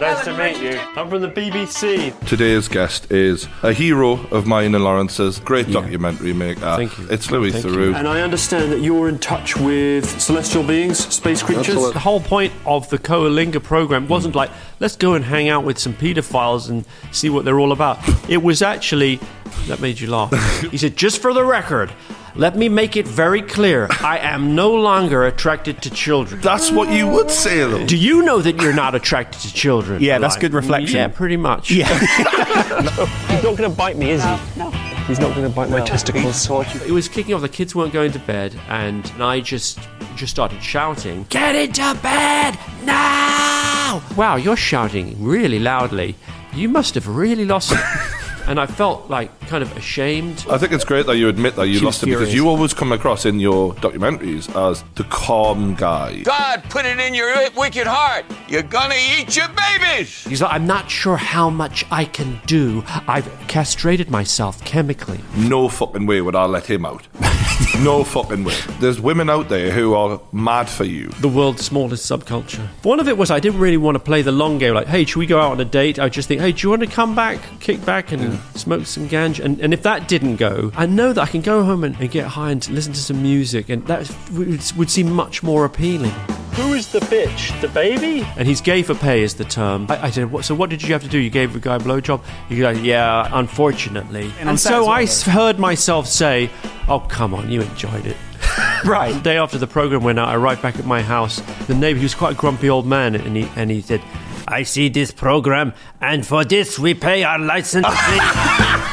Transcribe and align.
nice 0.00 0.24
to 0.24 0.36
meet 0.36 0.56
you. 0.62 0.78
I'm 0.96 1.08
from 1.08 1.20
the 1.22 1.28
BBC. 1.28 2.18
Today's 2.26 2.68
guest 2.68 3.10
is 3.12 3.46
a 3.62 3.72
hero 3.72 4.12
of 4.28 4.46
mine 4.46 4.74
and 4.74 4.82
Laurence's, 4.82 5.38
great 5.40 5.70
documentary 5.70 6.32
maker. 6.32 6.60
Thank 6.76 6.98
you. 6.98 7.06
It's 7.10 7.30
Louis 7.30 7.52
Thank 7.52 7.64
you. 7.66 7.70
Theroux. 7.70 7.94
And 7.94 8.08
I 8.08 8.20
understand 8.22 8.72
that 8.72 8.80
you're 8.80 9.08
in 9.08 9.18
touch 9.18 9.56
with 9.56 10.20
celestial 10.20 10.62
beings, 10.62 10.98
space 11.14 11.42
creatures. 11.42 11.76
what- 11.76 11.92
The 11.92 12.00
whole 12.00 12.20
point 12.20 12.52
of 12.66 12.88
the 12.90 12.98
Coalinga 12.98 13.62
program 13.62 14.08
wasn't 14.08 14.34
like, 14.34 14.50
let's 14.80 14.96
go 14.96 15.14
and 15.14 15.24
hang 15.24 15.48
out 15.48 15.64
with 15.64 15.78
some 15.78 15.94
pedophiles 15.94 16.68
and 16.68 16.84
see 17.12 17.28
what 17.30 17.44
they're 17.44 17.60
all 17.60 17.72
about. 17.72 17.98
It 18.28 18.42
was 18.42 18.62
actually, 18.62 19.20
that 19.68 19.80
made 19.80 20.00
you 20.00 20.08
laugh. 20.10 20.32
he 20.70 20.78
said, 20.78 20.96
just 20.96 21.20
for 21.20 21.32
the 21.34 21.44
record, 21.44 21.90
let 22.34 22.56
me 22.56 22.68
make 22.68 22.96
it 22.96 23.06
very 23.06 23.42
clear 23.42 23.88
I 24.00 24.18
am 24.18 24.54
no 24.54 24.72
longer 24.74 25.24
attracted 25.24 25.82
to 25.82 25.90
children. 25.90 26.40
That's 26.40 26.70
what 26.70 26.90
you 26.92 27.06
would 27.08 27.30
say, 27.30 27.58
though. 27.60 27.86
Do 27.86 27.96
you 27.96 28.22
know 28.22 28.40
that 28.40 28.60
you're 28.60 28.72
not 28.72 28.94
attracted 28.94 29.40
to 29.42 29.52
children? 29.52 30.02
Yeah, 30.02 30.18
that's 30.18 30.34
Like, 30.34 30.40
good 30.42 30.54
reflection. 30.54 30.96
Yeah, 30.96 31.08
pretty 31.08 31.36
much. 31.36 31.70
Yeah. 31.70 31.88
He's 33.28 33.42
not 33.42 33.56
going 33.56 33.70
to 33.70 33.76
bite 33.76 33.96
me, 33.96 34.10
is 34.10 34.22
he? 34.22 34.36
No. 34.56 34.70
He's 35.06 35.18
not 35.18 35.34
going 35.34 35.48
to 35.48 35.54
bite 35.54 35.70
my 35.70 35.80
testicles. 35.80 36.48
It 36.86 36.92
was 36.92 37.08
kicking 37.08 37.34
off. 37.34 37.40
The 37.40 37.48
kids 37.48 37.74
weren't 37.74 37.92
going 37.92 38.12
to 38.12 38.20
bed, 38.20 38.54
and 38.68 39.04
I 39.18 39.40
just 39.40 39.80
just 40.14 40.30
started 40.30 40.62
shouting, 40.62 41.26
"Get 41.30 41.56
into 41.56 41.98
bed 42.00 42.56
now!" 42.84 44.02
Wow, 44.16 44.36
you're 44.36 44.56
shouting 44.56 45.16
really 45.20 45.58
loudly. 45.58 46.14
You 46.54 46.68
must 46.68 46.94
have 46.94 47.08
really 47.08 47.44
lost 47.44 47.72
it. 47.72 47.78
and 48.50 48.58
I 48.58 48.66
felt 48.66 49.08
like 49.08 49.30
kind 49.42 49.62
of 49.62 49.76
ashamed. 49.76 50.44
I 50.50 50.58
think 50.58 50.72
it's 50.72 50.84
great 50.84 51.06
that 51.06 51.16
you 51.16 51.28
admit 51.28 51.54
that 51.54 51.68
you 51.68 51.74
She 51.74 51.84
was 51.84 51.94
lost 51.94 52.02
it 52.02 52.06
because 52.06 52.34
you 52.34 52.48
always 52.48 52.74
come 52.74 52.90
across 52.90 53.24
in 53.24 53.38
your 53.38 53.74
documentaries 53.74 54.52
as 54.56 54.82
the 54.96 55.04
calm 55.04 55.76
guy. 55.76 56.22
God 56.22 56.64
put 56.68 56.84
it 56.84 56.98
in 56.98 57.14
your 57.14 57.32
wicked 57.56 57.86
heart. 57.86 58.24
You're 58.48 58.64
gonna 58.64 58.96
eat 59.16 59.36
your 59.36 59.46
babies. 59.48 60.24
He's 60.24 60.42
like, 60.42 60.52
I'm 60.52 60.66
not 60.66 60.90
sure 60.90 61.16
how 61.16 61.48
much 61.48 61.86
I 61.92 62.04
can 62.04 62.40
do. 62.46 62.82
I've 63.06 63.30
castrated 63.46 64.10
myself 64.10 64.64
chemically. 64.64 65.20
No 65.36 65.68
fucking 65.68 66.06
way 66.06 66.20
would 66.20 66.34
I 66.34 66.46
let 66.46 66.68
him 66.68 66.84
out. 66.84 67.06
no 67.80 68.04
fucking 68.04 68.44
way. 68.44 68.54
There's 68.80 69.00
women 69.00 69.30
out 69.30 69.48
there 69.48 69.70
who 69.70 69.94
are 69.94 70.20
mad 70.32 70.68
for 70.68 70.84
you. 70.84 71.08
the 71.20 71.28
world's 71.28 71.64
smallest 71.64 72.10
subculture. 72.10 72.66
One 72.82 73.00
of 73.00 73.08
it 73.08 73.16
was 73.16 73.30
I 73.30 73.40
didn't 73.40 73.60
really 73.60 73.76
want 73.76 73.94
to 73.96 73.98
play 74.00 74.22
the 74.22 74.32
long 74.32 74.58
game, 74.58 74.74
like, 74.74 74.86
hey, 74.86 75.04
should 75.04 75.18
we 75.18 75.26
go 75.26 75.40
out 75.40 75.52
on 75.52 75.60
a 75.60 75.64
date? 75.64 75.98
I 75.98 76.08
just 76.08 76.28
think, 76.28 76.40
hey, 76.40 76.52
do 76.52 76.62
you 76.62 76.70
want 76.70 76.82
to 76.82 76.88
come 76.88 77.14
back, 77.14 77.38
kick 77.60 77.84
back, 77.84 78.12
and 78.12 78.38
smoke 78.54 78.86
some 78.86 79.08
ganja? 79.08 79.44
And, 79.44 79.60
and 79.60 79.72
if 79.72 79.82
that 79.82 80.08
didn't 80.08 80.36
go, 80.36 80.72
I 80.74 80.86
know 80.86 81.12
that 81.12 81.20
I 81.20 81.26
can 81.26 81.42
go 81.42 81.62
home 81.62 81.84
and, 81.84 81.96
and 82.00 82.10
get 82.10 82.26
high 82.26 82.50
and 82.50 82.68
listen 82.70 82.92
to 82.92 83.00
some 83.00 83.22
music, 83.22 83.68
and 83.68 83.86
that 83.86 84.10
would, 84.32 84.62
would 84.76 84.90
seem 84.90 85.10
much 85.12 85.42
more 85.42 85.64
appealing. 85.64 86.14
Who 86.56 86.74
is 86.74 86.88
the 86.92 87.00
bitch? 87.00 87.58
The 87.60 87.68
baby? 87.68 88.26
And 88.36 88.46
he's 88.46 88.60
gay 88.60 88.82
for 88.82 88.94
pay 88.94 89.22
is 89.22 89.34
the 89.34 89.44
term. 89.44 89.86
I, 89.88 90.06
I 90.06 90.10
said, 90.10 90.30
what, 90.30 90.44
so 90.44 90.54
what 90.54 90.68
did 90.70 90.82
you 90.82 90.92
have 90.92 91.02
to 91.02 91.08
do? 91.08 91.18
You 91.18 91.30
gave 91.30 91.52
the 91.52 91.60
guy 91.60 91.76
a 91.76 91.78
blowjob? 91.78 92.22
He 92.48 92.58
goes, 92.58 92.80
yeah, 92.80 93.28
unfortunately. 93.32 94.32
And 94.40 94.48
And, 94.50 94.60
so 94.60 94.68
as 94.68 94.80
well, 94.80 94.88
I 94.90 95.04
though. 95.04 95.30
heard 95.30 95.58
myself 95.58 96.06
say, 96.06 96.50
oh, 96.88 97.00
come 97.00 97.34
on, 97.34 97.50
you 97.50 97.62
enjoyed 97.62 98.06
it. 98.06 98.16
right. 98.84 99.12
The 99.14 99.20
day 99.20 99.36
after 99.38 99.58
the 99.58 99.66
program 99.66 100.02
went 100.02 100.18
out, 100.18 100.28
I 100.28 100.34
arrived 100.34 100.60
back 100.62 100.78
at 100.78 100.86
my 100.86 101.02
house. 101.02 101.40
The 101.66 101.74
neighbor, 101.74 101.98
he 101.98 102.04
was 102.04 102.14
quite 102.14 102.32
a 102.32 102.36
grumpy 102.36 102.68
old 102.68 102.86
man, 102.86 103.14
and 103.14 103.36
he 103.36 103.48
and 103.54 103.70
he 103.70 103.80
said, 103.82 104.00
"I 104.48 104.62
see 104.62 104.88
this 104.88 105.10
program, 105.12 105.74
and 106.00 106.26
for 106.26 106.42
this 106.44 106.78
we 106.78 106.94
pay 106.94 107.22
our 107.22 107.38
license 107.38 107.86
fee." 107.86 108.20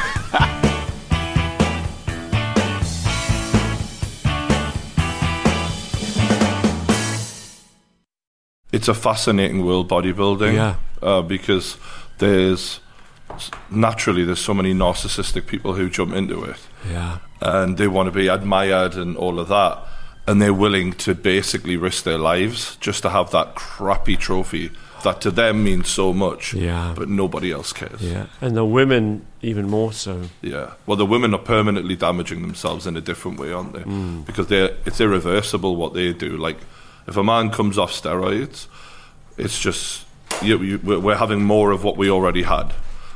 It's 8.72 8.88
a 8.88 8.94
fascinating 8.94 9.64
world, 9.64 9.88
bodybuilding. 9.88 10.54
Yeah. 10.54 10.74
Uh, 11.02 11.22
because 11.22 11.76
there's 12.18 12.80
naturally 13.70 14.24
there's 14.24 14.40
so 14.40 14.54
many 14.54 14.74
narcissistic 14.74 15.46
people 15.46 15.74
who 15.74 15.88
jump 15.88 16.14
into 16.14 16.42
it. 16.44 16.56
yeah, 16.90 17.18
and 17.40 17.76
they 17.78 17.86
want 17.86 18.06
to 18.06 18.12
be 18.12 18.28
admired 18.28 18.94
and 18.94 19.16
all 19.16 19.38
of 19.38 19.48
that. 19.48 19.78
And 20.26 20.42
they're 20.42 20.52
willing 20.52 20.92
to 20.94 21.14
basically 21.14 21.76
risk 21.78 22.04
their 22.04 22.18
lives 22.18 22.76
just 22.80 23.00
to 23.02 23.08
have 23.10 23.30
that 23.30 23.54
crappy 23.54 24.14
trophy 24.16 24.70
that 25.04 25.20
to 25.22 25.30
them 25.30 25.64
means 25.64 25.88
so 25.88 26.12
much. 26.12 26.52
Yeah. 26.52 26.92
But 26.96 27.08
nobody 27.08 27.52
else 27.52 27.72
cares. 27.72 28.02
yeah, 28.02 28.26
and 28.40 28.56
the 28.56 28.64
women 28.64 29.24
even 29.40 29.68
more 29.70 29.92
so. 29.92 30.22
Yeah. 30.42 30.72
Well, 30.86 30.96
the 30.96 31.06
women 31.06 31.32
are 31.32 31.38
permanently 31.40 31.96
damaging 31.96 32.42
themselves 32.42 32.86
in 32.86 32.96
a 32.96 33.00
different 33.00 33.38
way, 33.38 33.52
aren't 33.52 33.72
they? 33.72 33.82
Mm. 33.82 34.26
Because 34.26 34.48
they're, 34.48 34.76
it's 34.84 35.00
irreversible 35.00 35.76
what 35.76 35.94
they 35.94 36.12
do. 36.12 36.36
Like, 36.36 36.58
if 37.08 37.16
a 37.16 37.24
man 37.24 37.50
comes 37.50 37.78
off 37.78 37.90
steroids, 37.92 38.66
it's 39.36 39.58
just 39.58 40.04
you, 40.42 40.58
you, 40.62 40.78
we're 40.78 41.16
having 41.16 41.42
more 41.42 41.70
of 41.72 41.82
what 41.84 41.96
we 41.96 42.10
already 42.10 42.42
had. 42.42 42.72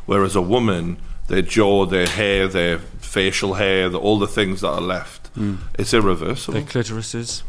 Whereas 0.06 0.34
a 0.34 0.40
woman, 0.42 0.96
their 1.28 1.42
jaw, 1.42 1.86
their 1.86 2.06
hair, 2.08 2.48
their 2.48 2.78
facial 2.78 3.54
hair, 3.54 3.88
the, 3.88 3.98
all 3.98 4.18
the 4.18 4.26
things 4.26 4.60
that 4.62 4.68
are 4.70 4.80
left, 4.80 5.18
Mm. 5.36 5.56
it's 5.78 5.94
irreversible. 5.94 6.60
Their 6.60 6.68
clitorises. 6.68 7.42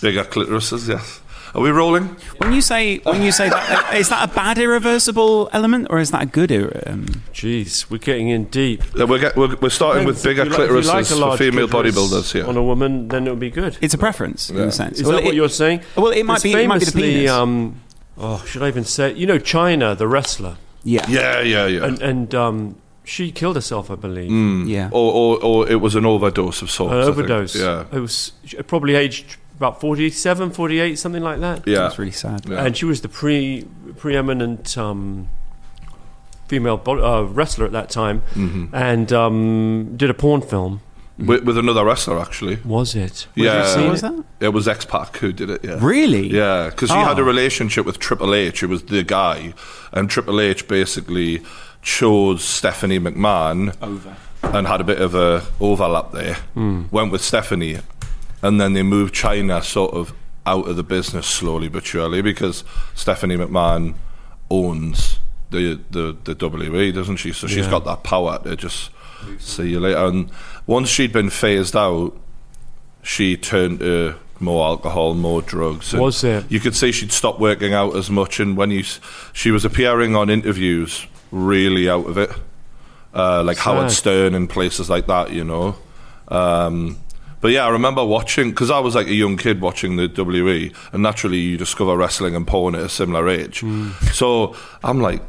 Bigger 0.00 0.24
clitorises, 0.24 0.88
yes. 0.88 1.20
Are 1.54 1.60
we 1.62 1.70
rolling? 1.70 2.04
When 2.38 2.52
you 2.52 2.60
say 2.60 2.98
when 2.98 3.22
you 3.22 3.32
say 3.32 3.48
that, 3.48 3.94
uh, 3.94 4.02
that 4.08 4.30
a 4.30 4.34
bad 4.34 4.58
irreversible 4.58 5.48
element 5.52 5.86
or 5.90 5.98
is 5.98 6.10
that 6.10 6.22
a 6.22 6.26
good? 6.26 6.50
Ir- 6.50 6.82
um, 6.86 7.06
Jeez, 7.32 7.90
we're 7.90 7.98
getting 7.98 8.28
in 8.28 8.44
deep. 8.44 8.82
We're, 8.94 9.18
get, 9.18 9.36
we're, 9.36 9.56
we're 9.56 9.70
starting 9.70 10.06
with 10.06 10.22
bigger 10.22 10.44
you 10.44 10.50
like- 10.50 10.60
if 10.70 10.86
like 10.86 11.06
for 11.06 11.36
female 11.36 11.68
bodybuilders 11.68 12.32
here. 12.32 12.46
on 12.46 12.56
a 12.56 12.62
woman, 12.62 13.08
then 13.08 13.26
it 13.26 13.30
would 13.30 13.40
be 13.40 13.50
good. 13.50 13.78
it's 13.80 13.94
a 13.94 13.98
preference 13.98 14.50
in 14.50 14.56
Yeah. 14.56 14.64
a 14.64 14.72
sense. 14.72 14.98
Is 15.00 15.04
Well, 15.06 15.16
that 15.16 15.24
what 15.24 15.34
you're 15.34 15.48
saying? 15.48 15.80
Well, 15.96 16.08
it 16.08 16.24
might 16.24 16.34
It's 16.36 16.42
be. 16.44 16.52
It 16.52 16.66
might 16.68 16.80
be 16.80 16.84
the 16.86 16.92
famously, 16.92 17.12
penis. 17.14 17.30
Um, 17.30 17.80
oh, 18.18 18.44
should 18.46 18.62
I 18.62 18.68
even 18.68 18.84
say? 18.84 19.10
It? 19.10 19.16
You 19.16 19.26
know, 19.26 19.38
Chyna, 19.38 19.96
the 19.96 20.06
wrestler, 20.08 20.56
yeah. 20.84 21.06
yeah, 21.08 21.40
yeah, 21.40 21.66
yeah. 21.66 21.84
and 21.84 22.02
and 22.02 22.34
um, 22.34 22.76
she 23.04 23.32
killed 23.32 23.56
herself, 23.56 23.90
I 23.90 23.94
believe. 23.94 24.30
Yeah. 24.68 24.90
or, 24.92 25.12
or, 25.12 25.44
or 25.44 25.68
it 25.68 25.80
was 25.80 25.94
an 25.94 26.04
overdose 26.04 26.60
of 26.62 26.70
sorts. 26.70 26.92
An 26.92 26.98
I 26.98 27.04
think. 27.04 27.16
overdose. 27.18 27.56
Yeah. 27.56 27.84
It 27.92 28.00
was 28.00 28.32
probably 28.66 28.94
aged 28.96 29.36
about 29.58 29.80
47, 29.80 30.50
48, 30.52 30.98
something 30.98 31.22
like 31.22 31.40
that. 31.40 31.66
Yeah. 31.66 31.80
That's 31.80 31.98
really 31.98 32.10
sad. 32.12 32.46
Yeah. 32.48 32.64
And 32.64 32.74
she 32.76 32.84
was 32.86 33.02
the 33.02 33.08
pre 33.08 33.66
preeminent 33.96 34.78
um, 34.78 35.28
female 36.46 36.76
bo- 36.78 37.04
uh, 37.04 37.22
wrestler 37.24 37.66
at 37.66 37.72
that 37.72 37.90
time, 37.90 38.22
Mm-hmm. 38.34 38.74
and 38.74 39.12
um, 39.12 39.94
did 39.96 40.08
a 40.10 40.14
porn 40.14 40.40
film. 40.40 40.80
with, 41.18 41.42
with 41.44 41.58
another 41.58 41.84
wrestler, 41.84 42.18
actually. 42.20 42.56
Was 42.64 42.94
it? 42.94 43.26
Yeah. 43.34 43.66
Have 43.68 43.80
you 43.84 43.90
was 43.90 44.02
it? 44.02 44.16
that? 44.16 44.24
It 44.46 44.48
was 44.50 44.68
X 44.68 44.84
Pac 44.84 45.16
who 45.18 45.32
did 45.32 45.50
it, 45.50 45.64
yeah. 45.64 45.78
Really? 45.80 46.28
Yeah, 46.28 46.70
because 46.70 46.90
he 46.90 46.96
Oh. 46.96 47.04
had 47.04 47.18
a 47.18 47.24
relationship 47.24 47.84
with 47.84 47.98
Triple 47.98 48.34
H, 48.34 48.60
who 48.60 48.68
was 48.68 48.84
the 48.84 49.02
guy, 49.02 49.52
and 49.92 50.08
Triple 50.08 50.40
H 50.40 50.68
basically 50.68 51.42
chose 51.82 52.42
Stephanie 52.44 52.98
McMahon 53.00 53.74
Over. 53.82 54.16
and 54.42 54.66
had 54.68 54.80
a 54.80 54.84
bit 54.84 55.00
of 55.00 55.14
a 55.14 55.42
overlap 55.60 56.12
there. 56.12 56.36
Went 56.54 57.10
with 57.12 57.22
Stephanie, 57.22 57.78
and 58.42 58.60
then 58.60 58.72
they 58.72 58.82
moved 58.82 59.14
Chyna 59.14 59.62
sort 59.62 59.94
of 59.94 60.12
out 60.46 60.66
of 60.68 60.76
the 60.76 60.82
business 60.82 61.26
slowly 61.26 61.68
but 61.68 61.84
surely 61.84 62.22
because 62.22 62.64
Stephanie 62.94 63.36
McMahon 63.36 63.94
owns 64.50 65.18
the 65.50 65.78
the, 65.90 66.16
the 66.24 66.34
WWE, 66.34 66.94
doesn't 66.94 67.16
she? 67.16 67.32
So 67.32 67.46
she's 67.46 67.64
Yeah. 67.66 67.70
got 67.70 67.84
that 67.84 68.02
power 68.02 68.38
to 68.44 68.56
just 68.56 68.90
see 69.38 69.70
you 69.70 69.80
later. 69.80 69.98
And 70.06 70.30
once 70.66 70.88
she'd 70.88 71.12
been 71.12 71.30
phased 71.30 71.74
out, 71.76 72.16
she 73.02 73.36
turned 73.36 73.80
to 73.80 74.14
more 74.40 74.66
alcohol, 74.66 75.14
more 75.14 75.42
drugs. 75.42 75.92
and 75.92 76.02
Was 76.02 76.22
it? 76.22 76.44
You 76.50 76.60
could 76.60 76.76
see 76.76 76.92
she'd 76.92 77.12
stopped 77.12 77.40
working 77.40 77.72
out 77.74 77.96
as 77.96 78.08
much, 78.10 78.38
and 78.40 78.56
when 78.56 78.70
you, 78.70 78.84
she 79.32 79.50
was 79.50 79.64
appearing 79.64 80.14
on 80.14 80.30
interviews, 80.30 81.06
really 81.32 81.88
out 81.90 82.06
of 82.06 82.16
it, 82.18 82.30
uh, 83.14 83.42
like 83.42 83.56
Howard 83.58 83.90
Stern 83.90 84.34
and 84.34 84.48
places 84.48 84.88
like 84.88 85.06
that, 85.08 85.32
you 85.32 85.42
know. 85.44 85.76
Um, 86.28 86.98
but 87.40 87.48
yeah, 87.52 87.64
I 87.66 87.68
remember 87.70 88.04
watching 88.04 88.50
because 88.50 88.70
I 88.70 88.78
was 88.80 88.94
like 88.94 89.06
a 89.06 89.14
young 89.14 89.36
kid 89.36 89.60
watching 89.60 89.96
the 89.96 90.08
WE, 90.08 90.72
and 90.92 91.02
naturally 91.02 91.38
you 91.38 91.56
discover 91.56 91.96
wrestling 91.96 92.34
and 92.34 92.46
porn 92.46 92.74
at 92.74 92.82
a 92.82 92.88
similar 92.88 93.28
age. 93.28 93.60
Hmm. 93.60 93.90
So 94.12 94.54
I'm 94.82 95.00
like, 95.00 95.22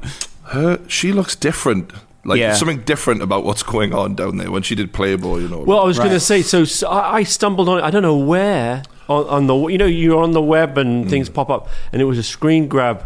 her, 0.46 0.80
she 0.88 1.12
looks 1.12 1.36
different. 1.36 1.92
Like 2.26 2.40
Yeah. 2.40 2.54
something 2.54 2.82
different 2.82 3.22
about 3.22 3.46
what's 3.46 3.64
going 3.64 3.94
on 3.94 4.14
down 4.16 4.38
there 4.38 4.52
when 4.52 4.62
she 4.62 4.76
did 4.76 4.92
Playboy, 4.92 5.38
you 5.40 5.48
know. 5.48 5.60
Well, 5.60 5.80
I 5.80 5.86
was 5.86 5.98
going 5.98 6.12
to 6.12 6.20
say. 6.20 6.42
So, 6.42 6.66
so 6.66 6.88
I, 6.90 7.18
I 7.20 7.24
stumbled 7.24 7.70
on. 7.70 7.80
it, 7.80 7.84
I 7.84 7.90
don't 7.92 8.02
know 8.04 8.18
where 8.18 8.84
on, 9.08 9.26
on 9.28 9.48
the. 9.48 9.56
You 9.68 9.78
know, 9.78 9.86
you're 9.86 10.22
on 10.22 10.34
the 10.34 10.42
web 10.42 10.78
and 10.78 11.06
Mm. 11.06 11.10
things 11.10 11.30
pop 11.30 11.50
up, 11.50 11.70
and 11.94 12.02
it 12.02 12.06
was 12.06 12.18
a 12.18 12.24
screen 12.24 12.68
grab 12.68 13.06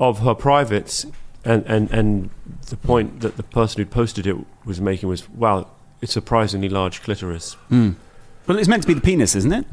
of 0.00 0.20
her 0.20 0.34
privates, 0.34 1.04
and 1.44 1.62
and 1.66 1.90
and 1.90 2.30
the 2.70 2.76
point 2.76 3.20
that 3.20 3.36
the 3.36 3.42
person 3.42 3.82
who 3.82 3.86
posted 3.86 4.26
it 4.26 4.36
was 4.64 4.80
making 4.80 5.08
was, 5.10 5.28
wow, 5.30 5.66
it's 6.00 6.12
surprisingly 6.14 6.68
large 6.70 7.02
clitoris. 7.02 7.56
Well, 8.48 8.58
it's 8.58 8.68
meant 8.68 8.82
to 8.82 8.88
be 8.88 8.94
the 8.94 9.00
penis, 9.00 9.34
isn't 9.36 9.52
it? 9.52 9.66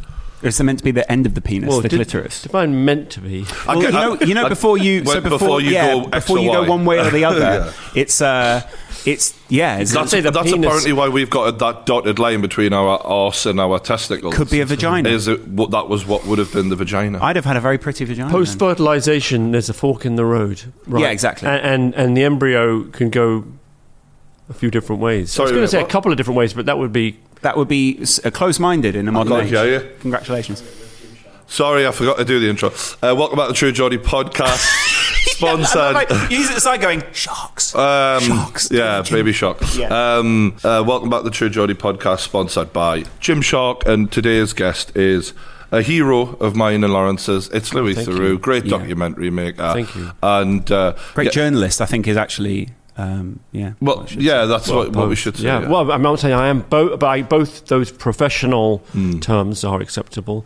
Or 0.43 0.49
it's 0.49 0.61
meant 0.61 0.79
to 0.79 0.83
be 0.85 0.91
the 0.91 1.09
end 1.11 1.25
of 1.25 1.33
the 1.33 1.41
penis, 1.41 1.73
the 1.81 1.87
did- 1.87 1.95
clitoris. 1.97 2.41
Define 2.43 2.83
meant 2.85 3.09
to 3.11 3.21
be. 3.21 3.45
Well, 3.65 3.81
get- 3.81 3.93
you 3.93 3.99
know, 3.99 4.17
you 4.21 4.33
know, 4.35 4.45
I- 4.45 4.49
before 4.49 4.77
you, 4.77 5.03
so 5.05 5.13
Well, 5.13 5.21
before, 5.21 5.39
before 5.39 5.61
you 5.61 5.71
yeah, 5.71 5.93
go 5.93 6.07
before 6.07 6.37
or 6.37 6.41
you 6.43 6.51
go 6.51 6.61
Y. 6.63 6.67
one 6.69 6.85
way 6.85 6.99
or 6.99 7.09
the 7.09 7.23
other, 7.29 7.39
Yeah. 7.39 7.71
it's 7.95 8.19
uh, 8.21 8.61
it's 9.05 9.33
yeah. 9.47 9.77
It's, 9.77 9.93
That's, 9.93 10.11
say 10.11 10.19
the 10.19 10.31
that's 10.31 10.51
penis- 10.51 10.65
apparently 10.65 10.91
why 10.93 11.07
we've 11.07 11.29
got 11.29 11.47
a, 11.47 11.51
that 11.53 11.85
dotted 11.85 12.19
line 12.19 12.41
between 12.41 12.73
our 12.73 13.01
arse 13.01 13.45
and 13.45 13.59
our 13.61 13.79
testicles. 13.79 14.35
Could 14.35 14.49
be 14.49 14.59
a 14.59 14.65
vagina. 14.65 15.07
Is 15.09 15.27
it 15.29 15.47
what 15.47 15.71
that 15.71 15.87
was 15.87 16.05
what 16.05 16.25
would 16.27 16.37
have 16.37 16.51
been 16.51 16.67
the 16.67 16.75
vagina? 16.75 17.23
I'd 17.23 17.37
have 17.37 17.45
had 17.45 17.55
a 17.55 17.61
very 17.61 17.77
pretty 17.77 18.03
vagina. 18.03 18.29
Post 18.29 18.59
fertilization, 18.59 19.51
there's 19.51 19.69
a 19.69 19.73
fork 19.73 20.05
in 20.05 20.15
the 20.17 20.25
road. 20.25 20.61
Right? 20.85 21.03
Yeah, 21.03 21.09
exactly. 21.11 21.47
And, 21.47 21.61
and 21.65 21.95
and 21.95 22.17
the 22.17 22.23
embryo 22.25 22.83
can 22.83 23.09
go 23.09 23.45
a 24.49 24.53
few 24.53 24.69
different 24.69 25.01
ways. 25.01 25.31
I 25.31 25.37
Sorry, 25.37 25.45
was 25.45 25.51
going 25.53 25.63
to 25.63 25.67
say 25.69 25.77
a 25.79 25.81
what? 25.83 25.89
couple 25.89 26.11
of 26.11 26.17
different 26.17 26.37
ways, 26.37 26.53
but 26.53 26.65
that 26.67 26.77
would 26.77 26.91
be 26.93 27.17
that 27.45 27.55
would 27.57 27.67
be 27.67 27.99
s- 28.01 28.19
uh, 28.25 28.31
close-minded 28.31 28.95
in 28.95 29.07
a 29.07 29.11
modern 29.11 29.33
can't 29.33 29.43
age. 29.45 29.49
hear 29.51 29.65
you. 29.81 29.89
Congratulations. 30.01 30.63
Sorry, 31.47 31.85
I 31.85 31.91
forgot 31.91 32.17
to 32.17 32.25
do 32.25 32.39
the 32.39 32.49
intro. 32.49 32.69
Uh, 33.03 33.13
welcome 33.15 33.37
back 33.37 33.47
to 33.49 33.53
True 33.53 33.71
Geordie 33.71 33.99
podcast, 33.99 34.65
sponsored. 35.35 36.09
He's 36.31 36.49
at 36.49 36.55
the 36.55 36.59
side 36.61 36.81
going 36.81 37.03
sharks. 37.13 37.75
Um, 37.75 38.21
Sharks. 38.23 38.69
Yeah, 38.71 39.03
baby 39.09 39.31
shark. 39.31 39.59
Yeah. 39.75 39.89
Um, 40.17 40.57
uh, 40.63 40.83
welcome 40.85 41.09
back 41.11 41.19
to 41.19 41.25
the 41.25 41.29
True 41.31 41.49
Geordie 41.49 41.75
podcast, 41.75 42.19
sponsored 42.21 42.73
by 42.73 43.01
Gymshark, 43.21 43.85
and 43.85 44.11
today's 44.11 44.53
guest 44.53 44.95
is 44.97 45.33
a 45.71 45.83
hero 45.83 46.35
of 46.37 46.55
mine 46.55 46.83
and 46.83 46.91
Laurence's. 46.93 47.47
It's 47.49 47.73
Louis 47.75 47.93
Thank 47.93 48.09
Theroux, 48.09 48.29
you. 48.29 48.39
great 48.39 48.65
Yeah. 48.65 48.77
documentary 48.79 49.29
maker. 49.29 49.71
Thank 49.73 49.95
you. 49.95 50.11
And 50.23 50.71
uh, 50.71 50.95
Great 51.13 51.25
yeah, 51.25 51.31
journalist, 51.31 51.79
I 51.79 51.85
think, 51.85 52.07
is 52.07 52.17
actually 52.17 52.69
um, 52.97 53.39
yeah. 53.51 53.73
Well, 53.81 54.01
I 54.01 54.05
should 54.05 54.21
yeah, 54.21 54.45
that's 54.45 54.69
what, 54.69 54.95
what 54.95 55.09
we 55.09 55.15
should 55.15 55.35
say. 55.37 55.43
Yeah. 55.45 55.67
Well, 55.67 55.91
I'm 55.91 56.01
not 56.01 56.19
saying 56.19 56.33
I 56.33 56.47
am 56.47 56.61
both, 56.61 56.99
but 56.99 57.07
I, 57.07 57.21
both 57.23 57.65
those 57.67 57.91
professional 57.91 58.77
Hmm. 58.93 59.19
terms 59.19 59.63
are 59.63 59.81
acceptable. 59.81 60.45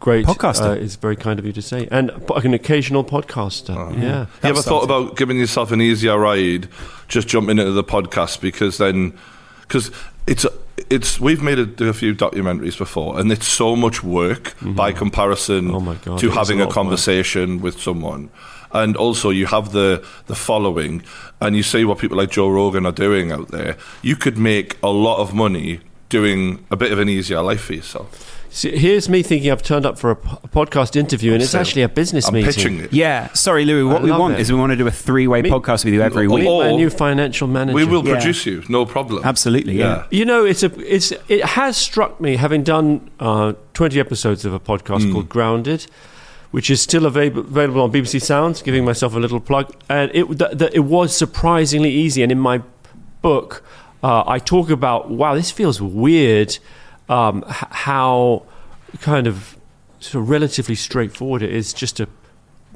Great. 0.00 0.26
Podcaster. 0.26 0.70
Uh, 0.70 0.72
it's 0.84 0.94
very 0.94 1.16
kind 1.16 1.40
of 1.40 1.44
you 1.44 1.52
to 1.52 1.60
say. 1.62 1.88
And 1.90 2.10
p- 2.26 2.34
an 2.46 2.54
occasional 2.54 3.02
podcaster. 3.04 3.76
Oh. 3.76 3.92
yeah. 3.98 4.26
You 4.42 4.50
ever 4.50 4.62
thought 4.62 4.82
something. 4.82 5.06
about 5.06 5.16
giving 5.16 5.38
yourself 5.38 5.72
an 5.72 5.80
easier 5.82 6.16
ride, 6.16 6.68
just 7.08 7.26
jumping 7.26 7.58
into 7.58 7.72
the 7.72 7.82
podcast 7.84 8.40
because 8.40 8.78
then, 8.78 9.18
because 9.62 9.90
it's 10.28 10.46
it's 10.88 11.18
we've 11.20 11.42
made 11.42 11.58
a, 11.58 11.88
a 11.88 11.92
few 11.92 12.14
documentaries 12.14 12.78
before, 12.78 13.18
and 13.18 13.32
it's 13.32 13.48
so 13.48 13.74
much 13.74 14.04
work 14.04 14.54
by 14.62 14.92
comparison 14.92 15.72
Oh 15.74 15.80
my 15.80 15.96
God, 15.96 16.20
to 16.20 16.30
having 16.30 16.60
a 16.60 16.62
a, 16.62 16.66
lot 16.66 16.70
of 16.70 16.76
work. 16.76 16.84
conversation 16.84 17.60
with 17.60 17.80
someone. 17.80 18.30
And 18.72 18.96
also, 18.96 19.30
you 19.30 19.46
have 19.46 19.72
the 19.72 20.04
the 20.26 20.34
following, 20.34 21.02
and 21.40 21.56
you 21.56 21.62
see 21.62 21.84
what 21.84 21.98
people 21.98 22.16
like 22.18 22.30
Joe 22.30 22.48
Rogan 22.48 22.84
are 22.86 22.92
doing 22.92 23.32
out 23.32 23.48
there. 23.48 23.76
You 24.02 24.14
could 24.16 24.36
make 24.38 24.76
a 24.82 24.88
lot 24.90 25.18
of 25.18 25.32
money 25.34 25.80
doing 26.10 26.64
a 26.70 26.76
bit 26.76 26.90
of 26.92 26.98
an 26.98 27.08
easier 27.08 27.40
life 27.42 27.62
for 27.62 27.74
yourself. 27.74 28.34
See, 28.50 28.74
here's 28.78 29.10
me 29.10 29.22
thinking 29.22 29.50
I've 29.52 29.62
turned 29.62 29.84
up 29.84 29.98
for 29.98 30.10
a, 30.10 30.16
podcast 30.16 30.96
interview, 30.96 31.34
and 31.34 31.42
it's 31.42 31.50
So, 31.52 31.60
actually 31.60 31.82
a 31.82 31.88
business 31.88 32.26
I'm 32.28 32.32
meeting. 32.34 32.50
pitching 32.50 32.80
it. 32.80 32.92
Yeah, 32.94 33.28
sorry, 33.34 33.66
Louis. 33.66 33.84
What 33.84 34.00
I 34.00 34.04
we 34.04 34.10
want 34.10 34.34
it. 34.34 34.40
is 34.40 34.50
we 34.50 34.58
want 34.58 34.70
to 34.72 34.76
do 34.76 34.86
a 34.86 34.90
three-way 34.90 35.42
Me- 35.42 35.50
podcast 35.50 35.84
with 35.84 35.92
you 35.92 36.00
every 36.00 36.24
Or- 36.26 36.30
week. 36.36 36.44
Meet 36.44 36.58
my 36.58 36.70
new 36.76 36.88
financial 36.88 37.46
manager. 37.46 37.74
We 37.76 37.84
will 37.84 38.02
Yeah. 38.06 38.14
produce 38.14 38.46
you, 38.46 38.62
no 38.70 38.86
problem. 38.86 39.22
Absolutely, 39.22 39.74
yeah. 39.78 40.04
You 40.10 40.24
know, 40.24 40.46
it's 40.46 40.62
a 40.62 40.70
it's 40.94 41.12
it 41.28 41.44
has 41.44 41.76
struck 41.76 42.20
me 42.22 42.36
having 42.36 42.62
done 42.62 43.10
uh, 43.20 43.52
twenty 43.74 44.00
episodes 44.00 44.46
of 44.46 44.54
a 44.54 44.60
podcast 44.60 45.02
Hmm. 45.04 45.12
called 45.12 45.28
Grounded, 45.28 45.86
which 46.50 46.70
is 46.70 46.80
still 46.80 47.04
available 47.06 47.40
available 47.42 47.82
on 47.82 47.92
BBC 47.92 48.20
Sounds. 48.22 48.62
Giving 48.62 48.84
myself 48.84 49.14
a 49.14 49.18
little 49.18 49.40
plug, 49.40 49.74
and 49.88 50.10
it 50.14 50.24
th- 50.38 50.58
th- 50.58 50.70
it 50.74 50.80
was 50.84 51.16
surprisingly 51.16 51.90
easy. 51.90 52.22
And 52.22 52.32
in 52.32 52.38
my 52.38 52.62
book, 53.22 53.64
uh, 54.02 54.24
I 54.26 54.38
talk 54.38 54.70
about 54.70 55.10
wow, 55.10 55.34
this 55.34 55.50
feels 55.50 55.80
weird. 55.80 56.58
Um, 57.08 57.42
h- 57.48 57.54
how 57.70 58.44
kind 59.00 59.26
of 59.26 59.56
sort 60.00 60.22
of 60.22 60.28
relatively 60.30 60.74
straightforward 60.74 61.42
it 61.42 61.52
is 61.52 61.72
just 61.72 61.96
to 61.96 62.06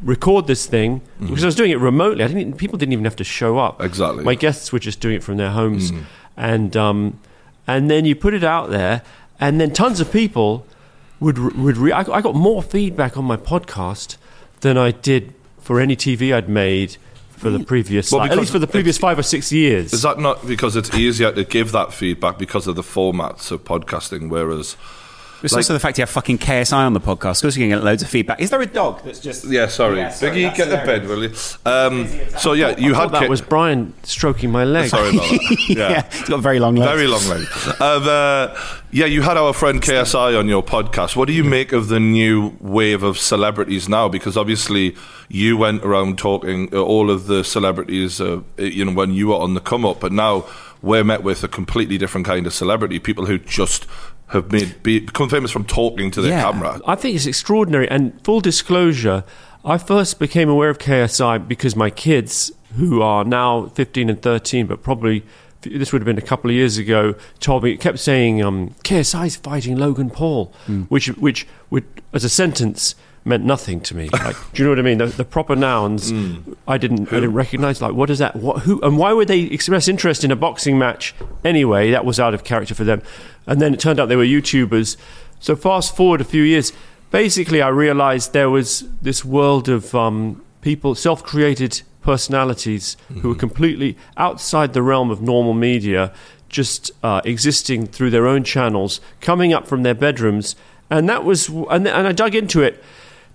record 0.03 0.47
this 0.47 0.67
thing 0.67 1.01
Mm-hmm. 1.01 1.27
because 1.29 1.45
I 1.45 1.47
was 1.47 1.55
doing 1.55 1.71
it 1.71 1.79
remotely. 1.79 2.25
I 2.25 2.29
didn't. 2.29 2.55
People 2.59 2.79
didn't 2.79 2.93
even 2.93 3.05
have 3.05 3.17
to 3.17 3.25
show 3.25 3.59
up. 3.59 3.81
Exactly. 3.83 4.25
My 4.25 4.35
guests 4.35 4.73
were 4.73 4.79
just 4.79 5.01
doing 5.01 5.17
it 5.17 5.23
from 5.23 5.37
their 5.37 5.51
homes, 5.51 5.93
Mm. 5.93 6.03
and 6.37 6.77
um, 6.77 7.19
and 7.67 7.91
then 7.91 8.05
you 8.05 8.17
put 8.17 8.35
it 8.35 8.43
out 8.45 8.71
there, 8.71 9.03
and 9.39 9.61
then 9.61 9.73
tons 9.73 10.01
of 10.01 10.11
people 10.11 10.67
would 11.23 11.57
would. 11.57 11.77
Re- 11.77 11.93
I, 11.93 12.01
I 12.01 12.21
got 12.21 12.35
more 12.35 12.63
feedback 12.63 13.17
on 13.17 13.25
my 13.25 13.37
podcast 13.37 14.17
than 14.61 14.77
I 14.77 14.91
did 14.91 15.35
for 15.61 15.81
any 15.81 15.97
TV 15.97 16.35
I'd 16.35 16.49
made 16.49 16.97
for 17.31 17.51
the 17.51 17.65
previous, 17.65 18.13
Well, 18.13 18.23
at 18.23 18.37
least 18.37 18.53
for 18.53 18.61
the 18.61 18.69
previous 18.69 18.99
five 18.99 19.19
or 19.19 19.23
six 19.25 19.51
years. 19.51 19.93
Is 19.93 20.03
that 20.03 20.19
not 20.19 20.47
because 20.47 20.77
it's 20.77 20.95
easier 20.95 21.33
to 21.33 21.45
give 21.45 21.73
that 21.73 21.93
feedback 21.93 22.39
because 22.39 22.69
of 22.69 22.77
the 22.77 22.83
formats 22.83 23.51
of 23.51 23.65
podcasting? 23.65 24.29
Whereas, 24.29 24.77
It's 25.43 25.53
Like- 25.53 25.59
also 25.61 25.73
the 25.73 25.81
fact 25.81 25.99
you 25.99 26.03
have 26.03 26.11
fucking 26.11 26.39
KSI 26.39 26.85
on 26.87 26.93
the 26.93 27.01
podcast 27.01 27.41
because 27.43 27.57
you 27.57 27.63
can 27.65 27.71
get 27.71 27.83
loads 27.85 28.03
of 28.03 28.09
feedback. 28.09 28.41
Is 28.41 28.51
there 28.51 28.61
a 28.63 28.67
dog 28.67 29.03
that's 29.05 29.19
just? 29.21 29.45
yeah, 29.49 29.67
sorry, 29.67 29.99
Yeah, 29.99 30.11
sorry, 30.11 30.33
Biggie, 30.33 30.55
get 30.57 30.71
the 30.71 30.77
bed, 30.77 31.07
will 31.09 31.23
you? 31.25 31.33
Um, 31.67 32.09
so 32.39 32.53
yeah, 32.53 32.77
you 32.79 32.95
had 32.95 33.11
that 33.13 33.23
K- 33.23 33.29
was 33.29 33.41
Brian 33.41 33.93
stroking 34.05 34.51
my 34.51 34.65
leg. 34.65 34.89
sorry 34.91 35.11
about 35.11 35.29
that. 35.29 35.57
Yeah. 35.69 35.91
Yeah. 35.91 36.11
he's 36.11 36.29
got 36.29 36.41
very 36.41 36.59
long 36.61 36.77
legs. 36.77 36.91
Very 36.93 37.07
long 37.09 37.27
leg. 37.29 37.47
Um, 37.81 38.03
uh, 38.09 38.57
yeah, 38.93 39.07
you 39.07 39.23
had 39.23 39.37
our 39.37 39.53
friend 39.53 39.81
KSI 39.83 40.39
on 40.39 40.49
your 40.49 40.63
podcast. 40.63 41.17
What 41.17 41.27
do 41.27 41.33
you 41.35 41.45
make 41.45 41.73
of 41.73 41.89
the 41.89 41.99
new 42.01 42.57
wave 42.61 43.03
of 43.03 43.19
celebrities 43.19 43.89
now? 43.89 44.09
Because 44.09 44.37
obviously, 44.37 44.95
you 45.29 45.57
went 45.57 45.83
around 45.85 46.19
talking 46.19 46.69
uh, 46.75 46.79
all 46.83 47.11
of 47.11 47.27
the 47.27 47.43
celebrities, 47.43 48.21
uh, 48.21 48.41
you 48.59 48.85
know, 48.85 48.93
when 48.93 49.13
you 49.13 49.29
were 49.29 49.37
on 49.37 49.55
the 49.55 49.61
come 49.61 49.85
up, 49.87 50.01
but 50.01 50.13
now 50.13 50.45
we're 50.83 51.05
met 51.05 51.23
with 51.23 51.43
a 51.45 51.49
completely 51.49 51.97
different 51.97 52.27
kind 52.27 52.47
of 52.47 52.53
celebrity. 52.53 52.99
People 52.99 53.25
who 53.27 53.39
just 53.39 53.87
have 54.33 54.51
made 54.53 54.83
be, 54.83 55.01
become 55.01 55.29
famous 55.29 55.51
from 55.51 55.65
talking 55.65 56.11
to 56.11 56.21
their 56.21 56.33
Yeah. 56.33 56.43
camera. 56.43 56.81
I 56.87 56.95
think 56.95 57.17
it's 57.17 57.27
extraordinary. 57.27 57.89
And 57.89 58.13
full 58.25 58.41
disclosure, 58.41 59.25
I 59.65 59.79
first 59.79 60.19
became 60.19 60.49
aware 60.49 60.71
of 60.71 60.79
KSI 60.79 61.39
because 61.47 61.77
my 61.77 61.91
kids, 61.91 62.51
who 62.77 63.03
are 63.03 63.25
now 63.25 63.67
15 63.75 64.09
and 64.11 64.21
13, 64.21 64.67
but 64.67 64.83
probably 64.83 65.23
this 65.61 65.93
would 65.93 66.03
have 66.03 66.07
been 66.07 66.19
a 66.19 66.23
couple 66.23 66.51
of 66.51 66.57
years 66.57 66.77
ago, 66.79 67.15
told 67.39 67.63
me, 67.63 67.77
kept 67.77 67.99
saying, 68.01 68.43
um, 68.43 68.71
KSI's 68.83 69.37
fighting 69.37 69.77
Logan 69.77 70.11
Paul, 70.11 70.53
which, 70.89 71.07
which 71.19 71.47
would, 71.71 71.85
as 72.13 72.25
a 72.25 72.29
sentence, 72.29 72.97
meant 73.25 73.45
nothing 73.45 73.81
to 73.81 73.97
me. 73.97 74.09
Like, 74.09 74.37
do 74.53 74.63
you 74.63 74.65
know 74.65 74.71
what 74.71 74.79
I 74.79 74.83
mean? 74.83 74.99
The, 74.99 75.07
the 75.07 75.25
proper 75.25 75.55
nouns, 75.55 76.11
I 76.67 76.77
didn't, 76.79 77.09
I 77.13 77.21
didn't 77.21 77.35
recognize. 77.35 77.81
Like, 77.81 77.95
what 77.95 78.11
is 78.11 78.19
that? 78.19 78.37
What, 78.37 78.63
who, 78.63 78.81
and 78.83 78.99
why 78.99 79.13
would 79.13 79.29
they 79.29 79.41
express 79.43 79.89
interest 79.89 80.25
in 80.25 80.31
a 80.31 80.37
boxing 80.37 80.79
match 80.79 81.15
anyway? 81.45 81.91
That 81.91 82.05
was 82.05 82.19
out 82.19 82.35
of 82.35 82.43
character 82.43 82.75
for 82.75 82.85
them. 82.85 83.03
And 83.47 83.61
then 83.61 83.75
it 83.75 83.81
turned 83.81 84.01
out 84.01 84.09
they 84.09 84.17
were 84.17 84.25
YouTubers. 84.25 84.97
So 85.41 85.57
fast 85.57 85.95
forward 85.95 86.21
a 86.21 86.25
few 86.25 86.43
years, 86.43 86.73
basically, 87.11 87.63
I 87.63 87.69
realized 87.69 88.33
there 88.33 88.51
was 88.51 88.89
this 89.01 89.25
world 89.25 89.69
of 89.69 89.95
um, 89.95 90.43
people, 90.61 90.95
self-created 90.95 91.83
personalities 92.03 92.97
who 93.21 93.29
were 93.29 93.35
completely 93.37 93.97
outside 94.17 94.73
the 94.73 94.83
realm 94.83 95.11
of 95.11 95.23
normal 95.23 95.55
media, 95.55 96.13
just 96.49 96.91
uh, 97.03 97.21
existing 97.25 97.87
through 97.87 98.11
their 98.11 98.27
own 98.27 98.45
channels, 98.45 99.01
coming 99.21 99.53
up 99.53 99.67
from 99.67 99.85
their 99.85 99.95
bedrooms, 99.95 100.57
and 100.91 101.09
that 101.09 101.25
was, 101.25 101.49
and, 101.49 101.87
and 101.87 102.07
I 102.07 102.13
dug 102.13 102.35
into 102.35 102.61
it. 102.61 102.83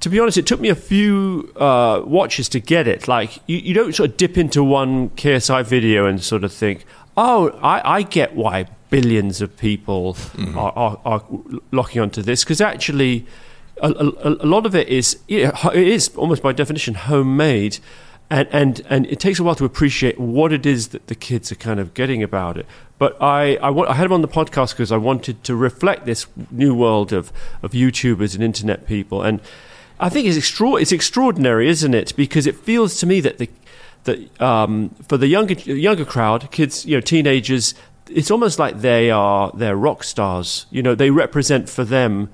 To 0.01 0.09
be 0.09 0.19
honest, 0.19 0.37
it 0.37 0.45
took 0.45 0.59
me 0.59 0.69
a 0.69 0.75
few 0.75 1.51
uh, 1.55 2.01
watches 2.05 2.47
to 2.49 2.59
get 2.59 2.87
it. 2.87 3.07
Like 3.07 3.39
you, 3.47 3.57
you 3.57 3.73
don't 3.73 3.93
sort 3.95 4.11
of 4.11 4.17
dip 4.17 4.37
into 4.37 4.63
one 4.63 5.09
KSI 5.11 5.65
video 5.65 6.05
and 6.05 6.23
sort 6.23 6.43
of 6.43 6.53
think, 6.53 6.85
"Oh, 7.15 7.49
I, 7.61 7.97
I 7.97 8.01
get 8.03 8.35
why 8.35 8.67
billions 8.89 9.41
of 9.41 9.57
people 9.57 10.15
are, 10.55 10.71
are, 10.75 11.01
are 11.03 11.23
locking 11.71 12.01
onto 12.01 12.21
this." 12.21 12.43
Because 12.43 12.61
actually, 12.61 13.25
a, 13.81 13.89
a, 13.91 14.29
a 14.29 14.45
lot 14.45 14.65
of 14.67 14.75
it 14.75 14.87
is 14.87 15.19
it 15.27 15.51
is 15.75 16.09
almost 16.15 16.43
by 16.43 16.53
definition 16.53 16.93
homemade, 16.93 17.79
and, 18.29 18.47
and 18.51 18.81
and 18.89 19.07
it 19.07 19.19
takes 19.19 19.39
a 19.39 19.43
while 19.43 19.55
to 19.55 19.65
appreciate 19.65 20.19
what 20.19 20.53
it 20.53 20.65
is 20.65 20.89
that 20.89 21.07
the 21.07 21.15
kids 21.15 21.51
are 21.51 21.55
kind 21.55 21.79
of 21.79 21.95
getting 21.95 22.21
about 22.21 22.55
it. 22.57 22.67
But 22.99 23.19
I 23.21 23.55
I, 23.57 23.71
I 23.71 23.93
had 23.93 24.05
him 24.05 24.13
on 24.13 24.21
the 24.21 24.27
podcast 24.27 24.71
because 24.73 24.91
I 24.91 24.97
wanted 24.97 25.43
to 25.45 25.55
reflect 25.55 26.05
this 26.05 26.27
new 26.51 26.75
world 26.75 27.13
of 27.13 27.31
of 27.63 27.71
YouTubers 27.71 28.35
and 28.35 28.43
internet 28.43 28.85
people, 28.85 29.23
and 29.23 29.41
I 29.99 30.09
think 30.09 30.27
it's 30.27 30.37
extra- 30.37 30.75
it's 30.75 30.91
extraordinary, 30.91 31.67
isn't 31.69 31.93
it? 31.93 32.15
Because 32.15 32.45
it 32.47 32.55
feels 32.55 32.99
to 32.99 33.05
me 33.05 33.19
that 33.21 33.37
the 33.39 33.49
that 34.03 34.41
um, 34.41 34.89
for 35.07 35.17
the 35.17 35.27
younger 35.27 35.53
younger 35.55 36.05
crowd, 36.05 36.49
kids, 36.51 36.85
you 36.85 36.95
know, 36.95 37.01
teenagers, 37.01 37.73
it's 38.09 38.31
almost 38.31 38.59
like 38.59 38.81
they 38.81 39.09
are 39.11 39.51
they're 39.53 39.75
rock 39.75 40.03
stars. 40.03 40.65
You 40.71 40.81
know, 40.83 40.95
they 40.95 41.09
represent 41.11 41.69
for 41.69 41.83
them 41.83 42.29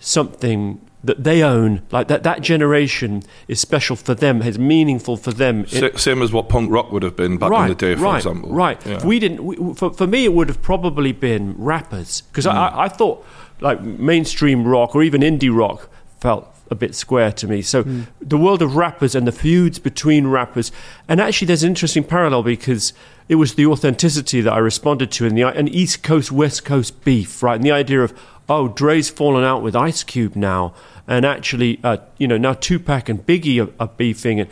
something 0.00 0.80
that 1.02 1.22
they 1.24 1.42
own. 1.42 1.82
Like 1.90 2.08
that 2.08 2.22
that 2.22 2.40
generation 2.42 3.22
is 3.48 3.60
special 3.60 3.96
for 3.96 4.14
them, 4.14 4.42
is 4.42 4.58
meaningful 4.58 5.16
for 5.16 5.32
them. 5.32 5.66
Sa- 5.66 5.96
Same 5.96 6.22
as 6.22 6.32
what 6.32 6.48
punk 6.48 6.70
rock 6.70 6.92
would 6.92 7.02
have 7.02 7.16
been 7.16 7.36
back 7.36 7.52
in 7.52 7.68
the 7.68 7.74
day, 7.74 7.94
for 7.94 8.02
right, 8.02 8.16
example. 8.16 8.50
Right. 8.52 8.84
Yeah. 8.86 9.04
We 9.06 9.18
didn't. 9.18 9.44
We, 9.44 9.56
for, 9.74 9.92
for 9.92 10.06
me, 10.06 10.24
it 10.24 10.32
would 10.32 10.48
have 10.48 10.62
probably 10.62 11.12
been 11.12 11.54
rappers 11.58 12.22
because 12.22 12.44
Hmm. 12.44 12.50
I, 12.52 12.82
I 12.84 12.88
thought 12.88 13.24
like 13.60 13.80
mainstream 13.82 14.66
rock 14.66 14.94
or 14.94 15.02
even 15.02 15.20
indie 15.20 15.54
rock 15.54 15.88
felt 16.20 16.53
a 16.70 16.74
bit 16.74 16.94
square 16.94 17.30
to 17.32 17.46
me. 17.46 17.62
So 17.62 17.82
Hmm. 17.82 18.02
the 18.20 18.38
world 18.38 18.62
of 18.62 18.76
rappers 18.76 19.14
and 19.14 19.26
the 19.26 19.32
feuds 19.32 19.78
between 19.78 20.26
rappers, 20.28 20.72
and 21.08 21.20
actually, 21.20 21.46
there's 21.46 21.62
an 21.62 21.68
interesting 21.70 22.04
parallel 22.04 22.42
because 22.42 22.92
it 23.28 23.36
was 23.36 23.54
the 23.54 23.66
authenticity 23.66 24.40
that 24.40 24.52
I 24.52 24.58
responded 24.58 25.10
to 25.12 25.26
in 25.26 25.34
the 25.34 25.42
an 25.42 25.68
East 25.68 26.02
Coast 26.02 26.32
West 26.32 26.64
Coast 26.64 27.04
beef, 27.04 27.42
right? 27.42 27.56
And 27.56 27.64
the 27.64 27.72
idea 27.72 28.02
of 28.02 28.14
oh, 28.48 28.68
Dre's 28.68 29.08
fallen 29.08 29.42
out 29.42 29.62
with 29.62 29.74
Ice 29.74 30.04
Cube 30.04 30.36
now, 30.36 30.74
and 31.08 31.24
actually, 31.24 31.80
uh, 31.82 31.96
you 32.18 32.28
know, 32.28 32.36
now 32.36 32.52
Tupac 32.52 33.08
and 33.08 33.24
Biggie 33.26 33.66
are, 33.66 33.72
are 33.80 33.90
beefing, 33.96 34.40
and 34.40 34.50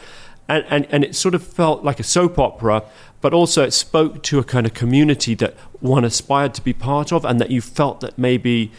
and, 0.49 0.65
and 0.71 0.87
and 0.91 1.05
it 1.05 1.15
sort 1.15 1.35
of 1.35 1.43
felt 1.43 1.85
like 1.85 2.01
a 2.01 2.03
soap 2.03 2.39
opera, 2.39 2.83
but 3.21 3.35
also 3.35 3.63
it 3.63 3.73
spoke 3.73 4.23
to 4.25 4.39
a 4.39 4.45
kind 4.45 4.67
of 4.67 4.75
community 4.75 5.35
that 5.35 5.55
one 5.81 6.05
aspired 6.05 6.55
to 6.55 6.63
be 6.63 6.73
part 6.73 7.13
of, 7.13 7.25
and 7.25 7.41
that 7.41 7.51
you 7.51 7.61
felt 7.61 8.01
that 8.01 8.19
maybe. 8.19 8.71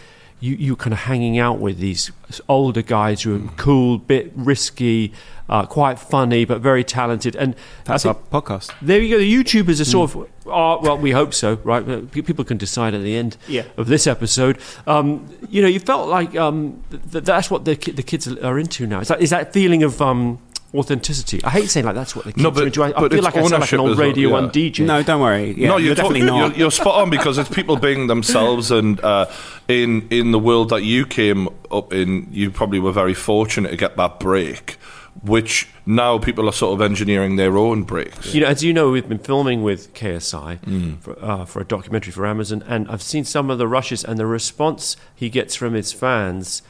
You, 0.43 0.55
you 0.65 0.75
kind 0.75 0.93
of 0.93 0.99
hanging 0.99 1.39
out 1.39 1.59
with 1.59 1.77
these 1.79 2.11
older 2.49 2.81
guys 2.81 3.21
who 3.23 3.39
Mm. 3.39 3.47
are 3.47 3.51
cool, 3.55 3.97
bit 3.97 4.31
risky, 4.35 5.13
uh, 5.47 5.65
quite 5.65 5.97
funny, 5.99 6.43
but 6.45 6.59
very 6.61 6.83
talented. 6.83 7.33
And 7.35 7.55
That's 7.85 8.05
our 8.05 8.15
podcast. 8.15 8.71
there 8.81 8.99
you 8.99 9.09
go. 9.15 9.17
The 9.19 9.33
YouTubers 9.37 9.79
are 9.79 9.85
sort 9.85 10.05
of, 10.15 10.27
are, 10.47 10.79
well, 10.81 10.97
we 10.97 11.11
hope 11.11 11.33
so, 11.33 11.59
right? 11.63 11.83
People 12.11 12.43
can 12.43 12.57
decide 12.57 12.93
at 12.93 13.01
the 13.03 13.15
end 13.15 13.37
Yeah. 13.47 13.63
of 13.77 13.87
this 13.87 14.05
episode. 14.05 14.57
Um, 14.85 15.05
you 15.49 15.61
know, 15.61 15.67
you 15.69 15.79
felt 15.79 16.09
like 16.09 16.35
um, 16.35 16.81
th- 17.11 17.23
that's 17.23 17.49
what 17.49 17.63
the, 17.63 17.75
ki- 17.77 17.93
the 17.93 18.03
kids 18.03 18.27
are 18.27 18.59
into 18.59 18.85
now. 18.85 18.99
Is 18.99 19.07
that, 19.07 19.21
is 19.21 19.29
that 19.29 19.53
feeling 19.53 19.81
of 19.83 20.01
um, 20.01 20.39
authenticity? 20.73 21.43
I 21.43 21.49
hate 21.49 21.69
saying 21.69 21.85
like 21.85 21.95
that's 21.95 22.15
what 22.15 22.25
the 22.25 22.31
kids 22.33 22.43
No, 22.43 22.49
are 22.49 22.51
but- 22.53 22.63
into. 22.65 22.83
I, 22.83 22.87
I 22.87 22.91
but 22.91 23.11
feel 23.11 23.19
it's 23.19 23.23
like 23.25 23.35
I 23.35 23.41
sound 23.47 23.51
like 23.61 23.71
an 23.71 23.79
ownership 23.79 23.79
old 23.79 23.91
as 23.91 23.97
well, 23.97 24.07
Radio 24.07 24.29
yeah. 24.29 24.33
1 24.35 24.49
DJ. 24.51 24.85
No, 24.85 25.03
don't 25.03 25.21
worry. 25.21 25.51
Yeah, 25.57 25.67
no, 25.69 25.77
you're, 25.77 25.85
you're, 25.87 25.95
definitely 25.95 26.19
tot- 26.21 26.25
not. 26.27 26.49
You're, 26.51 26.57
you're 26.59 26.71
spot 26.71 27.01
on 27.01 27.09
because 27.09 27.37
it's 27.37 27.49
people 27.49 27.75
being 27.77 28.07
themselves, 28.07 28.71
and 28.71 28.99
uh, 29.03 29.25
in 29.67 30.07
in 30.09 30.31
the 30.31 30.39
world 30.39 30.69
that 30.69 30.83
you 30.83 31.05
came 31.05 31.47
up 31.71 31.93
in, 31.93 32.27
you 32.31 32.51
probably 32.51 32.79
were 32.79 32.91
very 32.91 33.13
fortunate 33.13 33.69
to 33.69 33.77
get 33.77 33.97
that 33.97 34.19
break, 34.19 34.77
which 35.23 35.67
now 35.85 36.17
people 36.17 36.47
are 36.47 36.53
sort 36.53 36.73
of 36.73 36.81
engineering 36.81 37.35
their 37.35 37.57
own 37.57 37.83
breaks. 37.83 38.33
You 38.33 38.41
know, 38.41 38.47
as 38.47 38.63
you 38.63 38.73
know, 38.73 38.89
we've 38.89 39.07
been 39.07 39.19
filming 39.19 39.61
with 39.63 39.93
KSI 39.93 40.59
Mm. 40.61 40.99
for, 41.01 41.17
uh, 41.23 41.45
for 41.45 41.61
a 41.61 41.65
documentary 41.65 42.11
for 42.13 42.25
Amazon, 42.25 42.63
and 42.67 42.89
I've 42.89 43.01
seen 43.01 43.25
some 43.25 43.49
of 43.49 43.57
the 43.57 43.67
rushes 43.67 44.03
and 44.03 44.17
the 44.17 44.25
response 44.25 44.95
he 45.13 45.29
gets 45.29 45.55
from 45.55 45.73
his 45.73 45.91
fans 45.91 46.61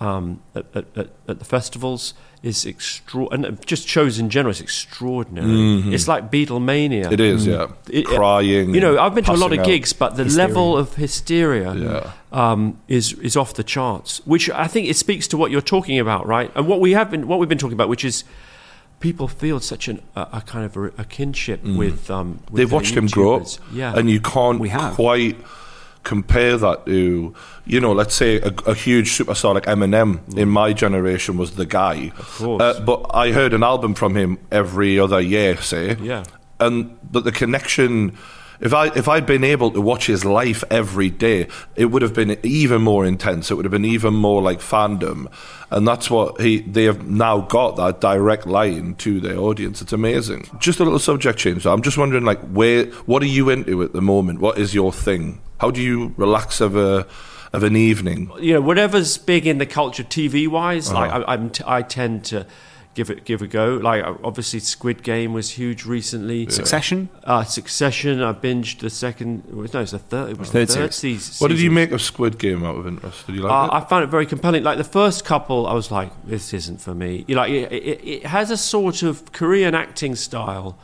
um, 0.00 0.42
at, 0.54 0.66
at, 0.74 0.84
at, 0.96 1.10
at 1.28 1.38
the 1.38 1.44
festivals 1.44 2.14
is 2.42 2.66
extra, 2.66 3.26
and 3.28 3.64
just 3.66 3.86
shows 3.86 4.18
in 4.18 4.28
general 4.28 4.50
is 4.50 4.60
extraordinary. 4.60 5.94
It's 5.94 6.08
like 6.08 6.30
Beatlemania. 6.30 7.04
Mm-hmm. 7.04 7.12
It 7.12 7.20
is, 7.20 7.46
yeah, 7.46 7.68
It- 7.88 8.06
crying. 8.06 8.74
You 8.74 8.80
know, 8.80 8.98
I've 8.98 9.14
been 9.14 9.24
to 9.24 9.32
a 9.32 9.34
lot 9.36 9.52
of 9.52 9.64
gigs, 9.64 9.92
but 9.92 10.16
the 10.16 10.24
level 10.24 10.76
of 10.76 10.94
hysteria 10.96 11.72
Yeah. 11.74 12.10
um, 12.32 12.78
is 12.88 13.12
is 13.14 13.36
off 13.36 13.54
the 13.54 13.62
charts. 13.64 14.20
Which 14.26 14.50
I 14.50 14.66
think 14.66 14.88
it 14.88 14.96
speaks 14.96 15.28
to 15.28 15.36
what 15.36 15.50
you're 15.52 15.60
talking 15.76 15.98
about, 16.00 16.26
right? 16.26 16.50
And 16.56 16.66
what 16.66 16.80
we 16.80 16.92
have 16.92 17.10
been, 17.10 17.28
what 17.28 17.38
we've 17.38 17.48
been 17.48 17.58
talking 17.58 17.74
about, 17.74 17.88
which 17.88 18.04
is 18.04 18.24
people 19.00 19.26
feel 19.28 19.58
such 19.60 19.88
an, 19.88 20.00
a, 20.16 20.20
a 20.34 20.42
kind 20.46 20.64
of 20.64 20.76
a, 20.76 20.82
a 20.98 21.04
kinship 21.04 21.62
with. 21.64 22.10
Um, 22.10 22.28
with 22.32 22.52
Mm. 22.52 22.56
They've 22.56 22.72
watched 22.72 22.94
him 22.96 23.06
grow 23.06 23.36
up, 23.36 23.46
Yeah, 23.72 23.94
and 23.96 24.10
you 24.10 24.20
can't 24.20 24.58
We 24.60 24.68
have. 24.70 24.94
quite 24.94 25.36
compare 26.02 26.56
that 26.56 26.86
to, 26.86 27.34
you 27.64 27.80
know, 27.80 27.92
let's 27.92 28.14
say 28.14 28.40
a, 28.40 28.52
a 28.66 28.74
huge 28.74 29.10
superstar 29.10 29.54
like 29.54 29.66
Eminem 29.66 30.36
in 30.36 30.48
my 30.48 30.72
generation 30.72 31.36
was 31.36 31.56
the 31.56 31.66
guy. 31.66 32.12
Of 32.18 32.38
course. 32.38 32.62
Uh, 32.62 32.80
but 32.80 33.06
I 33.14 33.32
heard 33.32 33.52
an 33.54 33.62
album 33.62 33.94
from 33.94 34.16
him 34.16 34.38
every 34.50 34.98
other 34.98 35.20
year, 35.20 35.56
say. 35.56 35.96
Yeah. 36.00 36.24
And 36.60 36.98
but 37.10 37.24
the 37.24 37.32
connection. 37.32 38.16
If 38.60 38.72
I 38.72 38.86
if 38.94 39.08
I'd 39.08 39.26
been 39.26 39.42
able 39.42 39.72
to 39.72 39.80
watch 39.80 40.06
his 40.06 40.24
life 40.24 40.62
every 40.70 41.10
day, 41.10 41.48
it 41.74 41.86
would 41.86 42.00
have 42.00 42.14
been 42.14 42.38
even 42.44 42.80
more 42.80 43.04
intense. 43.04 43.50
It 43.50 43.56
would 43.56 43.64
have 43.64 43.72
been 43.72 43.84
even 43.84 44.14
more 44.14 44.40
like 44.40 44.60
fandom, 44.60 45.26
and 45.72 45.88
that's 45.88 46.08
what 46.08 46.40
he 46.40 46.60
they 46.60 46.84
have 46.84 47.04
now 47.04 47.40
got 47.40 47.74
that 47.78 48.00
direct 48.00 48.46
line 48.46 48.94
to 48.98 49.18
their 49.18 49.36
audience. 49.36 49.82
It's 49.82 49.92
amazing. 49.92 50.48
Just 50.60 50.78
a 50.78 50.84
little 50.84 51.00
subject 51.00 51.40
change. 51.40 51.66
I'm 51.66 51.82
just 51.82 51.98
wondering, 51.98 52.24
like, 52.24 52.38
where 52.52 52.86
what 53.06 53.20
are 53.24 53.26
you 53.26 53.50
into 53.50 53.82
at 53.82 53.94
the 53.94 54.00
moment? 54.00 54.38
What 54.38 54.58
is 54.58 54.74
your 54.74 54.92
thing? 54.92 55.40
How 55.62 55.70
do 55.70 55.80
you 55.80 56.12
relax 56.16 56.60
of 56.60 56.76
a 56.76 57.06
of 57.52 57.62
an 57.62 57.76
evening? 57.76 58.30
you 58.40 58.52
know, 58.54 58.60
whatever's 58.60 59.16
big 59.18 59.46
in 59.46 59.58
the 59.58 59.66
culture, 59.66 60.02
TV 60.04 60.48
wise, 60.48 60.90
Uh-huh. 60.90 60.98
like 61.00 61.10
I, 61.12 61.32
I'm 61.32 61.50
t- 61.50 61.64
I 61.66 61.82
tend 61.82 62.24
to 62.32 62.46
give 62.94 63.08
it 63.10 63.24
give 63.24 63.40
a 63.42 63.46
go. 63.46 63.78
Like 63.80 64.04
obviously, 64.24 64.58
Squid 64.60 65.02
Game 65.04 65.32
was 65.32 65.50
huge 65.50 65.86
recently. 65.86 66.50
Succession? 66.50 67.08
Uh, 67.24 67.44
Succession, 67.44 68.20
I 68.22 68.32
binged 68.32 68.80
the 68.80 68.90
second. 68.90 69.44
No, 69.52 69.62
it 69.62 69.72
was 69.74 69.92
the 69.92 69.98
third. 70.00 70.30
It 70.30 70.38
was 70.38 70.50
Third 70.50 70.68
third 70.68 70.92
series. 70.92 71.24
season. 71.24 71.44
What 71.44 71.48
did 71.52 71.60
you 71.60 71.70
make 71.70 71.92
of 71.92 72.02
Squid 72.02 72.38
Game 72.38 72.64
out 72.64 72.76
of 72.76 72.86
interest? 72.88 73.26
Did 73.26 73.36
you 73.36 73.42
like 73.42 73.52
Uh, 73.52 73.66
it? 73.76 73.76
I 73.78 73.80
found 73.88 74.02
it 74.04 74.08
very 74.08 74.26
compelling. 74.26 74.64
Like 74.64 74.78
the 74.78 74.92
first 75.00 75.24
couple, 75.24 75.66
I 75.68 75.74
was 75.74 75.90
like, 75.92 76.10
"This 76.26 76.52
isn't 76.52 76.80
for 76.80 76.94
me." 76.94 77.24
You 77.28 77.36
like 77.36 77.50
it, 77.52 77.70
it, 77.72 78.00
it 78.14 78.26
has 78.26 78.50
a 78.50 78.56
sort 78.56 79.02
of 79.04 79.30
Korean 79.32 79.74
acting 79.74 80.16
style, 80.16 80.76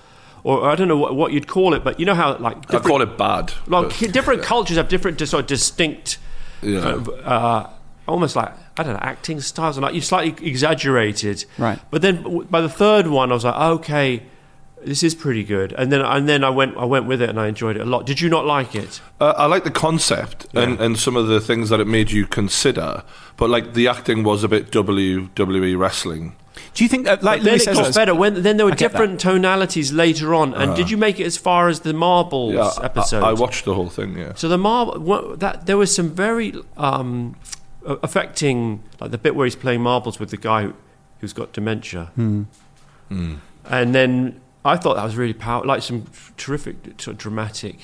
or 0.45 0.69
I 0.71 0.75
don't 0.75 0.89
know 0.89 0.97
what, 0.97 1.15
what 1.15 1.33
you'd 1.33 1.47
call 1.49 1.75
it, 1.75 1.83
but 1.85 1.99
you 2.01 2.07
know 2.07 2.15
how 2.15 2.37
like 2.39 2.57
I 2.57 2.61
different, 2.61 2.85
call 2.87 3.03
it 3.03 3.19
bad. 3.19 3.53
like 3.67 3.99
but- 4.01 4.13
different 4.13 4.43
cultures 4.43 4.77
have 4.77 4.89
different, 4.89 5.19
sort 5.21 5.43
of 5.43 5.47
distinct, 5.47 6.19
Yeah. 6.63 6.81
kind 6.81 6.95
of, 6.97 7.09
uh, 7.27 7.67
almost 8.07 8.37
like 8.37 8.53
I 8.79 8.83
don't 8.85 8.93
know, 8.95 9.01
acting 9.03 9.41
styles, 9.41 9.77
and 9.77 9.83
like 9.85 9.95
you 9.95 10.01
slightly 10.01 10.47
exaggerated, 10.49 11.45
Right. 11.59 11.79
But 11.91 12.03
then 12.03 12.47
by 12.51 12.61
the 12.61 12.69
third 12.69 13.09
one, 13.09 13.31
I 13.33 13.35
was 13.35 13.45
like, 13.45 13.57
okay. 13.57 14.23
This 14.85 15.03
is 15.03 15.15
pretty 15.15 15.45
good, 15.45 15.73
and 15.73 15.91
then 15.93 16.01
and 16.01 16.29
then 16.29 16.45
I 16.45 16.51
went 16.51 16.77
I 16.77 16.85
went 16.85 17.07
with 17.07 17.21
it 17.21 17.29
and 17.29 17.39
I 17.41 17.49
enjoyed 17.49 17.77
it 17.77 17.83
a 17.83 17.85
lot. 17.85 18.07
Did 18.07 18.21
you 18.21 18.29
not 18.29 18.47
like 18.47 18.75
it? 18.75 19.01
Uh, 19.21 19.35
I 19.37 19.47
like 19.47 19.65
the 19.65 19.71
concept 19.71 20.47
and, 20.55 20.81
and 20.81 20.99
some 20.99 21.17
of 21.17 21.27
the 21.27 21.41
things 21.41 21.69
that 21.71 21.81
it 21.81 21.87
made 21.87 22.11
you 22.13 22.27
consider, 22.27 23.03
but 23.37 23.51
like 23.51 23.75
the 23.75 23.89
acting 23.89 24.23
was 24.23 24.45
a 24.45 24.49
bit 24.49 24.71
WWE 24.71 25.77
wrestling. 25.79 26.37
Do 26.75 26.85
you 26.85 26.89
think 26.89 27.05
that, 27.07 27.23
like 27.23 27.41
But 27.41 27.45
then 27.45 27.53
Louis 27.55 27.67
it 27.67 27.75
got 27.75 27.95
better. 27.95 28.15
When 28.15 28.43
then 28.43 28.57
there 28.57 28.67
were 28.67 28.73
I 28.73 28.77
get 28.77 28.93
different 28.93 29.21
tonalities 29.21 29.93
later 29.93 30.35
on. 30.35 30.55
And 30.55 30.77
did 30.77 30.91
you 30.91 30.97
make 30.97 31.19
it 31.21 31.25
as 31.25 31.37
far 31.37 31.69
as 31.69 31.81
the 31.81 31.93
marbles. 31.93 32.55
Yeah, 32.55 32.71
episode? 32.83 33.23
I, 33.23 33.33
watched 33.33 33.65
the 33.65 33.75
whole 33.75 33.89
thing. 33.89 34.17
Yeah, 34.17 34.35
So 34.35 34.49
the 34.49 34.59
marble 34.59 35.37
that 35.37 35.67
there 35.67 35.77
was 35.77 35.95
some 35.95 36.11
very 36.11 36.55
um, 36.77 37.37
affecting, 37.85 38.83
like 39.01 39.11
the 39.11 39.19
bit 39.19 39.35
where 39.35 39.45
he's 39.47 39.57
playing 39.57 39.83
marbles 39.83 40.19
with 40.21 40.31
the 40.31 40.37
guy 40.37 40.65
who, 40.65 40.75
who's 41.21 41.33
got 41.33 41.53
dementia, 41.53 42.11
Hmm. 42.15 42.45
and 43.69 43.95
then 43.95 44.41
I 44.65 44.77
thought 44.77 44.95
that 44.97 45.05
was 45.05 45.17
really 45.17 45.35
powerful, 45.35 45.69
like 45.69 45.83
some 45.83 46.05
terrific, 46.37 46.77
sort 47.01 47.15
of 47.15 47.19
dramatic. 47.19 47.79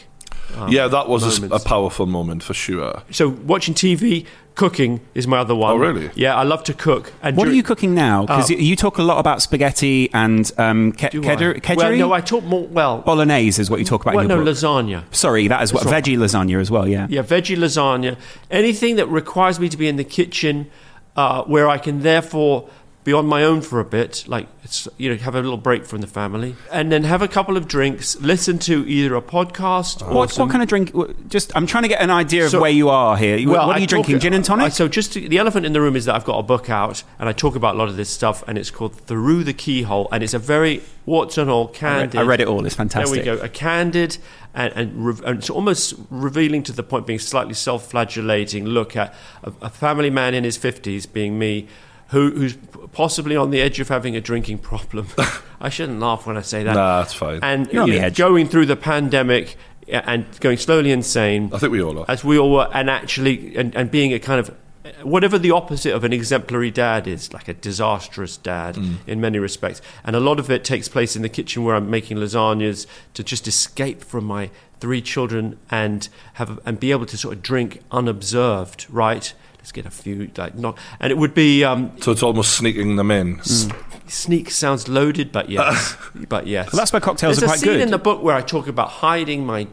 um, 0.56 0.68
yeah, 0.70 0.88
that 0.88 1.08
was 1.08 1.38
a, 1.38 1.40
moments. 1.42 1.64
powerful 1.64 2.06
moment 2.06 2.42
for 2.42 2.52
sure. 2.54 3.02
So 3.10 3.28
watching 3.28 3.72
TV, 3.74 4.26
cooking 4.54 5.00
is 5.14 5.26
my 5.26 5.38
other 5.38 5.54
one. 5.54 5.72
Oh, 5.72 5.76
really? 5.76 6.10
Yeah, 6.14 6.34
I 6.36 6.42
love 6.42 6.62
to 6.64 6.74
cook. 6.74 7.12
And 7.22 7.36
What 7.36 7.48
are 7.48 7.52
you 7.54 7.62
cooking 7.62 7.94
now? 7.94 8.22
Because 8.26 8.50
Oh. 8.50 8.54
you, 8.54 8.60
you 8.60 8.76
talk 8.76 8.98
a 8.98 9.02
lot 9.02 9.18
about 9.18 9.40
spaghetti 9.40 10.10
and 10.12 10.50
um, 10.58 10.92
ke- 10.92 11.10
do 11.10 11.22
I? 11.22 11.36
kedger, 11.36 11.76
Well, 11.76 11.96
no, 11.96 12.12
I 12.12 12.20
talk 12.20 12.44
more. 12.44 12.66
Well, 12.66 12.98
Bolognese 13.02 13.60
is 13.62 13.70
what 13.70 13.78
you 13.78 13.86
talk 13.86 14.02
about 14.02 14.14
well 14.16 14.24
in 14.24 14.28
no, 14.28 14.44
book. 14.44 14.48
lasagna. 14.54 15.02
Sorry, 15.12 15.48
that 15.48 15.62
is 15.62 15.72
what 15.72 15.84
That's 15.84 16.06
veggie 16.08 16.18
lasagna 16.18 16.60
as 16.60 16.70
well. 16.70 16.86
Yeah. 16.86 17.06
Yeah, 17.08 17.22
veggie 17.22 17.56
lasagna. 17.56 18.16
Anything 18.50 18.96
that 18.96 19.06
requires 19.08 19.58
me 19.58 19.68
to 19.68 19.76
be 19.76 19.88
in 19.88 19.96
the 19.96 20.04
kitchen, 20.04 20.70
uh, 21.16 21.42
where 21.44 21.68
I 21.68 21.78
can 21.78 22.02
therefore 22.02 22.68
be 23.04 23.12
on 23.12 23.26
my 23.26 23.44
own 23.44 23.60
for 23.60 23.80
a 23.80 23.84
bit, 23.84 24.24
like 24.26 24.48
it's, 24.62 24.88
you 24.96 25.10
know, 25.10 25.16
have 25.16 25.34
a 25.34 25.40
little 25.42 25.58
break 25.58 25.84
from 25.84 26.00
the 26.00 26.06
family, 26.06 26.56
and 26.72 26.90
then 26.90 27.04
have 27.04 27.20
a 27.20 27.28
couple 27.28 27.56
of 27.56 27.68
drinks, 27.68 28.18
listen 28.20 28.58
to 28.60 28.84
either 28.88 29.14
a 29.14 29.20
podcast 29.20 30.00
or 30.00 30.14
What, 30.14 30.30
some- 30.30 30.46
what 30.48 30.52
kind 30.52 30.62
of 30.62 30.68
drink? 30.70 30.90
Just, 31.28 31.52
I'm 31.54 31.66
trying 31.66 31.82
to 31.82 31.88
get 31.90 32.00
an 32.00 32.10
idea 32.10 32.46
of 32.46 32.50
So- 32.52 32.60
where 32.62 32.70
you 32.70 32.88
are 32.88 33.16
here. 33.18 33.36
Well, 33.46 33.66
what 33.66 33.74
are 33.74 33.78
I 33.78 33.80
you 33.80 33.86
talk- 33.86 34.06
drinking? 34.06 34.20
Gin 34.20 34.32
and 34.32 34.42
I- 34.42 34.46
tonic? 34.46 34.72
so 34.72 34.88
just 34.88 35.12
to, 35.12 35.28
the 35.28 35.36
elephant 35.36 35.66
in 35.66 35.74
the 35.74 35.82
room 35.82 35.96
is 35.96 36.06
that 36.06 36.14
I've 36.14 36.24
got 36.24 36.38
a 36.38 36.42
book 36.42 36.70
out, 36.70 37.02
and 37.18 37.28
I 37.28 37.32
talk 37.32 37.56
about 37.56 37.74
a 37.74 37.78
lot 37.78 37.88
of 37.88 37.96
this 37.96 38.08
stuff, 38.08 38.42
and 38.48 38.56
it's 38.56 38.70
called 38.70 38.96
Theroux 39.06 39.44
the 39.44 39.52
Keyhole, 39.52 40.08
and 40.10 40.24
it's 40.24 40.32
a 40.34 40.38
very 40.38 40.80
what's 41.04 41.36
and 41.36 41.50
all 41.50 41.64
I 41.64 41.66
read, 41.66 41.74
candid. 41.74 42.16
I 42.20 42.22
read 42.22 42.40
it 42.40 42.48
all. 42.48 42.64
It's 42.64 42.74
fantastic. 42.74 43.22
There 43.24 43.34
we 43.34 43.38
go. 43.40 43.44
A 43.44 43.48
candid 43.50 44.16
and, 44.54 44.72
and, 44.74 45.06
re- 45.06 45.14
and 45.26 45.38
it's 45.40 45.50
almost 45.50 45.92
revealing 46.08 46.62
to 46.62 46.72
the 46.72 46.82
point, 46.82 47.06
being 47.06 47.18
slightly 47.18 47.52
self 47.52 47.90
flagellating 47.90 48.64
look 48.64 48.96
at 48.96 49.14
a, 49.42 49.52
a 49.62 49.68
family 49.68 50.08
man 50.08 50.32
in 50.32 50.44
his 50.44 50.56
50s, 50.56 51.12
being 51.12 51.38
me, 51.38 51.68
who, 52.14 52.30
who's 52.30 52.56
possibly 52.92 53.36
on 53.36 53.50
the 53.50 53.60
edge 53.60 53.80
of 53.80 53.88
having 53.88 54.14
a 54.14 54.20
drinking 54.20 54.58
problem. 54.58 55.08
I 55.60 55.68
shouldn't 55.68 55.98
laugh 55.98 56.26
when 56.26 56.36
I 56.36 56.42
say 56.42 56.62
that. 56.62 56.74
Nah, 56.74 57.00
that's 57.00 57.12
fine. 57.12 57.40
And 57.42 57.70
You're 57.72 57.82
on 57.82 57.90
the 57.90 57.98
know, 57.98 58.06
edge. 58.06 58.16
going 58.16 58.48
through 58.48 58.66
the 58.66 58.76
pandemic 58.76 59.56
and 59.88 60.24
going 60.40 60.56
slowly 60.56 60.92
insane 60.92 61.50
I 61.52 61.58
think 61.58 61.72
we 61.72 61.82
all 61.82 61.98
are. 61.98 62.04
as 62.08 62.24
we 62.24 62.38
all 62.38 62.52
were, 62.52 62.68
and 62.72 62.88
actually, 62.88 63.56
and, 63.56 63.74
and 63.74 63.90
being 63.90 64.12
a 64.12 64.20
kind 64.20 64.38
of 64.38 64.56
whatever 65.02 65.38
the 65.38 65.50
opposite 65.50 65.92
of 65.92 66.04
an 66.04 66.12
exemplary 66.12 66.70
dad 66.70 67.08
is, 67.08 67.32
like 67.32 67.48
a 67.48 67.54
disastrous 67.54 68.36
dad 68.36 68.76
mm. 68.76 68.96
in 69.06 69.20
many 69.20 69.38
respects. 69.38 69.82
And 70.04 70.14
a 70.14 70.20
lot 70.20 70.38
of 70.38 70.50
it 70.50 70.62
takes 70.62 70.88
place 70.88 71.16
in 71.16 71.22
the 71.22 71.28
kitchen 71.28 71.64
where 71.64 71.74
I'm 71.74 71.90
making 71.90 72.18
lasagnas 72.18 72.86
to 73.14 73.24
just 73.24 73.48
escape 73.48 74.04
from 74.04 74.24
my 74.24 74.50
three 74.78 75.02
children 75.02 75.58
and 75.70 76.08
have 76.34 76.60
and 76.64 76.78
be 76.78 76.92
able 76.92 77.06
to 77.06 77.16
sort 77.16 77.34
of 77.34 77.42
drink 77.42 77.82
unobserved, 77.90 78.86
right? 78.88 79.34
Let's 79.64 79.72
get 79.72 79.86
a 79.86 79.90
few, 79.90 80.30
like 80.36 80.56
not, 80.56 80.76
and 81.00 81.10
it 81.10 81.16
would 81.16 81.32
be 81.32 81.64
um, 81.64 81.90
So 82.02 82.12
it's 82.12 82.22
almost 82.22 82.52
sneaking 82.52 82.96
them 82.96 83.10
in. 83.10 83.40
sneak 84.06 84.50
sounds 84.50 84.88
loaded, 84.88 85.32
but 85.32 85.48
yes, 85.48 85.96
but 86.28 86.46
yes. 86.46 86.70
Well, 86.70 86.76
that's 86.80 86.92
why 86.92 87.00
cocktails 87.00 87.38
There's 87.38 87.50
are 87.50 87.54
a 87.54 87.56
quite 87.56 87.60
scene 87.60 87.80
in 87.80 87.90
the 87.90 87.96
book 87.96 88.22
where 88.22 88.36
I 88.36 88.42
talk 88.42 88.66
about 88.68 88.90
hiding 88.90 89.46
my 89.46 89.66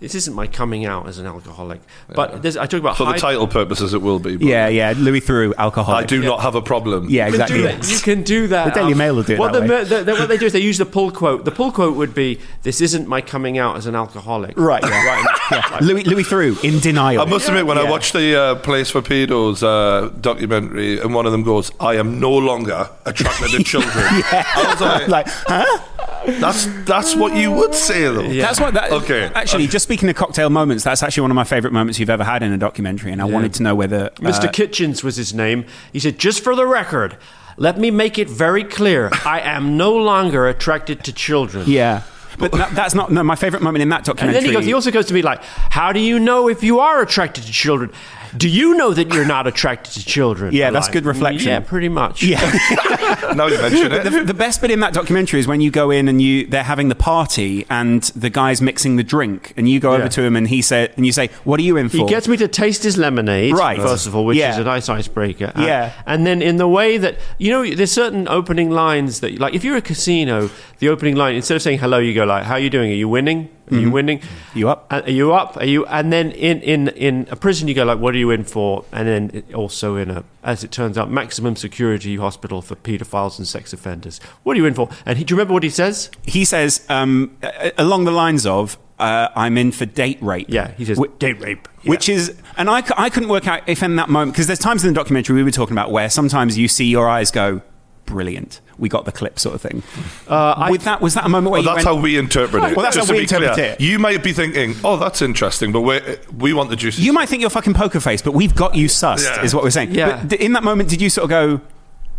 this 0.00 0.14
isn't 0.14 0.34
my 0.34 0.46
coming 0.46 0.86
out 0.86 1.06
as 1.06 1.18
an 1.18 1.26
alcoholic. 1.26 1.80
But 2.14 2.42
there's, 2.42 2.56
I 2.56 2.66
talk 2.66 2.80
about 2.80 2.96
For 2.96 3.04
the 3.06 3.12
title 3.18 3.46
purposes, 3.46 3.94
it 3.94 4.02
will 4.02 4.18
be. 4.18 4.36
but 4.36 4.46
Yeah, 4.46 4.66
yeah. 4.68 4.94
Louis 4.96 5.20
Theroux, 5.20 5.52
alcohol. 5.58 5.94
I 5.94 6.04
do 6.04 6.22
not 6.22 6.40
have 6.40 6.54
a 6.54 6.62
problem. 6.62 7.06
Yeah, 7.10 7.26
You 7.26 7.34
exactly. 7.34 7.56
do 7.58 7.62
that. 7.64 7.88
You 7.90 7.98
can 8.00 8.22
do 8.22 8.46
that. 8.48 8.72
The 8.74 8.80
Daily 8.80 8.94
Mail 8.94 9.14
will 9.14 9.22
do 9.22 9.34
it 9.34 9.38
What, 9.38 9.52
that 9.52 9.66
the, 9.66 9.72
way. 9.74 9.84
the- 9.84 10.04
the- 10.04 10.14
what 10.14 10.28
they 10.28 10.38
do 10.38 10.46
is 10.46 10.52
they 10.52 10.60
use 10.60 10.78
the 10.78 10.86
pull 10.86 11.10
quote. 11.10 11.44
The 11.44 11.50
pull 11.50 11.70
quote 11.70 11.96
would 11.96 12.14
be, 12.14 12.40
"This 12.62 12.80
isn't 12.80 13.06
my 13.08 13.20
coming 13.20 13.58
out 13.58 13.76
as 13.76 13.86
an 13.86 13.94
alcoholic." 13.94 14.58
Right, 14.58 14.82
yeah. 14.82 15.06
right. 15.06 15.36
Yeah. 15.50 15.78
Louis, 15.82 16.04
Louis 16.04 16.22
Theroux 16.22 16.62
in 16.64 16.78
denial. 16.78 17.22
I 17.22 17.24
must 17.24 17.48
admit, 17.48 17.66
when 17.66 17.76
I 17.76 17.90
watched 17.90 18.12
the 18.12 18.40
uh, 18.40 18.54
Place 18.54 18.88
for 18.88 19.02
Pedos 19.02 19.62
uh, 19.64 20.08
documentary, 20.20 21.00
and 21.00 21.12
one 21.12 21.26
of 21.26 21.32
them 21.32 21.42
goes, 21.42 21.72
"I 21.80 21.96
am 21.96 22.20
no 22.20 22.30
longer 22.30 22.88
attracted 23.04 23.50
to 23.50 23.62
children," 23.64 23.92
I 23.96 24.66
was 24.70 24.80
like, 24.80 25.08
like, 25.26 25.26
huh? 25.28 25.78
"That's 26.26 26.66
that's 26.84 27.14
what 27.16 27.34
you 27.36 27.50
would 27.52 27.74
say, 27.74 28.02
though." 28.04 28.28
That's 28.28 28.60
what. 28.60 28.74
That, 28.74 28.90
Okay. 28.92 29.30
Actually, 29.34 29.66
just 29.66 29.84
speaking 29.84 30.08
of 30.08 30.16
cocktail 30.16 30.50
moments, 30.50 30.84
that's 30.84 31.02
actually 31.02 31.22
one 31.22 31.30
of 31.30 31.34
my 31.34 31.44
favourite 31.44 31.72
moments 31.72 31.98
you've 31.98 32.10
ever 32.10 32.24
had 32.24 32.42
in 32.42 32.52
a 32.52 32.58
documentary, 32.58 33.12
and 33.12 33.20
I 33.20 33.24
wanted 33.24 33.54
to 33.54 33.62
know 33.62 33.74
whether 33.74 34.10
Mr. 34.16 34.46
uh, 34.48 34.50
Kitchens 34.50 35.02
was 35.04 35.16
his 35.16 35.32
name. 35.34 35.64
He 35.92 35.98
said, 35.98 36.18
"Just 36.18 36.42
for 36.44 36.54
the 36.56 36.66
record, 36.66 37.16
let 37.56 37.78
me 37.78 37.90
make 37.90 38.18
it 38.18 38.28
very 38.28 38.64
clear: 38.64 39.10
I 39.24 39.40
am 39.40 39.76
no 39.76 39.94
longer 39.96 40.48
attracted 40.48 41.04
to 41.04 41.12
children." 41.12 41.64
yeah. 41.68 42.02
But 42.38 42.52
that, 42.52 42.74
that's 42.74 42.94
not 42.94 43.12
no. 43.12 43.22
My 43.22 43.34
favourite 43.36 43.62
moment 43.62 43.82
in 43.82 43.90
that 43.90 43.98
And 43.98 44.04
documentary. 44.06 44.40
then 44.40 44.48
he 44.48 44.52
goes. 44.54 44.64
He 44.64 44.72
also 44.72 44.90
goes 44.90 45.06
to 45.06 45.14
me 45.14 45.20
like, 45.20 45.42
"How 45.44 45.92
do 45.92 46.00
you 46.00 46.18
know 46.18 46.48
if 46.48 46.62
you 46.62 46.80
are 46.80 47.02
attracted 47.02 47.44
to 47.44 47.52
children? 47.52 47.90
Do 48.36 48.48
you 48.48 48.74
know 48.76 48.92
that 48.94 49.12
you're 49.12 49.24
not 49.26 49.46
attracted 49.46 49.92
to 49.94 50.04
children?" 50.04 50.54
Yeah, 50.54 50.68
I'm 50.68 50.72
that's 50.74 50.86
like, 50.86 50.92
good 50.94 51.04
reflection. 51.06 51.48
Yeah, 51.48 51.60
pretty 51.60 51.88
much. 51.88 52.22
yeah. 52.22 52.40
Now 53.34 53.46
you 53.46 53.58
mention 53.60 53.92
it. 53.92 54.04
the, 54.04 54.24
the 54.24 54.34
best 54.34 54.60
bit 54.60 54.70
in 54.70 54.80
that 54.80 54.92
documentary 54.94 55.40
is 55.40 55.46
when 55.46 55.60
you 55.60 55.70
go 55.70 55.90
in 55.90 56.08
and 56.08 56.20
you 56.22 56.46
they're 56.46 56.62
having 56.64 56.88
the 56.88 56.94
party 56.94 57.66
and 57.70 58.02
the 58.16 58.30
guy's 58.30 58.60
mixing 58.62 58.96
the 58.96 59.02
drink 59.04 59.52
and 59.56 59.68
you 59.68 59.78
go 59.78 59.92
over 59.92 60.08
to 60.08 60.22
him 60.22 60.36
and 60.36 60.48
he 60.48 60.62
said 60.62 60.92
and 60.96 61.04
you 61.06 61.12
say 61.12 61.28
what 61.44 61.60
are 61.60 61.62
you 61.62 61.76
in 61.76 61.88
for 61.88 61.98
He 61.98 62.04
gets 62.06 62.26
me 62.28 62.36
to 62.38 62.48
taste 62.48 62.82
his 62.82 62.96
lemonade, 62.96 63.54
Right. 63.54 63.78
First 63.80 64.06
of 64.06 64.16
all, 64.16 64.24
which 64.24 64.36
Yeah. 64.38 64.52
is 64.52 64.58
a 64.58 64.64
nice 64.64 64.88
icebreaker. 64.88 65.52
And- 65.54 65.64
Yeah. 65.64 65.92
and 66.06 66.26
then 66.26 66.40
in 66.42 66.56
the 66.56 66.68
way 66.68 66.96
that 66.98 67.16
you 67.38 67.50
know, 67.50 67.64
there's 67.74 67.92
certain 67.92 68.26
opening 68.28 68.70
lines 68.70 69.20
that, 69.20 69.38
like, 69.38 69.54
if 69.54 69.64
you're 69.64 69.76
a 69.76 69.82
casino, 69.82 70.50
the 70.78 70.88
opening 70.88 71.14
line 71.16 71.34
instead 71.34 71.56
of 71.56 71.62
saying 71.62 71.78
hello, 71.78 71.98
you 71.98 72.14
go 72.14 72.24
like, 72.24 72.44
"How 72.44 72.54
are 72.54 72.60
you 72.60 72.70
doing? 72.70 72.90
Are 72.90 72.94
you 72.94 73.08
winning? 73.08 73.48
Are 73.70 73.78
you 73.78 73.90
winning? 73.90 74.18
Mm-hmm. 74.20 74.58
You 74.58 74.68
up? 74.70 74.86
Are 74.90 75.08
you 75.10 75.32
up? 75.32 75.56
Are 75.56 75.64
you?" 75.64 75.86
And 75.86 76.12
then 76.12 76.30
in 76.32 76.60
in 76.62 76.88
in 76.88 77.26
a 77.30 77.36
prison, 77.36 77.68
you 77.68 77.74
go 77.74 77.84
like, 77.84 77.98
"What 77.98 78.14
are 78.14 78.18
you 78.18 78.30
in 78.30 78.44
for?" 78.44 78.84
And 78.92 79.06
then 79.08 79.30
it- 79.32 79.54
also 79.54 79.96
in 79.96 80.10
a, 80.10 80.24
as 80.42 80.64
it 80.64 80.70
turns 80.70 80.96
out, 80.98 81.10
maximum 81.10 81.56
security 81.56 82.16
hospital 82.16 82.62
for 82.62 82.76
paedophiles 82.76 83.38
and 83.38 83.46
sex 83.46 83.72
offenders. 83.72 84.20
What 84.42 84.56
are 84.56 84.60
you 84.60 84.66
in 84.66 84.74
for? 84.74 84.88
And 85.06 85.18
he, 85.18 85.24
do 85.24 85.32
you 85.32 85.36
remember 85.36 85.54
what 85.54 85.62
he 85.62 85.70
says? 85.70 86.10
he 86.24 86.44
says 86.44 86.84
um, 86.88 87.36
a- 87.42 87.72
along 87.78 88.04
the 88.04 88.10
lines 88.12 88.46
of 88.46 88.78
uh, 88.98 89.28
I'm 89.34 89.56
in 89.56 89.72
for 89.72 89.86
date 89.86 90.18
rape 90.20 90.46
Yeah, 90.50 90.72
he 90.72 90.84
says 90.84 90.98
Wh- 90.98 91.18
date 91.18 91.40
rape. 91.40 91.66
Which 91.84 92.08
is, 92.10 92.36
and 92.58 92.68
I, 92.68 92.82
cou- 92.82 92.92
I 92.98 93.08
couldn't 93.08 93.30
work 93.30 93.46
out 93.46 93.66
if 93.66 93.82
in 93.82 93.96
that 93.96 94.10
moment, 94.10 94.32
because 94.34 94.46
there's 94.46 94.58
times 94.58 94.84
in 94.84 94.92
the 94.92 94.94
documentary 95.00 95.36
we 95.36 95.42
were 95.42 95.50
talking 95.50 95.74
about 95.74 95.90
where 95.90 96.10
sometimes 96.10 96.58
you 96.58 96.68
see 96.68 96.84
your 96.84 97.08
eyes 97.08 97.30
go, 97.30 97.62
brilliant, 98.10 98.60
we 98.78 98.88
got 98.88 99.04
the 99.04 99.12
clip 99.12 99.38
sort 99.38 99.54
of 99.54 99.60
thing. 99.62 99.82
Uh, 100.28 100.68
With 100.70 100.82
that, 100.84 101.00
was 101.00 101.14
that 101.14 101.24
a 101.24 101.28
moment 101.28 101.52
where 101.52 101.62
Well, 101.62 101.62
you 101.62 101.76
that's 101.76 101.86
went, 101.86 101.96
how 101.96 102.02
we 102.02 102.18
interpret 102.18 102.62
it. 102.64 102.76
Well, 102.76 102.84
that's 102.84 102.96
Just 102.96 103.08
how 103.08 103.14
to 103.14 103.18
we 103.18 103.24
be 103.24 103.26
clear, 103.28 103.42
interpret 103.42 103.80
it. 103.80 103.80
You 103.80 103.98
might 103.98 104.22
be 104.22 104.32
thinking, 104.32 104.74
"Oh, 104.84 104.96
that's 104.96 105.22
interesting," 105.22 105.72
but 105.72 105.82
we 105.82 106.00
we 106.36 106.52
want 106.52 106.70
the 106.70 106.76
juice. 106.76 106.98
You 106.98 107.12
might 107.12 107.28
think 107.28 107.40
you're 107.40 107.50
fucking 107.50 107.74
poker 107.74 108.00
face, 108.00 108.20
but 108.22 108.32
we've 108.32 108.54
got 108.54 108.74
you 108.74 108.86
sussed, 108.88 109.24
Yeah. 109.24 109.42
is 109.44 109.54
what 109.54 109.62
we're 109.64 109.70
saying. 109.70 109.94
Yeah. 109.94 110.22
But 110.24 110.40
in 110.40 110.52
that 110.54 110.64
moment, 110.64 110.88
did 110.90 111.00
you 111.00 111.08
sort 111.10 111.24
of 111.24 111.30
go, 111.30 111.60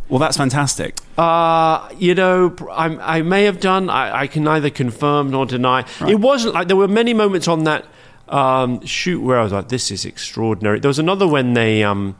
well, 0.10 0.20
that's 0.20 0.38
fantastic? 0.38 1.00
Uh, 1.18 1.88
you 1.98 2.16
know, 2.16 2.56
I, 2.72 3.18
I 3.18 3.22
may 3.22 3.44
have 3.44 3.60
done. 3.60 3.90
I, 3.90 4.22
I 4.22 4.28
can 4.28 4.44
neither 4.44 4.70
confirm 4.70 5.30
nor 5.32 5.46
deny. 5.46 5.86
It 6.08 6.20
wasn't 6.20 6.54
like 6.54 6.68
there 6.68 6.78
were 6.78 6.88
many 6.88 7.14
moments 7.14 7.48
on 7.48 7.64
that 7.66 7.86
um, 8.30 8.86
shoot 8.86 9.22
where 9.22 9.38
I 9.40 9.44
was 9.44 9.52
like, 9.52 9.68
"This 9.70 9.92
is 9.92 10.06
extraordinary." 10.06 10.80
There 10.80 10.90
was 10.90 11.00
another 11.00 11.28
when 11.28 11.54
they. 11.54 11.84
Um, 11.84 12.16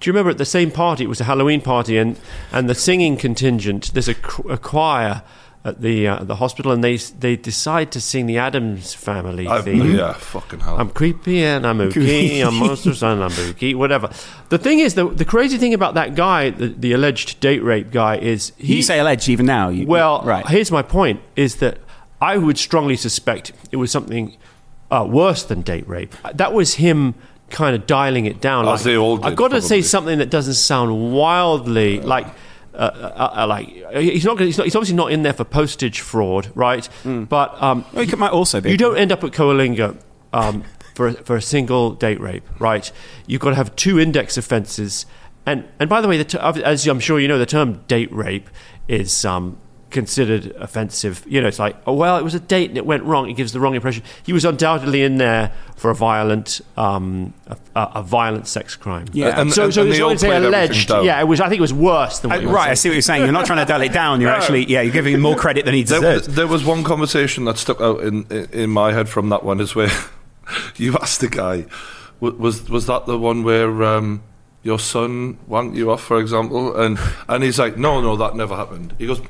do 0.00 0.08
you 0.08 0.12
remember 0.12 0.30
at 0.30 0.38
the 0.38 0.46
same 0.46 0.70
party? 0.70 1.04
It 1.04 1.08
was 1.08 1.20
a 1.20 1.24
Halloween 1.24 1.60
party, 1.60 1.98
and 1.98 2.18
and 2.52 2.68
the 2.68 2.74
singing 2.74 3.16
contingent. 3.16 3.92
There's 3.92 4.08
a, 4.08 4.16
a 4.48 4.56
choir 4.56 5.22
at 5.62 5.82
the 5.82 6.08
uh, 6.08 6.24
the 6.24 6.36
hospital, 6.36 6.72
and 6.72 6.82
they 6.82 6.96
they 6.96 7.36
decide 7.36 7.92
to 7.92 8.00
sing 8.00 8.24
the 8.24 8.38
Addams 8.38 8.94
Family 8.94 9.46
I, 9.46 9.60
theme. 9.60 9.94
yeah, 9.94 10.14
fucking 10.14 10.60
hell. 10.60 10.80
I'm 10.80 10.88
creepy 10.88 11.44
and 11.44 11.66
I'm 11.66 11.78
ooky. 11.78 12.44
I'm 12.46 12.54
monster 12.54 12.94
son. 12.94 13.20
I'm 13.20 13.30
ooky. 13.30 13.74
Whatever. 13.74 14.10
The 14.48 14.58
thing 14.58 14.78
is, 14.78 14.94
the, 14.94 15.06
the 15.08 15.26
crazy 15.26 15.58
thing 15.58 15.74
about 15.74 15.94
that 15.94 16.14
guy, 16.14 16.50
the, 16.50 16.68
the 16.68 16.92
alleged 16.92 17.40
date 17.40 17.62
rape 17.62 17.90
guy, 17.90 18.16
is 18.16 18.52
he. 18.56 18.76
you 18.76 18.82
say 18.82 18.98
alleged 18.98 19.28
even 19.28 19.44
now. 19.44 19.68
You, 19.68 19.86
well, 19.86 20.22
right. 20.22 20.46
here's 20.48 20.70
my 20.70 20.82
point: 20.82 21.20
is 21.36 21.56
that 21.56 21.78
I 22.22 22.38
would 22.38 22.56
strongly 22.56 22.96
suspect 22.96 23.52
it 23.70 23.76
was 23.76 23.90
something 23.90 24.36
uh, 24.90 25.06
worse 25.08 25.42
than 25.44 25.60
date 25.60 25.86
rape. 25.86 26.14
That 26.32 26.54
was 26.54 26.74
him 26.74 27.14
kind 27.50 27.74
of 27.76 27.86
dialing 27.86 28.26
it 28.26 28.40
down. 28.40 28.66
As 28.68 28.84
they 28.84 28.96
all 28.96 29.16
I've 29.24 29.32
did, 29.32 29.36
got 29.36 29.48
to 29.48 29.60
say 29.62 29.82
something 29.82 30.18
that 30.18 30.30
doesn't 30.30 30.54
sound 30.54 31.12
wildly 31.12 32.00
like. 32.00 32.26
Uh, 32.72 32.76
uh, 32.78 33.32
uh, 33.42 33.46
like 33.48 33.66
he's 33.94 34.24
not, 34.24 34.38
he's 34.38 34.56
not. 34.56 34.64
He's 34.64 34.76
obviously 34.76 34.96
not 34.96 35.10
in 35.12 35.22
there 35.22 35.32
for 35.32 35.44
postage 35.44 36.00
fraud, 36.00 36.50
right? 36.54 36.88
But 37.04 37.60
um, 37.62 37.84
Well, 37.92 38.04
it 38.08 38.16
might 38.18 38.30
also 38.30 38.60
be. 38.60 38.70
you 38.70 38.76
don't 38.78 38.96
end 38.96 39.10
up 39.12 39.24
at 39.24 39.32
Coalinga 39.32 39.98
um, 40.32 40.62
for 40.94 41.08
a, 41.08 41.12
for 41.14 41.36
a 41.36 41.42
single 41.42 41.90
date 41.94 42.20
rape, 42.20 42.44
right? 42.60 42.90
You've 43.26 43.40
got 43.40 43.50
to 43.50 43.56
have 43.56 43.74
two 43.74 43.98
index 43.98 44.36
offences, 44.38 45.04
and 45.44 45.64
and 45.80 45.90
by 45.90 46.00
the 46.00 46.06
way, 46.08 46.16
the 46.16 46.24
ter- 46.24 46.38
as 46.64 46.86
I'm 46.86 47.00
sure 47.00 47.18
you 47.18 47.26
know, 47.28 47.38
the 47.38 47.44
term 47.44 47.82
date 47.88 48.12
rape 48.12 48.48
is 48.86 49.24
um, 49.24 49.58
considered 49.90 50.54
offensive. 50.56 51.24
You 51.26 51.40
know, 51.40 51.48
it's 51.48 51.58
like, 51.58 51.76
oh 51.86 51.94
well, 51.94 52.16
it 52.16 52.22
was 52.24 52.34
a 52.34 52.40
date 52.40 52.70
and 52.70 52.78
it 52.78 52.86
went 52.86 53.02
wrong. 53.04 53.28
It 53.28 53.34
gives 53.34 53.52
the 53.52 53.60
wrong 53.60 53.74
impression. 53.74 54.02
He 54.24 54.32
was 54.32 54.44
undoubtedly 54.44 55.02
in 55.02 55.16
there 55.18 55.52
for 55.76 55.90
a 55.90 55.94
violent 55.94 56.60
um, 56.76 57.34
a, 57.46 57.56
a 57.76 57.92
a 57.96 58.02
violent 58.02 58.46
sex 58.46 58.76
crime. 58.76 59.06
Yeah. 59.12 59.40
And- 59.40 59.52
so 59.52 59.64
and- 59.64 59.74
so 59.74 59.80
and 59.82 59.90
it's 59.90 59.96
they 59.98 60.00
not 60.02 60.06
all 60.06 60.12
to 60.12 60.18
say 60.18 60.26
played 60.28 60.36
everything 60.44 60.54
alleged. 60.54 60.88
down. 60.88 61.04
Yeah, 61.04 61.20
it 61.20 61.24
was. 61.24 61.40
I 61.40 61.48
think 61.48 61.58
it 61.58 61.62
was 61.62 61.74
worse 61.74 62.20
than 62.20 62.30
what 62.30 62.40
you 62.42 62.48
were 62.48 62.54
right, 62.54 62.70
I 62.70 62.74
see 62.74 62.88
what 62.88 62.94
you're 62.94 63.02
saying. 63.02 63.22
You're 63.24 63.32
not 63.32 63.46
trying 63.46 63.64
to 63.64 63.68
dial 63.70 63.80
it 63.82 63.92
down. 63.92 64.20
You're 64.20 64.30
actually, 64.38 64.64
yeah, 64.66 64.80
you're 64.82 64.92
giving 64.92 65.14
him 65.14 65.20
more 65.20 65.36
credit 65.36 65.64
than 65.64 65.74
he 65.74 65.82
There, 65.82 66.00
deserves. 66.00 66.34
there 66.34 66.46
was 66.46 66.64
one 66.64 66.84
conversation 66.84 67.44
that 67.46 67.58
stuck 67.58 67.80
out 67.80 68.00
in 68.02 68.24
in 68.52 68.70
my 68.70 68.92
head 68.92 69.08
from 69.08 69.28
that 69.30 69.42
one 69.44 69.60
is 69.60 69.74
where 69.74 69.90
you 70.76 70.96
asked 71.02 71.20
the 71.20 71.28
guy, 71.28 71.66
was 72.20 72.68
was 72.68 72.86
that 72.86 73.06
the 73.06 73.18
one 73.18 73.42
where 73.42 73.82
um, 73.82 74.22
your 74.62 74.78
son 74.78 75.38
wanked 75.48 75.74
you 75.76 75.90
off, 75.90 76.02
for 76.02 76.20
example? 76.20 76.76
And 76.80 76.98
and 77.28 77.42
he's 77.42 77.58
like, 77.58 77.76
no, 77.76 78.00
no, 78.00 78.16
that 78.16 78.36
never 78.36 78.54
happened. 78.56 78.94
He 78.98 79.06
goes. 79.06 79.20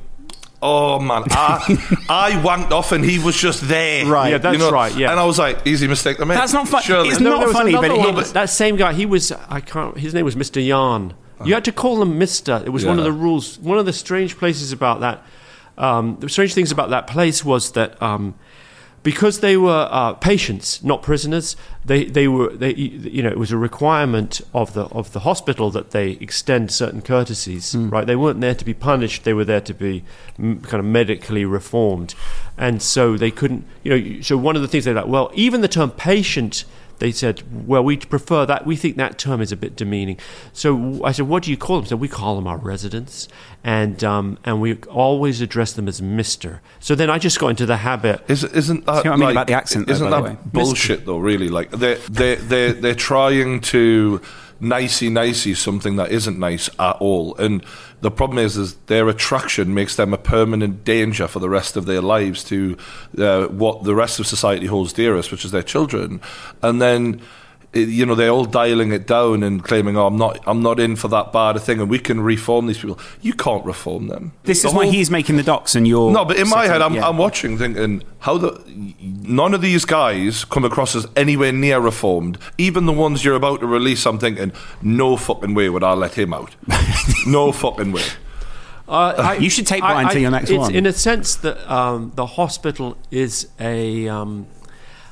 Oh 0.63 0.99
man, 0.99 1.25
I, 1.31 2.05
I 2.09 2.31
wanked 2.33 2.71
off 2.71 2.93
and 2.93 3.03
he 3.03 3.19
was 3.19 3.35
just 3.35 3.67
there. 3.67 4.05
Right. 4.05 4.31
Yeah, 4.33 4.39
that's 4.39 4.63
right, 4.71 4.95
yeah. 4.95 5.11
And 5.11 5.19
I 5.19 5.25
was 5.25 5.39
like, 5.39 5.67
easy 5.67 5.89
mistake 5.89 6.19
to 6.19 6.27
make. 6.27 6.37
That's 6.37 6.53
not 6.53 6.69
fu- 6.69 6.77
it's 6.79 7.19
No, 7.19 7.41
not 7.41 7.51
funny, 7.51 7.71
another 7.71 7.89
but 7.89 7.99
one, 7.99 8.09
he- 8.09 8.15
but 8.15 8.27
that 8.35 8.51
same 8.51 8.77
guy, 8.77 8.93
he 8.93 9.07
was 9.07 9.33
I 9.33 9.61
can't. 9.61 9.97
His 9.97 10.13
name 10.13 10.25
was 10.27 10.37
Mr. 10.37 10.65
Yarn. 10.65 11.15
You 11.43 11.55
had 11.55 11.65
to 11.65 11.73
call 11.73 12.03
him 12.03 12.19
Mister. 12.19 12.63
It 12.67 12.69
was 12.69 12.85
one 12.85 12.99
of 12.99 13.05
the 13.05 13.13
rules. 13.13 13.59
One 13.61 13.79
of 13.79 13.87
the 13.87 13.95
strange 13.95 14.37
places 14.37 14.73
about 14.73 15.01
that, 15.01 15.23
um, 15.79 16.19
the 16.21 16.29
strange 16.29 16.53
things 16.53 16.71
about 16.71 16.91
that 16.91 17.07
place 17.07 17.43
was 17.43 17.73
that 17.73 18.01
um, 18.03 18.35
because 19.03 19.41
they 19.41 19.57
were 19.57 19.89
uh, 19.91 20.13
patients, 20.15 20.83
not 20.85 21.03
prisoners, 21.03 21.57
they 21.85 22.05
they 22.05 22.29
were 22.29 22.51
they 22.51 22.75
you 22.75 23.23
know 23.23 23.31
it 23.31 23.39
was 23.39 23.51
a 23.51 23.57
requirement 23.57 24.41
of 24.53 24.75
the 24.75 24.85
of 24.87 25.13
the 25.13 25.21
hospital 25.21 25.71
that 25.71 25.93
they 25.93 26.13
extend 26.13 26.71
certain 26.71 27.01
courtesies. 27.01 27.75
Right, 27.89 28.07
they 28.07 28.17
weren't 28.17 28.41
there 28.41 28.55
to 28.55 28.65
be 28.65 28.75
punished; 28.75 29.25
they 29.25 29.33
were 29.33 29.45
there 29.45 29.63
to 29.63 29.73
be 29.73 30.05
mm, 30.39 30.63
kind 30.63 30.81
of 30.81 30.85
medically 30.85 31.45
reformed, 31.45 32.15
and 32.59 32.83
so 32.83 33.17
they 33.17 33.31
couldn't. 33.31 33.65
You 33.83 33.99
know, 33.99 34.21
so 34.21 34.37
one 34.37 34.57
of 34.57 34.63
the 34.63 34.69
things 34.69 34.85
they 34.85 34.93
like, 34.93 35.07
well, 35.07 35.31
even 35.35 35.63
the 35.63 35.69
term 35.69 35.91
patient 35.91 36.65
they 37.01 37.13
said, 37.13 37.43
well, 37.67 37.83
we 37.83 37.97
prefer 37.97 38.47
that. 38.47 38.65
We 38.65 38.77
think 38.77 38.97
that 38.97 39.19
term 39.19 39.41
is 39.41 39.53
a 39.53 39.57
bit 39.57 39.75
demeaning. 39.75 40.19
So 40.53 41.05
I 41.05 41.13
said, 41.13 41.27
what 41.27 41.43
do 41.43 41.51
you 41.51 41.57
call 41.57 41.77
them? 41.77 41.87
So 41.87 41.97
we 41.97 42.09
call 42.09 42.37
them 42.37 42.47
our 42.47 42.59
residents, 42.59 43.27
and 43.65 44.03
um, 44.05 44.39
and 44.45 44.61
we 44.61 44.77
always 44.89 45.41
address 45.41 45.73
them 45.73 45.89
as 45.89 46.01
Mister. 46.01 46.63
So 46.79 46.95
then 46.95 47.11
I 47.11 47.19
just 47.19 47.39
got 47.41 47.49
into 47.49 47.67
the 47.67 47.79
habit. 47.79 48.23
Is, 48.29 48.45
isn't 48.45 48.87
that 48.87 49.03
See 49.03 49.09
what 49.09 49.15
I 49.15 49.17
mean 49.17 49.25
like, 49.27 49.35
about 49.35 49.47
the 49.49 49.55
accent, 49.55 49.87
though, 49.87 49.95
Isn't 49.95 50.11
by 50.11 50.21
that 50.21 50.23
the 50.23 50.35
way? 50.35 50.39
bullshit 50.53 51.05
though? 51.07 51.19
Really, 51.19 51.49
like 51.49 51.71
they 51.71 51.95
they 52.11 52.37
they 52.37 52.73
they're 52.73 52.95
trying 52.95 53.61
to 53.61 54.21
nicey 54.61 55.09
nicey 55.09 55.55
something 55.55 55.97
that 55.97 56.11
isn't 56.11 56.39
nice 56.39 56.69
at 56.79 56.97
all. 57.01 57.35
And 57.37 57.65
the 58.01 58.11
problem 58.11 58.39
is, 58.39 58.57
is 58.57 58.75
their 58.87 59.09
attraction 59.09 59.75
makes 59.75 59.97
them 59.97 60.13
a 60.13 60.19
permanent 60.19 60.85
danger 60.85 61.27
for 61.27 61.39
the 61.39 61.51
rest 61.51 61.77
of 61.77 61.87
their 61.87 62.01
lives 62.01 62.45
to 62.45 62.77
uh, 63.19 63.47
what 63.47 63.85
the 63.85 63.95
rest 63.95 64.21
of 64.21 64.27
society 64.27 64.67
holds 64.67 64.93
dearest, 64.93 65.31
which 65.31 65.45
is 65.45 65.51
their 65.51 65.63
children. 65.63 66.21
And 66.63 66.81
then. 66.81 67.21
It- 67.73 67.89
You 67.89 68.05
know 68.07 68.15
they're 68.15 68.31
all 68.31 68.45
dialing 68.47 68.93
it 68.93 69.07
down 69.07 69.43
and 69.43 69.63
claiming, 69.63 69.97
"Oh, 69.97 70.07
I'm 70.07 70.17
not, 70.17 70.39
I'm 70.47 70.61
not 70.63 70.81
in 70.81 70.97
for 70.97 71.09
that 71.09 71.33
bad 71.33 71.57
a 71.57 71.61
thing," 71.61 71.81
and 71.81 71.89
we 71.89 71.99
can 71.99 72.21
reform 72.21 72.67
these 72.67 72.79
people. 72.79 72.99
You 73.23 73.33
can't 73.33 73.65
reform 73.65 74.09
them. 74.09 74.33
This 74.45 74.63
The 74.63 74.69
is 74.69 74.75
why 74.75 74.87
he's 74.87 75.11
making 75.11 75.37
the 75.37 75.43
docs, 75.45 75.75
and 75.77 75.87
you're 75.87 76.11
no, 76.11 76.25
but 76.25 76.37
in 76.37 76.49
my 76.49 76.67
head, 76.67 76.83
I'm, 76.83 76.95
yeah. 76.95 77.07
I'm 77.09 77.17
watching, 77.19 77.57
thinking 77.59 78.03
how 78.21 78.39
the 78.39 78.61
none 79.01 79.55
of 79.55 79.61
these 79.61 79.85
guys 79.85 80.45
come 80.45 80.65
across 80.65 80.97
as 80.97 81.07
anywhere 81.17 81.53
near 81.53 81.79
reformed. 81.79 82.39
Even 82.59 82.87
the 82.87 82.93
ones 82.93 83.25
you're 83.25 83.37
about 83.37 83.61
to 83.61 83.67
release, 83.67 84.05
I'm 84.07 84.19
thinking, 84.19 84.53
no 84.83 85.17
fucking 85.17 85.55
way 85.55 85.69
would 85.69 85.85
I 85.85 85.93
let 85.95 86.15
him 86.19 86.35
out. 86.35 86.55
no 87.27 87.53
fucking 87.53 87.93
way. 87.93 88.03
Uh, 88.89 89.15
I- 89.17 89.35
You 89.37 89.49
should 89.49 89.69
take 89.69 89.81
Brian 89.83 90.09
to 90.09 90.19
your 90.19 90.33
next 90.33 90.51
it's 90.51 90.59
one. 90.59 90.75
In 90.75 90.85
a 90.87 90.93
sense 90.93 91.37
that 91.37 91.57
um, 91.73 92.11
the 92.17 92.27
hospital 92.27 92.97
is 93.13 93.47
a. 93.61 94.09
Um, 94.09 94.47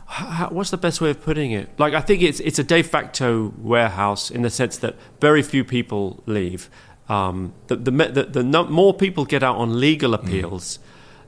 how, 0.09 0.49
what's 0.49 0.71
the 0.71 0.77
best 0.79 1.01
way 1.01 1.11
of 1.11 1.23
putting 1.23 1.53
it? 1.53 1.68
Like, 1.79 1.94
I 1.94 2.01
think 2.01 2.23
it's 2.23 2.40
it's 2.40 2.59
a 2.59 2.64
de 2.64 2.83
facto 2.83 3.53
warehouse 3.59 4.31
in 4.31 4.42
the 4.42 4.51
sense 4.51 4.79
that 4.79 4.97
very 5.21 5.42
few 5.42 5.64
people 5.64 6.23
leave. 6.27 6.71
Um, 7.09 7.53
the 7.68 7.77
the, 7.77 7.90
the, 7.90 8.23
the 8.25 8.42
num- 8.42 8.73
more 8.73 8.94
people 8.94 9.25
get 9.25 9.42
out 9.42 9.57
on 9.57 9.79
legal 9.81 10.14
appeals 10.14 10.79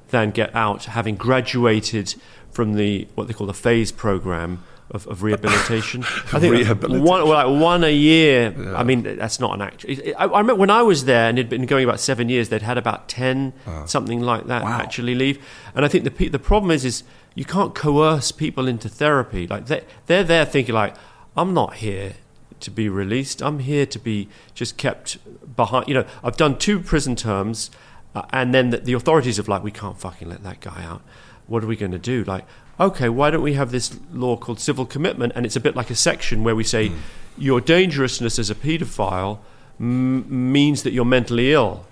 than 0.09 0.31
get 0.31 0.55
out 0.55 0.87
having 0.87 1.15
graduated 1.17 2.15
from 2.51 2.75
the 2.75 3.07
what 3.15 3.29
they 3.29 3.35
call 3.35 3.47
the 3.47 3.55
phase 3.55 3.93
program 3.93 4.65
of, 4.91 5.07
of 5.07 5.23
rehabilitation. 5.23 6.03
I 6.33 6.41
think 6.41 6.53
Rehabilitation. 6.53 7.05
one 7.05 7.29
well, 7.29 7.47
like 7.53 7.63
one 7.63 7.85
a 7.85 7.93
year. 7.93 8.53
I 8.75 8.83
mean, 8.83 9.03
that's 9.03 9.39
not 9.39 9.55
an 9.55 9.61
act. 9.63 9.85
it- 9.85 10.15
I, 10.19 10.25
I 10.25 10.39
remember 10.41 10.57
when 10.57 10.71
I 10.71 10.83
was 10.83 11.05
there, 11.05 11.29
and 11.29 11.39
it'd 11.39 11.49
been 11.51 11.67
going 11.67 11.85
about 11.85 12.01
seven 12.01 12.29
years. 12.29 12.49
They'd 12.49 12.63
had 12.63 12.77
about 12.79 13.09
ten, 13.09 13.53
something 13.87 14.21
like 14.21 14.47
that, 14.47 14.65
actually 14.65 15.15
leave. 15.15 15.39
And 15.75 15.85
I 15.85 15.89
think 15.89 16.05
the 16.05 16.29
the 16.29 16.39
problem 16.41 16.71
is, 16.73 16.85
is 16.85 17.05
you 17.35 17.45
can't 17.45 17.75
coerce 17.75 18.33
people 18.33 18.69
into 18.69 18.89
therapy. 18.89 19.47
Like 19.47 19.67
they 19.67 19.85
they're 20.07 20.25
there 20.25 20.45
thinking 20.45 20.75
like, 20.75 20.95
I'm 21.37 21.55
not 21.55 21.77
here 21.77 22.15
to 22.61 22.71
be 22.71 22.89
released. 22.89 23.43
I'm 23.43 23.61
here 23.61 23.87
to 23.87 23.99
be 23.99 24.29
just 24.55 24.77
kept 24.77 25.19
behind. 25.57 25.89
You 25.89 25.95
know, 25.95 26.05
I've 26.23 26.37
done 26.37 26.59
two 26.59 26.81
prison 26.81 27.17
terms, 27.17 27.71
uh, 28.15 28.23
and 28.33 28.53
then 28.53 28.71
the, 28.71 28.79
the 28.79 28.93
authorities 28.93 29.39
have 29.39 29.49
like, 29.49 29.63
we 29.63 29.71
can't 29.71 29.99
fucking 29.99 30.29
let 30.29 30.43
that 30.43 30.61
guy 30.61 30.85
out. 30.85 31.03
What 31.47 31.65
are 31.65 31.67
we 31.67 31.77
going 31.77 31.93
to 31.93 31.99
do? 31.99 32.23
Like, 32.25 32.45
okay, 32.79 33.09
why 33.09 33.31
don't 33.31 33.43
we 33.43 33.55
have 33.55 33.71
this 33.71 33.99
law 34.13 34.37
called 34.37 34.61
civil 34.61 34.85
commitment? 34.85 35.33
And 35.35 35.47
it's 35.47 35.57
a 35.57 35.61
bit 35.61 35.75
like 35.75 35.91
a 35.91 35.95
section 35.95 36.45
where 36.45 36.55
we 36.55 36.65
say 36.65 36.93
your 37.39 37.61
dangerousness 37.61 38.39
as 38.39 38.51
a 38.51 38.55
paedophile 38.55 39.39
m- 39.79 40.53
means 40.53 40.83
that 40.83 40.93
you're 40.93 41.05
mentally 41.05 41.53
ill. 41.53 41.87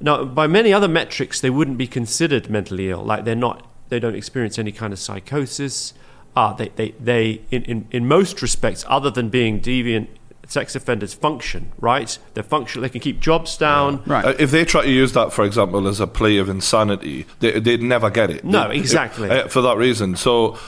Now, 0.00 0.24
by 0.24 0.46
many 0.46 0.72
other 0.72 0.88
metrics, 0.88 1.40
they 1.40 1.50
wouldn't 1.50 1.78
be 1.78 1.86
considered 1.86 2.48
mentally 2.48 2.90
ill. 2.90 3.02
Like 3.02 3.24
they're 3.24 3.34
not, 3.34 3.66
they 3.88 4.00
don't 4.00 4.14
experience 4.16 4.58
any 4.58 4.72
kind 4.72 4.92
of 4.92 4.98
psychosis. 4.98 5.94
Ah, 6.36 6.52
they, 6.52 6.68
they, 6.70 6.90
they 7.00 7.40
in, 7.50 7.62
in, 7.64 7.88
in 7.90 8.06
most 8.08 8.42
respects, 8.42 8.84
other 8.88 9.10
than 9.10 9.28
being 9.30 9.60
deviant, 9.60 10.08
sex 10.46 10.76
offenders 10.76 11.14
function, 11.14 11.72
right? 11.80 12.18
They're 12.34 12.42
functional. 12.44 12.82
They 12.82 12.88
can 12.90 13.00
keep 13.00 13.20
jobs 13.20 13.56
down. 13.56 14.02
Right. 14.06 14.24
Uh, 14.24 14.34
if 14.38 14.50
they 14.50 14.64
try 14.64 14.82
to 14.82 14.90
use 14.90 15.12
that, 15.14 15.32
for 15.32 15.44
example, 15.44 15.88
as 15.88 15.98
a 15.98 16.06
plea 16.06 16.38
of 16.38 16.48
insanity, 16.48 17.26
they, 17.40 17.58
they'd 17.58 17.82
never 17.82 18.10
get 18.10 18.30
it. 18.30 18.44
No, 18.44 18.68
They- 18.68 18.76
exactly. 18.76 19.30
uh, 19.30 19.48
for 19.48 19.62
that 19.62 19.76
reason. 19.78 20.14
So, 20.16 20.58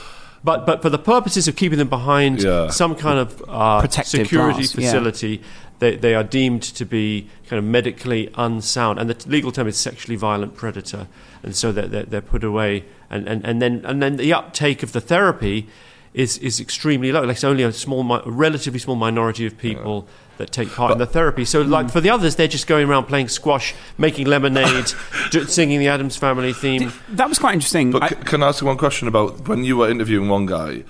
But 0.43 0.65
but 0.65 0.81
for 0.81 0.89
the 0.89 0.97
purposes 0.99 1.47
of 1.47 1.55
keeping 1.55 1.77
them 1.77 1.87
behind 1.89 2.41
Yeah. 2.41 2.69
some 2.71 2.95
kind 2.95 3.19
of 3.19 3.43
uh, 3.47 3.81
Protective 3.81 4.21
security 4.27 4.59
glass, 4.63 4.75
yeah. 4.75 4.81
facility, 4.91 5.41
they, 5.79 5.95
they 5.97 6.13
are 6.15 6.23
deemed 6.23 6.63
to 6.63 6.83
be 6.85 7.29
kind 7.47 7.59
of 7.59 7.63
medically 7.65 8.29
unsound, 8.35 8.99
and 8.99 9.09
the 9.09 9.13
t- 9.13 9.29
legal 9.29 9.51
term 9.51 9.67
is 9.67 9.77
sexually 9.77 10.15
violent 10.17 10.55
predator, 10.55 11.07
and 11.43 11.55
so 11.55 11.71
they're, 11.71 11.87
they're, 11.87 12.03
they're 12.03 12.21
put 12.21 12.43
away, 12.43 12.83
and, 13.09 13.27
and, 13.27 13.45
and 13.45 13.61
then 13.61 13.83
and 13.85 14.01
then 14.01 14.17
the 14.17 14.33
uptake 14.33 14.83
of 14.83 14.91
the 14.91 15.01
therapy 15.01 15.67
is 16.13 16.37
is 16.39 16.59
extremely 16.59 17.11
low. 17.11 17.21
Like 17.21 17.35
it's 17.35 17.43
only 17.43 17.63
a 17.63 17.71
small, 17.71 18.11
a 18.13 18.29
relatively 18.29 18.79
small 18.79 18.95
minority 18.95 19.45
of 19.45 19.57
people. 19.57 20.07
That 20.37 20.51
take 20.53 20.71
part 20.73 20.93
in 20.93 20.99
the 20.99 21.05
therapy. 21.05 21.43
So, 21.43 21.59
like 21.63 21.87
mm. 21.87 21.91
for 21.91 21.99
the 21.99 22.09
others, 22.11 22.37
they're 22.37 22.47
just 22.47 22.65
going 22.65 22.87
around 22.87 23.07
playing 23.07 23.27
squash, 23.27 23.75
making 23.97 24.25
lemonade, 24.27 24.85
d- 25.31 25.43
singing 25.43 25.79
the 25.79 25.89
Addams 25.89 26.15
Family 26.15 26.53
theme. 26.53 26.93
That 27.09 27.27
was 27.27 27.37
quite 27.37 27.55
interesting. 27.55 27.91
but 27.91 28.03
I- 28.03 28.07
c- 28.07 28.15
can 28.23 28.41
I 28.41 28.47
ask 28.47 28.61
you 28.61 28.67
one 28.67 28.77
question 28.77 29.09
about 29.09 29.49
when 29.49 29.65
you 29.65 29.75
were 29.75 29.89
interviewing 29.89 30.29
one 30.29 30.45
guy? 30.45 30.85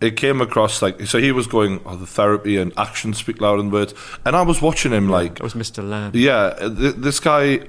It 0.00 0.16
came 0.16 0.40
across 0.40 0.80
like 0.80 1.08
so 1.08 1.18
he 1.18 1.32
was 1.32 1.48
going, 1.48 1.80
"Oh, 1.84 1.96
the 1.96 2.06
therapy 2.06 2.56
and 2.56 2.72
actions 2.76 3.18
speak 3.18 3.40
louder 3.40 3.62
than 3.62 3.72
words," 3.72 3.94
and 4.24 4.36
I 4.36 4.42
was 4.42 4.62
watching 4.62 4.92
him 4.92 5.08
like, 5.08 5.38
That 5.38 5.42
was 5.42 5.54
Mr. 5.54 5.82
Lamb. 5.82 6.12
Yeah, 6.14 6.54
th- 6.60 6.94
this 6.94 7.18
guy, 7.18 7.66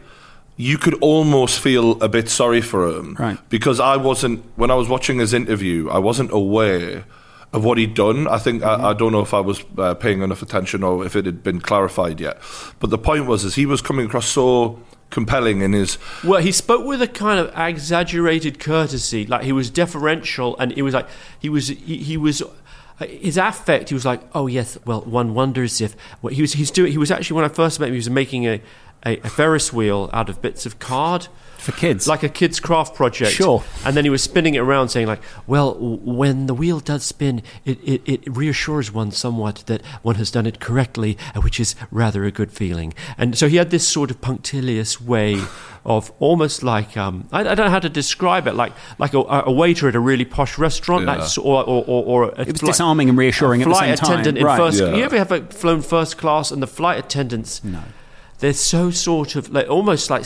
you 0.58 0.78
could 0.78 0.94
almost 1.02 1.60
feel 1.60 2.02
a 2.02 2.08
bit 2.08 2.30
sorry 2.30 2.62
for 2.62 2.88
him, 2.88 3.16
Right. 3.20 3.38
Because 3.50 3.80
I 3.80 3.98
wasn't 3.98 4.44
when 4.56 4.72
I 4.72 4.76
was 4.76 4.88
watching 4.88 5.20
his 5.20 5.34
interview, 5.34 5.90
I 5.90 6.00
wasn't 6.00 6.32
aware 6.32 7.06
of 7.54 7.64
what 7.64 7.78
he'd 7.78 7.94
done. 7.94 8.28
I 8.28 8.38
think 8.38 8.64
I, 8.64 8.90
I 8.90 8.94
don't 8.94 9.12
know 9.12 9.22
if 9.22 9.34
I 9.34 9.40
was 9.40 9.64
uh, 9.78 9.94
paying 9.96 10.22
enough 10.22 10.42
attention 10.42 10.84
or 10.84 11.06
if 11.06 11.16
it 11.16 11.26
had 11.26 11.42
been 11.44 11.62
clarified 11.62 12.20
yet. 12.20 12.42
But 12.80 12.90
the 12.90 12.98
point 12.98 13.28
was, 13.28 13.46
is 13.46 13.56
he 13.56 13.66
was 13.66 13.82
coming 13.82 14.06
across 14.06 14.28
so 14.28 14.80
compelling 15.10 15.62
in 15.62 15.72
his 15.74 15.98
Well, 16.24 16.42
he 16.42 16.52
spoke 16.52 16.86
with 16.86 17.02
a 17.02 17.08
kind 17.08 17.40
of 17.40 17.54
exaggerated 17.58 18.60
courtesy, 18.60 19.26
like 19.26 19.44
he 19.44 19.52
was 19.52 19.70
deferential, 19.70 20.58
and 20.58 20.72
it 20.74 20.82
was 20.82 20.94
like 20.94 21.08
he 21.40 21.50
was 21.50 21.70
he, 21.70 21.98
he 21.98 22.18
was 22.18 22.44
his 23.00 23.38
affect. 23.38 23.90
He 23.90 23.96
was 23.96 24.06
like, 24.06 24.22
"Oh 24.34 24.48
yes, 24.48 24.78
well, 24.86 25.02
one 25.02 25.34
wonders 25.34 25.82
if 25.82 25.96
well, 26.22 26.34
he 26.34 26.42
was 26.42 26.54
he's 26.54 26.72
doing. 26.72 26.92
He 26.92 26.98
was 26.98 27.12
actually 27.12 27.36
when 27.36 27.46
I 27.46 27.50
first 27.50 27.80
met 27.80 27.88
him, 27.88 27.94
he 27.94 27.98
was 27.98 28.10
making 28.10 28.46
a, 28.48 28.62
a, 29.06 29.18
a 29.20 29.30
Ferris 29.30 29.72
wheel 29.74 30.10
out 30.14 30.30
of 30.30 30.42
bits 30.42 30.66
of 30.66 30.80
card." 30.80 31.28
for 31.58 31.72
kids. 31.72 32.08
like 32.08 32.22
a 32.22 32.30
kid's 32.30 32.60
craft 32.60 32.94
project. 32.94 33.32
Sure. 33.32 33.64
And 33.84 33.98
then 33.98 34.04
he 34.04 34.12
was 34.12 34.22
spinning 34.22 34.54
it 34.54 34.60
around, 34.60 34.90
saying 34.90 35.08
like, 35.08 35.20
"Well, 35.48 35.74
w- 35.74 35.98
when 36.04 36.46
the 36.46 36.54
wheel 36.54 36.80
does 36.80 37.04
spin, 37.04 37.42
it, 37.66 37.80
it, 37.84 38.02
it 38.06 38.38
reassures 38.38 38.92
one 38.94 39.10
somewhat 39.10 39.64
that 39.66 39.84
one 40.04 40.14
has 40.18 40.30
done 40.30 40.46
it 40.46 40.60
correctly, 40.60 41.18
uh, 41.34 41.42
which 41.42 41.60
is 41.60 41.74
rather 41.90 42.24
a 42.24 42.30
good 42.30 42.52
feeling." 42.52 42.94
And 43.18 43.36
so 43.36 43.48
he 43.48 43.56
had 43.56 43.72
this 43.72 43.88
sort 43.88 44.12
of 44.12 44.22
punctilious 44.22 45.02
way 45.02 45.42
of 45.86 46.12
almost 46.20 46.62
like 46.62 46.96
um, 46.98 47.28
I, 47.32 47.40
I 47.40 47.56
don't 47.56 47.66
know 47.66 47.72
how 47.72 47.80
to 47.80 47.90
describe 47.90 48.46
it, 48.46 48.54
like 48.54 48.74
like 49.00 49.16
a, 49.16 49.22
a 49.48 49.52
waiter 49.52 49.88
at 49.88 49.96
a 49.96 50.00
really 50.00 50.26
posh 50.26 50.60
restaurant, 50.60 51.06
Yeah. 51.08 51.16
that's, 51.18 51.36
or, 51.36 51.64
or, 51.64 51.84
or, 51.88 52.04
or 52.06 52.24
a 52.26 52.42
it 52.42 52.52
was 52.52 52.60
flight- 52.60 52.74
disarming 52.74 53.10
and 53.10 53.18
reassuring 53.18 53.64
at 53.64 53.68
the 53.68 53.72
flight 53.74 53.98
same 53.98 54.06
time. 54.06 54.12
attendant 54.20 54.38
in 54.38 54.46
Right. 54.46 54.58
first. 54.58 54.80
Yeah. 54.82 54.94
You 54.94 55.04
ever 55.04 55.18
have 55.18 55.32
a, 55.32 55.42
flown 55.48 55.82
first 55.82 56.20
class 56.20 56.52
and 56.52 56.62
the 56.62 56.68
flight 56.68 57.00
attendants? 57.00 57.64
No. 57.64 57.82
They're 58.40 58.54
so 58.54 58.92
sort 58.92 59.36
of 59.36 59.50
like 59.50 59.70
almost 59.70 60.10
like 60.10 60.26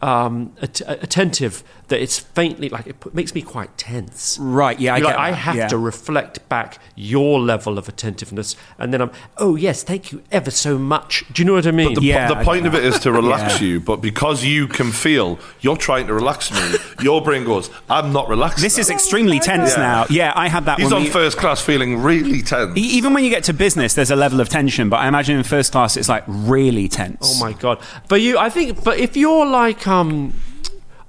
um, 0.00 0.54
at- 0.60 0.80
attentive 0.86 1.62
that 1.88 2.00
it's 2.00 2.18
faintly 2.18 2.68
like 2.68 2.86
it 2.86 3.14
makes 3.14 3.34
me 3.34 3.42
quite 3.42 3.76
tense. 3.76 4.38
Right, 4.40 4.78
yeah, 4.80 4.94
I 4.94 5.00
get 5.00 5.06
like, 5.06 5.16
I 5.18 5.32
have 5.32 5.56
yeah. 5.56 5.68
to 5.68 5.76
reflect 5.78 6.48
back 6.48 6.78
your 6.94 7.38
level 7.40 7.76
of 7.78 7.88
attentiveness, 7.88 8.56
and 8.78 8.92
then 8.94 9.02
I'm, 9.02 9.10
oh 9.36 9.56
yes, 9.56 9.82
thank 9.82 10.10
you 10.12 10.22
ever 10.30 10.50
so 10.50 10.78
much. 10.78 11.24
Do 11.32 11.42
you 11.42 11.46
know 11.46 11.54
what 11.54 11.66
I 11.66 11.70
mean? 11.70 11.94
The, 11.94 12.00
po- 12.00 12.06
Yeah, 12.06 12.28
the 12.28 12.36
I 12.38 12.44
point 12.44 12.66
of 12.66 12.74
it 12.74 12.84
is 12.84 12.98
to 13.00 13.12
relax 13.22 13.60
Yeah. 13.60 13.66
you, 13.68 13.80
but 13.80 13.96
because 13.96 14.44
you 14.44 14.68
can 14.68 14.90
feel 14.90 15.38
you're 15.60 15.76
trying 15.76 16.06
to 16.06 16.14
relax 16.14 16.50
me, 16.50 16.78
your 17.02 17.20
brain 17.22 17.44
goes, 17.44 17.68
"I'm 17.90 18.12
not 18.12 18.28
relaxed." 18.28 18.62
This 18.62 18.76
now." 18.76 18.80
is 18.82 18.90
extremely 18.90 19.38
tense 19.40 19.72
Yeah. 19.76 19.82
now. 19.82 20.06
Yeah, 20.08 20.32
I 20.34 20.48
had 20.48 20.64
that. 20.66 20.78
He's 20.80 20.92
on 20.92 21.02
we- 21.02 21.10
first 21.10 21.36
class, 21.36 21.60
feeling 21.60 22.02
really 22.02 22.42
tense. 22.42 22.76
Even 22.76 23.12
when 23.12 23.24
you 23.24 23.30
get 23.30 23.44
to 23.44 23.52
business, 23.52 23.94
there's 23.94 24.10
a 24.10 24.16
level 24.16 24.40
of 24.40 24.48
tension, 24.48 24.88
but 24.88 24.96
I 25.00 25.08
imagine 25.08 25.36
in 25.36 25.42
first 25.44 25.72
class 25.72 25.96
it's 25.96 26.08
like 26.08 26.24
really 26.26 26.88
tense. 26.88 27.18
Oh 27.40 27.44
my 27.44 27.52
god! 27.52 27.80
But 28.08 28.20
you, 28.22 28.38
I 28.38 28.48
think, 28.48 28.82
but 28.82 28.98
if 28.98 29.16
you're 29.16 29.44
like, 29.46 29.86
um, 29.86 30.32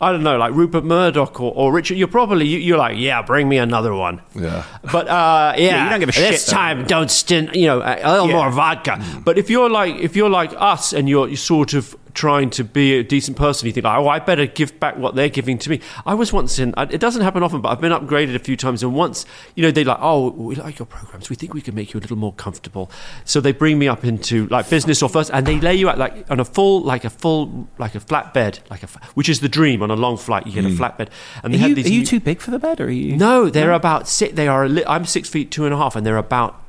I 0.04 0.12
don't 0.12 0.24
know, 0.24 0.38
like 0.38 0.54
Rupert 0.54 0.84
Murdoch 0.84 1.40
or, 1.40 1.52
or 1.56 1.74
Richard, 1.74 1.98
you're 1.98 2.08
probably 2.08 2.46
you, 2.48 2.60
you're 2.60 2.78
like, 2.78 2.98
yeah, 2.98 3.22
bring 3.22 3.48
me 3.50 3.58
another 3.58 3.94
one. 3.94 4.22
Yeah. 4.36 4.64
But 4.92 5.08
uh, 5.08 5.54
yeah, 5.58 5.84
you 5.86 5.90
don't 5.90 6.00
give 6.02 6.10
a 6.10 6.12
this 6.12 6.16
shit, 6.16 6.32
This 6.32 6.46
time 6.46 6.86
don't 6.86 7.10
stint, 7.10 7.56
you 7.56 7.68
know, 7.68 7.82
a 7.82 8.00
a 8.04 8.12
little 8.12 8.28
Yeah. 8.28 8.34
more 8.36 8.52
vodka. 8.52 9.02
But 9.24 9.38
if 9.38 9.50
you're 9.50 9.70
like, 9.70 9.96
if 9.96 10.16
you're 10.16 10.30
like 10.30 10.54
us 10.58 10.94
and 10.94 11.08
you're, 11.10 11.28
you're 11.28 11.38
sort 11.38 11.74
of 11.74 11.96
trying 12.14 12.50
to 12.52 12.64
be 12.64 12.94
a 13.00 13.04
decent 13.04 13.36
person, 13.38 13.66
you 13.66 13.74
think, 13.74 13.86
oh, 13.86 14.08
I 14.08 14.20
better 14.20 14.46
give 14.46 14.80
back 14.80 14.98
what 14.98 15.16
they're 15.16 15.30
giving 15.30 15.58
to 15.58 15.70
me. 15.70 15.80
I 16.06 16.14
was 16.14 16.32
once 16.32 16.60
in, 16.60 16.74
it 16.78 17.00
doesn't 17.00 17.24
happen 17.24 17.42
often, 17.42 17.62
but 17.62 17.70
I've 17.70 17.82
been 17.82 17.92
upgraded 17.92 18.36
a 18.36 18.40
few 18.40 18.56
times. 18.56 18.84
And 18.84 18.94
once, 18.94 19.26
you 19.56 19.64
know, 19.64 19.72
they 19.72 19.84
like, 19.84 19.98
oh, 20.00 20.30
we 20.32 20.56
like 20.56 20.78
your 20.78 20.86
programs. 20.86 21.30
We 21.30 21.36
think 21.36 21.54
we 21.54 21.62
can 21.62 21.74
make 21.74 21.94
you 21.94 22.00
a 22.00 22.02
little 22.02 22.18
more 22.18 22.34
comfortable. 22.34 22.92
So 23.26 23.42
they 23.42 23.52
bring 23.52 23.80
me 23.80 23.88
up 23.88 24.04
into 24.06 24.46
like 24.48 24.70
business 24.70 25.02
or 25.02 25.10
first, 25.10 25.32
and 25.34 25.46
they 25.46 25.60
lay 25.60 25.74
you 25.76 25.90
out 25.90 25.98
like 25.98 26.30
on 26.30 26.40
a 26.40 26.46
full, 26.46 26.82
like 26.82 27.04
a 27.04 27.10
full, 27.10 27.68
like 27.80 27.96
a 27.96 28.00
flat 28.00 28.34
bed, 28.34 28.60
like 28.70 28.84
a, 28.84 28.88
which 29.16 29.28
is 29.30 29.40
the 29.40 29.50
dream 29.50 29.82
on 29.82 29.90
a 29.90 29.96
long 29.96 30.18
flight. 30.18 30.46
You 30.46 30.54
get 30.54 30.66
a 30.72 30.76
flat 30.76 30.98
bed, 30.98 31.10
and 31.44 31.54
they 31.54 31.58
Are 31.58 31.62
had 31.62 31.70
you, 31.70 31.76
these. 31.76 31.86
are 31.88 31.90
you 31.94 32.00
new- 32.02 32.06
too 32.06 32.20
big 32.20 32.40
for 32.42 32.52
the 32.52 32.60
bed, 32.60 32.80
or 32.80 32.86
are 32.86 32.90
you? 32.92 33.18
no, 33.18 33.50
they're 33.50 33.72
about 33.72 34.08
six. 34.08 34.34
They 34.36 34.48
are. 34.48 34.66
A 34.66 34.70
li- 34.70 34.86
I'm 34.88 35.06
six 35.06 35.30
feet 35.30 35.50
two 35.52 35.66
and 35.66 35.74
a 35.74 35.78
half, 35.78 35.96
and 35.96 36.06
they're 36.06 36.18
about 36.18 36.62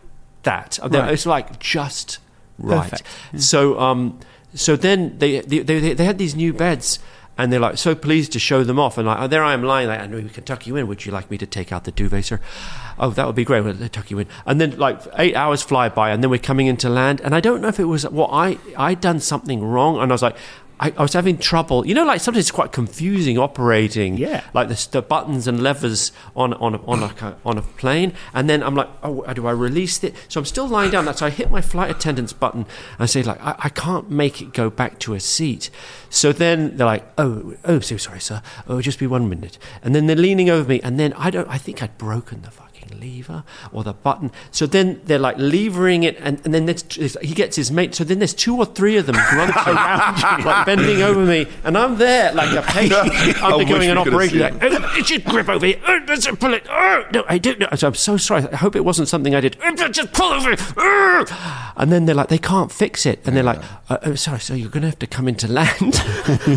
that. 0.44 0.78
They're- 0.88 1.02
Right. 1.02 1.12
It's 1.12 1.26
like 1.26 1.58
just 1.58 2.18
right. 2.58 2.90
Perfect. 2.90 3.42
So, 3.42 3.78
um, 3.80 4.18
so 4.54 4.76
then 4.76 5.18
they, 5.18 5.40
they 5.40 5.60
they 5.60 5.94
they 5.94 6.04
had 6.04 6.18
these 6.18 6.34
new 6.34 6.52
beds, 6.52 6.98
and 7.36 7.52
they're 7.52 7.60
like 7.60 7.78
so 7.78 7.94
pleased 7.94 8.32
to 8.32 8.38
show 8.38 8.64
them 8.64 8.78
off, 8.78 8.96
and 8.98 9.06
like 9.06 9.18
oh, 9.20 9.26
there 9.26 9.42
I 9.42 9.52
am 9.52 9.62
lying. 9.62 9.88
Like 9.88 10.00
I 10.00 10.06
know 10.06 10.16
we 10.16 10.28
can 10.28 10.44
tuck 10.44 10.66
you 10.66 10.76
in. 10.76 10.86
Would 10.86 11.04
you 11.04 11.12
like 11.12 11.30
me 11.30 11.38
to 11.38 11.46
take 11.46 11.72
out 11.72 11.84
the 11.84 11.92
duvet, 11.92 12.24
sir? 12.24 12.40
Oh, 12.98 13.10
that 13.10 13.26
would 13.26 13.34
be 13.34 13.44
great. 13.44 13.62
We'll 13.62 13.82
uh, 13.82 13.88
tuck 13.88 14.10
you 14.10 14.18
in, 14.20 14.26
and 14.46 14.60
then 14.60 14.78
like 14.78 15.00
eight 15.18 15.34
hours 15.34 15.62
fly 15.62 15.88
by, 15.88 16.10
and 16.10 16.22
then 16.22 16.30
we're 16.30 16.38
coming 16.38 16.66
into 16.68 16.88
land, 16.88 17.20
and 17.20 17.34
I 17.34 17.40
don't 17.40 17.60
know 17.60 17.68
if 17.68 17.80
it 17.80 17.84
was 17.84 18.08
what 18.08 18.30
I 18.32 18.58
I'd 18.76 19.00
done 19.00 19.20
something 19.20 19.62
wrong, 19.62 19.98
and 20.00 20.10
I 20.10 20.14
was 20.14 20.22
like. 20.22 20.36
I, 20.80 20.92
I 20.96 21.02
was 21.02 21.12
having 21.12 21.38
trouble. 21.38 21.86
You 21.86 21.94
know, 21.94 22.04
like 22.04 22.20
sometimes 22.20 22.44
it's 22.44 22.50
quite 22.50 22.72
confusing 22.72 23.38
operating. 23.38 24.16
Yeah. 24.16 24.44
Like 24.52 24.68
the, 24.68 24.88
the 24.90 25.02
buttons 25.02 25.46
and 25.46 25.62
levers 25.62 26.12
on 26.36 26.54
on 26.54 26.74
a, 26.74 26.84
on 26.84 27.02
a 27.02 27.36
on 27.44 27.58
a 27.58 27.62
plane, 27.62 28.12
and 28.32 28.48
then 28.48 28.62
I'm 28.62 28.74
like, 28.74 28.88
oh, 29.02 29.32
do 29.32 29.46
I 29.46 29.52
release 29.52 30.02
it? 30.04 30.14
So 30.28 30.40
I'm 30.40 30.46
still 30.46 30.68
lying 30.68 30.90
down. 30.90 31.04
That's 31.04 31.20
so 31.20 31.26
I 31.26 31.30
hit 31.30 31.50
my 31.50 31.60
flight 31.60 31.90
attendant's 31.90 32.32
button. 32.32 32.60
And 32.60 33.00
I 33.00 33.06
say 33.06 33.22
like, 33.22 33.40
I, 33.40 33.54
I 33.58 33.68
can't 33.68 34.10
make 34.10 34.42
it 34.42 34.52
go 34.52 34.70
back 34.70 34.98
to 35.00 35.14
a 35.14 35.20
seat. 35.20 35.70
So 36.10 36.32
then 36.32 36.76
they're 36.76 36.86
like, 36.86 37.06
oh, 37.18 37.54
oh, 37.64 37.80
so 37.80 37.96
sorry, 37.96 38.20
sir. 38.20 38.42
Oh, 38.68 38.80
just 38.80 38.98
be 38.98 39.06
one 39.06 39.28
minute. 39.28 39.58
And 39.82 39.94
then 39.94 40.06
they're 40.06 40.16
leaning 40.16 40.50
over 40.50 40.68
me, 40.68 40.80
and 40.82 40.98
then 40.98 41.12
I 41.14 41.30
don't. 41.30 41.48
I 41.48 41.58
think 41.58 41.82
I'd 41.82 41.96
broken 41.98 42.42
the 42.42 42.50
fucking 42.50 42.73
lever 42.90 43.44
or 43.72 43.84
the 43.84 43.92
button. 43.92 44.30
So 44.50 44.66
then 44.66 45.00
they're 45.04 45.18
like 45.18 45.36
levering 45.38 46.02
it, 46.02 46.16
and, 46.20 46.40
and 46.44 46.54
then 46.54 46.68
he 47.22 47.34
gets 47.34 47.56
his 47.56 47.70
mate. 47.70 47.94
So 47.94 48.04
then 48.04 48.18
there's 48.18 48.34
two 48.34 48.56
or 48.56 48.66
three 48.66 48.96
of 48.96 49.06
them 49.06 49.16
around, 49.32 49.50
like 50.44 50.66
bending 50.66 51.02
over 51.02 51.24
me, 51.24 51.46
and 51.64 51.76
I'm 51.76 51.96
there 51.98 52.32
like 52.32 52.56
a 52.56 52.62
patient 52.62 53.42
undergoing 53.42 53.90
an 53.90 53.98
operation. 53.98 54.38
Like, 54.40 54.54
"Oh, 54.62 55.02
just 55.02 55.24
grip 55.24 55.48
over 55.48 55.66
here. 55.66 55.80
Oh, 55.86 56.00
just 56.06 56.38
pull 56.38 56.54
it. 56.54 56.66
Oh, 56.68 57.04
no, 57.12 57.24
I 57.28 57.38
don't 57.38 57.58
know. 57.58 57.68
So 57.74 57.88
I'm 57.88 57.94
so 57.94 58.16
sorry. 58.16 58.44
I 58.52 58.56
hope 58.56 58.76
it 58.76 58.84
wasn't 58.84 59.08
something 59.08 59.34
I 59.34 59.40
did. 59.40 59.56
Oh, 59.62 59.88
Just 59.88 60.12
pull 60.12 60.32
over 60.32 60.52
it. 60.52 60.60
Oh. 60.76 61.72
And 61.76 61.90
then 61.90 62.06
they're 62.06 62.14
like, 62.14 62.28
they 62.28 62.38
can't 62.38 62.70
fix 62.70 63.04
it, 63.06 63.20
and 63.24 63.36
they're 63.36 63.42
like, 63.42 63.60
uh, 63.88 63.98
oh, 64.02 64.14
sorry, 64.14 64.40
so 64.40 64.54
you're 64.54 64.70
going 64.70 64.82
to 64.82 64.88
have 64.88 64.98
to 65.00 65.06
come 65.06 65.28
into 65.28 65.48
land, 65.48 66.00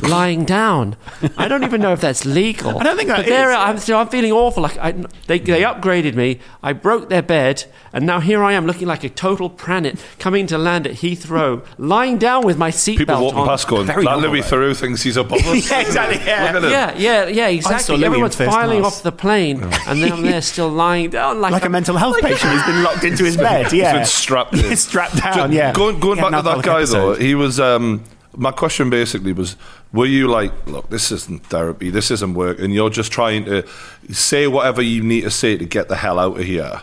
lying 0.04 0.46
down. 0.46 0.96
I 1.38 1.48
don't 1.48 1.64
even 1.64 1.82
know 1.82 1.94
if 1.94 2.02
that's 2.02 2.26
legal. 2.26 2.80
I 2.80 2.84
don't 2.84 2.98
think 2.98 3.10
that 3.10 3.18
but 3.18 3.26
there, 3.26 3.50
is. 3.52 3.58
I'm, 3.58 3.78
so 3.80 3.98
I'm 3.98 4.10
feeling 4.10 4.32
awful. 4.32 4.64
Like 4.64 4.78
I, 4.78 4.92
they, 5.28 5.40
they 5.40 5.62
upgraded 5.62 6.16
me. 6.18 6.40
I 6.62 6.74
broke 6.74 7.08
their 7.08 7.22
bed, 7.22 7.64
and 7.94 8.06
now 8.06 8.20
here 8.20 8.44
I 8.44 8.54
am 8.54 8.66
looking 8.66 8.88
like 8.88 9.06
a 9.06 9.10
total 9.10 9.50
planet 9.50 9.98
coming 10.20 10.46
to 10.48 10.58
land 10.58 10.86
at 10.86 10.94
Heathrow, 10.96 11.66
lying 11.78 12.18
down 12.18 12.44
with 12.46 12.58
my 12.58 12.72
seatbelt 12.72 12.98
People 12.98 13.22
walking 13.22 13.40
on. 13.40 13.48
past 13.48 13.68
going, 13.70 13.88
Very 13.88 14.04
that 14.04 14.12
normal, 14.12 14.30
Louis. 14.32 14.42
Theroux 14.42 14.76
thinks 14.78 15.04
he's 15.04 15.16
above 15.16 15.40
us. 15.48 15.70
Yeah, 15.72 15.80
exactly, 15.82 16.18
yeah. 16.26 16.44
Look 16.46 16.56
at 16.56 16.64
him. 16.66 16.72
Yeah, 16.72 16.94
yeah, 16.98 17.28
yeah, 17.28 17.48
exactly. 17.48 18.04
Everyone's 18.04 18.36
filing 18.36 18.82
class. 18.82 18.98
off 18.98 19.04
the 19.04 19.12
plane, 19.14 19.64
and 19.88 20.04
then 20.04 20.12
I'm 20.12 20.22
there 20.24 20.42
still 20.54 20.70
lying 20.70 21.12
down 21.12 21.40
like, 21.40 21.54
like 21.54 21.66
a 21.66 21.70
mental 21.70 21.96
health 21.96 22.20
patient 22.22 22.52
who's 22.52 22.64
been 22.66 22.84
locked 22.84 23.04
into 23.06 23.24
his 23.24 23.38
bed. 23.38 23.72
Yeah, 23.72 23.92
He's 23.92 23.98
been 24.00 24.06
strapped 24.06 24.54
in. 24.56 24.76
strapped 24.76 25.16
down. 25.18 25.52
Ju- 25.52 25.58
yeah, 25.58 25.72
Going, 25.74 26.00
going 26.00 26.18
Yeah, 26.18 26.30
back 26.30 26.40
to 26.40 26.44
that 26.44 26.52
another 26.54 26.62
guy 26.64 26.86
though, 26.86 27.14
he 27.16 27.36
was. 27.36 27.60
Um, 27.60 28.04
my 28.36 28.52
question 28.52 28.90
basically 28.90 29.34
was: 29.34 29.56
Were 29.94 30.06
you 30.06 30.28
like, 30.28 30.52
look, 30.68 30.90
this 30.90 31.12
isn't 31.12 31.46
therapy, 31.46 31.90
this 31.90 32.12
isn't 32.12 32.34
work, 32.34 32.60
and 32.60 32.74
you're 32.74 32.90
just 32.90 33.12
trying 33.12 33.46
to 33.46 33.66
say 34.12 34.48
whatever 34.48 34.82
you 34.82 35.02
need 35.02 35.22
to 35.22 35.32
say 35.32 35.58
to 35.58 35.66
get 35.66 35.88
the 35.88 35.96
hell 35.96 36.20
out 36.20 36.38
of 36.40 36.44
here, 36.46 36.82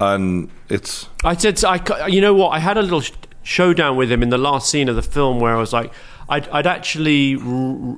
and 0.00 0.50
it's 0.68 1.08
I 1.24 1.36
said, 1.36 1.62
I, 1.64 2.06
you 2.08 2.20
know 2.20 2.34
what? 2.34 2.48
I 2.50 2.58
had 2.58 2.76
a 2.76 2.82
little 2.82 3.00
sh- 3.00 3.12
showdown 3.44 3.96
with 3.96 4.10
him 4.10 4.22
in 4.22 4.30
the 4.30 4.38
last 4.38 4.68
scene 4.70 4.88
of 4.88 4.96
the 4.96 5.02
film 5.02 5.38
where 5.38 5.54
I 5.54 5.58
was 5.60 5.72
like, 5.72 5.92
I'd, 6.28 6.48
I'd 6.48 6.66
actually 6.66 7.36
r- 7.36 7.96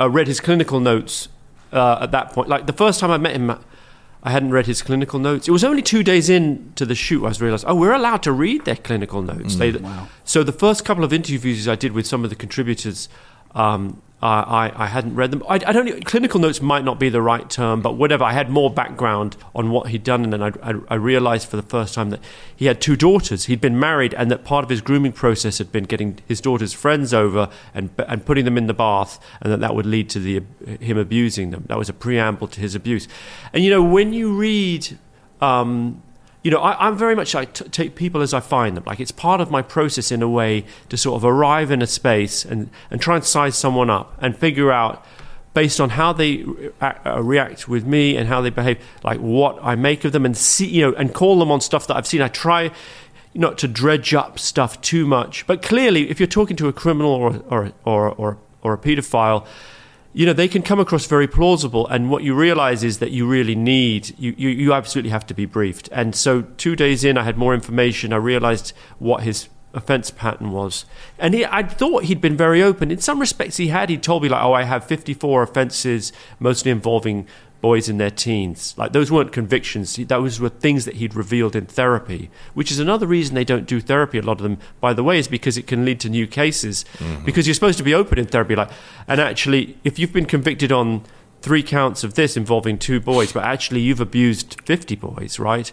uh, 0.00 0.08
read 0.10 0.26
his 0.28 0.40
clinical 0.40 0.80
notes 0.80 1.28
uh, 1.72 1.98
at 2.00 2.10
that 2.12 2.32
point. 2.32 2.48
Like 2.48 2.66
the 2.66 2.72
first 2.72 3.00
time 3.00 3.10
I 3.10 3.18
met 3.18 3.36
him, 3.36 3.50
I 4.22 4.30
hadn't 4.30 4.50
read 4.50 4.64
his 4.66 4.80
clinical 4.82 5.18
notes. 5.18 5.46
It 5.46 5.50
was 5.52 5.64
only 5.64 5.82
two 5.82 6.02
days 6.02 6.30
in 6.30 6.72
to 6.76 6.86
the 6.86 6.94
shoot 6.94 7.22
I 7.24 7.28
was 7.28 7.40
realised, 7.42 7.64
oh, 7.68 7.74
we're 7.74 7.92
allowed 7.92 8.22
to 8.22 8.32
read 8.32 8.64
their 8.64 8.76
clinical 8.76 9.20
notes. 9.22 9.56
they, 9.56 9.72
So 10.24 10.42
the 10.42 10.52
first 10.52 10.84
couple 10.86 11.04
of 11.04 11.12
interviews 11.12 11.68
I 11.68 11.74
did 11.76 11.92
with 11.92 12.06
some 12.06 12.24
of 12.24 12.30
the 12.30 12.36
contributors, 12.36 13.08
um, 13.54 14.00
I, 14.20 14.72
I, 14.74 14.86
hadn't 14.86 15.14
read 15.14 15.30
them. 15.30 15.44
I, 15.48 15.54
I 15.54 15.72
don't. 15.72 16.04
Clinical 16.04 16.40
notes 16.40 16.60
might 16.60 16.84
not 16.84 16.98
be 16.98 17.08
the 17.08 17.22
right 17.22 17.48
term, 17.48 17.82
but 17.82 17.94
whatever. 17.94 18.24
I 18.24 18.32
had 18.32 18.50
more 18.50 18.68
background 18.68 19.36
on 19.54 19.70
what 19.70 19.90
he'd 19.90 20.02
done, 20.02 20.24
and 20.24 20.32
then 20.32 20.42
I, 20.42 20.74
I, 20.88 20.94
realised 20.96 21.48
for 21.48 21.54
the 21.54 21.62
first 21.62 21.94
time 21.94 22.10
that 22.10 22.20
he 22.56 22.66
had 22.66 22.80
two 22.80 22.96
daughters. 22.96 23.44
He'd 23.44 23.60
been 23.60 23.78
married, 23.78 24.14
and 24.14 24.28
that 24.32 24.42
part 24.44 24.64
of 24.64 24.70
his 24.70 24.80
grooming 24.80 25.12
process 25.12 25.58
had 25.58 25.70
been 25.70 25.84
getting 25.84 26.18
his 26.26 26.40
daughter's 26.40 26.72
friends 26.72 27.14
over 27.14 27.48
and 27.72 27.90
and 28.08 28.26
putting 28.26 28.44
them 28.44 28.58
in 28.58 28.66
the 28.66 28.74
bath, 28.74 29.24
and 29.40 29.52
that 29.52 29.60
that 29.60 29.76
would 29.76 29.86
lead 29.86 30.10
to 30.10 30.18
the 30.18 30.42
him 30.80 30.98
abusing 30.98 31.50
them. 31.50 31.64
That 31.68 31.78
was 31.78 31.88
a 31.88 31.94
preamble 31.94 32.48
to 32.48 32.60
his 32.60 32.74
abuse. 32.74 33.06
And 33.52 33.62
you 33.62 33.70
know, 33.70 33.82
when 33.82 34.12
you 34.12 34.36
read. 34.36 34.98
Um, 35.40 36.02
you 36.42 36.50
know, 36.50 36.58
I, 36.58 36.86
I'm 36.86 36.96
very 36.96 37.14
much 37.14 37.32
t- 37.32 37.44
take 37.44 37.94
people 37.94 38.22
as 38.22 38.32
I 38.32 38.40
find 38.40 38.76
them. 38.76 38.84
Like 38.86 39.00
it's 39.00 39.10
part 39.10 39.40
of 39.40 39.50
my 39.50 39.62
process 39.62 40.12
in 40.12 40.22
a 40.22 40.28
way 40.28 40.64
to 40.88 40.96
sort 40.96 41.16
of 41.16 41.24
arrive 41.24 41.70
in 41.70 41.82
a 41.82 41.86
space 41.86 42.44
and, 42.44 42.70
and 42.90 43.00
try 43.00 43.16
and 43.16 43.24
size 43.24 43.56
someone 43.56 43.90
up 43.90 44.16
and 44.20 44.36
figure 44.36 44.70
out 44.70 45.04
based 45.54 45.80
on 45.80 45.90
how 45.90 46.12
they 46.12 46.44
re- 46.44 46.94
react 47.20 47.68
with 47.68 47.84
me 47.84 48.16
and 48.16 48.28
how 48.28 48.40
they 48.40 48.50
behave, 48.50 48.78
like 49.02 49.18
what 49.18 49.58
I 49.62 49.74
make 49.74 50.04
of 50.04 50.12
them 50.12 50.24
and 50.24 50.36
see, 50.36 50.66
you 50.66 50.82
know, 50.82 50.96
and 50.96 51.12
call 51.12 51.38
them 51.38 51.50
on 51.50 51.60
stuff 51.60 51.86
that 51.88 51.96
I've 51.96 52.06
seen. 52.06 52.22
I 52.22 52.28
try 52.28 52.70
not 53.34 53.58
to 53.58 53.68
dredge 53.68 54.14
up 54.14 54.38
stuff 54.38 54.80
too 54.80 55.06
much, 55.06 55.46
but 55.46 55.62
clearly, 55.62 56.10
if 56.10 56.20
you're 56.20 56.26
talking 56.28 56.56
to 56.56 56.68
a 56.68 56.72
criminal 56.72 57.10
or 57.10 57.42
or 57.50 57.72
or 57.84 58.10
or, 58.10 58.38
or 58.62 58.72
a 58.74 58.78
paedophile, 58.78 59.46
you 60.18 60.26
know 60.26 60.32
they 60.32 60.48
can 60.48 60.62
come 60.62 60.80
across 60.80 61.06
very 61.06 61.28
plausible 61.28 61.86
and 61.86 62.10
what 62.10 62.24
you 62.24 62.34
realize 62.34 62.82
is 62.82 62.98
that 62.98 63.12
you 63.12 63.24
really 63.24 63.54
need 63.54 64.18
you, 64.18 64.34
you, 64.36 64.48
you 64.48 64.72
absolutely 64.72 65.10
have 65.10 65.24
to 65.24 65.32
be 65.32 65.46
briefed. 65.46 65.88
And 65.92 66.12
so 66.12 66.42
two 66.42 66.74
days 66.74 67.04
in 67.04 67.16
i 67.16 67.22
had 67.22 67.38
more 67.38 67.54
information. 67.54 68.12
I 68.12 68.16
realized 68.16 68.72
what 68.98 69.22
his 69.22 69.48
offense 69.74 70.10
pattern 70.10 70.50
was. 70.50 70.86
And 71.20 71.34
he, 71.34 71.46
i 71.46 71.62
thought 71.62 72.02
he'd 72.04 72.20
been 72.20 72.36
very 72.36 72.60
open. 72.60 72.90
In 72.90 72.98
some 72.98 73.20
respects 73.20 73.58
he 73.58 73.68
had. 73.68 73.90
He 73.90 73.96
told 73.96 74.24
me 74.24 74.28
like 74.28 74.42
oh 74.42 74.54
i 74.54 74.64
have 74.64 74.84
54 74.84 75.44
offenses 75.44 76.12
mostly 76.40 76.72
involving 76.72 77.28
boys 77.60 77.88
in 77.88 77.98
their 77.98 78.10
teens. 78.10 78.74
Like 78.76 78.92
those 78.92 79.10
weren't 79.10 79.32
convictions. 79.32 79.96
Those 79.96 80.40
were 80.40 80.48
things 80.48 80.84
that 80.84 80.96
he'd 80.96 81.14
revealed 81.14 81.56
in 81.56 81.66
therapy 81.66 82.30
which 82.54 82.70
is 82.70 82.78
another 82.78 83.06
reason 83.06 83.34
they 83.34 83.44
don't 83.44 83.66
do 83.66 83.80
therapy 83.80 84.18
a 84.18 84.22
lot 84.22 84.38
of 84.38 84.42
them 84.42 84.58
by 84.80 84.92
the 84.92 85.04
way 85.04 85.18
is 85.18 85.28
because 85.28 85.56
it 85.56 85.66
can 85.66 85.84
lead 85.84 86.00
to 86.00 86.08
new 86.08 86.26
cases. 86.26 86.84
Mm-hmm. 86.98 87.24
Because 87.24 87.46
you're 87.46 87.54
supposed 87.54 87.78
to 87.78 87.84
be 87.84 87.94
open 87.94 88.18
in 88.18 88.26
therapy 88.26 88.54
like 88.56 88.70
and 89.06 89.20
actually 89.20 89.76
if 89.84 89.98
you've 89.98 90.12
been 90.12 90.26
convicted 90.26 90.72
on 90.72 91.02
three 91.40 91.62
counts 91.62 92.02
of 92.02 92.14
this 92.14 92.36
involving 92.36 92.78
two 92.78 93.00
boys 93.00 93.32
but 93.32 93.44
actually 93.44 93.80
you've 93.80 94.00
abused 94.00 94.60
50 94.64 94.96
boys 94.96 95.38
right 95.38 95.72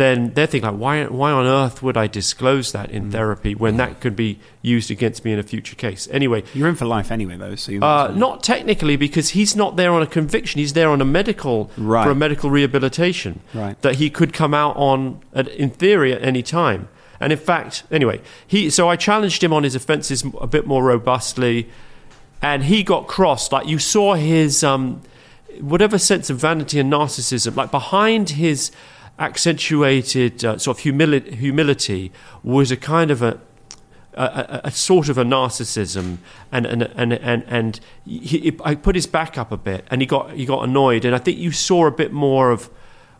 then 0.00 0.32
they're 0.34 0.46
thinking 0.46 0.70
like 0.70 0.80
why 0.80 1.04
why 1.06 1.30
on 1.30 1.46
earth 1.46 1.82
would 1.82 1.96
I 1.96 2.06
disclose 2.06 2.72
that 2.72 2.90
in 2.90 3.10
therapy 3.10 3.54
when 3.54 3.76
that 3.76 4.00
could 4.00 4.16
be 4.16 4.38
used 4.62 4.90
against 4.90 5.24
me 5.24 5.32
in 5.32 5.38
a 5.38 5.42
future 5.42 5.76
case 5.76 6.08
anyway 6.10 6.42
You're 6.54 6.68
in 6.68 6.74
for 6.76 6.86
life 6.86 7.10
anyway, 7.12 7.36
though. 7.36 7.54
So 7.56 7.72
you 7.72 7.82
uh, 7.82 8.12
not 8.16 8.42
technically, 8.42 8.96
because 8.96 9.30
he's 9.30 9.54
not 9.54 9.76
there 9.76 9.92
on 9.92 10.02
a 10.02 10.06
conviction. 10.06 10.58
He's 10.58 10.72
there 10.72 10.88
on 10.88 11.00
a 11.00 11.04
medical 11.04 11.70
Right. 11.76 12.04
for 12.04 12.10
a 12.10 12.14
medical 12.14 12.50
rehabilitation 12.50 13.40
Right. 13.54 13.80
that 13.82 13.96
he 13.96 14.10
could 14.10 14.32
come 14.32 14.54
out 14.54 14.76
on, 14.76 15.20
at, 15.34 15.48
in 15.48 15.70
theory, 15.70 16.12
at 16.12 16.22
any 16.22 16.42
time. 16.42 16.88
And 17.22 17.32
in 17.32 17.38
fact, 17.38 17.82
anyway, 17.90 18.20
he. 18.46 18.70
So 18.70 18.88
I 18.88 18.96
challenged 18.96 19.44
him 19.44 19.52
on 19.52 19.62
his 19.62 19.74
offences 19.74 20.24
a 20.40 20.46
bit 20.46 20.66
more 20.66 20.82
robustly, 20.82 21.68
and 22.40 22.64
he 22.64 22.82
got 22.82 23.06
crossed. 23.08 23.52
Like 23.52 23.66
you 23.66 23.78
saw 23.78 24.14
his 24.14 24.64
um, 24.64 25.02
whatever 25.60 25.98
sense 25.98 26.30
of 26.30 26.38
vanity 26.38 26.78
and 26.80 26.90
narcissism, 26.90 27.56
like 27.56 27.70
behind 27.70 28.30
his 28.30 28.70
accentuated 29.20 30.44
uh, 30.44 30.58
sort 30.58 30.78
of 30.78 30.84
humili- 30.84 31.34
humility, 31.34 32.10
was 32.42 32.72
a 32.72 32.76
kind 32.76 33.10
of 33.10 33.22
a 33.22 33.40
a, 34.14 34.60
a, 34.64 34.70
sort 34.72 35.08
of 35.08 35.18
a 35.18 35.24
narcissism, 35.24 36.18
and 36.50 36.66
and 36.66 36.82
and 36.82 37.12
and, 37.12 37.44
and 37.46 37.80
he, 38.04 38.58
I 38.64 38.74
put 38.74 38.96
his 38.96 39.06
back 39.06 39.38
up 39.38 39.52
a 39.52 39.56
bit, 39.56 39.86
and 39.90 40.00
he 40.00 40.06
got 40.06 40.32
he 40.32 40.44
got 40.44 40.64
annoyed, 40.64 41.04
and 41.04 41.14
I 41.14 41.18
think 41.18 41.38
you 41.38 41.52
saw 41.52 41.86
a 41.86 41.92
bit 41.92 42.12
more 42.12 42.50
of 42.50 42.70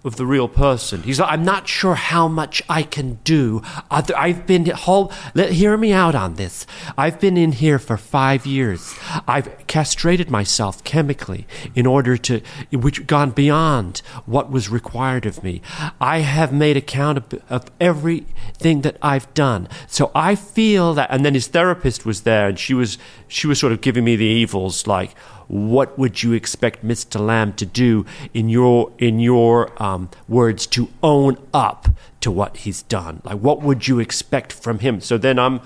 of 0.03 0.17
the 0.17 0.27
real 0.27 0.49
person. 0.49 1.03
He's 1.03 1.21
like, 1.21 1.31
I'm 1.31 1.45
not 1.45 1.69
sure 1.69 1.95
how 1.95 2.27
much 2.27 2.63
I 2.69 2.83
can 2.83 3.15
do. 3.25 3.63
I've 3.91 4.47
been 4.47 4.67
hold, 4.67 5.13
let 5.35 5.53
hear 5.53 5.77
me 5.77 5.93
out 5.93 6.15
on 6.15 6.35
this. 6.35 6.67
I've 6.97 7.21
been 7.21 7.37
in 7.37 7.53
here 7.53 7.79
for 7.79 7.97
five 7.97 8.47
years. 8.47 8.95
I've 9.29 9.67
castrated 9.67 10.31
myself 10.31 10.83
chemically 10.85 11.47
in 11.75 11.87
order 11.87 12.17
to, 12.17 12.41
which 12.73 13.07
gone 13.07 13.31
beyond 13.31 13.99
what 14.27 14.51
was 14.51 14.69
required 14.69 15.27
of 15.27 15.43
me. 15.45 15.61
I 16.01 16.21
have 16.21 16.53
made 16.53 16.77
account 16.77 17.19
of, 17.19 17.43
of 17.51 17.71
everything 17.81 18.81
that 18.83 18.97
I've 19.03 19.33
done. 19.35 19.69
So 19.87 20.11
I 20.15 20.35
feel 20.35 20.95
that. 20.95 21.11
And 21.11 21.25
then 21.25 21.35
his 21.35 21.49
therapist 21.49 22.07
was 22.07 22.23
there, 22.23 22.49
and 22.49 22.59
she 22.59 22.75
was 22.75 22.99
she 23.29 23.47
was 23.47 23.59
sort 23.59 23.73
of 23.73 23.81
giving 23.81 24.05
me 24.05 24.17
the 24.17 24.25
evils, 24.25 24.87
like 24.87 25.15
what 25.51 25.99
would 25.99 26.23
you 26.23 26.33
expect 26.33 26.85
Mr. 26.85 27.21
Lamb 27.21 27.53
to 27.55 27.67
do 27.67 28.07
in 28.33 28.49
your 28.49 28.93
in 28.99 29.19
your 29.19 29.71
um, 29.83 30.09
words 30.29 30.65
to 30.69 30.89
own 31.03 31.37
up 31.53 31.89
to 32.21 32.31
what 32.31 32.59
he's 32.59 32.83
done? 32.83 33.21
Like, 33.25 33.39
what 33.39 33.61
would 33.61 33.89
you 33.89 33.99
expect 33.99 34.53
from 34.53 34.79
him? 34.79 35.01
So 35.01 35.19
then 35.19 35.41
I'm, 35.41 35.61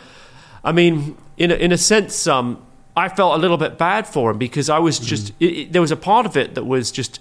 I 0.64 0.73
mean, 0.73 1.18
in 1.37 1.51
a, 1.51 1.55
in 1.55 1.70
a 1.70 1.77
sense, 1.77 2.27
um, 2.27 2.64
I 2.97 3.11
felt 3.11 3.37
a 3.37 3.38
little 3.38 3.59
bit 3.59 3.77
bad 3.77 4.07
for 4.07 4.31
him 4.31 4.38
because 4.38 4.70
I 4.70 4.79
was 4.79 4.99
just 4.99 5.33
it, 5.38 5.44
it, 5.44 5.73
there 5.73 5.83
was 5.83 5.90
a 5.90 5.97
part 5.97 6.25
of 6.25 6.35
it 6.35 6.55
that 6.55 6.64
was 6.64 6.90
just 6.90 7.20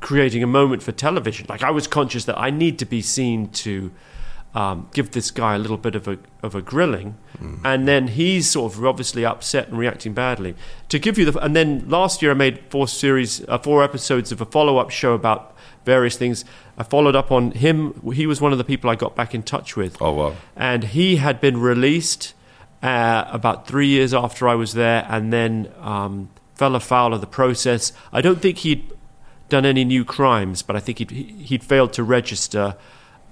creating 0.00 0.42
a 0.42 0.48
moment 0.48 0.82
for 0.82 0.90
television. 0.90 1.46
Like 1.48 1.62
I 1.62 1.70
was 1.70 1.86
conscious 1.86 2.24
that 2.24 2.36
I 2.36 2.50
need 2.50 2.78
to 2.80 2.84
be 2.86 3.02
seen 3.02 3.50
to. 3.50 3.92
Um, 4.52 4.88
give 4.92 5.12
this 5.12 5.30
guy 5.30 5.54
a 5.54 5.58
little 5.58 5.76
bit 5.76 5.94
of 5.94 6.08
a 6.08 6.18
of 6.42 6.56
a 6.56 6.62
grilling, 6.62 7.16
and 7.64 7.86
then 7.86 8.08
he's 8.08 8.50
sort 8.50 8.72
of 8.74 8.84
obviously 8.84 9.24
upset 9.24 9.68
and 9.68 9.78
reacting 9.78 10.12
badly. 10.12 10.56
To 10.88 10.98
give 10.98 11.18
you 11.18 11.30
the, 11.30 11.38
and 11.38 11.54
then 11.54 11.88
last 11.88 12.20
year 12.20 12.32
I 12.32 12.34
made 12.34 12.58
four 12.68 12.88
series, 12.88 13.46
uh, 13.46 13.58
four 13.58 13.84
episodes 13.84 14.32
of 14.32 14.40
a 14.40 14.44
follow 14.44 14.78
up 14.78 14.90
show 14.90 15.14
about 15.14 15.54
various 15.84 16.16
things. 16.16 16.44
I 16.76 16.82
followed 16.82 17.14
up 17.14 17.30
on 17.30 17.52
him. 17.52 17.94
He 18.12 18.26
was 18.26 18.40
one 18.40 18.50
of 18.50 18.58
the 18.58 18.64
people 18.64 18.90
I 18.90 18.96
got 18.96 19.14
back 19.14 19.34
in 19.36 19.44
touch 19.44 19.76
with. 19.76 19.96
Oh, 20.00 20.12
wow. 20.12 20.36
And 20.56 20.82
he 20.82 21.16
had 21.16 21.40
been 21.40 21.60
released 21.60 22.34
uh, 22.82 23.26
about 23.30 23.68
three 23.68 23.86
years 23.86 24.12
after 24.12 24.48
I 24.48 24.56
was 24.56 24.74
there, 24.74 25.06
and 25.08 25.32
then 25.32 25.72
um, 25.80 26.28
fell 26.56 26.74
afoul 26.74 27.14
of 27.14 27.20
the 27.20 27.26
process. 27.26 27.92
I 28.12 28.20
don't 28.20 28.40
think 28.40 28.58
he'd 28.58 28.90
done 29.48 29.64
any 29.64 29.84
new 29.84 30.04
crimes, 30.04 30.62
but 30.62 30.74
I 30.74 30.80
think 30.80 30.98
he'd, 30.98 31.10
he'd 31.10 31.62
failed 31.62 31.92
to 31.94 32.02
register, 32.02 32.76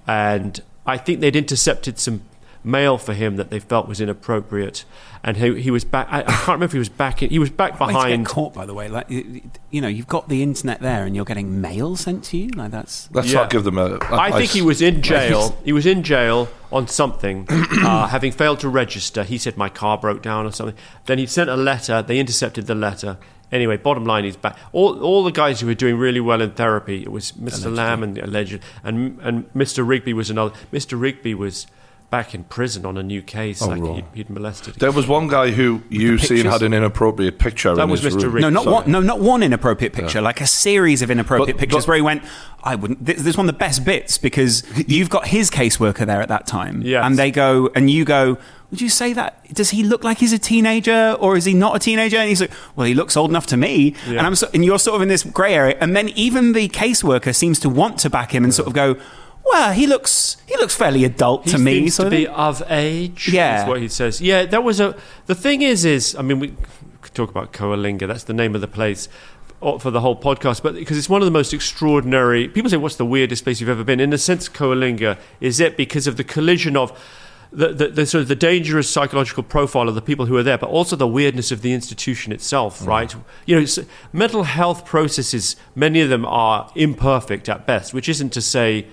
and 0.07 0.61
I 0.89 0.97
think 0.97 1.19
they'd 1.21 1.35
intercepted 1.35 1.99
some 1.99 2.21
mail 2.61 2.97
for 2.97 3.13
him 3.13 3.37
that 3.37 3.49
they 3.49 3.59
felt 3.59 3.87
was 3.87 4.01
inappropriate, 4.01 4.83
and 5.23 5.37
he, 5.37 5.61
he 5.61 5.71
was 5.71 5.85
back. 5.85 6.07
I, 6.11 6.19
I 6.19 6.23
can't 6.23 6.47
remember 6.47 6.65
if 6.65 6.71
he 6.73 6.77
was 6.79 6.89
back. 6.89 7.23
In, 7.23 7.29
he 7.29 7.39
was 7.39 7.49
back 7.49 7.79
Way 7.79 7.87
to 7.87 7.93
get 7.93 7.93
behind. 8.03 8.25
caught, 8.25 8.53
by 8.53 8.65
the 8.65 8.73
way. 8.73 8.89
Like, 8.89 9.09
you 9.09 9.41
you 9.71 9.79
know, 9.81 9.87
you've 9.87 10.07
got 10.07 10.27
the 10.27 10.43
internet 10.43 10.81
there, 10.81 11.05
and 11.05 11.15
you're 11.15 11.23
getting 11.25 11.61
mail 11.61 11.95
sent 11.95 12.23
to 12.25 12.37
you. 12.37 12.49
Like 12.49 12.71
that's 12.71 13.09
Let's 13.13 13.31
Yeah. 13.31 13.39
not 13.41 13.49
give 13.49 13.63
them 13.63 13.77
a. 13.77 13.95
a 13.95 13.99
I 14.11 14.29
think 14.31 14.41
nice- 14.41 14.53
he 14.53 14.61
was 14.61 14.81
in 14.81 15.01
jail. 15.01 15.57
He 15.63 15.71
was 15.73 15.85
in 15.85 16.03
jail 16.03 16.49
on 16.71 16.87
something, 16.87 17.45
uh, 17.49 18.07
having 18.07 18.31
failed 18.31 18.59
to 18.59 18.69
register. 18.69 19.23
He 19.23 19.37
said 19.37 19.55
my 19.57 19.69
car 19.69 19.97
broke 19.97 20.21
down 20.21 20.45
or 20.45 20.51
something. 20.51 20.75
Then 21.05 21.17
he 21.17 21.25
sent 21.25 21.49
a 21.49 21.55
letter. 21.57 22.01
They 22.01 22.19
intercepted 22.19 22.67
the 22.67 22.75
letter. 22.75 23.17
Anyway, 23.51 23.77
bottom 23.77 24.05
line, 24.05 24.23
he's 24.23 24.37
back. 24.37 24.57
All, 24.71 25.01
all 25.01 25.23
the 25.23 25.31
guys 25.31 25.59
who 25.59 25.67
were 25.67 25.73
doing 25.73 25.97
really 25.97 26.19
well 26.19 26.41
in 26.41 26.51
therapy, 26.51 27.01
it 27.01 27.11
was 27.11 27.31
Mr. 27.31 27.73
Lamb 27.75 28.03
and 28.03 28.17
alleged, 28.17 28.59
and 28.83 29.19
and 29.21 29.51
Mr. 29.53 29.87
Rigby 29.87 30.13
was 30.13 30.29
another. 30.29 30.53
Mr. 30.71 30.99
Rigby 30.99 31.33
was 31.33 31.65
back 32.09 32.33
in 32.33 32.43
prison 32.45 32.85
on 32.85 32.97
a 32.97 33.03
new 33.03 33.21
case, 33.21 33.61
oh, 33.61 33.67
like 33.67 33.81
right. 33.81 33.95
he'd, 33.95 34.05
he'd 34.13 34.29
molested. 34.29 34.75
There 34.75 34.91
was 34.91 35.07
one 35.07 35.27
guy 35.27 35.51
who 35.51 35.83
you 35.89 36.17
seen 36.17 36.45
had 36.45 36.63
an 36.63 36.73
inappropriate 36.73 37.37
picture. 37.37 37.75
That 37.75 37.83
in 37.83 37.89
was 37.89 38.01
his 38.01 38.15
Mr. 38.15 38.23
room. 38.23 38.33
Rick. 38.33 38.41
no, 38.41 38.49
not 38.49 38.63
Sorry. 38.63 38.73
one. 38.73 38.91
No, 38.91 39.01
not 39.01 39.19
one 39.19 39.43
inappropriate 39.43 39.93
picture. 39.93 40.21
Like 40.21 40.41
a 40.41 40.47
series 40.47 41.01
of 41.01 41.11
inappropriate 41.11 41.57
But- 41.57 41.59
pictures 41.59 41.85
but- 41.85 41.89
where 41.89 41.97
he 41.97 42.01
went. 42.01 42.23
I 42.63 42.75
wouldn't. 42.75 43.05
This, 43.05 43.17
this 43.17 43.27
is 43.27 43.37
one 43.37 43.47
of 43.47 43.53
the 43.55 43.59
best 43.59 43.85
bits 43.85 44.17
because 44.17 44.63
you've 44.87 45.09
got 45.09 45.27
his 45.27 45.49
caseworker 45.49 46.05
there 46.05 46.21
at 46.21 46.27
that 46.29 46.45
time, 46.47 46.81
Yes. 46.81 47.05
and 47.05 47.17
they 47.17 47.31
go, 47.31 47.69
and 47.75 47.89
you 47.89 48.05
go. 48.05 48.37
Would 48.71 48.81
you 48.81 48.89
say 48.89 49.13
that? 49.13 49.51
Does 49.51 49.71
he 49.71 49.81
look 49.83 50.03
like 50.03 50.19
he's 50.19 50.31
a 50.33 50.37
teenager, 50.37 51.15
or 51.19 51.35
is 51.35 51.45
he 51.45 51.55
not 51.55 51.75
a 51.75 51.79
teenager? 51.79 52.17
And 52.17 52.29
he's 52.29 52.39
like, 52.41 52.51
well, 52.75 52.85
he 52.85 52.93
looks 52.93 53.17
old 53.17 53.31
enough 53.31 53.47
to 53.47 53.57
me. 53.57 53.95
And 54.05 54.19
I'm, 54.19 54.35
so, 54.35 54.47
and 54.53 54.63
you're 54.63 54.77
sort 54.77 54.95
of 54.97 55.01
in 55.01 55.07
this 55.07 55.23
grey 55.23 55.55
area. 55.55 55.75
And 55.81 55.95
then 55.95 56.09
even 56.09 56.51
the 56.53 56.69
caseworker 56.69 57.33
seems 57.35 57.59
to 57.61 57.69
want 57.69 57.97
to 58.01 58.11
back 58.11 58.31
him 58.35 58.43
and 58.43 58.53
sort 58.53 58.67
of 58.67 58.75
go, 58.75 58.95
well, 59.45 59.73
he 59.73 59.87
looks, 59.87 60.37
he 60.47 60.55
looks 60.57 60.75
fairly 60.75 61.03
adult 61.05 61.45
He 61.45 61.51
to 61.51 61.57
me. 61.57 61.79
seems 61.81 61.95
sort 61.95 62.07
to 62.11 62.17
be 62.17 62.27
of 62.27 62.61
age. 62.69 63.29
Yeah. 63.29 63.63
is 63.63 63.67
what 63.67 63.81
he 63.81 63.87
says. 63.87 64.21
Yeah, 64.21 64.45
that 64.45 64.63
was 64.63 64.79
a. 64.79 64.95
The 65.25 65.35
thing 65.35 65.61
is, 65.61 65.85
is 65.85 66.15
I 66.15 66.21
mean, 66.21 66.39
we 66.39 66.53
could 67.01 67.13
talk 67.15 67.29
about 67.29 67.51
Coalinga. 67.53 68.07
That's 68.07 68.25
the 68.25 68.33
name 68.33 68.53
of 68.55 68.61
the 68.61 68.67
place 68.67 69.09
uh, 69.61 69.77
for 69.79 69.89
the 69.91 70.01
whole 70.01 70.15
podcast, 70.19 70.61
but 70.61 70.75
because 70.75 70.97
it's 70.97 71.09
one 71.09 71.21
of 71.21 71.25
the 71.25 71.31
most 71.31 71.53
extraordinary. 71.53 72.47
People 72.47 72.69
say, 72.69 72.77
"What's 72.77 72.97
the 72.97 73.05
weirdest 73.05 73.43
place 73.43 73.59
you've 73.59 73.69
ever 73.69 73.83
been?" 73.83 73.99
In 73.99 74.13
a 74.13 74.17
sense, 74.17 74.47
Coalinga 74.47 75.17
is 75.41 75.59
it 75.59 75.77
because 75.77 76.05
of 76.07 76.17
the 76.17 76.23
collision 76.23 76.77
of. 76.77 76.97
The, 77.51 77.69
the, 77.73 77.87
the 77.87 78.05
sort 78.05 78.21
of 78.21 78.27
the 78.27 78.35
dangerous 78.35 78.87
psychological 78.87 79.41
profile 79.41 79.89
of 79.89 79.95
the 79.95 80.03
people 80.03 80.27
who 80.27 80.37
are 80.37 80.43
there, 80.43 80.59
but 80.59 80.69
also 80.69 80.95
the 80.95 81.07
weirdness 81.07 81.51
of 81.51 81.63
the 81.63 81.73
institution 81.73 82.31
itself, 82.31 82.85
right? 82.85 83.11
You 83.47 83.59
know, 83.59 83.65
mental 84.13 84.43
health 84.43 84.85
processes, 84.85 85.55
many 85.73 85.99
of 86.01 86.09
them 86.09 86.25
are 86.27 86.71
imperfect 86.75 87.49
at 87.49 87.65
best, 87.65 87.91
which 87.91 88.07
isn't 88.07 88.33
to 88.33 88.41
say 88.43 88.85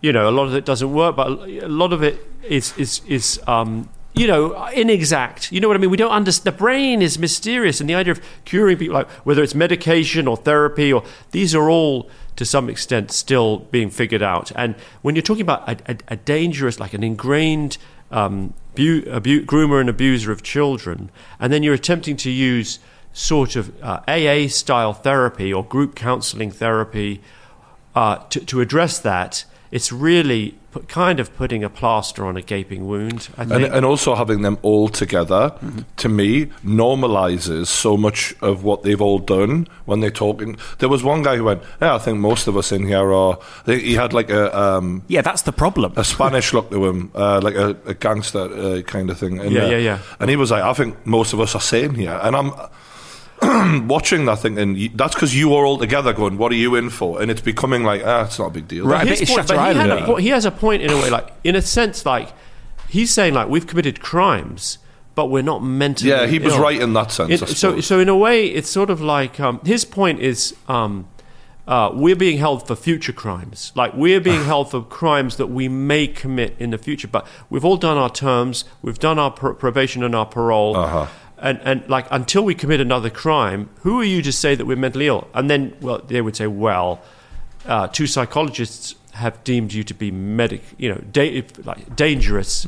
you 0.00 0.12
know, 0.12 0.28
a 0.28 0.32
lot 0.32 0.46
of 0.46 0.54
it 0.54 0.64
doesn't 0.64 0.92
work, 0.92 1.16
but 1.16 1.28
a 1.28 1.68
lot 1.68 1.92
of 1.92 2.02
it 2.02 2.26
is 2.42 2.76
is 2.78 3.02
is 3.06 3.40
um, 3.46 3.88
you 4.14 4.26
know 4.26 4.64
inexact. 4.68 5.52
You 5.52 5.60
know 5.60 5.68
what 5.68 5.76
I 5.76 5.80
mean? 5.80 5.90
We 5.90 5.96
don't 5.96 6.10
understand. 6.10 6.54
The 6.54 6.58
brain 6.58 7.02
is 7.02 7.18
mysterious, 7.18 7.80
and 7.80 7.88
the 7.88 7.94
idea 7.94 8.12
of 8.12 8.20
curing 8.44 8.78
people, 8.78 8.94
like 8.94 9.10
whether 9.26 9.42
it's 9.42 9.54
medication 9.54 10.26
or 10.26 10.36
therapy, 10.36 10.92
or 10.92 11.04
these 11.32 11.54
are 11.54 11.68
all 11.68 12.10
to 12.36 12.44
some 12.44 12.70
extent 12.70 13.10
still 13.10 13.58
being 13.70 13.90
figured 13.90 14.22
out. 14.22 14.50
And 14.56 14.74
when 15.02 15.14
you're 15.14 15.22
talking 15.22 15.42
about 15.42 15.68
a, 15.68 15.92
a, 15.92 15.96
a 16.08 16.16
dangerous, 16.16 16.80
like 16.80 16.94
an 16.94 17.04
ingrained 17.04 17.76
um, 18.10 18.54
abu- 18.72 19.04
abu- 19.10 19.44
groomer 19.44 19.80
and 19.80 19.90
abuser 19.90 20.32
of 20.32 20.42
children, 20.42 21.10
and 21.38 21.52
then 21.52 21.62
you're 21.62 21.74
attempting 21.74 22.16
to 22.18 22.30
use 22.30 22.78
sort 23.12 23.56
of 23.56 23.72
uh, 23.82 24.00
AA 24.06 24.48
style 24.48 24.92
therapy 24.92 25.52
or 25.52 25.64
group 25.64 25.94
counseling 25.94 26.50
therapy 26.50 27.20
uh, 27.94 28.16
to, 28.30 28.40
to 28.46 28.60
address 28.60 28.98
that, 29.00 29.44
it's 29.72 29.92
really 29.92 30.54
put, 30.72 30.88
kind 30.88 31.20
of 31.20 31.34
putting 31.36 31.62
a 31.64 31.70
plaster 31.70 32.24
on 32.26 32.36
a 32.36 32.42
gaping 32.42 32.88
wound. 32.88 33.28
I 33.38 33.42
And, 33.42 33.50
think. 33.52 33.74
and 33.74 33.84
also 33.84 34.14
having 34.14 34.42
them 34.42 34.58
all 34.62 34.88
together, 34.88 35.52
to 35.96 36.08
me, 36.08 36.46
normalizes 36.64 37.66
so 37.68 37.96
much 37.96 38.34
of 38.42 38.64
what 38.64 38.82
they've 38.82 39.00
all 39.00 39.18
done 39.18 39.66
when 39.86 40.00
they're 40.00 40.10
talking. 40.10 40.56
There 40.78 40.88
was 40.88 41.02
one 41.04 41.22
guy 41.22 41.36
who 41.36 41.44
went, 41.44 41.62
"Yeah, 41.80 41.94
I 41.94 41.98
think 41.98 42.18
most 42.18 42.48
of 42.48 42.56
us 42.56 42.72
in 42.72 42.86
here 42.86 43.12
are." 43.12 43.38
I 43.60 43.64
think 43.64 43.82
he 43.82 43.94
had 43.94 44.12
like 44.12 44.30
a 44.30 44.58
um, 44.58 45.02
Yeah, 45.08 45.22
that's 45.22 45.42
the 45.42 45.52
problem. 45.52 45.92
a 45.96 46.04
Spanish 46.04 46.52
look 46.52 46.70
to 46.70 46.86
him, 46.86 47.10
uh, 47.14 47.40
like 47.42 47.54
a, 47.54 47.76
a 47.86 47.94
gangster 47.94 48.40
uh, 48.40 48.82
kind 48.82 49.10
of 49.10 49.18
thing. 49.18 49.38
And, 49.40 49.52
Yeah, 49.52 49.64
uh, 49.66 49.70
yeah, 49.70 49.78
yeah. 49.78 49.98
And 50.18 50.30
he 50.30 50.36
was 50.36 50.50
like, 50.50 50.62
"I 50.62 50.72
think 50.74 50.94
most 51.06 51.32
of 51.32 51.40
us 51.40 51.54
are 51.54 51.60
sane 51.62 51.94
here," 51.94 52.18
and 52.22 52.34
I'm. 52.36 52.52
watching 53.88 54.24
that 54.26 54.38
thinking 54.40 54.76
you- 54.76 54.90
that's 54.94 55.14
because 55.14 55.34
you 55.34 55.54
are 55.54 55.64
all 55.64 55.78
together 55.78 56.12
going 56.12 56.36
what 56.38 56.52
are 56.52 56.56
you 56.56 56.74
in 56.74 56.90
for 56.90 57.20
and 57.22 57.30
it's 57.30 57.40
becoming 57.40 57.84
like 57.84 58.02
ah 58.04 58.24
it's 58.24 58.38
not 58.38 58.46
a 58.48 58.50
big 58.50 58.68
deal 58.68 58.86
Right. 58.86 59.06
His 59.06 59.18
point- 59.20 59.28
Shutter 59.30 59.54
but 59.56 59.72
he, 59.72 59.78
had 59.78 59.90
Island. 59.90 60.02
a, 60.04 60.06
po- 60.06 60.16
he 60.16 60.28
has 60.28 60.44
a 60.44 60.50
point 60.50 60.82
in 60.82 60.90
a 60.90 60.96
way, 60.96 61.10
like 61.10 61.32
in 61.44 61.56
a 61.56 61.62
sense, 61.62 62.04
like 62.04 62.28
he's 62.88 63.10
saying, 63.12 63.34
like 63.34 63.48
we've 63.48 63.66
committed 63.66 64.00
crimes, 64.00 64.78
but 65.14 65.26
we're 65.26 65.42
not 65.42 65.62
mentally. 65.62 66.10
yeah 66.10 66.26
he 66.26 66.38
was 66.38 66.54
ill. 66.54 66.60
right 66.62 66.80
in 66.80 66.92
that 66.94 67.10
sense 67.12 67.30
It- 67.42 67.48
so, 67.56 67.80
so 67.80 67.98
in 68.00 68.08
a 68.08 68.16
way, 68.16 68.46
it's 68.46 68.68
sort 68.68 68.90
of 68.90 69.00
like 69.00 69.38
um, 69.40 69.60
his 69.64 69.84
point 69.84 70.20
is 70.20 70.54
um, 70.68 71.06
uh, 71.68 71.90
we're 71.94 72.16
being 72.16 72.38
held 72.38 72.66
for 72.66 72.74
future 72.74 73.12
crimes. 73.12 73.70
Like 73.76 73.94
we're 73.94 74.20
being 74.20 74.44
held 74.52 74.70
for 74.70 74.82
crimes 74.82 75.36
that 75.36 75.46
we 75.46 75.68
may 75.68 76.08
commit 76.08 76.56
in 76.58 76.70
the 76.70 76.78
future. 76.78 77.06
But 77.08 77.26
we've 77.48 77.64
all 77.64 77.76
done 77.76 77.96
our 77.96 78.10
terms, 78.10 78.64
we've 78.82 78.98
done 78.98 79.18
our 79.18 79.30
pr- 79.30 79.52
probation 79.52 80.02
and 80.02 80.14
our 80.14 80.26
parole. 80.26 80.76
Uh-huh. 80.76 81.06
And, 81.40 81.60
and 81.64 81.88
like 81.88 82.06
until 82.10 82.44
we 82.44 82.54
commit 82.54 82.80
another 82.80 83.10
crime, 83.10 83.70
who 83.80 84.00
are 84.00 84.04
you 84.04 84.22
to 84.22 84.32
say 84.32 84.54
that 84.54 84.66
we're 84.66 84.76
mentally 84.76 85.06
ill? 85.06 85.28
And 85.34 85.48
then, 85.48 85.74
well, 85.80 85.98
they 86.06 86.20
would 86.20 86.36
say, 86.36 86.46
well, 86.46 87.00
uh, 87.66 87.88
two 87.88 88.06
psychologists 88.06 88.94
have 89.12 89.42
deemed 89.44 89.72
you 89.72 89.82
to 89.84 89.94
be 89.94 90.10
medic, 90.10 90.62
you 90.78 90.88
know, 90.88 91.00
da- 91.12 91.42
like 91.64 91.96
dangerous. 91.96 92.64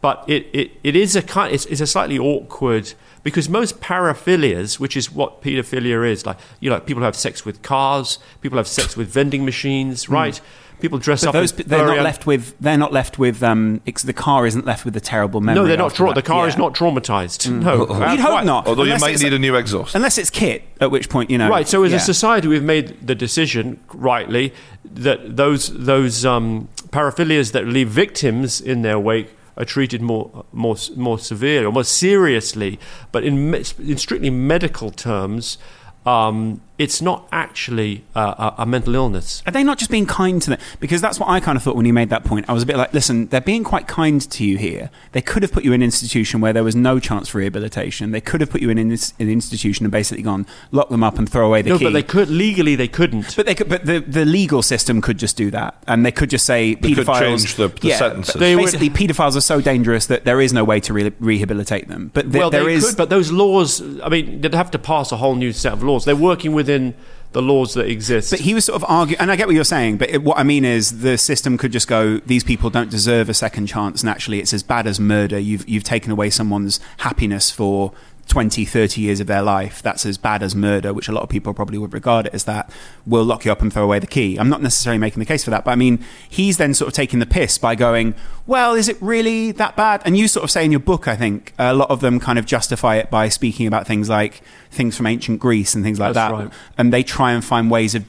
But 0.00 0.24
it, 0.28 0.46
it, 0.52 0.72
it 0.82 0.96
is 0.96 1.16
a 1.16 1.22
kind, 1.22 1.52
it's, 1.54 1.64
it's 1.66 1.80
a 1.80 1.86
slightly 1.86 2.18
awkward 2.18 2.92
because 3.22 3.48
most 3.48 3.80
paraphilias, 3.80 4.78
which 4.78 4.96
is 4.96 5.10
what 5.10 5.40
paedophilia 5.42 6.06
is, 6.10 6.26
like 6.26 6.36
you 6.60 6.68
know, 6.68 6.76
like 6.76 6.86
people 6.86 7.02
have 7.02 7.16
sex 7.16 7.44
with 7.46 7.62
cars, 7.62 8.18
people 8.42 8.58
have 8.58 8.68
sex 8.68 8.96
with 8.96 9.08
vending 9.08 9.44
machines, 9.46 10.08
right? 10.10 10.40
People 10.84 10.98
dress 10.98 11.22
But 11.22 11.28
up. 11.30 11.32
those, 11.32 11.52
in 11.52 11.64
they're 11.66 11.78
not 11.78 11.84
blurry- 11.86 12.02
left 12.02 12.26
with. 12.26 12.54
They're 12.60 12.76
not 12.76 12.92
left 12.92 13.18
with. 13.18 13.42
Um, 13.42 13.80
the 13.86 14.12
car 14.12 14.46
isn't 14.46 14.66
left 14.66 14.84
with 14.84 14.94
a 14.94 15.00
terrible 15.00 15.40
memory. 15.40 15.62
No, 15.62 15.66
they're 15.66 15.78
not. 15.78 15.94
Tra- 15.94 16.12
the 16.12 16.20
car 16.20 16.46
is 16.46 16.58
not 16.58 16.74
traumatized. 16.74 17.50
No, 17.50 17.86
You'd 18.10 18.20
hope 18.20 18.32
Quite- 18.32 18.44
not. 18.44 18.66
although 18.66 18.82
you 18.82 18.98
might 18.98 19.18
need 19.18 19.32
a 19.32 19.38
new 19.38 19.54
exhaust 19.54 19.94
Unless 19.94 20.18
it's 20.18 20.28
Kit, 20.28 20.62
at 20.82 20.90
which 20.90 21.08
point 21.08 21.30
you 21.30 21.38
know. 21.38 21.48
Right. 21.48 21.66
So 21.66 21.82
as 21.84 21.92
yeah. 21.92 21.96
a 21.96 22.00
society, 22.00 22.48
we've 22.48 22.62
made 22.62 23.06
the 23.06 23.14
decision 23.14 23.80
rightly 23.94 24.52
that 24.84 25.36
those 25.38 25.68
those 25.72 26.26
um, 26.26 26.68
paraphilias 26.90 27.52
that 27.52 27.66
leave 27.66 27.88
victims 27.88 28.60
in 28.60 28.82
their 28.82 28.98
wake 28.98 29.30
are 29.56 29.64
treated 29.64 30.02
more 30.02 30.44
more 30.52 30.76
more 30.96 31.18
severely 31.18 31.64
or 31.64 31.72
more 31.72 31.84
seriously. 31.84 32.78
But 33.10 33.24
in 33.24 33.54
in 33.54 33.96
strictly 33.96 34.28
medical 34.28 34.90
terms, 34.90 35.56
um, 36.04 36.60
it's 36.76 37.00
not 37.00 37.28
actually 37.30 38.02
uh, 38.16 38.52
a, 38.58 38.62
a 38.62 38.66
mental 38.66 38.94
illness. 38.96 39.42
Are 39.46 39.52
they 39.52 39.62
not 39.62 39.78
just 39.78 39.90
being 39.92 40.06
kind 40.06 40.42
to 40.42 40.50
them? 40.50 40.58
Because 40.80 41.00
that's 41.00 41.20
what 41.20 41.28
I 41.28 41.38
kind 41.38 41.54
of 41.56 41.62
thought 41.62 41.76
when 41.76 41.86
you 41.86 41.92
made 41.92 42.10
that 42.10 42.24
point. 42.24 42.46
I 42.48 42.52
was 42.52 42.64
a 42.64 42.66
bit 42.66 42.76
like, 42.76 42.92
listen, 42.92 43.28
they're 43.28 43.40
being 43.40 43.62
quite 43.62 43.86
kind 43.86 44.20
to 44.30 44.44
you 44.44 44.58
here. 44.58 44.90
They 45.12 45.20
could 45.22 45.42
have 45.44 45.52
put 45.52 45.64
you 45.64 45.72
in 45.72 45.82
an 45.82 45.84
institution 45.84 46.40
where 46.40 46.52
there 46.52 46.64
was 46.64 46.74
no 46.74 46.98
chance 46.98 47.28
for 47.28 47.38
rehabilitation. 47.38 48.10
They 48.10 48.20
could 48.20 48.40
have 48.40 48.50
put 48.50 48.60
you 48.60 48.70
in 48.70 48.78
an, 48.78 48.90
ins- 48.90 49.14
an 49.20 49.28
institution 49.30 49.84
and 49.86 49.92
basically 49.92 50.24
gone, 50.24 50.46
lock 50.72 50.88
them 50.88 51.04
up 51.04 51.16
and 51.16 51.30
throw 51.30 51.46
away 51.46 51.62
the 51.62 51.70
No, 51.70 51.78
key. 51.78 51.84
but 51.84 51.92
they 51.92 52.02
could 52.02 52.28
legally 52.28 52.74
they 52.74 52.88
couldn't. 52.88 53.36
But 53.36 53.46
they 53.46 53.54
could, 53.54 53.68
but 53.68 53.86
the, 53.86 54.00
the 54.00 54.24
legal 54.24 54.60
system 54.62 55.00
could 55.00 55.18
just 55.18 55.36
do 55.36 55.52
that, 55.52 55.80
and 55.86 56.04
they 56.04 56.12
could 56.12 56.28
just 56.30 56.44
say 56.44 56.74
They 56.74 56.90
paedophiles. 56.90 57.20
change 57.20 57.54
the- 57.54 57.68
the 57.68 57.88
yeah, 57.88 57.98
sentences. 57.98 58.34
but 58.34 58.40
They 58.40 58.56
would- 58.56 58.64
basically, 58.64 58.90
paedophiles 58.90 59.36
are 59.36 59.40
so 59.40 59.60
dangerous 59.60 60.06
that 60.06 60.24
there 60.24 60.40
is 60.40 60.52
no 60.52 60.64
way 60.64 60.80
to 60.80 60.92
re- 60.92 61.12
rehabilitate 61.20 61.86
them. 61.88 62.10
But 62.12 62.22
th- 62.32 62.34
well, 62.34 62.50
there 62.50 62.64
they 62.64 62.74
is. 62.74 62.84
could, 62.88 62.96
but 62.96 63.10
those 63.10 63.30
laws. 63.30 63.80
I 64.02 64.08
mean, 64.08 64.40
they'd 64.40 64.54
have 64.54 64.72
to 64.72 64.78
pass 64.78 65.12
a 65.12 65.16
whole 65.16 65.36
new 65.36 65.52
set 65.52 65.72
of 65.72 65.82
laws. 65.84 66.04
They're 66.04 66.16
working 66.16 66.52
within 66.64 66.94
the 67.32 67.42
laws 67.42 67.74
that 67.74 67.86
exist. 67.86 68.30
But 68.30 68.40
he 68.40 68.54
was 68.54 68.64
sort 68.64 68.76
of 68.76 68.88
arguing, 68.88 69.20
and 69.20 69.30
I 69.30 69.36
get 69.36 69.46
what 69.46 69.54
you're 69.54 69.64
saying, 69.64 69.98
but 69.98 70.08
it, 70.08 70.22
what 70.22 70.38
I 70.38 70.44
mean 70.44 70.64
is 70.64 71.00
the 71.00 71.18
system 71.18 71.58
could 71.58 71.72
just 71.72 71.88
go, 71.88 72.18
these 72.18 72.44
people 72.44 72.70
don't 72.70 72.90
deserve 72.90 73.28
a 73.28 73.34
second 73.34 73.66
chance, 73.66 74.02
and 74.02 74.08
actually 74.08 74.38
it's 74.40 74.54
as 74.54 74.62
bad 74.62 74.86
as 74.86 74.98
murder. 74.98 75.38
You've, 75.38 75.68
you've 75.68 75.84
taken 75.84 76.10
away 76.12 76.30
someone's 76.30 76.80
happiness 76.98 77.50
for 77.50 77.92
20, 78.26 78.64
30 78.64 79.00
years 79.00 79.20
of 79.20 79.26
their 79.26 79.42
life. 79.42 79.82
That's 79.82 80.04
as 80.06 80.16
bad 80.18 80.42
as 80.42 80.54
murder, 80.56 80.92
which 80.92 81.08
a 81.08 81.12
lot 81.12 81.22
of 81.22 81.28
people 81.28 81.52
probably 81.54 81.78
would 81.78 81.92
regard 81.92 82.26
it 82.26 82.34
as 82.34 82.44
that. 82.44 82.70
We'll 83.06 83.24
lock 83.24 83.44
you 83.44 83.52
up 83.52 83.60
and 83.62 83.72
throw 83.72 83.84
away 83.84 83.98
the 83.98 84.06
key. 84.06 84.36
I'm 84.38 84.48
not 84.48 84.62
necessarily 84.62 84.98
making 84.98 85.20
the 85.20 85.26
case 85.26 85.44
for 85.44 85.50
that, 85.50 85.64
but 85.64 85.70
I 85.72 85.74
mean, 85.76 86.02
he's 86.28 86.56
then 86.56 86.72
sort 86.74 86.88
of 86.88 86.94
taking 86.94 87.18
the 87.18 87.26
piss 87.26 87.58
by 87.58 87.74
going, 87.74 88.14
well, 88.46 88.74
is 88.74 88.88
it 88.88 88.96
really 89.00 89.52
that 89.52 89.76
bad? 89.76 90.00
And 90.04 90.16
you 90.16 90.26
sort 90.26 90.42
of 90.44 90.50
say 90.50 90.64
in 90.64 90.70
your 90.70 90.80
book, 90.80 91.06
I 91.06 91.16
think, 91.16 91.52
a 91.58 91.74
lot 91.74 91.90
of 91.90 92.00
them 92.00 92.18
kind 92.18 92.38
of 92.38 92.46
justify 92.46 92.96
it 92.96 93.10
by 93.10 93.28
speaking 93.28 93.66
about 93.66 93.86
things 93.86 94.08
like 94.08 94.42
things 94.70 94.96
from 94.96 95.06
ancient 95.06 95.38
Greece 95.38 95.74
and 95.74 95.84
things 95.84 96.00
like 96.00 96.14
That's 96.14 96.32
that. 96.32 96.36
right. 96.44 96.52
And 96.78 96.92
they 96.92 97.02
try 97.02 97.32
and 97.32 97.44
find 97.44 97.70
ways 97.70 97.94
of 97.94 98.04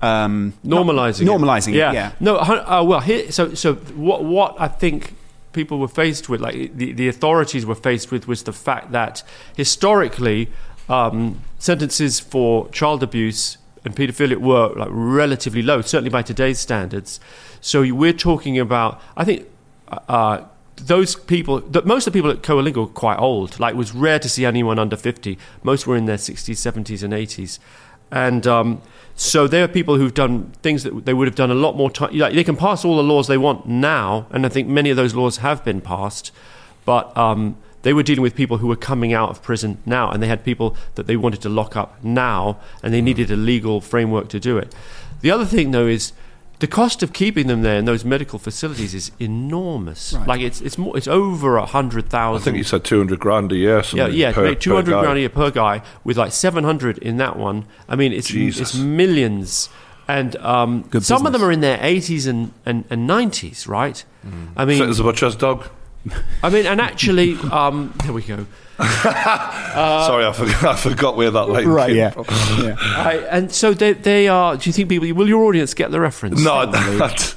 um, 0.00 0.54
normalizing 0.64 1.24
not- 1.26 1.36
it. 1.36 1.40
normalizing 1.42 1.68
it. 1.72 1.76
Yeah. 1.76 2.12
No, 2.20 2.36
uh, 2.36 2.82
well, 2.86 3.00
here, 3.00 3.30
so 3.32 3.54
so 3.54 3.74
what 3.74 4.24
what 4.24 4.54
I 4.60 4.68
think 4.68 5.14
people 5.60 5.78
were 5.78 5.94
faced 6.02 6.28
with, 6.28 6.40
like 6.40 6.76
the 6.76 6.92
the 6.92 7.08
authorities 7.08 7.64
were 7.66 7.80
faced 7.88 8.12
with, 8.12 8.28
was 8.32 8.40
the 8.44 8.52
fact 8.52 8.92
that 8.92 9.22
historically 9.56 10.40
um, 10.88 11.40
sentences 11.58 12.20
for 12.20 12.68
child 12.70 13.02
abuse 13.02 13.58
and 13.84 13.96
paedophilia 13.96 14.36
were 14.36 14.68
like 14.82 14.88
relatively 14.92 15.62
low, 15.62 15.80
certainly 15.82 16.10
by 16.10 16.22
today's 16.22 16.60
standards. 16.60 17.18
So 17.60 17.76
we're 18.02 18.20
talking 18.30 18.58
about, 18.58 19.00
I 19.16 19.24
think. 19.24 19.46
Uh, 20.08 20.44
those 20.94 21.16
people, 21.16 21.58
that 21.74 21.84
most 21.86 22.06
of 22.06 22.12
the 22.12 22.16
people 22.16 22.30
at 22.30 22.42
Coalinga 22.42 22.76
were 22.76 22.86
quite 22.86 23.18
old. 23.18 23.58
Like, 23.58 23.74
it 23.74 23.76
was 23.76 23.92
rare 23.92 24.20
to 24.20 24.28
see 24.28 24.44
anyone 24.44 24.78
under 24.78 24.96
50. 24.96 25.36
Most 25.64 25.88
were 25.88 25.96
in 25.96 26.04
their 26.04 26.18
60s, 26.18 26.54
70s, 26.54 27.02
and 27.02 27.12
80s. 27.12 27.58
And 28.10 28.46
um, 28.46 28.82
so 29.14 29.46
there 29.46 29.64
are 29.64 29.68
people 29.68 29.96
who've 29.96 30.14
done 30.14 30.52
things 30.62 30.84
that 30.84 31.04
they 31.04 31.12
would 31.12 31.26
have 31.26 31.34
done 31.34 31.50
a 31.50 31.54
lot 31.54 31.76
more 31.76 31.90
time. 31.90 32.16
Like, 32.16 32.34
they 32.34 32.44
can 32.44 32.56
pass 32.56 32.84
all 32.84 32.96
the 32.96 33.02
laws 33.02 33.26
they 33.26 33.38
want 33.38 33.66
now, 33.66 34.26
and 34.30 34.46
I 34.46 34.48
think 34.48 34.68
many 34.68 34.90
of 34.90 34.96
those 34.96 35.14
laws 35.14 35.38
have 35.38 35.64
been 35.64 35.80
passed. 35.80 36.30
But 36.84 37.14
um, 37.16 37.56
they 37.82 37.92
were 37.92 38.02
dealing 38.02 38.22
with 38.22 38.34
people 38.34 38.58
who 38.58 38.66
were 38.66 38.76
coming 38.76 39.12
out 39.12 39.30
of 39.30 39.42
prison 39.42 39.78
now, 39.84 40.10
and 40.10 40.22
they 40.22 40.28
had 40.28 40.44
people 40.44 40.76
that 40.94 41.06
they 41.06 41.16
wanted 41.16 41.42
to 41.42 41.48
lock 41.48 41.76
up 41.76 42.02
now, 42.02 42.58
and 42.82 42.94
they 42.94 43.00
needed 43.00 43.30
a 43.30 43.36
legal 43.36 43.80
framework 43.80 44.28
to 44.28 44.40
do 44.40 44.56
it. 44.56 44.74
The 45.20 45.30
other 45.30 45.44
thing, 45.44 45.72
though, 45.72 45.86
is 45.86 46.12
the 46.60 46.66
cost 46.66 47.02
of 47.02 47.12
keeping 47.12 47.46
them 47.46 47.62
there 47.62 47.78
in 47.78 47.84
those 47.84 48.04
medical 48.04 48.38
facilities 48.38 48.92
is 48.94 49.12
enormous. 49.20 50.12
Like 50.26 50.40
it's 50.40 50.60
it's 50.60 50.76
more 50.76 50.96
it's 50.96 51.06
over 51.06 51.56
a 51.56 51.66
hundred 51.66 52.12
I 52.12 52.38
think 52.38 52.56
you 52.56 52.64
said 52.64 52.84
200 52.84 53.20
grand 53.20 53.52
a 53.52 53.56
year. 53.56 53.82
Yeah, 53.92 54.08
yeah, 54.08 54.32
per, 54.32 54.54
two 54.54 54.74
hundred 54.74 55.00
grand 55.00 55.18
a 55.18 55.20
year 55.20 55.28
per 55.28 55.50
guy, 55.50 55.82
with 56.04 56.18
like 56.18 56.32
seven 56.32 56.64
hundred 56.64 56.98
in 56.98 57.16
that 57.18 57.36
one. 57.36 57.66
I 57.88 57.96
mean, 57.96 58.12
it's 58.12 58.28
Jesus. 58.28 58.74
it's 58.74 58.74
millions, 58.76 59.68
and 60.08 60.34
um, 60.36 60.82
Good 60.90 61.04
some 61.04 61.26
of 61.26 61.32
them 61.32 61.44
are 61.44 61.52
in 61.52 61.60
their 61.60 61.78
eighties 61.80 62.26
and 62.26 62.52
and 62.66 62.84
and 62.90 63.06
nineties, 63.06 63.66
right? 63.66 64.04
I 64.56 64.64
mean, 64.64 64.78
Fit 64.78 64.88
as 64.88 65.00
a 65.00 65.04
butcher's 65.04 65.36
dog. 65.36 65.68
I 66.42 66.50
mean, 66.50 66.66
and 66.66 66.80
actually, 66.80 67.36
um, 67.50 67.94
there 68.02 68.12
we 68.12 68.22
go. 68.22 68.46
Uh, 69.78 70.06
Sorry, 70.06 70.24
I 70.26 70.32
forgot, 70.32 70.64
I 70.64 70.76
forgot 70.76 71.16
where 71.16 71.30
that 71.30 71.48
line 71.48 71.68
Right, 71.68 71.88
came 71.88 71.96
yeah. 71.96 72.10
from. 72.10 72.24
yeah. 72.64 72.74
I, 72.80 73.14
and 73.30 73.52
so 73.52 73.72
they 73.74 73.92
they 73.92 74.26
are. 74.28 74.56
Do 74.56 74.68
you 74.68 74.72
think 74.72 74.88
people 74.88 75.12
will 75.14 75.28
your 75.28 75.44
audience 75.44 75.72
get 75.74 75.90
the 75.92 76.00
reference? 76.00 76.42
No, 76.42 76.66
that, 76.66 77.34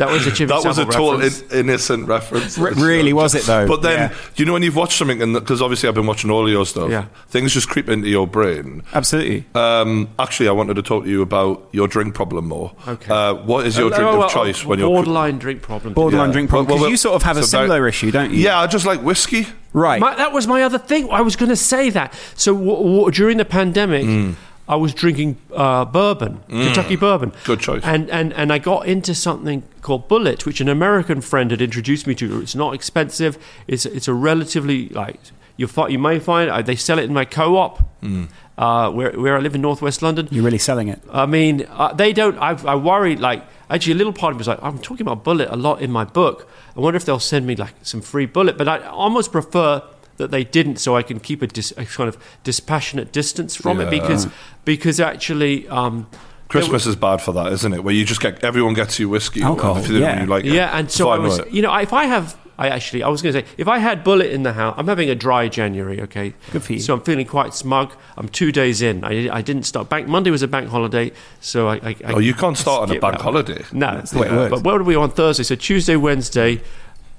that 0.00 0.10
was 0.10 0.26
a 0.26 0.30
Jimmy 0.36 0.48
that 0.48 0.64
was 0.64 0.76
a 0.78 0.82
Savile 0.90 1.20
total 1.20 1.22
in, 1.52 1.60
innocent 1.66 2.08
reference. 2.08 2.58
R- 2.58 2.72
really, 2.72 3.12
was 3.12 3.34
it 3.34 3.44
though? 3.44 3.66
But 3.68 3.82
then, 3.82 4.10
Yeah. 4.10 4.16
you 4.36 4.44
know, 4.44 4.52
when 4.54 4.62
you've 4.62 4.74
watched 4.76 4.98
something, 4.98 5.22
and 5.22 5.32
because 5.34 5.62
obviously 5.62 5.88
I've 5.88 5.94
been 5.94 6.06
watching 6.06 6.30
all 6.30 6.48
your 6.50 6.66
stuff, 6.66 6.90
Yeah. 6.90 7.04
things 7.28 7.54
just 7.54 7.68
creep 7.68 7.88
into 7.88 8.08
your 8.08 8.26
brain. 8.26 8.82
absolutely. 8.92 9.44
Um, 9.54 10.08
actually, 10.18 10.48
I 10.48 10.52
wanted 10.52 10.74
to 10.74 10.82
talk 10.82 11.04
to 11.04 11.10
you 11.10 11.22
about 11.22 11.68
your 11.72 11.86
drink 11.88 12.14
problem 12.14 12.48
more. 12.48 12.72
Okay. 12.88 13.12
Uh, 13.12 13.34
what 13.34 13.66
is 13.66 13.78
your 13.78 13.86
Oh, 13.86 13.90
drink 13.96 14.02
well, 14.10 14.24
of 14.24 14.30
choice 14.32 14.64
when 14.64 14.78
you're 14.80 14.88
borderline 14.88 15.38
drink 15.38 15.62
problem? 15.62 15.94
Borderline 15.94 16.28
Yeah. 16.30 16.32
drink 16.32 16.50
problem. 16.50 16.66
Because 16.66 16.80
well, 16.82 16.90
you 16.90 16.96
sort 16.96 17.14
of 17.14 17.22
have 17.22 17.36
a 17.36 17.42
so 17.44 17.58
very- 17.58 17.68
similar 17.68 17.88
issue, 17.88 18.10
don't 18.10 18.32
you? 18.32 18.38
Yeah, 18.42 18.58
I 18.58 18.66
just 18.66 18.86
like 18.86 19.00
whiskey. 19.02 19.46
Right. 19.72 20.00
My, 20.00 20.16
that 20.16 20.32
was 20.32 20.48
my 20.48 20.62
other 20.64 20.78
thing. 20.78 21.08
I 21.12 21.20
was 21.20 21.36
going 21.36 21.50
to 21.50 21.54
say 21.56 21.90
that. 21.90 22.12
So 22.34 22.52
w- 22.54 22.76
w- 22.76 23.10
during 23.12 23.36
the 23.36 23.44
pandemic, 23.44 24.04
Mm. 24.04 24.34
I 24.70 24.76
was 24.76 24.94
drinking 24.94 25.36
uh, 25.52 25.84
bourbon, 25.84 26.40
Kentucky 26.48 26.94
bourbon. 26.96 27.32
Good 27.44 27.58
choice. 27.58 27.82
And, 27.84 28.08
and 28.10 28.32
and 28.34 28.52
I 28.52 28.58
got 28.58 28.86
into 28.86 29.14
something 29.14 29.64
called 29.82 30.08
Bulleit, 30.08 30.46
which 30.46 30.60
an 30.60 30.68
American 30.68 31.20
friend 31.20 31.50
had 31.50 31.60
introduced 31.60 32.06
me 32.06 32.14
to. 32.14 32.40
It's 32.40 32.54
not 32.54 32.72
expensive. 32.74 33.36
It's 33.66 33.84
it's 33.84 34.08
a 34.08 34.14
relatively 34.14 34.88
like 34.90 35.18
you 35.56 35.66
fi- 35.66 35.88
you 35.88 35.98
may 35.98 36.20
find 36.20 36.50
uh, 36.50 36.62
they 36.62 36.76
sell 36.76 36.98
it 37.00 37.04
in 37.04 37.12
my 37.12 37.24
co-op. 37.24 37.74
Mm. 38.00 38.28
Uh, 38.56 38.90
where, 38.90 39.12
where 39.12 39.36
I 39.38 39.40
live 39.40 39.54
in 39.54 39.62
northwest 39.62 40.02
London, 40.02 40.28
You're 40.30 40.44
really 40.44 40.58
selling 40.58 40.88
it. 40.88 41.00
I 41.10 41.24
mean, 41.24 41.66
uh, 41.70 41.94
they 41.94 42.12
don't. 42.12 42.36
I, 42.38 42.50
I 42.72 42.74
worry. 42.74 43.16
Like, 43.16 43.42
actually, 43.70 43.94
a 43.94 43.96
little 43.96 44.12
part 44.12 44.32
of 44.32 44.36
me 44.36 44.40
was 44.40 44.48
like, 44.48 44.62
I'm 44.62 44.78
talking 44.78 45.06
about 45.06 45.24
Bulleit 45.24 45.50
a 45.50 45.56
lot 45.56 45.80
in 45.80 45.90
my 45.90 46.04
book. 46.04 46.46
I 46.76 46.80
wonder 46.80 46.98
if 46.98 47.06
they'll 47.06 47.26
send 47.34 47.46
me 47.46 47.56
like 47.56 47.74
some 47.82 48.02
free 48.02 48.26
Bulleit. 48.26 48.58
But 48.58 48.68
I 48.68 48.86
almost 48.86 49.32
prefer 49.32 49.82
that 50.20 50.30
they 50.30 50.44
didn't, 50.44 50.76
so 50.76 50.96
I 50.96 51.02
can 51.02 51.18
keep 51.18 51.42
a, 51.42 51.46
dis, 51.46 51.72
a 51.76 51.84
kind 51.84 52.08
of 52.08 52.16
dispassionate 52.44 53.12
distance 53.12 53.56
from 53.56 53.80
it 53.80 53.90
because 53.90 54.28
because 54.64 55.00
actually. 55.00 55.68
Um, 55.68 56.06
Christmas 56.48 56.84
is 56.84 56.96
bad 56.96 57.22
for 57.22 57.32
that, 57.32 57.52
isn't 57.52 57.72
it? 57.72 57.84
Where 57.84 57.94
you 57.94 58.04
just 58.04 58.20
get 58.20 58.42
everyone 58.42 58.74
gets 58.74 58.98
you 58.98 59.08
whiskey, 59.08 59.40
Alcohol, 59.42 59.76
if 59.78 59.88
you, 59.88 59.98
yeah. 59.98 60.20
you 60.20 60.26
like 60.26 60.44
yeah, 60.44 60.76
and 60.76 60.90
so 60.90 61.08
I 61.08 61.18
was, 61.18 61.38
it. 61.38 61.50
you 61.52 61.62
know, 61.62 61.72
if 61.76 61.92
I 61.92 62.06
have, 62.06 62.36
I 62.58 62.68
actually, 62.68 63.04
I 63.04 63.08
was 63.08 63.22
going 63.22 63.32
to 63.34 63.40
say, 63.40 63.46
if 63.56 63.68
I 63.68 63.78
had 63.78 64.04
Bulleit 64.04 64.32
in 64.32 64.42
the 64.42 64.52
house, 64.52 64.74
I'm 64.76 64.88
having 64.88 65.08
a 65.08 65.14
dry 65.14 65.48
January, 65.48 66.00
okay? 66.02 66.34
Good 66.50 66.64
for 66.64 66.72
you. 66.72 66.80
So 66.80 66.92
I'm 66.92 67.02
feeling 67.02 67.24
quite 67.24 67.54
smug. 67.54 67.94
I'm 68.18 68.28
two 68.28 68.50
days 68.50 68.82
in. 68.82 69.04
I, 69.04 69.34
I 69.34 69.42
didn't 69.42 69.62
start. 69.62 69.88
Bank 69.88 70.08
Monday 70.08 70.30
was 70.30 70.42
a 70.42 70.48
bank 70.48 70.68
holiday, 70.68 71.12
so 71.40 71.68
I. 71.68 71.76
I, 71.76 71.96
I 72.04 72.12
Oh, 72.14 72.18
you 72.18 72.34
can't 72.34 72.58
start 72.58 72.90
on 72.90 72.96
a 72.96 73.00
bank 73.00 73.20
holiday. 73.20 73.64
No, 73.72 73.94
That's 73.94 74.10
the 74.10 74.18
way 74.18 74.26
it 74.26 74.32
works. 74.32 74.50
But 74.50 74.64
where 74.64 74.76
are 74.76 74.82
we 74.82 74.96
on 74.96 75.10
Thursday? 75.10 75.44
So 75.44 75.54
Tuesday, 75.54 75.96
Wednesday. 75.96 76.60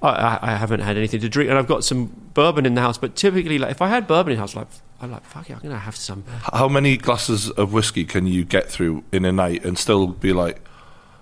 I, 0.02 0.10
I, 0.10 0.40
I 0.42 0.56
haven't 0.56 0.80
had 0.80 0.98
anything 0.98 1.20
to 1.22 1.30
drink, 1.30 1.50
and 1.50 1.58
I've 1.60 1.68
got 1.68 1.84
some 1.84 2.30
bourbon 2.34 2.66
in 2.66 2.76
the 2.76 2.82
house. 2.82 2.98
But 2.98 3.16
typically, 3.16 3.60
like 3.60 3.72
if 3.72 3.82
I 3.82 3.88
had 3.88 4.08
bourbon 4.08 4.34
in 4.34 4.38
the 4.38 4.42
house, 4.42 4.56
like 4.56 4.68
I'm 5.00 5.12
like, 5.12 5.24
fuck 5.26 5.50
it, 5.50 5.54
I'm 5.54 5.60
gonna 5.60 5.80
have 5.80 5.96
some. 5.96 6.24
How 6.54 6.68
many 6.68 6.98
glasses 6.98 7.50
of 7.52 7.74
whiskey 7.74 8.06
can 8.06 8.28
you 8.28 8.44
get 8.44 8.70
through 8.70 9.04
in 9.12 9.26
a 9.26 9.32
night 9.32 9.64
and 9.64 9.78
still 9.78 10.08
be 10.08 10.34
like, 10.34 10.62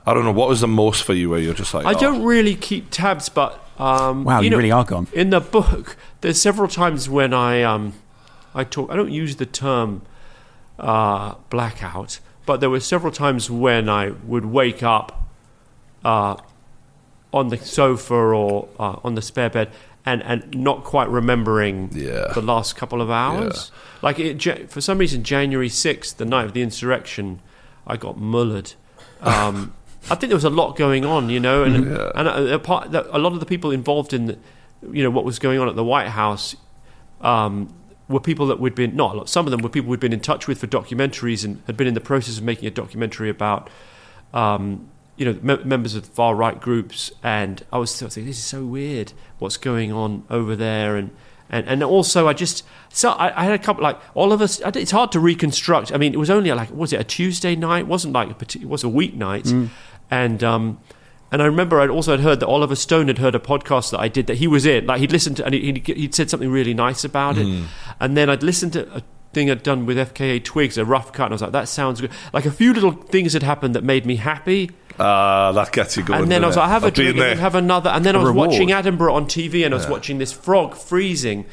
I 0.05 0.13
don't 0.13 0.25
know, 0.25 0.31
what 0.31 0.49
was 0.49 0.61
the 0.61 0.67
most 0.67 1.03
for 1.03 1.13
you 1.13 1.29
where 1.29 1.39
you're 1.39 1.53
just 1.53 1.73
like, 1.73 1.85
I 1.85 1.93
oh, 1.93 1.99
don't 1.99 2.23
really 2.23 2.55
keep 2.55 2.89
tabs, 2.89 3.29
but 3.29 3.63
um, 3.77 4.23
Wow, 4.23 4.41
you 4.41 4.49
know, 4.49 4.57
really 4.57 4.71
are 4.71 4.83
gone. 4.83 5.07
In 5.13 5.29
the 5.29 5.39
book, 5.39 5.95
there's 6.21 6.41
several 6.41 6.67
times 6.67 7.09
when 7.09 7.33
I 7.33 7.63
um, 7.63 7.93
I 8.53 8.63
talk. 8.63 8.91
I 8.91 8.95
don't 8.95 9.11
use 9.11 9.37
the 9.37 9.45
term 9.45 10.03
uh, 10.77 11.35
blackout, 11.49 12.19
but 12.45 12.59
there 12.59 12.69
were 12.69 12.79
several 12.79 13.11
times 13.11 13.49
when 13.49 13.89
I 13.89 14.09
would 14.09 14.45
wake 14.45 14.83
up 14.83 15.27
uh, 16.03 16.37
on 17.33 17.49
the 17.49 17.57
sofa 17.57 18.13
or 18.13 18.67
uh, 18.79 18.97
on 19.03 19.15
the 19.15 19.21
spare 19.21 19.49
bed 19.49 19.69
and, 20.05 20.23
and 20.23 20.53
not 20.55 20.83
quite 20.83 21.07
remembering 21.09 21.89
Yeah. 21.93 22.31
the 22.33 22.41
last 22.41 22.75
couple 22.75 23.01
of 23.01 23.11
hours. 23.11 23.71
Like 24.01 24.17
it, 24.19 24.71
for 24.71 24.81
some 24.81 24.97
reason, 24.97 25.23
January 25.23 25.69
sixth, 25.69 26.17
the 26.17 26.25
night 26.25 26.45
of 26.45 26.53
the 26.53 26.61
insurrection, 26.61 27.41
I 27.85 27.97
got 27.97 28.17
mullered. 28.17 28.75
Um, 29.21 29.73
I 30.09 30.15
think 30.15 30.29
there 30.29 30.37
was 30.37 30.45
a 30.45 30.49
lot 30.49 30.75
going 30.77 31.05
on, 31.05 31.29
you 31.29 31.39
know, 31.39 31.63
and 31.63 31.75
and 31.87 32.27
a, 32.27 32.55
a, 32.55 32.59
part, 32.59 32.93
a 32.95 33.19
lot 33.19 33.33
of 33.33 33.39
the 33.41 33.45
people 33.45 33.69
involved 33.71 34.13
in, 34.13 34.27
the, 34.27 34.37
you 34.91 35.03
know, 35.03 35.09
what 35.09 35.25
was 35.25 35.37
going 35.39 35.59
on 35.59 35.67
at 35.67 35.75
the 35.75 35.83
White 35.83 36.07
House. 36.07 36.55
Um, 37.21 37.73
were 38.07 38.19
people 38.21 38.47
that 38.47 38.59
we'd 38.59 38.73
been 38.73 38.95
not 38.95 39.13
a 39.13 39.17
lot. 39.19 39.29
Some 39.29 39.45
of 39.45 39.51
them 39.51 39.61
were 39.61 39.69
people 39.69 39.91
we'd 39.91 39.99
been 39.99 40.13
in 40.13 40.21
touch 40.21 40.47
with 40.47 40.59
for 40.59 40.67
documentaries 40.67 41.45
and 41.45 41.61
had 41.67 41.77
been 41.77 41.85
in 41.85 41.93
the 41.93 42.01
process 42.01 42.37
of 42.39 42.43
making 42.43 42.67
a 42.67 42.71
documentary 42.71 43.29
about 43.29 43.69
um, 44.33 44.89
you 45.19 45.25
know, 45.25 45.37
me- 45.43 45.63
members 45.63 45.93
of 45.95 46.05
far 46.05 46.33
right 46.33 46.59
groups, 46.59 47.11
and 47.21 47.61
I 47.71 47.77
was 47.77 47.95
thinking, 47.99 48.25
this 48.25 48.37
is 48.37 48.43
so 48.43 48.63
weird. 48.65 49.13
What's 49.37 49.57
going 49.57 49.91
on 49.91 50.23
over 50.29 50.55
there? 50.55 50.95
And 50.95 51.11
and, 51.51 51.67
and 51.67 51.83
also, 51.83 52.27
I 52.27 52.33
just 52.33 52.63
so 52.89 53.09
I, 53.11 53.41
I 53.41 53.43
had 53.43 53.53
a 53.53 53.59
couple 53.59 53.83
like 53.83 53.99
all 54.15 54.31
of 54.33 54.41
us. 54.41 54.61
I 54.63 54.71
d- 54.71 54.79
It's 54.79 54.91
hard 54.91 55.11
to 55.11 55.19
reconstruct. 55.19 55.91
I 55.93 55.97
mean, 55.97 56.13
it 56.13 56.17
was 56.17 56.29
only 56.29 56.51
like 56.51 56.71
was 56.71 56.93
it 56.93 56.99
a 56.99 57.03
Tuesday 57.03 57.55
night? 57.55 57.79
It 57.81 57.87
wasn't 57.87 58.13
like 58.13 58.29
a 58.29 58.57
it 58.59 58.69
was 58.69 58.83
a 58.83 58.87
weeknight, 58.87 59.69
and 60.11 60.43
um, 60.43 60.79
and 61.31 61.41
I 61.41 61.45
remember 61.45 61.79
I'd 61.79 61.89
also 61.89 62.11
had 62.11 62.21
heard 62.21 62.39
that 62.39 62.47
Oliver 62.47 62.75
Stone 62.75 63.07
had 63.07 63.17
heard 63.17 63.35
a 63.35 63.39
podcast 63.39 63.91
that 63.91 63.99
I 63.99 64.07
did 64.07 64.25
that 64.27 64.37
he 64.37 64.47
was 64.47 64.65
in. 64.65 64.85
Like 64.87 64.99
he'd 65.01 65.11
listened 65.11 65.37
to 65.37 65.45
and 65.45 65.53
he'd, 65.53 65.85
he'd 65.87 66.15
said 66.15 66.29
something 66.29 66.49
really 66.51 66.73
nice 66.73 67.03
about 67.03 67.37
it, 67.37 67.47
and 67.99 68.15
then 68.15 68.29
I'd 68.29 68.43
listened 68.43 68.73
to. 68.73 68.81
A, 68.97 69.03
Thing 69.31 69.51
I'd 69.51 69.61
done 69.61 69.85
with 69.85 69.97
FKA 69.97 70.43
Twigs, 70.43 70.77
a 70.77 70.83
rough 70.85 71.13
cut, 71.13 71.25
and 71.25 71.33
I 71.33 71.35
was 71.35 71.41
like, 71.43 71.51
"That 71.51 71.67
sounds 71.67 72.01
good." 72.01 72.09
Like 72.33 72.45
a 72.45 72.51
few 72.51 72.73
little 72.73 72.91
things 72.91 73.33
had 73.33 73.43
happened 73.43 73.75
that 73.75 73.83
made 73.83 74.05
me 74.05 74.15
happy, 74.15 74.71
Ah, 74.97 75.51
that 75.51 75.71
gets 75.71 75.95
you 75.97 76.03
going. 76.03 76.23
and 76.23 76.31
then 76.31 76.43
I 76.43 76.47
was 76.47 76.55
like. 76.57 76.65
I 76.65 76.69
have 76.69 76.83
a 76.83 76.87
I've 76.87 76.93
been 76.95 77.03
drink 77.13 77.17
and 77.17 77.29
then 77.31 77.37
have 77.37 77.53
another. 77.55 77.89
And 77.91 78.03
then 78.03 78.15
I 78.15 78.19
was 78.19 78.27
reward. 78.29 78.49
watching 78.49 78.69
Attenborough 78.69 79.13
on 79.13 79.25
TV 79.27 79.63
and 79.65 79.73
I 79.73 79.77
was 79.77 79.87
watching 79.87 80.17
this 80.17 80.31
frog 80.33 80.75
freezing. 80.75 81.45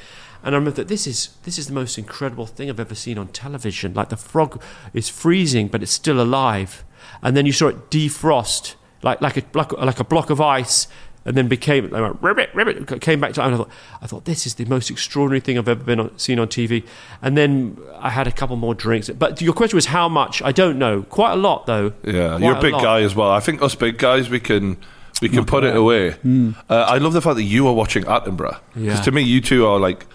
And 0.42 0.54
I 0.54 0.58
remember 0.58 0.76
that 0.76 0.88
this 0.88 1.06
is 1.06 1.30
this 1.44 1.58
is 1.58 1.66
the 1.66 1.74
most 1.74 1.98
incredible 1.98 2.46
thing 2.46 2.70
I've 2.70 2.80
ever 2.80 2.94
seen 2.94 3.18
on 3.18 3.28
television. 3.28 3.92
Like 3.94 4.08
the 4.08 4.16
frog 4.16 4.62
is 4.94 5.08
freezing, 5.08 5.68
but 5.68 5.82
it's 5.82 5.92
still 5.92 6.20
alive. 6.20 6.82
And 7.22 7.36
then 7.36 7.46
you 7.46 7.52
saw 7.52 7.68
it 7.68 7.90
defrost, 7.90 8.74
like 9.02 9.20
like 9.20 9.36
a 9.36 9.42
block, 9.42 9.72
like 9.72 10.00
a 10.00 10.04
block 10.04 10.30
of 10.30 10.40
ice, 10.40 10.88
and 11.26 11.36
then 11.36 11.48
became 11.48 11.90
like, 11.90 12.00
went, 12.02 12.22
ribbit, 12.22 12.50
ribbit, 12.54 13.00
came 13.02 13.20
back 13.20 13.34
to. 13.34 13.42
And 13.44 13.54
I 13.54 13.58
thought, 13.58 13.68
I 14.00 14.06
thought 14.06 14.24
this 14.24 14.46
is 14.46 14.54
the 14.54 14.64
most 14.64 14.90
extraordinary 14.90 15.40
thing 15.40 15.58
I've 15.58 15.68
ever 15.68 15.84
been 15.84 16.00
on, 16.00 16.18
seen 16.18 16.38
on 16.38 16.48
TV. 16.48 16.84
And 17.20 17.36
then 17.36 17.76
I 17.98 18.08
had 18.10 18.26
a 18.26 18.32
couple 18.32 18.56
more 18.56 18.74
drinks. 18.74 19.10
But 19.10 19.42
your 19.42 19.52
question 19.52 19.76
was 19.76 19.86
how 19.86 20.08
much? 20.08 20.40
I 20.42 20.52
don't 20.52 20.78
know. 20.78 21.02
Quite 21.02 21.32
a 21.32 21.36
lot 21.36 21.66
though. 21.66 21.92
Yeah, 22.04 22.28
Quite 22.38 22.40
you're 22.42 22.56
a 22.56 22.60
big 22.60 22.72
lot. 22.72 22.82
guy 22.82 23.00
as 23.02 23.14
well. 23.14 23.30
I 23.30 23.40
think 23.40 23.60
us 23.60 23.74
big 23.74 23.98
guys, 23.98 24.30
we 24.30 24.40
can 24.40 24.76
we 25.20 25.28
can 25.28 25.44
put 25.44 25.64
it 25.64 25.74
away. 25.74 26.10
Uh, 26.24 26.52
I 26.74 26.98
love 26.98 27.12
the 27.12 27.20
fact 27.22 27.36
that 27.36 27.42
you 27.44 27.66
are 27.68 27.72
watching 27.74 28.04
Attenborough 28.04 28.58
because 28.74 28.98
Yeah. 28.98 29.00
to 29.02 29.10
me, 29.12 29.22
you 29.22 29.40
two 29.40 29.66
are 29.66 29.78
like 29.78 30.06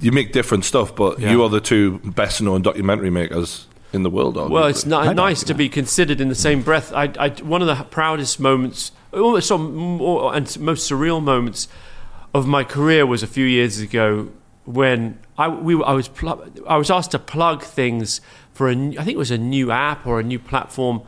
you 0.00 0.12
make 0.12 0.32
different 0.32 0.64
stuff, 0.64 0.94
but 0.94 1.18
Yeah. 1.18 1.30
you 1.32 1.42
are 1.42 1.48
the 1.48 1.60
two 1.60 1.98
best 2.04 2.40
known 2.42 2.62
documentary 2.62 3.10
makers 3.10 3.66
in 3.94 4.02
the 4.02 4.10
world. 4.10 4.36
Arguably. 4.36 4.50
Well, 4.50 4.66
it's 4.66 4.84
ni- 4.84 5.14
nice 5.14 5.42
to 5.44 5.54
be 5.54 5.68
considered 5.70 6.20
in 6.20 6.28
the 6.28 6.34
same 6.34 6.60
breath. 6.60 6.92
I, 6.92 7.10
I, 7.18 7.28
one 7.42 7.62
of 7.62 7.68
the 7.68 7.82
proudest 7.84 8.38
moments, 8.38 8.92
some 9.40 9.74
more, 9.74 10.34
and 10.34 10.60
most 10.60 10.90
surreal 10.90 11.22
moments 11.22 11.68
of 12.34 12.46
my 12.46 12.64
career 12.64 13.06
was 13.06 13.22
a 13.22 13.26
few 13.26 13.46
years 13.46 13.80
ago 13.80 14.30
when 14.64 15.18
I, 15.38 15.48
we, 15.48 15.80
I, 15.82 15.92
was, 15.92 16.08
pl- 16.08 16.44
I 16.66 16.76
was 16.76 16.90
asked 16.90 17.12
to 17.12 17.18
plug 17.18 17.62
things 17.62 18.20
for 18.52 18.68
a, 18.68 18.72
I 18.72 19.04
think 19.04 19.10
it 19.10 19.18
was 19.18 19.30
a 19.30 19.38
new 19.38 19.70
app 19.70 20.06
or 20.06 20.20
a 20.20 20.22
new 20.22 20.38
platform, 20.38 21.02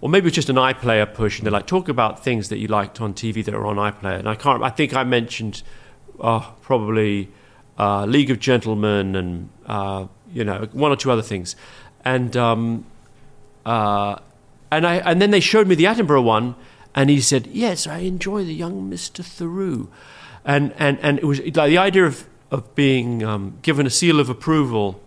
or 0.00 0.08
maybe 0.08 0.24
it 0.24 0.28
was 0.28 0.34
just 0.34 0.50
an 0.50 0.56
iPlayer 0.56 1.12
push, 1.12 1.38
and 1.38 1.46
they're 1.46 1.52
like, 1.52 1.66
talk 1.66 1.88
about 1.88 2.22
things 2.22 2.48
that 2.48 2.58
you 2.58 2.68
liked 2.68 3.00
on 3.00 3.14
TV 3.14 3.44
that 3.44 3.54
are 3.54 3.66
on 3.66 3.76
iPlayer. 3.76 4.18
And 4.18 4.28
I 4.28 4.34
can't, 4.34 4.62
I 4.62 4.70
think 4.70 4.94
I 4.94 5.04
mentioned 5.04 5.62
uh, 6.20 6.40
probably 6.60 7.30
uh, 7.78 8.04
League 8.04 8.30
of 8.30 8.40
Gentlemen 8.40 9.16
and, 9.16 9.48
uh, 9.66 10.06
you 10.32 10.44
know, 10.44 10.68
one 10.72 10.90
or 10.90 10.96
two 10.96 11.10
other 11.10 11.22
things. 11.22 11.56
And, 12.04 12.36
um, 12.36 12.84
uh, 13.64 14.16
and 14.70 14.86
I 14.86 14.96
and 14.96 15.22
then 15.22 15.30
they 15.30 15.40
showed 15.40 15.68
me 15.68 15.74
the 15.74 15.84
Attenborough 15.84 16.24
one, 16.24 16.56
and 16.94 17.10
he 17.10 17.20
said, 17.20 17.46
"Yes, 17.48 17.86
I 17.86 17.98
enjoy 17.98 18.44
the 18.44 18.54
young 18.54 18.88
Mister 18.88 19.22
Theroux." 19.22 19.88
and 20.44 20.72
and 20.78 20.98
and 21.02 21.18
it 21.18 21.24
was 21.24 21.38
like 21.40 21.70
the 21.70 21.78
idea 21.78 22.04
of 22.06 22.26
of 22.50 22.74
being 22.74 23.22
um, 23.24 23.54
given 23.62 23.86
a 23.86 23.90
seal 23.90 24.20
of 24.20 24.28
approval 24.28 25.00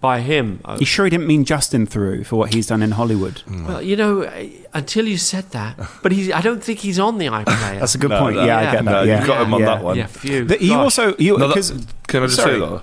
by 0.00 0.20
him. 0.20 0.60
uh, 0.64 0.76
You 0.80 0.86
sure 0.86 1.04
he 1.06 1.10
didn't 1.10 1.26
mean 1.28 1.44
Justin 1.44 1.86
Theroux 1.86 2.24
for 2.26 2.34
what 2.36 2.52
he's 2.54 2.66
done 2.66 2.82
in 2.82 2.90
Hollywood? 2.92 3.42
well, 3.48 3.80
you 3.80 3.94
know, 3.96 4.22
uh, 4.24 4.46
until 4.74 5.06
you 5.06 5.16
said 5.16 5.50
that, 5.52 5.78
but 6.02 6.10
he's, 6.12 6.30
I 6.32 6.40
don't 6.40 6.62
think 6.62 6.80
he's 6.80 6.98
on 6.98 7.18
the 7.18 7.26
iPlayer. 7.26 7.78
That's 7.80 7.94
a 7.94 7.98
good 7.98 8.10
No, 8.10 8.18
point. 8.18 8.34
no, 8.36 8.44
yeah, 8.44 8.58
I 8.58 8.62
get 8.72 8.84
that. 8.84 8.90
No, 8.90 9.02
yeah. 9.04 9.18
you've 9.18 9.26
got 9.28 9.42
him 9.46 9.54
on 9.54 9.60
yeah. 9.60 9.66
that 9.66 9.84
one. 9.84 9.96
yeah, 9.96 10.06
phew. 10.08 10.44
The- 10.44 10.60
you 10.62 10.70
Gosh. 10.70 10.82
also 10.98 11.14
you 11.18 11.38
No, 11.38 11.46
that- 11.46 11.54
because 11.54 11.70
can 12.08 12.22
I 12.24 12.26
just 12.26 12.36
sorry. 12.36 12.54
say 12.54 12.58
though? 12.58 12.82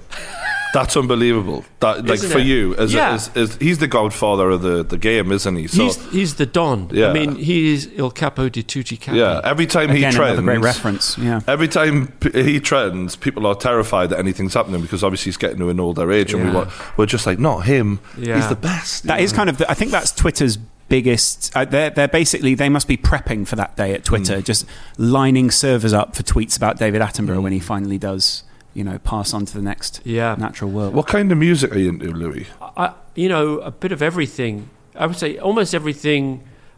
That's 0.73 0.95
unbelievable. 0.95 1.65
That 1.79 2.05
like 2.05 2.15
Isn't 2.15 2.29
for 2.31 2.37
it? 2.37 2.45
you, 2.45 2.75
as, 2.75 2.93
Yeah. 2.93 3.13
as, 3.13 3.35
as 3.35 3.55
he's 3.55 3.79
the 3.79 3.87
godfather 3.87 4.49
of 4.51 4.61
the, 4.61 4.83
the 4.83 4.97
game, 4.97 5.31
isn't 5.31 5.55
he? 5.55 5.67
So 5.67 5.83
he's 5.85 6.11
he's 6.11 6.35
the 6.35 6.45
Don. 6.45 6.89
Yeah. 6.91 7.07
I 7.09 7.13
mean, 7.13 7.35
he 7.35 7.73
is 7.73 7.87
Il 7.95 8.11
Capo 8.11 8.49
di 8.49 8.61
Tutti 8.61 8.95
Capi. 8.97 9.17
yeah, 9.17 9.41
every 9.43 9.65
time 9.65 9.89
again 9.89 10.11
he 10.11 10.17
trends, 10.17 10.39
great 10.41 10.59
reference. 10.59 11.17
Yeah. 11.17 11.41
Every 11.47 11.67
time 11.67 12.07
p- 12.19 12.43
he 12.43 12.59
trends, 12.59 13.15
people 13.15 13.47
are 13.47 13.55
terrified 13.55 14.11
that 14.11 14.19
anything's 14.19 14.53
happening 14.53 14.81
because 14.81 15.03
obviously 15.03 15.29
he's 15.29 15.37
getting 15.37 15.57
to 15.59 15.69
an 15.69 15.79
older 15.79 16.11
age, 16.11 16.33
and 16.33 16.43
we 16.43 16.49
Yeah. 16.49 16.55
want, 16.55 16.69
we're 16.97 17.05
just 17.07 17.25
like, 17.25 17.39
not 17.39 17.65
him. 17.65 17.99
Yeah. 18.17 18.35
He's 18.35 18.47
the 18.49 18.55
best. 18.55 19.03
That 19.05 19.21
is 19.21 19.33
kind 19.33 19.49
of. 19.49 19.57
The, 19.57 19.69
I 19.69 19.73
think 19.73 19.91
that's 19.91 20.11
Twitter's 20.11 20.57
biggest. 20.89 21.51
Uh, 21.55 21.65
they're 21.65 21.89
they're 21.89 22.07
basically 22.07 22.53
they 22.55 22.69
must 22.69 22.87
be 22.87 22.97
prepping 22.97 23.47
for 23.47 23.55
that 23.55 23.75
day 23.75 23.93
at 23.93 24.03
Twitter, 24.03 24.37
Mm. 24.37 24.43
just 24.45 24.65
lining 24.97 25.49
servers 25.51 25.93
up 25.93 26.15
for 26.15 26.23
tweets 26.23 26.57
about 26.57 26.77
David 26.77 27.01
Attenborough 27.01 27.41
when 27.41 27.53
he 27.53 27.59
finally 27.59 27.97
does, 27.97 28.43
you 28.79 28.83
know, 28.89 28.97
pass 29.13 29.33
on 29.33 29.41
to 29.49 29.53
the 29.59 29.65
next 29.71 29.99
Yeah. 30.05 30.35
natural 30.47 30.69
world. 30.77 30.93
What 30.99 31.07
kind 31.07 31.31
of 31.33 31.37
music 31.37 31.69
are 31.75 31.79
you 31.83 31.89
into, 31.89 32.11
Louis? 32.23 32.45
I, 32.83 32.85
you 33.15 33.27
know, 33.33 33.45
a 33.59 33.71
bit 33.83 33.91
of 33.91 34.01
everything. 34.01 34.53
I 34.95 35.05
would 35.07 35.17
say 35.23 35.37
almost 35.37 35.75
everything. 35.75 36.21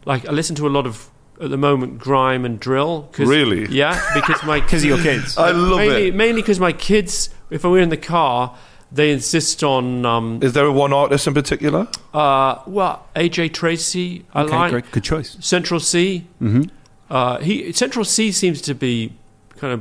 Like 0.04 0.22
I 0.28 0.32
listen 0.32 0.56
to 0.56 0.66
a 0.66 0.72
lot 0.78 0.86
of 0.86 0.94
at 1.40 1.50
the 1.50 1.56
moment 1.68 1.98
grime 1.98 2.44
and 2.48 2.58
drill. 2.60 2.94
'cause- 3.12 3.28
Really? 3.28 3.62
Yeah, 3.82 3.94
because 4.18 4.40
my 4.44 4.58
Because 4.64 4.82
of 4.84 4.88
your 4.94 5.02
kids. 5.08 5.38
I 5.38 5.50
love 5.52 5.78
mainly 5.78 6.08
it. 6.08 6.14
mainly 6.14 6.42
because 6.42 6.60
my 6.68 6.72
kids, 6.72 7.30
if 7.50 7.62
we're 7.64 7.78
in 7.86 7.88
the 7.90 7.96
car, 8.14 8.54
they 8.90 9.10
insist 9.12 9.62
on. 9.64 10.04
Um, 10.04 10.38
Is 10.42 10.52
there 10.52 10.70
one 10.72 10.92
artist 10.92 11.26
in 11.28 11.34
particular? 11.34 11.86
uh, 12.12 12.56
well, 12.66 12.94
AJ 13.16 13.52
Tracey, 13.60 14.24
I 14.34 14.42
okay, 14.42 14.56
like 14.56 14.70
great, 14.72 14.90
good 14.90 15.04
choice. 15.04 15.36
Central 15.40 15.80
Cee. 15.80 16.26
hmm 16.40 16.62
Uh, 17.10 17.38
he 17.38 17.72
Central 17.72 18.04
Cee 18.04 18.32
seems 18.32 18.60
to 18.62 18.74
be 18.74 19.12
kind 19.60 19.72
of. 19.74 19.80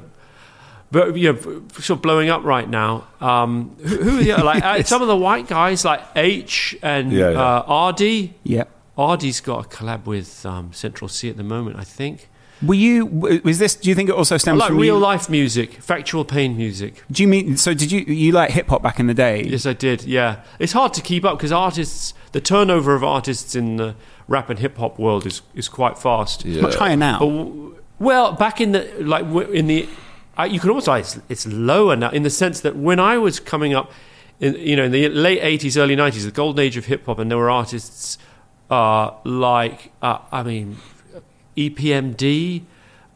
But, 0.91 1.15
you 1.17 1.31
know, 1.33 1.39
sort 1.73 1.89
of 1.91 2.01
blowing 2.01 2.29
up 2.29 2.43
right 2.43 2.69
now. 2.69 3.07
Um, 3.21 3.75
who, 3.83 3.95
who 3.97 4.19
are 4.19 4.23
the 4.23 4.31
other, 4.33 4.43
like 4.51 4.63
uh, 4.63 4.83
some 4.83 5.01
of 5.01 5.07
the 5.07 5.15
white 5.15 5.47
guys 5.47 5.85
like 5.85 6.01
Aitch 6.15 6.77
and 6.81 7.11
Yeah, 7.13 7.29
yeah. 7.31 7.41
Uh, 7.65 7.89
RD? 7.91 8.33
Yeah. 8.43 8.63
RD's 8.97 9.39
got 9.39 9.65
a 9.65 9.69
collab 9.69 10.05
with 10.05 10.45
um, 10.45 10.73
Central 10.73 11.07
Cee 11.07 11.29
at 11.29 11.37
the 11.37 11.43
moment, 11.43 11.77
I 11.79 11.83
think. 11.85 12.27
Were 12.61 12.75
you? 12.75 13.07
w- 13.07 13.41
Was 13.43 13.57
this? 13.57 13.73
Do 13.73 13.89
you 13.89 13.95
think 13.95 14.09
it 14.09 14.13
also 14.15 14.35
I 14.35 14.37
stems 14.37 14.59
like 14.59 14.67
from 14.67 14.77
real 14.77 14.95
you? 14.95 14.99
life 14.99 15.27
music, 15.31 15.81
factual 15.81 16.23
pain 16.23 16.55
music. 16.55 17.01
Do 17.09 17.23
you 17.23 17.27
mean? 17.27 17.57
So 17.57 17.73
did 17.73 17.91
you? 17.91 18.01
You 18.01 18.33
like 18.33 18.51
hip 18.51 18.67
hop 18.67 18.83
back 18.83 18.99
in 18.99 19.07
the 19.07 19.15
day? 19.15 19.41
Yes, 19.43 19.65
I 19.65 19.73
did. 19.73 20.03
Yeah, 20.03 20.41
it's 20.59 20.73
hard 20.73 20.93
to 20.93 21.01
keep 21.01 21.25
up 21.25 21.39
because 21.39 21.51
artists, 21.51 22.13
the 22.33 22.41
turnover 22.41 22.93
of 22.93 23.03
artists 23.03 23.55
in 23.55 23.77
the 23.77 23.95
rap 24.27 24.51
and 24.51 24.59
hip 24.59 24.77
hop 24.77 24.99
world 24.99 25.25
is 25.25 25.41
is 25.55 25.67
quite 25.67 25.97
fast. 25.97 26.45
Yeah. 26.45 26.61
Much 26.61 26.75
higher 26.75 26.95
now. 26.95 27.17
But 27.17 27.81
well, 27.97 28.33
back 28.33 28.61
in 28.61 28.73
the 28.73 28.91
like 28.99 29.25
in 29.51 29.65
the, 29.65 29.89
you 30.49 30.59
can 30.59 30.69
almost 30.69 30.85
say 30.85 30.99
it's, 30.99 31.19
it's 31.29 31.47
lower 31.47 31.95
now 31.95 32.09
in 32.09 32.23
the 32.23 32.29
sense 32.29 32.61
that 32.61 32.75
when 32.75 32.99
I 32.99 33.17
was 33.17 33.39
coming 33.39 33.73
up, 33.73 33.91
in 34.39 34.55
you 34.55 34.75
know 34.75 34.85
in 34.85 34.91
the 34.91 35.07
late 35.09 35.39
eighties, 35.41 35.77
early 35.77 35.95
nineties, 35.95 36.25
the 36.25 36.31
golden 36.31 36.63
age 36.63 36.77
of 36.77 36.85
hip 36.85 37.05
hop, 37.05 37.19
and 37.19 37.29
there 37.29 37.37
were 37.37 37.51
artists 37.51 38.17
uh, 38.69 39.11
like 39.23 39.91
uh, 40.01 40.19
I 40.31 40.43
mean, 40.43 40.77
EPMD, 41.55 42.63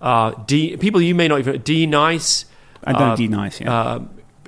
uh, 0.02 0.32
D 0.46 0.78
people 0.78 1.02
you 1.02 1.16
may 1.16 1.28
not 1.28 1.40
even 1.40 1.62
D 1.62 1.86
Nice. 1.86 2.46
I 2.84 2.92
know 2.92 3.00
uh, 3.00 3.16
D 3.16 3.28
Nice. 3.28 3.60
Yeah. 3.60 3.74
uh, 3.74 4.00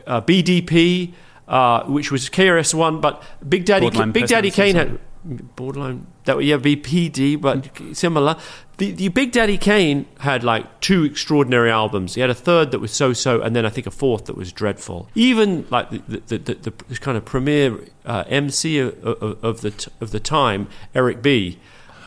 uh, 0.05 0.22
BDP, 0.22 1.13
uh, 1.47 1.84
which 1.86 2.11
was 2.11 2.30
KRS 2.30 2.74
One, 2.74 3.01
but 3.01 3.24
Big 3.47 3.65
Daddy 3.65 3.86
Borderline 3.86 4.11
Big 4.11 4.28
Daddy 4.28 4.51
Kane 4.51 4.76
had 4.76 4.99
borderline. 5.28 6.07
That 6.25 6.38
would 6.38 6.45
yeah, 6.45 6.57
BPD, 6.57 7.39
but 7.39 7.69
similar. 7.95 8.38
The, 8.78 8.91
the 8.91 9.07
Big 9.09 9.32
Daddy 9.32 9.57
Kane 9.57 10.05
had 10.19 10.43
like 10.43 10.82
two 10.82 11.03
extraordinary 11.03 11.71
albums. 11.71 12.15
He 12.15 12.21
had 12.21 12.30
a 12.30 12.36
third 12.36 12.71
that 12.71 12.80
was 12.80 12.91
so-so, 12.91 13.41
and 13.41 13.55
then 13.55 13.65
I 13.65 13.69
think 13.69 13.88
a 13.88 13.91
fourth 13.91 14.25
that 14.25 14.38
was 14.38 14.51
dreadful. 14.51 15.09
Even 15.15 15.65
like 15.69 15.89
the 15.89 16.21
the, 16.28 16.38
the, 16.38 16.73
the, 16.88 16.95
kind 16.97 17.17
of 17.17 17.25
premier 17.25 17.80
uh, 18.05 18.23
MC 18.28 18.80
of, 18.80 19.03
of, 19.03 19.43
of 19.43 19.61
the 19.61 19.71
t- 19.71 19.91
of 19.99 20.11
the 20.11 20.19
time, 20.19 20.67
Eric 20.93 21.21
B. 21.21 21.59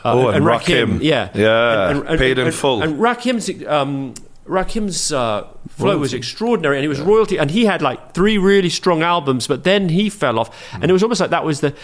Uh, 0.03 0.13
Oh, 0.13 0.27
and 0.29 0.43
Rakim. 0.43 0.99
yeah, 1.01 1.29
Yeah, 1.35 2.15
paid 2.17 2.39
in 2.39 2.47
and, 2.47 2.55
full. 2.55 2.81
And 2.81 2.99
Rakim's 2.99 3.67
um, 3.67 4.15
Rakim's 4.47 5.13
uh, 5.13 5.47
flow 5.69 5.97
was 5.97 6.13
extraordinary, 6.13 6.77
and 6.77 6.83
he 6.83 6.87
was 6.87 6.99
royalty, 6.99 7.37
and 7.37 7.51
he 7.51 7.65
had 7.65 7.81
like 7.81 8.13
three 8.13 8.37
really 8.37 8.69
strong 8.69 9.03
albums, 9.03 9.47
but 9.47 9.63
then 9.63 9.89
he 9.89 10.09
fell 10.09 10.39
off, 10.39 10.73
and 10.73 10.85
it 10.85 10.93
was 10.93 11.03
almost 11.03 11.21
like 11.21 11.29
that 11.29 11.45
was 11.45 11.61
the. 11.61 11.75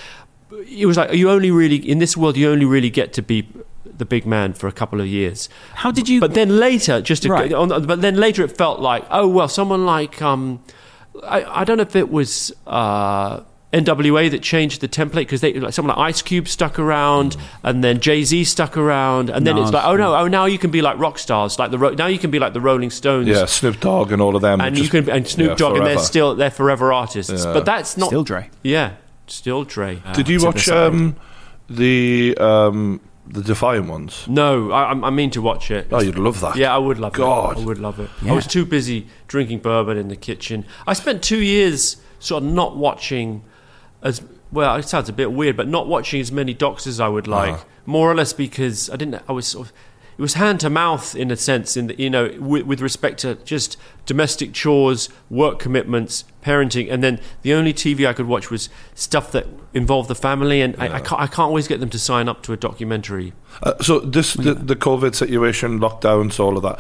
It 0.52 0.86
was 0.86 0.98
like 0.98 1.14
you 1.14 1.30
only 1.30 1.52
really 1.52 1.76
in 1.76 2.00
this 2.00 2.16
world 2.16 2.38
you 2.38 2.50
only 2.50 2.66
really 2.66 2.89
get 2.89 3.14
to 3.14 3.22
be 3.22 3.48
the 3.98 4.06
big 4.06 4.26
man 4.26 4.54
for 4.54 4.68
a 4.68 4.72
couple 4.72 5.02
of 5.02 5.08
years. 5.08 5.50
How 5.74 5.91
did 5.91 6.08
you? 6.08 6.20
But 6.20 6.34
then 6.36 6.58
later, 6.60 7.02
just 7.02 7.24
to, 7.24 7.30
Right. 7.30 7.52
on, 7.52 7.70
but 7.86 8.02
then 8.02 8.16
later 8.16 8.43
it 8.43 8.56
felt 8.56 8.80
like 8.80 9.04
oh 9.10 9.28
well, 9.28 9.48
someone 9.48 9.86
like 9.86 10.22
um, 10.22 10.62
I, 11.24 11.62
I 11.62 11.64
don't 11.64 11.78
know 11.78 11.84
if 11.84 11.95
it 11.95 12.10
was 12.12 12.54
uh, 12.68 13.41
NWA 13.74 14.30
that 14.32 14.41
changed 14.41 14.82
the 14.82 14.88
template 14.88 15.14
because 15.28 15.41
they 15.41 15.54
like 15.54 15.74
someone 15.74 15.98
like 15.98 16.10
Ice 16.10 16.22
Cube 16.22 16.48
stuck 16.48 16.80
around, 16.80 17.36
and 17.64 17.84
then 17.84 18.00
Jay 18.00 18.24
Z 18.24 18.43
stuck 18.45 18.78
around, 18.78 19.30
and 19.30 19.45
then 19.45 19.58
it's 19.58 19.72
like 19.72 19.84
oh 19.84 19.95
no, 19.98 20.16
oh 20.16 20.28
now 20.28 20.45
you 20.45 20.58
can 20.60 20.72
be 20.72 20.82
like 20.82 20.98
rock 21.00 21.18
stars, 21.20 21.60
like 21.60 21.72
the 21.72 21.78
Ro- 21.78 21.89
now 21.95 22.08
you 22.08 22.20
can 22.20 22.32
be 22.32 22.39
like 22.39 22.54
the 22.54 22.62
Rolling 22.62 22.89
Stones. 22.91 23.28
Yeah, 23.28 23.45
Snoop 23.45 23.80
Dogg 23.80 24.12
and 24.12 24.22
all 24.22 24.36
of 24.36 24.41
them. 24.41 24.62
And 24.62 24.76
just- 24.76 24.93
you 24.93 25.02
can 25.04 25.10
and 25.12 25.28
Snoop 25.28 25.50
yeah, 25.50 25.56
Dogg, 25.56 25.78
and 25.78 25.86
they're 25.86 25.98
still 26.00 26.36
they're 26.36 26.52
forever 26.52 26.93
artists. 26.93 27.43
Yeah. 27.43 27.52
But 27.54 27.66
that's 27.66 27.98
not 27.98 28.08
Still 28.08 28.24
Dre. 28.24 28.50
yeah, 28.64 28.93
still 29.28 29.64
Dre. 29.64 30.02
Uh, 30.06 30.14
Did 30.14 30.28
you 30.28 30.38
to 30.38 30.42
the 30.42 30.46
watch 30.48 30.70
um, 30.70 31.16
the 31.70 32.38
um, 32.40 33.02
the 33.28 33.42
Defiant 33.42 33.88
ones? 33.88 34.26
no, 34.28 34.72
I, 34.72 34.84
I'm- 34.86 35.04
I 35.04 35.10
mean 35.10 35.30
to 35.32 35.42
watch 35.42 35.70
it. 35.72 35.88
Oh, 35.92 36.02
you'd 36.02 36.18
love 36.18 36.40
that. 36.42 36.56
Yeah, 36.56 36.74
I 36.74 36.78
would 36.78 37.00
love 37.00 37.14
God. 37.14 37.58
it. 37.58 37.62
I 37.62 37.66
would 37.66 37.80
love 37.80 38.00
it. 38.00 38.10
Yeah. 38.22 38.32
I 38.32 38.36
was 38.36 38.48
too 38.48 38.66
busy 38.66 39.08
drinking 39.28 39.60
bourbon 39.60 39.98
in 39.98 40.08
the 40.08 40.16
kitchen. 40.16 40.66
I 40.86 40.94
spent 40.94 41.22
two 41.24 41.42
years 41.42 41.98
sort 42.20 42.44
of 42.44 42.50
not 42.50 42.78
watching 42.78 43.44
as 44.02 44.22
well. 44.52 44.76
It 44.78 44.84
sounds 44.88 45.10
a 45.10 45.14
bit 45.14 45.32
weird, 45.32 45.58
but 45.58 45.68
not 45.68 45.88
watching 45.88 46.22
as 46.22 46.32
many 46.32 46.54
docs 46.54 46.88
as 46.88 47.00
I 47.00 47.08
would 47.10 47.28
like. 47.28 47.54
Uh-huh. 47.54 47.64
More 47.86 48.12
or 48.12 48.16
less 48.16 48.34
because 48.34 48.90
I 48.90 48.96
didn't. 48.96 49.22
I 49.28 49.32
was 49.32 49.48
sort 49.48 49.68
of. 49.68 49.74
It 50.18 50.22
was 50.22 50.34
hand 50.34 50.59
to 50.61 50.70
mouth 50.72 51.15
in 51.15 51.30
a 51.30 51.36
sense, 51.36 51.78
in 51.78 51.88
the, 51.88 52.01
you 52.01 52.09
know, 52.09 52.36
with, 52.39 52.65
with 52.65 52.82
respect 52.82 53.20
to 53.20 53.36
just 53.36 53.78
domestic 54.07 54.51
chores, 54.51 55.09
work 55.30 55.59
commitments, 55.59 56.24
parenting, 56.41 56.91
and 56.91 57.03
then 57.03 57.20
the 57.43 57.53
only 57.53 57.72
TV 57.72 58.07
I 58.07 58.13
could 58.13 58.26
watch 58.26 58.49
was 58.49 58.70
stuff 58.95 59.32
that 59.34 59.45
involved 59.76 60.09
the 60.09 60.15
family, 60.15 60.61
and 60.61 60.76
I, 60.80 60.95
I, 60.95 60.99
can't, 61.01 61.22
I 61.22 61.28
can't 61.28 61.49
always 61.49 61.68
get 61.68 61.80
them 61.80 61.91
to 61.91 61.99
sign 61.99 62.28
up 62.28 62.41
to 62.43 62.53
a 62.53 62.57
documentary. 62.57 63.34
Uh, 63.61 63.78
so 63.80 63.99
this 63.99 64.34
the, 64.34 64.55
the 64.55 64.76
COVID 64.76 65.13
situation, 65.13 65.80
lockdowns, 65.80 66.39
all 66.39 66.57
of 66.57 66.63
that. 66.63 66.80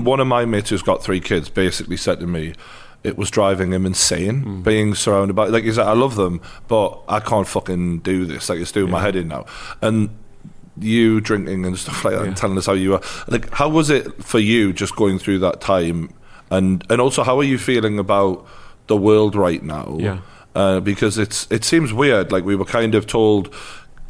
One 0.04 0.20
of 0.20 0.26
my 0.26 0.46
mates 0.46 0.70
who's 0.70 0.82
got 0.82 1.02
three 1.02 1.20
kids 1.20 1.50
basically 1.50 1.98
said 1.98 2.20
to 2.20 2.26
me, 2.26 2.54
it 3.04 3.18
was 3.18 3.30
driving 3.30 3.72
him 3.72 3.84
insane 3.84 4.62
being 4.62 4.94
surrounded 4.94 5.34
by 5.34 5.48
like 5.48 5.64
he 5.64 5.72
said, 5.72 5.86
I 5.86 5.92
love 5.92 6.14
them, 6.14 6.40
but 6.68 7.02
I 7.08 7.20
can't 7.20 7.48
fucking 7.48 7.98
do 7.98 8.24
this. 8.24 8.48
Like 8.48 8.60
it's 8.60 8.72
doing 8.72 8.90
my 8.90 9.02
head 9.02 9.16
in 9.16 9.28
now. 9.28 9.44
And 9.80 10.16
you 10.78 11.20
drinking 11.20 11.66
and 11.66 11.78
stuff 11.78 12.04
like 12.04 12.14
that, 12.14 12.24
and 12.24 12.36
telling 12.36 12.56
us 12.58 12.66
how 12.66 12.72
you 12.72 12.94
are. 12.94 13.02
Like, 13.28 13.50
how 13.50 13.68
was 13.68 13.90
it 13.90 14.24
for 14.24 14.38
you 14.38 14.72
just 14.72 14.96
going 14.96 15.18
through 15.18 15.40
that 15.40 15.60
time? 15.60 16.12
And 16.50 16.84
and 16.88 17.00
also, 17.00 17.22
how 17.24 17.38
are 17.38 17.44
you 17.44 17.58
feeling 17.58 17.98
about 17.98 18.46
the 18.86 18.96
world 18.96 19.34
right 19.34 19.62
now? 19.62 19.96
Yeah. 20.00 20.18
uh, 20.54 20.80
because 20.80 21.18
it's 21.18 21.50
it 21.50 21.64
seems 21.64 21.92
weird. 21.92 22.32
Like 22.32 22.44
we 22.44 22.56
were 22.56 22.64
kind 22.64 22.94
of 22.94 23.06
told, 23.06 23.54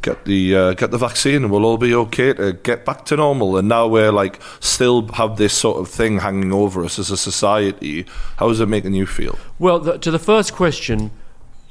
get 0.02 0.24
the 0.24 0.56
uh, 0.56 0.72
get 0.74 0.90
the 0.90 0.98
vaccine 0.98 1.44
and 1.44 1.50
we'll 1.50 1.64
all 1.64 1.78
be 1.78 1.94
okay 1.94 2.32
to 2.32 2.52
get 2.52 2.84
back 2.84 3.04
to 3.06 3.16
normal. 3.16 3.56
And 3.56 3.68
now 3.68 3.86
we're 3.86 4.12
like 4.12 4.40
still 4.60 5.06
have 5.12 5.36
this 5.36 5.52
sort 5.52 5.78
of 5.78 5.88
thing 5.88 6.18
hanging 6.18 6.52
over 6.52 6.84
us 6.84 6.98
as 6.98 7.10
a 7.10 7.16
society. 7.16 8.06
How 8.36 8.48
is 8.50 8.60
it 8.60 8.66
making 8.66 8.94
you 8.94 9.06
feel? 9.06 9.38
Well, 9.58 9.78
the, 9.78 9.98
to 9.98 10.10
the 10.10 10.18
first 10.18 10.52
question, 10.52 11.10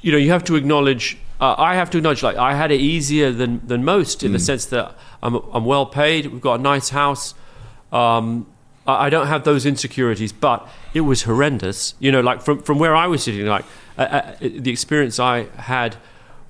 you 0.02 0.12
know, 0.12 0.18
you 0.18 0.32
have 0.32 0.44
to 0.46 0.56
acknowledge. 0.56 1.18
Uh, 1.42 1.56
I 1.58 1.74
have 1.74 1.90
to 1.90 1.98
acknowledge, 1.98 2.22
like, 2.22 2.38
I 2.38 2.54
had 2.54 2.72
it 2.72 2.80
easier 2.80 3.32
than 3.32 3.66
than 3.66 3.84
most 3.84 4.24
in 4.24 4.32
the 4.32 4.40
sense 4.40 4.68
that 4.68 4.96
I'm 5.24 5.36
I'm 5.52 5.66
well 5.66 5.88
paid. 5.88 6.28
We've 6.28 6.40
got 6.40 6.60
a 6.60 6.64
nice 6.64 6.90
house. 6.90 7.34
Um, 7.92 8.46
I 8.86 9.08
I 9.08 9.10
don't 9.10 9.26
have 9.26 9.44
those 9.44 9.66
insecurities, 9.66 10.32
but 10.32 10.68
it 10.94 11.02
was 11.02 11.24
horrendous. 11.24 11.96
You 12.00 12.12
know, 12.12 12.22
like 12.22 12.44
from 12.44 12.62
from 12.62 12.78
where 12.78 12.96
I 12.96 13.08
was 13.08 13.24
sitting, 13.24 13.48
like 13.48 13.66
uh, 13.98 14.02
uh, 14.02 14.36
the 14.40 14.70
experience 14.70 15.20
I 15.20 15.48
had 15.58 15.96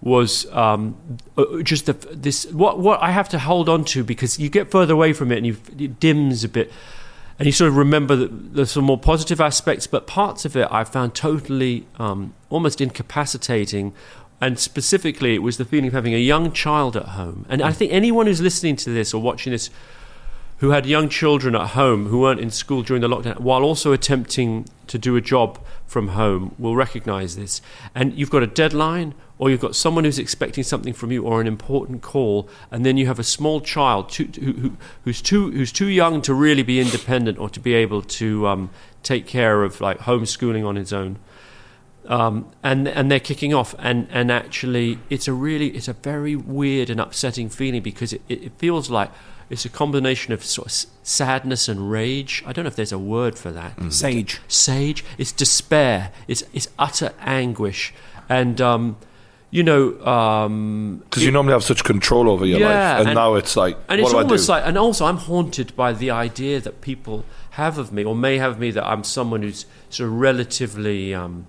was 0.01 0.45
um, 0.51 0.97
uh, 1.37 1.61
just 1.61 1.85
the, 1.85 1.93
this 1.93 2.45
what 2.51 2.79
what 2.79 3.01
I 3.01 3.11
have 3.11 3.29
to 3.29 3.39
hold 3.39 3.69
on 3.69 3.85
to 3.85 4.03
because 4.03 4.39
you 4.39 4.49
get 4.49 4.71
further 4.71 4.93
away 4.93 5.13
from 5.13 5.31
it 5.31 5.37
and 5.37 5.47
you, 5.47 5.57
it 5.79 6.01
dims 6.01 6.43
a 6.43 6.49
bit 6.49 6.69
and 7.41 7.47
you 7.47 7.51
sort 7.51 7.69
of 7.69 7.75
remember 7.75 8.15
the, 8.15 8.27
the 8.27 8.65
some 8.67 8.83
more 8.83 8.99
positive 8.99 9.41
aspects, 9.41 9.87
but 9.87 10.05
parts 10.05 10.45
of 10.45 10.55
it 10.55 10.67
I 10.69 10.83
found 10.83 11.15
totally 11.15 11.87
um, 11.97 12.35
almost 12.51 12.81
incapacitating. 12.81 13.93
And 14.41 14.57
specifically, 14.57 15.35
it 15.35 15.43
was 15.43 15.57
the 15.57 15.65
feeling 15.65 15.87
of 15.87 15.93
having 15.93 16.15
a 16.15 16.17
young 16.17 16.51
child 16.51 16.97
at 16.97 17.09
home. 17.09 17.45
And 17.47 17.61
I 17.61 17.71
think 17.71 17.93
anyone 17.93 18.25
who's 18.25 18.41
listening 18.41 18.75
to 18.77 18.89
this 18.89 19.13
or 19.13 19.21
watching 19.21 19.51
this 19.51 19.69
who 20.61 20.69
had 20.69 20.85
young 20.85 21.09
children 21.09 21.55
at 21.55 21.69
home 21.69 22.05
who 22.07 22.19
weren't 22.19 22.39
in 22.39 22.51
school 22.51 22.83
during 22.83 23.01
the 23.01 23.07
lockdown, 23.07 23.39
while 23.39 23.63
also 23.63 23.93
attempting 23.93 24.65
to 24.85 24.99
do 24.99 25.15
a 25.15 25.21
job 25.21 25.59
from 25.87 26.09
home, 26.09 26.53
will 26.59 26.75
recognize 26.75 27.35
this. 27.35 27.61
And 27.95 28.13
you've 28.13 28.29
got 28.29 28.43
a 28.43 28.47
deadline, 28.47 29.15
or 29.39 29.49
you've 29.49 29.59
got 29.59 29.75
someone 29.75 30.03
who's 30.03 30.19
expecting 30.19 30.63
something 30.63 30.93
from 30.93 31.11
you, 31.11 31.23
or 31.23 31.41
an 31.41 31.47
important 31.47 32.03
call, 32.03 32.47
and 32.69 32.85
then 32.85 32.95
you 32.95 33.07
have 33.07 33.17
a 33.17 33.23
small 33.23 33.59
child 33.59 34.09
too, 34.09 34.29
who, 34.39 34.53
who, 34.53 34.77
who's 35.03 35.19
too 35.19 35.49
who's 35.49 35.71
too 35.71 35.87
young 35.87 36.21
to 36.21 36.33
really 36.33 36.63
be 36.63 36.79
independent 36.79 37.39
or 37.39 37.49
to 37.49 37.59
be 37.59 37.73
able 37.73 38.03
to 38.03 38.47
um, 38.47 38.69
take 39.01 39.25
care 39.25 39.63
of 39.63 39.81
like 39.81 39.97
homeschooling 40.01 40.63
on 40.63 40.75
his 40.75 40.93
own 40.93 41.17
um, 42.11 42.45
and 42.61 42.87
and 42.87 43.09
they're 43.09 43.19
kicking 43.31 43.53
off, 43.53 43.73
and 43.79 44.07
and 44.11 44.31
actually, 44.31 44.99
it's 45.09 45.27
a 45.27 45.33
really 45.33 45.69
it's 45.69 45.87
a 45.87 45.93
very 45.93 46.35
weird 46.35 46.89
and 46.89 46.99
upsetting 46.99 47.49
feeling 47.49 47.81
because 47.81 48.11
it, 48.13 48.21
it 48.27 48.51
feels 48.57 48.89
like 48.89 49.09
it's 49.49 49.65
a 49.65 49.69
combination 49.69 50.33
of 50.33 50.43
sort 50.43 50.67
of 50.67 50.73
sadness 51.03 51.67
and 51.69 51.89
rage. 51.91 52.43
I 52.45 52.51
don't 52.53 52.63
know 52.65 52.69
if 52.69 52.75
there's 52.75 52.91
a 52.91 52.99
word 52.99 53.37
for 53.37 53.51
that. 53.51 53.73
Sage. 53.93 54.39
Sage. 54.47 55.03
It's 55.17 55.31
despair. 55.31 56.11
It's 56.27 56.43
it's 56.53 56.67
utter 56.77 57.13
anguish, 57.21 57.93
and 58.29 58.59
um, 58.59 58.97
you 59.49 59.63
know, 59.63 59.99
um, 60.05 61.01
Because 61.05 61.23
you 61.25 61.31
normally 61.31 61.53
have 61.53 61.63
such 61.63 61.83
control 61.83 62.29
over 62.29 62.45
your 62.45 62.59
Yeah, 62.59 62.67
life, 62.67 62.99
and, 62.99 63.07
and- 63.09 63.15
now 63.15 63.35
it's 63.35 63.55
like, 63.57 63.75
and 63.89 64.01
what 64.01 64.07
it's 64.07 64.11
do 64.11 64.17
almost 64.17 64.49
I 64.49 64.53
do? 64.59 64.59
like, 64.61 64.67
and 64.69 64.77
also 64.77 65.05
I'm 65.05 65.17
haunted 65.17 65.75
by 65.75 65.91
the 65.93 66.09
idea 66.11 66.59
that 66.61 66.81
people 66.81 67.25
have 67.51 67.77
of 67.77 67.91
me, 67.91 68.03
or 68.05 68.15
may 68.15 68.37
have 68.37 68.51
of 68.53 68.59
me, 68.59 68.71
that 68.71 68.85
I'm 68.85 69.03
someone 69.03 69.41
who's 69.43 69.65
sort 69.89 70.07
of 70.09 70.15
relatively, 70.19 71.13
um, 71.13 71.47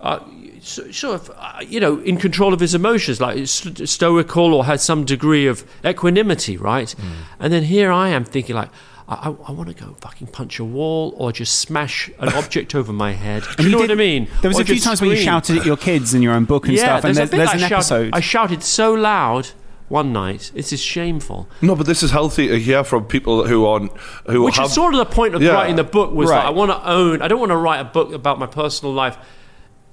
uh, 0.00 0.20
sort 0.60 1.14
of, 1.20 1.30
uh, 1.36 1.60
you 1.66 1.80
know, 1.80 1.98
in 2.00 2.16
control 2.18 2.52
of 2.52 2.60
his 2.60 2.74
emotions, 2.74 3.20
like 3.20 3.46
st- 3.46 3.88
stoical 3.88 4.52
or 4.54 4.64
has 4.64 4.82
some 4.82 5.04
degree 5.04 5.46
of 5.46 5.64
equanimity, 5.84 6.56
right? 6.56 6.90
Hmm. 6.90 7.12
And 7.40 7.52
then 7.52 7.64
here 7.64 7.90
I 7.90 8.08
am 8.10 8.24
thinking 8.24 8.56
like. 8.56 8.70
I, 9.08 9.28
I 9.46 9.52
want 9.52 9.68
to 9.68 9.74
go 9.84 9.94
fucking 10.00 10.26
punch 10.26 10.58
a 10.58 10.64
wall 10.64 11.14
or 11.16 11.30
just 11.30 11.60
smash 11.60 12.10
an 12.18 12.30
object 12.30 12.74
over 12.74 12.92
my 12.92 13.12
head. 13.12 13.44
Do 13.56 13.62
you, 13.62 13.68
you 13.68 13.72
know 13.76 13.80
what 13.80 13.92
I 13.92 13.94
mean? 13.94 14.26
There 14.42 14.48
was 14.48 14.58
Or 14.58 14.62
a 14.62 14.64
few 14.64 14.74
just 14.74 14.84
times 14.84 15.00
where 15.00 15.08
you 15.08 15.16
shouted 15.16 15.58
at 15.58 15.64
your 15.64 15.76
kids 15.76 16.12
in 16.12 16.22
your 16.22 16.32
own 16.32 16.44
book 16.44 16.66
and 16.66 16.74
yeah, 16.76 16.82
stuff, 16.98 17.04
and 17.04 17.16
there's, 17.16 17.16
there's, 17.16 17.28
a 17.28 17.30
bit 17.30 17.36
there's 17.36 17.48
I 17.50 17.52
an 17.52 17.58
shouted- 17.60 17.74
episode. 17.76 18.10
I 18.14 18.18
shouted 18.18 18.62
so 18.64 18.94
loud 18.94 19.50
one 19.88 20.12
night. 20.12 20.50
This 20.56 20.72
is 20.72 20.80
shameful. 20.80 21.48
no, 21.62 21.76
but 21.76 21.86
this 21.86 22.02
is 22.02 22.10
healthy 22.10 22.48
to 22.48 22.58
hear 22.58 22.82
from 22.82 23.04
people 23.04 23.46
who 23.46 23.64
aren't 23.64 23.92
who 24.26 24.42
Which 24.42 24.56
have 24.56 24.66
is 24.66 24.74
sort 24.74 24.92
of 24.92 24.98
the 24.98 25.06
point 25.06 25.36
of 25.36 25.40
Yeah. 25.42 25.52
writing 25.52 25.76
the 25.76 25.84
book 25.84 26.10
was 26.12 26.28
Right. 26.28 26.38
that 26.38 26.46
I 26.46 26.50
want 26.50 26.72
to 26.72 26.88
own. 26.90 27.22
I 27.22 27.28
don't 27.28 27.38
want 27.38 27.50
to 27.52 27.56
write 27.56 27.78
a 27.78 27.84
book 27.84 28.12
about 28.12 28.40
my 28.40 28.46
personal 28.46 28.92
life. 28.92 29.16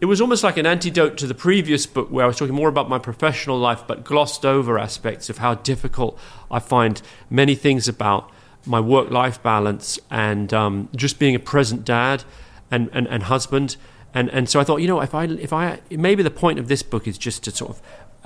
It 0.04 0.08
was 0.08 0.20
almost 0.20 0.44
like 0.44 0.58
an 0.58 0.66
antidote 0.66 1.18
to 1.20 1.28
the 1.28 1.34
previous 1.34 1.86
book 1.86 2.10
where 2.12 2.26
I 2.26 2.28
was 2.28 2.36
talking 2.36 2.54
more 2.54 2.68
about 2.68 2.90
my 2.90 3.00
professional 3.00 3.58
life, 3.58 3.86
but 3.88 4.04
glossed 4.04 4.46
over 4.46 4.78
aspects 4.78 5.30
of 5.30 5.38
how 5.38 5.54
difficult 5.54 6.20
I 6.52 6.60
find 6.60 7.02
many 7.30 7.56
things 7.56 7.88
about 7.88 8.30
my 8.66 8.82
work-life 8.82 9.42
balance 9.42 10.02
and 10.12 10.54
um, 10.54 10.90
just 10.94 11.20
being 11.20 11.36
a 11.36 11.40
present 11.40 11.86
dad 11.86 12.26
and, 12.70 12.90
and, 12.92 13.08
and 13.08 13.24
husband. 13.24 13.78
And 14.14 14.30
and 14.32 14.50
so 14.50 14.60
I 14.60 14.66
thought, 14.66 14.82
you 14.82 14.90
know, 14.90 15.00
if 15.00 15.16
I 15.16 15.24
if 15.24 15.54
I 15.54 15.80
maybe 15.90 16.22
the 16.22 16.30
point 16.30 16.60
of 16.60 16.68
this 16.68 16.84
book 16.84 17.08
is 17.08 17.18
just 17.18 17.46
to 17.46 17.52
sort 17.52 17.72
of 17.72 17.82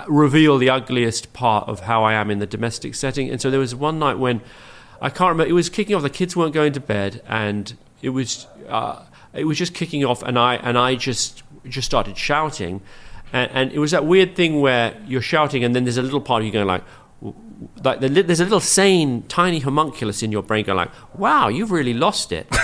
reveal 0.10 0.58
the 0.58 0.72
ugliest 0.72 1.32
part 1.32 1.70
of 1.70 1.82
how 1.82 2.04
I 2.04 2.14
am 2.14 2.32
in 2.32 2.40
the 2.40 2.48
domestic 2.48 2.96
setting. 2.96 3.30
And 3.30 3.40
so 3.40 3.52
there 3.52 3.60
was 3.60 3.76
one 3.76 4.00
night 4.00 4.18
when 4.18 4.42
I 5.00 5.12
can't 5.12 5.30
remember. 5.30 5.52
It 5.52 5.54
was 5.54 5.70
kicking 5.70 5.96
off. 5.96 6.02
The 6.02 6.10
kids 6.10 6.36
weren't 6.36 6.56
going 6.56 6.74
to 6.74 6.80
bed, 6.80 7.22
and 7.28 7.78
it 8.02 8.10
was 8.10 8.48
uh, 8.68 9.04
it 9.34 9.46
was 9.46 9.60
just 9.60 9.76
kicking 9.76 10.04
off, 10.04 10.24
and 10.24 10.40
I 10.40 10.56
and 10.56 10.76
I 10.76 10.96
just 10.96 11.44
just 11.68 11.86
started 11.86 12.18
shouting, 12.18 12.82
and, 13.34 13.52
and 13.54 13.72
it 13.72 13.80
was 13.80 13.92
that 13.92 14.06
weird 14.06 14.36
thing 14.36 14.62
where 14.62 14.96
you're 15.08 15.22
shouting, 15.22 15.64
and 15.64 15.76
then 15.76 15.84
there's 15.86 15.98
a 15.98 16.02
little 16.04 16.22
part 16.22 16.42
of 16.42 16.46
you 16.46 16.52
going 16.52 16.68
like. 16.68 16.84
w- 17.22 17.34
w- 17.36 17.70
Like 17.84 18.00
the, 18.02 18.10
there's 18.24 18.40
a 18.40 18.44
little 18.44 18.60
sane, 18.62 19.24
tiny 19.28 19.60
homunculus 19.60 20.22
in 20.24 20.32
your 20.32 20.44
brain 20.44 20.64
going 20.66 20.78
like, 20.78 20.92
"Wow, 21.18 21.48
you've 21.50 21.72
really 21.72 21.94
lost 21.94 22.32
it." 22.32 22.48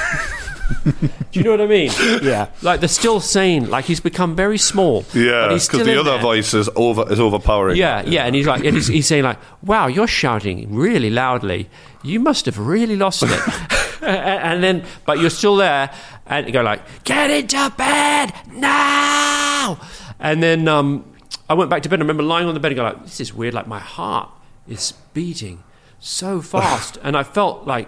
Do 1.32 1.39
you 1.39 1.43
know 1.43 1.51
what 1.51 1.62
I 1.62 1.68
mean? 1.68 1.91
yeah. 2.24 2.47
Like 2.62 2.80
they're 2.80 2.89
still 2.89 3.20
sane. 3.20 3.70
Like 3.70 3.86
he's 3.86 3.99
become 3.99 4.36
very 4.36 4.58
small. 4.58 5.04
yeah, 5.14 5.47
because 5.49 5.68
the 5.86 5.99
other 5.99 6.12
there. 6.12 6.22
voice 6.22 6.54
is 6.54 6.70
over 6.76 7.12
is 7.12 7.20
overpowering. 7.20 7.78
Yeah, 7.78 8.04
yeah, 8.06 8.26
and 8.26 8.36
he's 8.36 8.47
like, 8.47 8.64
and 8.66 8.76
he's, 8.76 8.88
he's 8.88 9.08
saying 9.08 9.24
like, 9.24 9.39
"Wow, 9.62 9.88
you're 9.88 10.08
shouting 10.08 10.74
really 10.74 11.10
loudly. 11.10 11.70
You 12.04 12.20
must 12.20 12.45
have 12.45 12.60
really 12.60 12.95
lost 12.95 13.24
it." 13.24 13.32
and 14.04 14.64
then, 14.64 14.84
but 15.06 15.20
you're 15.20 15.30
still 15.30 15.56
there, 15.56 15.89
and 16.26 16.45
you 16.45 16.51
go 16.54 16.62
like, 16.62 17.04
"Get 17.04 17.30
into 17.32 17.74
bed 17.78 18.34
now!" 18.51 19.80
And 20.20 20.41
then 20.43 20.68
um, 20.68 21.06
I 21.49 21.54
went 21.54 21.70
back 21.70 21.82
to 21.84 21.89
bed. 21.89 21.95
and 21.95 22.04
I 22.04 22.06
remember 22.06 22.24
lying 22.24 22.47
on 22.47 22.54
the 22.54 22.60
bed 22.60 22.72
and 22.74 22.76
going 22.78 22.93
like, 22.93 23.04
"This 23.04 23.20
is 23.20 23.34
weird. 23.34 23.54
Like 23.54 23.68
my 23.68 23.80
heart 23.80 24.30
is 24.68 24.93
beating 25.14 25.64
so 25.99 26.41
fast," 26.41 26.97
and 27.04 27.16
I 27.18 27.24
felt 27.24 27.66
like 27.66 27.88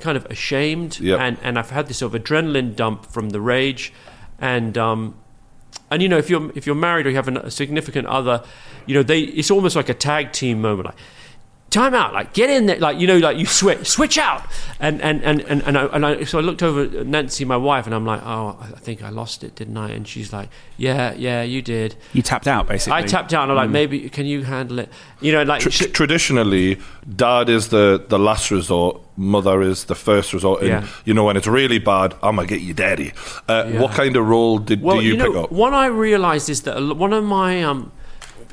kind 0.00 0.16
of 0.16 0.26
ashamed, 0.26 1.00
Yep. 1.00 1.20
and 1.20 1.38
and 1.42 1.58
I've 1.58 1.70
had 1.70 1.86
this 1.88 1.98
sort 1.98 2.14
of 2.14 2.22
adrenaline 2.22 2.74
dump 2.76 3.06
from 3.06 3.30
the 3.30 3.40
rage, 3.40 3.92
and 4.40 4.76
um, 4.76 5.14
and 5.90 6.02
you 6.02 6.08
know 6.08 6.18
if 6.18 6.28
you're 6.28 6.50
if 6.54 6.66
you're 6.66 6.74
married 6.74 7.06
or 7.06 7.10
you 7.10 7.16
have 7.16 7.28
an, 7.28 7.36
a 7.36 7.50
significant 7.50 8.06
other 8.08 8.42
you 8.86 8.94
know 8.94 9.02
they 9.02 9.20
it's 9.20 9.50
almost 9.50 9.76
like 9.76 9.88
a 9.88 9.94
tag 9.94 10.32
team 10.32 10.60
moment 10.60 10.86
like 10.86 10.96
time 11.74 11.94
out 11.94 12.12
like 12.14 12.32
get 12.32 12.48
in 12.48 12.66
there 12.66 12.78
like 12.78 12.98
you 12.98 13.06
know 13.06 13.18
like 13.18 13.36
you 13.36 13.44
switch 13.46 13.86
switch 13.86 14.16
out 14.16 14.42
and 14.80 15.02
and 15.02 15.22
and 15.24 15.40
and, 15.42 15.62
and, 15.62 15.76
I, 15.76 15.84
and 15.86 16.06
I 16.06 16.24
so 16.24 16.38
I 16.38 16.42
looked 16.42 16.62
over 16.62 16.82
at 16.82 17.06
Nancy 17.06 17.44
my 17.44 17.56
wife 17.56 17.84
and 17.86 17.94
I'm 17.94 18.06
like 18.06 18.22
oh 18.24 18.56
I 18.60 18.78
think 18.78 19.02
I 19.02 19.10
lost 19.10 19.42
it 19.44 19.54
didn't 19.56 19.76
I 19.76 19.90
and 19.90 20.06
she's 20.06 20.32
like 20.32 20.48
yeah 20.76 21.12
yeah 21.14 21.42
you 21.42 21.60
did 21.62 21.96
You 22.12 22.22
tapped 22.22 22.46
out, 22.48 22.68
basically. 22.68 22.98
I 22.98 23.02
tapped 23.02 23.34
out 23.34 23.42
and 23.44 23.52
I'm 23.52 23.56
like 23.56 23.70
maybe 23.70 24.08
can 24.08 24.26
you 24.26 24.42
handle 24.44 24.78
it 24.78 24.88
you 25.20 25.32
know 25.32 25.42
like 25.42 25.60
Tr- 25.60 25.70
she- 25.70 25.90
traditionally, 25.90 26.78
dad 27.16 27.48
is 27.48 27.68
the, 27.68 28.04
the 28.08 28.18
last 28.18 28.50
resort, 28.50 29.00
mother 29.16 29.62
is 29.62 29.84
the 29.84 29.94
first 29.94 30.32
resort. 30.32 30.60
And, 30.60 30.68
Yeah. 30.68 30.86
you 31.04 31.14
know, 31.14 31.24
when 31.24 31.36
it's 31.36 31.46
really 31.46 31.78
bad, 31.78 32.14
I'm 32.22 32.36
going 32.36 32.46
to 32.48 32.54
get 32.54 32.62
you 32.62 32.74
daddy. 32.74 33.12
Uh, 33.48 33.64
Yeah. 33.66 33.80
What 33.82 33.92
kind 33.92 34.16
of 34.16 34.26
role 34.26 34.58
did 34.58 34.82
well, 34.82 35.00
do 35.00 35.04
you, 35.06 35.16
know, 35.16 35.26
pick 35.32 35.42
up? 35.44 35.52
What 35.52 35.72
I 35.72 35.86
realised 35.86 36.48
is 36.50 36.62
that 36.62 36.76
one 36.96 37.12
of 37.12 37.24
my 37.24 37.62
um, 37.62 37.90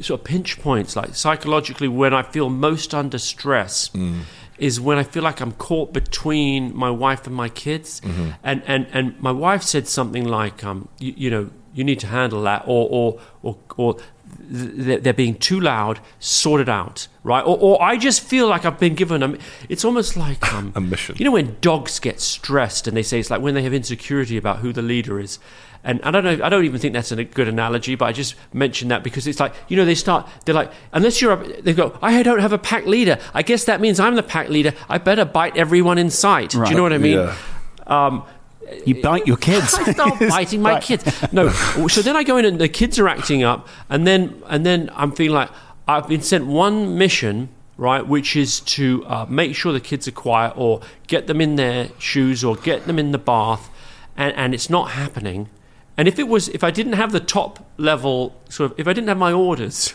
sort 0.02 0.20
of 0.22 0.24
pinch 0.26 0.60
points, 0.60 0.96
like 0.96 1.16
psychologically, 1.16 1.88
when 1.88 2.14
I 2.14 2.24
feel 2.24 2.50
most 2.50 2.94
under 2.94 3.18
stress, 3.18 3.90
Mm. 3.90 4.22
is 4.58 4.80
when 4.80 4.98
I 4.98 5.04
feel 5.04 5.24
like 5.24 5.42
I'm 5.42 5.54
caught 5.54 5.92
between 5.94 6.76
my 6.76 6.92
wife 6.92 7.26
and 7.26 7.36
my 7.36 7.50
kids. 7.50 8.00
Mm-hmm. 8.02 8.30
And, 8.44 8.62
and, 8.68 8.88
and 8.94 9.20
my 9.22 9.32
wife 9.32 9.64
said 9.64 9.88
something 9.88 10.26
like, 10.26 10.64
um, 10.64 10.88
you, 11.00 11.14
you 11.18 11.30
know, 11.32 11.50
you 11.74 11.84
need 11.84 12.00
to 12.02 12.08
handle 12.08 12.42
that, 12.44 12.64
or, 12.68 12.88
or, 12.92 13.20
or, 13.42 13.58
or 13.78 13.98
they're 14.40 15.14
being 15.14 15.36
too 15.36 15.60
loud, 15.60 16.00
sort 16.20 16.62
it 16.62 16.70
out, 16.70 17.08
right? 17.24 17.42
Or, 17.42 17.58
or 17.58 17.82
I 17.82 17.98
just 17.98 18.22
feel 18.22 18.48
like 18.48 18.66
I've 18.66 18.80
been 18.80 18.96
given 18.96 19.24
a. 19.24 19.38
It's 19.70 19.86
almost 19.86 20.18
like 20.18 20.54
um, 20.54 20.74
A 20.76 20.82
mission. 20.82 21.16
You 21.18 21.26
know 21.26 21.32
when 21.32 21.58
dogs 21.62 22.00
get 22.00 22.20
stressed 22.20 22.88
and 22.88 22.96
they 22.96 23.04
say 23.04 23.20
it's 23.20 23.30
like 23.30 23.42
when 23.42 23.54
they 23.54 23.64
have 23.64 23.74
insecurity 23.74 24.38
about 24.38 24.60
who 24.60 24.74
the 24.74 24.82
leader 24.82 25.20
is. 25.20 25.40
And 25.84 26.00
I 26.04 26.12
don't 26.12 26.24
know. 26.24 26.46
I 26.46 26.50
don't 26.50 26.66
even 26.66 26.80
think 26.80 26.94
that's 26.94 27.12
a 27.12 27.24
good 27.24 27.48
analogy, 27.48 27.96
but 27.96 28.06
I 28.06 28.12
just 28.12 28.36
mentioned 28.54 28.92
that 28.92 29.04
because 29.04 29.26
it's 29.26 29.40
like 29.40 29.54
you 29.68 29.76
know 29.76 29.86
they 29.86 29.96
start. 29.96 30.30
They're 30.46 30.54
like, 30.54 30.72
unless 30.94 31.22
you're, 31.22 31.34
a, 31.34 31.62
they 31.62 31.74
go. 31.74 31.98
I 32.02 32.22
don't 32.22 32.40
have 32.40 32.54
a 32.54 32.60
pack 32.60 32.86
leader. 32.86 33.18
I 33.34 33.42
guess 33.42 33.66
that 33.66 33.82
means 33.82 34.00
I'm 34.00 34.16
the 34.16 34.24
pack 34.24 34.50
leader. 34.50 34.74
I 34.90 35.00
better 35.00 35.26
bite 35.26 35.58
everyone 35.58 35.98
in 35.98 36.12
sight. 36.12 36.52
Do 36.52 36.64
you 36.70 36.76
know 36.76 36.84
what 36.84 36.94
I 36.94 37.00
mean? 37.00 37.18
Yeah. 37.18 37.36
Um, 37.88 38.24
You 38.86 39.02
bite 39.02 39.28
your 39.28 39.38
kids. 39.38 39.74
I 39.80 39.92
start 39.92 40.20
biting 40.30 40.62
my 40.62 40.74
Right. 40.74 40.84
kids. 40.84 41.04
No, 41.34 41.50
so 41.88 42.02
then 42.02 42.16
I 42.16 42.24
go 42.24 42.38
in 42.38 42.46
and 42.46 42.60
the 42.60 42.70
kids 42.70 42.98
are 43.00 43.08
acting 43.08 43.44
up, 43.44 43.68
and 43.90 44.06
then 44.08 44.42
and 44.48 44.66
then 44.66 44.90
I'm 44.96 45.12
feeling 45.12 45.36
like 45.36 45.50
I've 45.88 46.08
been 46.08 46.22
sent 46.22 46.46
one 46.48 46.98
mission, 46.98 47.50
right, 47.78 48.06
which 48.06 48.36
is 48.36 48.60
to 48.62 49.04
uh, 49.06 49.26
make 49.30 49.56
sure 49.56 49.74
the 49.74 49.80
kids 49.80 50.08
are 50.08 50.12
quiet 50.14 50.54
or 50.56 50.82
get 51.08 51.28
them 51.28 51.42
in 51.42 51.56
their 51.56 51.90
shoes 52.00 52.44
or 52.44 52.56
get 52.56 52.86
them 52.88 52.98
in 53.00 53.12
the 53.12 53.18
bath, 53.18 53.70
and, 54.16 54.34
and 54.36 54.54
it's 54.54 54.70
not 54.70 54.92
happening. 54.92 55.50
And 55.98 56.08
if 56.08 56.18
it 56.18 56.28
was, 56.28 56.48
if 56.50 56.64
I 56.64 56.72
didn't 56.72 56.94
have 56.94 57.12
the 57.12 57.20
top 57.20 57.66
level 57.78 58.36
sort 58.50 58.72
of, 58.72 58.80
if 58.80 58.88
I 58.88 58.94
didn't 58.94 59.10
have 59.10 59.18
my 59.18 59.34
orders. 59.34 59.94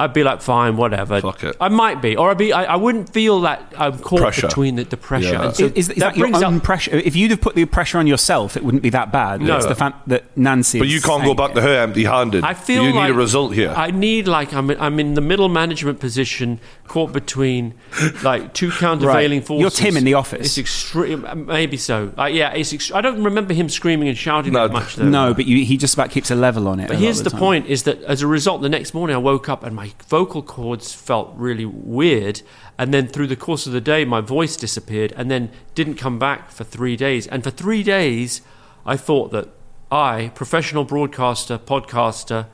I'd 0.00 0.12
be 0.12 0.24
like, 0.24 0.40
fine, 0.42 0.76
whatever. 0.76 1.20
Fuck 1.20 1.44
it. 1.44 1.56
I 1.60 1.68
might 1.68 2.00
be, 2.02 2.16
or 2.16 2.30
I'd 2.30 2.38
be. 2.38 2.52
I, 2.52 2.64
I 2.64 2.76
wouldn't 2.76 3.10
feel 3.12 3.42
that 3.42 3.72
I'm 3.76 3.98
caught 3.98 4.20
Pressure. 4.20 4.46
between 4.48 4.76
the, 4.76 4.84
the 4.84 4.96
pressure. 4.96 5.32
Yeah. 5.32 5.44
And 5.46 5.54
so 5.56 5.64
is, 5.66 5.88
is 5.90 5.96
that, 5.96 6.16
your 6.16 6.28
brings 6.28 6.42
own 6.42 6.56
up- 6.56 6.62
pressure? 6.64 6.96
If 6.96 7.14
you'd 7.16 7.30
have 7.30 7.40
put 7.40 7.54
the 7.54 7.64
pressure 7.66 7.98
on 7.98 8.06
yourself, 8.06 8.56
it 8.56 8.64
wouldn't 8.64 8.82
be 8.82 8.90
that 8.90 9.12
bad. 9.12 9.40
No. 9.40 9.56
It's 9.56 9.66
the 9.66 9.74
fact 9.74 10.08
that 10.08 10.24
Nancy. 10.36 10.78
But 10.78 10.88
you 10.88 11.00
can't 11.00 11.24
go 11.24 11.34
back 11.34 11.50
it. 11.52 11.54
to 11.54 11.60
her 11.62 11.82
empty-handed. 11.82 12.44
I 12.44 12.54
feel 12.54 12.84
you 12.84 12.92
like 12.92 13.08
need 13.08 13.14
a 13.14 13.18
result 13.18 13.54
here. 13.54 13.70
I 13.76 13.90
need 13.90 14.26
like 14.28 14.52
I'm 14.52 14.70
I'm 14.70 14.98
in 14.98 15.14
the 15.14 15.20
middle 15.20 15.48
management 15.48 16.00
position, 16.00 16.60
caught 16.88 17.12
between 17.12 17.74
like 18.22 18.54
two 18.54 18.70
countervailing 18.70 19.38
Right. 19.40 19.46
forces. 19.46 19.60
You're 19.60 19.70
Tim 19.86 19.96
in 19.96 20.04
The 20.04 20.14
Office. 20.14 20.46
It's 20.46 20.58
extreme, 20.58 21.44
maybe 21.46 21.76
so. 21.76 22.12
Uh, 22.18 22.24
yeah, 22.26 22.52
it's. 22.52 22.72
Ext- 22.72 22.94
I 22.94 23.00
don't 23.00 23.22
remember 23.22 23.52
him 23.54 23.68
screaming 23.68 24.08
and 24.08 24.16
shouting 24.16 24.52
No, 24.52 24.66
that 24.68 24.72
much 24.72 24.96
though. 24.96 25.08
No, 25.08 25.34
but 25.34 25.46
you, 25.46 25.64
he 25.64 25.76
just 25.76 25.94
about 25.94 26.10
keeps 26.10 26.30
a 26.30 26.34
level 26.34 26.68
on 26.68 26.80
it. 26.80 26.88
But 26.88 26.96
here's 26.98 27.18
of 27.20 27.24
the, 27.32 27.38
point: 27.38 27.66
is 27.66 27.82
that 27.84 28.02
as 28.04 28.22
a 28.22 28.26
result, 28.26 28.62
the 28.62 28.68
next 28.68 28.94
morning 28.94 29.14
I 29.14 29.18
woke 29.18 29.48
up 29.48 29.62
and 29.64 29.74
my 29.74 29.89
vocal 30.08 30.42
cords 30.42 30.92
felt 30.92 31.32
really 31.36 31.64
weird, 31.64 32.42
and 32.78 32.92
then 32.92 33.06
through 33.06 33.26
the 33.26 33.36
course 33.36 33.66
of 33.66 33.72
the 33.72 33.80
day, 33.80 34.04
my 34.04 34.20
voice 34.20 34.56
disappeared, 34.56 35.12
and 35.16 35.30
then 35.30 35.50
didn't 35.74 35.94
come 35.94 36.18
back 36.18 36.50
for 36.50 36.64
three 36.64 36.96
days. 36.96 37.26
And 37.26 37.44
for 37.44 37.50
three 37.50 37.82
days, 37.82 38.42
I 38.86 38.96
thought 38.96 39.30
that 39.32 39.48
I, 39.90 40.32
professional 40.34 40.84
broadcaster, 40.84 41.58
podcaster, 41.58 42.46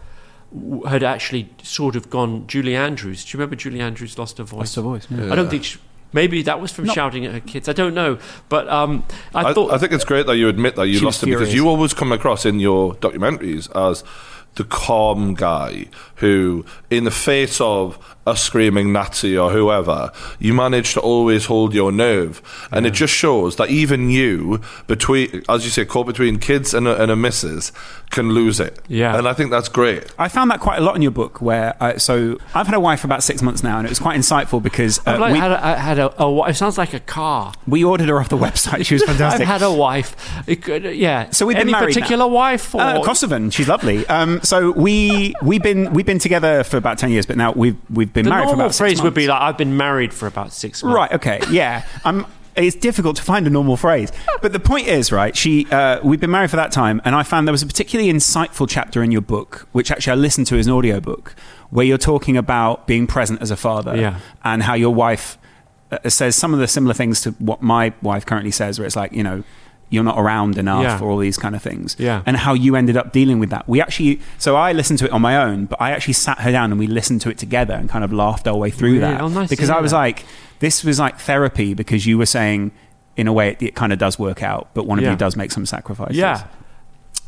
had 0.89 1.03
actually 1.03 1.51
sort 1.63 1.97
of 1.97 2.09
gone 2.09 2.47
Julie 2.47 2.77
Andrews. 2.77 3.25
Do 3.25 3.31
you 3.31 3.41
remember 3.41 3.57
Julie 3.57 3.81
Andrews 3.81 4.19
lost 4.19 4.39
her 4.39 4.45
voice? 4.45 4.59
Lost 4.59 4.77
her 4.77 4.83
voice, 4.83 5.07
yeah. 5.11 5.33
I 5.33 5.35
don't 5.35 5.51
think. 5.51 5.65
She, 5.65 5.79
Maybe 6.13 6.43
that 6.43 6.61
was 6.61 6.73
from 6.73 6.87
shouting 6.87 7.27
at 7.27 7.33
her 7.33 7.41
kids. 7.41 7.69
I 7.69 7.75
don't 7.75 7.93
know, 7.93 8.19
but 8.49 8.69
um, 8.69 9.05
I, 9.35 9.51
I, 9.51 9.53
thought 9.53 9.73
I 9.73 9.77
think 9.77 9.93
it's 9.93 10.05
great 10.05 10.25
that 10.27 10.37
you 10.37 10.49
admit 10.49 10.77
that 10.77 10.87
you 10.87 10.99
She 10.99 11.05
was 11.05 11.17
lost 11.17 11.23
it 11.25 11.27
because 11.27 11.53
you 11.53 11.69
always 11.69 11.93
come 11.93 12.11
across 12.11 12.47
in 12.47 12.59
your 12.59 12.95
documentaries 12.95 13.69
as 13.77 14.03
the 14.57 14.65
calm 14.65 15.35
guy 15.35 15.87
who, 16.17 16.65
in 16.91 17.05
the 17.05 17.11
face 17.11 17.61
of 17.61 18.16
a 18.27 18.37
screaming 18.37 18.93
Nazi 18.93 19.37
or 19.39 19.51
whoever, 19.51 20.11
you 20.39 20.53
manage 20.53 20.95
to 20.95 21.01
always 21.01 21.47
hold 21.47 21.73
your 21.75 21.93
nerve, 21.93 22.43
and 22.73 22.85
it 22.87 22.93
just 22.93 23.13
shows 23.15 23.57
that 23.57 23.71
even 23.71 24.11
you, 24.11 24.61
between 24.87 25.43
as 25.49 25.65
you 25.65 25.71
say, 25.71 25.85
caught 25.85 26.07
between 26.07 26.39
kids 26.39 26.75
and 26.75 26.89
a, 26.89 27.01
and 27.01 27.11
a 27.11 27.17
missus, 27.17 27.73
can 28.11 28.31
lose 28.31 28.61
it. 28.61 28.79
Yeah. 28.89 29.17
and 29.19 29.29
I 29.29 29.33
think 29.33 29.51
that's 29.51 29.69
great. 29.69 30.13
I 30.19 30.29
found 30.29 30.51
that 30.51 30.61
quite 30.61 30.79
a 30.79 30.83
lot 30.83 30.97
in 30.97 31.03
your 31.03 31.11
book. 31.11 31.41
Where 31.41 31.77
I, 31.81 31.97
so 31.99 32.39
I've 32.55 32.67
had 32.67 32.75
a 32.75 32.81
wife 32.81 33.01
for 33.01 33.07
about 33.07 33.23
six 33.23 33.43
months 33.43 33.63
now, 33.63 33.79
and 33.79 33.87
it 33.87 33.91
was 33.91 33.99
quite 33.99 34.19
insightful 34.19 34.63
because 34.63 34.99
uh, 35.01 35.03
I've 35.13 35.21
like 35.21 35.33
we, 35.33 35.39
had, 35.39 35.53
a, 35.53 35.65
I 35.67 35.75
had 35.77 35.99
a, 35.99 36.23
a. 36.23 36.49
It 36.49 36.55
sounds 36.55 36.79
like 36.79 36.95
a 36.95 37.01
car. 37.01 37.53
we 37.67 37.85
ordered 37.85 38.09
her 38.09 38.19
off 38.21 38.29
the 38.29 38.37
website. 38.39 38.87
She 38.87 38.95
was 38.95 39.03
fantastic. 39.13 39.43
I've 39.43 39.47
had 39.61 39.63
a 39.63 39.73
wife. 39.73 40.17
It 40.49 40.63
could, 40.63 40.85
yeah. 40.85 41.31
So 41.31 41.47
we've 41.47 41.57
been 41.57 41.63
Any 41.69 41.73
married 41.73 41.95
now. 41.95 42.01
particular 42.01 42.27
wife? 42.27 42.75
Or 42.75 42.81
Uh, 42.81 43.03
Kosovan, 43.03 43.53
she's 43.53 43.69
lovely. 43.69 44.07
Um, 44.09 44.41
so 44.43 44.73
we 44.73 45.35
we've 45.43 45.63
been 45.63 45.93
we've 45.93 46.07
been 46.07 46.19
together 46.19 46.65
for 46.65 46.77
about 46.77 46.99
ten 46.99 47.11
years, 47.11 47.27
but 47.27 47.37
now 47.37 47.53
we've 47.53 47.77
we've 47.91 48.13
been 48.17 48.25
the 48.25 48.31
married 48.31 48.43
for 48.45 48.49
normal 48.49 48.65
about 48.67 48.75
six 48.75 48.79
phrase 48.79 49.03
would 49.03 49.15
be 49.15 49.27
like, 49.29 49.41
"I've 49.41 49.57
been 49.59 49.77
married 49.77 50.13
for 50.13 50.27
about 50.27 50.53
six 50.53 50.83
months." 50.83 50.97
Right. 50.97 51.13
Okay. 51.13 51.41
Yeah. 51.51 51.85
Um, 52.05 52.27
it's 52.57 52.75
difficult 52.75 53.17
to 53.17 53.23
find 53.23 53.47
a 53.47 53.51
normal 53.51 53.77
phrase, 53.77 54.11
but 54.41 54.53
the 54.55 54.59
point 54.59 54.89
is, 54.89 55.13
right? 55.13 55.37
She, 55.37 55.67
uh, 55.71 56.01
we've 56.03 56.21
been 56.21 56.31
married 56.31 56.49
for 56.49 56.57
that 56.57 56.73
time, 56.73 57.03
and 57.05 57.15
I 57.15 57.23
found 57.23 57.47
there 57.47 57.53
was 57.53 57.63
a 57.63 57.67
particularly 57.67 58.11
insightful 58.11 58.67
chapter 58.67 59.03
in 59.03 59.13
your 59.13 59.21
book, 59.21 59.69
which 59.73 59.91
actually 59.91 60.13
I 60.13 60.15
listened 60.17 60.47
to 60.47 60.59
as 60.59 60.67
an 60.67 60.73
audiobook, 60.73 61.35
where 61.69 61.85
you're 61.85 61.99
talking 61.99 62.35
about 62.37 62.87
being 62.87 63.07
present 63.07 63.43
as 63.43 63.51
a 63.51 63.57
father, 63.59 63.95
Yeah. 63.95 64.21
and 64.43 64.63
how 64.63 64.73
your 64.73 64.95
wife 64.95 65.37
uh, 65.93 66.09
says 66.09 66.35
some 66.35 66.55
of 66.55 66.59
the 66.59 66.67
similar 66.67 66.95
things 66.95 67.21
to 67.23 67.33
what 67.33 67.61
my 67.61 67.93
wife 68.01 68.25
currently 68.25 68.51
says, 68.53 68.79
where 68.79 68.87
it's 68.87 68.97
like, 68.97 69.13
you 69.13 69.23
know. 69.23 69.45
You're 69.89 70.03
not 70.05 70.19
around 70.19 70.59
enough, 70.59 70.83
Yeah. 70.83 70.99
or 71.01 71.11
all 71.13 71.19
these 71.19 71.39
kind 71.39 71.55
of 71.55 71.63
things, 71.63 71.95
Yeah. 71.99 72.23
and 72.27 72.37
how 72.37 72.55
you 72.55 72.75
ended 72.75 72.97
up 72.97 73.13
dealing 73.13 73.39
with 73.39 73.51
that. 73.51 73.69
We 73.69 73.81
actually, 73.81 74.21
so 74.37 74.57
I 74.57 74.73
listened 74.73 74.99
to 74.99 75.05
it 75.05 75.13
on 75.13 75.23
my 75.23 75.37
own, 75.37 75.67
but 75.67 75.81
I 75.81 75.93
actually 75.93 76.15
sat 76.15 76.39
her 76.41 76.51
down 76.51 76.73
and 76.73 76.79
we 76.79 76.89
listened 76.89 77.21
to 77.23 77.31
it 77.31 77.39
together 77.39 77.75
and 77.75 77.89
kind 77.89 78.03
of 78.05 78.13
laughed 78.13 78.49
our 78.49 78.57
way 78.57 78.71
through 78.71 78.95
Really? 78.95 79.01
that 79.03 79.21
Oh, 79.21 79.29
nice 79.29 79.49
because 79.49 79.71
I 79.71 79.81
was 79.81 79.93
that. 79.93 79.99
like, 79.99 80.25
this 80.59 80.83
was 80.83 80.99
like 80.99 81.19
therapy 81.21 81.73
because 81.75 82.05
you 82.05 82.19
were 82.19 82.27
saying, 82.27 82.73
in 83.17 83.29
a 83.29 83.33
way, 83.33 83.51
it, 83.51 83.63
it 83.63 83.75
kind 83.77 83.93
of 83.93 83.99
does 84.01 84.19
work 84.19 84.43
out, 84.43 84.69
but 84.75 84.87
one 84.87 84.99
of 84.99 85.05
Yeah. 85.05 85.13
you 85.13 85.17
does 85.17 85.37
make 85.37 85.53
some 85.53 85.65
sacrifices. 85.67 86.17
Yeah. 86.17 86.43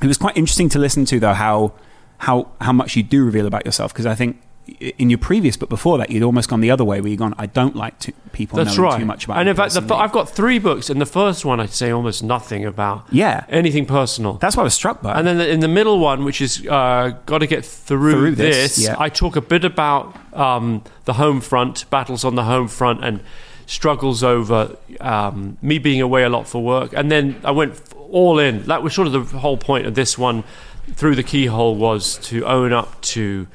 It 0.03 0.07
was 0.09 0.19
quite 0.19 0.37
interesting 0.37 0.69
to 0.71 0.79
listen 0.81 1.05
to, 1.07 1.21
though, 1.21 1.35
how 1.35 1.73
how 2.19 2.49
how 2.61 2.73
much 2.73 2.97
you 2.97 3.05
do 3.05 3.25
reveal 3.25 3.47
about 3.47 3.65
yourself 3.65 3.93
because 3.93 4.05
I 4.07 4.17
think 4.17 4.41
in 4.81 5.11
your 5.11 5.19
previous 5.19 5.57
book 5.57 5.69
before 5.69 5.99
that 5.99 6.11
you'd 6.11 6.23
almost 6.23 6.49
gone 6.49 6.61
the 6.61 6.71
other 6.71 6.85
way 6.85 7.01
where 7.01 7.11
you'd 7.11 7.19
gone 7.19 7.35
I 7.39 7.47
don't 7.47 7.75
like 7.75 7.99
to, 8.01 8.12
people 8.33 8.57
That's 8.57 8.77
knowing 8.77 8.91
right. 8.91 8.99
too 8.99 9.05
much 9.07 9.25
about 9.25 9.39
and 9.39 9.49
in 9.49 9.57
fact. 9.57 9.77
I've 9.77 10.12
got 10.12 10.29
three 10.29 10.59
books, 10.59 10.91
and 10.91 11.01
the 11.01 11.07
first 11.07 11.45
one 11.45 11.61
I'd 11.61 11.71
say 11.71 11.91
almost 11.91 12.23
nothing 12.23 12.64
about. 12.64 13.07
Yeah. 13.11 13.45
anything 13.49 13.87
personal. 13.87 14.35
that's 14.35 14.57
what 14.57 14.62
I 14.62 14.64
was 14.64 14.75
struck 14.75 15.03
by 15.03 15.19
and 15.19 15.27
then 15.27 15.39
the, 15.39 15.49
in 15.49 15.61
the 15.61 15.69
middle 15.69 15.99
one, 15.99 16.25
which 16.25 16.41
is 16.41 16.66
uh, 16.66 17.16
got 17.27 17.39
to 17.39 17.47
get 17.47 17.64
through, 17.64 18.12
Through 18.12 18.35
this, 18.37 18.77
this, 18.77 18.87
yeah. 18.87 18.97
I 18.99 19.09
talk 19.09 19.37
a 19.37 19.41
bit 19.41 19.64
about 19.64 20.16
um, 20.35 20.85
the 21.05 21.14
home 21.14 21.41
front, 21.41 21.89
battles 21.91 22.25
on 22.25 22.35
the 22.35 22.45
home 22.45 22.69
front, 22.69 23.05
and 23.05 23.21
struggles 23.66 24.23
over 24.23 24.77
um, 25.01 25.59
me 25.61 25.79
being 25.79 26.01
away 26.01 26.23
a 26.23 26.29
lot 26.29 26.49
for 26.49 26.62
work. 26.62 26.93
And 26.95 27.11
then 27.11 27.41
I 27.45 27.51
went 27.51 27.81
all 27.97 28.39
in. 28.39 28.62
That 28.64 28.83
was 28.83 28.95
sort 28.95 29.09
of 29.09 29.12
the 29.12 29.39
whole 29.39 29.57
point 29.57 29.87
of 29.87 29.95
this 29.95 30.16
one. 30.16 30.45
Theroux 30.91 31.14
the 31.14 31.23
Keyhole 31.23 31.77
was 31.77 32.16
to 32.29 32.47
own 32.47 32.73
up 32.73 33.01
to 33.03 33.47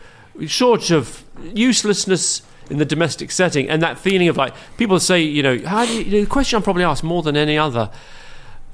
sort 0.47 0.91
of 0.91 1.23
uselessness 1.53 2.41
in 2.69 2.77
the 2.77 2.85
domestic 2.85 3.31
setting, 3.31 3.69
and 3.69 3.81
that 3.81 3.99
feeling 3.99 4.29
of 4.29 4.37
like 4.37 4.53
people 4.77 4.99
say, 4.99 5.21
you 5.21 5.43
know, 5.43 5.59
how 5.65 5.85
do 5.85 5.93
you, 6.03 6.21
the 6.21 6.25
question 6.25 6.57
I'm 6.57 6.63
probably 6.63 6.83
asked 6.83 7.03
more 7.03 7.21
than 7.21 7.35
any 7.35 7.57
other 7.57 7.89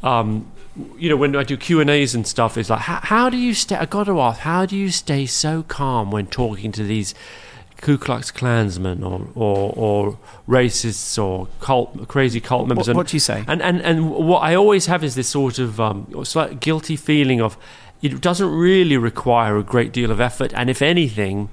um, 0.04 0.50
you 0.98 1.10
know, 1.10 1.18
when 1.18 1.36
I 1.36 1.44
do 1.44 1.58
Q 1.58 1.82
and 1.82 1.90
A's 1.90 2.16
and 2.16 2.26
stuff, 2.26 2.58
is 2.58 2.70
like, 2.70 2.82
how, 2.82 3.00
how 3.04 3.30
do 3.30 3.38
you 3.38 3.54
stay? 3.54 3.76
I 3.76 3.86
got 3.86 4.06
to 4.06 4.20
ask, 4.22 4.40
how 4.42 4.66
do 4.66 4.78
you 4.78 4.90
stay 4.90 5.26
so 5.26 5.64
calm 5.64 6.12
when 6.12 6.28
talking 6.28 6.72
to 6.74 6.84
these 6.84 7.14
Ku 7.82 7.98
Klux 7.98 8.32
Klansmen 8.32 9.04
or 9.04 9.28
or, 9.36 9.74
or 9.76 10.18
racists 10.48 11.22
or 11.22 11.48
cult 11.60 12.08
crazy 12.08 12.40
cult 12.40 12.68
members? 12.68 12.88
What- 12.88 12.92
and, 12.92 12.98
what 12.98 13.08
do 13.08 13.16
you 13.16 13.20
say? 13.20 13.44
And 13.48 13.62
and 13.62 13.82
and 13.82 14.12
what 14.12 14.40
I 14.40 14.56
always 14.56 14.86
have 14.86 15.04
is 15.04 15.16
this 15.16 15.30
sort 15.30 15.60
of 15.60 15.80
um, 15.80 16.08
slight 16.24 16.60
guilty 16.60 16.96
feeling 16.96 17.42
of 17.42 17.58
it 18.02 18.20
doesn't 18.22 18.52
really 18.52 18.98
require 18.98 19.58
a 19.58 19.64
great 19.64 19.92
deal 19.92 20.12
of 20.12 20.20
effort, 20.20 20.54
and 20.54 20.70
if 20.70 20.82
anything. 20.82 21.50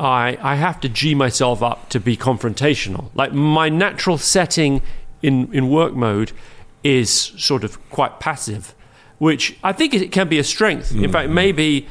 I, 0.00 0.38
I 0.40 0.54
have 0.54 0.80
to 0.82 0.88
G 0.88 1.16
myself 1.16 1.60
up 1.60 1.88
to 1.88 1.98
be 1.98 2.16
confrontational. 2.16 3.10
Like 3.14 3.32
my 3.32 3.68
natural 3.68 4.16
setting 4.16 4.80
in, 5.22 5.52
in 5.52 5.70
work 5.70 5.92
mode 5.92 6.30
is 6.84 7.10
sort 7.10 7.64
of 7.64 7.90
quite 7.90 8.20
passive, 8.20 8.76
which 9.18 9.58
I 9.64 9.72
think 9.72 9.94
it 9.94 10.12
can 10.12 10.28
be 10.28 10.38
a 10.38 10.44
strength. 10.44 10.94
In 10.94 11.10
fact, 11.10 11.30
maybe 11.30 11.88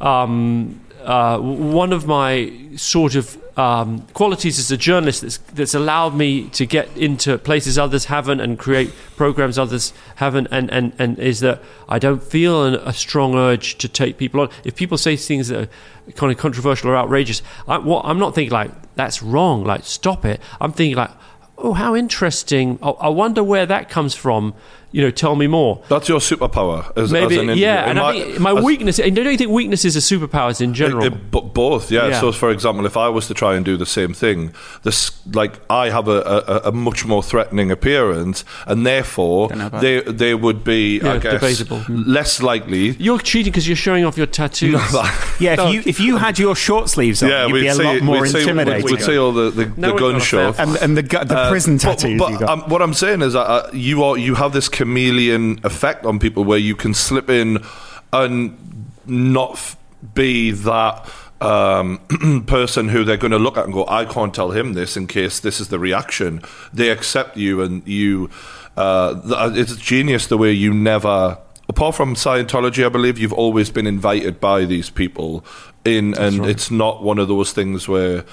um, 0.00 0.80
uh, 1.04 1.38
one 1.38 1.92
of 1.92 2.06
my 2.06 2.52
sort 2.76 3.14
of 3.14 3.38
um, 3.58 4.00
qualities 4.14 4.58
as 4.58 4.70
a 4.70 4.76
journalist 4.76 5.22
that's, 5.22 5.36
that's 5.38 5.74
allowed 5.74 6.14
me 6.14 6.48
to 6.50 6.64
get 6.64 6.94
into 6.96 7.36
places 7.38 7.78
others 7.78 8.06
haven't 8.06 8.40
and 8.40 8.58
create 8.58 8.92
programs 9.16 9.58
others 9.58 9.92
haven't, 10.16 10.48
and, 10.50 10.70
and, 10.70 10.92
and 10.98 11.18
is 11.18 11.40
that 11.40 11.60
I 11.88 11.98
don't 11.98 12.22
feel 12.22 12.64
an, 12.64 12.74
a 12.76 12.92
strong 12.92 13.34
urge 13.34 13.76
to 13.78 13.88
take 13.88 14.16
people 14.16 14.40
on. 14.40 14.48
If 14.64 14.74
people 14.76 14.96
say 14.96 15.16
things 15.16 15.48
that 15.48 15.68
are 15.68 16.12
kind 16.12 16.32
of 16.32 16.38
controversial 16.38 16.90
or 16.90 16.96
outrageous, 16.96 17.42
I, 17.68 17.78
what, 17.78 18.04
I'm 18.04 18.18
not 18.18 18.34
thinking 18.34 18.52
like, 18.52 18.70
that's 18.94 19.22
wrong, 19.22 19.64
like, 19.64 19.84
stop 19.84 20.24
it. 20.24 20.40
I'm 20.60 20.72
thinking 20.72 20.96
like, 20.96 21.10
oh, 21.58 21.74
how 21.74 21.94
interesting. 21.94 22.78
I, 22.82 22.90
I 22.90 23.08
wonder 23.08 23.44
where 23.44 23.66
that 23.66 23.88
comes 23.88 24.14
from. 24.14 24.54
You 24.92 25.02
know, 25.02 25.10
tell 25.10 25.36
me 25.36 25.46
more. 25.46 25.82
That's 25.88 26.08
your 26.08 26.20
superpower. 26.20 26.94
As, 26.96 27.10
Maybe, 27.10 27.34
as 27.36 27.40
an 27.40 27.56
yeah. 27.58 27.88
individual. 27.88 27.88
And 27.88 27.98
In 27.98 28.04
I 28.04 28.12
think 28.12 28.40
my 28.40 28.52
as- 28.58 28.64
weakness. 28.64 28.98
And 28.98 29.16
don't 29.16 29.24
you 29.26 29.38
think 29.38 29.50
weaknesses 29.50 29.96
are 29.96 30.00
superpowers 30.00 30.60
in 30.60 30.74
general? 30.74 31.04
It- 31.04 31.12
it- 31.14 31.30
bo- 31.30 31.40
both, 31.40 31.90
yeah. 31.90 32.08
Yeah. 32.08 32.20
So, 32.20 32.30
for 32.32 32.50
example, 32.50 32.84
if 32.86 32.96
I 32.96 33.08
was 33.08 33.26
to 33.28 33.34
try 33.34 33.56
and 33.56 33.64
do 33.64 33.76
the 33.76 33.86
same 33.86 34.12
thing, 34.12 34.52
this 34.82 35.10
like 35.32 35.54
I 35.70 35.88
have 35.90 36.08
a, 36.08 36.20
a, 36.20 36.68
a 36.68 36.72
much 36.72 37.06
more 37.06 37.22
threatening 37.22 37.70
appearance, 37.70 38.44
and 38.66 38.86
therefore 38.86 39.48
Don't 39.48 39.58
know 39.58 39.66
about 39.68 39.80
they 39.80 40.00
they 40.02 40.34
would 40.34 40.62
be, 40.64 41.00
I 41.00 41.18
guess, 41.18 41.40
debatable. 41.40 41.82
less 41.88 42.42
likely. 42.42 42.90
You're 42.98 43.18
cheating 43.18 43.50
because 43.52 43.66
you're 43.66 43.76
showing 43.76 44.04
off 44.04 44.16
your 44.18 44.26
tattoos. 44.26 44.72
yeah 45.40 45.52
if 45.52 45.56
No. 45.58 45.70
you 45.70 45.82
if 45.86 46.00
you 46.00 46.16
had 46.18 46.38
your 46.38 46.54
short 46.54 46.88
sleeves 46.90 47.22
on 47.22 47.30
yeah, 47.30 47.46
you'd 47.46 47.54
be 47.54 47.66
a 47.66 47.74
see, 47.74 47.82
lot 47.82 48.00
more 48.02 48.20
we'd 48.20 48.30
see, 48.30 48.40
intimidating 48.40 48.84
We'd, 48.84 48.90
we'd 48.92 49.02
see 49.02 49.16
all 49.16 49.32
the, 49.32 49.50
the, 49.50 49.72
No, 49.76 49.92
the 49.92 49.98
gun 49.98 50.20
show. 50.20 50.54
and, 50.58 50.76
and 50.76 50.96
the 50.96 51.02
gu- 51.02 51.24
the 51.24 51.38
Uh, 51.38 51.50
prison 51.50 51.76
but- 51.76 51.82
tattoos 51.98 52.18
But, 52.18 52.32
you 52.32 52.38
got 52.40 52.48
um, 52.50 52.60
what 52.68 52.82
I'm 52.82 52.94
saying 52.94 53.22
is 53.22 53.32
that 53.32 53.46
uh, 53.48 53.70
you 53.72 54.02
are 54.04 54.16
you 54.18 54.34
have 54.34 54.52
this 54.52 54.68
chameleon 54.82 55.60
effect 55.62 56.04
on 56.04 56.18
people 56.18 56.42
where 56.42 56.58
you 56.58 56.74
can 56.74 56.92
slip 56.92 57.30
in 57.30 57.64
and 58.12 58.90
not 59.06 59.52
f- 59.52 59.76
be 60.12 60.50
that 60.50 61.08
um, 61.40 62.00
person 62.48 62.88
who 62.88 63.04
they're 63.04 63.16
going 63.16 63.30
to 63.30 63.38
look 63.38 63.56
at 63.56 63.64
and 63.64 63.72
go, 63.72 63.86
I 63.86 64.04
can't 64.04 64.34
tell 64.34 64.50
him 64.50 64.72
this 64.72 64.96
in 64.96 65.06
case 65.06 65.38
this 65.38 65.60
is 65.60 65.68
the 65.68 65.78
reaction. 65.78 66.42
They 66.72 66.90
accept 66.90 67.36
you 67.36 67.62
and 67.62 67.86
you. 67.86 68.28
Uh, 68.76 69.52
it's 69.54 69.76
genius 69.76 70.26
the 70.26 70.36
way 70.36 70.50
you 70.50 70.74
never. 70.74 71.38
Apart 71.68 71.94
from 71.94 72.16
Scientology, 72.16 72.84
I 72.84 72.88
believe 72.88 73.18
you've 73.18 73.32
always 73.32 73.70
been 73.70 73.86
invited 73.86 74.40
by 74.40 74.64
these 74.64 74.90
people 74.90 75.44
in, 75.84 76.14
and 76.18 76.46
it's 76.46 76.70
not 76.70 77.02
one 77.02 77.18
of 77.18 77.28
those 77.28 77.52
things 77.52 77.88
where 77.88 78.24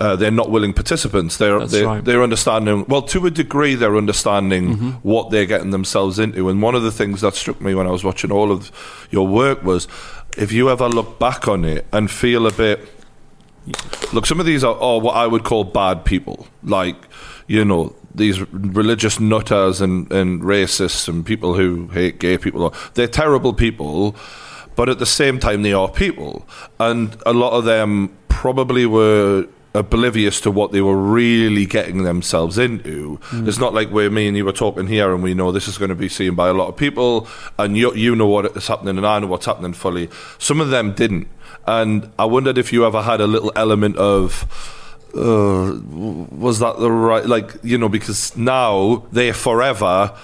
uh, 0.00 0.16
they're 0.16 0.30
not 0.30 0.50
willing 0.50 0.72
participants. 0.72 1.36
They're 1.36 1.66
they're, 1.66 1.86
right. 1.86 2.04
they're 2.04 2.22
understanding. 2.22 2.84
Well, 2.88 3.02
to 3.02 3.26
a 3.26 3.30
degree, 3.30 3.74
they're 3.74 3.96
understanding 3.96 4.76
Mm-hmm. 4.76 4.90
what 5.02 5.30
they're 5.30 5.46
getting 5.46 5.70
themselves 5.70 6.18
into. 6.18 6.48
And 6.48 6.62
one 6.62 6.74
of 6.74 6.82
the 6.82 6.92
things 6.92 7.20
that 7.20 7.34
struck 7.34 7.60
me 7.60 7.74
when 7.74 7.86
I 7.86 7.90
was 7.90 8.04
watching 8.04 8.32
all 8.32 8.50
of 8.52 8.70
your 9.10 9.26
work 9.26 9.62
was, 9.62 9.88
if 10.36 10.52
you 10.52 10.70
ever 10.70 10.88
look 10.88 11.18
back 11.18 11.48
on 11.48 11.64
it 11.64 11.86
and 11.92 12.10
feel 12.10 12.46
a 12.46 12.52
bit. 12.52 12.80
Look, 14.12 14.26
some 14.26 14.40
of 14.40 14.46
these 14.46 14.64
are, 14.64 14.74
are 14.74 15.00
what 15.00 15.14
I 15.14 15.26
would 15.26 15.44
call 15.44 15.64
bad 15.64 16.04
people. 16.04 16.46
Like, 16.64 16.96
you 17.46 17.64
know, 17.64 17.94
these 18.14 18.40
religious 18.50 19.20
nutters 19.20 19.80
and, 19.80 20.10
and 20.12 20.42
racists 20.42 21.08
and 21.08 21.24
people 21.24 21.54
who 21.54 21.86
hate 21.88 22.18
gay 22.18 22.38
people. 22.38 22.74
They're 22.94 23.06
terrible 23.06 23.52
people, 23.52 24.16
but 24.76 24.88
at 24.88 24.98
the 24.98 25.06
same 25.06 25.38
time, 25.38 25.62
they 25.62 25.72
are 25.72 25.88
people. 25.88 26.46
And 26.78 27.16
a 27.26 27.32
lot 27.32 27.52
of 27.52 27.64
them 27.64 28.16
probably 28.28 28.86
were 28.86 29.46
oblivious 29.74 30.40
to 30.42 30.50
what 30.50 30.72
they 30.72 30.80
were 30.80 30.96
really 30.96 31.64
getting 31.64 32.02
themselves 32.02 32.58
into. 32.58 33.18
It's 33.32 33.58
not 33.58 33.72
like 33.72 33.88
where 33.88 34.10
me 34.10 34.28
and 34.28 34.36
you 34.36 34.44
were 34.44 34.52
talking 34.52 34.86
here 34.86 35.14
and 35.14 35.22
we 35.22 35.34
know 35.34 35.50
this 35.50 35.68
is 35.68 35.78
going 35.78 35.88
to 35.88 35.94
be 35.94 36.08
seen 36.08 36.34
by 36.34 36.48
a 36.48 36.52
lot 36.52 36.68
of 36.68 36.76
people 36.76 37.26
and 37.58 37.76
you, 37.76 37.94
you 37.94 38.14
know 38.14 38.26
what 38.26 38.56
is 38.56 38.66
happening 38.66 38.98
and 38.98 39.06
I 39.06 39.18
know 39.18 39.28
what's 39.28 39.46
happening 39.46 39.72
fully. 39.72 40.10
Some 40.38 40.60
of 40.60 40.68
them 40.68 40.92
didn't. 40.92 41.28
And 41.66 42.10
I 42.18 42.26
wondered 42.26 42.58
if 42.58 42.72
you 42.72 42.84
ever 42.84 43.02
had 43.02 43.20
a 43.20 43.26
little 43.26 43.52
element 43.56 43.96
of, 43.96 44.44
uh, 45.14 45.78
was 45.82 46.58
that 46.58 46.78
the 46.78 46.90
right, 46.90 47.24
like, 47.24 47.54
you 47.62 47.78
know, 47.78 47.88
because 47.88 48.36
now 48.36 49.06
they're 49.12 49.34
forever 49.34 50.14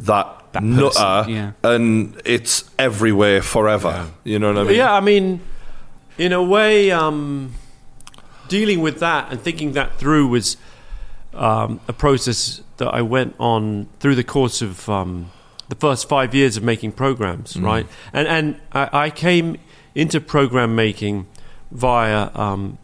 that, 0.00 0.39
That 0.52 0.62
nutter 0.62 0.98
person, 0.98 1.32
yeah. 1.32 1.52
and 1.62 2.20
it's 2.24 2.68
everywhere 2.78 3.40
forever. 3.42 4.10
You 4.24 4.38
know 4.38 4.48
what 4.52 4.58
I 4.58 4.64
mean? 4.64 4.76
yeah, 4.76 4.92
I 4.92 5.00
mean, 5.00 5.40
in 6.18 6.32
a 6.32 6.42
way, 6.42 6.90
um, 6.90 7.54
dealing 8.48 8.80
with 8.80 8.98
that 9.00 9.30
and 9.30 9.40
thinking 9.40 9.72
that 9.72 9.98
through 9.98 10.28
was. 10.28 10.56
Um, 11.32 11.78
a 11.86 11.92
process 11.92 12.60
that 12.78 12.88
I 12.88 13.02
went 13.02 13.36
on 13.38 13.86
through 14.00 14.16
the 14.16 14.24
course 14.24 14.62
of 14.62 14.88
um, 14.88 15.30
the 15.68 15.76
first 15.76 16.08
five 16.08 16.34
years 16.34 16.56
of 16.56 16.64
making 16.64 16.90
programs, 16.90 17.56
right? 17.56 17.86
And 18.12 18.26
and 18.26 18.60
I, 18.72 19.04
I 19.04 19.10
came 19.10 19.56
into 19.94 20.20
program 20.20 20.74
making 20.74 21.26
via 21.70 22.30
um, 22.34 22.78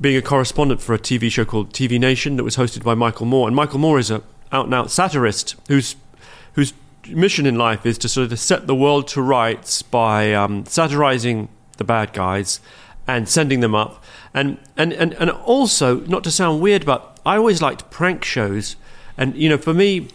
being 0.00 0.16
a 0.16 0.22
correspondent 0.22 0.80
for 0.80 0.94
a 0.94 0.98
TV 0.98 1.30
show 1.30 1.44
called 1.44 1.72
TV 1.72 1.98
Nation 1.98 2.36
that 2.36 2.44
was 2.44 2.56
hosted 2.56 2.84
by 2.84 2.94
Michael 2.94 3.26
Moore. 3.26 3.48
And 3.48 3.56
Michael 3.56 3.78
Moore 3.78 3.98
is 3.98 4.10
a 4.10 4.22
out 4.52 4.66
and 4.66 4.74
out 4.74 4.90
satirist 4.90 5.56
whose 5.68 5.96
whose 6.54 6.72
mission 7.08 7.46
in 7.46 7.56
life 7.56 7.86
is 7.86 7.98
to 7.98 8.08
sort 8.08 8.30
of 8.30 8.38
set 8.38 8.66
the 8.66 8.74
world 8.74 9.08
to 9.08 9.22
rights 9.22 9.82
by 9.82 10.32
um, 10.34 10.64
satirizing 10.66 11.48
the 11.78 11.84
bad 11.84 12.12
guys 12.12 12.60
and 13.06 13.28
sending 13.28 13.60
them 13.60 13.74
up. 13.74 14.02
And, 14.34 14.58
and, 14.76 14.92
and, 14.92 15.14
and 15.14 15.30
also, 15.30 16.00
not 16.00 16.22
to 16.24 16.30
sound 16.30 16.60
weird, 16.60 16.84
but 16.84 17.18
I 17.24 17.36
always 17.36 17.62
liked 17.62 17.90
prank 17.90 18.24
shows. 18.24 18.76
And, 19.16 19.34
you 19.36 19.48
know, 19.48 19.58
for 19.58 19.72
me, 19.72 20.08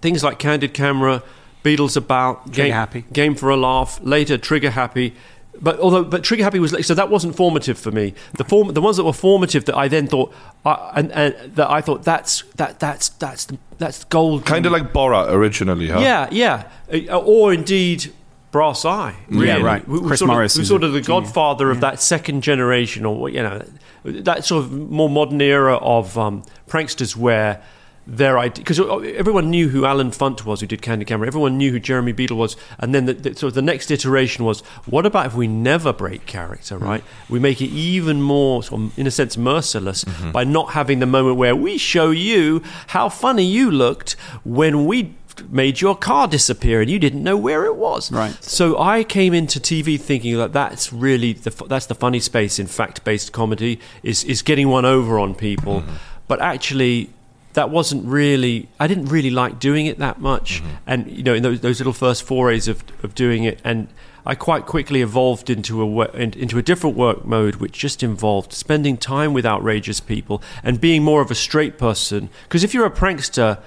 things 0.00 0.22
like 0.22 0.38
Candid 0.38 0.72
Camera, 0.72 1.22
Beadle's 1.62 1.96
About, 1.96 2.44
Trigger 2.44 2.62
Game, 2.62 2.72
Happy. 2.72 3.04
Game 3.12 3.34
for 3.34 3.50
a 3.50 3.56
Laugh, 3.56 3.98
later 4.02 4.38
Trigger 4.38 4.70
Happy. 4.70 5.14
But 5.60 5.78
although, 5.80 6.04
but 6.04 6.22
Trigger 6.24 6.44
Happy 6.44 6.58
was 6.58 6.74
so 6.86 6.94
that 6.94 7.10
wasn't 7.10 7.36
formative 7.36 7.78
for 7.78 7.90
me. 7.90 8.14
The 8.36 8.44
form, 8.44 8.72
the 8.74 8.80
ones 8.80 8.96
that 8.96 9.04
were 9.04 9.12
formative 9.12 9.64
that 9.66 9.76
I 9.76 9.88
then 9.88 10.06
thought, 10.06 10.34
uh, 10.64 10.90
and, 10.94 11.10
and 11.12 11.54
that 11.56 11.70
I 11.70 11.80
thought 11.80 12.02
that's 12.04 12.42
that 12.56 12.78
that's 12.80 13.08
that's 13.10 13.46
the, 13.46 13.58
that's 13.78 14.04
gold. 14.04 14.44
Kind 14.46 14.66
of 14.66 14.72
like 14.72 14.92
Borat 14.92 15.30
originally, 15.30 15.88
huh? 15.88 16.00
Yeah, 16.00 16.28
yeah. 16.30 16.68
Uh, 16.92 17.16
Or 17.18 17.52
indeed, 17.52 18.12
Brass 18.52 18.84
Eye. 18.84 19.16
Really. 19.28 19.46
Yeah, 19.48 19.62
right. 19.62 19.82
Who- 19.82 20.00
who 20.00 20.06
Chris 20.08 20.18
sort 20.20 20.28
Morris 20.30 20.54
Of, 20.54 20.58
who's 20.60 20.64
is 20.64 20.68
sort 20.68 20.84
of 20.84 20.92
the 20.92 21.00
genius. 21.00 21.06
godfather 21.32 21.70
of 21.70 21.80
that 21.80 22.00
second 22.00 22.42
generation, 22.42 23.04
or 23.06 23.28
you 23.28 23.42
know, 23.42 23.62
that 24.04 24.44
sort 24.44 24.64
of 24.64 24.72
more 24.72 25.08
modern 25.10 25.40
era 25.40 25.76
of 25.76 26.16
um, 26.18 26.42
pranksters 26.68 27.16
where 27.16 27.62
their 28.06 28.38
idea 28.38 28.62
because 28.62 28.78
uh, 28.78 28.98
everyone 28.98 29.50
knew 29.50 29.68
who 29.68 29.84
Allen 29.84 30.10
Funt 30.10 30.44
was 30.44 30.60
who 30.60 30.66
did 30.66 30.80
Candid 30.80 31.08
Camera. 31.08 31.26
Everyone 31.26 31.58
knew 31.58 31.72
who 31.72 31.80
Jeremy 31.80 32.12
Beadle 32.12 32.36
was. 32.36 32.56
And 32.78 32.94
then 32.94 33.06
the, 33.06 33.14
the, 33.14 33.34
sort 33.34 33.50
of 33.50 33.54
the 33.54 33.62
next 33.62 33.90
iteration 33.90 34.44
was 34.44 34.60
what 34.86 35.04
about 35.04 35.26
if 35.26 35.34
we 35.34 35.48
never 35.48 35.92
break 35.92 36.26
character 36.26 36.78
right? 36.78 37.00
Hmm. 37.00 37.32
We 37.32 37.38
make 37.40 37.60
it 37.60 37.70
even 37.70 38.22
more 38.22 38.62
sort 38.62 38.82
of, 38.82 38.98
in 38.98 39.06
a 39.06 39.10
sense 39.10 39.36
merciless 39.36 40.04
mm-hmm. 40.04 40.30
by 40.30 40.44
not 40.44 40.70
having 40.70 41.00
the 41.00 41.06
moment 41.06 41.36
where 41.36 41.56
we 41.56 41.78
show 41.78 42.10
you 42.10 42.62
how 42.88 43.08
funny 43.08 43.44
you 43.44 43.70
looked 43.70 44.12
when 44.44 44.86
we 44.86 45.14
made 45.50 45.80
your 45.80 45.94
car 45.94 46.26
disappear 46.26 46.80
and 46.80 46.90
you 46.90 46.98
didn't 46.98 47.22
know 47.22 47.36
where 47.36 47.64
it 47.66 47.76
was. 47.76 48.10
Right. 48.12 48.42
so 48.42 48.78
I 48.78 49.04
came 49.04 49.34
into 49.34 49.60
TV 49.60 50.00
thinking 50.00 50.36
that 50.38 50.52
that's 50.52 50.92
really 50.92 51.32
the 51.32 51.50
that's 51.66 51.86
the 51.86 51.94
funny 51.94 52.20
space. 52.20 52.58
In 52.58 52.66
fact-based 52.66 53.32
comedy 53.32 53.80
is 54.02 54.24
is 54.24 54.42
getting 54.42 54.68
one 54.68 54.84
over 54.84 55.18
on 55.18 55.34
people, 55.34 55.80
mm-hmm. 55.80 55.96
but 56.28 56.40
actually 56.40 57.10
that 57.56 57.70
wasn't 57.70 58.04
really 58.04 58.68
I 58.78 58.86
didn't 58.86 59.06
really 59.06 59.30
like 59.30 59.58
doing 59.58 59.86
it 59.86 59.98
that 59.98 60.20
much, 60.20 60.62
and 60.86 61.10
you 61.10 61.22
know 61.22 61.34
in 61.34 61.42
those, 61.42 61.60
those 61.60 61.80
little 61.80 61.94
first 61.94 62.22
forays 62.22 62.68
of 62.68 62.84
of 63.02 63.14
doing 63.14 63.44
it, 63.44 63.60
and 63.64 63.88
I 64.26 64.34
quite 64.34 64.66
quickly 64.66 65.00
evolved 65.00 65.48
into 65.48 65.82
a 65.82 66.08
into 66.12 66.58
a 66.58 66.62
different 66.62 66.96
work 66.96 67.24
mode, 67.24 67.56
which 67.56 67.72
just 67.72 68.02
involved 68.02 68.52
spending 68.52 68.98
time 68.98 69.32
with 69.32 69.46
outrageous 69.46 70.00
people 70.00 70.42
and 70.62 70.78
being 70.80 71.02
more 71.02 71.22
of 71.22 71.30
a 71.30 71.34
straight 71.34 71.78
person. 71.78 72.28
Because 72.42 72.62
if 72.62 72.74
you're 72.74 72.84
a 72.84 72.90
prankster, 72.90 73.58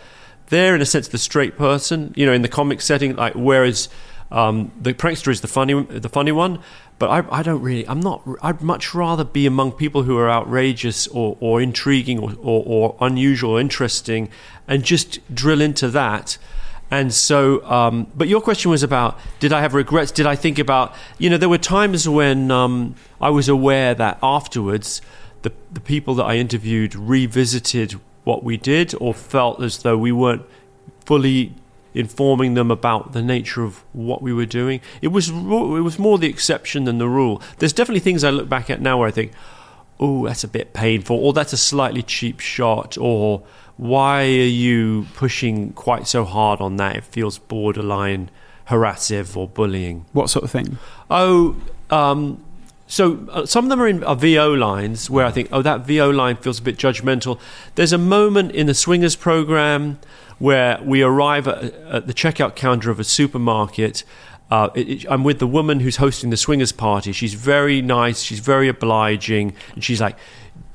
they're 0.50 0.76
in 0.76 0.82
a 0.82 0.86
sense 0.86 1.08
the 1.08 1.18
straight 1.18 1.58
person, 1.58 2.14
you 2.16 2.28
know, 2.28 2.34
in 2.34 2.44
the 2.44 2.48
comic 2.48 2.82
setting. 2.82 3.16
Like 3.16 3.34
whereas 3.34 3.90
um, 4.32 4.72
the 4.80 4.94
prankster 4.94 5.32
is 5.32 5.42
the 5.42 5.48
funny, 5.48 5.82
the 5.82 6.10
funny 6.10 6.32
one. 6.32 6.60
But 7.00 7.10
I, 7.10 7.40
I 7.40 7.44
don't 7.44 7.62
really. 7.62 7.88
I'm 7.88 8.02
not. 8.02 8.22
I'd 8.42 8.62
much 8.62 8.94
rather 8.94 9.24
be 9.24 9.46
among 9.46 9.72
people 9.72 10.04
who 10.04 10.18
are 10.18 10.30
outrageous 10.30 11.08
or, 11.08 11.38
or 11.40 11.62
intriguing 11.62 12.20
or, 12.20 12.34
or, 12.42 12.64
or 12.66 12.98
unusual, 13.00 13.52
or 13.52 13.62
interesting, 13.62 14.30
and 14.68 14.84
just 14.84 15.20
drill 15.34 15.62
into 15.62 15.88
that. 15.88 16.38
And 16.92 17.14
so, 17.14 17.64
um, 17.70 18.08
but 18.16 18.28
your 18.28 18.42
question 18.42 18.72
was 18.72 18.84
about 18.84 19.18
did 19.40 19.54
I 19.54 19.62
have 19.62 19.74
regrets? 19.74 20.12
Did 20.12 20.26
I 20.26 20.36
think 20.36 20.60
about, 20.60 20.94
you 21.18 21.30
know, 21.30 21.38
there 21.38 21.50
were 21.50 21.58
times 21.58 22.10
when 22.10 22.52
um, 22.52 22.96
I 23.22 23.30
was 23.30 23.48
aware 23.48 23.94
that 23.94 24.18
afterwards 24.24 25.02
the, 25.44 25.52
the 25.72 25.80
people 25.80 26.16
that 26.16 26.26
I 26.26 26.36
interviewed 26.36 26.96
revisited 26.96 28.00
what 28.24 28.44
we 28.44 28.58
did 28.58 28.94
or 29.00 29.14
felt 29.14 29.62
as 29.62 29.84
though 29.84 29.98
we 29.98 30.12
weren't 30.12 30.44
fully 31.06 31.54
informing 31.94 32.54
them 32.54 32.72
about 32.72 33.14
the 33.14 33.22
nature 33.22 33.64
of 33.64 33.84
what 33.94 34.22
we 34.22 34.34
were 34.34 34.46
doing. 34.46 34.82
It 35.02 35.10
was 35.10 35.30
it 35.30 35.34
was 35.34 36.00
more 36.00 36.18
the 36.18 36.28
exception 36.28 36.84
than 36.86 36.98
the 36.98 37.08
rule. 37.08 37.42
There's 37.58 37.74
definitely 37.74 38.02
things 38.02 38.24
I 38.24 38.30
look 38.30 38.50
back 38.50 38.70
at 38.70 38.82
now 38.82 38.98
where 39.00 39.08
I 39.08 39.12
think, 39.12 39.32
oh, 40.00 40.26
that's 40.28 40.44
a 40.44 40.48
bit 40.48 40.74
painful, 40.74 41.18
or 41.18 41.34
that's 41.34 41.54
a 41.54 41.58
slightly 41.58 42.04
cheap 42.04 42.40
shot, 42.40 42.98
or 42.98 43.44
why 43.78 44.24
are 44.24 44.26
you 44.26 45.08
pushing 45.16 45.72
quite 45.74 46.08
so 46.08 46.26
hard 46.26 46.62
on 46.62 46.78
that? 46.78 46.96
It 46.98 47.04
feels 47.06 47.38
borderline 47.38 48.30
harassive 48.66 49.36
or 49.36 49.48
bullying. 49.48 50.06
What 50.14 50.30
sort 50.30 50.46
of 50.46 50.52
thing? 50.52 50.78
Oh, 51.10 51.56
um, 51.90 52.44
so 52.88 53.26
uh, 53.32 53.46
some 53.46 53.66
of 53.66 53.70
them 53.70 53.82
are 53.82 53.88
in 53.88 54.04
are 54.04 54.16
VO 54.16 54.54
lines 54.54 55.10
where 55.10 55.26
I 55.26 55.32
think, 55.32 55.50
oh, 55.52 55.62
that 55.62 55.88
VO 55.88 56.10
line 56.10 56.38
feels 56.38 56.60
a 56.60 56.62
bit 56.64 56.78
judgmental. 56.78 57.40
There's 57.76 57.94
a 57.94 57.98
moment 57.98 58.52
in 58.52 58.68
the 58.68 58.74
Swingers 58.74 59.16
program 59.16 60.00
where 60.40 60.80
we 60.84 61.02
arrive 61.02 61.48
at, 61.48 61.64
at 61.64 62.08
the 62.08 62.14
checkout 62.14 62.56
counter 62.56 62.90
of 62.90 63.00
a 63.00 63.04
supermarket. 63.04 64.04
Uh, 64.50 64.70
it, 64.74 64.90
it- 64.90 65.06
I'm 65.10 65.24
with 65.24 65.40
the 65.40 65.48
woman 65.48 65.80
who's 65.82 65.98
hosting 65.98 66.30
the 66.32 66.38
Swingers 66.38 66.72
party. 66.72 67.12
She's 67.12 67.36
very 67.36 67.82
nice. 67.82 68.22
She's 68.22 68.40
very 68.40 68.68
obliging, 68.68 69.54
and 69.76 69.84
she's 69.84 70.02
like, 70.02 70.18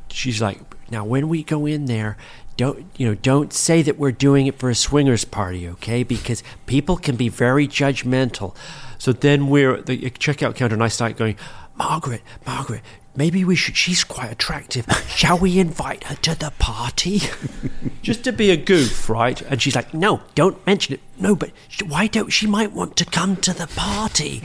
she's 0.08 0.40
like, 0.40 0.60
now 0.90 1.04
when 1.04 1.28
we 1.28 1.42
go 1.42 1.66
in 1.66 1.86
there. 1.86 2.16
Don't 2.56 2.86
you 2.96 3.08
know? 3.08 3.14
Don't 3.16 3.52
say 3.52 3.82
that 3.82 3.98
we're 3.98 4.12
doing 4.12 4.46
it 4.46 4.60
for 4.60 4.70
a 4.70 4.76
swingers 4.76 5.24
party, 5.24 5.68
okay? 5.70 6.04
Because 6.04 6.44
people 6.66 6.96
can 6.96 7.16
be 7.16 7.28
very 7.28 7.66
judgmental. 7.66 8.54
So 8.96 9.12
then 9.12 9.48
we're 9.48 9.74
at 9.74 9.86
the 9.86 9.98
checkout 10.12 10.54
counter, 10.54 10.74
and 10.74 10.82
I 10.84 10.86
start 10.86 11.16
going, 11.16 11.36
Margaret, 11.74 12.22
Margaret, 12.46 12.82
maybe 13.16 13.44
we 13.44 13.56
should. 13.56 13.76
She's 13.76 14.04
quite 14.04 14.32
attractive. 14.32 14.86
Shall 15.08 15.38
we 15.38 15.58
invite 15.58 16.04
her 16.04 16.16
to 16.16 16.38
the 16.38 16.52
party? 16.58 17.22
Just 18.02 18.24
to 18.24 18.32
be 18.32 18.50
a 18.50 18.56
goof, 18.56 19.08
right? 19.08 19.40
And 19.42 19.60
she's 19.60 19.74
like, 19.76 19.94
No, 19.94 20.22
don't 20.34 20.64
mention 20.66 20.94
it. 20.94 21.00
No, 21.18 21.34
but 21.34 21.52
why 21.86 22.06
don't 22.06 22.30
she 22.30 22.46
might 22.46 22.72
want 22.72 22.96
to 22.96 23.04
come 23.04 23.36
to 23.36 23.52
the 23.52 23.66
party? 23.68 24.42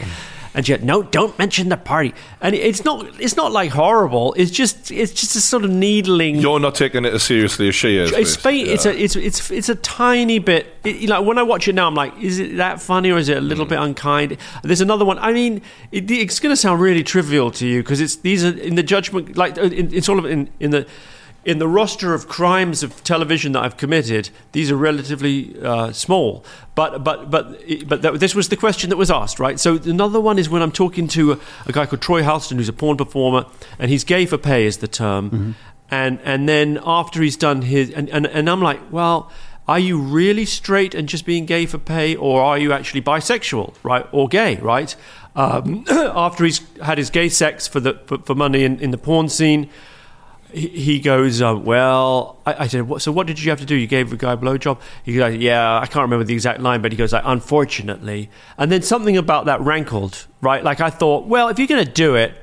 And 0.53 0.65
she, 0.65 0.75
no, 0.77 1.03
don't 1.03 1.37
mention 1.37 1.69
the 1.69 1.77
party. 1.77 2.13
And 2.41 2.55
it's 2.55 2.83
not, 2.83 3.05
it's 3.19 3.35
not 3.35 3.51
like 3.51 3.71
horrible. 3.71 4.33
It's 4.33 4.51
just, 4.51 4.91
it's 4.91 5.13
just 5.13 5.35
a 5.35 5.41
sort 5.41 5.63
of 5.63 5.69
needling. 5.69 6.37
You're 6.37 6.59
not 6.59 6.75
taking 6.75 7.05
it 7.05 7.13
as 7.13 7.23
seriously 7.23 7.67
as 7.67 7.75
she 7.75 7.97
is. 7.97 8.11
It's 8.11 8.35
fa- 8.35 8.49
basically, 8.49 8.73
it's 8.73 8.85
a 8.85 9.03
it's 9.03 9.15
it's 9.15 9.51
it's 9.51 9.69
a 9.69 9.75
tiny 9.75 10.39
bit. 10.39 10.67
It, 10.83 10.97
you 10.97 11.07
know, 11.07 11.21
when 11.21 11.37
I 11.37 11.43
watch 11.43 11.67
it 11.67 11.75
now, 11.75 11.87
I'm 11.87 11.95
like, 11.95 12.17
is 12.19 12.39
it 12.39 12.57
that 12.57 12.81
funny 12.81 13.11
or 13.11 13.17
is 13.17 13.29
it 13.29 13.37
a 13.37 13.41
little 13.41 13.65
mm. 13.65 13.69
bit 13.69 13.79
unkind? 13.79 14.37
There's 14.63 14.81
another 14.81 15.05
one. 15.05 15.19
I 15.19 15.33
mean, 15.33 15.61
it, 15.91 16.09
it's 16.09 16.39
going 16.39 16.51
to 16.51 16.57
sound 16.57 16.81
really 16.81 17.03
trivial 17.03 17.51
to 17.51 17.67
you 17.67 17.83
because 17.83 18.01
it's 18.01 18.17
these 18.17 18.43
are 18.43 18.57
in 18.57 18.75
the 18.75 18.83
judgment, 18.83 19.37
like 19.37 19.57
in, 19.57 19.93
it's 19.93 20.09
all 20.09 20.19
of 20.19 20.25
in 20.25 20.49
in 20.59 20.71
the. 20.71 20.87
In 21.45 21.57
the 21.57 21.67
roster 21.67 22.13
of 22.13 22.27
crimes 22.27 22.83
of 22.83 23.03
television 23.03 23.53
that 23.53 23.63
I've 23.63 23.77
committed, 23.77 24.29
these 24.51 24.69
are 24.71 24.75
relatively 24.75 25.59
uh, 25.61 25.91
small. 25.93 26.43
But 26.75 27.03
but 27.03 27.31
but 27.31 27.61
but 27.87 28.01
that, 28.01 28.19
this 28.19 28.35
was 28.35 28.49
the 28.49 28.57
question 28.57 28.89
that 28.89 28.97
was 28.97 29.09
asked, 29.09 29.39
right? 29.39 29.59
So 29.59 29.77
another 29.77 30.19
one 30.19 30.37
is 30.37 30.49
when 30.49 30.61
I'm 30.61 30.71
talking 30.71 31.07
to 31.09 31.33
a, 31.33 31.39
a 31.65 31.71
guy 31.71 31.85
called 31.85 32.01
Troy 32.01 32.21
Halston, 32.23 32.57
who's 32.57 32.69
a 32.69 32.73
porn 32.73 32.97
performer, 32.97 33.45
and 33.77 33.89
he's 33.89 34.03
gay 34.03 34.25
for 34.25 34.37
pay, 34.37 34.65
is 34.65 34.77
the 34.77 34.87
term 34.87 35.55
and 35.91 36.19
and 36.23 36.47
then 36.47 36.79
after 36.85 37.21
he's 37.21 37.37
done 37.37 37.63
his 37.63 37.91
and, 37.91 38.09
and, 38.09 38.27
and 38.27 38.49
I'm 38.49 38.61
like, 38.61 38.79
well, 38.91 39.31
are 39.67 39.79
you 39.79 39.99
really 39.99 40.45
straight 40.45 40.95
and 40.95 41.07
just 41.07 41.25
being 41.25 41.45
gay 41.45 41.65
for 41.65 41.77
pay, 41.77 42.15
or 42.15 42.41
are 42.41 42.57
you 42.57 42.73
actually 42.73 43.01
bisexual, 43.01 43.75
right, 43.83 44.05
or 44.11 44.27
gay, 44.27 44.57
right? 44.57 44.95
Um, 45.35 45.85
after 45.89 46.45
he's 46.45 46.61
had 46.81 46.97
his 46.97 47.09
gay 47.09 47.29
sex 47.29 47.67
for 47.67 47.79
the 47.79 47.93
for, 48.05 48.19
for 48.19 48.35
money 48.35 48.63
in, 48.63 48.79
in 48.79 48.91
the 48.91 48.97
porn 48.97 49.29
scene, 49.29 49.69
he, 50.51 50.67
he 50.67 50.99
goes, 50.99 51.41
uh, 51.41 51.55
well, 51.55 52.37
I, 52.45 52.63
I 52.63 52.67
said, 52.67 52.87
what, 52.87 53.01
so 53.01 53.11
what 53.11 53.27
did 53.27 53.41
you 53.41 53.49
have 53.49 53.59
to 53.59 53.65
do? 53.65 53.75
You 53.75 53.87
gave 53.87 54.09
the 54.09 54.17
guy 54.17 54.33
a 54.33 54.37
blowjob? 54.37 54.79
He 55.03 55.15
goes, 55.15 55.35
yeah, 55.37 55.79
I 55.79 55.85
can't 55.85 56.03
remember 56.03 56.23
the 56.23 56.33
exact 56.33 56.59
line, 56.61 56.81
but 56.81 56.91
he 56.91 56.97
goes, 56.97 57.13
like, 57.13 57.23
unfortunately. 57.25 58.29
And 58.57 58.71
then 58.71 58.81
something 58.81 59.17
about 59.17 59.45
that 59.45 59.61
rankled, 59.61 60.25
right? 60.41 60.63
Like 60.63 60.81
I 60.81 60.89
thought, 60.89 61.27
well, 61.27 61.49
if 61.49 61.59
you're 61.59 61.67
going 61.67 61.85
to 61.85 61.91
do 61.91 62.15
it, 62.15 62.33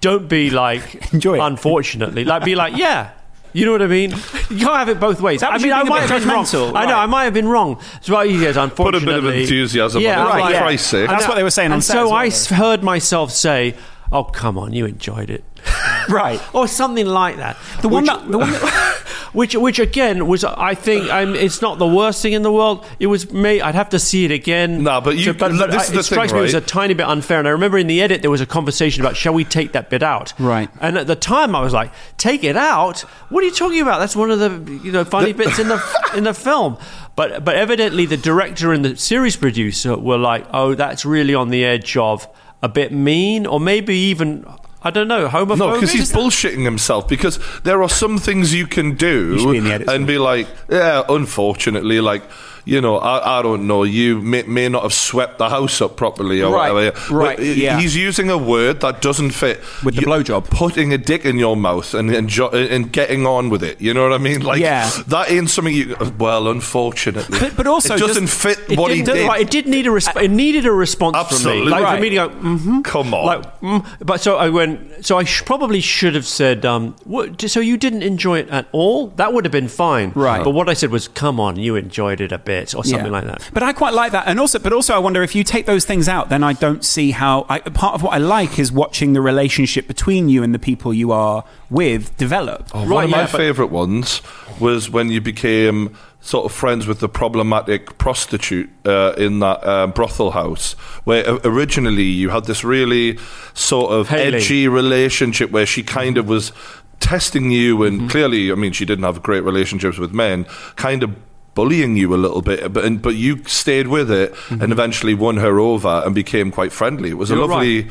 don't 0.00 0.28
be 0.28 0.50
like, 0.50 1.12
Enjoy 1.12 1.36
it. 1.36 1.40
unfortunately. 1.40 2.24
Like, 2.24 2.44
be 2.44 2.54
like, 2.54 2.76
yeah. 2.76 3.12
You 3.52 3.64
know 3.64 3.72
what 3.72 3.80
I 3.80 3.86
mean? 3.86 4.10
You 4.10 4.58
can't 4.58 4.76
have 4.76 4.90
it 4.90 5.00
both 5.00 5.22
ways. 5.22 5.42
I 5.42 5.56
mean, 5.56 5.72
I 5.72 5.82
might 5.82 6.02
have 6.02 6.20
been 6.20 6.28
wrong. 6.28 6.44
judgmental, 6.44 6.68
I 6.74 6.84
know, 6.84 6.92
right. 6.92 7.02
I 7.04 7.06
might 7.06 7.24
have 7.24 7.32
been 7.32 7.48
wrong. 7.48 7.80
So 8.02 8.20
he 8.20 8.38
goes, 8.38 8.56
Put 8.72 8.94
a 8.94 9.00
bit 9.00 9.08
of 9.08 9.24
enthusiasm 9.24 10.02
yeah, 10.02 10.20
on 10.20 10.26
it, 10.26 10.30
I'm 10.30 10.40
like, 10.40 10.58
Christ's 10.58 10.88
sake. 10.88 11.08
That's 11.08 11.26
what 11.26 11.36
they 11.36 11.42
were 11.42 11.50
saying 11.50 11.70
on 11.70 11.76
And 11.76 11.84
set 11.84 11.94
so 11.94 12.00
as 12.00 12.10
well, 12.10 12.14
I 12.14 12.28
though. 12.28 12.54
heard 12.54 12.82
myself 12.82 13.32
say, 13.32 13.74
"Oh, 14.12 14.24
come 14.24 14.58
on, 14.58 14.74
you 14.74 14.84
enjoyed 14.84 15.30
it." 15.30 15.42
Right. 16.08 16.40
or 16.54 16.68
something 16.68 17.06
like 17.06 17.36
that. 17.38 17.56
The 17.82 17.88
one 17.88 18.04
Which- 18.04 18.10
that, 18.12 18.30
the 18.30 18.38
one 18.38 18.50
that 18.52 19.02
which 19.32 19.54
which 19.56 19.78
again 19.80 20.26
was 20.28 20.44
I 20.44 20.74
think 20.74 21.10
I'm, 21.10 21.34
it's 21.34 21.60
not 21.60 21.78
the 21.78 21.86
worst 21.86 22.22
thing 22.22 22.32
in 22.32 22.42
the 22.42 22.52
world. 22.52 22.86
It 23.00 23.08
was 23.08 23.32
me. 23.32 23.60
I'd 23.60 23.74
have 23.74 23.88
to 23.90 23.98
see 23.98 24.24
it 24.24 24.30
again. 24.30 24.84
No, 24.84 25.00
but 25.00 25.16
you- 25.16 25.34
but, 25.34 25.48
this 25.50 25.58
but 25.58 25.74
is 25.74 25.86
the 25.88 25.92
it 25.92 25.92
thing, 25.94 26.02
strikes 26.04 26.32
me 26.32 26.44
as 26.44 26.54
a 26.54 26.60
tiny 26.60 26.94
bit 26.94 27.06
unfair. 27.06 27.40
And 27.40 27.48
I 27.48 27.50
remember 27.50 27.76
in 27.76 27.88
the 27.88 28.00
edit 28.00 28.22
there 28.22 28.30
was 28.30 28.40
a 28.40 28.46
conversation 28.46 29.02
about 29.02 29.16
shall 29.16 29.34
we 29.34 29.44
take 29.44 29.72
that 29.72 29.90
bit 29.90 30.02
out? 30.04 30.32
Right. 30.38 30.70
And 30.80 30.96
at 30.96 31.06
the 31.08 31.16
time 31.16 31.56
I 31.56 31.60
was 31.60 31.72
like, 31.72 31.90
take 32.18 32.44
it 32.44 32.56
out? 32.56 33.00
What 33.30 33.42
are 33.42 33.46
you 33.46 33.52
talking 33.52 33.80
about? 33.82 33.98
That's 33.98 34.14
one 34.16 34.30
of 34.30 34.38
the 34.38 34.80
you 34.84 34.92
know 34.92 35.04
funny 35.04 35.32
bits 35.32 35.58
in 35.58 35.66
the 35.68 35.82
in 36.16 36.22
the 36.24 36.34
film. 36.34 36.78
But 37.16 37.44
but 37.44 37.56
evidently 37.56 38.06
the 38.06 38.16
director 38.16 38.72
and 38.72 38.84
the 38.84 38.96
series 38.96 39.34
producer 39.36 39.96
were 39.96 40.18
like, 40.18 40.46
oh, 40.52 40.74
that's 40.76 41.04
really 41.04 41.34
on 41.34 41.48
the 41.48 41.64
edge 41.64 41.96
of 41.96 42.28
a 42.62 42.68
bit 42.68 42.92
mean, 42.92 43.44
or 43.44 43.58
maybe 43.58 43.94
even. 43.96 44.46
I 44.82 44.90
don't 44.90 45.08
know, 45.08 45.28
homophobic. 45.28 45.58
No, 45.58 45.72
because 45.74 45.92
he's 45.92 46.12
bullshitting 46.12 46.64
himself. 46.64 47.08
Because 47.08 47.40
there 47.62 47.82
are 47.82 47.88
some 47.88 48.18
things 48.18 48.54
you 48.54 48.66
can 48.66 48.94
do 48.94 49.36
You 49.38 49.52
be 49.52 49.58
in 49.58 49.64
the 49.64 49.72
edits 49.72 49.90
and 49.90 50.06
be 50.06 50.18
like, 50.18 50.46
yeah, 50.68 51.02
unfortunately, 51.08 52.00
like 52.00 52.22
you 52.66 52.80
know, 52.82 52.98
I, 52.98 53.38
I 53.38 53.42
don't 53.42 53.66
know, 53.66 53.84
you 53.84 54.20
may, 54.20 54.42
may 54.42 54.68
not 54.68 54.82
have 54.82 54.92
swept 54.92 55.38
the 55.38 55.48
house 55.48 55.80
up 55.80 55.96
properly 55.96 56.42
or 56.42 56.52
Right, 56.52 56.72
whatever. 56.72 57.14
right, 57.14 57.36
But 57.38 57.46
yeah. 57.46 57.80
He's 57.80 57.96
using 57.96 58.28
a 58.28 58.36
word 58.36 58.80
that 58.80 59.00
doesn't 59.00 59.30
fit 59.30 59.60
With 59.84 59.94
the 59.94 60.02
You- 60.02 60.06
blowjob. 60.08 60.50
Putting 60.50 60.92
a 60.92 60.98
dick 60.98 61.24
in 61.24 61.38
your 61.38 61.56
mouth 61.56 61.94
and 61.94 62.10
and, 62.14 62.28
jo- 62.28 62.50
and 62.50 62.92
getting 62.92 63.24
on 63.26 63.48
with 63.50 63.62
it. 63.62 63.80
You 63.80 63.94
know 63.94 64.02
what 64.02 64.12
I 64.12 64.18
mean? 64.18 64.40
Like 64.42 64.60
Yeah. 64.60 64.90
that 65.08 65.30
ain't 65.30 65.48
something 65.48 65.72
you. 65.74 65.96
Well, 66.18 66.48
unfortunately, 66.48 67.38
But- 67.38 67.56
but 67.56 67.66
also 67.66 67.94
it 67.94 67.98
doesn't 68.00 68.26
just- 68.26 68.42
fit 68.42 68.58
It 68.68 68.78
what 68.78 68.92
he 68.92 69.02
did. 69.02 69.26
Right, 69.28 69.40
it 69.42 69.50
did 69.50 69.66
need 69.66 69.86
a 69.86 69.90
resp- 69.90 70.20
it 70.22 70.30
needed 70.30 70.66
a 70.66 70.72
response 70.72 71.16
from 71.28 71.50
me, 71.52 71.62
like 71.64 71.82
Right. 71.84 71.96
for 71.96 72.02
me 72.02 72.08
to 72.10 72.14
go, 72.16 72.28
mm-hmm. 72.30 72.80
Come 72.82 73.14
on. 73.14 73.26
Like, 73.26 73.60
mm. 73.60 73.84
but 74.04 74.20
so 74.20 74.36
I 74.36 74.48
went. 74.48 75.06
So 75.06 75.18
I 75.18 75.24
sh- 75.24 75.44
probably 75.44 75.80
should 75.80 76.14
have 76.14 76.26
said, 76.26 76.64
um, 76.66 76.94
what, 77.04 77.40
so 77.54 77.60
you 77.60 77.76
didn't 77.76 78.02
enjoy 78.02 78.38
it 78.40 78.48
at 78.50 78.66
all? 78.72 79.08
That 79.20 79.32
would 79.32 79.44
have 79.44 79.52
been 79.60 79.68
fine, 79.68 80.12
Right. 80.14 80.42
But 80.42 80.50
what 80.50 80.68
I 80.68 80.74
said 80.74 80.90
was, 80.90 81.06
come 81.08 81.38
on, 81.46 81.56
you 81.56 81.76
enjoyed 81.76 82.20
it 82.20 82.32
a 82.32 82.38
bit, 82.38 82.55
or 82.74 82.84
something 82.84 83.06
Yeah. 83.06 83.10
like 83.12 83.24
that. 83.24 83.50
But 83.52 83.62
I 83.62 83.72
quite 83.72 83.94
like 83.94 84.12
that, 84.12 84.24
and 84.26 84.38
also, 84.40 84.58
but 84.58 84.72
also, 84.72 84.94
I 84.94 84.98
wonder 84.98 85.22
if 85.22 85.34
you 85.34 85.44
take 85.44 85.66
those 85.66 85.84
things 85.84 86.08
out, 86.08 86.28
then 86.28 86.42
I 86.42 86.52
don't 86.54 86.84
see 86.84 87.10
how. 87.12 87.46
I, 87.48 87.58
part 87.60 87.94
of 87.94 88.02
what 88.02 88.12
I 88.12 88.18
like 88.18 88.58
is 88.58 88.70
watching 88.72 89.12
the 89.12 89.20
relationship 89.20 89.86
between 89.86 90.28
you 90.28 90.42
and 90.42 90.54
the 90.54 90.58
people 90.58 90.92
you 90.94 91.12
are 91.12 91.44
with 91.70 92.16
develop. 92.16 92.74
One 92.74 92.88
Right, 92.88 93.04
of 93.04 93.10
my 93.10 93.18
yeah, 93.18 93.28
but- 93.30 93.38
favourite 93.38 93.70
ones 93.70 94.22
was 94.60 94.88
when 94.90 95.10
you 95.10 95.20
became 95.20 95.96
sort 96.20 96.44
of 96.44 96.50
friends 96.50 96.86
with 96.88 96.98
the 96.98 97.08
problematic 97.08 97.98
prostitute 97.98 98.68
uh, 98.84 99.12
in 99.16 99.38
that 99.38 99.64
uh, 99.64 99.86
brothel 99.86 100.32
house, 100.32 100.72
where 101.04 101.24
originally 101.44 102.02
you 102.02 102.30
had 102.30 102.46
this 102.46 102.64
really 102.64 103.16
sort 103.54 103.92
of 103.92 104.08
Hayley. 104.08 104.38
edgy 104.38 104.66
relationship 104.66 105.50
where 105.52 105.66
she 105.66 105.82
kind 105.84 106.18
of 106.18 106.26
was 106.26 106.50
testing 106.98 107.50
you, 107.52 107.82
and 107.84 107.98
Mm-hmm. 108.00 108.08
clearly, 108.08 108.50
I 108.50 108.54
mean, 108.56 108.72
she 108.72 108.84
didn't 108.84 109.04
have 109.04 109.22
great 109.22 109.44
relationships 109.44 109.98
with 109.98 110.12
men, 110.12 110.46
kind 110.76 111.02
of. 111.04 111.14
Bullying 111.56 111.96
you 111.96 112.14
a 112.14 112.20
little 112.24 112.42
bit, 112.42 112.72
but 112.72 112.84
and, 112.84 113.02
but 113.02 113.16
you 113.16 113.42
stayed 113.46 113.88
with 113.88 114.10
it 114.10 114.32
and 114.50 114.70
eventually 114.70 115.14
won 115.14 115.38
her 115.38 115.58
over 115.58 116.02
and 116.04 116.14
became 116.14 116.52
quite 116.52 116.70
friendly. 116.72 117.10
It 117.10 117.14
was 117.18 117.30
a 117.30 117.34
Mm-hmm. 117.34 117.40
You're 117.40 117.48
lovely 117.48 117.90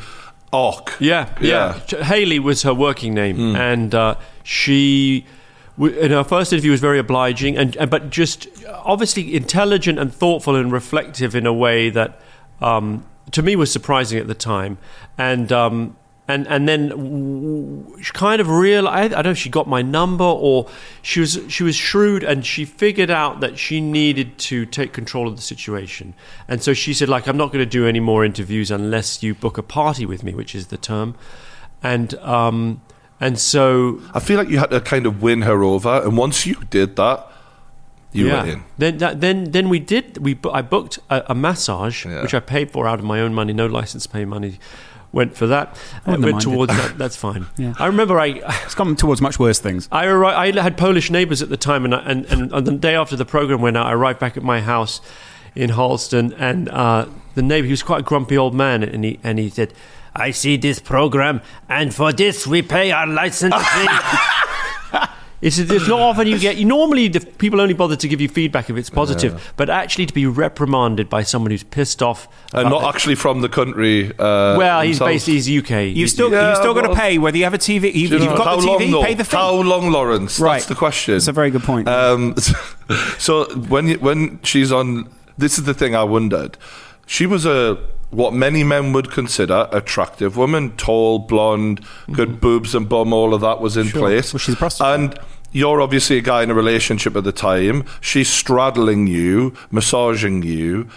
arc. 0.52 0.94
Yeah, 1.00 1.28
yeah. 1.40 1.80
Ch- 1.86 2.02
Haley 2.02 2.38
was 2.38 2.62
her 2.62 2.72
working 2.72 3.12
name, 3.12 3.54
and 3.56 3.94
uh, 3.94 4.14
she. 4.44 5.26
In 5.78 6.10
her 6.10 6.24
first 6.24 6.54
interview, 6.54 6.70
was 6.70 6.80
very 6.80 6.98
obliging, 6.98 7.58
and, 7.58 7.76
and 7.76 7.90
but 7.90 8.08
just 8.08 8.48
obviously 8.72 9.34
intelligent 9.36 9.98
and 9.98 10.10
thoughtful 10.10 10.56
and 10.56 10.72
reflective 10.72 11.34
in 11.36 11.44
a 11.44 11.52
way 11.52 11.90
that, 11.90 12.18
um, 12.62 13.04
to 13.32 13.42
me, 13.42 13.56
was 13.56 13.70
surprising 13.70 14.18
at 14.18 14.26
the 14.26 14.34
time. 14.34 14.78
And 15.18 15.52
um, 15.52 15.94
and 16.28 16.46
and 16.48 16.68
then 16.68 17.94
she 18.00 18.12
kind 18.12 18.40
of 18.40 18.48
realized. 18.48 19.12
I 19.12 19.16
don't 19.16 19.26
know 19.26 19.30
if 19.30 19.38
she 19.38 19.50
got 19.50 19.68
my 19.68 19.82
number 19.82 20.24
or 20.24 20.68
she 21.02 21.20
was 21.20 21.40
she 21.48 21.62
was 21.62 21.76
shrewd 21.76 22.24
and 22.24 22.44
she 22.44 22.64
figured 22.64 23.10
out 23.10 23.40
that 23.40 23.58
she 23.58 23.80
needed 23.80 24.36
to 24.38 24.66
take 24.66 24.92
control 24.92 25.28
of 25.28 25.36
the 25.36 25.42
situation. 25.42 26.14
And 26.48 26.62
so 26.62 26.74
she 26.74 26.92
said, 26.94 27.08
like, 27.08 27.28
I'm 27.28 27.36
not 27.36 27.52
going 27.52 27.64
to 27.64 27.70
do 27.70 27.86
any 27.86 28.00
more 28.00 28.24
interviews 28.24 28.70
unless 28.70 29.22
you 29.22 29.34
book 29.34 29.56
a 29.56 29.62
party 29.62 30.04
with 30.04 30.22
me, 30.24 30.34
which 30.34 30.54
is 30.54 30.66
the 30.66 30.76
term. 30.76 31.14
And 31.82 32.14
um, 32.14 32.82
and 33.20 33.38
so 33.38 34.00
I 34.12 34.20
feel 34.20 34.36
like 34.36 34.48
you 34.48 34.58
had 34.58 34.70
to 34.70 34.80
kind 34.80 35.06
of 35.06 35.22
win 35.22 35.42
her 35.42 35.62
over, 35.62 36.02
and 36.02 36.16
once 36.16 36.44
you 36.44 36.56
did 36.70 36.96
that, 36.96 37.30
you 38.12 38.26
yeah. 38.26 38.34
went 38.34 38.48
in. 38.48 38.64
Then 38.78 38.98
that, 38.98 39.20
then 39.20 39.50
then 39.52 39.68
we 39.68 39.78
did 39.78 40.18
we 40.18 40.38
I 40.52 40.62
booked 40.62 40.98
a, 41.08 41.22
a 41.28 41.34
massage 41.34 42.04
Yeah. 42.04 42.22
which 42.22 42.34
I 42.34 42.40
paid 42.40 42.70
for 42.70 42.88
out 42.88 42.98
of 42.98 43.04
my 43.04 43.20
own 43.20 43.32
money, 43.32 43.52
no 43.52 43.66
license 43.66 44.06
pay 44.06 44.24
money. 44.24 44.58
Went 45.16 45.34
for 45.34 45.46
that. 45.46 45.74
I 46.04 46.10
went 46.10 46.20
minded. 46.20 46.40
towards 46.42 46.76
that. 46.76 46.98
That's 46.98 47.16
fine. 47.16 47.46
Yeah. 47.56 47.72
I 47.78 47.86
remember 47.86 48.20
I 48.20 48.42
It's 48.66 48.74
gone 48.74 48.94
towards 48.96 49.22
much 49.22 49.38
worse 49.38 49.58
things. 49.58 49.88
I, 49.90 50.04
arri- 50.04 50.34
I 50.58 50.62
had 50.62 50.76
Polish 50.76 51.10
neighbours 51.10 51.40
at 51.40 51.48
the 51.48 51.56
time, 51.56 51.86
and, 51.86 51.94
I, 51.94 52.00
and, 52.00 52.26
and 52.26 52.52
on 52.52 52.64
the 52.64 52.72
day 52.72 52.94
after 52.94 53.16
the 53.16 53.24
program 53.24 53.62
went 53.62 53.78
out, 53.78 53.86
I 53.86 53.94
arrived 53.94 54.18
back 54.18 54.36
at 54.36 54.42
my 54.42 54.60
house 54.60 55.00
in 55.54 55.70
Halston, 55.70 56.34
and 56.38 56.68
uh, 56.68 57.06
the 57.34 57.40
neighbour, 57.40 57.64
he 57.64 57.72
was 57.72 57.82
quite 57.82 58.00
a 58.00 58.02
grumpy 58.02 58.36
old 58.36 58.54
man, 58.54 58.82
and 58.82 59.04
he, 59.04 59.18
and 59.22 59.38
he 59.38 59.48
said, 59.48 59.72
I 60.14 60.32
see 60.32 60.58
this 60.58 60.80
program, 60.80 61.40
and 61.66 61.94
for 61.94 62.12
this 62.12 62.46
we 62.46 62.60
pay 62.60 62.92
our 62.92 63.06
license 63.06 63.54
fee. 63.54 63.88
It's, 65.42 65.58
it's 65.58 65.86
not 65.86 66.00
often 66.00 66.26
you 66.26 66.38
get. 66.38 66.56
You 66.56 66.64
normally 66.64 67.08
the 67.08 67.20
people 67.20 67.60
only 67.60 67.74
bother 67.74 67.94
to 67.96 68.08
give 68.08 68.20
you 68.22 68.28
feedback 68.28 68.70
if 68.70 68.76
it's 68.76 68.88
positive, 68.88 69.52
but 69.56 69.68
actually 69.68 70.06
to 70.06 70.14
be 70.14 70.24
reprimanded 70.24 71.10
by 71.10 71.22
someone 71.24 71.50
who's 71.50 71.62
pissed 71.62 72.02
off. 72.02 72.26
and 72.54 72.70
not 72.70 72.80
the- 72.80 72.88
actually 72.88 73.16
from 73.16 73.42
the 73.42 73.48
country. 73.48 74.08
Uh, 74.18 74.56
well, 74.56 74.80
he's 74.80 74.98
themselves. 74.98 75.26
basically 75.26 75.34
he's 75.34 75.48
UK. 75.64 75.70
You've 75.88 75.94
He's- 75.96 76.12
still 76.12 76.30
Yeah, 76.32 76.48
you've 76.48 76.56
still 76.58 76.72
got 76.74 76.82
to 76.82 76.94
pay 76.94 77.18
whether 77.18 77.36
you 77.36 77.44
have 77.44 77.52
a 77.54 77.58
TV. 77.58 77.92
You, 77.94 78.08
Do 78.08 78.16
you 78.16 78.22
have 78.22 78.30
know- 78.30 78.36
got 78.44 78.56
the 78.60 78.66
TV. 78.66 78.66
long, 78.66 78.90
though? 78.92 79.04
pay 79.04 79.14
the 79.14 79.24
fee. 79.24 79.36
How 79.36 79.52
long, 79.60 79.90
Laurence? 79.90 80.40
Right. 80.40 80.54
That's 80.54 80.66
the 80.66 80.74
question. 80.74 81.14
That's 81.14 81.28
a 81.28 81.32
very 81.32 81.50
good 81.50 81.62
point. 81.64 81.86
Um, 81.86 82.34
so 83.18 83.44
when 83.68 83.90
when 84.00 84.40
she's 84.42 84.72
on, 84.72 85.08
this 85.36 85.58
is 85.58 85.64
the 85.64 85.74
thing 85.74 85.94
I 85.94 86.04
wondered. 86.04 86.56
She 87.06 87.26
was 87.26 87.44
a 87.46 87.78
what 88.10 88.32
many 88.32 88.64
men 88.64 88.92
would 88.92 89.10
consider 89.10 89.68
attractive 89.72 90.36
woman, 90.36 90.76
tall, 90.76 91.18
blonde, 91.18 91.84
good 92.12 92.40
boobs 92.40 92.74
and 92.74 92.88
bum. 92.88 93.12
All 93.12 93.34
of 93.34 93.40
that 93.40 93.60
was 93.60 93.76
in 93.76 93.88
place. 93.88 94.32
Well, 94.32 94.38
she's 94.38 94.54
a 94.54 94.58
prostitute. 94.58 95.00
and. 95.00 95.18
You're 95.52 95.80
obviously 95.80 96.18
a 96.18 96.20
guy 96.20 96.42
in 96.42 96.50
a 96.50 96.54
relationship 96.54 97.16
at 97.16 97.24
the 97.24 97.32
time. 97.32 97.86
She's 98.02 98.28
straddling 98.28 99.06
you, 99.06 99.54
massaging 99.70 100.42
you, 100.42 100.88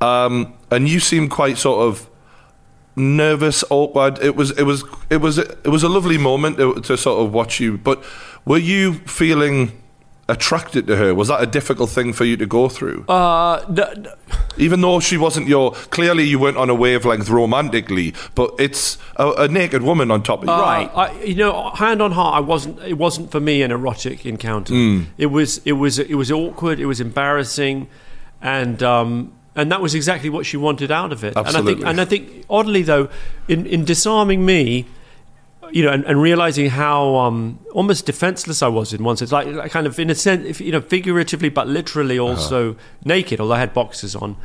um, 0.00 0.54
and 0.68 0.88
you 0.88 0.98
seem 0.98 1.28
quite 1.28 1.58
sort 1.58 1.86
of 1.86 2.10
nervous, 2.96 3.62
awkward. 3.70 4.18
It 4.20 4.34
was, 4.34 4.50
it 4.58 4.64
was, 4.64 4.84
it 5.10 5.18
was, 5.18 5.38
it 5.38 5.68
was 5.68 5.82
a 5.82 5.88
lovely 5.88 6.18
moment 6.18 6.56
to, 6.56 6.80
to 6.80 6.96
sort 6.96 7.24
of 7.24 7.32
watch 7.32 7.60
you. 7.60 7.78
But 7.78 8.02
were 8.44 8.58
you 8.58 8.94
feeling 8.94 9.80
attracted 10.30 10.86
to 10.86 10.96
her? 10.96 11.14
Was 11.14 11.28
that 11.28 11.42
a 11.42 11.46
difficult 11.46 11.90
thing 11.90 12.12
for 12.12 12.24
you 12.24 12.36
to 12.36 12.46
go 12.46 12.68
through? 12.68 13.04
uh, 13.08 13.56
n- 13.68 13.78
n- 13.78 14.06
Even 14.56 14.80
though 14.80 15.00
she 15.00 15.16
wasn't 15.16 15.48
your, 15.48 15.72
clearly 15.90 16.24
you 16.24 16.38
weren't 16.38 16.56
on 16.56 16.70
a 16.70 16.74
wavelength 16.74 17.28
romantically, 17.28 18.14
but 18.34 18.54
it's 18.58 18.96
a, 19.16 19.30
a 19.32 19.48
naked 19.48 19.82
woman 19.82 20.10
on 20.10 20.22
top 20.22 20.40
of 20.40 20.46
you. 20.46 20.52
Uh, 20.52 20.90
I, 20.94 21.22
you 21.24 21.34
know, 21.36 21.70
hand 21.70 22.00
on 22.00 22.12
heart, 22.12 22.34
I 22.36 22.40
wasn't. 22.40 22.78
It 22.80 22.94
wasn't 22.98 23.30
for 23.30 23.40
me 23.40 23.62
an 23.62 23.70
erotic 23.70 24.24
encounter. 24.26 24.74
It 25.18 25.26
was. 25.26 25.60
It 25.64 25.72
was. 25.72 25.98
It 25.98 26.14
was 26.14 26.30
awkward. 26.30 26.80
It 26.80 26.86
was 26.86 27.00
embarrassing, 27.00 27.88
and 28.42 28.82
um, 28.82 29.32
and 29.56 29.70
that 29.72 29.80
was 29.80 29.94
exactly 29.94 30.30
what 30.30 30.46
she 30.46 30.56
wanted 30.56 30.90
out 30.90 31.12
of 31.12 31.24
it. 31.24 31.36
Absolutely. 31.36 31.84
And 31.84 32.00
I 32.00 32.04
think, 32.06 32.24
and 32.24 32.32
I 32.32 32.36
think, 32.36 32.44
oddly 32.48 32.82
though, 32.82 33.08
in 33.48 33.66
in 33.66 33.84
disarming 33.84 34.44
me. 34.46 34.86
You 35.72 35.84
know, 35.84 35.92
and, 35.92 36.04
and 36.04 36.20
realizing 36.20 36.70
how 36.70 37.14
um, 37.16 37.60
almost 37.72 38.04
defenseless 38.04 38.60
I 38.60 38.68
was 38.68 38.92
in 38.92 39.04
one 39.04 39.16
sense, 39.16 39.30
like, 39.30 39.46
like 39.46 39.70
kind 39.70 39.86
of 39.86 39.98
in 40.00 40.10
a 40.10 40.14
sense, 40.14 40.44
if, 40.44 40.60
you 40.60 40.72
know, 40.72 40.80
figuratively 40.80 41.48
but 41.48 41.68
literally 41.68 42.18
also 42.18 42.76
naked, 43.04 43.40
although 43.40 43.54
I 43.54 43.60
had 43.60 43.72
boxes 43.72 44.16
on. 44.16 44.36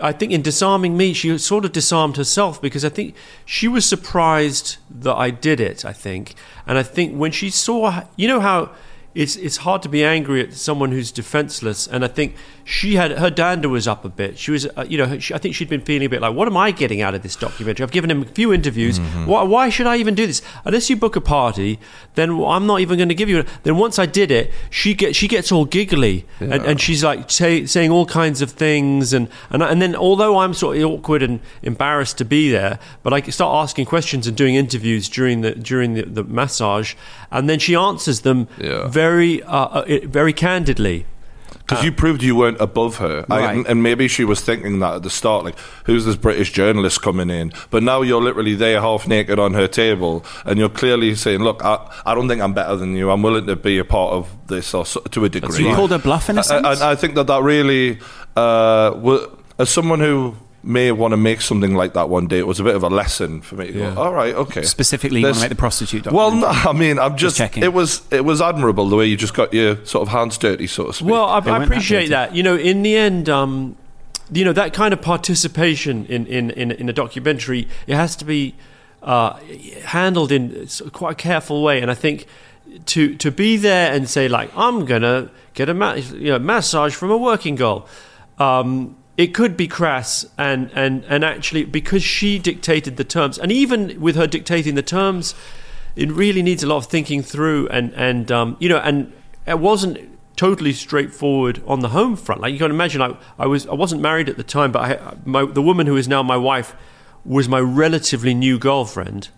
I 0.00 0.12
think 0.12 0.32
in 0.32 0.40
disarming 0.40 0.96
me, 0.96 1.12
she 1.12 1.36
sort 1.36 1.66
of 1.66 1.72
disarmed 1.72 2.16
herself 2.16 2.62
because 2.62 2.84
I 2.84 2.88
think 2.88 3.14
she 3.44 3.68
was 3.68 3.84
surprised 3.84 4.78
that 4.90 5.14
I 5.14 5.30
did 5.30 5.60
it. 5.60 5.84
I 5.84 5.92
think, 5.92 6.34
and 6.66 6.78
I 6.78 6.82
think 6.82 7.14
when 7.16 7.32
she 7.32 7.50
saw, 7.50 8.04
you 8.16 8.26
know 8.28 8.40
how 8.40 8.70
it's 9.14 9.36
it's 9.36 9.58
hard 9.58 9.82
to 9.82 9.88
be 9.88 10.02
angry 10.04 10.40
at 10.40 10.54
someone 10.54 10.92
who's 10.92 11.12
defenseless, 11.12 11.86
and 11.86 12.04
I 12.04 12.08
think 12.08 12.34
she 12.64 12.94
had 12.94 13.12
her 13.12 13.30
dander 13.30 13.68
was 13.68 13.86
up 13.88 14.04
a 14.04 14.08
bit. 14.08 14.38
She 14.38 14.50
was, 14.50 14.66
uh, 14.76 14.84
you 14.88 14.98
know, 14.98 15.18
she, 15.18 15.34
I 15.34 15.38
think 15.38 15.54
she'd 15.54 15.68
been 15.68 15.80
feeling 15.80 16.06
a 16.06 16.08
bit 16.08 16.20
like, 16.20 16.34
what 16.34 16.46
am 16.48 16.56
I 16.56 16.70
getting 16.70 17.00
out 17.02 17.14
of 17.14 17.22
this 17.22 17.36
documentary? 17.36 17.82
I've 17.84 17.90
given 17.90 18.10
him 18.10 18.22
a 18.22 18.26
few 18.26 18.52
interviews. 18.52 18.98
Why, 18.98 19.42
why 19.42 19.68
should 19.68 19.86
I 19.86 19.96
even 19.96 20.14
do 20.14 20.26
this? 20.26 20.42
Unless 20.64 20.88
you 20.90 20.96
book 20.96 21.16
a 21.16 21.20
party, 21.20 21.78
then 22.14 22.30
I'm 22.44 22.66
not 22.66 22.80
even 22.80 22.98
going 22.98 23.08
to 23.08 23.14
give 23.14 23.28
you. 23.28 23.40
it. 23.40 23.48
Then 23.62 23.76
once 23.78 23.98
I 23.98 24.06
did 24.06 24.30
it, 24.30 24.52
she 24.70 24.94
get 24.94 25.16
she 25.16 25.28
gets 25.28 25.50
all 25.52 25.64
giggly, 25.64 26.24
and, 26.40 26.52
and 26.52 26.80
she's 26.80 27.02
like 27.04 27.30
say, 27.30 27.66
saying 27.66 27.90
all 27.90 28.06
kinds 28.06 28.42
of 28.42 28.50
things, 28.50 29.12
and 29.12 29.28
and 29.50 29.62
and 29.62 29.80
then 29.82 29.94
although 29.96 30.38
I'm 30.38 30.54
sort 30.54 30.76
of 30.76 30.84
awkward 30.84 31.22
and 31.22 31.40
embarrassed 31.62 32.18
to 32.18 32.24
be 32.24 32.50
there, 32.50 32.78
but 33.02 33.12
I 33.12 33.20
start 33.22 33.54
asking 33.62 33.86
questions 33.86 34.26
and 34.26 34.36
doing 34.36 34.54
interviews 34.54 35.08
during 35.08 35.40
the 35.40 35.52
during 35.54 35.94
the, 35.94 36.02
the 36.02 36.24
massage, 36.24 36.94
and 37.30 37.48
then 37.48 37.58
she 37.58 37.74
answers 37.74 38.20
them 38.20 38.48
Yeah. 38.58 38.86
very 38.88 39.42
uh, 39.42 39.82
uh, 39.82 39.98
very 40.04 40.32
candidly. 40.32 41.06
Because 41.66 41.84
you 41.84 41.92
proved 41.92 42.22
you 42.22 42.34
weren't 42.36 42.60
above 42.60 42.96
her, 42.98 43.24
Right. 43.28 43.56
and, 43.56 43.66
and 43.66 43.82
maybe 43.82 44.08
she 44.08 44.24
was 44.24 44.40
thinking 44.40 44.80
that 44.80 44.96
at 44.96 45.02
the 45.02 45.10
start, 45.10 45.44
like, 45.44 45.56
who's 45.84 46.04
this 46.04 46.16
British 46.16 46.52
journalist 46.52 47.00
coming 47.02 47.30
in? 47.30 47.52
But 47.70 47.82
now 47.82 48.02
you're 48.02 48.20
literally 48.20 48.54
there, 48.54 48.80
half 48.80 49.06
naked 49.06 49.38
on 49.38 49.54
her 49.54 49.68
table, 49.68 50.24
and 50.44 50.58
you're 50.58 50.68
clearly 50.68 51.14
saying, 51.14 51.40
"Look, 51.40 51.64
I, 51.64 51.78
I 52.04 52.14
don't 52.14 52.28
think 52.28 52.42
I'm 52.42 52.52
better 52.52 52.76
than 52.76 52.94
you. 52.96 53.10
I'm 53.10 53.22
willing 53.22 53.46
to 53.46 53.56
be 53.56 53.78
a 53.78 53.84
part 53.84 54.12
of 54.12 54.28
this, 54.48 54.74
or 54.74 54.84
so, 54.84 55.00
to 55.00 55.24
a 55.24 55.28
degree." 55.28 55.68
You 55.68 55.74
called 55.74 55.90
her 55.92 55.98
bluff 55.98 56.28
in 56.28 56.38
a 56.38 56.42
sense. 56.42 56.66
And 56.66 56.82
I 56.82 56.94
think 56.94 57.14
that 57.14 57.26
that 57.28 57.42
really, 57.42 57.98
uh, 58.36 59.26
as 59.58 59.70
someone 59.70 60.00
who 60.00 60.34
may 60.64 60.92
want 60.92 61.12
to 61.12 61.16
make 61.16 61.40
something 61.40 61.74
like 61.74 61.94
that 61.94 62.08
one 62.08 62.26
day, 62.28 62.38
it 62.38 62.46
was 62.46 62.60
a 62.60 62.64
bit 62.64 62.74
of 62.76 62.82
a 62.84 62.88
lesson 62.88 63.40
for 63.42 63.56
me. 63.56 63.66
to 63.68 63.72
go, 63.72 63.94
All 63.96 64.12
right, 64.12 64.34
okay. 64.34 64.62
Specifically, 64.62 65.20
you 65.20 65.26
want 65.26 65.36
to 65.36 65.42
make 65.42 65.48
the 65.48 65.56
prostitute. 65.56 66.06
Well, 66.10 66.30
no, 66.30 66.46
I 66.46 66.72
mean, 66.72 66.98
I'm 66.98 67.16
just. 67.16 67.36
checking. 67.36 67.62
it 67.64 67.72
was 67.72 68.02
it 68.10 68.24
was 68.24 68.40
admirable 68.40 68.88
the 68.88 68.96
way 68.96 69.06
you 69.06 69.16
just 69.16 69.34
got 69.34 69.52
your 69.52 69.84
sort 69.84 70.02
of 70.06 70.08
hands 70.12 70.38
dirty, 70.38 70.66
so 70.66 70.86
to 70.86 70.92
speak. 70.92 71.08
Well, 71.10 71.24
I, 71.24 71.28
I 71.28 71.34
weren't 71.34 71.44
that 71.44 71.62
appreciate 71.64 72.08
that. 72.10 72.34
You 72.34 72.42
know, 72.42 72.56
in 72.56 72.82
the 72.82 72.96
end, 72.96 73.28
um, 73.28 73.76
you 74.32 74.44
know, 74.44 74.52
that 74.52 74.72
kind 74.72 74.94
of 74.94 75.02
participation 75.02 76.06
in, 76.06 76.26
in, 76.26 76.50
in, 76.50 76.70
in 76.70 76.88
a 76.88 76.92
documentary, 76.92 77.68
it 77.86 77.96
has 77.96 78.14
to 78.16 78.24
be 78.24 78.54
uh, 79.02 79.34
handled 79.84 80.30
in 80.32 80.62
s- 80.62 80.80
quite 80.92 81.12
a 81.12 81.16
careful 81.16 81.62
way. 81.62 81.82
And 81.82 81.90
I 81.90 81.94
think 81.94 82.26
to 82.86 83.14
to 83.16 83.30
be 83.30 83.56
there 83.56 83.92
and 83.92 84.08
say 84.08 84.28
like, 84.28 84.50
I'm 84.56 84.84
gonna 84.86 85.30
get 85.54 85.68
a 85.68 85.74
ma- 85.74 85.94
you 85.94 86.30
know, 86.30 86.38
massage 86.38 86.94
from 86.94 87.10
a 87.10 87.16
working 87.18 87.56
girl. 87.56 87.86
Um, 88.38 88.96
it 89.16 89.34
could 89.34 89.56
be 89.56 89.68
crass 89.68 90.24
and, 90.38 90.70
and, 90.74 91.04
and 91.04 91.24
actually 91.24 91.64
because 91.64 92.02
she 92.02 92.38
dictated 92.38 92.96
the 92.96 93.04
terms 93.04 93.38
and 93.38 93.52
even 93.52 94.00
with 94.00 94.16
her 94.16 94.26
dictating 94.26 94.74
the 94.74 94.82
terms 94.82 95.34
it 95.94 96.10
really 96.10 96.42
needs 96.42 96.62
a 96.62 96.66
lot 96.66 96.78
of 96.78 96.86
thinking 96.86 97.22
through 97.22 97.68
and 97.68 97.92
and 97.94 98.32
um, 98.32 98.56
you 98.58 98.68
know 98.68 98.78
and 98.78 99.12
it 99.46 99.58
wasn't 99.58 99.98
totally 100.36 100.72
straightforward 100.72 101.62
on 101.66 101.80
the 101.80 101.90
home 101.90 102.16
front. 102.16 102.40
Like 102.40 102.52
you 102.52 102.58
can 102.58 102.70
imagine 102.70 103.02
I, 103.02 103.16
I 103.38 103.46
was 103.46 103.66
I 103.66 103.74
wasn't 103.74 104.00
married 104.00 104.28
at 104.28 104.36
the 104.36 104.42
time 104.42 104.72
but 104.72 104.80
I, 104.80 105.14
my, 105.24 105.44
the 105.44 105.62
woman 105.62 105.86
who 105.86 105.96
is 105.96 106.08
now 106.08 106.22
my 106.22 106.36
wife 106.36 106.74
was 107.24 107.48
my 107.48 107.60
relatively 107.60 108.34
new 108.34 108.58
girlfriend. 108.58 109.28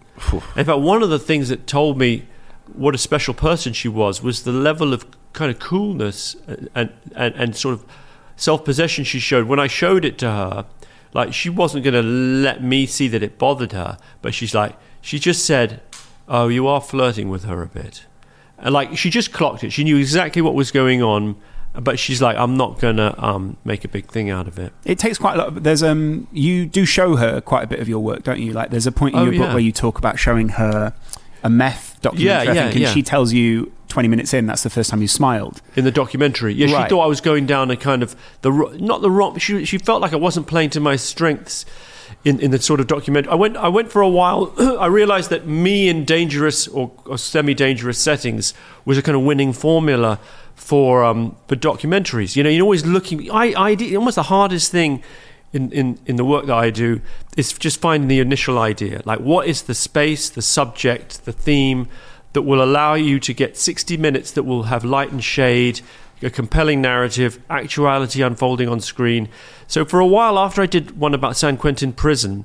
In 0.57 0.64
fact 0.64 0.79
one 0.79 1.03
of 1.03 1.11
the 1.11 1.18
things 1.18 1.49
that 1.49 1.66
told 1.66 1.99
me 1.99 2.27
what 2.72 2.95
a 2.95 2.99
special 2.99 3.35
person 3.35 3.72
she 3.72 3.89
was 3.89 4.22
was 4.22 4.45
the 4.45 4.53
level 4.53 4.93
of 4.93 5.05
kind 5.33 5.51
of 5.51 5.59
coolness 5.59 6.37
and 6.47 6.93
and, 7.16 7.35
and 7.35 7.57
sort 7.57 7.75
of 7.75 7.85
self 8.37 8.64
possession 8.64 9.05
she 9.05 9.18
showed 9.18 9.47
when 9.47 9.61
I 9.61 9.66
showed 9.66 10.05
it 10.05 10.18
to 10.18 10.30
her. 10.30 10.66
Like 11.12 11.32
she 11.32 11.49
wasn't 11.49 11.85
going 11.85 11.95
to 11.95 12.03
let 12.03 12.62
me 12.62 12.87
see 12.87 13.07
that 13.09 13.22
it 13.22 13.39
bothered 13.39 13.72
her, 13.72 13.99
but 14.20 14.35
she's 14.35 14.55
like 14.55 14.76
she 15.01 15.18
just 15.18 15.45
said, 15.45 15.80
"Oh, 16.28 16.49
you 16.49 16.66
are 16.66 16.80
flirting 16.80 17.28
with 17.28 17.45
her 17.45 17.62
a 17.62 17.66
bit," 17.66 18.07
and 18.59 18.72
like 18.74 18.97
she 18.97 19.11
just 19.11 19.32
clocked 19.32 19.62
it. 19.62 19.70
She 19.70 19.85
knew 19.85 19.97
exactly 19.97 20.43
what 20.43 20.55
was 20.55 20.72
going 20.72 21.03
on, 21.03 21.37
but 21.74 21.99
she's 21.99 22.20
like, 22.20 22.37
"I'm 22.37 22.57
not 22.57 22.80
going 22.80 22.97
to 22.97 23.14
um, 23.24 23.57
make 23.64 23.85
a 23.85 23.89
big 23.89 24.07
thing 24.07 24.30
out 24.30 24.49
of 24.49 24.59
it." 24.59 24.72
It 24.85 24.99
takes 24.99 25.18
quite 25.18 25.35
a 25.35 25.39
lot. 25.39 25.49
Of, 25.49 25.62
there's 25.62 25.82
um, 25.82 26.26
you 26.32 26.66
do 26.66 26.85
show 26.85 27.16
her 27.16 27.41
quite 27.41 27.62
a 27.64 27.66
bit 27.68 27.78
of 27.78 27.89
your 27.89 28.01
work, 28.01 28.24
don't 28.24 28.41
you? 28.41 28.53
Like, 28.53 28.70
there's 28.70 28.87
a 28.87 28.93
point 28.93 29.14
in 29.14 29.20
Oh, 29.20 29.24
your 29.30 29.45
book 29.45 29.53
where 29.53 29.62
you 29.62 29.72
talk 29.72 29.99
about 29.99 30.18
showing 30.18 30.49
her 30.51 30.95
a 31.45 31.51
meth 31.51 31.93
documentary. 32.05 32.46
Yeah, 32.46 32.52
I 32.52 32.55
yeah, 32.55 32.62
think, 32.64 32.74
and 32.74 32.82
yeah. 32.82 32.92
she 32.92 33.02
tells 33.02 33.32
you 33.32 33.72
20 33.88 34.09
minutes 34.09 34.34
in 34.34 34.46
that's 34.46 34.62
the 34.62 34.70
first 34.70 34.90
time 34.90 35.00
you 35.02 35.09
smiled. 35.09 35.61
in 35.76 35.84
the 35.84 35.90
documentary. 35.90 36.55
Yeah, 36.55 36.66
she 36.66 36.88
thought 36.88 37.02
I 37.02 37.07
was 37.07 37.20
going 37.20 37.46
down 37.46 37.70
a 37.70 37.76
kind 37.76 38.02
of 38.02 38.16
the 38.42 38.50
not 38.80 39.02
the 39.02 39.11
wrong. 39.11 39.38
She 39.38 39.64
she 39.64 39.78
felt 39.78 40.00
like 40.00 40.12
I 40.12 40.16
wasn't 40.16 40.46
playing 40.46 40.70
to 40.70 40.80
my 40.80 40.96
strengths 40.96 41.64
in, 42.24 42.40
in 42.40 42.50
the 42.50 42.61
sort 42.61 42.80
of 42.80 42.86
documentary. 42.86 43.30
I 43.30 43.36
went 43.36 43.57
I 43.57 43.68
went 43.68 43.90
for 43.92 44.02
a 44.02 44.09
while. 44.09 44.52
I 44.59 44.86
realized 44.86 45.30
that 45.30 45.46
me 45.46 45.88
in 45.88 46.05
dangerous 46.05 46.66
or, 46.68 46.92
or 47.07 47.18
semi 47.18 47.55
dangerous 47.55 47.98
settings 47.98 48.55
was 48.84 48.98
a 48.98 49.02
kind 49.02 49.16
of 49.16 49.22
winning 49.22 49.52
formula 49.52 50.18
for 50.55 51.05
um, 51.05 51.36
for 51.48 51.57
documentaries. 51.57 52.36
You 52.36 52.42
know, 52.42 52.50
you're 52.50 52.64
always 52.64 52.84
looking. 52.86 53.30
I 53.30 53.55
I 53.57 53.74
did- 53.74 53.94
almost 53.94 54.16
the 54.16 54.24
hardest 54.24 54.70
thing. 54.70 55.02
In, 55.55 55.70
in, 55.70 56.00
in 56.05 56.16
the 56.16 56.24
work 56.24 56.46
that 56.46 56.57
I 56.57 56.70
do, 56.70 57.00
is 57.36 57.52
just 57.52 57.80
finding 57.80 58.09
the 58.09 58.18
initial 58.18 58.59
idea. 58.59 59.02
Like, 59.05 59.20
what 59.20 59.46
is 59.46 59.62
the 59.62 59.74
space, 59.74 60.28
the 60.28 60.42
subject, 60.42 61.24
the 61.24 61.32
theme, 61.32 61.88
that 62.34 62.42
will 62.42 62.62
allow 62.62 62.94
you 62.94 63.18
to 63.20 63.32
get 63.32 63.57
60 63.57 63.96
minutes 63.96 64.32
that 64.32 64.42
will 64.42 64.64
have 64.64 64.84
light 64.84 65.12
and 65.12 65.22
shade, 65.22 65.80
a 66.22 66.30
compelling 66.30 66.80
narrative, 66.82 67.38
actuality 67.48 68.22
unfolding 68.22 68.68
on 68.68 68.80
screen. 68.80 69.28
So 69.66 69.84
for 69.84 70.00
a 70.00 70.07
while 70.07 70.38
after 70.38 70.61
I 70.61 70.66
did 70.66 70.98
one 70.98 71.14
about 71.14 71.36
San 71.36 71.57
Quentin 71.57 71.92
prison, 71.92 72.44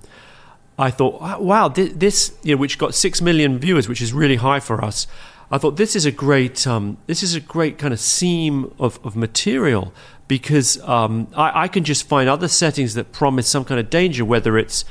I 0.78 0.92
thought, 0.92 1.42
wow, 1.42 1.68
this, 1.68 2.38
you 2.44 2.56
know, 2.56 2.62
which 2.62 2.78
got 2.78 2.96
six 2.96 3.22
million 3.22 3.60
viewers, 3.60 3.90
which 3.90 4.02
is 4.02 4.14
really 4.14 4.38
high 4.38 4.60
for 4.60 4.84
us. 4.84 5.08
I 5.52 5.58
thought 5.58 5.78
this 5.78 5.96
is 5.96 6.06
a 6.06 6.12
great, 6.12 6.68
um, 6.68 6.98
this 7.08 7.24
is 7.24 7.34
a 7.34 7.40
great 7.40 7.78
kind 7.78 7.94
of 7.94 8.00
seam 8.00 8.72
of, 8.80 9.00
of 9.04 9.16
material 9.16 9.94
because 10.30 10.80
um, 10.84 11.28
I, 11.36 11.64
I 11.64 11.68
can 11.68 11.84
just 11.84 12.08
find 12.08 12.30
other 12.30 12.48
settings 12.48 12.94
that 12.94 13.12
promise 13.12 13.50
some 13.50 13.66
kind 13.66 13.80
of 13.80 13.90
danger, 13.90 14.24
whether 14.24 14.58
it's 14.58 14.86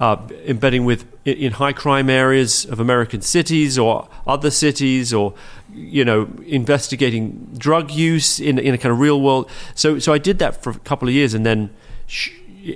uh, 0.00 0.16
embedding 0.44 0.84
with 0.84 1.06
in, 1.24 1.52
high 1.52 1.72
crime 1.72 2.10
areas 2.10 2.64
of 2.66 2.80
American 2.80 3.22
cities 3.22 3.78
or 3.78 4.08
other 4.26 4.50
cities, 4.50 5.14
or 5.14 5.32
you 5.72 6.04
know, 6.04 6.28
investigating 6.44 7.54
drug 7.56 7.90
use 7.92 8.40
in 8.40 8.58
in 8.58 8.74
a 8.74 8.78
kind 8.78 8.92
of 8.92 8.98
real 8.98 9.20
world. 9.20 9.48
So, 9.74 9.98
so 9.98 10.12
I 10.12 10.18
did 10.18 10.38
that 10.40 10.62
for 10.62 10.70
a 10.70 10.78
couple 10.80 11.08
of 11.08 11.14
years, 11.14 11.34
and 11.34 11.46
then 11.46 11.70
sh- 12.06 12.32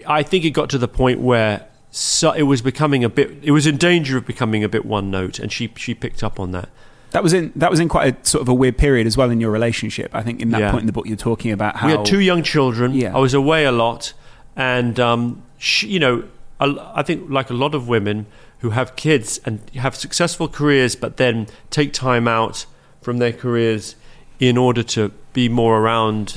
I 0.07 0.23
think 0.23 0.45
it 0.45 0.51
got 0.51 0.71
to 0.71 0.79
the 0.79 0.89
point 0.89 1.21
where 1.21 1.67
so 1.91 2.31
it 2.31 2.45
was 2.45 2.63
becoming 2.63 3.03
a 3.03 3.09
bit. 3.09 3.39
It 3.43 3.51
was 3.51 3.67
in 3.67 3.77
danger 3.77 4.17
of 4.17 4.25
becoming 4.25 4.63
a 4.63 4.69
bit 4.69 4.87
one 4.87 5.11
note, 5.11 5.41
and 5.41 5.51
she 5.51 5.73
she 5.77 5.95
picked 5.95 6.23
up 6.23 6.39
on 6.39 6.53
that. 6.53 6.69
That 7.15 7.23
was 7.23 7.33
in 7.33 7.53
that 7.55 7.71
was 7.71 7.79
in 7.79 7.89
quite 7.89 8.07
a 8.13 8.27
sort 8.29 8.43
of 8.43 8.49
a 8.49 8.55
weird 8.55 8.77
period 8.77 9.07
as 9.07 9.17
well 9.17 9.31
in 9.31 9.41
your 9.41 9.53
relationship. 9.53 10.11
I 10.13 10.23
think 10.23 10.41
in 10.43 10.51
that 10.51 10.61
Yeah. 10.61 10.71
point 10.73 10.81
in 10.83 10.87
the 10.87 10.93
book 10.93 11.07
you're 11.07 11.17
talking 11.31 11.53
about 11.53 11.77
how 11.77 11.87
We 11.87 11.93
had 11.97 12.05
two 12.05 12.19
young 12.21 12.43
children. 12.43 12.93
Yeah. 12.93 13.15
I 13.17 13.21
was 13.21 13.35
away 13.35 13.65
a 13.65 13.73
lot, 13.73 14.13
and 14.57 14.99
um, 14.99 15.43
sh 15.57 15.85
you 15.85 16.01
know, 16.01 16.25
a- 16.59 16.91
I 17.01 17.03
think 17.05 17.31
like 17.31 17.51
a 17.51 17.55
lot 17.55 17.73
of 17.75 17.87
women 17.87 18.27
who 18.63 18.71
have 18.71 18.97
kids 18.97 19.41
and 19.47 19.61
have 19.77 19.95
successful 19.95 20.49
careers, 20.49 20.97
but 20.97 21.17
then 21.17 21.47
take 21.71 21.93
time 21.93 22.27
out 22.27 22.67
from 23.01 23.19
their 23.19 23.33
careers 23.33 23.95
in 24.41 24.57
order 24.59 24.83
to 24.83 25.13
be 25.33 25.49
more 25.49 25.79
around 25.79 26.31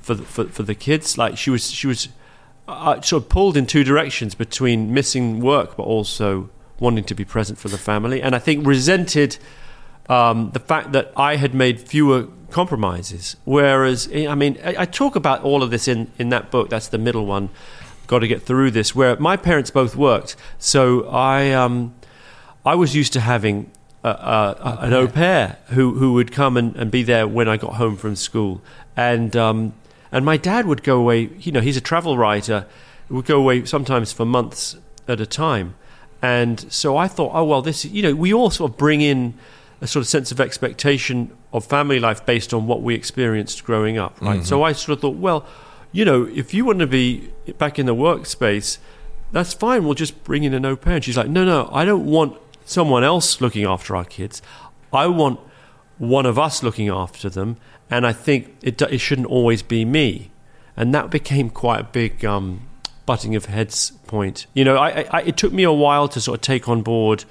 for, 0.00 0.14
the, 0.14 0.22
for 0.22 0.44
for 0.44 0.62
the 0.62 0.74
kids. 0.74 1.18
Like 1.18 1.36
she 1.36 1.50
was, 1.50 1.70
she 1.70 1.86
was 1.86 2.08
uh, 2.68 3.00
sort 3.02 3.22
of 3.24 3.28
pulled 3.28 3.56
in 3.58 3.66
two 3.66 3.84
directions 3.84 4.34
between 4.34 4.94
missing 4.94 5.40
work, 5.40 5.76
but 5.76 5.82
also 5.82 6.48
wanting 6.80 7.04
to 7.04 7.14
be 7.14 7.24
present 7.24 7.58
for 7.58 7.68
the 7.68 7.76
family, 7.78 8.22
and 8.22 8.34
I 8.34 8.38
think 8.38 8.66
resented 8.66 9.36
um, 10.08 10.50
the 10.52 10.60
fact 10.60 10.92
that 10.92 11.12
I 11.16 11.36
had 11.36 11.54
made 11.54 11.80
fewer 11.80 12.28
compromises. 12.52 13.36
Whereas, 13.44 14.08
I 14.14 14.34
mean, 14.34 14.58
I, 14.64 14.74
I 14.80 14.84
talk 14.84 15.16
about 15.16 15.42
all 15.42 15.62
of 15.62 15.70
this 15.70 15.88
in, 15.88 16.10
in 16.18 16.28
that 16.28 16.50
book. 16.50 16.70
That's 16.70 16.88
the 16.88 16.98
middle 16.98 17.26
one. 17.26 17.48
Got 18.06 18.20
to 18.20 18.28
get 18.28 18.42
through 18.42 18.70
this. 18.72 18.94
Where 18.94 19.16
my 19.16 19.36
parents 19.36 19.70
both 19.70 19.96
worked, 19.96 20.36
so 20.58 21.08
I 21.08 21.52
um, 21.52 21.94
I 22.64 22.74
was 22.74 22.94
used 22.94 23.12
to 23.14 23.20
having 23.20 23.70
a, 24.04 24.08
a, 24.08 24.12
a, 24.12 24.78
an 24.86 24.92
au 24.92 25.08
pair 25.08 25.58
who 25.68 25.94
who 25.94 26.12
would 26.14 26.30
come 26.30 26.56
and, 26.56 26.76
and 26.76 26.90
be 26.90 27.02
there 27.02 27.26
when 27.26 27.48
I 27.48 27.56
got 27.56 27.74
home 27.74 27.96
from 27.96 28.16
school, 28.16 28.60
and 28.96 29.34
um, 29.34 29.72
and 30.10 30.26
my 30.26 30.36
dad 30.36 30.66
would 30.66 30.82
go 30.82 30.98
away. 30.98 31.30
You 31.38 31.52
know, 31.52 31.60
he's 31.60 31.76
a 31.76 31.80
travel 31.80 32.18
writer. 32.18 32.66
Would 33.08 33.26
go 33.26 33.38
away 33.38 33.64
sometimes 33.64 34.12
for 34.12 34.26
months 34.26 34.76
at 35.06 35.20
a 35.20 35.26
time, 35.26 35.74
and 36.20 36.72
so 36.72 36.96
I 36.96 37.08
thought, 37.08 37.30
oh 37.34 37.44
well, 37.44 37.62
this 37.62 37.84
you 37.84 38.02
know, 38.02 38.14
we 38.14 38.34
all 38.34 38.50
sort 38.50 38.72
of 38.72 38.76
bring 38.76 39.00
in 39.00 39.34
a 39.82 39.86
sort 39.86 40.00
of 40.02 40.08
sense 40.08 40.30
of 40.30 40.40
expectation 40.40 41.36
of 41.52 41.64
family 41.66 41.98
life 41.98 42.24
based 42.24 42.54
on 42.54 42.66
what 42.68 42.82
we 42.82 42.94
experienced 42.94 43.64
growing 43.64 43.98
up, 43.98 44.18
right? 44.20 44.44
So 44.46 44.62
I 44.62 44.72
sort 44.72 44.96
of 44.96 45.02
thought, 45.02 45.16
well, 45.16 45.44
you 45.90 46.04
know, 46.04 46.24
if 46.24 46.54
you 46.54 46.64
want 46.64 46.78
to 46.78 46.86
be 46.86 47.30
back 47.58 47.78
in 47.80 47.86
the 47.86 47.94
workspace, 47.94 48.78
that's 49.32 49.52
fine. 49.52 49.84
We'll 49.84 49.94
just 49.94 50.22
bring 50.22 50.44
in 50.44 50.54
an 50.54 50.64
au 50.64 50.76
pair. 50.76 50.94
And 50.94 51.04
she's 51.04 51.16
like, 51.16 51.28
no, 51.28 51.44
no, 51.44 51.68
I 51.72 51.84
don't 51.84 52.06
want 52.06 52.38
someone 52.64 53.02
else 53.02 53.40
looking 53.40 53.64
after 53.64 53.96
our 53.96 54.04
kids. 54.04 54.40
I 54.92 55.08
want 55.08 55.40
one 55.98 56.26
of 56.26 56.38
us 56.38 56.62
looking 56.62 56.88
after 56.88 57.28
them. 57.28 57.56
And 57.90 58.06
I 58.06 58.12
think 58.12 58.56
it, 58.62 58.80
it 58.80 58.98
shouldn't 58.98 59.26
always 59.26 59.62
be 59.62 59.84
me. 59.84 60.30
And 60.76 60.94
that 60.94 61.10
became 61.10 61.50
quite 61.50 61.80
a 61.80 61.84
big 61.84 62.24
um, 62.24 62.68
butting 63.04 63.34
of 63.34 63.46
heads 63.46 63.90
point. 64.06 64.46
You 64.54 64.64
know, 64.64 64.76
I, 64.76 65.06
I, 65.10 65.22
it 65.22 65.36
took 65.36 65.52
me 65.52 65.64
a 65.64 65.72
while 65.72 66.08
to 66.08 66.20
sort 66.20 66.38
of 66.38 66.40
take 66.40 66.68
on 66.68 66.82
board 66.82 67.24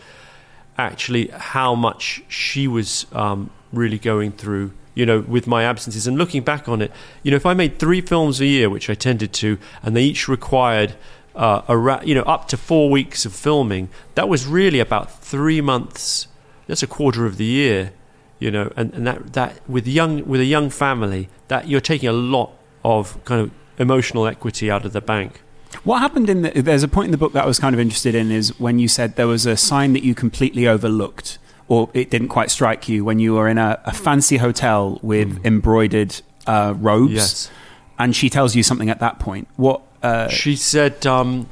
actually 0.81 1.27
how 1.27 1.75
much 1.75 2.23
she 2.27 2.67
was 2.67 3.05
um, 3.13 3.49
really 3.71 3.99
going 3.99 4.31
through, 4.31 4.71
you 4.95 5.05
know, 5.05 5.21
with 5.21 5.47
my 5.47 5.63
absences. 5.63 6.07
And 6.07 6.17
looking 6.17 6.43
back 6.43 6.67
on 6.67 6.81
it, 6.81 6.91
you 7.23 7.31
know, 7.31 7.37
if 7.37 7.45
I 7.45 7.53
made 7.53 7.79
three 7.79 8.01
films 8.01 8.39
a 8.41 8.45
year, 8.45 8.69
which 8.69 8.89
I 8.89 8.93
tended 8.93 9.33
to, 9.33 9.57
and 9.83 9.95
they 9.95 10.03
each 10.03 10.27
required, 10.27 10.95
uh, 11.35 11.61
a 11.67 12.05
you 12.05 12.15
know, 12.15 12.23
up 12.23 12.47
to 12.49 12.57
four 12.57 12.89
weeks 12.89 13.25
of 13.25 13.33
filming, 13.33 13.89
that 14.15 14.27
was 14.27 14.45
really 14.45 14.79
about 14.79 15.23
three 15.23 15.61
months. 15.61 16.27
That's 16.67 16.83
a 16.83 16.87
quarter 16.87 17.25
of 17.25 17.37
the 17.37 17.45
year, 17.45 17.93
you 18.39 18.51
know, 18.51 18.71
and, 18.75 18.93
and 18.93 19.07
that, 19.07 19.33
that 19.33 19.69
with 19.69 19.87
young 19.87 20.27
with 20.27 20.41
a 20.41 20.45
young 20.45 20.69
family, 20.69 21.29
that 21.47 21.67
you're 21.67 21.81
taking 21.81 22.09
a 22.09 22.13
lot 22.13 22.51
of 22.83 23.23
kind 23.25 23.41
of 23.41 23.51
emotional 23.77 24.27
equity 24.27 24.69
out 24.69 24.85
of 24.85 24.93
the 24.93 25.01
bank. 25.01 25.41
What 25.83 25.99
happened 25.99 26.29
in 26.29 26.41
the, 26.43 26.61
there's 26.61 26.83
a 26.83 26.87
point 26.87 27.05
in 27.05 27.11
the 27.11 27.17
book 27.17 27.33
that 27.33 27.43
I 27.43 27.47
was 27.47 27.59
kind 27.59 27.73
of 27.73 27.79
interested 27.79 28.13
in 28.15 28.31
is 28.31 28.59
when 28.59 28.77
you 28.79 28.87
said 28.87 29.15
there 29.15 29.27
was 29.27 29.45
a 29.45 29.55
sign 29.57 29.93
that 29.93 30.03
you 30.03 30.13
completely 30.13 30.67
overlooked 30.67 31.37
or 31.67 31.89
it 31.93 32.09
didn't 32.09 32.27
quite 32.27 32.51
strike 32.51 32.89
you 32.89 33.05
when 33.05 33.19
you 33.19 33.33
were 33.35 33.47
in 33.47 33.57
a, 33.57 33.79
a 33.85 33.93
fancy 33.93 34.37
hotel 34.37 34.99
with 35.01 35.43
embroidered 35.45 36.21
uh, 36.45 36.73
robes, 36.77 37.13
Yes. 37.13 37.51
and 37.97 38.15
she 38.15 38.29
tells 38.29 38.55
you 38.55 38.63
something 38.63 38.89
at 38.89 38.99
that 38.99 39.19
point. 39.19 39.47
What? 39.55 39.81
Uh, 40.03 40.27
She 40.27 40.55
said, 40.57 41.05
um, 41.07 41.47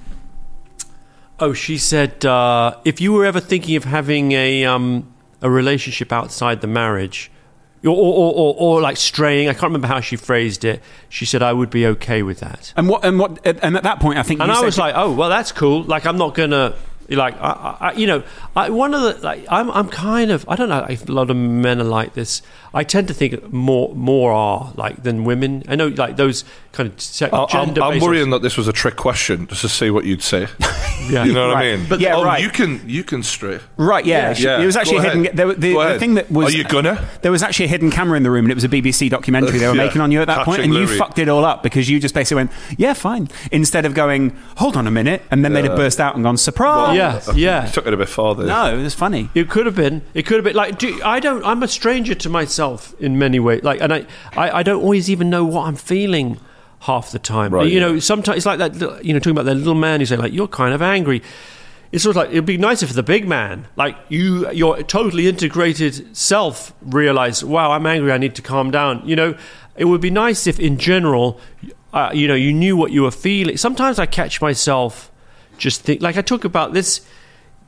"Oh, 1.40 1.54
she 1.54 1.78
said 1.78 2.26
uh, 2.26 2.76
if 2.84 3.00
you 3.00 3.14
were 3.14 3.24
ever 3.26 3.40
thinking 3.40 3.76
of 3.78 3.86
having 3.86 4.34
a 4.34 4.66
um, 4.66 5.06
a 5.42 5.50
relationship 5.50 6.12
outside 6.12 6.60
the 6.62 6.68
marriage, 6.68 7.32
or, 7.84 7.90
or, 7.96 8.34
or, 8.34 8.56
or 8.58 8.82
like 8.82 8.98
straying, 8.98 9.50
I 9.50 9.54
can't 9.54 9.64
remember 9.64 9.88
how 9.88 10.00
she 10.00 10.16
phrased 10.16 10.66
it. 10.66 10.82
She 11.10 11.26
said 11.26 11.42
I 11.42 11.54
would 11.54 11.70
be 11.70 11.86
okay 11.88 12.24
with 12.24 12.40
that, 12.40 12.74
and 12.76 12.90
what? 12.90 13.06
And 13.06 13.20
what? 13.20 13.46
And 13.46 13.78
at 13.78 13.84
that 13.84 14.00
point, 14.00 14.20
I 14.20 14.24
think. 14.24 14.42
and 14.42 14.52
I 14.52 14.62
was 14.62 14.78
like, 14.78 14.94
oh, 14.96 15.12
well, 15.14 15.30
that's 15.30 15.52
cool. 15.52 15.84
Like 15.84 16.06
I'm 16.06 16.18
not 16.18 16.36
gonna." 16.36 16.76
Like 17.10 17.36
I, 17.42 17.78
I, 17.80 17.92
you 17.94 18.08
know, 18.08 18.24
I, 18.56 18.70
one 18.70 18.94
of 18.94 19.02
the 19.02 19.22
like 19.24 19.46
I'm, 19.50 19.70
I'm 19.72 19.90
kind 19.90 20.32
of 20.32 20.46
I 20.48 20.56
don't 20.56 20.70
know 20.70 20.86
if 20.90 21.08
a 21.08 21.12
lot 21.12 21.30
of 21.30 21.36
men 21.38 21.80
are 21.82 21.84
like 21.86 22.14
this. 22.14 22.42
I 22.74 22.84
tend 22.84 23.08
to 23.08 23.16
think 23.16 23.52
more, 23.52 23.96
more 23.96 24.32
are 24.32 24.72
like 24.76 25.02
than 25.02 25.24
women. 25.24 25.64
I 25.68 25.76
know 25.76 25.88
like 25.88 26.18
those 26.18 26.44
kind 26.72 26.88
of 26.88 27.02
se- 27.02 27.30
I- 27.34 27.42
I'm, 27.44 27.48
gender. 27.68 27.82
I'm 27.82 28.00
worrying 28.00 28.30
that 28.30 28.44
this 28.44 28.58
was 28.58 28.68
a 28.68 28.74
trick 28.74 28.96
question 28.96 29.48
just 29.48 29.62
to 29.62 29.70
see 29.70 29.90
what 29.90 30.06
you'd 30.06 30.22
say. 30.22 30.48
Yeah. 31.10 31.24
You 31.24 31.34
know 31.34 31.48
what 31.48 31.56
Right. 31.56 31.74
I 31.74 31.78
mean? 31.78 31.86
But- 31.90 32.02
Yeah, 32.02 32.18
oh, 32.18 32.24
right. 32.26 32.44
you 32.44 32.50
can 32.50 32.82
you 32.88 33.04
can 33.06 33.24
stray. 33.24 33.60
Right, 33.78 34.06
yeah. 34.06 34.34
She- 34.34 34.44
Yeah. 34.44 34.60
It 34.62 34.66
was 34.66 34.76
actually 34.76 34.98
Go 34.98 35.04
hidden. 35.04 35.22
ahead. 35.22 35.38
There, 35.38 35.54
the, 35.54 35.74
Go 35.74 35.94
the 35.94 35.98
thing 36.00 36.14
that 36.16 36.30
was. 36.30 36.54
Are 36.54 36.58
you 36.58 36.66
gonna? 36.66 37.08
There 37.24 37.32
was 37.32 37.42
actually 37.42 37.66
a 37.66 37.70
hidden 37.70 37.90
camera 37.90 38.18
in 38.18 38.24
the 38.24 38.30
room, 38.30 38.46
and 38.46 38.52
it 38.52 38.56
was 38.56 38.66
a 38.66 38.70
BBC 38.70 39.10
documentary 39.10 39.58
they 39.60 39.68
were 39.68 39.74
Yeah. 39.76 39.86
making 39.86 40.02
on 40.02 40.12
you 40.12 40.22
at 40.22 40.28
that 40.28 40.46
Catching 40.46 40.66
and 40.66 40.74
you 40.74 40.86
fucked 40.88 41.18
it 41.18 41.30
all 41.30 41.46
up 41.46 41.64
because 41.64 41.90
you 41.90 42.00
just 42.02 42.14
basically 42.14 42.36
went, 42.42 42.52
"Yeah, 42.78 42.94
fine," 42.94 43.30
instead 43.52 43.86
of 43.86 43.94
going, 43.96 44.36
"Hold 44.58 44.76
on 44.78 44.86
a 44.88 44.92
minute," 44.92 45.24
and 45.32 45.44
then 45.44 45.54
they'd 45.54 45.66
have 45.66 45.78
burst 45.78 46.00
out 46.02 46.14
and 46.16 46.24
gone, 46.24 46.38
"Surprise!" 46.38 46.96
Yeah, 47.00 47.16
I 47.16 47.20
think 47.20 47.38
yeah. 47.38 47.66
You 47.66 47.72
took 47.72 47.88
it 47.88 47.94
a 47.94 47.98
bit 47.98 48.10
farther. 48.10 48.46
No, 48.46 48.74
it 48.74 48.82
was 48.82 48.94
funny. 48.94 49.30
It 49.34 49.50
could 49.50 49.66
have 49.66 49.76
been. 49.76 50.02
It 50.14 50.26
could 50.26 50.36
have 50.36 50.44
been. 50.44 50.56
Like, 50.56 50.78
do, 50.78 51.02
I 51.04 51.20
don't. 51.20 51.44
I'm 51.44 51.64
a 51.64 51.68
stranger 51.68 52.16
to 52.16 52.30
myself 52.30 52.94
in 53.00 53.18
many 53.18 53.40
ways. 53.40 53.64
Like, 53.64 53.82
and 53.82 53.94
I, 53.94 54.06
I, 54.34 54.60
I 54.60 54.64
don't 54.64 54.82
always 54.82 55.10
even 55.10 55.30
know 55.30 55.46
what 55.46 55.68
I'm 55.68 55.76
feeling 55.76 56.40
half 56.82 57.12
the 57.12 57.20
time. 57.20 57.54
Right, 57.54 57.68
you 57.68 57.80
yeah. 57.80 57.88
know, 57.88 58.00
sometimes 58.00 58.38
it's 58.38 58.46
like 58.46 58.60
that. 58.60 59.04
You 59.04 59.14
know, 59.14 59.20
talking 59.20 59.32
about 59.32 59.46
the 59.46 59.56
little 59.56 59.76
man. 59.76 60.00
You 60.00 60.06
say 60.06 60.18
like, 60.18 60.34
you're 60.34 60.48
kind 60.48 60.74
of 60.74 60.82
angry. 60.82 61.22
It's 61.92 62.04
sort 62.04 62.16
of 62.16 62.22
like 62.22 62.30
it'd 62.30 62.46
be 62.46 62.58
nicer 62.58 62.86
for 62.86 62.94
the 62.94 63.02
big 63.02 63.28
man, 63.28 63.68
like 63.76 63.98
you, 64.10 64.50
your 64.52 64.84
totally 64.84 65.28
integrated 65.28 66.16
self, 66.16 66.72
realize, 66.82 67.44
wow, 67.44 67.72
I'm 67.72 67.88
angry. 67.88 68.12
I 68.12 68.20
need 68.20 68.36
to 68.36 68.44
calm 68.44 68.70
down. 68.70 69.02
You 69.08 69.16
know, 69.16 69.36
it 69.76 69.86
would 69.86 70.02
be 70.02 70.12
nice 70.12 70.46
if, 70.46 70.60
in 70.60 70.78
general, 70.78 71.40
uh, 71.92 72.12
you 72.14 72.28
know, 72.28 72.36
you 72.36 72.54
knew 72.54 72.78
what 72.78 72.92
you 72.92 73.04
were 73.04 73.12
feeling. 73.12 73.58
Sometimes 73.58 73.98
I 73.98 74.06
catch 74.06 74.40
myself 74.40 75.10
just 75.60 75.82
think, 75.82 76.02
like 76.02 76.18
I 76.18 76.22
talk 76.22 76.44
about 76.44 76.74
this 76.74 77.06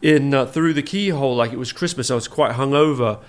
in 0.01 0.33
uh, 0.33 0.45
Theroux 0.45 0.73
the 0.73 0.81
Keyhole 0.81 1.35
like 1.35 1.51
it 1.51 1.59
was 1.59 1.71
Christmas. 1.71 2.09
I 2.09 2.15
was 2.15 2.27
quite 2.27 2.53
hungover 2.53 3.19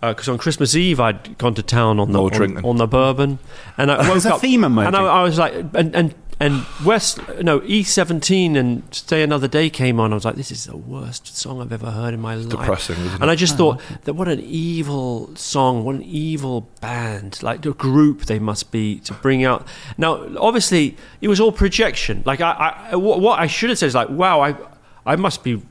because 0.00 0.28
on 0.28 0.38
Christmas 0.38 0.76
Eve 0.76 1.00
I'd 1.00 1.38
gone 1.38 1.54
to 1.54 1.62
town 1.62 1.98
on 1.98 2.12
the 2.12 2.20
on, 2.20 2.64
on 2.64 2.76
the 2.76 2.86
bourbon, 2.86 3.38
and 3.76 3.90
I 3.90 4.08
woke 4.14 4.26
up 4.26 4.40
theme 4.40 4.64
and. 4.64 4.78
I, 4.96 5.04
I 5.04 5.22
was 5.22 5.38
like, 5.38 5.54
and 5.74 5.94
and 5.94 6.14
and 6.40 6.64
West 6.84 7.20
no 7.40 7.62
E 7.64 7.82
seventeen 7.82 8.56
and 8.56 8.82
Stay 8.94 9.22
Another 9.22 9.48
Day 9.48 9.70
came 9.70 9.98
on. 9.98 10.12
I 10.12 10.14
was 10.14 10.24
like, 10.24 10.36
this 10.36 10.50
is 10.50 10.64
the 10.64 10.76
worst 10.76 11.36
song 11.36 11.60
I've 11.60 11.72
ever 11.72 11.90
heard 11.90 12.14
in 12.14 12.20
my 12.20 12.34
life. 12.34 12.48
depressing, 12.48 12.96
isn't 12.96 13.22
And? 13.22 13.30
I 13.30 13.34
just 13.34 13.54
uh-huh. 13.54 13.76
thought 13.76 14.04
that 14.04 14.14
what 14.14 14.28
an 14.28 14.40
evil 14.40 15.34
song, 15.36 15.84
what 15.84 15.96
an 15.96 16.02
evil 16.02 16.68
band, 16.80 17.42
like 17.42 17.62
the 17.62 17.72
group 17.72 18.26
they 18.26 18.38
must 18.38 18.70
be 18.70 19.00
to 19.00 19.14
bring 19.14 19.44
out. 19.44 19.66
Now, 19.96 20.28
obviously, 20.38 20.96
it 21.20 21.28
was 21.28 21.40
all 21.40 21.52
projection. 21.52 22.22
Like 22.24 22.40
I, 22.40 22.88
I 22.92 22.96
what 22.96 23.20
what 23.20 23.38
I 23.40 23.46
should 23.46 23.70
have 23.70 23.78
said 23.78 23.86
is 23.86 23.94
like, 23.94 24.10
wow, 24.10 24.40
I 24.40 24.56
I 25.04 25.16
must 25.16 25.42
be 25.42 25.62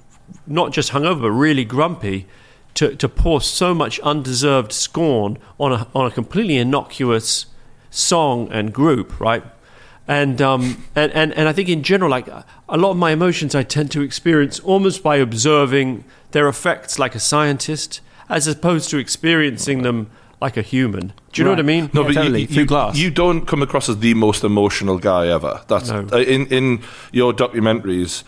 not 0.45 0.73
just 0.73 0.91
hungover 0.91 1.21
but 1.21 1.31
really 1.31 1.63
grumpy 1.63 2.25
to, 2.73 2.95
to 2.95 3.09
pour 3.09 3.39
so 3.41 3.73
much 3.73 3.99
undeserved 4.01 4.71
scorn 4.71 5.37
on 5.59 5.71
a 5.71 5.87
on 5.95 6.05
a 6.05 6.11
completely 6.11 6.57
innocuous 6.57 7.45
song 7.89 8.51
and 8.51 8.73
group, 8.73 9.19
right? 9.19 9.43
And 10.07 10.41
um 10.41 10.83
and, 10.95 11.11
and, 11.11 11.33
and 11.33 11.49
I 11.49 11.53
think 11.53 11.67
in 11.69 11.83
general, 11.83 12.09
like 12.09 12.27
a 12.29 12.77
lot 12.77 12.91
of 12.91 12.97
my 12.97 13.11
emotions 13.11 13.53
I 13.55 13.63
tend 13.63 13.91
to 13.91 14.01
experience 14.01 14.59
almost 14.61 15.03
by 15.03 15.17
observing 15.17 16.03
their 16.31 16.47
effects 16.47 16.97
like 16.97 17.13
a 17.15 17.19
scientist, 17.19 18.01
as 18.29 18.47
opposed 18.47 18.89
to 18.91 18.97
experiencing 18.97 19.81
them 19.83 20.09
like 20.39 20.55
a 20.55 20.61
human. 20.61 21.13
Do 21.33 21.41
you 21.41 21.43
know 21.43 21.49
what 21.51 21.59
I 21.59 21.63
mean? 21.63 21.89
No, 21.93 22.01
Yeah, 22.01 22.07
but 22.07 22.13
totally. 22.13 22.41
you, 22.41 22.47
Through 22.47 22.57
you, 22.59 22.65
glass. 22.65 22.97
you 22.97 23.09
don't 23.11 23.45
come 23.47 23.61
across 23.63 23.89
as 23.89 23.97
the 23.99 24.13
most 24.13 24.43
emotional 24.43 24.97
guy 24.99 25.27
ever. 25.27 25.61
That's 25.67 25.89
No. 25.89 26.07
uh, 26.13 26.17
in 26.19 26.45
in 26.47 26.81
your 27.11 27.33
documentaries. 27.33 28.23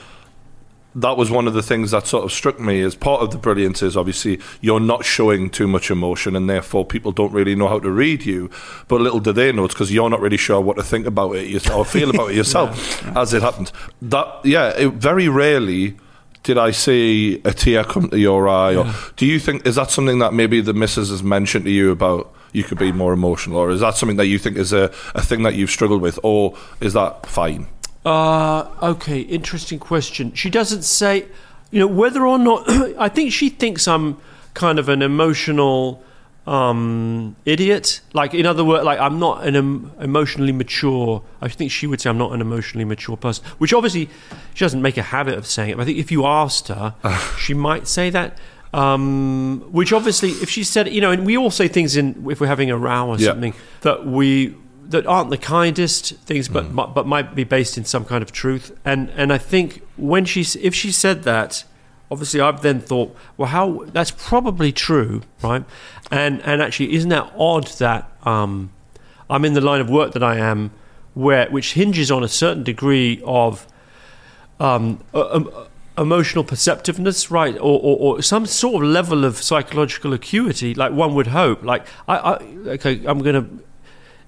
That 0.96 1.18
was 1.18 1.30
one 1.30 1.48
of 1.48 1.54
the 1.54 1.62
things 1.62 1.92
that 1.92 2.08
sort 2.08 2.26
of 2.26 2.32
struck 2.32 2.60
me 2.60 2.82
as 2.82 2.96
part 2.96 3.22
of 3.22 3.32
the 3.32 3.38
brilliance 3.38 3.84
is 3.84 3.96
obviously 3.96 4.40
you're 4.60 4.80
not 4.80 5.06
showing 5.06 5.50
too 5.50 5.68
much 5.68 5.92
emotion 5.92 6.36
and 6.36 6.50
therefore 6.50 6.84
people 6.84 7.12
don't 7.12 7.32
really 7.32 7.56
know 7.56 7.68
how 7.68 7.80
to 7.80 7.92
read 7.92 8.26
you. 8.26 8.50
But 8.88 9.02
little 9.02 9.20
do 9.20 9.32
they 9.32 9.52
know 9.52 9.66
it's 9.66 9.74
because 9.74 9.92
you're 9.92 10.10
not 10.10 10.20
really 10.20 10.38
sure 10.38 10.60
what 10.60 10.78
to 10.78 10.84
think 10.84 11.06
about 11.06 11.36
it 11.36 11.70
or 11.70 11.86
feel 11.86 12.10
about 12.10 12.32
it 12.32 12.36
yourself 12.38 13.06
as 13.16 13.34
it 13.34 13.42
happened. 13.44 13.72
That 14.02 14.28
yeah, 14.44 14.70
it, 14.70 14.94
very 14.94 15.30
rarely 15.30 15.96
did 16.44 16.58
I 16.58 16.72
see 16.72 17.42
a 17.46 17.54
tear 17.54 17.84
come 17.84 18.10
to 18.10 18.18
your 18.18 18.48
eye? 18.48 18.76
Or 18.76 18.94
do 19.16 19.26
you 19.26 19.40
think 19.40 19.68
is 19.68 19.76
that 19.76 19.92
something 19.92 20.20
that 20.20 20.34
maybe 20.34 20.62
the 20.62 20.74
missus 20.74 21.10
has 21.10 21.22
mentioned 21.22 21.66
to 21.66 21.72
you 21.72 21.92
about 21.92 22.34
you 22.52 22.64
could 22.64 22.80
be 22.80 22.92
more 22.92 23.14
emotional, 23.14 23.58
or 23.58 23.70
is 23.70 23.82
that 23.82 23.96
something 23.96 24.18
that 24.18 24.26
you 24.26 24.40
think 24.40 24.58
is 24.58 24.74
a, 24.74 24.92
a 25.14 25.22
thing 25.22 25.44
that 25.44 25.56
you've 25.56 25.70
struggled 25.70 26.02
with, 26.02 26.20
or 26.24 26.58
is 26.82 26.94
that 26.94 27.26
fine? 27.28 27.68
Uh, 28.10 28.68
okay, 28.94 29.20
interesting 29.22 29.78
question. 29.80 30.34
She 30.34 30.50
doesn't 30.50 30.82
say, 30.82 31.26
you 31.72 31.80
know, 31.80 31.88
whether 31.88 32.26
or 32.26 32.40
not. 32.40 32.64
I 32.98 33.08
think 33.10 33.32
she 33.32 33.50
thinks 33.50 33.88
I'm 33.88 34.18
kind 34.56 34.80
of 34.80 34.90
an 34.90 35.02
emotional 35.04 36.02
um, 36.48 37.36
idiot. 37.46 38.02
Like, 38.14 38.34
in 38.34 38.46
other 38.48 38.66
words, 38.66 38.84
like 38.84 39.00
I'm 39.00 39.20
not 39.20 39.46
an 39.46 39.56
em- 39.56 39.92
emotionally 40.00 40.52
mature. 40.52 41.22
I 41.42 41.50
think 41.50 41.70
she 41.72 41.86
would 41.86 42.02
say 42.02 42.10
I'm 42.10 42.18
not 42.18 42.32
an 42.34 42.42
emotionally 42.42 42.86
mature 42.86 43.16
person, 43.16 43.46
which 43.60 43.74
obviously 43.74 44.10
she 44.56 44.66
doesn't 44.66 44.82
make 44.82 44.98
a 44.98 45.04
habit 45.04 45.38
of 45.38 45.46
saying 45.46 45.70
it. 45.72 45.78
But 45.78 45.84
I 45.84 45.86
think 45.86 46.00
if 46.00 46.12
you 46.12 46.26
asked 46.26 46.70
her, 46.70 46.96
she 47.38 47.54
might 47.54 47.88
say 47.88 48.10
that. 48.10 48.38
Um, 48.72 49.66
which 49.72 49.92
obviously, 49.94 50.30
if 50.30 50.50
she 50.50 50.64
said, 50.64 50.92
you 50.94 51.02
know, 51.02 51.12
and 51.12 51.26
we 51.26 51.36
all 51.38 51.50
say 51.52 51.68
things 51.68 51.96
in 51.98 52.26
if 52.30 52.40
we're 52.40 52.46
having 52.48 52.70
a 52.72 52.78
row 52.78 53.08
or 53.10 53.18
Yeah. 53.18 53.30
something 53.30 53.54
that 53.82 54.06
we 54.06 54.56
that 54.90 55.06
aren't 55.06 55.30
the 55.30 55.38
kindest 55.38 56.16
things, 56.18 56.50
but 56.50 56.76
but 56.76 56.94
but 56.94 57.08
might 57.08 57.36
be 57.36 57.44
based 57.44 57.78
in 57.78 57.86
some 57.86 58.06
kind 58.06 58.22
of 58.22 58.32
truth. 58.32 58.78
And 58.84 59.10
and 59.12 59.32
I 59.32 59.38
think 59.38 59.82
when 59.98 60.26
she 60.26 60.42
if 60.60 60.76
she 60.76 60.92
said 60.92 61.24
that, 61.24 61.64
obviously 62.12 62.42
I've 62.42 62.62
then 62.62 62.80
thought, 62.82 63.16
well, 63.38 63.50
how 63.50 63.86
that's 63.94 64.12
probably 64.12 64.72
true, 64.72 65.22
right? 65.44 65.64
And 66.12 66.42
and 66.42 66.62
actually, 66.62 66.94
isn't 66.96 67.10
that 67.10 67.32
odd 67.38 67.68
that 67.78 68.12
um, 68.24 68.72
I'm 69.30 69.46
in 69.46 69.54
the 69.54 69.62
line 69.62 69.80
of 69.80 69.90
work 69.90 70.14
that 70.14 70.24
I 70.24 70.38
am, 70.38 70.72
where 71.14 71.50
which 71.50 71.74
hinges 71.74 72.12
on 72.12 72.24
a 72.24 72.28
certain 72.28 72.64
degree 72.64 73.22
of 73.26 73.68
um, 74.60 75.04
uh, 75.14 75.30
um, 75.30 75.52
emotional 75.98 76.44
perceptiveness, 76.44 77.30
right, 77.30 77.56
or, 77.56 77.80
or, 77.80 77.98
or 78.18 78.22
some 78.22 78.46
sort 78.46 78.84
of 78.84 78.90
level 78.90 79.26
of 79.26 79.38
psychological 79.38 80.14
acuity, 80.14 80.74
like 80.74 80.92
one 80.92 81.14
would 81.14 81.28
hope. 81.28 81.64
Like 81.64 81.86
I, 82.08 82.16
I 82.18 82.36
okay, 82.70 83.06
I'm 83.06 83.20
gonna. 83.20 83.48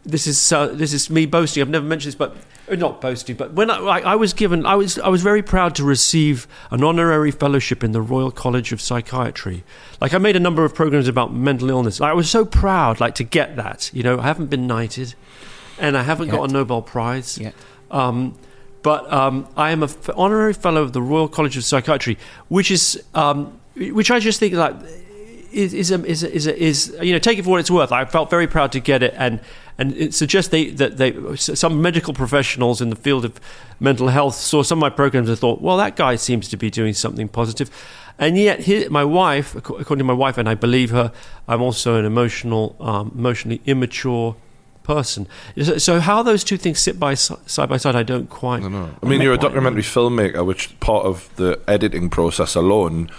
This 0.03 0.25
is 0.25 0.51
uh, 0.51 0.67
this 0.67 0.93
is 0.93 1.09
me 1.09 1.25
boasting. 1.25 1.61
I've 1.61 1.69
never 1.69 1.85
mentioned 1.85 2.13
this, 2.13 2.17
but 2.17 2.35
uh, 2.69 2.75
not 2.75 3.01
boasting. 3.01 3.35
But 3.35 3.53
when 3.53 3.69
I, 3.69 3.99
I 3.99 4.15
was 4.15 4.33
given, 4.33 4.65
I 4.65 4.75
was 4.75 4.97
I 4.97 5.09
was 5.09 5.21
very 5.21 5.43
proud 5.43 5.75
to 5.75 5.83
receive 5.83 6.47
an 6.71 6.83
honorary 6.83 7.29
fellowship 7.29 7.83
in 7.83 7.91
the 7.91 8.01
Royal 8.01 8.31
College 8.31 8.71
of 8.71 8.81
Psychiatry. 8.81 9.63
Like 9.99 10.13
I 10.13 10.17
made 10.17 10.35
a 10.35 10.39
number 10.39 10.65
of 10.65 10.73
programs 10.73 11.07
about 11.07 11.33
mental 11.33 11.69
illness. 11.69 11.99
Like, 11.99 12.11
I 12.11 12.13
was 12.13 12.29
so 12.29 12.45
proud, 12.45 12.99
like 12.99 13.13
to 13.15 13.23
get 13.23 13.55
that. 13.57 13.91
You 13.93 14.01
know, 14.01 14.19
I 14.19 14.23
haven't 14.23 14.49
been 14.49 14.65
knighted, 14.65 15.13
and 15.79 15.95
I 15.95 16.01
haven't 16.01 16.29
got 16.29 16.49
a 16.49 16.53
Nobel 16.53 16.81
Prize. 16.81 17.37
Yet. 17.37 17.53
Um, 17.91 18.35
but 18.81 19.11
um, 19.13 19.47
I 19.55 19.71
am 19.71 19.83
a 19.83 19.85
f- 19.85 20.09
honorary 20.15 20.53
fellow 20.53 20.81
of 20.81 20.93
the 20.93 21.01
Royal 21.01 21.27
College 21.27 21.57
of 21.57 21.63
Psychiatry, 21.63 22.17
which 22.47 22.71
is 22.71 23.03
um, 23.13 23.59
which 23.75 24.09
I 24.09 24.19
just 24.19 24.39
think 24.39 24.55
like 24.55 24.75
is 25.51 25.73
is 25.73 25.91
a, 25.91 26.03
is 26.05 26.23
a, 26.23 26.33
is, 26.33 26.47
a, 26.47 26.63
is 26.63 26.97
you 27.01 27.13
know 27.13 27.19
take 27.19 27.37
it 27.37 27.43
for 27.43 27.51
what 27.51 27.59
it's 27.59 27.71
worth. 27.71 27.91
I 27.91 28.05
felt 28.05 28.29
very 28.29 28.47
proud 28.47 28.71
to 28.71 28.79
get 28.79 29.03
it, 29.03 29.13
and 29.17 29.39
and 29.81 29.97
it 29.97 30.13
suggests 30.13 30.51
they 30.51 30.69
that 30.69 30.97
they 30.97 31.35
some 31.35 31.81
medical 31.81 32.13
professionals 32.13 32.81
in 32.81 32.91
the 32.91 32.95
field 32.95 33.25
of 33.25 33.39
mental 33.79 34.09
health 34.09 34.35
saw 34.35 34.61
some 34.61 34.77
of 34.77 34.81
my 34.81 34.91
programs 34.91 35.27
and 35.27 35.39
thought, 35.39 35.59
well, 35.59 35.77
that 35.77 35.95
guy 35.95 36.15
seems 36.15 36.47
to 36.49 36.57
be 36.57 36.69
doing 36.69 36.93
something 36.93 37.27
positive. 37.27 37.71
And 38.19 38.37
yet, 38.37 38.91
my 38.91 39.03
wife, 39.03 39.55
according 39.55 39.97
to 39.97 40.03
my 40.03 40.13
wife, 40.13 40.37
and 40.37 40.47
I 40.47 40.53
believe 40.53 40.91
her, 40.91 41.11
I'm 41.47 41.63
also 41.63 41.95
an 41.95 42.05
emotional, 42.05 42.75
um, 42.79 43.11
emotionally 43.15 43.59
immature 43.65 44.35
person. 44.83 45.27
So, 45.59 45.79
so 45.79 45.99
how 45.99 46.21
those 46.21 46.43
two 46.43 46.57
things 46.57 46.77
sit 46.77 46.99
by 46.99 47.15
side 47.15 47.67
by 47.67 47.77
side, 47.77 47.95
I 47.95 48.03
don't 48.03 48.29
quite. 48.29 48.61
I 48.61 48.67
know. 48.67 48.91
I 49.01 49.05
mean, 49.07 49.21
you're 49.21 49.33
a 49.33 49.39
documentary 49.39 49.81
filmmaker, 49.81 50.45
which 50.45 50.79
part 50.79 51.07
of 51.07 51.35
the 51.37 51.59
editing 51.67 52.11
process 52.11 52.53
alone 52.53 53.09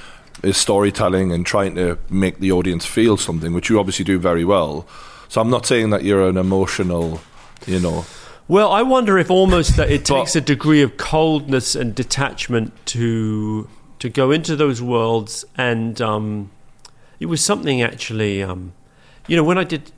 is 0.44 0.56
storytelling 0.56 1.32
and 1.32 1.44
trying 1.44 1.74
to 1.74 1.98
make 2.08 2.38
the 2.38 2.52
audience 2.52 2.86
feel 2.86 3.16
something, 3.16 3.52
which 3.52 3.68
you 3.68 3.80
obviously 3.80 4.04
do 4.04 4.20
very 4.20 4.44
well. 4.44 4.86
So 5.32 5.40
I'm 5.40 5.48
not 5.48 5.64
saying 5.64 5.88
that 5.90 6.04
you're 6.04 6.28
an 6.28 6.36
emotional, 6.36 7.18
you 7.66 7.80
know. 7.80 8.04
Well, 8.48 8.70
I 8.70 8.82
wonder 8.82 9.16
if 9.16 9.30
almost 9.30 9.78
that 9.78 9.90
it 9.90 10.00
But- 10.06 10.18
takes 10.18 10.36
a 10.36 10.42
degree 10.42 10.82
of 10.82 10.98
coldness 10.98 11.74
and 11.74 11.94
detachment 11.94 12.74
to 12.88 13.66
to 14.00 14.10
go 14.10 14.30
into 14.30 14.56
those 14.56 14.82
worlds, 14.82 15.46
and 15.56 15.98
um, 16.02 16.50
it 17.18 17.26
was 17.26 17.42
something 17.42 17.80
actually. 17.80 18.42
Um, 18.42 18.74
you 19.26 19.34
know, 19.34 19.42
when 19.42 19.56
I 19.56 19.64
did, 19.64 19.90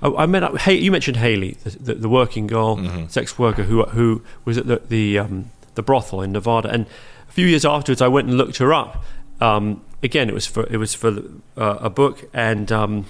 I, 0.00 0.08
I 0.22 0.24
met 0.24 0.42
up. 0.42 0.56
Hey, 0.56 0.76
you 0.76 0.90
mentioned 0.90 1.18
Haley, 1.18 1.58
the, 1.64 1.70
the, 1.78 1.94
the 1.96 2.08
working 2.08 2.46
girl, 2.46 2.78
sex 3.10 3.38
worker 3.38 3.64
who 3.64 3.84
who 3.84 4.22
was 4.46 4.56
at 4.56 4.68
the 4.68 4.80
the, 4.88 5.18
um, 5.18 5.50
the 5.74 5.82
brothel 5.82 6.22
in 6.22 6.32
Nevada, 6.32 6.70
and 6.70 6.86
a 7.28 7.32
few 7.32 7.44
years 7.44 7.66
afterwards, 7.66 8.00
I 8.00 8.08
went 8.08 8.26
and 8.28 8.38
looked 8.38 8.56
her 8.56 8.72
up. 8.72 9.04
Um, 9.38 9.84
again, 10.02 10.30
it 10.30 10.34
was 10.34 10.46
for 10.46 10.66
it 10.70 10.78
was 10.78 10.94
for 10.94 11.22
uh, 11.58 11.76
a 11.78 11.90
book, 11.90 12.24
and 12.32 12.72
um, 12.72 13.04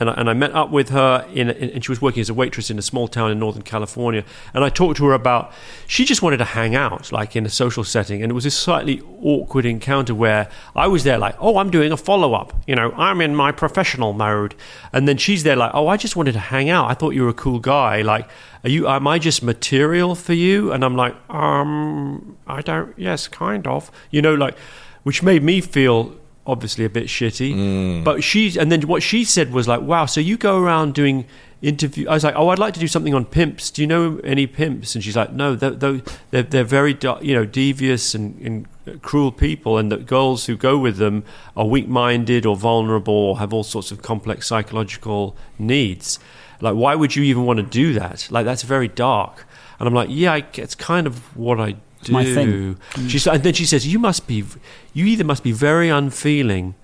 and 0.00 0.10
I, 0.10 0.14
and 0.14 0.30
I 0.30 0.32
met 0.32 0.52
up 0.52 0.70
with 0.70 0.90
her 0.90 1.26
in, 1.32 1.50
in, 1.50 1.70
and 1.70 1.84
she 1.84 1.90
was 1.90 2.00
working 2.00 2.20
as 2.20 2.28
a 2.28 2.34
waitress 2.34 2.70
in 2.70 2.78
a 2.78 2.82
small 2.82 3.08
town 3.08 3.30
in 3.30 3.38
Northern 3.38 3.62
California. 3.62 4.24
And 4.54 4.64
I 4.64 4.68
talked 4.68 4.96
to 4.98 5.04
her 5.06 5.12
about 5.12 5.52
she 5.86 6.04
just 6.04 6.22
wanted 6.22 6.38
to 6.38 6.44
hang 6.44 6.74
out, 6.74 7.10
like 7.12 7.36
in 7.36 7.44
a 7.46 7.50
social 7.50 7.84
setting. 7.84 8.22
And 8.22 8.30
it 8.30 8.34
was 8.34 8.46
a 8.46 8.50
slightly 8.50 9.02
awkward 9.22 9.66
encounter 9.66 10.14
where 10.14 10.48
I 10.76 10.86
was 10.86 11.04
there, 11.04 11.18
like, 11.18 11.36
oh, 11.40 11.58
I'm 11.58 11.70
doing 11.70 11.92
a 11.92 11.96
follow 11.96 12.34
up. 12.34 12.52
You 12.66 12.76
know, 12.76 12.92
I'm 12.92 13.20
in 13.20 13.34
my 13.34 13.52
professional 13.52 14.12
mode. 14.12 14.54
And 14.92 15.08
then 15.08 15.16
she's 15.16 15.42
there, 15.42 15.56
like, 15.56 15.72
oh, 15.74 15.88
I 15.88 15.96
just 15.96 16.16
wanted 16.16 16.32
to 16.32 16.40
hang 16.40 16.70
out. 16.70 16.90
I 16.90 16.94
thought 16.94 17.10
you 17.10 17.22
were 17.22 17.28
a 17.28 17.34
cool 17.34 17.58
guy. 17.58 18.02
Like, 18.02 18.28
are 18.64 18.70
you? 18.70 18.88
Am 18.88 19.06
I 19.06 19.18
just 19.18 19.42
material 19.42 20.14
for 20.14 20.32
you? 20.32 20.72
And 20.72 20.84
I'm 20.84 20.96
like, 20.96 21.14
um, 21.30 22.36
I 22.46 22.60
don't. 22.60 22.92
Yes, 22.98 23.28
kind 23.28 23.66
of. 23.66 23.90
You 24.10 24.20
know, 24.22 24.34
like, 24.34 24.56
which 25.04 25.22
made 25.22 25.42
me 25.42 25.60
feel 25.60 26.17
obviously 26.48 26.84
a 26.84 26.90
bit 26.90 27.04
shitty. 27.04 27.54
Mm. 27.54 28.04
But 28.04 28.24
she's 28.24 28.56
and 28.56 28.72
then 28.72 28.82
what 28.82 29.02
she 29.02 29.22
said 29.22 29.52
was 29.52 29.68
like, 29.68 29.82
"Wow, 29.82 30.06
so 30.06 30.20
you 30.20 30.36
go 30.36 30.58
around 30.58 30.94
doing 30.94 31.26
interview." 31.60 32.08
I 32.08 32.14
was 32.14 32.24
like, 32.24 32.34
"Oh, 32.36 32.48
I'd 32.48 32.58
like 32.58 32.74
to 32.74 32.80
do 32.80 32.88
something 32.88 33.14
on 33.14 33.26
pimps. 33.26 33.70
Do 33.70 33.82
you 33.82 33.86
know 33.86 34.18
any 34.24 34.46
pimps?" 34.46 34.94
And 34.94 35.04
she's 35.04 35.16
like, 35.16 35.32
"No, 35.32 35.54
they're 35.54 35.70
they're, 35.70 36.00
they're, 36.30 36.42
they're 36.42 36.64
very 36.64 36.96
you 37.20 37.34
know 37.34 37.44
devious 37.44 38.14
and, 38.14 38.40
and 38.40 39.02
cruel 39.02 39.30
people, 39.30 39.76
and 39.76 39.92
that 39.92 40.06
girls 40.06 40.46
who 40.46 40.56
go 40.56 40.78
with 40.78 40.96
them 40.96 41.22
are 41.54 41.66
weak-minded 41.66 42.46
or 42.46 42.56
vulnerable 42.56 43.14
or 43.14 43.38
have 43.38 43.52
all 43.52 43.64
sorts 43.64 43.92
of 43.92 44.00
complex 44.02 44.46
psychological 44.46 45.36
needs. 45.58 46.18
Like, 46.60 46.74
why 46.74 46.96
would 46.96 47.14
you 47.14 47.22
even 47.22 47.44
want 47.44 47.58
to 47.58 47.62
do 47.62 47.92
that? 47.92 48.28
Like, 48.30 48.46
that's 48.46 48.62
very 48.62 48.88
dark." 48.88 49.44
And 49.78 49.86
I'm 49.86 49.94
like, 49.94 50.08
"Yeah, 50.10 50.32
I, 50.32 50.46
it's 50.54 50.74
kind 50.74 51.06
of 51.06 51.36
what 51.36 51.60
I." 51.60 51.76
Do. 52.02 52.12
my 52.12 52.24
thing. 52.24 52.78
She 53.08 53.18
sa- 53.18 53.32
and 53.32 53.42
then 53.42 53.54
she 53.54 53.66
says, 53.66 53.86
"You 53.86 53.98
must 53.98 54.26
be, 54.26 54.44
you 54.92 55.06
either 55.06 55.24
must 55.24 55.42
be 55.42 55.52
very 55.52 55.88
unfeeling, 55.88 56.74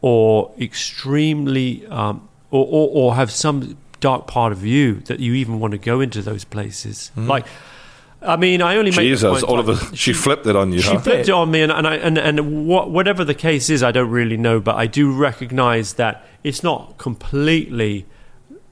or 0.00 0.52
extremely, 0.60 1.86
um, 1.86 2.28
or, 2.50 2.66
or 2.66 2.88
or 2.92 3.14
have 3.14 3.30
some 3.30 3.78
dark 4.00 4.26
part 4.26 4.52
of 4.52 4.64
you 4.64 5.00
that 5.06 5.20
you 5.20 5.34
even 5.34 5.58
want 5.58 5.72
to 5.72 5.78
go 5.78 6.00
into 6.00 6.22
those 6.22 6.44
places." 6.44 7.10
Like, 7.16 7.46
I 8.20 8.36
mean, 8.36 8.62
I 8.62 8.76
only 8.76 8.90
make 8.90 8.96
the 8.96 9.02
Jesus, 9.02 9.30
point, 9.30 9.44
all 9.44 9.60
of 9.60 9.68
like, 9.68 9.92
a 9.92 9.96
she 9.96 10.12
flipped 10.12 10.46
it 10.46 10.56
on 10.56 10.72
you. 10.72 10.80
she 10.80 10.94
huh? 10.94 11.00
flipped 11.00 11.28
it 11.28 11.32
on 11.32 11.50
me, 11.50 11.62
and, 11.62 11.70
and 11.70 11.86
I 11.86 11.96
and 11.96 12.18
and 12.18 12.66
what, 12.66 12.90
whatever 12.90 13.24
the 13.24 13.34
case 13.34 13.70
is, 13.70 13.82
I 13.82 13.92
don't 13.92 14.10
really 14.10 14.36
know, 14.36 14.58
but 14.60 14.74
I 14.74 14.86
do 14.86 15.12
recognise 15.12 15.94
that 15.94 16.26
it's 16.42 16.62
not 16.62 16.98
completely 16.98 18.06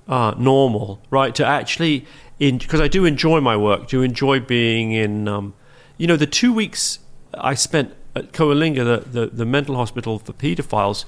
uh, 0.08 0.34
normal, 0.36 1.00
right? 1.10 1.34
To 1.36 1.46
actually, 1.46 2.06
in 2.40 2.58
because 2.58 2.80
I 2.80 2.88
do 2.88 3.04
enjoy 3.04 3.40
my 3.40 3.56
work, 3.56 3.88
do 3.88 4.02
enjoy 4.02 4.40
being 4.40 4.92
in, 4.92 5.28
um, 5.28 5.54
you 5.98 6.06
know, 6.06 6.16
the 6.16 6.26
two 6.26 6.52
weeks 6.52 6.98
I 7.34 7.54
spent 7.54 7.92
at 8.14 8.32
Coalinga, 8.32 8.84
the, 9.04 9.10
the 9.20 9.26
the 9.26 9.44
mental 9.46 9.76
hospital 9.76 10.18
for 10.18 10.32
paedophiles, 10.32 11.04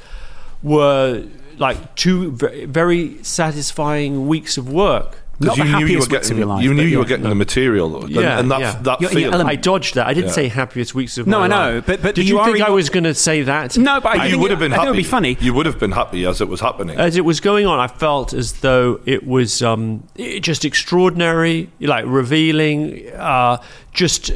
were 0.62 1.24
like 1.58 1.94
two 1.96 2.32
very 2.32 3.22
satisfying 3.24 4.28
weeks 4.28 4.56
of 4.58 4.70
work. 4.72 5.18
Not 5.40 5.54
Because 5.54 5.56
the 5.58 5.64
you 5.64 5.64
knew 5.64 5.70
you 5.70 5.98
were 5.98 6.00
happiest 6.02 6.10
weeks 6.10 6.30
of 6.30 6.30
getting, 6.30 6.38
your 6.38 6.46
life, 6.48 6.64
you 6.64 6.74
knew 6.74 6.82
you 6.82 6.98
were 6.98 7.04
yeah. 7.04 7.08
getting 7.10 7.28
the 7.28 7.34
material, 7.36 7.90
though. 7.90 8.00
And- 8.00 8.10
Yeah, 8.10 8.40
and 8.40 8.50
that 8.50 8.60
yeah. 8.60 8.72
that 8.82 9.00
You're- 9.00 9.20
you're 9.22 9.30
feeling. 9.30 9.46
I 9.46 9.54
dodged 9.54 9.94
that. 9.94 10.08
I 10.08 10.12
didn't 10.12 10.30
Yeah. 10.30 10.34
say 10.34 10.48
happiest 10.48 10.96
weeks 10.96 11.16
of 11.16 11.28
No, 11.28 11.38
my 11.38 11.44
I 11.44 11.48
know, 11.48 11.74
life. 11.76 11.86
but- 11.86 12.02
but 12.02 12.14
did 12.16 12.28
you 12.28 12.34
you, 12.34 12.40
are 12.40 12.46
think 12.52 12.60
I 12.60 12.70
was 12.70 12.90
going 12.90 13.04
to 13.04 13.14
say 13.14 13.42
that? 13.44 13.78
No, 13.78 14.00
but 14.00 14.18
I, 14.18 14.24
you 14.24 14.30
think 14.32 14.42
would 14.42 14.50
have 14.50 14.58
been 14.58 14.72
I 14.72 14.76
think 14.76 14.80
happy. 14.80 14.88
it 14.88 14.90
would 14.90 14.96
be 14.96 15.02
funny. 15.04 15.36
You 15.40 15.54
would 15.54 15.66
have 15.66 15.78
been 15.78 15.92
happy 15.92 16.26
as 16.26 16.40
it 16.40 16.48
was 16.48 16.60
happening. 16.60 16.98
as 16.98 17.16
it 17.16 17.24
was 17.24 17.38
going 17.38 17.66
on, 17.66 17.78
I 17.78 17.86
felt 17.86 18.32
as 18.32 18.54
though 18.66 18.98
it 19.06 19.28
was 19.28 19.62
um, 19.62 20.02
just 20.40 20.64
extraordinary, 20.64 21.70
like 21.80 22.04
revealing. 22.08 23.08
Uh, 23.16 23.58
just 23.92 24.28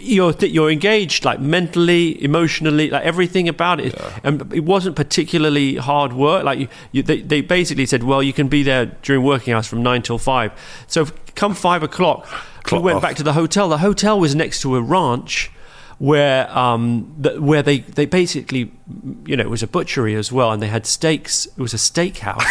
you're 0.00 0.32
you're 0.40 0.70
engaged, 0.70 1.24
like 1.24 1.40
mentally, 1.40 2.22
emotionally, 2.22 2.90
like 2.90 3.04
everything 3.04 3.48
about 3.48 3.80
it. 3.80 3.94
And 4.22 4.52
it 4.52 4.64
wasn't 4.64 4.96
particularly 4.96 5.76
hard 5.76 6.12
work. 6.12 6.44
Like 6.44 6.58
you, 6.58 6.68
you, 6.92 7.02
they, 7.02 7.20
they 7.20 7.40
basically 7.40 7.86
said, 7.86 8.02
well, 8.02 8.22
you 8.22 8.32
can 8.32 8.48
be 8.48 8.62
there 8.62 8.86
during 9.02 9.22
working 9.22 9.52
hours 9.52 9.66
from 9.66 9.82
nine 9.82 10.02
till 10.02 10.18
five. 10.18 10.52
So 10.86 11.06
come 11.34 11.54
five 11.54 11.82
o'clock, 11.82 12.26
Clock 12.62 12.82
we 12.82 12.86
went 12.86 12.96
off. 12.96 13.02
back 13.02 13.16
to 13.16 13.22
the 13.22 13.34
hotel. 13.34 13.68
The 13.68 13.78
hotel 13.78 14.18
was 14.18 14.34
next 14.34 14.62
to 14.62 14.74
a 14.76 14.80
ranch 14.80 15.50
where 15.98 16.50
um, 16.56 17.04
where 17.38 17.62
they, 17.62 17.78
they 17.80 18.06
basically 18.06 18.72
you 19.26 19.36
know 19.36 19.42
it 19.42 19.50
was 19.50 19.62
a 19.62 19.66
butchery 19.66 20.14
as 20.14 20.32
well 20.32 20.50
and 20.50 20.62
they 20.62 20.66
had 20.66 20.86
steaks 20.86 21.46
it 21.46 21.58
was 21.58 21.72
a 21.72 21.78
steakhouse 21.78 22.42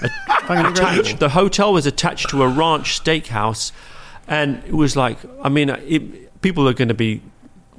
attached 0.48 1.18
the 1.18 1.28
hotel 1.30 1.72
was 1.72 1.86
attached 1.86 2.30
to 2.30 2.42
a 2.42 2.48
ranch 2.48 2.98
steakhouse 3.02 3.72
and 4.28 4.62
it 4.66 4.74
was 4.74 4.96
like 4.96 5.18
I 5.42 5.48
mean 5.48 5.70
it, 5.70 6.40
people 6.42 6.68
are 6.68 6.74
going 6.74 6.88
to 6.88 6.94
be 6.94 7.22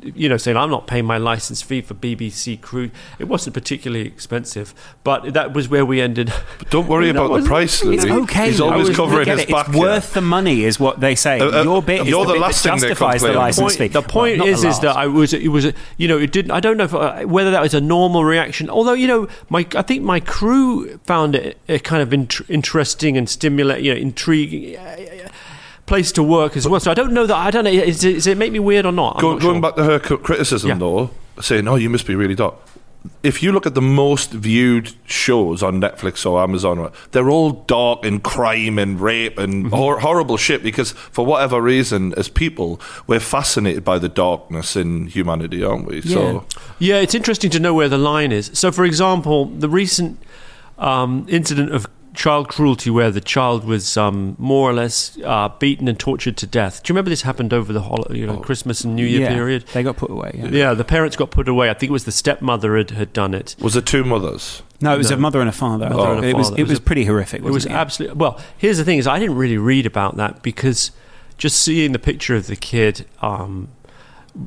you 0.02 0.30
know 0.30 0.38
saying 0.38 0.56
I'm 0.56 0.70
not 0.70 0.88
paying 0.88 1.04
my 1.04 1.18
license 1.18 1.62
fee 1.62 1.82
for 1.82 1.94
BBC 1.94 2.62
Crew 2.62 2.90
it 3.20 3.26
wasn't 3.28 3.54
particularly 3.54 4.08
expensive 4.08 4.74
but 5.04 5.34
that 5.34 5.54
was 5.54 5.68
where 5.68 5.86
we 5.86 6.00
ended 6.00 6.32
But 6.58 6.70
don't 6.70 6.88
worry 6.88 7.10
about 7.10 7.38
the 7.38 7.46
price, 7.46 7.84
It's 7.84 8.06
Louis. 8.06 8.22
okay. 8.24 8.46
He's 8.48 8.62
always 8.62 8.88
was- 8.88 8.96
covering 8.96 9.28
his 9.28 9.42
it. 9.42 9.50
back. 9.50 9.68
It's 9.68 9.76
here. 9.76 9.84
worth 9.86 10.14
the 10.14 10.22
money, 10.22 10.64
is 10.64 10.80
what 10.80 11.02
they 11.02 11.16
say. 11.16 11.40
Uh, 11.42 11.60
uh, 11.60 11.64
Your 11.64 11.82
bit 11.84 12.06
you're 12.08 12.26
the, 12.26 12.34
the 12.34 12.40
last 12.40 12.64
that 12.64 12.80
justifies 12.80 13.22
the 13.22 13.34
license 13.34 13.76
fee. 13.76 13.88
the 13.90 14.02
point 14.02 14.40
Well, 14.40 14.48
is, 14.48 14.62
the 14.62 14.70
is 14.70 14.80
that. 14.82 14.96
I 14.96 15.08
was, 15.08 15.34
it 15.34 15.48
was, 15.50 15.74
you 15.98 16.08
know, 16.08 16.18
it 16.18 16.32
didn't. 16.32 16.52
I 16.52 16.60
don't 16.62 16.78
know 16.78 16.84
if, 16.86 16.94
uh, 16.94 17.22
whether 17.24 17.52
that 17.52 17.62
was 17.62 17.74
a 17.74 17.82
normal 17.82 18.24
reaction. 18.24 18.70
Although, 18.70 18.94
you 18.94 19.08
know, 19.08 19.28
my, 19.50 19.66
I 19.76 19.82
think 19.82 20.04
my 20.04 20.20
crew 20.22 20.98
found 21.00 21.36
it 21.36 21.58
a 21.68 21.80
kind 21.80 22.02
of 22.02 22.14
int- 22.14 22.42
interesting 22.50 23.18
and 23.18 23.28
stimulating, 23.30 23.84
you 23.86 23.94
know, 23.96 24.00
intriguing 24.00 24.78
place 25.90 26.12
to 26.14 26.24
work 26.24 26.56
as 26.56 26.66
well. 26.68 26.80
So 26.80 26.92
I 26.92 26.94
don't 26.94 27.12
know 27.12 27.26
that. 27.26 27.36
I 27.36 27.52
don't 27.52 27.66
know. 27.66 27.72
Is 27.72 28.04
it, 28.04 28.14
does 28.14 28.28
it 28.28 28.38
make 28.38 28.52
me 28.54 28.60
weird 28.60 28.86
or 28.86 28.94
not? 28.94 29.20
Go, 29.20 29.34
not 29.34 29.42
going 29.42 29.56
sure. 29.56 29.62
back 29.62 29.76
to 29.76 29.84
her 29.84 30.00
criticism, 30.00 30.70
Yeah. 30.70 30.78
though, 30.78 31.10
saying, 31.42 31.68
"Oh, 31.68 31.76
you 31.76 31.90
must 31.90 32.06
be 32.08 32.16
really 32.16 32.36
dark." 32.36 32.56
If 33.24 33.42
you 33.42 33.54
look 33.54 33.66
at 33.66 33.76
the 33.76 33.82
most 33.82 34.32
viewed 34.32 34.92
shows 35.06 35.64
on 35.64 35.80
Netflix 35.82 36.26
or 36.30 36.42
Amazon, 36.44 36.92
they're 37.12 37.30
all 37.30 37.52
dark 37.52 38.06
and 38.06 38.22
crime 38.22 38.78
and 38.78 39.00
rape 39.00 39.38
and 39.40 39.66
Mm-hmm. 39.66 39.76
hor- 39.76 40.00
horrible 40.00 40.38
shit. 40.38 40.62
Because 40.64 40.92
for 40.92 41.26
whatever 41.26 41.62
reason, 41.62 42.14
as 42.18 42.28
people, 42.30 42.80
we're 43.08 43.22
fascinated 43.22 43.84
by 43.86 44.00
the 44.00 44.10
darkness 44.10 44.76
in 44.76 45.08
humanity, 45.08 45.64
aren't 45.64 45.86
we? 45.88 46.02
So 46.02 46.44
Yeah, 46.78 46.98
it's 47.04 47.16
interesting 47.16 47.50
to 47.52 47.60
know 47.60 47.74
where 47.74 47.90
the 47.90 47.98
line 47.98 48.34
is. 48.34 48.52
So, 48.54 48.70
for 48.72 48.84
example, 48.86 49.46
the 49.46 49.70
recent 49.70 50.18
um, 50.78 51.26
incident 51.30 51.72
of 51.74 51.88
child 52.14 52.50
cruelty 52.50 52.90
where 52.90 53.12
the 53.12 53.22
child 53.22 53.64
was 53.64 53.96
um, 53.96 54.36
more 54.38 54.70
or 54.70 54.74
less 54.74 55.18
uh, 55.24 55.50
beaten 55.60 55.88
and 55.88 56.00
tortured 56.00 56.38
to 56.38 56.48
death. 56.48 56.84
Do 56.84 56.92
you 56.92 56.96
remember 56.96 57.10
this 57.10 57.22
happened 57.22 57.54
over 57.54 57.72
the 57.72 57.82
hol- 57.82 58.08
you 58.12 58.26
know, 58.26 58.38
Christmas 58.38 58.84
and 58.84 58.96
New 58.96 59.06
Year 59.06 59.22
yeah, 59.22 59.34
period? 59.34 59.66
They 59.74 59.84
got 59.84 59.98
put 59.98 60.10
away. 60.12 60.32
Yeah. 60.34 60.48
Yeah, 60.48 60.74
the 60.74 60.84
parents 60.84 61.16
got 61.16 61.32
put 61.32 61.48
away. 61.48 61.70
I 61.70 61.74
think 61.74 61.90
it 61.90 61.94
was 61.94 62.06
the 62.06 62.12
stepmother 62.12 62.78
had, 62.78 62.92
had 62.92 63.14
done 63.14 63.34
it. 63.34 63.56
was 63.60 63.76
it 63.76 63.86
two 63.86 64.04
mothers? 64.04 64.64
No, 64.82 64.96
it 64.96 64.98
was 64.98 65.10
No. 65.12 65.18
a 65.18 65.20
mother 65.20 65.40
and 65.40 65.50
a 65.50 65.54
father. 65.54 65.90
Mother 65.90 66.14
and 66.14 66.26
a 66.26 66.28
it 66.30 66.36
was 66.36 66.50
father. 66.50 66.62
it 66.62 66.68
was 66.68 66.80
pretty 66.80 67.06
horrific. 67.06 67.42
It 67.42 67.46
was 67.46 67.54
wasn't 67.54 67.76
absolutely 67.76 68.18
well. 68.18 68.40
Here's 68.58 68.78
the 68.78 68.86
thing: 68.86 68.98
is 68.98 69.08
I 69.08 69.20
didn't 69.20 69.36
really 69.36 69.58
read 69.58 69.86
about 69.86 70.16
that 70.18 70.42
because 70.42 70.92
just 71.38 71.62
seeing 71.62 71.92
the 71.92 72.00
picture 72.00 72.36
of 72.36 72.48
the 72.48 72.56
kid 72.56 73.06
um, 73.22 73.70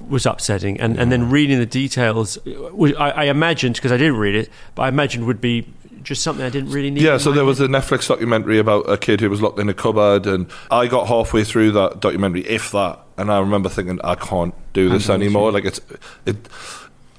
was 0.09 0.27
upsetting, 0.27 0.81
and, 0.81 0.99
and 0.99 1.13
then 1.13 1.31
reading 1.31 1.59
the 1.59 1.67
details, 1.67 2.39
which 2.45 2.95
I, 2.97 3.11
I 3.11 3.25
imagined 3.25 3.77
because 3.77 3.93
I 3.93 3.97
didn't 3.97 4.17
read 4.17 4.35
it, 4.35 4.49
but 4.75 4.83
I 4.83 4.89
imagined 4.89 5.27
would 5.27 5.41
be 5.41 5.67
just 6.03 6.23
something 6.23 6.45
I 6.45 6.51
didn't 6.51 6.71
really 6.71 6.91
need. 6.91 7.03
Yeah, 7.03 7.17
so 7.19 7.33
there 7.33 7.45
was 7.45 7.61
a 7.61 7.67
Netflix 7.67 8.09
documentary 8.09 8.59
about 8.59 8.89
a 8.91 8.97
kid 8.99 9.21
who 9.21 9.31
was 9.31 9.41
locked 9.41 9.59
in 9.59 9.69
a 9.69 9.75
cupboard, 9.75 10.27
and 10.27 10.51
I 10.71 10.87
got 10.87 11.07
halfway 11.07 11.45
through 11.45 11.73
that 11.73 12.01
documentary, 12.01 12.47
if 12.47 12.71
that, 12.73 13.01
and 13.17 13.31
I 13.31 13.39
remember 13.39 13.69
thinking, 13.69 14.01
I 14.03 14.15
can't 14.15 14.55
do 14.73 14.89
this 14.89 15.09
anymore. 15.09 15.53
Like 15.53 15.65
it's, 15.65 15.81
it, 16.27 16.37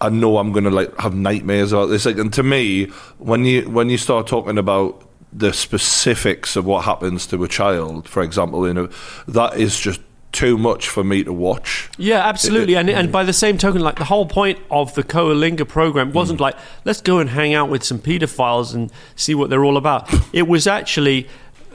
I 0.02 0.10
know 0.10 0.38
I'm 0.38 0.52
going 0.52 0.66
to 0.66 0.72
like 0.72 0.98
have 1.00 1.16
nightmares 1.16 1.72
about 1.72 1.88
this. 1.88 2.06
Like, 2.06 2.18
and 2.18 2.34
to 2.34 2.44
me, 2.44 2.88
when 3.18 3.46
you 3.46 3.70
when 3.70 3.90
you 3.90 3.98
start 3.98 4.28
talking 4.28 4.58
about 4.58 5.08
the 5.32 5.54
specifics 5.54 6.56
of 6.56 6.66
what 6.66 6.86
happens 6.86 7.26
to 7.28 7.44
a 7.44 7.48
child, 7.48 8.08
for 8.08 8.22
example, 8.22 8.68
you 8.68 8.74
know, 8.74 8.90
that 9.28 9.58
is 9.58 9.80
just 9.80 10.02
too 10.34 10.58
much 10.58 10.90
for 10.90 11.04
me 11.04 11.24
to 11.24 11.32
watch. 11.32 11.90
Yeah, 11.98 12.20
absolutely. 12.28 12.76
And, 12.76 12.90
and 12.90 13.12
by 13.12 13.24
the 13.24 13.32
same 13.34 13.58
token, 13.58 13.82
like 13.82 13.96
the 13.98 14.04
whole 14.06 14.26
point 14.26 14.60
of 14.70 14.94
the 14.96 15.04
Coalinga 15.04 15.68
program 15.68 16.12
wasn't 16.12 16.40
like, 16.42 16.56
let's 16.84 17.00
go 17.02 17.20
and 17.20 17.30
hang 17.30 17.54
out 17.54 17.70
with 17.70 17.84
some 17.84 18.00
pedophiles 18.00 18.74
and 18.74 18.92
see 19.16 19.34
what 19.36 19.50
they're 19.50 19.64
all 19.64 19.78
about. 19.78 20.14
It 20.34 20.48
was 20.48 20.68
actually, 20.68 21.30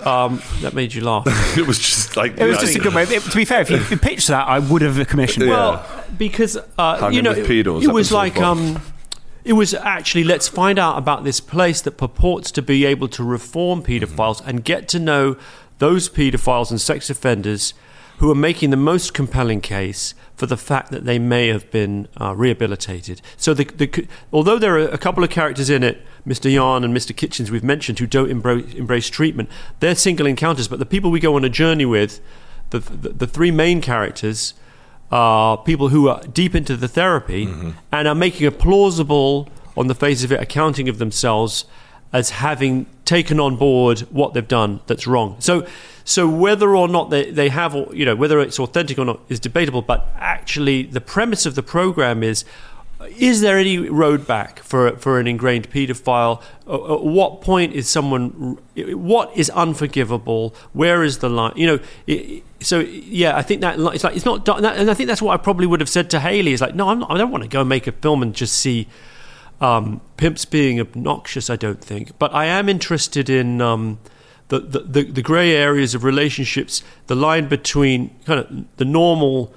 um, 0.04 0.42
that 0.60 0.74
made 0.74 0.92
you 0.92 1.02
laugh. 1.02 1.24
it 1.56 1.66
was 1.66 1.78
just 1.78 2.16
like 2.16 2.36
It 2.36 2.44
was 2.44 2.56
yeah, 2.56 2.60
just 2.60 2.76
a 2.76 2.80
good 2.80 2.94
way. 2.94 3.04
It- 3.04 3.22
to 3.22 3.36
be 3.36 3.44
fair, 3.44 3.60
if 3.62 3.70
you, 3.70 3.76
if 3.76 3.90
you 3.90 3.96
pitched 3.96 4.28
that, 4.28 4.46
I 4.46 4.58
would 4.58 4.82
have 4.82 5.06
commissioned. 5.08 5.44
it. 5.44 5.48
Yeah. 5.48 5.56
Well, 5.56 6.04
because 6.18 6.58
uh, 6.78 7.10
you 7.12 7.22
know, 7.22 7.30
with 7.30 7.50
it, 7.50 7.66
it 7.66 7.68
was 7.70 7.88
was 7.88 8.08
so 8.10 8.16
like 8.16 8.36
um, 8.38 8.80
it 9.44 9.52
was 9.54 9.72
actually 9.74 10.24
let's 10.24 10.48
find 10.48 10.78
out 10.78 10.98
about 10.98 11.24
this 11.24 11.40
place 11.40 11.80
that 11.82 11.92
purports 11.92 12.50
to 12.52 12.62
be 12.62 12.84
able 12.84 13.08
to 13.08 13.22
reform 13.24 13.82
Mm-hmm. 13.82 14.04
paedophiles 14.04 14.42
and 14.46 14.64
get 14.64 14.88
to 14.88 14.98
know 14.98 15.36
those 15.78 16.08
paedophiles 16.08 16.70
and 16.70 16.80
sex 16.80 17.08
offenders 17.08 17.72
who 18.18 18.30
are 18.30 18.34
making 18.34 18.70
the 18.70 18.76
most 18.76 19.14
compelling 19.14 19.60
case 19.60 20.14
for 20.36 20.46
the 20.46 20.56
fact 20.56 20.90
that 20.90 21.04
they 21.04 21.18
may 21.18 21.48
have 21.48 21.70
been 21.70 22.08
uh, 22.20 22.34
rehabilitated. 22.34 23.20
So, 23.36 23.54
the, 23.54 23.64
the, 23.64 24.06
although 24.32 24.58
there 24.58 24.76
are 24.76 24.88
a 24.88 24.98
couple 24.98 25.24
of 25.24 25.30
characters 25.30 25.70
in 25.70 25.82
it, 25.82 26.02
Mr. 26.26 26.52
Yarn 26.52 26.84
and 26.84 26.96
Mr. 26.96 27.14
Kitchens, 27.16 27.50
we've 27.50 27.64
mentioned, 27.64 27.98
who 27.98 28.06
don't 28.06 28.30
embrace, 28.30 28.74
embrace 28.74 29.08
treatment, 29.08 29.48
they're 29.80 29.94
single 29.94 30.26
encounters. 30.26 30.68
But 30.68 30.78
the 30.78 30.86
people 30.86 31.10
we 31.10 31.20
go 31.20 31.36
on 31.36 31.44
a 31.44 31.48
journey 31.48 31.86
with, 31.86 32.20
the, 32.70 32.80
the, 32.80 33.10
the 33.10 33.26
three 33.26 33.50
main 33.50 33.80
characters, 33.80 34.54
are 35.10 35.56
people 35.56 35.88
who 35.88 36.08
are 36.08 36.20
deep 36.24 36.54
into 36.54 36.76
the 36.76 36.88
therapy 36.88 37.48
and 37.90 38.06
are 38.06 38.14
making 38.14 38.46
a 38.46 38.50
plausible, 38.50 39.48
on 39.76 39.86
the 39.86 39.94
face 39.94 40.24
of 40.24 40.32
it, 40.32 40.40
accounting 40.40 40.88
of 40.88 40.98
themselves 40.98 41.64
as 42.12 42.30
having 42.30 42.86
taken 43.04 43.38
on 43.38 43.56
board 43.56 44.00
what 44.10 44.34
they've 44.34 44.48
done 44.48 44.80
that's 44.86 45.06
wrong. 45.06 45.36
So, 45.38 45.66
so 46.08 46.26
whether 46.26 46.74
or 46.74 46.88
not 46.88 47.10
they, 47.10 47.30
they 47.30 47.50
have, 47.50 47.74
you 47.92 48.06
know, 48.06 48.16
whether 48.16 48.40
it's 48.40 48.58
authentic 48.58 48.98
or 48.98 49.04
not 49.04 49.20
is 49.28 49.38
debatable. 49.38 49.82
But 49.82 50.10
actually, 50.16 50.84
the 50.84 51.02
premise 51.02 51.44
of 51.44 51.54
the 51.54 51.62
program 51.62 52.22
is. 52.22 52.44
Is 53.16 53.42
there 53.42 53.56
any 53.56 53.78
road 53.78 54.26
back 54.26 54.58
for 54.58 54.96
for 54.96 55.20
an 55.20 55.28
ingrained 55.28 55.70
paedophile? 55.70 56.42
Uh, 56.66 56.94
At 56.94 57.04
what 57.04 57.40
point 57.42 57.72
is 57.72 57.88
someone? 57.88 58.58
What 58.74 59.36
is 59.36 59.50
unforgivable? 59.50 60.52
Where 60.72 61.04
is 61.04 61.18
the 61.18 61.28
line? 61.28 61.52
You 61.54 61.66
know. 61.68 61.78
It, 62.08 62.42
so 62.60 62.80
yeah, 62.80 63.36
I 63.36 63.42
think 63.42 63.60
that 63.60 63.78
it's 63.78 64.02
like 64.02 64.16
it's 64.16 64.24
not, 64.24 64.48
and 64.48 64.90
I 64.90 64.94
think 64.94 65.06
that's 65.06 65.22
what 65.22 65.32
I 65.32 65.36
probably 65.36 65.66
would 65.66 65.78
have 65.78 65.88
said 65.88 66.10
to 66.10 66.18
Haley. 66.18 66.52
Is 66.52 66.60
like, 66.60 66.74
no, 66.74 66.92
not, 66.92 67.08
I 67.08 67.18
don't 67.18 67.30
want 67.30 67.44
to 67.44 67.48
go 67.48 67.62
make 67.62 67.86
a 67.86 67.92
film 67.92 68.20
and 68.20 68.34
just 68.34 68.54
see 68.54 68.88
um, 69.60 70.00
pimps 70.16 70.44
being 70.44 70.80
obnoxious. 70.80 71.50
I 71.50 71.56
don't 71.56 71.80
think, 71.80 72.18
but 72.18 72.34
I 72.34 72.46
am 72.46 72.68
interested 72.68 73.30
in 73.30 73.60
um, 73.60 74.00
the, 74.48 74.60
the 74.60 74.78
the 74.80 75.02
the 75.04 75.22
grey 75.22 75.52
areas 75.52 75.94
of 75.94 76.04
relationships, 76.04 76.82
the 77.06 77.14
line 77.14 77.48
between 77.48 78.10
kind 78.26 78.40
of 78.40 78.76
the 78.76 78.84
normal. 78.84 79.52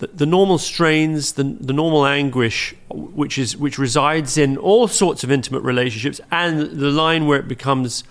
The, 0.00 0.06
the 0.06 0.26
normal 0.26 0.58
strains, 0.58 1.32
the, 1.32 1.42
the 1.42 1.72
normal 1.72 2.06
anguish, 2.06 2.72
which 2.88 3.36
is 3.36 3.56
which 3.56 3.78
resides 3.80 4.38
in 4.38 4.56
all 4.56 4.86
sorts 4.86 5.24
of 5.24 5.32
intimate 5.32 5.62
relationships, 5.62 6.20
and 6.30 6.60
the 6.60 6.90
line 6.92 7.26
where 7.26 7.40
it 7.40 7.48
becomes 7.48 8.04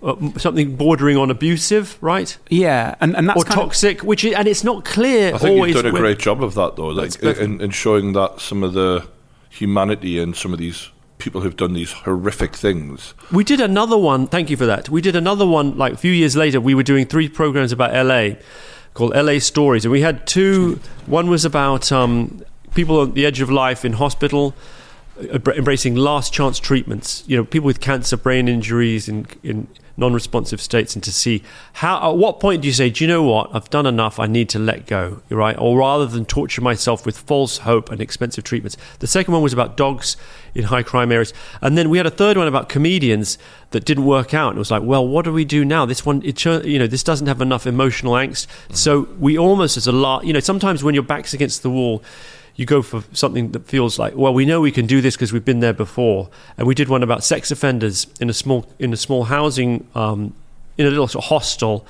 uh, 0.00 0.14
something 0.36 0.76
bordering 0.76 1.16
on 1.16 1.32
abusive, 1.32 1.98
right? 2.00 2.38
Yeah, 2.50 2.94
and, 3.00 3.16
and 3.16 3.28
that's 3.28 3.40
or 3.42 3.44
kind 3.44 3.58
of- 3.58 3.64
toxic, 3.64 4.04
which 4.04 4.22
is, 4.24 4.32
and 4.34 4.46
it's 4.46 4.62
not 4.62 4.84
clear 4.84 5.34
I 5.34 5.38
think 5.38 5.50
always. 5.56 5.74
you've 5.74 5.82
done 5.82 5.90
a 5.90 5.92
where- 5.92 6.02
great 6.02 6.20
job 6.20 6.40
of 6.40 6.54
that, 6.54 6.76
though, 6.76 6.86
like 6.90 7.20
in, 7.20 7.60
in 7.60 7.70
showing 7.70 8.12
that 8.12 8.40
some 8.40 8.62
of 8.62 8.72
the 8.74 9.04
humanity 9.50 10.20
in 10.20 10.34
some 10.34 10.52
of 10.52 10.60
these 10.60 10.88
people 11.24 11.40
who've 11.40 11.56
done 11.56 11.72
these 11.72 11.90
horrific 11.92 12.54
things. 12.54 13.14
We 13.32 13.42
did 13.44 13.60
another 13.60 13.96
one. 13.98 14.26
Thank 14.28 14.50
you 14.50 14.56
for 14.56 14.66
that. 14.66 14.88
We 14.90 15.00
did 15.00 15.16
another 15.16 15.46
one 15.46 15.76
like 15.76 15.94
a 15.94 15.96
few 15.96 16.12
years 16.12 16.36
later. 16.36 16.60
We 16.60 16.74
were 16.74 16.82
doing 16.82 17.06
three 17.06 17.28
programs 17.28 17.72
about 17.72 17.92
LA 17.92 18.36
called 18.92 19.14
LA 19.16 19.38
Stories, 19.38 19.84
and 19.84 19.90
we 19.90 20.02
had 20.02 20.26
two. 20.26 20.78
One 21.06 21.28
was 21.30 21.44
about 21.44 21.90
um, 21.90 22.44
people 22.74 23.00
on 23.00 23.14
the 23.14 23.24
edge 23.26 23.40
of 23.40 23.50
life 23.50 23.84
in 23.84 23.94
hospital. 23.94 24.54
uh, 25.18 25.38
Embracing 25.52 25.94
last 25.96 26.32
chance 26.32 26.58
treatments, 26.58 27.24
you 27.26 27.36
know, 27.36 27.44
people 27.44 27.66
with 27.66 27.80
cancer, 27.80 28.16
brain 28.16 28.46
injuries, 28.46 29.08
in, 29.08 29.26
in 29.42 29.66
non-responsive 29.96 30.60
states, 30.60 30.94
and 30.94 31.02
to 31.04 31.12
see 31.12 31.42
how. 31.74 32.10
At 32.10 32.16
what 32.16 32.40
point 32.40 32.62
do 32.62 32.68
you 32.68 32.74
say, 32.74 32.90
"Do 32.90 33.04
you 33.04 33.08
know 33.08 33.22
what? 33.22 33.50
I've 33.52 33.70
done 33.70 33.86
enough. 33.86 34.18
I 34.18 34.26
need 34.26 34.48
to 34.50 34.58
let 34.58 34.86
go." 34.86 35.20
Right, 35.28 35.56
or 35.58 35.78
rather 35.78 36.06
than 36.06 36.24
torture 36.24 36.60
myself 36.60 37.06
with 37.06 37.18
false 37.18 37.58
hope 37.58 37.90
and 37.90 38.00
expensive 38.00 38.44
treatments. 38.44 38.76
The 38.98 39.06
second 39.06 39.32
one 39.32 39.42
was 39.42 39.52
about 39.52 39.76
dogs 39.76 40.16
in 40.54 40.64
high 40.64 40.82
crime 40.82 41.10
areas, 41.10 41.32
and 41.60 41.76
then 41.76 41.90
we 41.90 41.98
had 41.98 42.06
a 42.06 42.10
third 42.10 42.36
one 42.36 42.46
about 42.46 42.68
comedians 42.68 43.38
that 43.70 43.84
didn't 43.84 44.04
work 44.04 44.32
out. 44.32 44.50
And 44.50 44.56
it 44.56 44.60
was 44.60 44.70
like, 44.70 44.82
well, 44.82 45.06
what 45.06 45.24
do 45.24 45.32
we 45.32 45.44
do 45.44 45.64
now? 45.64 45.84
This 45.84 46.06
one, 46.06 46.22
it, 46.24 46.44
you 46.44 46.78
know, 46.78 46.86
this 46.86 47.02
doesn't 47.02 47.26
have 47.26 47.40
enough 47.40 47.66
emotional 47.66 48.12
angst. 48.12 48.46
So 48.72 49.08
we 49.18 49.36
almost, 49.36 49.76
as 49.76 49.86
a 49.86 49.92
lot, 49.92 50.24
you 50.24 50.32
know, 50.32 50.40
sometimes 50.40 50.84
when 50.84 50.94
your 50.94 51.02
back's 51.02 51.34
against 51.34 51.62
the 51.62 51.70
wall. 51.70 52.02
You 52.56 52.66
go 52.66 52.82
for 52.82 53.02
something 53.12 53.50
that 53.52 53.66
feels 53.66 53.98
like, 53.98 54.14
well, 54.14 54.32
we 54.32 54.44
know 54.44 54.60
we 54.60 54.70
can 54.70 54.86
do 54.86 55.00
this 55.00 55.16
because 55.16 55.32
we've 55.32 55.44
been 55.44 55.60
there 55.60 55.72
before, 55.72 56.28
and 56.56 56.66
we 56.66 56.74
did 56.74 56.88
one 56.88 57.02
about 57.02 57.24
sex 57.24 57.50
offenders 57.50 58.06
in 58.20 58.30
a 58.30 58.32
small 58.32 58.66
in 58.78 58.92
a 58.92 58.96
small 58.96 59.24
housing 59.24 59.86
um, 59.94 60.34
in 60.78 60.86
a 60.86 60.90
little 60.90 61.08
sort 61.08 61.24
of 61.24 61.28
hostel 61.30 61.86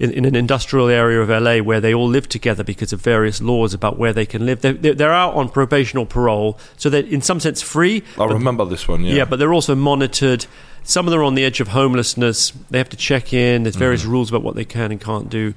in, 0.00 0.10
in 0.12 0.24
an 0.24 0.34
industrial 0.34 0.88
area 0.88 1.20
of 1.20 1.28
LA 1.28 1.58
where 1.58 1.80
they 1.80 1.94
all 1.94 2.08
live 2.08 2.28
together 2.28 2.64
because 2.64 2.92
of 2.92 3.00
various 3.00 3.40
laws 3.40 3.74
about 3.74 3.98
where 3.98 4.12
they 4.12 4.26
can 4.26 4.46
live. 4.46 4.62
They're, 4.62 4.72
they're, 4.72 5.12
out 5.12 5.34
on 5.34 5.50
probation 5.50 5.98
or 5.98 6.06
parole, 6.06 6.58
so 6.78 6.88
they're 6.88 7.04
in 7.04 7.20
some 7.20 7.38
sense 7.38 7.60
free. 7.60 8.02
I 8.18 8.24
remember 8.24 8.64
this 8.64 8.88
one, 8.88 9.04
yeah. 9.04 9.14
yeah, 9.14 9.24
but 9.26 9.38
they're 9.38 9.52
also 9.52 9.74
monitored. 9.74 10.46
Some 10.82 11.06
of 11.06 11.10
them 11.10 11.20
are 11.20 11.24
on 11.24 11.34
the 11.34 11.44
edge 11.44 11.60
of 11.60 11.68
homelessness. 11.68 12.52
They 12.70 12.78
have 12.78 12.88
to 12.88 12.96
check 12.96 13.34
in. 13.34 13.64
There's 13.64 13.76
various 13.76 14.06
rules 14.06 14.30
about 14.30 14.42
what 14.42 14.56
they 14.56 14.64
can 14.64 14.90
and 14.90 15.00
can't 15.00 15.28
do. 15.28 15.52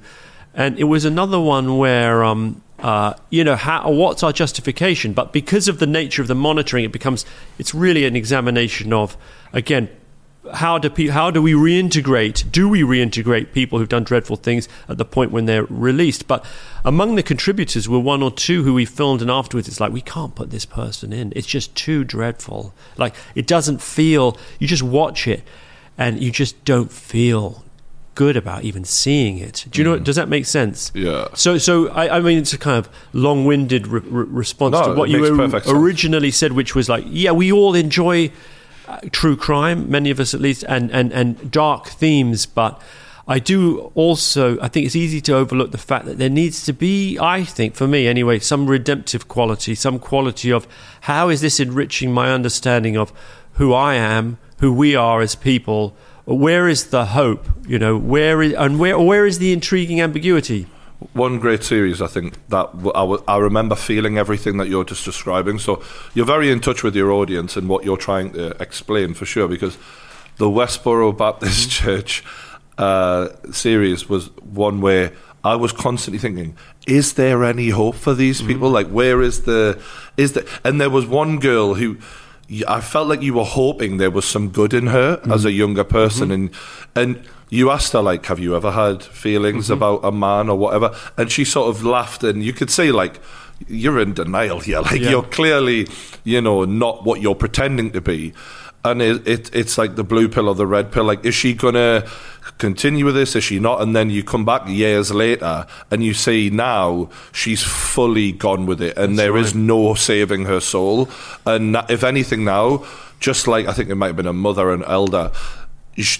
And 0.52 0.78
it 0.78 0.84
was 0.84 1.06
another 1.06 1.40
one 1.40 1.78
where, 1.78 2.22
um, 2.22 2.62
uh, 2.84 3.14
you 3.30 3.42
know, 3.42 3.56
how, 3.56 3.90
what's 3.90 4.22
our 4.22 4.30
justification? 4.30 5.14
But 5.14 5.32
because 5.32 5.68
of 5.68 5.78
the 5.78 5.86
nature 5.86 6.20
of 6.20 6.28
the 6.28 6.34
monitoring, 6.34 6.84
it 6.84 6.92
becomes 6.92 7.24
it's 7.58 7.74
really 7.74 8.04
an 8.04 8.14
examination 8.14 8.92
of 8.92 9.16
again. 9.54 9.88
How 10.52 10.76
do 10.76 10.90
pe- 10.90 11.06
how 11.06 11.30
do 11.30 11.40
we 11.40 11.54
reintegrate? 11.54 12.52
Do 12.52 12.68
we 12.68 12.82
reintegrate 12.82 13.54
people 13.54 13.78
who've 13.78 13.88
done 13.88 14.04
dreadful 14.04 14.36
things 14.36 14.68
at 14.86 14.98
the 14.98 15.06
point 15.06 15.30
when 15.30 15.46
they're 15.46 15.64
released? 15.64 16.28
But 16.28 16.44
among 16.84 17.14
the 17.14 17.22
contributors 17.22 17.88
were 17.88 17.98
one 17.98 18.22
or 18.22 18.30
two 18.30 18.64
who 18.64 18.74
we 18.74 18.84
filmed, 18.84 19.22
and 19.22 19.30
afterwards 19.30 19.66
it's 19.66 19.80
like 19.80 19.90
we 19.90 20.02
can't 20.02 20.34
put 20.34 20.50
this 20.50 20.66
person 20.66 21.10
in. 21.10 21.32
It's 21.34 21.46
just 21.46 21.74
too 21.74 22.04
dreadful. 22.04 22.74
Like 22.98 23.14
it 23.34 23.46
doesn't 23.46 23.80
feel. 23.80 24.36
You 24.58 24.68
just 24.68 24.82
watch 24.82 25.26
it, 25.26 25.42
and 25.96 26.22
you 26.22 26.30
just 26.30 26.62
don't 26.66 26.92
feel 26.92 27.64
good 28.14 28.36
about 28.36 28.64
even 28.64 28.84
seeing 28.84 29.38
it. 29.38 29.64
Do 29.70 29.80
you 29.80 29.84
know? 29.84 29.98
Does 29.98 30.16
that 30.16 30.28
make 30.28 30.46
sense? 30.46 30.92
Yeah. 30.94 31.28
So, 31.34 31.58
so 31.58 31.88
I, 31.88 32.16
I 32.18 32.20
mean, 32.20 32.38
it's 32.38 32.52
a 32.52 32.58
kind 32.58 32.78
of 32.78 32.88
long-winded 33.12 33.86
re- 33.86 34.00
re- 34.00 34.26
response 34.28 34.72
No, 34.72 34.92
to 34.92 34.94
what 34.98 35.10
you 35.10 35.18
makes 35.20 35.30
or- 35.30 35.36
perfect 35.36 35.66
sense. 35.66 35.76
originally 35.78 36.30
said, 36.30 36.52
which 36.52 36.74
was 36.74 36.88
like, 36.88 37.04
yeah, 37.08 37.32
we 37.32 37.50
all 37.52 37.74
enjoy 37.74 38.30
uh, 38.88 38.98
true 39.12 39.36
crime, 39.36 39.90
many 39.90 40.10
of 40.10 40.20
us 40.20 40.34
at 40.34 40.40
least, 40.40 40.64
and, 40.68 40.90
and, 40.90 41.12
and 41.12 41.50
dark 41.50 41.86
themes, 41.88 42.46
but 42.46 42.80
I 43.26 43.38
do 43.38 43.90
also, 43.94 44.60
I 44.60 44.68
think 44.68 44.84
it's 44.84 44.94
easy 44.96 45.20
to 45.22 45.34
overlook 45.34 45.70
the 45.70 45.78
fact 45.78 46.04
that 46.04 46.18
there 46.18 46.28
needs 46.28 46.64
to 46.66 46.74
be, 46.74 47.18
I 47.18 47.42
think, 47.44 47.74
for 47.74 47.88
me 47.88 48.06
anyway, 48.06 48.38
some 48.38 48.66
redemptive 48.66 49.26
quality, 49.28 49.74
some 49.74 49.98
quality 49.98 50.52
of 50.52 50.68
how 51.02 51.30
is 51.30 51.40
this 51.40 51.58
enriching 51.58 52.12
my 52.12 52.30
understanding 52.30 52.98
of 52.98 53.12
who 53.54 53.72
I 53.72 53.94
am, 53.94 54.36
who 54.58 54.72
we 54.74 54.94
are 54.94 55.22
as 55.22 55.34
people. 55.34 55.96
Where 56.24 56.68
is 56.68 56.86
the 56.86 57.06
hope? 57.06 57.46
You 57.66 57.78
know, 57.78 57.96
where 57.98 58.42
is 58.42 58.54
and 58.54 58.78
where 58.78 58.98
where 58.98 59.26
is 59.26 59.38
the 59.38 59.52
intriguing 59.52 60.00
ambiguity? 60.00 60.66
one 61.12 61.38
great 61.38 61.62
series 61.62 62.00
I 62.00 62.06
think 62.06 62.34
that 62.48 62.70
I, 62.72 63.00
w- 63.00 63.22
I 63.28 63.36
remember 63.36 63.74
feeling 63.74 64.16
everything 64.16 64.56
that 64.56 64.68
you're 64.68 64.84
just 64.84 65.04
describing. 65.04 65.58
So 65.58 65.82
you're 66.14 66.26
very 66.26 66.50
in 66.50 66.60
touch 66.60 66.82
with 66.82 66.96
your 66.96 67.12
audience 67.12 67.56
and 67.56 67.68
what 67.68 67.84
you're 67.84 67.96
trying 67.96 68.32
to 68.32 68.50
explain 68.62 69.14
for 69.14 69.26
sure. 69.26 69.48
Because 69.48 69.76
the 70.38 70.46
Westboro 70.46 71.16
Baptist 71.16 71.70
Church 71.70 72.24
uh, 72.78 73.28
series 73.50 74.08
was 74.08 74.28
one 74.40 74.80
where 74.80 75.12
I 75.42 75.56
was 75.56 75.72
constantly 75.72 76.18
thinking, 76.18 76.56
is 76.86 77.14
there 77.14 77.44
any 77.44 77.68
hope 77.70 77.96
for 77.96 78.14
these 78.14 78.40
people? 78.40 78.70
Like, 78.70 78.88
where 78.88 79.20
is 79.20 79.42
the 79.42 79.80
is 80.16 80.32
the? 80.32 80.48
And 80.64 80.80
there 80.80 80.90
was 80.90 81.06
one 81.06 81.38
girl 81.38 81.74
who. 81.74 81.98
I 82.68 82.80
felt 82.80 83.08
like 83.08 83.22
you 83.22 83.34
were 83.34 83.44
hoping 83.44 83.96
there 83.96 84.10
was 84.10 84.24
some 84.24 84.50
good 84.50 84.74
in 84.74 84.88
her 84.88 85.20
as 85.24 85.44
a 85.44 85.48
mm-hmm. 85.48 85.58
younger 85.58 85.84
person, 85.84 86.28
mm-hmm. 86.28 86.32
and 86.94 87.16
and 87.16 87.28
you 87.48 87.70
asked 87.70 87.92
her 87.92 88.02
like, 88.02 88.26
"Have 88.26 88.38
you 88.38 88.54
ever 88.54 88.70
had 88.70 89.02
feelings 89.02 89.64
mm-hmm. 89.64 89.74
about 89.74 90.00
a 90.04 90.12
man 90.12 90.48
or 90.48 90.58
whatever?" 90.58 90.94
And 91.16 91.30
she 91.32 91.44
sort 91.44 91.74
of 91.74 91.84
laughed, 91.84 92.22
and 92.22 92.42
you 92.42 92.52
could 92.52 92.70
see 92.70 92.92
like 92.92 93.20
you're 93.68 94.00
in 94.00 94.14
denial 94.14 94.60
here. 94.60 94.80
Like 94.82 95.00
Yeah. 95.00 95.10
you're 95.10 95.22
clearly, 95.22 95.88
you 96.24 96.40
know, 96.40 96.64
not 96.64 97.04
what 97.04 97.20
you're 97.20 97.34
pretending 97.34 97.92
to 97.92 98.00
be. 98.00 98.34
And 98.84 99.00
it, 99.00 99.26
it 99.26 99.54
it's 99.54 99.78
like 99.78 99.96
the 99.96 100.04
blue 100.04 100.28
pill 100.28 100.48
or 100.48 100.54
the 100.54 100.66
red 100.66 100.92
pill. 100.92 101.04
Like, 101.04 101.24
is 101.24 101.34
she 101.34 101.54
gonna 101.54 102.06
continue 102.58 103.04
with 103.04 103.14
this? 103.14 103.34
Is 103.34 103.44
she 103.44 103.58
not? 103.58 103.80
And 103.80 103.96
then 103.96 104.10
you 104.10 104.22
come 104.22 104.44
back 104.44 104.68
years 104.68 105.10
later 105.10 105.66
and 105.90 106.04
you 106.04 106.12
see 106.14 106.50
now 106.50 107.08
she's 107.32 107.62
fully 107.62 108.32
gone 108.32 108.66
with 108.66 108.82
it, 108.82 108.96
and 108.98 109.18
there 109.18 109.36
is 109.36 109.54
no 109.54 109.94
saving 109.94 110.44
her 110.44 110.60
soul. 110.60 111.08
And 111.46 111.76
if 111.88 112.04
anything, 112.04 112.44
now, 112.44 112.84
just 113.20 113.48
like 113.48 113.66
I 113.66 113.72
think 113.72 113.88
it 113.88 113.94
might 113.94 114.08
have 114.08 114.16
been 114.16 114.26
a 114.26 114.32
mother 114.32 114.70
and 114.70 114.84
elder, 114.84 115.32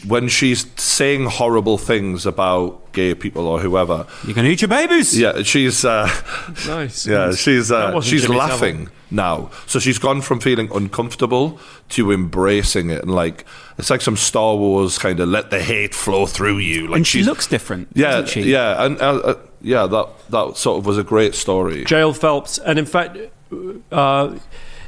when 0.06 0.28
she's 0.28 0.66
saying 0.80 1.26
horrible 1.26 1.78
things 1.78 2.26
about 2.26 2.92
gay 2.92 3.14
people 3.14 3.46
or 3.48 3.59
whoever, 3.60 4.06
You 4.26 4.32
can 4.34 4.46
eat 4.46 4.62
your 4.62 4.68
babies. 4.68 5.18
yeah, 5.18 5.42
she's 5.42 5.84
uh, 5.84 6.09
Nice. 6.66 7.06
yeah, 7.06 7.32
she's 7.32 7.72
uh, 7.72 8.01
she's 8.01 8.22
Jimmy 8.22 8.36
laughing 8.36 8.88
now. 9.10 9.51
So 9.66 9.78
she's 9.80 9.98
gone 9.98 10.20
from 10.22 10.38
feeling 10.40 10.68
uncomfortable 10.72 11.59
to 11.90 12.12
embracing 12.12 12.90
it, 12.90 13.02
and 13.02 13.12
like 13.12 13.44
it's 13.78 13.90
like 13.90 14.01
some 14.01 14.16
Star 14.16 14.55
Wars 14.56 14.96
kind 14.98 15.18
of 15.18 15.28
let 15.28 15.51
the 15.51 15.60
hate 15.60 15.94
flow 15.94 16.26
through 16.26 16.59
you. 16.59 16.86
Like 16.86 16.98
and 16.98 17.06
she 17.06 17.22
looks 17.24 17.46
different. 17.48 17.88
yeah, 17.94 18.12
doesn't 18.20 18.28
she? 18.28 18.42
yeah, 18.42 18.84
and 18.84 19.01
uh, 19.01 19.16
uh, 19.16 19.34
yeah, 19.60 19.86
that 19.86 20.09
that 20.30 20.56
sort 20.56 20.78
of 20.78 20.86
was 20.86 20.98
a 20.98 21.05
great 21.05 21.34
story. 21.34 21.84
Jael 21.88 22.12
Phelps, 22.12 22.59
and 22.59 22.78
in 22.78 22.86
fact, 22.86 23.18
uh, 23.90 24.34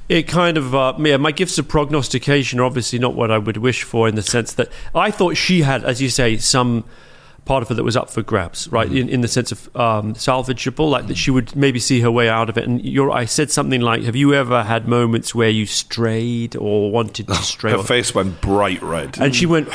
it 0.09 0.25
kind 0.29 0.57
of 0.57 0.75
uh, 0.75 0.95
yeah, 0.99 1.17
my 1.17 1.33
gifts 1.33 1.59
of 1.59 1.69
prognostication 1.69 2.61
are 2.61 2.65
obviously 2.65 2.99
not 2.99 3.15
what 3.15 3.31
I 3.31 3.39
would 3.39 3.57
wish 3.57 3.83
for 3.83 4.09
in 4.09 4.15
the 4.15 4.23
sense 4.23 4.53
that 4.55 4.69
I 4.95 5.11
thought 5.11 5.37
she 5.37 5.63
had, 5.63 5.85
as 5.85 6.01
you 6.01 6.09
say, 6.09 6.37
some 6.37 6.85
part 7.45 7.63
of 7.63 7.69
her 7.69 7.75
that 7.77 7.85
was 7.85 7.97
up 7.97 8.11
for 8.11 8.23
grabs, 8.23 8.69
right? 8.69 8.91
In, 8.91 9.09
in 9.09 9.21
the 9.21 9.29
sense 9.29 9.53
of 9.53 9.75
um, 9.77 10.15
salvageable, 10.15 10.91
like 10.91 11.07
that 11.07 11.17
she 11.17 11.31
would 11.31 11.55
maybe 11.57 11.79
see 11.79 12.01
her 12.01 12.11
way 12.11 12.29
out 12.29 12.49
of 12.49 12.59
it. 12.59 12.67
And 12.67 12.85
you're, 12.85 13.11
I 13.11 13.25
said 13.25 13.51
something 13.51 13.81
like, 13.81 14.03
"Have 14.03 14.17
you 14.17 14.35
ever 14.35 14.65
had 14.65 14.87
moments 14.87 15.35
where 15.35 15.49
you 15.49 15.67
strayed 15.67 16.57
or 16.57 16.91
wanted 16.91 17.29
to 17.29 17.35
stray?" 17.37 17.73
Her 17.73 17.83
face 17.83 18.15
went 18.15 18.41
bright 18.41 18.83
red. 18.83 19.19
and 19.19 19.35
she 19.35 19.47
went 19.47 19.69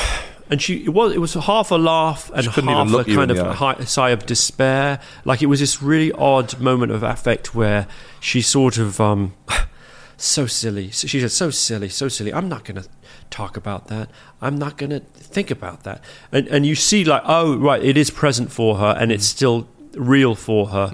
and 0.49 0.61
she 0.61 0.83
it 0.83 0.89
was 0.89 1.13
it 1.13 1.19
was 1.19 1.33
half 1.33 1.71
a 1.71 1.75
laugh 1.75 2.29
and 2.35 2.45
half 2.45 2.93
a 2.93 3.03
kind 3.05 3.31
of 3.31 3.39
eye. 3.39 3.83
sigh 3.85 4.09
of 4.09 4.25
despair 4.25 4.99
like 5.23 5.41
it 5.41 5.45
was 5.45 5.61
this 5.61 5.81
really 5.81 6.11
odd 6.11 6.59
moment 6.59 6.91
of 6.91 7.03
affect 7.03 7.55
where 7.55 7.87
she 8.19 8.41
sort 8.41 8.77
of 8.77 8.99
um 8.99 9.33
so 10.22 10.45
silly 10.45 10.89
she 10.91 11.19
said 11.19 11.31
so 11.31 11.49
silly 11.49 11.89
so 11.89 12.07
silly 12.07 12.34
i'm 12.34 12.48
not 12.48 12.64
going 12.64 12.81
to 12.81 12.88
talk 13.30 13.57
about 13.57 13.88
that 13.88 14.10
i'm 14.41 14.57
not 14.57 14.77
going 14.77 14.89
to 14.89 14.99
think 14.99 15.49
about 15.49 15.84
that 15.84 16.03
and 16.31 16.48
and 16.49 16.65
you 16.65 16.76
see 16.76 17.03
like 17.03 17.22
oh 17.26 17.56
right 17.57 17.84
it 17.84 17.98
is 17.98 18.10
present 18.10 18.52
for 18.52 18.77
her 18.77 18.95
and 18.99 19.11
it's 19.11 19.26
still 19.26 19.68
real 19.95 20.35
for 20.35 20.68
her 20.68 20.91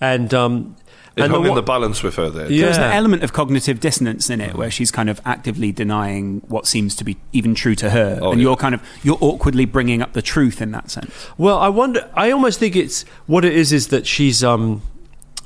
and 0.00 0.32
um 0.32 0.76
it 1.16 1.22
and 1.24 1.32
hung 1.32 1.42
the 1.42 1.48
in 1.48 1.54
the 1.56 1.62
balance 1.62 2.04
with 2.04 2.14
her 2.14 2.30
there. 2.30 2.48
Yeah. 2.48 2.66
There's 2.66 2.76
an 2.78 2.92
element 2.92 3.24
of 3.24 3.32
cognitive 3.32 3.80
dissonance 3.80 4.30
in 4.30 4.40
it 4.40 4.54
where 4.54 4.70
she's 4.70 4.92
kind 4.92 5.10
of 5.10 5.20
actively 5.24 5.72
denying 5.72 6.42
what 6.46 6.64
seems 6.64 6.94
to 6.94 7.02
be 7.02 7.16
even 7.32 7.56
true 7.56 7.74
to 7.74 7.90
her, 7.90 8.20
Oh, 8.22 8.30
and 8.30 8.40
yeah. 8.40 8.44
you're 8.46 8.56
kind 8.56 8.72
of 8.72 8.80
you're 9.02 9.18
awkwardly 9.20 9.64
bringing 9.64 10.00
up 10.00 10.12
the 10.12 10.22
truth 10.22 10.62
in 10.62 10.70
that 10.70 10.92
sense. 10.92 11.10
Well, 11.36 11.58
I 11.58 11.70
wonder. 11.70 12.08
I 12.14 12.30
almost 12.30 12.60
think 12.60 12.76
it's 12.76 13.02
what 13.26 13.44
it 13.44 13.52
is 13.52 13.72
is 13.72 13.88
that 13.88 14.06
she's 14.06 14.44
um 14.44 14.80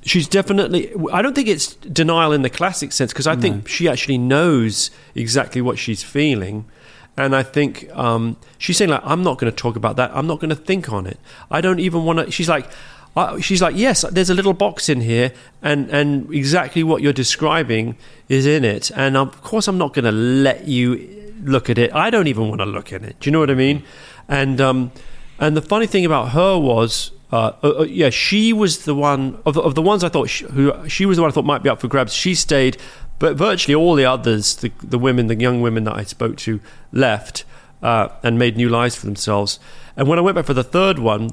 she's 0.05 0.29
definitely. 0.29 0.93
I 1.13 1.23
don't 1.23 1.35
think 1.35 1.49
it's 1.49 1.75
denial 1.77 2.33
in 2.33 2.43
the 2.43 2.51
classic 2.51 2.93
sense 2.93 3.13
because 3.13 3.27
I 3.27 3.37
think 3.37 3.69
she 3.69 3.89
actually 3.89 4.19
knows 4.19 4.91
exactly 5.15 5.61
what 5.61 5.79
she's 5.79 6.03
feeling. 6.03 6.65
And 7.17 7.37
I 7.37 7.43
think 7.43 7.91
um, 7.95 8.37
she's 8.57 8.79
saying 8.79 8.91
like, 8.91 9.03
I'm 9.05 9.23
not 9.23 9.39
going 9.39 9.53
to 9.53 9.57
talk 9.57 9.77
about 9.77 9.97
that. 9.97 10.11
I'm 10.15 10.27
not 10.27 10.41
going 10.41 10.49
to 10.49 10.57
think 10.57 10.91
on 10.91 11.07
it. 11.07 11.19
I 11.51 11.61
don't 11.61 11.79
even 11.79 12.05
want 12.05 12.21
to. 12.21 12.31
She's 12.31 12.49
like, 12.49 12.71
uh, 13.15 13.39
she's 13.41 13.61
like, 13.61 13.77
yes, 13.77 14.03
there's 14.11 14.31
a 14.31 14.35
little 14.35 14.55
box 14.55 14.89
in 14.89 15.03
here, 15.03 15.33
and 15.63 15.91
and 15.91 16.33
exactly 16.33 16.83
what 16.83 17.03
you're 17.03 17.13
describing 17.13 17.97
is 18.29 18.47
in 18.47 18.65
it. 18.65 18.91
And 18.97 19.17
of 19.17 19.43
course, 19.43 19.69
I'm 19.69 19.79
not 19.79 19.93
going 19.93 20.07
to 20.07 20.13
let 20.13 20.67
you 20.67 21.35
look 21.43 21.69
at 21.69 21.77
it. 21.77 21.93
I 21.95 22.09
don't 22.09 22.29
even 22.29 22.49
want 22.49 22.61
to 22.61 22.67
look 22.67 22.93
at 22.93 23.03
it. 23.03 23.21
Do 23.21 23.29
you 23.29 23.33
know 23.33 23.41
what 23.41 23.51
I 23.51 23.55
mean? 23.55 23.85
And 24.29 24.61
um, 24.61 24.93
and 25.39 25.57
the 25.57 25.63
funny 25.63 25.87
thing 25.87 26.07
about 26.07 26.31
her 26.31 26.59
was, 26.59 27.11
uh, 27.33 27.53
uh, 27.63 27.79
uh, 27.79 27.83
yeah, 27.85 28.11
she 28.11 28.53
was 28.53 28.85
the 28.85 28.95
one 28.95 29.41
of 29.47 29.55
the, 29.55 29.63
of 29.63 29.75
the 29.75 29.83
ones 29.83 30.05
I 30.05 30.09
thought 30.09 30.29
she, 30.29 30.45
who 30.45 30.89
she 30.89 31.07
was 31.07 31.17
the 31.17 31.23
one 31.23 31.31
I 31.31 31.35
thought 31.35 31.47
might 31.47 31.63
be 31.63 31.71
up 31.71 31.81
for 31.81 31.89
grabs. 31.89 32.13
She 32.13 32.35
stayed, 32.35 32.77
but 33.19 33.37
virtually 33.37 33.75
all 33.75 33.95
the 33.95 34.05
others, 34.05 34.57
the 34.57 34.71
the 34.83 34.99
women, 34.99 35.29
the 35.29 35.35
young 35.35 35.63
women 35.63 35.85
that 35.85 35.97
I 35.97 36.05
spoke 36.05 36.37
to, 36.39 36.61
left 36.93 37.45
uh, 37.83 38.09
and 38.23 38.39
made 38.39 38.57
new 38.57 38.69
lives 38.69 38.97
for 38.97 39.07
themselves. 39.07 39.59
And 39.97 40.07
when 40.09 40.19
I 40.19 40.23
went 40.23 40.37
back 40.37 40.45
for 40.45 40.55
the 40.55 40.65
third 40.65 40.99
one, 40.99 41.31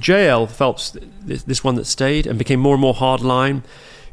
Jael 0.00 0.46
Phelps, 0.46 0.96
this, 1.20 1.42
this 1.42 1.62
one 1.62 1.74
that 1.74 1.86
stayed 1.86 2.26
and 2.26 2.38
became 2.38 2.60
more 2.60 2.74
and 2.74 2.80
more 2.80 2.94
hardline. 2.94 3.62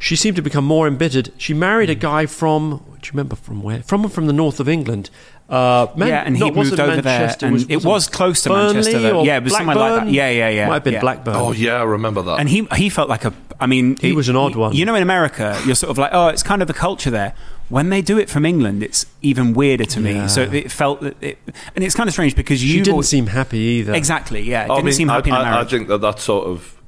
She 0.02 0.16
seemed 0.16 0.38
to 0.38 0.42
become 0.42 0.64
more 0.64 0.88
embittered. 0.88 1.34
She 1.38 1.54
married 1.54 1.90
a 1.90 1.96
guy 1.96 2.26
from, 2.26 2.82
do 3.02 3.08
you 3.08 3.12
remember 3.12 3.36
from 3.36 3.62
where? 3.62 3.84
From 3.84 4.08
from 4.08 4.28
the 4.28 4.34
north 4.34 4.62
of 4.62 4.70
England. 4.70 5.10
Uh, 5.50 5.88
Man- 5.96 6.08
yeah, 6.10 6.24
and 6.26 6.36
he 6.36 6.42
no, 6.42 6.48
it 6.48 6.56
moved 6.56 6.58
wasn't 6.72 6.80
over 6.82 7.02
there, 7.02 7.36
and 7.42 7.54
was- 7.54 7.66
it 7.70 7.84
wasn't 7.84 8.14
close 8.16 8.44
to 8.44 8.50
Burnley 8.50 8.74
Manchester. 8.76 9.00
Though. 9.00 9.20
or 9.22 9.26
Yeah, 9.26 9.38
it 9.38 9.44
was 9.44 9.54
somewhere 9.58 9.76
like 9.76 10.04
that. 10.06 10.12
Yeah, 10.12 10.30
yeah, 10.30 10.50
yeah. 10.50 10.68
Might 10.68 10.74
have 10.76 10.84
been 10.84 10.94
yeah. 10.94 11.02
Blackburn. 11.02 11.36
Oh 11.36 11.52
yeah, 11.54 11.74
I 11.80 11.84
remember 11.84 12.22
that. 12.22 12.40
And 12.40 12.48
he 12.48 12.68
he 12.76 12.90
felt 12.90 13.10
like 13.10 13.26
a. 13.26 13.34
I 13.60 13.66
mean, 13.66 13.98
He 13.98 14.14
was 14.14 14.30
an 14.30 14.36
odd 14.38 14.56
one. 14.56 14.74
You 14.74 14.86
know, 14.86 14.96
in 14.96 15.02
America, 15.04 15.60
you're 15.66 15.76
sort 15.76 15.90
of 15.90 15.98
like, 15.98 16.12
oh, 16.14 16.28
it's 16.30 16.44
kind 16.44 16.62
of 16.62 16.68
the 16.70 16.74
culture 16.74 17.10
there. 17.10 17.34
When 17.68 17.90
they 17.90 18.02
do 18.02 18.18
it 18.18 18.30
from 18.30 18.46
England, 18.46 18.84
it's 18.84 19.06
even 19.22 19.54
weirder 19.54 19.84
to 19.86 20.00
me. 20.00 20.14
Yeah. 20.14 20.28
So 20.28 20.44
it 20.44 20.72
felt 20.72 21.02
that, 21.02 21.22
it, 21.22 21.38
and 21.76 21.84
it's 21.84 21.94
kind 21.94 22.08
of 22.08 22.14
strange 22.14 22.36
because 22.38 22.64
you 22.64 22.78
She 22.78 22.82
didn't 22.84 23.04
seem 23.04 23.28
happy 23.28 23.58
either. 23.60 23.94
exactly. 23.96 24.42
Yeah, 24.44 24.62
it 24.66 24.72
I 24.72 24.76
didn't 24.76 24.86
mean, 24.86 24.94
seem 24.94 25.08
happy 25.10 25.30
I, 25.32 25.36
in 25.36 25.42
the 25.42 25.46
I, 25.46 25.52
I 25.52 25.56
marriage. 25.56 25.70
think 25.72 25.88
that 25.90 26.00
that 26.02 26.20
sort 26.20 26.48
of 26.48 26.79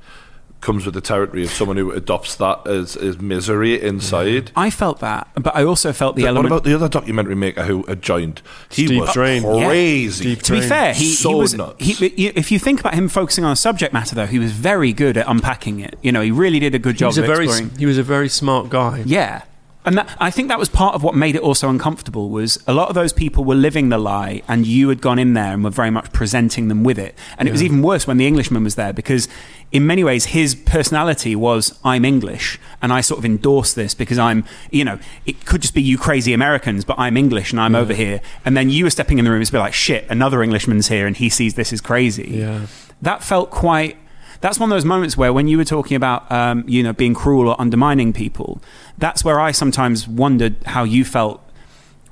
comes 0.62 0.86
with 0.86 0.94
the 0.94 1.02
territory 1.02 1.44
of 1.44 1.50
someone 1.50 1.76
who 1.78 1.92
adopts 1.92 2.36
that 2.36 2.66
as, 2.68 2.96
as 2.96 3.20
misery 3.20 3.82
inside. 3.82 4.52
I 4.56 4.70
felt 4.70 5.00
that, 5.00 5.28
but 5.36 5.56
I 5.56 5.64
also 5.64 5.92
felt 5.92 6.16
the 6.16 6.24
What 6.24 6.30
element. 6.30 6.48
about 6.54 6.64
the 6.64 6.74
other 6.76 6.88
documentary 6.88 7.36
maker 7.36 7.64
who 7.64 7.84
had 7.84 8.02
joined? 8.02 8.42
He 8.70 8.86
Steve 8.86 9.02
was 9.02 9.14
Drain. 9.14 9.42
Crazy. 9.44 10.24
Steve 10.36 10.44
to 10.44 10.54
be 10.54 10.62
fair, 10.62 10.94
he, 10.94 11.12
So 11.14 11.30
he 11.30 11.36
was. 11.36 11.54
nuts. 11.56 11.84
He, 11.84 12.28
if 12.28 12.52
you 12.52 12.60
think 12.60 12.80
about 12.80 12.94
him 12.94 13.10
focusing 13.10 13.44
on 13.44 13.52
a 13.52 13.56
subject 13.56 13.92
matter, 13.94 14.16
though, 14.16 14.28
he 14.28 14.40
was 14.40 14.52
very 14.52 14.94
good 14.94 15.18
at 15.18 15.28
unpacking 15.28 15.80
it. 15.80 15.98
You 16.02 16.12
know, 16.12 16.22
he 16.22 16.32
really 16.32 16.60
did 16.60 16.76
a 16.76 16.80
good 16.80 16.96
he 16.96 17.00
job 17.00 17.08
was 17.08 17.18
a 17.18 17.22
of 17.22 17.28
very 17.28 17.46
exploring. 17.46 17.78
he 17.78 17.86
was 17.86 17.98
a 17.98 18.04
very 18.04 18.30
smart 18.30 18.70
guy. 18.70 19.04
Yeah. 19.06 19.42
And 19.84 19.98
that, 19.98 20.16
I 20.20 20.30
think 20.30 20.48
that 20.50 20.60
was 20.60 20.70
part 20.70 20.94
of 20.94 21.02
what 21.02 21.16
made 21.16 21.36
it 21.36 21.42
also 21.42 21.68
uncomfortable 21.68 22.30
was 22.30 22.64
a 22.68 22.74
lot 22.74 22.90
of 22.90 22.96
those 22.96 23.14
people 23.14 23.44
were 23.44 23.56
living 23.56 23.90
the 23.90 23.98
lie 23.98 24.44
and 24.48 24.68
you 24.68 24.90
had 24.90 25.02
gone 25.02 25.18
in 25.18 25.34
there 25.34 25.54
and 25.54 25.64
were 25.64 25.72
very 25.72 25.90
much 25.90 26.14
presenting 26.14 26.68
them 26.68 26.84
with 26.84 27.00
it. 27.00 27.16
And 27.38 27.48
it 27.48 27.52
was 27.52 27.64
even 27.64 27.82
worse 27.82 28.06
when 28.06 28.18
the 28.18 28.28
Englishman 28.28 28.64
was 28.64 28.76
there 28.76 28.94
because 28.94 29.28
in 29.72 29.88
many 29.88 30.04
ways 30.04 30.26
his 30.26 30.54
personality 30.54 31.36
was 31.36 31.80
I'm 31.84 32.06
English 32.06 32.60
and 32.82 32.94
I 32.94 33.02
sort 33.02 33.18
of 33.18 33.26
endorse 33.26 33.74
this 33.74 33.96
because 33.96 34.20
I'm, 34.20 34.46
you 34.70 34.86
know, 34.86 35.00
it 35.26 35.46
could 35.46 35.62
just 35.62 35.74
be 35.74 35.82
you 35.82 35.98
crazy 35.98 36.34
Americans, 36.34 36.86
but 36.86 37.00
I'm 37.00 37.18
English 37.18 37.52
and 37.52 37.60
I'm 37.60 37.74
over 37.74 37.94
here. 37.94 38.22
And 38.46 38.56
then 38.56 38.70
you 38.70 38.84
were 38.84 38.92
stepping 38.92 39.18
in 39.18 39.26
the 39.26 39.32
room 39.32 39.42
and 39.42 39.52
be 39.52 39.58
like, 39.58 39.74
shit, 39.74 40.06
another 40.10 40.44
Englishman's 40.44 40.90
here 40.90 41.08
and 41.08 41.18
he 41.18 41.30
sees 41.30 41.56
this 41.56 41.74
as 41.74 41.82
crazy. 41.82 42.30
Yeah. 42.30 42.68
That 43.02 43.24
felt 43.24 43.50
quite 43.50 43.98
that's 44.42 44.60
one 44.60 44.70
of 44.72 44.76
those 44.76 44.86
moments 44.86 45.16
where 45.16 45.32
when 45.32 45.48
you 45.48 45.58
were 45.58 45.66
talking 45.66 45.96
about 45.96 46.30
um, 46.32 46.64
you 46.68 46.84
know 46.84 46.94
being 46.94 47.14
cruel 47.14 47.48
or 47.48 47.60
undermining 47.62 48.12
people 48.12 48.62
that's 48.98 49.24
where 49.24 49.40
i 49.40 49.52
sometimes 49.52 50.08
wondered 50.08 50.56
how 50.66 50.84
you 50.84 51.06
felt 51.06 51.42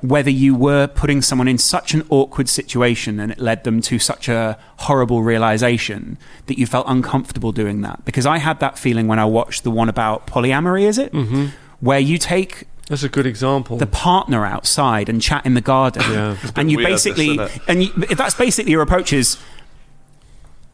whether 0.01 0.29
you 0.29 0.55
were 0.55 0.87
putting 0.87 1.21
someone 1.21 1.47
in 1.49 1.57
such 1.57 1.93
an 1.93 2.05
awkward 2.09 2.47
situation 2.47 3.19
and 3.19 3.33
it 3.33 3.39
led 3.39 3.65
them 3.65 3.81
to 3.81 3.99
such 3.99 4.29
a 4.29 4.57
horrible 4.77 5.23
realization 5.23 6.17
that 6.45 6.57
you 6.57 6.65
felt 6.65 6.85
uncomfortable 6.87 7.51
doing 7.51 7.81
that 7.81 8.03
because 8.05 8.25
i 8.25 8.37
had 8.37 8.59
that 8.59 8.77
feeling 8.77 9.07
when 9.07 9.19
i 9.19 9.25
watched 9.25 9.63
the 9.63 9.71
one 9.71 9.89
about 9.89 10.25
polyamory 10.27 10.83
is 10.83 10.97
it 10.97 11.11
mm-hmm. 11.11 11.47
where 11.81 11.99
you 11.99 12.17
take 12.17 12.63
That's 12.87 13.03
a 13.03 13.09
good 13.09 13.25
example. 13.25 13.75
the 13.77 13.87
partner 13.87 14.45
outside 14.45 15.09
and 15.09 15.21
chat 15.21 15.45
in 15.45 15.53
the 15.53 15.61
garden 15.61 16.03
Yeah. 16.09 16.37
and 16.55 16.71
you 16.71 16.77
this, 16.77 16.85
basically 16.85 17.31
isn't 17.31 17.61
and 17.67 17.83
you, 17.83 17.91
that's 18.15 18.35
basically 18.35 18.71
your 18.71 18.81
approach 18.81 19.11
is 19.11 19.37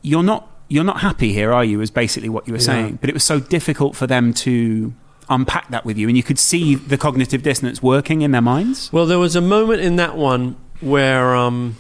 you're 0.03 0.21
not 0.23 0.51
you're 0.67 0.83
not 0.83 0.99
happy 1.01 1.31
here 1.33 1.53
are 1.53 1.63
you 1.63 1.79
is 1.81 1.91
basically 1.91 2.29
what 2.29 2.47
you 2.47 2.53
were 2.53 2.59
Yeah. 2.59 2.65
saying 2.65 2.97
but 3.01 3.09
it 3.09 3.13
was 3.13 3.23
so 3.23 3.39
difficult 3.39 3.95
for 3.95 4.07
them 4.07 4.33
to 4.33 4.93
unpack 5.29 5.69
that 5.69 5.85
with 5.85 5.97
you 5.97 6.07
and 6.07 6.15
you 6.17 6.23
could 6.23 6.37
see 6.39 6.75
the 6.75 6.97
cognitive 6.97 7.41
dissonance 7.43 7.81
working 7.81 8.21
in 8.21 8.31
their 8.31 8.41
minds 8.41 8.91
well, 8.93 9.05
there 9.05 9.19
was 9.19 9.35
a 9.35 9.41
moment 9.41 9.81
in 9.81 9.95
that 9.97 10.15
one 10.17 10.55
where. 10.81 11.35
Um, 11.35 11.77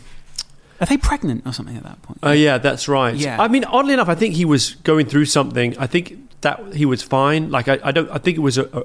are 0.81 0.87
they 0.87 0.97
pregnant 0.97 1.45
or 1.45 1.53
something 1.53 1.77
at 1.77 1.83
that 1.83 2.01
point 2.01 2.19
Oh 2.23 2.31
yeah, 2.31 2.57
that's 2.57 2.87
right. 2.87 3.15
Yeah. 3.15 3.41
I 3.41 3.47
mean, 3.47 3.63
oddly 3.63 3.93
enough, 3.93 4.09
I 4.09 4.15
think 4.15 4.35
he 4.35 4.45
was 4.45 4.75
going 4.83 5.05
through 5.05 5.25
something. 5.25 5.77
I 5.77 5.87
think 5.87 6.17
that 6.41 6.73
he 6.73 6.85
was 6.85 7.01
fine. 7.01 7.49
Like 7.49 7.67
I, 7.69 7.79
I 7.83 7.91
don't. 7.91 8.09
I 8.11 8.17
think 8.17 8.35
it 8.37 8.41
was 8.41 8.57
a. 8.57 8.65
a 8.73 8.83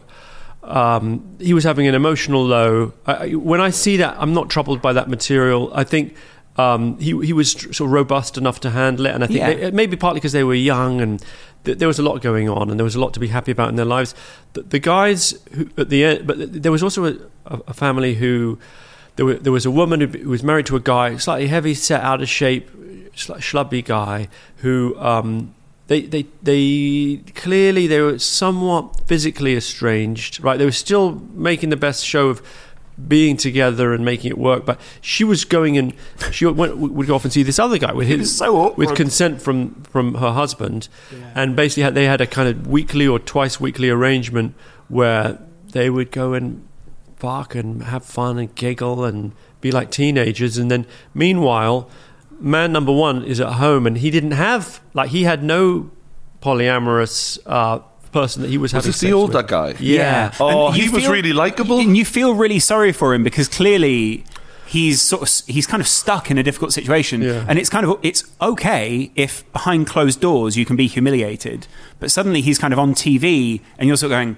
um, 0.62 1.36
he 1.40 1.52
was 1.54 1.64
having 1.64 1.86
an 1.88 1.94
emotional 1.94 2.44
low. 2.44 2.92
I- 3.06 3.30
when 3.34 3.60
I 3.60 3.70
see 3.70 3.96
that, 3.96 4.14
I'm 4.20 4.34
not 4.34 4.50
troubled 4.50 4.80
by 4.82 4.92
that 4.92 5.08
material. 5.08 5.72
I 5.74 5.84
think 5.84 6.14
um, 6.56 6.98
he 6.98 7.18
he 7.24 7.32
was 7.32 7.52
sort 7.52 7.80
of 7.80 7.90
robust 7.90 8.36
enough 8.36 8.60
to 8.60 8.70
handle 8.70 9.06
it, 9.06 9.14
and 9.14 9.24
I 9.24 9.26
think 9.26 9.38
Yeah. 9.38 9.48
it- 9.48 9.74
maybe 9.74 9.96
partly 9.96 10.20
because 10.20 10.32
they 10.32 10.44
were 10.44 10.54
young 10.54 11.00
and 11.00 11.22
th- 11.64 11.78
there 11.78 11.88
was 11.88 11.98
a 11.98 12.02
lot 12.02 12.20
going 12.22 12.48
on, 12.48 12.70
and 12.70 12.78
there 12.78 12.84
was 12.84 12.94
a 12.94 13.00
lot 13.00 13.14
to 13.14 13.20
be 13.20 13.28
happy 13.28 13.52
about 13.52 13.68
in 13.68 13.76
their 13.76 13.84
lives. 13.86 14.14
The, 14.52 14.62
the 14.62 14.78
guys 14.78 15.34
who, 15.52 15.70
at 15.76 15.88
the 15.88 16.04
end, 16.04 16.26
but 16.26 16.62
there 16.62 16.72
was 16.72 16.82
also 16.82 17.06
a, 17.06 17.16
a, 17.46 17.74
family 17.74 18.14
who 18.16 18.58
there, 19.16 19.26
were, 19.26 19.34
there 19.34 19.52
was 19.52 19.64
a 19.66 19.70
woman 19.70 20.00
who, 20.00 20.06
who 20.06 20.28
was 20.30 20.42
married 20.42 20.66
to 20.66 20.76
a 20.76 20.80
guy, 20.80 21.16
slightly 21.16 21.48
heavy 21.48 21.74
set, 21.74 22.02
out 22.02 22.20
of 22.22 22.28
shape, 22.28 22.70
schlubby 23.14 23.84
guy 23.84 24.28
who 24.58 24.98
um, 24.98 25.54
they, 25.88 26.02
they 26.02 26.26
they 26.42 27.20
clearly 27.34 27.86
they 27.86 28.00
were 28.00 28.18
somewhat 28.18 29.00
physically 29.06 29.56
estranged. 29.56 30.42
Right, 30.42 30.56
they 30.58 30.64
were 30.64 30.72
still 30.72 31.20
making 31.34 31.70
the 31.70 31.76
best 31.76 32.04
show 32.04 32.28
of 32.28 32.42
being 33.08 33.36
together 33.36 33.92
and 33.92 34.04
making 34.04 34.30
it 34.30 34.38
work, 34.38 34.64
but 34.64 34.80
she 35.00 35.24
was 35.24 35.44
going 35.44 35.76
and 35.76 35.94
she 36.30 36.46
went, 36.46 36.76
would 36.76 37.06
go 37.06 37.14
off 37.14 37.24
and 37.24 37.32
see 37.32 37.42
this 37.42 37.58
other 37.58 37.78
guy 37.78 37.92
with 37.92 38.08
his 38.08 38.34
so 38.34 38.72
with 38.74 38.94
consent 38.94 39.40
from 39.40 39.82
from 39.84 40.14
her 40.14 40.32
husband, 40.32 40.88
and 41.34 41.56
basically 41.56 41.82
had, 41.82 41.94
they 41.94 42.04
had 42.04 42.20
a 42.20 42.26
kind 42.26 42.48
of 42.48 42.66
weekly 42.66 43.06
or 43.06 43.18
twice 43.18 43.60
weekly 43.60 43.90
arrangement 43.90 44.54
where 44.88 45.38
they 45.72 45.90
would 45.90 46.10
go 46.10 46.32
and 46.32 46.66
fuck 47.16 47.54
and 47.54 47.84
have 47.84 48.04
fun 48.04 48.38
and 48.38 48.54
giggle 48.54 49.04
and 49.04 49.32
be 49.60 49.70
like 49.70 49.90
teenagers, 49.90 50.56
and 50.56 50.70
then 50.70 50.86
meanwhile, 51.14 51.88
man 52.38 52.72
number 52.72 52.92
one 52.92 53.22
is 53.22 53.40
at 53.40 53.54
home 53.54 53.86
and 53.86 53.98
he 53.98 54.10
didn't 54.10 54.32
have 54.32 54.80
like 54.94 55.10
he 55.10 55.24
had 55.24 55.42
no 55.42 55.90
polyamorous 56.42 57.38
uh, 57.46 57.80
person 58.12 58.42
that 58.42 58.48
he 58.48 58.58
was, 58.58 58.72
Was 58.72 58.84
having 58.84 58.88
this 58.92 59.00
the 59.00 59.12
older 59.12 59.38
with. 59.38 59.48
guy? 59.48 59.74
Yeah. 59.80 60.32
Oh, 60.40 60.68
And 60.68 60.76
you 60.76 60.82
he 60.84 60.88
was 60.90 61.02
feel- 61.04 61.12
really 61.12 61.32
likable. 61.32 61.78
and 61.78 61.96
you 61.96 62.04
feel 62.04 62.34
really 62.34 62.58
sorry 62.58 62.92
for 62.92 63.14
him 63.14 63.22
because 63.22 63.48
clearly 63.48 64.24
he's 64.66 65.00
sort 65.02 65.22
of 65.22 65.46
he's 65.46 65.66
kind 65.66 65.80
of 65.80 65.88
stuck 65.88 66.30
in 66.30 66.38
a 66.38 66.42
difficult 66.44 66.72
situation 66.72 67.22
Yeah. 67.22 67.44
and 67.48 67.58
it's 67.58 67.68
kind 67.68 67.84
of 67.84 67.98
it's 68.02 68.22
okay 68.40 69.10
if 69.16 69.50
behind 69.52 69.88
closed 69.88 70.20
doors 70.20 70.56
you 70.56 70.64
can 70.64 70.76
be 70.76 70.86
humiliated 70.86 71.66
but 71.98 72.10
suddenly 72.12 72.40
he's 72.40 72.56
kind 72.58 72.72
of 72.72 72.78
on 72.78 72.94
TV 72.94 73.60
and 73.78 73.88
you're 73.88 73.96
sort 73.96 74.12
of 74.12 74.16
going 74.16 74.36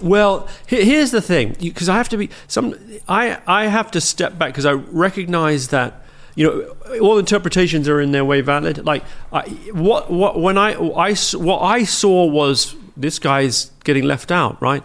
Well, 0.00 0.46
here's 0.66 1.10
the 1.10 1.20
thing, 1.20 1.56
because 1.60 1.88
I 1.88 1.96
have 1.96 2.08
to 2.10 2.16
be 2.16 2.30
some. 2.46 2.74
I 3.08 3.38
I 3.48 3.66
have 3.66 3.90
to 3.96 4.00
step 4.00 4.38
back 4.38 4.50
because 4.52 4.64
I 4.64 4.74
recognise 5.08 5.68
that 5.68 5.90
you 6.38 6.46
know, 6.46 7.00
all 7.00 7.18
interpretations 7.18 7.88
are 7.88 8.00
in 8.00 8.12
their 8.12 8.24
way 8.24 8.40
valid. 8.42 8.86
Like, 8.86 9.02
I, 9.32 9.40
what, 9.72 10.08
what, 10.08 10.38
when 10.40 10.56
I, 10.56 10.74
I, 10.74 11.14
what 11.34 11.58
I 11.62 11.82
saw 11.82 12.26
was 12.26 12.76
this 12.96 13.18
guy's 13.18 13.72
getting 13.82 14.04
left 14.04 14.30
out, 14.30 14.62
right? 14.62 14.84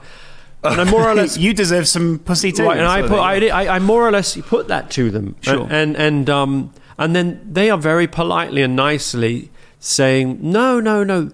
And 0.63 0.81
I 0.81 0.83
more 0.89 1.07
or 1.07 1.13
less 1.19 1.37
you 1.37 1.53
deserve 1.53 1.87
some 1.87 2.17
pussy 2.17 2.51
too. 2.51 2.63
Right, 2.65 2.77
and 2.79 2.87
I 2.87 3.07
put, 3.07 3.19
I, 3.19 3.39
did- 3.39 3.51
I, 3.51 3.75
I 3.75 3.77
more 3.79 4.01
or 4.07 4.11
less 4.11 4.35
put 4.35 4.67
that 4.69 4.89
to 4.91 5.11
them, 5.11 5.35
Sure. 5.41 5.67
and 5.69 5.95
and 5.95 6.27
um, 6.27 6.73
and 6.97 7.15
then 7.15 7.39
they 7.47 7.69
are 7.69 7.77
very 7.77 8.07
politely 8.07 8.63
and 8.63 8.75
nicely 8.75 9.51
saying, 9.79 10.39
no, 10.41 10.79
no, 10.79 11.03
no, 11.03 11.29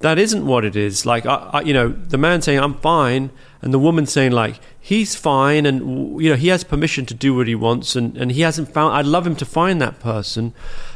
that 0.00 0.20
isn't 0.20 0.46
what 0.46 0.64
it 0.64 0.76
is. 0.76 1.04
Like, 1.04 1.26
I, 1.26 1.50
I, 1.52 1.60
you 1.62 1.72
know, 1.72 1.88
the 1.88 2.18
man 2.18 2.42
saying 2.42 2.60
I'm 2.60 2.74
fine, 2.74 3.30
and 3.60 3.74
the 3.74 3.80
woman 3.80 4.06
saying 4.06 4.30
like 4.30 4.60
he's 4.92 5.14
fine, 5.16 5.64
and 5.66 6.20
you 6.22 6.28
know 6.30 6.36
he 6.36 6.48
has 6.48 6.62
permission 6.64 7.06
to 7.06 7.14
do 7.14 7.34
what 7.34 7.46
he 7.48 7.54
wants, 7.54 7.96
and 7.96 8.16
and 8.16 8.32
he 8.32 8.42
hasn't 8.42 8.68
found. 8.74 8.94
I'd 8.94 9.06
love 9.06 9.26
him 9.26 9.36
to 9.36 9.44
find 9.46 9.80
that 9.80 9.98
person, 10.00 10.52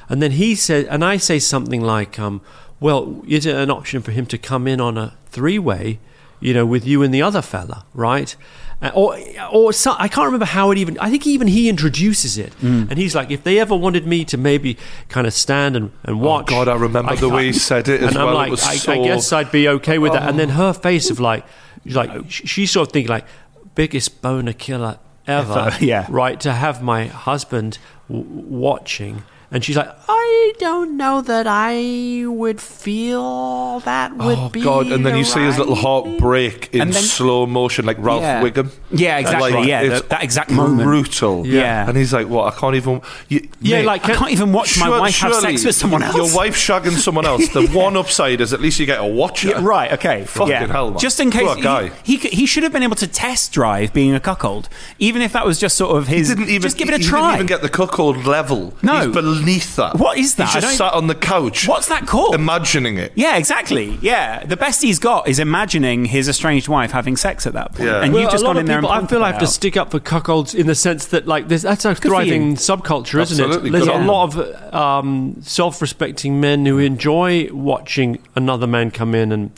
and 0.09 0.21
then 0.23 0.33
he 0.33 0.55
said, 0.55 0.85
and 0.87 1.05
I 1.05 1.17
say 1.17 1.39
something 1.39 1.81
like, 1.81 2.19
um, 2.19 2.41
well, 2.81 3.23
is 3.27 3.47
it 3.47 3.55
an 3.57 3.71
option 3.71 4.03
for 4.03 4.13
him 4.13 4.27
to 4.27 4.39
come 4.39 4.69
in 4.69 4.81
on 4.81 4.99
a 4.99 5.15
three 5.27 5.59
way? 5.59 5.99
you 6.41 6.55
know, 6.55 6.65
with 6.65 6.87
you 6.87 7.03
and 7.03 7.13
the 7.13 7.21
other 7.21 7.43
fella, 7.43 7.85
right? 7.95 8.37
Uh, 8.81 8.93
or, 8.95 9.19
or 9.51 9.73
I 9.99 10.07
can't 10.07 10.27
remember 10.27 10.45
how 10.47 10.71
it 10.71 10.79
even. 10.79 10.97
I 11.01 11.11
think 11.11 11.27
even 11.27 11.49
he 11.49 11.69
introduces 11.69 12.39
it, 12.39 12.53
Mm. 12.63 12.89
and 12.89 12.97
he's 12.97 13.13
like, 13.13 13.33
if 13.33 13.43
they 13.43 13.59
ever 13.59 13.75
wanted 13.75 14.07
me 14.07 14.25
to 14.27 14.37
maybe 14.39 14.77
kind 15.09 15.27
of 15.27 15.33
stand 15.33 15.75
and, 15.77 15.91
and 16.05 16.21
watch. 16.21 16.45
Oh, 16.53 16.65
God, 16.65 16.69
I 16.69 16.77
remember 16.77 17.17
the 17.17 17.29
way 17.29 17.47
he 17.47 17.53
said 17.53 17.89
it 17.89 18.03
as 18.05 18.11
and 18.11 18.19
I'm 18.19 18.27
well. 18.27 18.41
It 18.45 18.51
like, 18.51 18.63
I, 18.65 18.71
I 18.71 18.77
so- 18.77 18.93
Oh. 18.93 19.05
guess 19.05 19.33
I'd 19.33 19.51
be 19.51 19.67
okay 19.69 19.99
with 19.99 20.13
that. 20.13 20.29
And 20.29 20.39
then 20.39 20.51
her 20.51 20.73
face 20.73 21.11
of 21.11 21.19
like, 21.19 21.45
she's 21.83 21.97
like, 21.97 22.31
sh- 22.31 22.43
she's 22.45 22.71
sort 22.71 22.87
of 22.87 22.93
thinking 22.93 23.11
like, 23.11 23.25
biggest 23.79 24.21
boner 24.23 24.53
killer 24.53 24.99
ever, 25.25 25.71
yeah. 25.81 26.05
right? 26.11 26.41
To 26.41 26.53
have 26.53 26.83
my 26.83 27.07
husband 27.07 27.79
w- 28.09 28.27
watching. 28.29 29.23
And 29.51 29.65
she's 29.65 29.77
like, 29.77 29.89
I 30.09 30.53
don't 30.59 30.99
know 30.99 31.23
that 31.23 31.47
I 31.49 32.25
would 32.27 32.61
feel 32.61 33.81
that 33.81 34.13
oh, 34.19 34.27
would 34.27 34.39
Oh 34.39 34.49
be. 34.51 34.61
God! 34.61 34.87
And 34.89 35.05
then 35.07 35.13
the 35.15 35.19
you 35.19 35.25
see 35.25 35.41
his 35.41 35.57
little 35.59 35.75
heart 35.75 36.19
break 36.19 36.75
in 36.75 36.91
then- 36.91 37.03
slow 37.03 37.47
motion, 37.47 37.87
like 37.87 37.97
Ralph 37.99 38.21
Yeah. 38.23 38.43
Wiggum. 38.43 38.71
Yeah, 38.91 39.17
exactly, 39.19 39.53
Like, 39.53 39.67
yeah, 39.67 39.81
it's 39.83 40.01
that- 40.03 40.09
that 40.11 40.23
exact 40.23 40.51
moment. 40.51 40.83
brutal. 40.83 41.47
Yeah. 41.47 41.89
and 41.89 41.97
he's 41.97 42.13
like, 42.13 42.29
"What? 42.29 42.53
I 42.53 42.59
can't 42.59 42.75
even." 42.77 43.01
You, 43.29 43.49
Yeah, 43.61 43.79
mate, 43.79 43.87
like, 43.87 44.05
I 44.09 44.15
can't 44.15 44.31
even 44.33 44.53
watch 44.53 44.79
my 44.79 44.87
Sure- 44.87 45.01
wife 45.01 45.19
have 45.19 45.35
sex 45.37 45.65
with 45.65 45.75
someone 45.77 46.03
else. 46.03 46.17
Your 46.17 46.35
wife 46.35 46.57
shagging 46.57 46.97
someone 46.99 47.25
else. 47.25 47.49
The 47.49 47.67
one 47.73 47.97
upside 47.97 48.41
is 48.43 48.53
at 48.53 48.61
least 48.61 48.79
you 48.79 48.85
get 48.87 48.99
to 48.99 49.07
watch 49.07 49.45
it. 49.45 49.51
Yeah, 49.51 49.61
right. 49.65 49.93
Okay. 49.93 50.25
Fucking 50.27 50.51
yeah. 50.51 50.67
hell, 50.67 50.91
man. 50.91 50.99
Just 50.99 51.21
in 51.21 51.31
case 51.31 51.43
Poor 51.47 51.57
guy. 51.57 51.91
He, 52.03 52.17
he 52.17 52.29
he 52.29 52.47
should 52.47 52.63
have 52.65 52.73
been 52.73 52.83
able 52.83 52.97
to 52.97 53.07
test 53.07 53.53
drive 53.53 53.93
being 53.93 54.15
a 54.15 54.21
cuckold, 54.21 54.69
even 54.99 55.23
if 55.23 55.33
that 55.33 55.47
was 55.47 55.59
just 55.59 55.77
sort 55.77 55.97
of 55.97 56.07
his. 56.09 56.29
Didn't 56.29 56.49
even 56.51 56.61
just 56.63 56.77
give 56.77 56.89
it 56.89 56.95
a 56.95 56.99
he 56.99 57.05
try. 57.05 57.21
Didn't 57.21 57.35
even 57.35 57.47
get 57.47 57.63
the 57.63 57.69
cuckold 57.71 58.25
level. 58.27 58.75
No. 58.83 59.11
He's 59.39 59.45
beneath 59.45 59.77
that. 59.77 59.99
What 59.99 60.19
is 60.19 60.35
that? 60.37 60.47
He's 60.49 60.57
I 60.57 60.61
just 60.61 60.77
sat 60.79 60.93
on 60.93 61.07
the 61.07 61.15
couch. 61.15 61.67
What's 61.67 61.89
that 61.89 62.07
called? 62.07 62.35
Imagining 62.35 62.99
it. 62.99 63.13
yeah, 63.15 63.37
exactly. 63.37 63.99
Yeah, 64.03 64.45
the 64.45 64.57
best 64.57 64.83
he's 64.83 64.99
got 64.99 65.29
is 65.29 65.39
imagining 65.39 66.05
his 66.05 66.29
estranged 66.29 66.69
wife 66.69 66.91
having 66.91 67.17
sex 67.17 67.47
at 67.47 67.53
that 67.55 67.73
point, 67.75 67.89
Yeah. 67.89 68.03
and 68.03 68.13
Well, 68.13 68.23
you've 68.23 68.31
just 68.31 68.43
a 68.43 68.47
lot 68.47 68.55
gone 68.55 68.57
in 68.59 68.63
of 68.63 68.67
there. 68.69 68.81
people, 68.81 68.93
and 68.95 69.07
I 69.07 69.09
feel 69.09 69.23
I 69.25 69.27
have 69.29 69.37
pumped 69.37 69.47
to 69.51 69.55
stick 69.55 69.77
up 69.77 69.91
for 69.91 70.01
cuckolds 70.01 70.55
in 70.55 70.67
the 70.67 70.75
sense 70.75 71.07
that 71.07 71.27
like 71.27 71.49
there's, 71.49 71.63
that's 71.63 71.85
a 71.85 71.95
for 71.95 72.01
thriving 72.03 72.55
subculture, 72.57 73.21
isn't 73.21 73.45
Absolutely, 73.45 73.69
it? 73.71 73.73
There's 73.73 73.87
good 73.87 73.95
a 74.01 74.05
lot 74.05 74.37
of 74.37 74.75
um, 74.75 75.37
self-respecting 75.43 76.41
men 76.41 76.67
who 76.67 76.79
enjoy 76.79 77.49
watching 77.53 78.19
another 78.35 78.67
man 78.67 78.91
come 78.91 79.15
in 79.15 79.33
and 79.33 79.51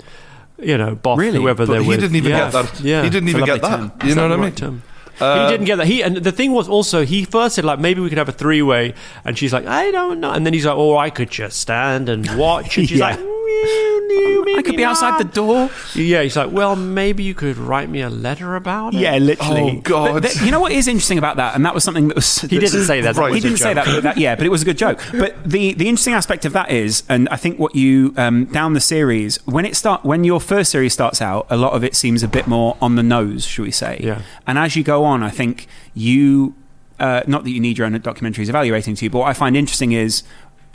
you 0.58 0.76
know 0.76 0.94
boff 0.96 1.16
Really? 1.16 1.38
whoever 1.38 1.64
But 1.66 1.72
they're 1.72 1.82
he 1.82 1.88
with. 1.88 2.00
didn't 2.00 2.16
even 2.16 2.30
Yeah. 2.32 2.50
get 2.50 2.52
that. 2.52 2.80
Yeah, 2.80 3.02
He 3.02 3.10
didn't 3.10 3.28
even 3.30 3.44
get 3.44 3.62
that. 3.62 3.68
term. 3.78 3.92
You 4.04 4.14
know 4.14 4.28
what 4.28 4.38
I 4.38 4.42
mean? 4.42 4.52
term. 4.52 4.82
Uh, 5.20 5.44
he 5.46 5.52
didn't 5.52 5.66
get 5.66 5.76
that. 5.76 5.86
He 5.86 6.02
and 6.02 6.16
the 6.16 6.32
thing 6.32 6.52
was 6.52 6.68
also 6.68 7.04
he 7.04 7.24
first 7.24 7.54
said 7.56 7.64
like 7.64 7.78
maybe 7.78 8.00
we 8.00 8.08
could 8.08 8.18
have 8.18 8.28
a 8.28 8.32
three 8.32 8.62
way, 8.62 8.94
and 9.24 9.36
she's 9.38 9.52
like 9.52 9.66
I 9.66 9.90
don't 9.90 10.20
know, 10.20 10.30
and 10.32 10.44
then 10.46 10.52
he's 10.54 10.66
like 10.66 10.76
oh 10.76 10.96
I 10.96 11.10
could 11.10 11.30
just 11.30 11.60
stand 11.60 12.08
and 12.08 12.26
watch, 12.38 12.76
and 12.78 12.88
she's 12.88 12.98
Yeah. 13.04 13.10
like 13.10 13.18
"Mm, 13.18 13.39
I 13.50 14.62
could 14.62 14.72
maybe 14.72 14.76
be 14.78 14.84
outside 14.84 15.18
the 15.20 15.24
door. 15.24 15.70
Yeah, 15.94 16.22
he's 16.22 16.36
like 16.36 16.50
well 16.52 16.76
maybe 16.76 17.22
you 17.22 17.34
could 17.34 17.56
write 17.56 17.88
me 17.88 18.00
a 18.02 18.10
letter 18.10 18.56
about 18.56 18.94
it. 18.94 19.00
Yeah, 19.00 19.16
literally. 19.18 19.76
Oh, 19.78 19.80
God. 19.80 20.22
But 20.22 20.30
th- 20.30 20.44
you 20.44 20.50
know 20.50 20.60
what 20.60 20.72
is 20.72 20.88
interesting 20.88 21.18
about 21.18 21.36
that, 21.36 21.54
and 21.54 21.64
that 21.64 21.74
was 21.74 21.84
something 21.84 22.08
that 22.08 22.14
was. 22.14 22.40
He 22.42 22.58
didn't 22.58 22.84
say 22.84 23.00
that. 23.00 23.14
That 23.14 23.20
Right. 23.20 23.34
he 23.34 23.40
didn't 23.40 23.58
say 23.58 23.74
that, 23.74 23.86
but 23.86 24.02
that. 24.02 24.16
Yeah, 24.18 24.34
but 24.36 24.46
it 24.46 24.50
was 24.50 24.62
a 24.62 24.64
good 24.64 24.78
joke. 24.78 25.00
But 25.12 25.42
the 25.48 25.74
the 25.74 25.88
interesting 25.88 26.14
aspect 26.14 26.44
of 26.44 26.52
that 26.52 26.70
is, 26.70 27.02
and 27.08 27.28
I 27.30 27.36
think 27.36 27.58
what 27.58 27.74
you 27.74 28.14
um, 28.16 28.46
down 28.46 28.72
the 28.74 28.80
series 28.80 29.36
when 29.46 29.64
it 29.64 29.76
start 29.76 30.04
when 30.04 30.24
your 30.24 30.40
first 30.40 30.70
series 30.70 30.92
starts 30.92 31.20
out, 31.22 31.46
a 31.50 31.56
lot 31.56 31.72
of 31.72 31.84
it 31.84 31.94
seems 31.94 32.22
a 32.22 32.28
bit 32.28 32.46
more 32.46 32.76
on 32.80 32.96
the 32.96 33.02
nose, 33.02 33.44
should 33.46 33.62
we 33.64 33.70
say? 33.70 34.00
Yeah. 34.02 34.22
And 34.46 34.58
as 34.58 34.76
you 34.76 34.82
go 34.82 35.04
on, 35.04 35.22
I 35.22 35.30
think 35.30 35.66
you. 35.94 36.54
Uh, 36.98 37.22
not 37.26 37.44
that 37.44 37.50
you 37.50 37.60
need 37.60 37.78
your 37.78 37.86
own 37.86 37.98
documentaries 38.00 38.50
evaluating 38.50 38.94
to 38.94 39.06
you, 39.06 39.10
but 39.10 39.20
what 39.20 39.28
I 39.28 39.32
find 39.32 39.56
interesting 39.56 39.92
is 39.92 40.22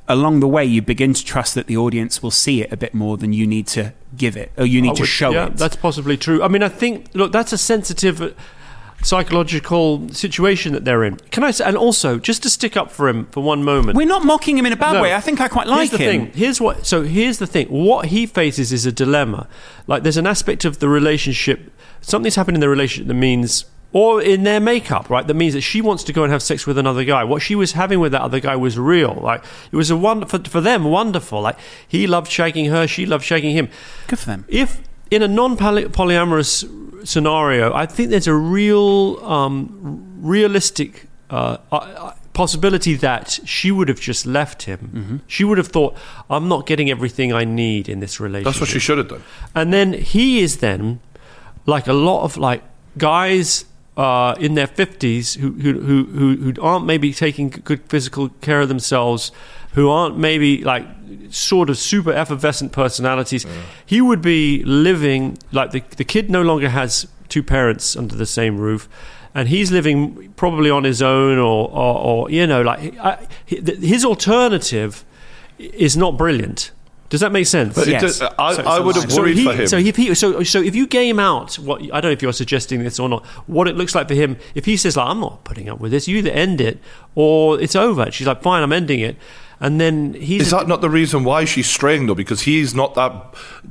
along 0.08 0.40
the 0.40 0.48
way 0.48 0.64
you 0.64 0.82
begin 0.82 1.14
to 1.14 1.26
trust 1.26 1.56
that 1.56 1.68
the 1.68 1.78
audience 1.78 2.22
will 2.22 2.32
see 2.32 2.62
it 2.62 2.72
a 2.72 2.78
bit 2.78 2.94
more 2.94 3.18
than 3.18 3.34
you 3.34 3.48
need 3.48 3.68
to 3.68 3.94
give 4.16 4.38
it 4.38 4.52
or 4.58 4.66
you 4.66 4.82
need 4.82 4.92
I 4.92 4.96
to 4.96 5.06
show 5.06 5.32
yeah, 5.32 5.48
it. 5.48 5.58
That's 5.58 5.76
possibly 5.76 6.18
true. 6.18 6.44
I 6.44 6.48
mean, 6.48 6.64
I 6.64 6.70
think 6.70 7.10
look, 7.14 7.32
that's 7.32 7.52
a 7.54 7.58
sensitive 7.58 8.22
uh, 8.22 8.30
psychological 9.04 10.10
situation 10.10 10.74
that 10.74 10.86
they're 10.86 11.04
in. 11.04 11.18
Can 11.32 11.44
I 11.44 11.52
say, 11.52 11.66
and 11.66 11.78
also 11.78 12.18
just 12.20 12.44
to 12.44 12.50
stick 12.50 12.76
up 12.78 12.92
for 12.92 13.08
him 13.08 13.26
for 13.28 13.42
one 13.44 13.64
moment. 13.64 13.98
We're 13.98 14.08
not 14.08 14.26
mocking 14.26 14.58
him 14.58 14.66
in 14.66 14.74
a 14.74 14.78
bad 14.78 14.94
No. 14.94 15.02
way. 15.02 15.14
I 15.14 15.22
think 15.22 15.42
I 15.42 15.48
quite 15.48 15.68
like 15.68 15.90
here's 15.90 15.92
the 15.92 15.98
him. 15.98 16.26
thing. 16.28 16.34
Here's 16.34 16.60
what. 16.62 16.86
So 16.86 17.04
here's 17.04 17.38
the 17.40 17.48
thing. 17.48 17.68
What 17.68 18.08
he 18.08 18.26
faces 18.26 18.72
is 18.72 18.86
a 18.86 18.92
dilemma. 18.92 19.48
Like 19.88 20.04
there's 20.04 20.18
an 20.18 20.28
aspect 20.28 20.66
of 20.66 20.80
the 20.80 20.90
relationship. 20.90 21.72
Something's 22.02 22.36
happened 22.36 22.58
in 22.58 22.62
the 22.62 22.70
relationship 22.70 23.08
that 23.08 23.14
means. 23.16 23.66
Or 23.96 24.22
in 24.22 24.44
their 24.44 24.60
makeup, 24.60 25.10
right? 25.10 25.26
That 25.26 25.36
means 25.36 25.54
that 25.54 25.62
she 25.62 25.80
wants 25.80 26.04
to 26.04 26.12
go 26.12 26.24
and 26.24 26.34
have 26.34 26.44
sex 26.44 26.68
with 26.68 26.78
another 26.78 27.06
guy. 27.06 27.24
What 27.24 27.42
she 27.42 27.56
was 27.56 27.72
having 27.72 28.02
with 28.02 28.12
that 28.12 28.24
other 28.24 28.42
guy 28.42 28.58
was 28.58 28.78
real. 28.78 29.14
Like 29.14 29.42
it 29.72 29.78
was 29.78 29.90
a 29.90 29.96
wonder 29.96 30.26
for, 30.26 30.40
for 30.40 30.60
them, 30.60 30.84
wonderful. 30.84 31.40
Like 31.40 31.58
he 31.88 32.06
loved 32.06 32.30
shaking 32.30 32.66
her, 32.66 32.88
she 32.88 33.06
loved 33.06 33.24
shaking 33.24 33.56
him. 33.56 33.70
Good 34.08 34.20
for 34.20 34.26
them. 34.26 34.44
If 34.50 34.82
in 35.10 35.22
a 35.22 35.30
non-polyamorous 35.30 37.08
scenario, 37.08 37.74
I 37.74 37.86
think 37.86 38.10
there's 38.10 38.28
a 38.28 38.34
real, 38.34 39.24
um, 39.24 40.18
realistic 40.20 41.08
uh, 41.30 41.58
uh, 41.72 42.12
possibility 42.34 42.96
that 42.96 43.40
she 43.46 43.72
would 43.72 43.88
have 43.88 44.02
just 44.02 44.26
left 44.26 44.64
him. 44.64 44.80
Mm-hmm. 44.94 45.18
She 45.28 45.46
would 45.46 45.58
have 45.58 45.70
thought, 45.70 45.96
"I'm 46.30 46.50
not 46.50 46.66
getting 46.66 46.90
everything 46.90 47.32
I 47.32 47.46
need 47.46 47.88
in 47.88 48.02
this 48.02 48.20
relationship." 48.20 48.52
That's 48.52 48.60
what 48.60 48.70
she 48.70 48.80
should 48.80 48.98
have 48.98 49.08
done. 49.08 49.24
And 49.54 49.72
then 49.72 49.94
he 49.94 50.42
is 50.42 50.58
then 50.58 51.00
like 51.66 51.88
a 51.88 51.94
lot 51.94 52.24
of 52.24 52.36
like 52.36 52.62
guys 52.98 53.64
uh, 53.98 54.36
in 54.40 54.56
their 54.56 54.68
fifties 54.68 55.36
who, 55.36 55.52
who 55.54 55.80
who 55.80 56.06
who 56.06 56.36
who 56.36 56.62
aren't 56.62 56.86
maybe 56.86 57.14
taking 57.14 57.50
good 57.50 57.82
physical 57.88 58.30
care 58.42 58.62
of 58.62 58.68
themselves, 58.68 59.32
who 59.74 59.90
aren't 59.90 60.18
maybe 60.18 60.64
like 60.64 60.86
sort 61.30 61.70
of 61.70 61.78
super 61.78 62.12
effervescent 62.12 62.72
personalities. 62.72 63.46
He 63.86 64.02
would 64.02 64.22
be 64.22 64.64
living 64.64 65.38
like 65.52 65.72
the 65.72 65.84
the 65.98 66.06
kid 66.06 66.30
no 66.30 66.42
longer 66.42 66.70
has 66.70 67.08
two 67.30 67.44
parents 67.44 67.96
under 67.96 68.16
the 68.16 68.26
same 68.26 68.58
roof. 68.58 68.88
And 69.38 69.50
he's 69.50 69.70
living 69.70 70.32
probably 70.38 70.70
on 70.70 70.86
his 70.86 71.02
own, 71.02 71.38
or, 71.38 71.70
or, 71.70 71.98
or 71.98 72.32
you 72.32 72.48
know, 72.48 72.62
like 72.62 72.98
I, 73.00 73.28
his 73.46 74.06
alternative 74.06 75.04
is 75.60 75.98
not 75.98 76.18
brilliant. 76.18 76.72
Does 77.16 77.22
that 77.22 77.32
make 77.32 77.48
sense? 77.48 77.74
But 77.76 77.88
Yes. 77.88 78.02
does- 78.02 78.22
uh, 78.22 78.34
I, 78.38 78.54
So- 78.56 78.64
I 78.64 78.80
would 78.80 78.96
have 78.98 79.10
so 79.10 79.22
worried 79.22 79.38
he, 79.38 79.46
for 79.46 79.54
him. 79.54 79.68
So 79.68 79.78
if 79.78 79.96
he, 79.96 80.14
so 80.14 80.44
so 80.44 80.62
if 80.62 80.76
you 80.76 80.86
game 80.86 81.18
out 81.18 81.56
what 81.56 81.82
I 81.82 82.02
don't 82.02 82.10
know 82.10 82.10
if 82.12 82.22
you're 82.22 82.34
suggesting 82.34 82.84
this 82.84 83.00
or 83.00 83.08
not, 83.08 83.26
what 83.48 83.70
it 83.70 83.78
looks 83.78 83.96
like 83.96 84.10
for 84.10 84.16
him, 84.16 84.36
if 84.54 84.66
he 84.66 84.76
says 84.76 84.98
like 84.98 85.08
I'm 85.08 85.22
not 85.22 85.46
putting 85.46 85.70
up 85.70 85.80
with 85.80 85.92
this, 85.92 86.08
you 86.10 86.18
either 86.18 86.32
end 86.32 86.60
it 86.60 86.80
or 87.16 87.60
it's 87.62 87.76
over. 87.76 88.12
She's 88.12 88.28
like, 88.28 88.42
fine, 88.42 88.62
I'm 88.64 88.74
ending 88.74 89.00
it, 89.00 89.16
and 89.60 89.80
then 89.80 90.14
he's 90.16 90.44
Is 90.44 90.52
that 90.52 90.68
not 90.68 90.82
the 90.82 90.90
reason 90.90 91.24
why 91.24 91.46
she's 91.46 91.68
straying 91.70 92.08
though? 92.08 92.16
Because 92.16 92.42
he's 92.42 92.74
not 92.76 92.96
that 92.96 93.12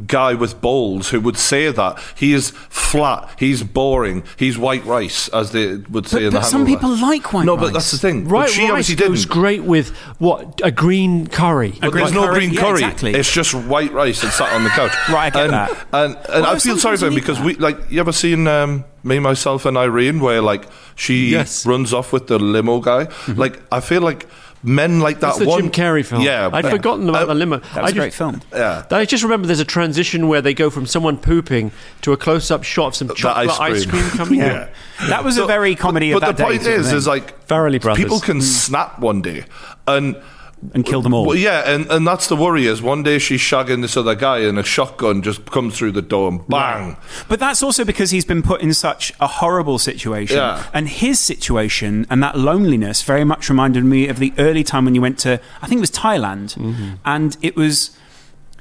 guy 0.06 0.34
with 0.34 0.60
balls 0.60 1.10
who 1.10 1.20
would 1.20 1.36
say 1.36 1.70
that. 1.70 1.98
He 2.16 2.32
is 2.32 2.50
flat. 2.68 3.28
He's 3.38 3.62
boring. 3.62 4.24
He's 4.38 4.56
white 4.58 4.84
rice, 4.84 5.28
as 5.28 5.52
they 5.52 5.76
would 5.76 6.06
say 6.08 6.16
But- 6.18 6.22
in 6.24 6.30
the 6.34 6.40
but 6.40 6.46
some 6.46 6.66
Hangover. 6.66 6.76
people 6.76 6.96
like 7.08 7.32
white 7.32 7.44
No, 7.46 7.54
rice. 7.54 7.60
No, 7.60 7.66
but 7.68 7.72
that's 7.74 7.90
the 7.90 7.98
thing. 7.98 8.28
right. 8.28 8.46
But 8.46 8.50
she 8.50 8.62
rice 8.62 8.70
obviously 8.70 8.94
didn't. 8.96 9.28
great 9.28 9.62
with 9.64 9.90
what 10.18 10.60
a 10.64 10.70
green 10.70 11.26
curry. 11.26 11.74
But 11.80 11.92
green 11.92 12.04
there's 12.04 12.14
no 12.14 12.24
curry, 12.26 12.34
green 12.34 12.52
yeah, 12.54 12.60
curry. 12.60 12.72
exactly. 12.82 13.14
It's 13.14 13.32
just 13.32 13.54
white 13.54 13.92
rice 13.92 14.22
and 14.22 14.32
sat 14.32 14.52
on 14.52 14.64
the 14.64 14.70
couch. 14.70 14.92
Right, 15.10 15.26
I 15.26 15.30
get 15.30 15.44
and, 15.44 15.52
that. 15.52 15.70
And 15.92 16.16
and 16.16 16.42
Well, 16.44 16.46
I 16.46 16.58
feel 16.58 16.78
sorry 16.78 16.96
for 16.96 17.06
him 17.06 17.14
because 17.14 17.36
that. 17.38 17.44
we 17.46 17.54
like 17.56 17.78
you 17.90 18.00
ever 18.00 18.12
seen 18.12 18.46
um, 18.48 18.84
me, 19.02 19.18
myself, 19.18 19.64
and 19.66 19.76
Irene 19.76 20.18
where 20.20 20.40
like 20.40 20.64
she 20.96 21.30
Yes. 21.30 21.66
runs 21.66 21.92
off 21.92 22.12
with 22.12 22.26
the 22.28 22.38
limo 22.38 22.80
guy. 22.80 23.08
Like 23.28 23.60
I 23.70 23.80
feel 23.80 24.00
like 24.00 24.26
men 24.64 25.00
like 25.00 25.20
that 25.20 25.26
That's 25.26 25.38
the 25.40 25.46
one 25.46 25.62
Jim 25.62 25.70
Carrey 25.70 26.04
film. 26.04 26.22
Yeah, 26.22 26.48
I'd 26.52 26.62
but- 26.62 26.70
forgotten 26.70 27.08
about 27.08 27.24
uh, 27.24 27.26
the 27.26 27.34
limo. 27.34 27.58
That 27.58 27.64
was 27.64 27.76
I 27.76 27.80
a 27.80 27.84
just, 27.86 27.94
great 27.96 28.14
film. 28.14 28.42
Yeah. 28.52 28.86
I 28.90 29.04
just 29.04 29.22
remember 29.22 29.46
there's 29.46 29.60
a 29.60 29.64
transition 29.64 30.26
where 30.26 30.40
they 30.40 30.54
go 30.54 30.70
from 30.70 30.86
someone 30.86 31.18
pooping 31.18 31.70
to 32.02 32.12
a 32.12 32.16
close-up 32.16 32.64
shot 32.64 32.86
of 32.88 32.96
some 32.96 33.08
chocolate 33.14 33.50
ice 33.50 33.60
ice 33.60 33.86
cream. 33.86 34.02
cream, 34.02 34.10
coming 34.16 34.38
Yeah. 34.40 34.68
out. 35.00 35.08
That 35.08 35.24
was 35.24 35.36
a 35.36 35.46
very 35.46 35.74
comedy 35.74 36.12
but, 36.12 36.16
of 36.16 36.20
but 36.22 36.26
that 36.28 36.36
the 36.36 36.42
day 36.42 36.48
point 36.58 36.62
sort 36.62 36.74
is, 36.80 36.92
is 36.92 37.06
like 37.06 37.46
Farrelly 37.46 37.80
brothers. 37.80 38.02
People 38.02 38.20
can 38.20 38.40
snap 38.40 38.98
one 39.00 39.20
day, 39.22 39.44
and 39.86 40.16
and 40.72 40.84
killed 40.84 41.04
them 41.04 41.12
all. 41.12 41.26
Well, 41.26 41.36
yeah, 41.36 41.70
and, 41.70 41.86
and 41.90 42.06
that's 42.06 42.28
the 42.28 42.36
worry 42.36 42.66
is 42.66 42.80
one 42.80 43.02
day 43.02 43.18
she's 43.18 43.40
shagging 43.40 43.82
this 43.82 43.96
other 43.96 44.14
guy 44.14 44.38
and 44.38 44.58
a 44.58 44.62
shotgun 44.62 45.22
just 45.22 45.44
comes 45.46 45.76
through 45.76 45.92
the 45.92 46.02
door 46.02 46.30
and 46.30 46.46
bang. 46.48 46.96
But 47.28 47.40
that's 47.40 47.62
also 47.62 47.84
because 47.84 48.10
he's 48.10 48.24
been 48.24 48.42
put 48.42 48.60
in 48.60 48.72
such 48.72 49.12
a 49.20 49.26
horrible 49.26 49.78
situation. 49.78 50.36
Yeah. 50.36 50.64
And 50.72 50.88
his 50.88 51.20
situation 51.20 52.06
and 52.08 52.22
that 52.22 52.38
loneliness 52.38 53.02
very 53.02 53.24
much 53.24 53.48
reminded 53.48 53.84
me 53.84 54.08
of 54.08 54.18
the 54.18 54.32
early 54.38 54.64
time 54.64 54.84
when 54.84 54.94
you 54.94 55.00
went 55.02 55.18
to, 55.20 55.40
I 55.60 55.66
think 55.66 55.78
it 55.78 55.82
was 55.82 55.90
Thailand. 55.90 56.56
Mm-hmm. 56.56 56.94
And 57.04 57.36
it 57.42 57.56
was, 57.56 57.96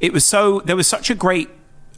it 0.02 0.12
was 0.12 0.26
so, 0.26 0.60
there 0.62 0.76
was 0.76 0.88
such 0.88 1.10
a 1.10 1.16
great. 1.16 1.50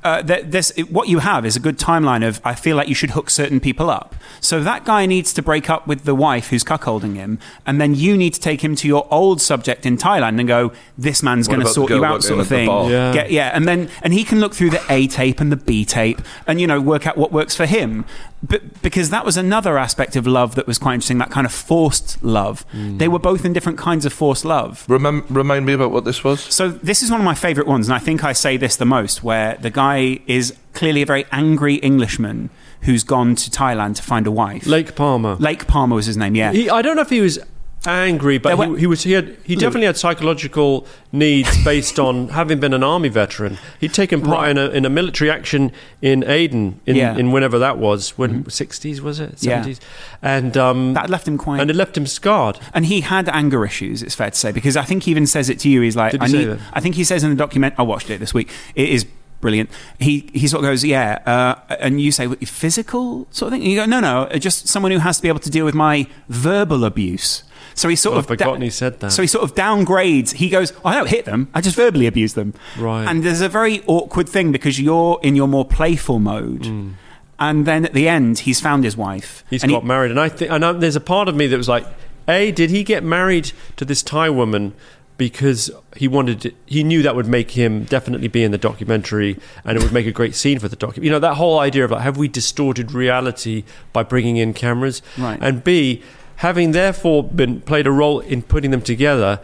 Uh, 0.06 0.22
th- 0.22 0.46
this, 0.46 0.72
it, 0.78 0.92
what 0.92 1.08
you 1.08 1.18
have 1.20 1.46
is 1.48 1.56
a 1.56 1.60
good 1.60 1.80
timeline 1.80 2.26
of 2.26 2.40
I 2.46 2.54
feel 2.54 2.78
like 2.78 2.88
you 2.88 2.94
should 2.94 3.10
hook 3.12 3.32
certain 3.32 3.60
people 3.60 3.90
up. 3.90 4.14
So 4.40 4.62
that 4.62 4.86
guy 4.86 5.08
needs 5.08 5.34
to 5.34 5.42
break 5.42 5.68
up 5.68 5.88
with 5.88 6.04
the 6.04 6.14
wife 6.14 6.50
who's 6.50 6.64
cuckolding 6.64 7.16
him, 7.16 7.40
and 7.66 7.82
then 7.82 7.96
you 7.96 8.16
need 8.16 8.34
to 8.36 8.40
take 8.40 8.64
him 8.64 8.76
to 8.76 8.88
your 8.88 9.08
old 9.10 9.42
subject 9.42 9.84
in 9.84 9.98
Thailand 9.98 10.40
and 10.40 10.48
go, 10.48 10.72
"This 10.96 11.24
man's 11.24 11.48
going 11.48 11.62
to 11.62 11.66
sort 11.74 11.90
you 11.98 12.06
out," 12.06 12.24
sort 12.24 12.40
of 12.40 12.48
thing. 12.48 12.68
Yeah. 12.92 13.14
Get- 13.14 13.32
yeah, 13.32 13.50
and 13.56 13.68
then 13.68 13.90
and 14.04 14.14
he 14.14 14.24
can 14.24 14.40
look 14.40 14.54
through 14.54 14.70
the 14.70 14.82
A 14.90 15.08
tape 15.08 15.40
and 15.42 15.52
the 15.52 15.56
B 15.58 15.84
tape 15.86 16.22
and 16.46 16.62
you 16.62 16.68
know 16.68 16.80
work 16.80 17.08
out 17.08 17.18
what 17.18 17.32
works 17.32 17.56
for 17.56 17.66
him. 17.66 18.06
But 18.48 18.82
because 18.82 19.10
that 19.10 19.26
was 19.26 19.38
another 19.38 19.78
aspect 19.78 20.16
of 20.16 20.28
love 20.28 20.56
that 20.56 20.68
was 20.68 20.78
quite 20.78 20.96
interesting, 20.96 21.18
that 21.20 21.32
kind 21.32 21.46
of 21.46 21.54
forced 21.54 22.24
love. 22.24 22.66
Mm. 22.72 22.98
They 23.00 23.08
were 23.08 23.20
both 23.20 23.46
in 23.46 23.54
different 23.54 23.78
kinds 23.78 24.06
of 24.06 24.14
forced 24.14 24.46
love. 24.46 24.86
Remem- 24.88 25.26
remind 25.30 25.66
me 25.66 25.74
about 25.74 25.92
what 25.92 26.06
this 26.06 26.24
was. 26.24 26.42
So 26.42 26.70
this 26.70 27.02
is 27.04 27.10
one 27.12 27.20
of 27.20 27.26
my 27.26 27.36
favorite 27.36 27.68
ones, 27.68 27.88
and 27.88 27.96
I 27.96 28.00
think 28.00 28.24
I 28.24 28.34
say 28.34 28.58
this 28.58 28.76
the 28.76 28.86
most, 28.86 29.24
where 29.24 29.56
the 29.56 29.70
guy 29.70 30.20
is 30.28 30.56
clearly 30.74 31.02
a 31.02 31.06
very 31.06 31.26
angry 31.32 31.76
Englishman 31.76 32.50
who's 32.82 33.04
gone 33.04 33.36
to 33.36 33.50
Thailand 33.50 33.96
to 33.96 34.04
find 34.04 34.28
a 34.28 34.32
wife. 34.32 34.68
Lake 34.68 34.96
Palmer. 34.96 35.36
Lake 35.36 35.66
Palmer 35.66 35.96
was 35.96 36.06
his 36.06 36.18
name. 36.18 36.36
Yeah, 36.36 36.52
He, 36.52 36.70
I 36.70 36.82
don't 36.82 36.96
know 36.96 37.02
if 37.02 37.10
he 37.10 37.22
was 37.22 37.40
angry, 37.88 38.38
but 38.38 38.58
were- 38.58 38.74
he, 38.76 38.82
he 38.82 38.88
was. 38.88 39.04
He 39.04 39.12
had. 39.14 39.38
He 39.44 39.56
definitely 39.56 39.86
had 39.88 39.98
psychological 39.98 40.86
needs 41.12 41.64
based 41.64 42.00
on 42.00 42.28
having 42.40 42.60
been 42.60 42.74
an 42.74 42.84
army 42.84 43.10
veteran. 43.10 43.58
He'd 43.80 43.94
taken 43.94 44.22
part 44.22 44.42
Right. 44.42 44.52
in, 44.52 44.58
a, 44.58 44.68
in 44.70 44.86
a 44.86 44.90
military 44.90 45.30
action 45.32 45.72
in 46.02 46.24
Aden 46.24 46.80
in, 46.86 46.96
Yeah. 46.96 47.16
in 47.18 47.32
whenever 47.32 47.58
that 47.60 47.78
was, 47.78 48.18
when 48.18 48.50
sixties 48.50 49.02
was 49.02 49.20
it, 49.20 49.42
Yeah. 49.42 49.52
seventies, 49.58 49.80
and 50.22 50.56
um, 50.58 50.94
that 50.94 51.10
left 51.10 51.28
him 51.28 51.38
quite. 51.38 51.62
and 51.62 51.70
it 51.70 51.76
left 51.76 51.96
him 51.98 52.06
scarred. 52.08 52.60
And 52.74 52.86
he 52.86 53.02
had 53.02 53.30
anger 53.30 53.66
issues, 53.66 54.02
it's 54.04 54.16
fair 54.16 54.30
to 54.32 54.38
say, 54.38 54.52
because 54.52 54.76
I 54.78 54.84
think 54.84 55.04
he 55.04 55.12
even 55.12 55.28
says 55.28 55.50
it 55.50 55.60
to 55.60 55.70
you. 55.70 55.82
He's 55.82 55.96
like, 55.96 56.12
Did 56.12 56.22
he 56.22 56.26
I 56.26 56.30
say 56.30 56.46
need. 56.46 56.60
I 56.74 56.80
think 56.82 56.96
he 56.96 57.04
says 57.04 57.24
in 57.24 57.30
the 57.30 57.36
document. 57.36 57.76
I 57.78 57.84
watched 57.84 58.10
it 58.10 58.20
this 58.20 58.34
week. 58.34 58.50
It 58.76 58.90
is 58.90 59.06
brilliant. 59.42 59.70
He 60.00 60.30
he 60.34 60.48
sort 60.48 60.64
of 60.64 60.70
goes, 60.70 60.84
yeah, 60.84 61.20
uh, 61.26 61.76
and 61.80 62.02
you 62.02 62.12
say 62.12 62.26
"What, 62.26 62.40
physical 62.48 63.28
sort 63.32 63.48
of 63.48 63.54
thing. 63.54 63.62
And 63.62 63.72
you 63.72 63.78
go, 63.78 63.86
no, 63.86 64.00
no, 64.00 64.24
uh, 64.24 64.38
just 64.40 64.68
someone 64.68 64.92
who 64.92 64.98
has 65.00 65.18
to 65.18 65.22
be 65.22 65.28
able 65.28 65.40
to 65.42 65.50
deal 65.52 65.66
with 65.66 65.76
my 65.76 66.08
verbal 66.30 66.84
abuse. 66.84 67.44
So 67.76 67.88
he 67.90 67.96
sort 67.96 68.16
Oh, 68.16 68.20
of 68.20 68.24
I've 68.24 68.28
forgotten 68.30 68.62
he 68.62 68.70
said 68.72 69.00
that. 69.02 69.12
So 69.12 69.22
he 69.22 69.28
sort 69.28 69.44
of 69.44 69.54
downgrades. 69.54 70.32
He 70.34 70.50
goes, 70.50 70.72
oh, 70.78 70.90
I 70.90 70.96
don't 70.96 71.10
hit 71.10 71.26
them. 71.26 71.50
I 71.54 71.62
just 71.62 71.76
verbally 71.76 72.08
abuse 72.08 72.34
them. 72.34 72.54
Right. 72.80 73.06
And 73.06 73.24
there's 73.24 73.42
a 73.42 73.50
very 73.50 73.84
awkward 73.86 74.28
thing 74.28 74.52
because 74.52 74.80
you're 74.80 75.20
in 75.22 75.36
your 75.36 75.48
more 75.48 75.66
playful 75.66 76.20
mode. 76.20 76.66
Hmm. 76.66 76.90
And 77.38 77.66
then 77.66 77.84
at 77.86 77.94
the 77.94 78.08
end, 78.08 78.40
he's 78.40 78.62
found 78.62 78.86
his 78.86 78.96
wife. 78.96 79.44
He's 79.50 79.62
and 79.62 79.70
he- 79.70 79.76
got 79.76 79.86
married, 79.86 80.10
and 80.10 80.20
I 80.20 80.30
think, 80.30 80.50
and 80.52 80.64
I, 80.64 80.72
there's 80.72 80.96
a 80.96 81.02
part 81.02 81.28
of 81.28 81.36
me 81.36 81.48
that 81.48 81.58
was 81.58 81.68
like, 81.68 81.86
a, 82.30 82.52
did 82.54 82.70
he 82.70 82.84
get 82.86 83.04
married 83.04 83.52
to 83.76 83.84
this 83.86 84.02
Thai 84.02 84.30
woman? 84.30 84.74
Because 85.18 85.70
he 85.96 86.08
wanted, 86.08 86.42
to, 86.42 86.52
he 86.66 86.84
knew 86.84 87.02
that 87.02 87.16
would 87.16 87.28
make 87.28 87.52
him 87.52 87.84
definitely 87.86 88.28
be 88.30 88.44
in 88.44 88.52
the 88.52 88.58
documentary, 88.58 89.38
and 89.66 89.78
it 89.78 89.84
would 89.84 89.92
make 89.94 90.06
a 90.08 90.12
great 90.12 90.34
scene 90.36 90.60
for 90.60 90.68
the 90.70 90.76
doc 90.76 90.98
You 90.98 91.10
know, 91.10 91.20
that 91.20 91.36
whole 91.36 91.60
idea 91.60 91.86
of 91.86 91.92
like, 91.92 92.02
have 92.02 92.18
we 92.18 92.28
distorted 92.30 92.92
reality 92.94 93.64
by 93.94 94.04
bringing 94.04 94.38
in 94.38 94.54
cameras? 94.54 95.02
Right. 95.18 95.40
And 95.42 95.64
B, 95.64 96.04
having 96.38 96.72
therefore 96.72 97.24
been 97.24 97.62
played 97.62 97.88
a 97.88 97.92
role 97.92 98.20
in 98.20 98.42
putting 98.42 98.72
them 98.72 98.82
together, 98.82 99.40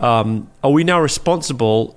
um, 0.00 0.50
are 0.62 0.70
we 0.70 0.84
now 0.84 1.00
responsible 1.00 1.96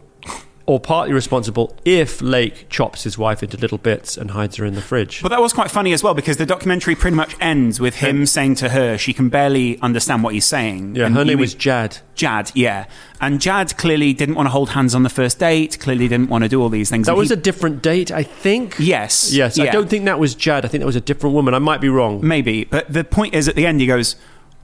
or 0.68 0.80
partly 0.80 1.14
responsible 1.14 1.76
if 1.86 2.22
Lake 2.22 2.68
chops 2.70 3.04
his 3.04 3.18
wife 3.18 3.42
into 3.42 3.58
little 3.58 3.78
bits 3.80 4.18
and 4.18 4.32
hides 4.32 4.58
her 4.58 4.66
in 4.66 4.76
the 4.76 4.82
fridge? 4.82 5.22
But 5.24 5.30
that 5.30 5.42
was 5.42 5.54
quite 5.54 5.72
funny 5.72 5.94
as 5.94 6.04
well 6.04 6.14
because 6.14 6.38
the 6.38 6.46
documentary 6.46 6.94
pretty 6.94 7.16
much 7.16 7.36
ends 7.42 7.80
with 7.80 7.96
him 7.96 8.26
saying 8.26 8.56
to 8.56 8.70
her 8.70 8.98
she 8.98 9.14
can 9.14 9.30
barely 9.30 9.80
understand 9.82 10.24
what 10.24 10.34
he's 10.34 10.46
saying. 10.46 10.96
yeah, 10.96 11.06
And 11.06 11.16
her 11.16 11.24
he 11.24 11.30
name 11.32 11.40
was 11.40 11.54
Jad. 11.56 11.98
Jad. 12.16 12.52
Yeah, 12.54 12.86
and 13.22 13.40
Jad 13.42 13.78
clearly 13.78 14.12
didn't 14.14 14.36
want 14.36 14.48
to 14.48 14.52
hold 14.52 14.70
hands 14.72 14.94
on 14.94 15.04
the 15.04 15.10
first 15.10 15.40
date. 15.40 15.80
Clearly 15.80 16.08
didn't 16.08 16.30
want 16.30 16.44
to 16.44 16.50
do 16.50 16.62
all 16.62 16.70
these 16.70 16.90
things. 16.90 17.06
That 17.08 17.14
And 17.14 17.20
was 17.20 17.30
he- 17.30 17.34
a 17.36 17.38
different 17.38 17.82
date, 17.82 18.12
I 18.12 18.24
think. 18.24 18.76
yes, 18.78 19.32
Yes, 19.34 19.58
I 19.58 19.68
don't 19.68 19.90
think 19.90 20.06
that 20.06 20.20
was 20.20 20.36
Jad. 20.36 20.66
I 20.66 20.68
think 20.68 20.82
that 20.82 20.86
was 20.88 20.96
a 20.98 21.02
different 21.02 21.34
woman. 21.34 21.54
I 21.54 21.60
might 21.60 21.80
be 21.82 21.90
wrong. 21.90 22.20
maybe. 22.22 22.66
But 22.66 22.92
the 22.92 23.04
point 23.04 23.34
is, 23.34 23.48
at 23.48 23.56
the 23.56 23.66
end, 23.66 23.80
he 23.80 23.88
goes, 23.88 24.16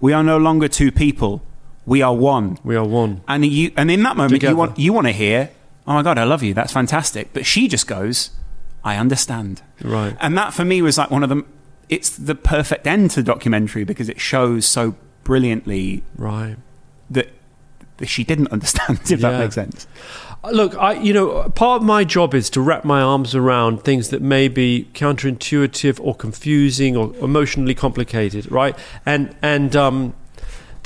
"We 0.01 0.11
are 0.11 0.23
no 0.23 0.37
longer 0.37 0.67
two 0.67 0.91
people. 0.91 1.41
We 1.85 2.01
are 2.01 2.13
one." 2.13 2.57
We 2.63 2.75
are 2.75 2.83
one. 2.85 3.21
And 3.27 3.45
you, 3.45 3.71
and 3.77 3.89
in 3.89 4.03
that 4.03 4.17
moment, 4.17 4.33
Together. 4.33 4.51
you 4.51 4.57
want 4.57 4.77
you 4.79 4.93
want 4.93 5.07
to 5.07 5.13
hear, 5.13 5.49
"Oh 5.87 5.93
my 5.93 6.01
god, 6.03 6.17
I 6.17 6.23
love 6.23 6.43
you. 6.43 6.53
That's 6.53 6.73
fantastic." 6.73 7.29
But 7.33 7.45
she 7.45 7.67
just 7.67 7.87
goes, 7.87 8.31
"I 8.83 8.97
understand." 8.97 9.61
Right. 9.81 10.15
And 10.19 10.37
that 10.37 10.53
for 10.53 10.63
me 10.65 10.81
was 10.81 10.97
like 10.97 11.11
one 11.11 11.23
of 11.23 11.29
them. 11.29 11.45
It's 11.89 12.09
the 12.09 12.35
perfect 12.35 12.87
end 12.87 13.11
to 13.11 13.17
the 13.17 13.23
documentary 13.23 13.83
because 13.83 14.09
it 14.09 14.19
shows 14.19 14.65
so 14.65 14.95
brilliantly 15.23 16.03
Right. 16.17 16.55
that, 17.09 17.29
that 17.97 18.07
she 18.07 18.23
didn't 18.23 18.47
understand. 18.51 18.99
If 19.11 19.19
that 19.19 19.39
makes 19.39 19.55
sense. 19.55 19.85
Uh, 20.43 20.49
Look, 20.51 20.75
I 20.77 20.93
you 20.93 21.13
know, 21.13 21.49
part 21.49 21.81
of 21.81 21.85
my 21.85 22.03
job 22.03 22.33
is 22.33 22.49
to 22.51 22.61
wrap 22.61 22.83
my 22.85 23.01
arms 23.01 23.35
around 23.35 23.83
things 23.83 24.09
that 24.09 24.21
may 24.21 24.47
be 24.47 24.87
counterintuitive 24.93 25.99
or 26.01 26.15
confusing 26.15 26.97
or 26.97 27.15
emotionally 27.17 27.75
complicated, 27.75 28.49
right? 28.51 28.75
And 29.05 29.35
and 29.41 29.75
um 29.75 30.13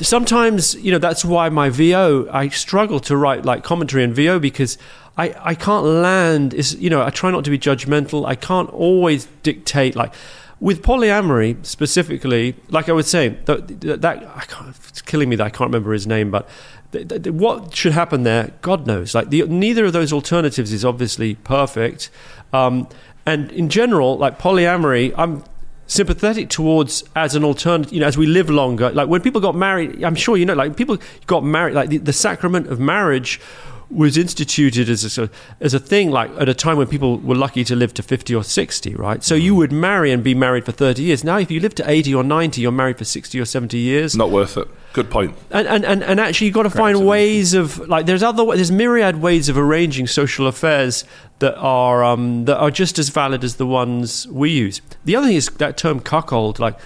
sometimes, 0.06 0.76
you 0.76 0.92
know, 0.92 1.00
that's 1.00 1.26
why 1.26 1.50
my 1.50 1.70
VO 1.70 2.28
I 2.32 2.50
struggle 2.50 3.00
to 3.02 3.18
write 3.18 3.46
like 3.46 3.64
commentary 3.64 4.04
in 4.04 4.14
VO 4.14 4.40
because 4.40 4.78
I, 5.18 5.36
I 5.40 5.56
can't 5.56 5.86
land 5.86 6.54
is 6.54 6.76
you 6.76 6.90
know, 6.90 7.02
I 7.02 7.10
try 7.10 7.32
not 7.32 7.44
to 7.46 7.50
be 7.50 7.58
judgmental. 7.58 8.26
I 8.26 8.36
can't 8.36 8.70
always 8.70 9.28
dictate 9.44 9.96
like 9.96 10.14
with 10.60 10.82
polyamory 10.82 11.64
specifically, 11.66 12.56
like 12.70 12.90
I 12.90 12.92
was 12.92 13.08
saying, 13.08 13.38
that, 13.46 13.68
that, 14.02 14.18
I 14.36 14.42
can't, 14.48 14.70
it's 14.70 15.02
killing 15.02 15.30
me 15.30 15.36
that 15.36 15.44
I 15.46 15.50
can't 15.50 15.70
remember 15.70 15.94
his 15.94 16.08
name, 16.08 16.32
but 16.32 16.50
th- 16.92 17.08
th- 17.08 17.28
what 17.28 17.76
should 17.76 17.92
happen 17.92 18.24
there, 18.24 18.54
God 18.62 18.88
knows. 18.88 19.14
Like 19.14 19.30
the, 19.30 19.44
neither 19.44 19.86
of 19.86 19.94
those 19.94 20.12
alternatives 20.12 20.74
is 20.74 20.84
obviously 20.84 21.36
perfect, 21.36 22.10
um, 22.54 22.88
and 23.26 23.52
in 23.52 23.70
general, 23.70 24.18
like 24.18 24.40
polyamory, 24.40 25.14
I'm 25.18 25.44
sympathetic 25.88 26.50
towards 26.50 27.04
as 27.16 27.36
an 27.36 27.44
alternative. 27.44 27.94
You 27.94 28.02
know, 28.02 28.08
as 28.08 28.18
we 28.18 28.28
live 28.28 28.50
longer, 28.50 28.92
like 28.92 29.08
when 29.08 29.22
people 29.22 29.42
got 29.42 29.56
married, 29.56 30.04
I'm 30.04 30.16
sure 30.16 30.38
you 30.38 30.46
know, 30.46 30.54
like 30.54 30.76
people 30.78 30.98
got 31.26 31.44
married, 31.44 31.74
like 31.74 31.90
the, 31.90 31.98
the 31.98 32.14
sacrament 32.14 32.68
of 32.68 32.80
marriage 32.80 33.42
was 33.90 34.18
instituted 34.18 34.90
as 34.90 35.18
a 35.18 35.30
as 35.62 35.74
a 35.74 35.80
thing 35.80 36.12
like 36.12 36.30
at 36.40 36.50
a 36.50 36.54
time 36.54 36.78
when 36.78 36.88
people 36.88 37.18
were 37.20 37.36
lucky 37.36 37.64
to 37.64 37.76
live 37.76 37.94
to 37.94 38.04
50 38.04 38.36
or 38.36 38.44
60 38.44 38.96
right 38.96 39.24
so 39.24 39.34
you 39.34 39.56
would 39.56 39.72
marry 39.72 40.12
and 40.12 40.24
be 40.24 40.36
married 40.36 40.66
for 40.66 40.74
30 40.74 41.02
years 41.04 41.24
now 41.24 41.38
if 41.38 41.50
you 41.50 41.62
live 41.62 41.74
to 41.76 41.90
80 41.90 42.14
or 42.14 42.24
90 42.24 42.60
you're 42.60 42.72
married 42.72 42.98
for 42.98 43.06
60 43.06 43.40
or 43.40 43.46
70 43.46 43.78
years 43.78 44.16
Not 44.16 44.30
worth 44.30 44.58
it. 44.58 44.68
Good 44.94 45.10
point. 45.12 45.36
and, 45.52 45.68
and, 45.68 45.86
and, 45.86 46.04
and 46.04 46.20
actually, 46.20 46.48
you've 46.48 46.56
got 46.56 46.64
to 46.64 46.72
find 46.72 47.06
ways 47.06 47.54
of 47.54 47.78
like. 47.88 48.08
There's 48.08 48.24
other. 48.24 48.44
There's 48.46 48.72
myriad 48.72 49.22
ways 49.22 49.48
of 49.48 49.56
arranging 49.56 50.08
social 50.08 50.48
affairs 50.48 51.04
that 51.38 51.56
are 51.58 52.04
um, 52.04 52.46
that 52.46 52.58
are 52.58 52.72
just 52.72 52.98
as 52.98 53.10
valid 53.10 53.44
as 53.44 53.58
the 53.58 53.68
ones 53.68 54.28
we 54.30 54.50
use. 54.50 54.82
The 55.06 55.16
other 55.16 55.28
thing 55.28 55.36
is 55.36 55.50
that 55.50 55.78
term 55.78 56.00
cuckold. 56.00 56.58
Like, 56.58 56.80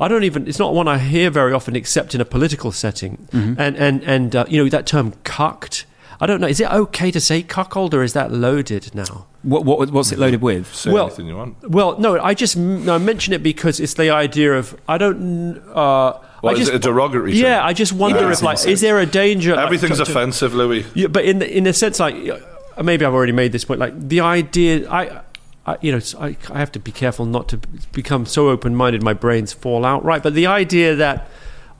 I 0.00 0.08
don't 0.08 0.24
even. 0.24 0.48
It's 0.48 0.58
not 0.58 0.74
one 0.74 0.88
I 0.88 0.98
hear 0.98 1.30
very 1.30 1.52
often, 1.52 1.76
except 1.76 2.12
in 2.12 2.20
a 2.20 2.24
political 2.24 2.72
setting. 2.72 3.28
And 3.32 3.76
and 3.76 4.02
and 4.02 4.34
uh, 4.34 4.46
you 4.48 4.64
know 4.64 4.68
that 4.70 4.86
term 4.86 5.12
cucked. 5.22 5.86
I 6.24 6.26
don't 6.26 6.40
know. 6.40 6.46
Is 6.46 6.58
it 6.58 6.70
okay 6.72 7.10
to 7.10 7.20
say 7.20 7.42
cuckold 7.42 7.92
or 7.92 8.02
is 8.02 8.14
that 8.14 8.32
loaded 8.32 8.94
now? 8.94 9.26
What, 9.42 9.66
what 9.66 9.90
what's 9.90 10.10
it 10.10 10.18
loaded 10.18 10.40
with? 10.40 10.74
Say 10.74 10.90
Well- 10.90 11.08
anything 11.08 11.26
you 11.26 11.36
want. 11.36 11.68
Well, 11.68 11.98
no. 11.98 12.18
I 12.18 12.32
just 12.32 12.56
no, 12.56 12.94
I 12.94 12.98
mention 12.98 13.34
it 13.34 13.42
because 13.42 13.78
it's 13.78 13.92
the 13.92 14.08
idea 14.08 14.54
of 14.54 14.74
I 14.88 14.96
don't. 14.96 15.58
Uh, 15.68 16.14
What, 16.40 16.50
I 16.50 16.52
is 16.52 16.58
just, 16.60 16.72
it 16.72 16.76
a 16.76 16.78
derogatory 16.78 17.34
Yeah, 17.34 17.58
term? 17.58 17.66
I 17.66 17.72
just 17.74 17.92
wonder 17.92 18.20
Yeah, 18.20 18.32
if 18.32 18.42
like, 18.42 18.54
it's 18.54 18.64
is 18.64 18.80
there 18.80 18.98
a 19.00 19.04
danger? 19.04 19.54
Everything's 19.54 19.98
to- 19.98 20.06
to- 20.06 20.10
offensive, 20.10 20.54
Louis. 20.54 20.86
Yeah, 20.94 21.08
but 21.08 21.26
in 21.26 21.40
the, 21.40 21.56
in 21.58 21.66
a 21.66 21.74
sense, 21.74 22.00
like 22.00 22.16
uh, 22.16 22.82
maybe 22.82 23.04
I've 23.04 23.12
already 23.12 23.32
made 23.32 23.52
this 23.52 23.66
point. 23.66 23.78
Like 23.80 23.92
the 24.08 24.20
idea, 24.20 24.88
I, 24.90 25.20
I 25.66 25.76
you 25.82 25.92
know, 25.92 26.00
I, 26.18 26.38
I 26.50 26.58
have 26.58 26.72
to 26.72 26.78
be 26.78 26.90
careful 26.92 27.26
not 27.26 27.48
to 27.50 27.58
become 27.92 28.24
so 28.24 28.48
open-minded 28.48 29.02
my 29.02 29.12
brains 29.12 29.52
fall 29.52 29.84
out. 29.84 30.02
Right, 30.06 30.22
but 30.22 30.32
the 30.32 30.46
idea 30.46 30.94
that 30.94 31.28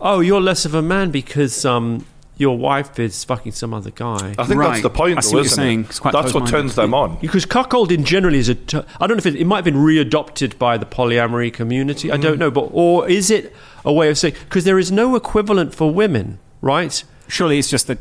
oh, 0.03 0.21
you're 0.21 0.43
less 0.43 0.67
of 0.67 0.75
a 0.75 0.83
man 0.83 1.11
because 1.11 1.65
um, 1.65 2.05
your 2.37 2.59
wife 2.59 2.99
is 2.99 3.23
fucking 3.25 3.53
some 3.53 3.73
other 3.73 3.91
guy. 3.91 4.35
I 4.39 4.45
think 4.45 4.59
Right. 4.61 4.69
that's 4.71 4.83
the 4.83 4.91
point, 4.91 5.19
I 5.19 5.21
see 5.21 5.31
though, 5.31 5.37
what 5.39 5.39
you're 5.39 5.47
isn't 5.47 5.57
saying. 5.57 5.81
it? 5.81 5.87
It's 5.91 6.01
quite 6.01 6.13
That's 6.13 6.35
what 6.35 6.41
close-minded. 6.43 6.57
turns 6.63 6.75
them 6.75 6.93
on. 6.95 7.19
Because 7.21 7.45
cuckold 7.47 7.91
generally 8.05 8.39
is 8.39 8.49
a. 8.49 8.57
T- 8.57 8.79
I 9.01 9.07
don't 9.07 9.17
know 9.17 9.19
if 9.19 9.27
it, 9.27 9.37
it 9.37 9.45
might 9.47 9.59
have 9.59 9.65
been 9.65 9.77
readopted 9.77 10.59
by 10.59 10.77
the 10.77 10.87
polyamory 10.87 11.53
community. 11.53 12.11
I 12.11 12.17
Mm. 12.17 12.23
don't 12.23 12.39
know, 12.39 12.51
but 12.51 12.71
or 12.73 13.09
is 13.09 13.31
it 13.31 13.55
a 13.85 13.93
way 13.93 14.09
of 14.11 14.19
saying 14.19 14.35
because 14.49 14.65
there 14.65 14.79
is 14.79 14.91
no 14.91 15.15
equivalent 15.15 15.75
for 15.75 15.93
women, 15.93 16.39
right? 16.61 17.05
Surely 17.29 17.59
it's 17.59 17.71
just 17.71 17.87
the 17.87 17.99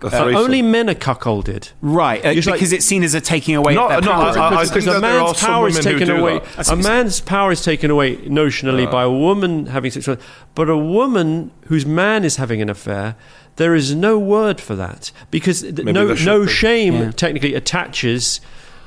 The 0.00 0.08
Uh, 0.08 0.24
threesome. 0.24 0.36
only 0.44 0.60
men 0.60 0.90
are 0.90 0.94
cuckolded. 0.94 1.70
right 1.80 2.22
uh, 2.26 2.28
It's 2.28 2.46
like- 2.46 2.56
because 2.56 2.74
it's 2.74 2.84
seen 2.84 3.02
as 3.04 3.14
a 3.14 3.22
taking 3.22 3.56
away. 3.56 3.74
No, 3.74 3.84
of 3.84 3.88
their 3.90 4.00
no, 4.02 4.10
power. 4.10 4.22
I- 4.24 4.26
I- 4.28 4.50
because, 4.50 4.68
because 4.68 4.84
think 4.84 4.96
a 4.96 5.00
that 5.00 5.00
there 5.08 5.18
are 5.20 5.24
man's 5.24 5.38
some 5.38 5.50
power 5.50 5.68
is 5.68 5.76
women 5.78 5.92
who 5.92 5.98
taken 6.00 6.14
do 6.16 6.20
away. 6.20 6.32
that. 6.34 6.44
That's 6.56 6.68
A 6.68 6.72
what 6.72 6.82
you're 6.84 6.90
man's 6.92 7.20
power 7.20 7.52
is 7.52 7.62
taken 7.62 7.90
away 7.90 8.16
notionally 8.16 8.90
by 8.90 9.02
a 9.04 9.10
woman 9.10 9.66
having 9.66 9.90
sex, 9.92 10.06
with- 10.06 10.20
but 10.54 10.68
a 10.68 10.76
woman 10.76 11.52
whose 11.68 11.86
man 11.86 12.22
is 12.24 12.36
having 12.36 12.60
an 12.60 12.68
affair, 12.68 13.14
there 13.56 13.74
is 13.74 13.94
no 13.94 14.18
word 14.18 14.60
for 14.60 14.74
that 14.76 15.12
because 15.30 15.62
Maybe 15.62 15.92
no 15.92 16.14
no 16.14 16.42
be. 16.42 16.48
shame 16.50 16.94
Yeah. 16.94 17.10
technically 17.12 17.54
attaches 17.54 18.40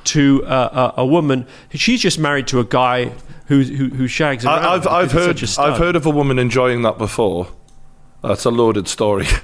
to 0.05 0.45
uh, 0.45 0.93
a, 0.97 1.01
a 1.01 1.05
woman. 1.05 1.45
She's 1.73 2.01
just 2.01 2.17
married 2.19 2.47
to 2.47 2.59
a 2.59 2.63
guy 2.65 3.11
who 3.47 3.61
who, 3.61 3.89
who 3.89 4.07
shags 4.07 4.45
around. 4.45 4.65
I, 4.65 4.73
I've, 4.75 4.87
I've 4.87 5.11
heard 5.11 5.37
such 5.37 5.43
a 5.43 5.47
stud. 5.47 5.69
I've 5.71 5.77
heard 5.79 5.95
of 5.95 6.05
a 6.05 6.09
woman 6.09 6.39
enjoying 6.39 6.81
that 6.83 6.97
before. 6.97 7.47
That's 8.23 8.45
a 8.45 8.49
loaded 8.51 8.87
story. 8.87 9.27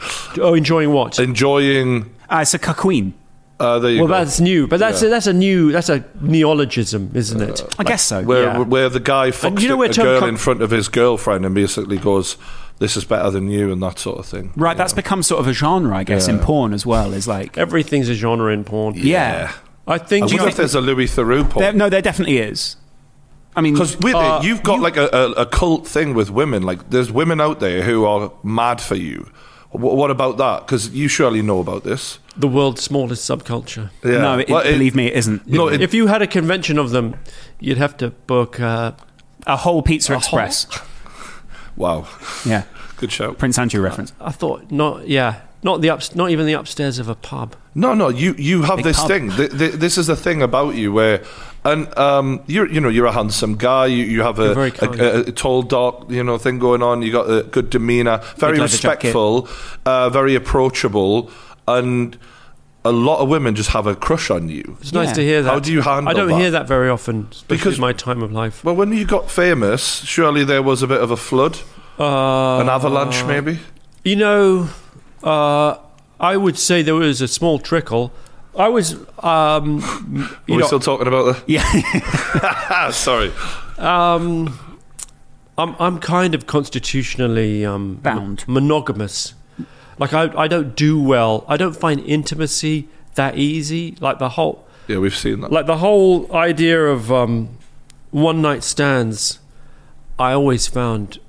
Oh, 0.42 0.56
enjoying 0.56 0.92
what? 0.92 1.20
enjoying. 1.20 2.10
Ah, 2.28 2.42
it's 2.42 2.56
a 2.56 2.60
queen. 2.60 3.14
Uh, 3.60 3.78
there 3.78 3.92
you 3.92 4.00
Well, 4.00 4.08
go. 4.08 4.14
that's 4.16 4.40
new, 4.40 4.66
but 4.68 4.80
that's 4.80 5.02
Yeah. 5.04 5.08
a, 5.10 5.12
that's 5.12 5.28
a 5.28 5.34
new 5.34 5.72
that's 5.72 5.90
a 5.90 6.04
neologism, 6.20 7.12
isn't 7.14 7.40
it? 7.40 7.62
I 7.78 7.84
guess 7.84 8.02
so. 8.02 8.24
where 8.24 8.44
yeah. 8.46 8.58
where 8.60 8.90
the 8.90 9.00
guy 9.00 9.30
fucks 9.30 9.62
you 9.62 9.68
know 9.70 9.76
a- 9.76 9.78
where 9.78 9.92
a 9.92 9.94
girl 9.94 10.20
Com- 10.22 10.30
in 10.30 10.38
front 10.38 10.62
of 10.64 10.72
his 10.72 10.88
girlfriend 10.90 11.46
and 11.46 11.54
basically 11.54 11.98
goes, 11.98 12.36
"This 12.80 12.98
is 12.98 13.06
better 13.06 13.30
than 13.32 13.50
you," 13.50 13.72
and 13.72 13.82
that 13.84 14.00
sort 14.00 14.20
of 14.20 14.26
thing. 14.26 14.52
Right, 14.56 14.76
that's 14.78 14.94
become 14.94 15.24
sort 15.24 15.40
of 15.42 15.48
a 15.48 15.54
genre, 15.54 15.96
I 15.98 16.04
guess, 16.04 16.28
in 16.28 16.40
porn 16.40 16.74
as 16.74 16.86
well. 16.86 17.14
Is 17.14 17.28
like, 17.28 17.58
Everything's 17.58 18.10
a 18.10 18.14
genre 18.16 18.52
in 18.54 18.64
porn. 18.64 18.94
yeah. 18.96 19.52
I 19.86 19.98
think. 19.98 20.24
I 20.32 20.36
wonder 20.36 20.48
if 20.50 20.56
there's 20.56 20.76
a 20.76 20.82
Louis 20.82 21.08
Theroux 21.14 21.50
porn. 21.50 21.62
There, 21.64 21.74
no, 21.74 21.90
there 21.90 22.02
definitely 22.02 22.38
is. 22.38 22.78
I 23.56 23.62
mean, 23.62 23.74
Because 23.74 24.00
with 24.00 24.16
Uh, 24.16 24.40
it, 24.42 24.48
you've 24.48 24.64
got 24.64 24.80
like 24.80 24.98
a, 24.98 25.10
a, 25.14 25.32
a 25.42 25.46
cult 25.46 25.86
thing 25.86 26.14
with 26.14 26.30
women. 26.32 26.64
Like, 26.64 26.90
there's 26.90 27.12
women 27.12 27.40
out 27.42 27.60
there 27.60 27.84
who 27.84 28.06
are 28.06 28.32
mad 28.44 28.80
for 28.82 28.96
you. 28.96 29.30
Wh- 29.72 29.76
what 29.82 30.10
about 30.10 30.38
that? 30.38 30.66
Because 30.66 30.90
you 30.90 31.08
surely 31.08 31.42
know 31.42 31.60
about 31.60 31.84
this. 31.84 32.18
the 32.36 32.48
world's 32.48 32.82
smallest 32.82 33.30
subculture. 33.30 33.92
Yeah. 34.04 34.22
no, 34.22 34.40
it, 34.40 34.50
Well, 34.50 34.62
it- 34.62 34.72
believe 34.72 34.96
me, 34.96 35.08
it 35.08 35.14
isn't. 35.18 35.46
No, 35.48 35.68
it- 35.68 35.82
if 35.82 35.94
you 35.94 36.08
had 36.08 36.22
a 36.24 36.28
convention 36.28 36.80
of 36.80 36.90
them, 36.92 37.14
you'd 37.60 37.78
have 37.78 37.96
to 37.98 38.10
book. 38.26 38.60
Uh, 38.60 38.94
a 39.46 39.58
whole 39.58 39.82
Pizza 39.84 40.14
A 40.14 40.18
Express. 40.18 40.66
Wow, 41.76 42.08
Yeah, 42.46 42.64
good 42.98 43.12
show. 43.12 43.34
Prince 43.34 43.58
Andrew 43.58 43.82
reference. 43.82 44.14
I 44.22 44.32
thought 44.32 44.72
not. 44.72 45.08
Yeah, 45.08 45.42
not 45.64 45.82
the 45.82 45.90
ups, 45.90 46.14
not 46.16 46.30
even 46.30 46.46
the 46.46 46.54
upstairs 46.54 47.00
of 47.00 47.08
a 47.10 47.16
pub. 47.16 47.56
No, 47.76 47.94
no, 47.94 48.10
you 48.10 48.36
you 48.38 48.62
have 48.64 48.78
Big 48.78 48.86
this 48.86 49.00
pub. 49.00 49.08
thing. 49.08 49.32
Th- 49.32 49.52
th- 49.52 49.74
this 49.74 49.98
is 49.98 50.08
the 50.08 50.16
thing 50.16 50.44
about 50.44 50.76
you 50.76 50.94
where, 50.94 51.24
and 51.66 51.98
um, 51.98 52.44
you're 52.46 52.70
you 52.72 52.80
know 52.80 52.90
you're 52.90 53.08
a 53.08 53.12
handsome 53.12 53.56
guy. 53.56 53.88
You, 53.88 54.04
you 54.04 54.22
have 54.22 54.38
a, 54.38 54.54
very 54.54 54.72
a, 54.82 54.86
a, 54.86 55.20
a 55.22 55.32
tall, 55.32 55.64
dark 55.64 56.10
you 56.12 56.24
know 56.24 56.38
thing 56.38 56.60
going 56.60 56.84
on. 56.84 57.02
You 57.02 57.12
got 57.12 57.30
a 57.30 57.44
good 57.44 57.70
demeanor, 57.72 58.20
very 58.38 58.54
Big 58.54 58.62
respectful, 58.64 59.48
uh, 59.86 60.10
very 60.12 60.36
approachable, 60.36 61.32
and 61.68 62.16
a 62.86 62.92
lot 62.92 63.20
of 63.20 63.30
women 63.30 63.56
just 63.56 63.70
have 63.70 63.88
a 63.88 63.96
crush 63.96 64.30
on 64.30 64.50
you. 64.50 64.78
It's 64.82 64.92
nice 64.92 65.08
Yeah. 65.10 65.14
to 65.14 65.22
hear 65.24 65.42
that. 65.44 65.50
How 65.50 65.60
do 65.60 65.72
you 65.72 65.82
handle 65.82 66.10
I 66.10 66.14
don't 66.14 66.28
that? 66.30 66.38
hear 66.40 66.52
that 66.52 66.68
very 66.68 66.90
often, 66.90 67.28
especially 67.32 67.58
Because- 67.58 67.76
in 67.76 67.82
my 67.82 67.94
time 67.94 68.22
of 68.22 68.32
life. 68.32 68.64
Well, 68.64 68.76
when 68.76 68.92
you 68.92 69.06
got 69.06 69.32
famous, 69.32 70.04
surely 70.06 70.44
there 70.44 70.62
was 70.62 70.82
a 70.84 70.88
bit 70.88 71.02
of 71.02 71.10
a 71.12 71.18
flood, 71.18 71.60
Uh, 72.00 72.60
an 72.60 72.70
avalanche, 72.70 73.24
maybe. 73.26 73.60
You 74.04 74.16
know, 74.18 74.70
uh, 75.24 75.76
I 76.20 76.36
would 76.38 76.58
say 76.58 76.82
there 76.82 76.96
was 76.96 77.22
a 77.22 77.28
small 77.28 77.60
trickle. 77.60 78.12
I 78.58 78.68
was, 78.68 78.94
um, 79.24 79.82
Are 79.84 80.40
you 80.48 80.56
we 80.56 80.58
know, 80.58 80.66
still 80.68 80.80
talking 80.80 81.08
about 81.08 81.26
the? 81.26 81.36
Yeah, 81.48 82.90
Sorry. 83.08 83.32
um, 83.78 84.60
I'm 85.58 85.76
I'm 85.80 86.00
kind 86.00 86.36
of 86.36 86.46
constitutionally 86.48 87.66
um, 87.66 87.96
Bound. 88.02 88.44
monogamous. 88.48 89.34
Like 90.00 90.14
I 90.14 90.32
I 90.38 90.48
don't 90.48 90.76
do 90.76 91.02
well. 91.02 91.46
I 91.48 91.58
don't 91.58 91.76
find 91.76 92.00
intimacy 92.02 92.88
that 93.16 93.38
easy. 93.38 93.96
Like 94.00 94.20
the 94.20 94.30
whole 94.30 94.66
Yeah, 94.88 94.98
we've 94.98 95.16
seen 95.16 95.42
that. 95.42 95.52
like 95.52 95.66
the 95.68 95.78
whole 95.78 96.34
idea 96.36 96.84
of 96.88 97.12
um, 97.12 97.58
one 98.12 98.42
night 98.42 98.64
stands. 98.64 99.40
I 100.20 100.34
always 100.34 100.68
found 100.68 101.20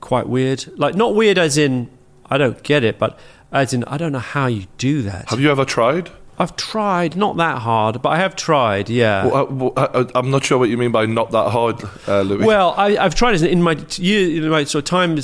quite 0.00 0.28
weird. 0.28 0.66
Like 0.78 0.94
not 0.94 1.14
weird 1.14 1.38
as 1.38 1.56
in 1.58 1.88
I 2.26 2.38
don't 2.38 2.62
get 2.62 2.84
it, 2.84 2.98
but 2.98 3.18
as 3.52 3.72
in 3.72 3.84
I 3.84 3.96
don't 3.96 4.12
know 4.12 4.18
how 4.18 4.46
you 4.46 4.66
do 4.78 5.02
that. 5.02 5.28
have 5.30 5.40
you 5.40 5.50
ever 5.50 5.64
tried? 5.64 6.10
I've 6.38 6.56
tried, 6.56 7.16
not 7.16 7.36
that 7.36 7.58
hard, 7.58 8.00
but 8.00 8.08
I 8.08 8.16
have 8.16 8.34
tried. 8.34 8.88
Yeah. 8.88 9.26
Well, 9.26 9.36
uh, 9.36 9.44
well, 9.50 9.72
uh, 9.76 10.04
I'm 10.14 10.30
not 10.30 10.42
sure 10.42 10.56
what 10.58 10.70
you 10.70 10.78
mean 10.78 10.90
by 10.90 11.04
not 11.04 11.32
that 11.32 11.50
hard, 11.50 11.82
uh, 12.08 12.22
Louis. 12.22 12.46
Well, 12.46 12.72
I, 12.78 12.96
I've 12.96 13.14
tried 13.14 13.34
it 13.34 13.42
in 13.42 13.62
my 13.62 13.74
t- 13.74 14.02
year, 14.02 14.42
in 14.42 14.48
my 14.50 14.64
sort 14.64 14.84
of 14.84 14.88
time. 14.88 15.16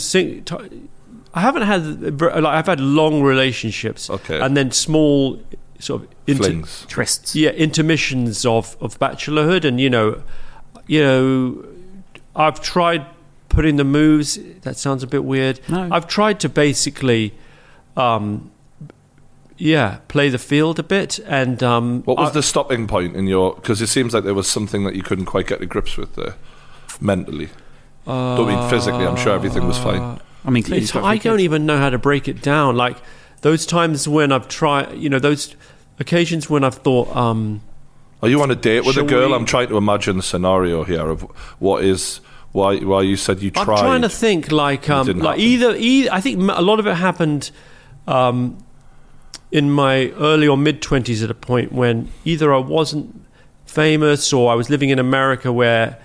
Sing- 1.36 1.54
ti- 1.54 1.60
I 1.62 1.62
haven't 1.62 1.62
had 1.62 2.20
like 2.42 2.54
I've 2.54 2.66
had 2.66 2.80
long 2.80 3.22
relationships, 3.22 4.10
Okay. 4.10 4.40
and 4.40 4.56
then 4.56 4.70
small 4.70 5.38
sort 5.78 6.02
of 6.02 6.08
inter- 6.26 6.44
flings. 6.44 6.86
trysts. 6.88 7.34
yeah, 7.34 7.50
intermissions 7.50 8.44
of 8.46 8.76
of 8.80 8.98
bachelorhood, 8.98 9.64
and 9.64 9.80
you 9.80 9.90
know, 9.90 10.22
you 10.86 11.02
know, 11.02 11.64
I've 12.34 12.60
tried 12.60 13.04
putting 13.48 13.76
the 13.76 13.84
moves. 13.84 14.38
That 14.62 14.76
sounds 14.76 15.02
a 15.02 15.06
bit 15.06 15.24
weird. 15.24 15.60
No. 15.68 15.88
I've 15.90 16.06
tried 16.06 16.40
to 16.40 16.48
basically, 16.48 17.32
um, 17.96 18.50
yeah, 19.58 19.98
play 20.08 20.28
the 20.28 20.38
field 20.38 20.78
a 20.78 20.82
bit, 20.82 21.18
and 21.26 21.62
um, 21.62 22.02
What 22.04 22.18
was 22.18 22.30
I- 22.30 22.34
the 22.34 22.42
stopping 22.42 22.86
point 22.86 23.16
in 23.16 23.26
your? 23.26 23.54
Because 23.54 23.80
it 23.82 23.86
seems 23.88 24.12
like 24.14 24.24
there 24.24 24.34
was 24.34 24.48
something 24.48 24.84
that 24.84 24.94
you 24.96 25.02
couldn't 25.02 25.24
quite 25.26 25.46
get 25.46 25.60
to 25.60 25.66
grips 25.66 25.96
with 25.96 26.14
there, 26.14 26.34
mentally. 27.00 27.48
Don't 28.06 28.46
mean 28.48 28.70
physically. 28.70 29.04
I'm 29.06 29.16
sure 29.16 29.32
everything 29.34 29.66
was 29.66 29.78
fine. 29.78 30.20
I 30.46 30.50
mean, 30.50 30.64
It's, 30.72 30.94
I 30.94 31.18
don't 31.18 31.40
even 31.40 31.66
know 31.66 31.76
how 31.76 31.90
to 31.90 31.98
break 31.98 32.28
it 32.28 32.40
down. 32.40 32.76
Like 32.76 32.96
those 33.42 33.66
times 33.66 34.08
when 34.08 34.30
I've 34.32 34.48
tried, 34.48 34.96
you 34.96 35.08
know, 35.08 35.18
those 35.18 35.54
occasions 35.98 36.48
when 36.48 36.62
I've 36.64 36.76
thought, 36.76 37.14
um, 37.16 37.62
Are 38.22 38.28
you 38.28 38.40
on 38.42 38.50
a 38.50 38.54
date 38.54 38.84
with 38.84 38.96
a 38.96 39.02
girl? 39.02 39.30
we- 39.30 39.34
I'm 39.34 39.44
trying 39.44 39.68
to 39.68 39.76
imagine 39.76 40.16
the 40.16 40.22
scenario 40.22 40.84
here 40.84 41.08
of 41.08 41.22
what 41.58 41.84
is 41.84 42.20
why 42.52 42.76
why 42.78 43.02
you 43.02 43.16
said 43.16 43.42
you 43.42 43.50
tried. 43.50 43.68
I'm 43.68 43.78
trying 43.78 44.02
to 44.02 44.08
think 44.08 44.50
like 44.52 44.88
um, 44.88 45.06
like 45.06 45.38
happen. 45.38 45.40
either, 45.40 45.74
either 45.76 46.10
I 46.12 46.20
think 46.20 46.38
a 46.50 46.62
lot 46.62 46.78
of 46.78 46.86
it 46.86 46.94
happened 46.94 47.50
um, 48.06 48.56
in 49.50 49.70
my 49.70 50.10
early 50.12 50.48
or 50.48 50.56
mid 50.56 50.80
twenties 50.80 51.22
at 51.22 51.30
a 51.30 51.34
point 51.34 51.72
when 51.72 52.08
either 52.24 52.54
I 52.54 52.58
wasn't 52.58 53.20
famous 53.66 54.32
or 54.32 54.50
I 54.50 54.54
was 54.54 54.70
living 54.70 54.90
in 54.90 54.98
America 54.98 55.52
where 55.52 55.98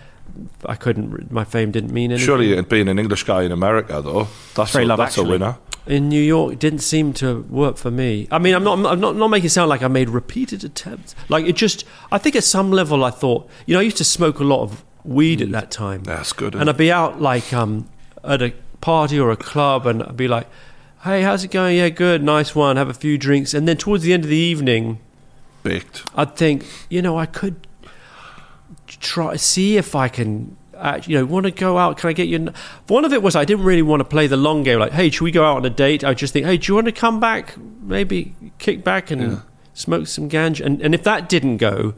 I 0.65 0.75
couldn't 0.75 1.31
my 1.31 1.43
fame 1.43 1.71
didn't 1.71 1.91
mean 1.91 2.11
anything. 2.11 2.25
Surely, 2.25 2.61
being 2.63 2.87
an 2.87 2.99
English 2.99 3.23
guy 3.23 3.43
in 3.43 3.51
America, 3.51 4.01
though, 4.01 4.27
that's 4.55 4.71
Very 4.71 4.85
a, 4.85 4.87
Love 4.87 4.97
that's 4.97 5.17
a 5.17 5.23
winner. 5.23 5.57
in 5.87 6.09
New 6.09 6.21
York 6.21 6.53
it 6.53 6.59
didn't 6.59 6.79
seem 6.79 7.13
to 7.13 7.41
work 7.49 7.77
for 7.77 7.89
me. 7.91 8.27
I 8.31 8.37
mean, 8.39 8.53
I'm 8.53 8.63
not, 8.63 8.85
I'm 8.85 8.99
not, 8.99 9.15
not 9.15 9.27
making 9.29 9.47
it 9.47 9.51
sound 9.51 9.69
like 9.69 9.81
I 9.81 9.87
made 9.87 10.09
repeated 10.09 10.63
attempts. 10.63 11.15
Like 11.29 11.45
it 11.45 11.55
just, 11.55 11.83
I 12.11 12.17
think 12.17 12.35
at 12.35 12.43
some 12.43 12.71
level 12.71 13.03
I 13.03 13.09
thought, 13.11 13.49
you 13.65 13.73
know, 13.73 13.79
I 13.79 13.83
used 13.83 13.97
to 13.97 14.03
smoke 14.05 14.39
a 14.39 14.43
lot 14.43 14.61
of 14.61 14.83
weed 15.03 15.41
at 15.41 15.51
that 15.51 15.71
time. 15.71 16.03
That's 16.03 16.33
good. 16.33 16.53
and 16.55 16.69
I'd 16.69 16.77
be 16.77 16.91
out 16.91 17.21
like 17.21 17.51
um, 17.53 17.89
at 18.23 18.41
a 18.41 18.53
party 18.81 19.19
or 19.19 19.31
a 19.31 19.37
club, 19.37 19.85
and 19.87 20.03
I'd 20.03 20.17
be 20.17 20.27
like, 20.27 20.47
"Hey, 21.03 21.23
how's 21.23 21.43
it 21.43 21.51
going? 21.51 21.77
Yeah, 21.77 21.89
good, 21.89 22.21
nice 22.23 22.53
one. 22.55 22.77
Have 22.77 22.89
a 22.89 22.93
few 22.93 23.17
drinks." 23.17 23.53
And 23.55 23.67
then 23.67 23.77
towards 23.77 24.03
the 24.03 24.13
end 24.13 24.23
of 24.23 24.29
the 24.29 24.37
evening, 24.37 24.99
baked. 25.63 26.03
I'd 26.15 26.35
think, 26.35 26.65
you 26.89 27.01
know, 27.01 27.17
I 27.17 27.25
could 27.25 27.67
try 29.01 29.35
see 29.35 29.75
if 29.77 29.95
I 29.95 30.07
can. 30.07 30.55
Uh, 30.73 30.99
you 31.05 31.15
know, 31.15 31.25
want 31.25 31.45
to 31.45 31.51
go 31.51 31.77
out? 31.77 31.97
Can 31.97 32.09
I 32.09 32.13
get 32.13 32.27
you? 32.27 32.37
n- 32.37 32.53
One 32.87 33.05
of 33.05 33.13
it 33.13 33.21
was 33.21 33.35
I 33.35 33.45
didn't 33.45 33.65
really 33.65 33.83
want 33.83 33.99
to 33.99 34.03
play 34.03 34.25
the 34.25 34.35
long 34.37 34.63
game. 34.63 34.79
Like, 34.79 34.93
hey, 34.93 35.11
should 35.11 35.23
we 35.23 35.29
go 35.31 35.45
out 35.45 35.57
on 35.57 35.65
a 35.65 35.69
date? 35.69 36.03
I 36.03 36.15
just 36.15 36.33
think, 36.33 36.47
hey, 36.47 36.57
do 36.57 36.71
you 36.71 36.75
want 36.75 36.85
to 36.85 36.91
come 36.91 37.19
back? 37.19 37.53
Maybe 37.83 38.33
kick 38.57 38.83
back 38.83 39.11
and 39.11 39.43
smoke 39.75 40.07
some 40.07 40.27
ganja. 40.27 40.65
And 40.65 40.81
and 40.81 40.95
if 40.95 41.03
that 41.03 41.29
didn't 41.29 41.57
go, 41.57 41.93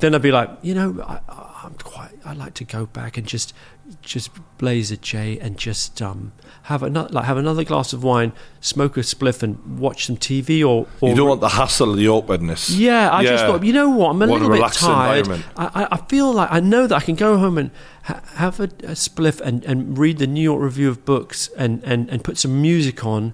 then 0.00 0.16
I'd 0.16 0.22
be 0.22 0.32
like, 0.32 0.50
you 0.62 0.74
know, 0.74 1.00
I, 1.06 1.20
I'm 1.62 1.74
quite. 1.74 2.10
I 2.24 2.32
like 2.32 2.54
to 2.54 2.64
go 2.64 2.86
back 2.86 3.16
and 3.18 3.24
just 3.26 3.54
just 4.02 4.30
blaze 4.58 4.90
a 4.90 4.96
J 4.96 5.38
and 5.38 5.56
just 5.56 6.02
um 6.02 6.32
have 6.68 6.82
another 6.82 7.08
like 7.08 7.24
have 7.24 7.38
another 7.38 7.64
glass 7.64 7.94
of 7.94 8.04
wine, 8.04 8.30
smoke 8.60 8.98
a 8.98 9.00
spliff, 9.00 9.42
and 9.42 9.78
watch 9.78 10.04
some 10.04 10.18
TV 10.18 10.60
or. 10.60 10.86
or 11.00 11.08
You 11.08 11.14
don't 11.16 11.26
want 11.28 11.40
the 11.40 11.48
hassle, 11.48 11.90
of 11.92 11.96
the 11.96 12.08
awkwardness. 12.10 12.68
yeah, 12.70 13.10
I 13.10 13.24
just 13.24 13.44
thought, 13.46 13.64
you 13.64 13.72
know 13.72 13.88
what, 13.88 14.10
I'm 14.10 14.20
a 14.20 14.26
a 14.26 14.28
little 14.28 14.48
bit 14.48 14.54
relaxed 14.56 14.80
tired. 14.80 15.28
I, 15.56 15.88
I 15.92 15.96
feel 16.08 16.30
like 16.34 16.52
I 16.52 16.60
know 16.60 16.86
that 16.86 16.94
I 16.94 17.00
can 17.00 17.14
go 17.14 17.38
home 17.38 17.56
and 17.56 17.70
ha- 18.02 18.20
have 18.34 18.60
a, 18.60 18.64
a 18.64 18.94
spliff 18.94 19.40
and, 19.40 19.64
and 19.64 19.96
read 19.96 20.18
the 20.18 20.26
New 20.26 20.42
York 20.42 20.60
Review 20.62 20.90
of 20.90 21.06
Books 21.06 21.48
and, 21.56 21.82
and, 21.84 22.10
and 22.10 22.22
put 22.22 22.36
some 22.36 22.60
music 22.60 23.02
on 23.02 23.32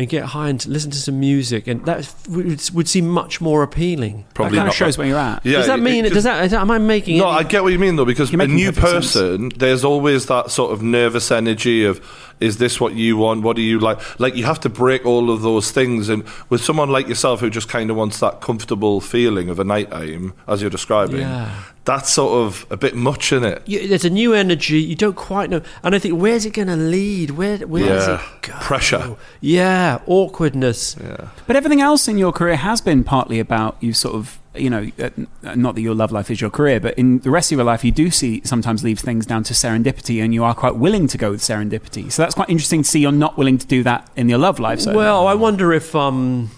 and 0.00 0.08
get 0.08 0.24
high 0.24 0.48
and 0.48 0.66
listen 0.66 0.90
to 0.90 0.96
some 0.98 1.20
music, 1.20 1.66
and 1.68 1.84
that 1.86 2.12
would, 2.28 2.60
would 2.74 2.88
seem 2.88 3.06
much 3.08 3.40
more 3.40 3.62
appealing. 3.62 4.24
Probably 4.34 4.52
that 4.56 4.56
kind 4.56 4.66
not 4.66 4.72
of 4.72 4.76
shows 4.76 4.96
where 4.98 5.06
you're 5.06 5.18
at. 5.18 5.44
Yeah, 5.44 5.58
does 5.58 5.66
that 5.68 5.78
mean? 5.80 6.04
it- 6.06 6.12
does 6.12 6.24
that, 6.24 6.44
is 6.44 6.50
that? 6.50 6.60
Am 6.62 6.70
I 6.70 6.78
making? 6.78 7.18
No, 7.18 7.28
any- 7.28 7.38
I 7.38 7.42
get 7.42 7.62
what 7.62 7.72
you 7.72 7.78
mean 7.78 7.96
though, 7.96 8.04
because 8.04 8.32
a 8.32 8.36
new 8.46 8.72
perfect 8.72 8.86
sense. 9.04 9.12
person, 9.12 9.52
there's 9.56 9.84
always 9.84 10.26
that 10.26 10.50
sort 10.50 10.72
of 10.72 10.82
nervous 10.82 11.30
energy 11.30 11.84
of, 11.84 12.00
is 12.40 12.56
this 12.56 12.80
what 12.80 12.94
you 12.94 13.18
want? 13.18 13.42
What 13.42 13.54
do 13.56 13.62
you 13.62 13.78
like? 13.78 14.18
Like 14.18 14.34
you 14.34 14.44
have 14.44 14.60
to 14.60 14.68
break 14.70 15.04
all 15.04 15.30
of 15.30 15.42
those 15.42 15.70
things, 15.70 16.08
and 16.08 16.24
with 16.48 16.64
someone 16.64 16.88
like 16.88 17.06
yourself 17.06 17.40
who 17.40 17.50
just 17.50 17.68
kind 17.68 17.90
of 17.90 17.96
wants 17.96 18.20
that 18.20 18.40
comfortable 18.40 19.00
feeling 19.02 19.50
of 19.50 19.60
a 19.60 19.64
night 19.64 19.88
aim, 19.92 20.32
as 20.48 20.62
you're 20.62 20.70
describing, 20.70 21.20
Yeah. 21.20 21.54
That's 21.84 22.12
sort 22.12 22.46
of 22.46 22.66
a 22.70 22.76
bit 22.76 22.94
much 22.94 23.32
in 23.32 23.42
it. 23.44 23.62
You- 23.66 23.88
there's 23.88 24.04
a 24.04 24.10
new 24.10 24.34
energy. 24.34 24.80
You 24.80 24.94
don't 24.94 25.16
quite 25.16 25.50
know, 25.50 25.62
and 25.82 25.94
I 25.94 25.98
think 25.98 26.20
where's 26.20 26.44
it 26.46 26.52
going 26.52 26.68
to 26.68 26.76
lead? 26.76 27.30
Where 27.30 27.58
where 27.58 27.86
does 27.86 28.08
it 28.08 28.20
go? 28.42 28.52
pressure. 28.60 29.16
Yeah, 29.40 29.98
awkwardness. 30.06 30.96
Yeah. 31.02 31.28
But 31.46 31.56
everything 31.56 31.80
else 31.80 32.06
in 32.08 32.18
your 32.18 32.32
career 32.32 32.56
has 32.56 32.80
been 32.80 33.02
partly 33.04 33.40
about 33.40 33.76
you 33.80 33.92
sort 33.92 34.14
of 34.14 34.38
you 34.52 34.68
know, 34.68 34.90
uh, 35.00 35.10
not 35.54 35.76
that 35.76 35.80
your 35.80 35.94
love 35.94 36.10
life 36.10 36.28
is 36.28 36.40
your 36.40 36.50
career, 36.50 36.80
but 36.80 36.92
in 36.98 37.20
the 37.20 37.30
rest 37.30 37.52
of 37.52 37.56
your 37.56 37.64
life, 37.64 37.84
you 37.84 37.92
do 37.92 38.10
see 38.10 38.40
sometimes 38.44 38.82
leave 38.82 38.98
things 38.98 39.24
down 39.24 39.44
to 39.44 39.54
serendipity, 39.54 40.20
and 40.22 40.34
you 40.34 40.42
are 40.42 40.54
quite 40.54 40.74
willing 40.74 41.06
to 41.06 41.16
go 41.16 41.30
with 41.30 41.40
serendipity. 41.40 42.10
So 42.10 42.22
that's 42.22 42.34
quite 42.34 42.50
interesting 42.50 42.82
to 42.82 42.88
see 42.88 42.98
you're 42.98 43.12
not 43.12 43.38
willing 43.38 43.58
to 43.58 43.66
do 43.66 43.84
that 43.84 44.10
in 44.16 44.28
your 44.28 44.38
love 44.38 44.58
life. 44.58 44.80
So 44.80 44.92
Well, 44.92 45.28
I 45.28 45.34
wonder 45.34 45.72
if 45.72 45.94
um, 45.94 46.50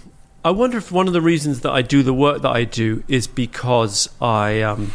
I 0.43 0.49
wonder 0.49 0.79
if 0.79 0.91
one 0.91 1.05
of 1.07 1.13
the 1.13 1.21
reasons 1.21 1.61
that 1.61 1.71
I 1.71 1.83
do 1.83 2.01
the 2.01 2.15
work 2.15 2.41
that 2.41 2.49
I 2.51 2.63
do 2.63 3.03
is 3.07 3.27
because 3.27 4.09
I 4.19 4.61
um, 4.61 4.91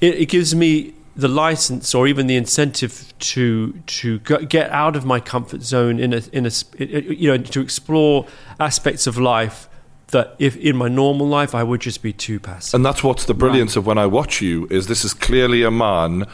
it, 0.00 0.14
it 0.14 0.28
gives 0.28 0.54
me 0.54 0.94
the 1.16 1.28
license 1.28 1.94
or 1.94 2.08
even 2.08 2.26
the 2.26 2.36
incentive 2.36 3.14
to 3.18 3.72
to 3.86 4.18
go, 4.20 4.38
get 4.38 4.70
out 4.70 4.96
of 4.96 5.04
my 5.04 5.20
comfort 5.20 5.62
zone 5.62 6.00
in 6.00 6.12
a 6.12 6.22
in 6.32 6.46
a 6.46 6.50
you 6.78 7.30
know 7.30 7.38
to 7.38 7.60
explore 7.60 8.26
aspects 8.58 9.06
of 9.06 9.16
life 9.18 9.68
that 10.08 10.34
if 10.38 10.56
in 10.56 10.76
my 10.76 10.88
normal 10.88 11.26
life 11.26 11.54
I 11.54 11.62
would 11.62 11.80
just 11.80 12.02
be 12.02 12.12
too 12.12 12.40
passive. 12.40 12.74
And 12.74 12.84
that's 12.84 13.02
what's 13.02 13.24
the 13.24 13.34
brilliance 13.34 13.76
of 13.76 13.86
when 13.86 13.98
I 13.98 14.06
watch 14.06 14.40
you 14.40 14.66
is 14.70 14.86
this 14.86 15.04
is 15.04 15.14
clearly 15.14 15.62
a 15.62 15.70
man 15.70 16.26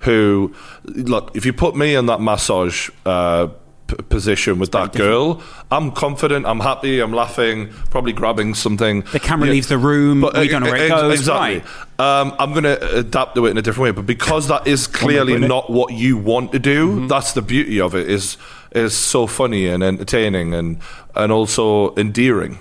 who 0.00 0.54
look 0.84 1.34
if 1.34 1.46
you 1.46 1.52
put 1.52 1.74
me 1.74 1.94
in 1.94 2.06
that 2.06 2.20
massage 2.20 2.90
uh, 3.04 3.48
p- 3.86 3.96
position 4.08 4.58
with 4.58 4.72
that 4.72 4.92
girl. 4.92 5.42
I'm 5.70 5.92
confident 5.92 6.46
I'm 6.46 6.60
happy 6.60 7.00
I'm 7.00 7.12
laughing 7.12 7.72
probably 7.90 8.12
grabbing 8.12 8.54
something. 8.54 9.02
The 9.12 9.20
camera 9.20 9.48
leaves 9.48 9.68
the 9.68 9.78
room, 9.78 10.22
we 10.22 10.48
don't 10.48 10.62
know 10.62 10.70
where 10.70 10.76
it 10.76 10.90
eh, 10.90 10.94
eh, 10.94 11.00
goes, 11.00 11.18
exactly. 11.20 11.62
um, 11.98 12.34
I'm 12.38 12.52
going 12.52 12.64
to 12.64 12.98
adapt 12.98 13.34
to 13.36 13.46
it 13.46 13.50
in 13.50 13.58
a 13.58 13.62
different 13.62 13.84
way 13.84 13.90
but 13.92 14.06
because 14.06 14.48
that 14.48 14.66
is 14.66 14.86
clearly 14.86 15.38
not 15.38 15.70
what 15.70 15.92
you 15.92 16.16
want 16.16 16.52
to 16.52 16.58
do 16.58 16.88
mm-hmm. 16.88 17.06
that's 17.08 17.32
the 17.32 17.42
beauty 17.42 17.80
of 17.80 17.94
it 17.94 18.08
is 18.10 18.36
is 18.72 18.94
so 18.94 19.26
funny 19.26 19.66
and 19.66 19.82
entertaining 19.82 20.54
and 20.54 20.78
and 21.14 21.32
also 21.32 21.94
endearing 21.96 22.58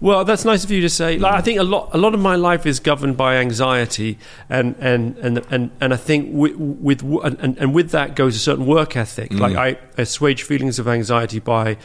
Well, 0.00 0.24
that's 0.24 0.46
nice 0.46 0.64
of 0.64 0.70
you 0.70 0.80
to 0.80 0.88
say. 0.88 1.18
Like, 1.18 1.34
I 1.34 1.40
think 1.42 1.58
a 1.58 1.62
lot, 1.62 1.90
a 1.92 1.98
lot 1.98 2.14
of 2.14 2.20
my 2.20 2.34
life 2.34 2.64
is 2.64 2.80
governed 2.80 3.18
by 3.18 3.36
anxiety, 3.36 4.18
and 4.48 4.74
and 4.80 5.16
and 5.18 5.44
and, 5.50 5.70
and 5.78 5.92
I 5.92 5.96
think 5.96 6.30
with, 6.32 6.56
with 6.56 7.02
and, 7.02 7.58
and 7.58 7.74
with 7.74 7.90
that 7.90 8.16
goes 8.16 8.34
a 8.34 8.38
certain 8.38 8.64
work 8.64 8.96
ethic. 8.96 9.32
Like 9.32 9.56
I 9.56 9.78
assuage 9.98 10.42
feelings 10.42 10.78
of 10.78 10.88
anxiety 10.88 11.38
by 11.38 11.76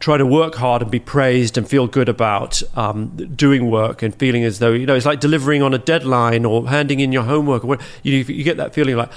trying 0.00 0.18
to 0.18 0.26
work 0.26 0.56
hard 0.56 0.82
and 0.82 0.90
be 0.90 0.98
praised 0.98 1.56
and 1.56 1.68
feel 1.68 1.86
good 1.86 2.08
about 2.08 2.60
um, 2.76 3.10
doing 3.36 3.70
work 3.70 4.02
and 4.02 4.12
feeling 4.16 4.42
as 4.42 4.58
though 4.58 4.72
you 4.72 4.84
know 4.84 4.96
it's 4.96 5.06
like 5.06 5.20
delivering 5.20 5.62
on 5.62 5.72
a 5.72 5.78
deadline 5.78 6.44
or 6.44 6.68
handing 6.68 6.98
in 6.98 7.12
your 7.12 7.22
homework 7.22 7.62
or 7.62 7.68
what 7.68 7.80
you 8.02 8.14
you 8.14 8.42
get 8.42 8.56
that 8.56 8.74
feeling 8.74 8.96
like. 8.96 9.10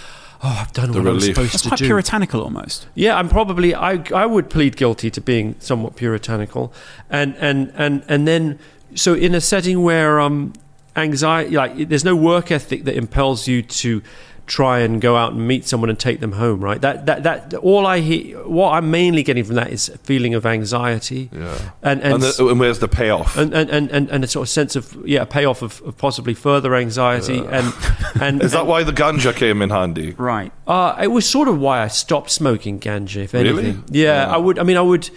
Oh, 0.48 0.58
I've 0.62 0.72
done 0.74 0.92
The 0.92 1.00
what 1.00 1.08
I 1.08 1.12
was 1.14 1.26
supposed 1.26 1.54
That's 1.54 1.64
to 1.64 1.70
quite 1.70 1.80
do. 1.80 1.86
puritanical 1.88 2.42
almost. 2.42 2.86
Yeah, 2.94 3.18
I'm 3.18 3.30
probably 3.30 3.74
I 3.74 4.04
I 4.14 4.26
would 4.28 4.50
plead 4.52 4.76
guilty 4.78 5.10
to 5.10 5.20
being 5.22 5.56
somewhat 5.60 5.96
puritanical, 5.96 6.72
and 7.10 7.36
and 7.40 7.72
and 7.76 8.04
and 8.08 8.28
then 8.28 8.60
so 8.94 9.16
in 9.16 9.34
a 9.34 9.42
setting 9.42 9.82
where 9.82 10.20
um 10.20 10.54
anxiety 10.96 11.56
like 11.56 11.90
there's 11.90 12.06
no 12.06 12.16
work 12.16 12.52
ethic 12.52 12.84
that 12.84 12.96
impels 12.96 13.48
you 13.48 13.64
to 13.64 14.04
try 14.48 14.80
and 14.80 15.02
go 15.02 15.16
out 15.18 15.34
and 15.34 15.48
meet 15.48 15.66
someone 15.66 15.90
and 15.90 15.98
take 15.98 16.20
them 16.20 16.34
home, 16.34 16.64
right? 16.64 16.80
That 16.80 17.08
that 17.08 17.24
that 17.24 17.54
all 17.56 17.88
I 17.88 18.00
hear, 18.02 18.38
what 18.48 18.74
I'm 18.74 18.92
mainly 18.92 19.24
getting 19.24 19.44
from 19.44 19.56
that 19.56 19.72
is 19.72 19.90
a 19.90 19.98
feeling 19.98 20.36
of 20.36 20.46
anxiety, 20.46 21.30
yeah 21.34 21.58
and 21.82 22.02
and. 22.04 22.14
and, 22.16 22.24
the, 22.24 22.48
and 22.48 22.60
where's 22.60 22.78
the 22.80 22.88
payoff 22.88 23.38
and, 23.38 23.54
and, 23.54 23.70
and, 23.72 23.90
and, 23.90 24.10
and 24.10 24.24
a 24.24 24.28
sort 24.28 24.44
of 24.48 24.50
sense 24.50 24.76
of 24.76 24.96
yeah 25.06 25.24
a 25.24 25.26
payoff 25.26 25.62
of, 25.64 25.82
of 25.82 25.98
possibly 25.98 26.34
further 26.36 26.76
anxiety 26.76 27.40
and 27.40 27.74
and 28.22 28.44
is 28.44 28.52
that 28.52 28.60
and- 28.62 28.68
why 28.70 28.84
the 28.84 28.94
ganja 28.94 29.36
came 29.36 29.62
in 29.64 29.70
handy 29.72 30.12
Right. 30.12 30.52
uh, 30.68 30.96
it 31.02 31.08
was 31.08 31.28
sort 31.28 31.48
of 31.48 31.60
why 31.60 31.82
I 31.82 31.88
stopped 31.88 32.30
smoking 32.30 32.80
ganja, 32.80 33.24
if 33.24 33.34
Really? 33.34 33.50
anything. 33.50 33.84
Yeah, 33.90 34.28
I 34.32 34.38
would. 34.38 34.60
I 34.60 34.64
mean, 34.64 34.78
I 34.78 34.82
would. 34.82 35.10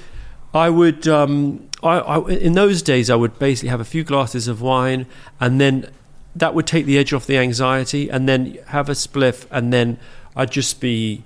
I 0.54 0.70
would. 0.70 1.06
Um, 1.06 1.68
I, 1.82 1.98
I, 1.98 2.28
in 2.30 2.54
those 2.54 2.80
days, 2.82 3.10
I 3.10 3.14
would 3.14 3.38
basically 3.38 3.68
have 3.68 3.80
a 3.80 3.84
few 3.84 4.02
glasses 4.04 4.48
of 4.48 4.60
wine, 4.62 5.06
and 5.38 5.60
then 5.60 5.90
that 6.36 6.54
would 6.54 6.66
take 6.66 6.86
the 6.86 6.98
edge 6.98 7.12
off 7.12 7.26
the 7.26 7.38
anxiety, 7.38 8.08
and 8.08 8.28
then 8.28 8.58
have 8.68 8.88
a 8.88 8.92
spliff, 8.92 9.46
and 9.50 9.72
then 9.72 9.98
I'd 10.36 10.50
just 10.52 10.80
be 10.80 11.24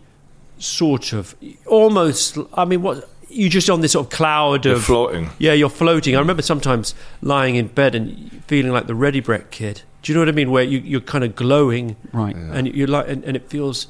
sort 0.58 1.12
of 1.12 1.34
almost. 1.66 2.38
I 2.54 2.64
mean, 2.64 2.82
what 2.82 3.08
you 3.28 3.48
just 3.48 3.68
on 3.70 3.80
this 3.80 3.92
sort 3.92 4.06
of 4.06 4.12
cloud 4.12 4.64
You're 4.66 4.74
of 4.74 4.84
floating 4.84 5.30
yeah, 5.38 5.52
you're 5.54 5.70
floating. 5.70 6.14
I 6.16 6.18
remember 6.18 6.42
sometimes 6.42 6.94
lying 7.22 7.56
in 7.56 7.68
bed 7.68 7.94
and 7.94 8.42
feeling 8.46 8.72
like 8.72 8.86
the 8.86 8.94
Ready 8.94 9.22
Brek 9.22 9.50
kid. 9.50 9.82
Do 10.02 10.12
you 10.12 10.14
know 10.16 10.20
what 10.22 10.28
I 10.28 10.32
mean? 10.32 10.50
Where 10.50 10.64
you, 10.64 10.78
you're 10.80 11.00
kind 11.00 11.24
of 11.24 11.34
glowing, 11.36 11.96
Right. 12.12 12.34
and 12.34 12.66
you're 12.68 12.88
like, 12.88 13.08
and, 13.08 13.22
and 13.24 13.36
it 13.36 13.48
feels, 13.48 13.86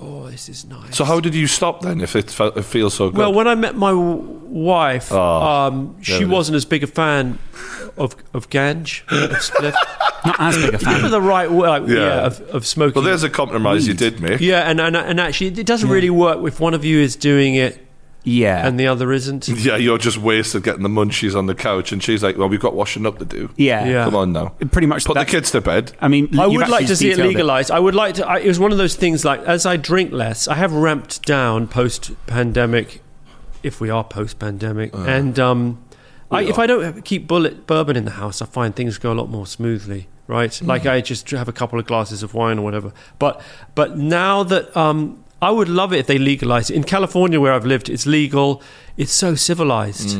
oh, 0.00 0.28
this 0.30 0.48
is 0.48 0.64
nice. 0.64 0.96
So 0.96 1.04
how 1.04 1.20
did 1.20 1.34
you 1.34 1.46
stop 1.46 1.80
then? 1.82 2.00
If 2.00 2.14
it, 2.16 2.30
fe- 2.30 2.52
it 2.56 2.64
feels 2.64 2.94
so 2.94 3.10
good. 3.10 3.18
Well, 3.18 3.32
when 3.32 3.48
I 3.48 3.54
met 3.54 3.74
my 3.76 3.90
w- 3.90 4.16
wife, 4.46 5.10
Oh, 5.12 5.18
um, 5.42 5.94
there 5.96 6.04
she 6.04 6.14
it 6.14 6.22
is. 6.22 6.28
wasn't 6.28 6.56
as 6.56 6.64
big 6.64 6.82
a 6.82 6.86
fan 6.86 7.38
of 7.96 8.14
of 8.34 8.50
ganj, 8.50 9.02
of 9.10 9.30
spliff. 9.38 9.74
Not 10.26 10.36
as 10.40 10.56
big 10.56 10.74
a 10.74 10.78
Give 10.78 10.82
her 10.88 10.98
fan. 11.02 11.10
the 11.10 11.20
right 11.20 11.50
way, 11.50 11.68
like, 11.68 11.82
yeah. 11.88 11.94
Yeah. 11.96 12.26
of, 12.26 12.40
of 12.54 12.66
smoking. 12.66 12.94
well, 12.94 13.04
there's 13.04 13.22
a 13.22 13.30
compromise 13.30 13.86
you 13.86 13.94
did 13.94 14.20
make. 14.20 14.40
yeah, 14.40 14.68
and, 14.68 14.80
and 14.80 14.96
and 14.96 15.20
actually, 15.20 15.48
it 15.48 15.66
doesn't 15.66 15.88
really 15.88 16.10
work 16.10 16.44
if 16.46 16.58
one 16.60 16.74
of 16.74 16.84
you 16.84 16.98
is 16.98 17.14
doing 17.16 17.54
it 17.54 17.85
Yeah. 18.28 18.66
and 18.66 18.78
the 18.78 18.88
other 18.88 19.12
isn't. 19.12 19.48
Yeah, 19.66 19.76
you're 19.76 19.98
just 19.98 20.18
wasted 20.18 20.64
getting 20.64 20.82
the 20.82 20.88
munchies 20.88 21.34
on 21.34 21.46
the 21.46 21.54
couch, 21.54 21.92
and 21.92 22.02
she's 22.02 22.22
like, 22.22 22.36
"Well, 22.36 22.48
we've 22.48 22.60
got 22.60 22.74
washing 22.74 23.06
up 23.06 23.18
to 23.20 23.24
do. 23.24 23.48
yeah. 23.56 23.86
Yeah. 23.86 24.04
Come 24.04 24.16
on 24.16 24.32
now, 24.32 24.48
Pretty 24.70 24.86
much. 24.86 25.04
put 25.04 25.14
the 25.14 25.20
that's- 25.20 25.30
kids 25.30 25.50
to 25.52 25.60
bed." 25.60 25.92
I 26.00 26.08
mean, 26.08 26.38
I 26.38 26.44
you've 26.46 26.56
would 26.56 26.68
like 26.68 26.82
actually 26.82 26.86
to 26.88 26.96
see 26.96 27.06
it 27.08 27.10
detailed 27.12 27.28
legalized. 27.28 27.70
I 27.70 27.78
would 27.78 27.94
like 27.94 28.16
to. 28.16 28.26
I, 28.26 28.38
it 28.40 28.48
was 28.48 28.58
one 28.58 28.72
of 28.72 28.78
those 28.78 28.96
things 28.96 29.24
like 29.24 29.40
as 29.40 29.64
I 29.64 29.76
drink 29.76 30.12
less, 30.12 30.48
I 30.48 30.54
have 30.56 30.72
ramped 30.72 31.24
down 31.24 31.68
post 31.68 32.10
pandemic, 32.26 33.00
if 33.62 33.80
we 33.80 33.88
are 33.90 34.04
post 34.04 34.38
pandemic, 34.38 34.90
and 34.94 35.38
um, 35.38 35.82
I, 36.30 36.42
if 36.42 36.58
I 36.58 36.66
don't 36.66 37.04
keep 37.04 37.28
Bulleit 37.28 37.66
bourbon 37.66 37.96
in 37.96 38.04
the 38.04 38.10
house, 38.12 38.42
I 38.42 38.46
find 38.46 38.74
things 38.74 38.98
go 38.98 39.12
a 39.12 39.14
lot 39.14 39.30
more 39.30 39.46
smoothly. 39.46 40.08
Right, 40.28 40.60
like 40.60 40.86
I 40.86 41.00
just 41.02 41.30
have 41.30 41.46
a 41.48 41.52
couple 41.52 41.78
of 41.78 41.86
glasses 41.86 42.24
of 42.24 42.34
wine 42.34 42.58
or 42.58 42.62
whatever. 42.62 42.92
But 43.20 43.40
but 43.76 43.96
now 43.96 44.42
that 44.42 44.76
um, 44.76 45.22
I 45.46 45.50
would 45.50 45.68
love 45.68 45.92
it 45.92 45.98
if 46.00 46.06
they 46.06 46.18
legalized 46.18 46.70
it 46.72 46.74
in 46.74 46.84
California, 46.84 47.38
where 47.40 47.52
I've 47.52 47.64
lived. 47.66 47.88
It's 47.88 48.06
legal. 48.06 48.48
It's 48.96 49.12
so 49.12 49.36
civilized. 49.36 50.10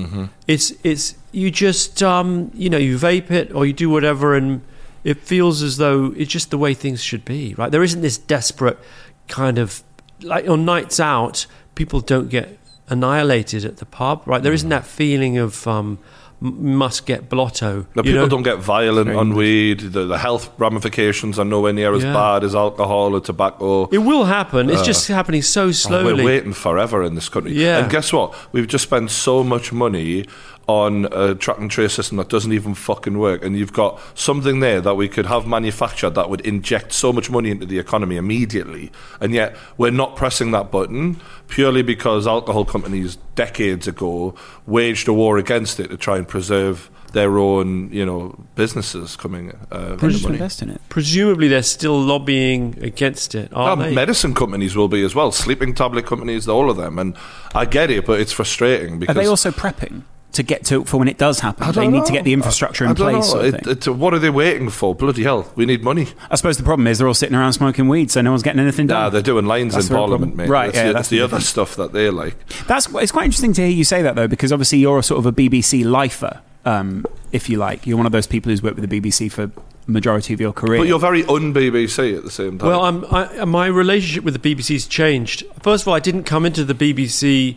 It's 0.46 0.72
it's 0.84 1.16
you 1.32 1.50
just 1.50 2.00
um, 2.02 2.28
you 2.54 2.68
know 2.70 2.78
you 2.88 2.96
vape 2.96 3.30
it 3.40 3.52
or 3.52 3.66
you 3.66 3.72
do 3.72 3.90
whatever 3.90 4.36
and 4.36 4.60
it 5.02 5.18
feels 5.18 5.62
as 5.62 5.78
though 5.78 6.14
it's 6.16 6.30
just 6.30 6.50
the 6.50 6.58
way 6.58 6.74
things 6.74 7.02
should 7.02 7.24
be, 7.24 7.54
right? 7.58 7.70
There 7.72 7.82
isn't 7.82 8.02
this 8.02 8.18
desperate 8.18 8.78
kind 9.26 9.58
of 9.58 9.82
like 10.22 10.48
on 10.48 10.64
nights 10.64 11.00
out, 11.00 11.46
people 11.74 12.00
don't 12.00 12.28
get 12.28 12.58
annihilated 12.88 13.64
at 13.64 13.78
the 13.78 13.86
pub, 13.86 14.22
right? 14.26 14.42
There 14.42 14.52
isn't 14.52 14.68
that 14.68 14.86
feeling 14.86 15.38
of 15.38 15.66
um, 15.66 15.98
must 16.40 17.06
get 17.06 17.28
blotto. 17.30 17.86
No, 17.94 18.02
you 18.02 18.02
people 18.02 18.12
know? 18.22 18.28
don't 18.28 18.42
get 18.42 18.58
violent 18.58 19.06
Very 19.06 19.16
on 19.18 19.34
weed. 19.34 19.80
The, 19.80 20.04
the 20.04 20.18
health 20.18 20.50
ramifications 20.58 21.38
are 21.38 21.44
nowhere 21.44 21.72
near 21.72 21.94
as 21.94 22.04
Yeah. 22.04 22.12
bad 22.12 22.44
as 22.44 22.54
alcohol 22.54 23.14
or 23.14 23.20
tobacco. 23.20 23.86
It 23.90 23.98
will 23.98 24.24
happen. 24.24 24.68
It's 24.68 24.82
uh, 24.82 24.84
just 24.84 25.08
happening 25.08 25.42
so 25.42 25.66
Oh, 25.68 25.72
slowly. 25.72 26.14
We're 26.14 26.24
waiting 26.24 26.52
forever 26.52 27.02
in 27.02 27.14
this 27.14 27.28
country. 27.28 27.52
Yeah. 27.54 27.78
And 27.78 27.90
guess 27.90 28.12
what? 28.12 28.34
We've 28.52 28.66
just 28.66 28.84
spent 28.84 29.10
so 29.10 29.42
much 29.42 29.72
money 29.72 30.26
on 30.68 31.06
a 31.12 31.34
track 31.34 31.58
and 31.58 31.70
trace 31.70 31.92
system 31.92 32.16
that 32.18 32.28
doesn't 32.28 32.52
even 32.52 32.74
fucking 32.74 33.18
work. 33.18 33.44
And 33.44 33.56
you've 33.56 33.72
got 33.72 34.00
something 34.18 34.60
there 34.60 34.80
that 34.80 34.94
we 34.96 35.08
could 35.08 35.26
have 35.26 35.46
manufactured 35.46 36.10
that 36.10 36.28
would 36.28 36.40
inject 36.40 36.92
so 36.92 37.12
much 37.12 37.30
money 37.30 37.50
into 37.50 37.66
the 37.66 37.78
economy 37.78 38.16
immediately. 38.16 38.90
And 39.20 39.32
yet 39.32 39.56
we're 39.76 39.92
not 39.92 40.16
pressing 40.16 40.50
that 40.50 40.72
button 40.72 41.20
purely 41.46 41.82
because 41.82 42.26
alcohol 42.26 42.64
companies 42.64 43.16
decades 43.36 43.86
ago 43.86 44.34
waged 44.66 45.06
a 45.06 45.12
war 45.12 45.38
against 45.38 45.78
it 45.78 45.88
to 45.88 45.96
try 45.96 46.16
and 46.18 46.26
preserve 46.26 46.90
their 47.12 47.38
own, 47.38 47.90
you 47.92 48.04
know, 48.04 48.36
businesses 48.56 49.14
coming 49.16 49.56
uh, 49.70 49.78
They 49.86 49.92
into 49.92 50.10
just 50.10 50.22
money. 50.24 50.34
invest 50.34 50.62
in 50.62 50.70
it. 50.70 50.80
Presumably, 50.88 51.46
they're 51.46 51.62
still 51.62 51.98
lobbying 51.98 52.76
against 52.82 53.36
it, 53.36 53.52
aren't 53.54 53.80
they? 53.80 53.94
medicine 53.94 54.34
companies 54.34 54.74
will 54.76 54.88
be 54.88 55.04
as 55.04 55.14
well. 55.14 55.30
Sleeping 55.30 55.74
tablet 55.74 56.04
companies, 56.04 56.48
all 56.48 56.68
of 56.68 56.76
them. 56.76 56.98
And 56.98 57.16
I 57.54 57.64
get 57.64 57.90
it, 57.90 58.04
but 58.04 58.20
it's 58.20 58.32
frustrating 58.32 58.94
Are 58.94 58.98
because 58.98 59.16
they 59.16 59.26
also 59.26 59.52
prepping 59.52 60.02
to 60.36 60.42
get 60.42 60.64
to 60.66 60.84
for 60.84 60.96
when 60.98 61.08
it 61.08 61.18
does 61.18 61.40
happen? 61.40 61.64
I 61.64 61.72
They 61.72 61.82
don't 61.82 61.92
need 61.92 62.06
to 62.06 62.12
get 62.12 62.24
the 62.24 62.32
infrastructure 62.32 62.84
I- 62.84 62.86
in 62.86 62.90
I 62.92 62.94
don't 62.94 63.12
place. 63.12 63.24
know. 63.26 63.30
Sort 63.42 63.44
of 63.46 63.54
It- 63.66 63.86
it- 63.86 63.90
what 63.90 64.14
are 64.14 64.18
they 64.18 64.30
waiting 64.30 64.70
for? 64.70 64.94
Bloody 64.94 65.24
hell, 65.24 65.50
we 65.56 65.66
need 65.66 65.82
money. 65.84 66.08
I 66.30 66.36
suppose 66.36 66.56
the 66.56 66.62
problem 66.62 66.86
is 66.86 66.98
they're 66.98 67.08
all 67.08 67.14
sitting 67.14 67.34
around 67.36 67.52
smoking 67.54 67.88
weed, 67.88 68.10
so 68.10 68.20
no 68.22 68.30
one's 68.30 68.42
getting 68.42 68.60
anything 68.60 68.86
Nah, 68.86 69.04
done. 69.04 69.12
they're 69.12 69.22
doing 69.22 69.46
lines 69.46 69.74
That's 69.74 69.88
in 69.90 69.96
Parliament, 69.96 70.32
problem. 70.32 70.48
mate. 70.48 70.52
Right, 70.52 70.66
That's 70.66 70.76
yeah, 70.76 70.82
the, 70.84 70.92
that's 70.92 70.96
that's 70.96 71.08
the 71.10 71.18
the 71.18 71.24
other 71.24 71.40
stuff 71.40 71.76
that 71.76 71.92
they 71.92 72.10
like. 72.10 72.36
That's 72.66 72.88
it's 72.94 73.12
quite 73.12 73.24
interesting 73.26 73.52
to 73.54 73.62
hear 73.62 73.70
you 73.70 73.84
say 73.84 74.02
that 74.02 74.14
though, 74.16 74.28
because 74.28 74.52
obviously 74.52 74.78
you're 74.78 74.98
a 74.98 75.02
sort 75.02 75.18
of 75.18 75.26
a 75.26 75.32
BBC 75.32 75.84
lifer, 75.84 76.40
um, 76.64 77.04
if 77.32 77.48
you 77.50 77.58
like. 77.58 77.86
You're 77.86 77.96
one 77.96 78.06
of 78.06 78.12
those 78.12 78.26
people 78.26 78.50
who's 78.50 78.62
worked 78.62 78.76
with 78.78 78.88
the 78.88 79.00
BBC 79.00 79.28
for 79.30 79.50
majority 79.88 80.34
of 80.34 80.40
your 80.40 80.52
career. 80.52 80.80
But 80.80 80.88
you're 80.88 80.98
very 80.98 81.22
un 81.26 81.54
BBC 81.54 82.16
at 82.16 82.24
the 82.24 82.30
same 82.30 82.58
time. 82.58 82.68
Well, 82.68 82.82
I'm, 82.84 83.04
I, 83.10 83.44
my 83.44 83.66
relationship 83.66 84.24
with 84.24 84.40
the 84.40 84.54
BBC's 84.54 84.86
changed. 84.86 85.44
First 85.62 85.84
of 85.84 85.88
all, 85.88 85.94
I 85.94 86.00
didn't 86.00 86.24
come 86.24 86.44
into 86.44 86.64
the 86.64 86.74
BBC 86.74 87.56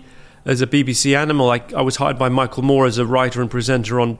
as 0.49 0.61
a 0.61 0.67
BBC 0.67 1.15
animal. 1.15 1.51
I, 1.51 1.61
I 1.75 1.81
was 1.81 1.97
hired 1.97 2.17
by 2.17 2.27
Michael 2.27 2.63
Moore 2.63 2.87
as 2.87 2.97
a 2.97 3.05
writer 3.05 3.39
and 3.39 3.51
presenter 3.51 3.99
on 3.99 4.17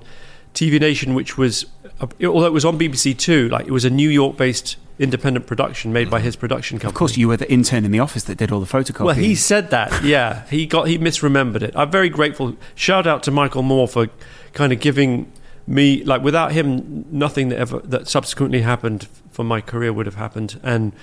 TV 0.54 0.80
Nation, 0.80 1.16
which 1.16 1.38
was, 1.38 1.66
although 2.00 2.46
it 2.46 2.54
was 2.54 2.66
on 2.66 2.78
BBC 2.78 3.18
Two, 3.18 3.50
like 3.50 3.66
it 3.66 3.72
was 3.72 3.84
a 3.84 3.90
New 3.90 4.10
York-based 4.10 4.78
independent 5.00 5.48
production 5.48 5.92
made 5.94 6.10
by 6.10 6.20
his 6.20 6.36
production 6.36 6.78
company. 6.78 6.90
of 6.90 6.96
course, 6.96 7.18
you 7.18 7.28
were 7.28 7.38
the 7.38 7.52
intern 7.52 7.86
in 7.86 7.92
the 7.92 8.00
office 8.00 8.26
that 8.26 8.38
did 8.38 8.52
all 8.52 8.60
the 8.60 8.66
photocopying. 8.68 9.06
Well, 9.06 9.16
he 9.16 9.34
said 9.34 9.72
that. 9.72 10.04
Yeah, 10.04 10.46
he 10.50 10.68
got 10.68 10.88
he 10.88 10.98
misremembered 10.98 11.64
it. 11.64 11.74
I'm 11.76 11.90
very 11.90 12.10
grateful. 12.10 12.56
Shout 12.76 13.08
out 13.08 13.24
to 13.24 13.32
Michael 13.32 13.64
Moore 13.64 13.88
for 13.88 14.08
kind 14.54 14.72
of 14.72 14.80
giving 14.80 15.32
me 15.66 16.04
like 16.04 16.22
without 16.22 16.52
him, 16.52 17.06
nothing 17.12 17.50
that 17.50 17.58
ever 17.60 17.80
that 17.80 18.08
subsequently 18.08 18.62
happened 18.62 19.08
for 19.32 19.44
my 19.44 19.62
career 19.62 19.92
would 19.92 20.06
have 20.06 20.16
happened, 20.16 20.60
and 20.62 20.94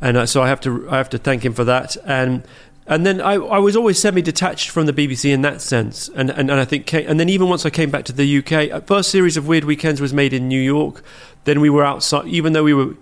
and 0.00 0.16
uh, 0.16 0.26
so 0.26 0.42
I 0.42 0.48
have 0.48 0.60
to 0.62 0.88
I 0.88 0.96
have 0.96 1.10
to 1.10 1.18
thank 1.18 1.44
him 1.44 1.52
for 1.52 1.64
that, 1.64 1.96
and 2.06 2.42
and 2.86 3.06
then 3.06 3.20
I, 3.20 3.34
I 3.34 3.58
was 3.58 3.76
always 3.76 3.98
semi-detached 3.98 4.70
from 4.70 4.86
the 4.86 4.92
BBC 4.92 5.30
in 5.32 5.42
that 5.42 5.60
sense, 5.60 6.08
and, 6.16 6.30
and, 6.30 6.50
and 6.50 6.60
I 6.60 6.64
think, 6.64 6.86
ca- 6.86 7.04
and 7.06 7.18
then 7.20 7.28
even 7.28 7.48
once 7.48 7.64
I 7.64 7.70
came 7.70 7.90
back 7.90 8.04
to 8.06 8.12
the 8.12 8.38
UK, 8.38 8.70
uh, 8.72 8.80
first 8.80 9.10
series 9.10 9.36
of 9.36 9.46
Weird 9.46 9.64
Weekends 9.64 10.00
was 10.00 10.12
made 10.12 10.32
in 10.32 10.48
New 10.48 10.60
York. 10.60 11.02
Then 11.44 11.60
we 11.60 11.70
were 11.70 11.84
outside, 11.84 12.26
even 12.28 12.52
though 12.52 12.64
we 12.64 12.74
were 12.74 12.94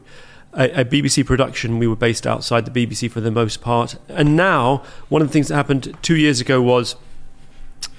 a, 0.52 0.80
a 0.80 0.84
BBC 0.84 1.24
production, 1.24 1.78
we 1.78 1.86
were 1.86 1.96
based 1.96 2.26
outside 2.26 2.64
the 2.66 2.86
BBC 2.86 3.10
for 3.10 3.20
the 3.20 3.30
most 3.30 3.60
part. 3.60 3.96
And 4.08 4.36
now, 4.36 4.82
one 5.08 5.22
of 5.22 5.28
the 5.28 5.32
things 5.32 5.48
that 5.48 5.54
happened 5.54 5.96
two 6.02 6.16
years 6.16 6.40
ago 6.40 6.60
was 6.60 6.96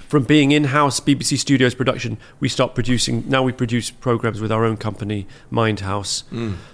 from 0.08 0.24
being 0.26 0.52
in-house 0.52 1.00
BBC 1.00 1.40
Studios 1.40 1.74
production, 1.74 2.18
we 2.42 2.50
start 2.50 2.76
producing. 2.76 3.24
Now 3.30 3.44
we 3.44 3.54
produce 3.54 3.90
programs 3.92 4.42
with 4.42 4.52
our 4.52 4.66
own 4.66 4.76
company, 4.76 5.26
Mindhouse. 5.50 6.24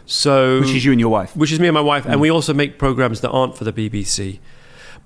So, 0.07 0.61
Which 0.61 0.71
is 0.71 0.83
you 0.85 0.91
and 0.91 0.99
your 0.99 1.09
wife. 1.11 1.35
which 1.35 1.51
is 1.51 1.59
me 1.59 1.67
and 1.67 1.75
my 1.75 1.81
wife, 1.81 2.05
and 2.07 2.19
we 2.19 2.31
also 2.31 2.53
make 2.53 2.79
programs 2.79 3.21
that 3.21 3.29
aren't 3.29 3.55
for 3.55 3.63
the 3.63 3.71
BBC. 3.73 4.39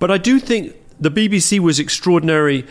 But 0.02 0.10
I 0.10 0.18
do 0.18 0.40
think 0.40 0.74
the 0.98 1.12
BBC 1.12 1.60
was 1.60 1.78
extraordinary. 1.78 2.66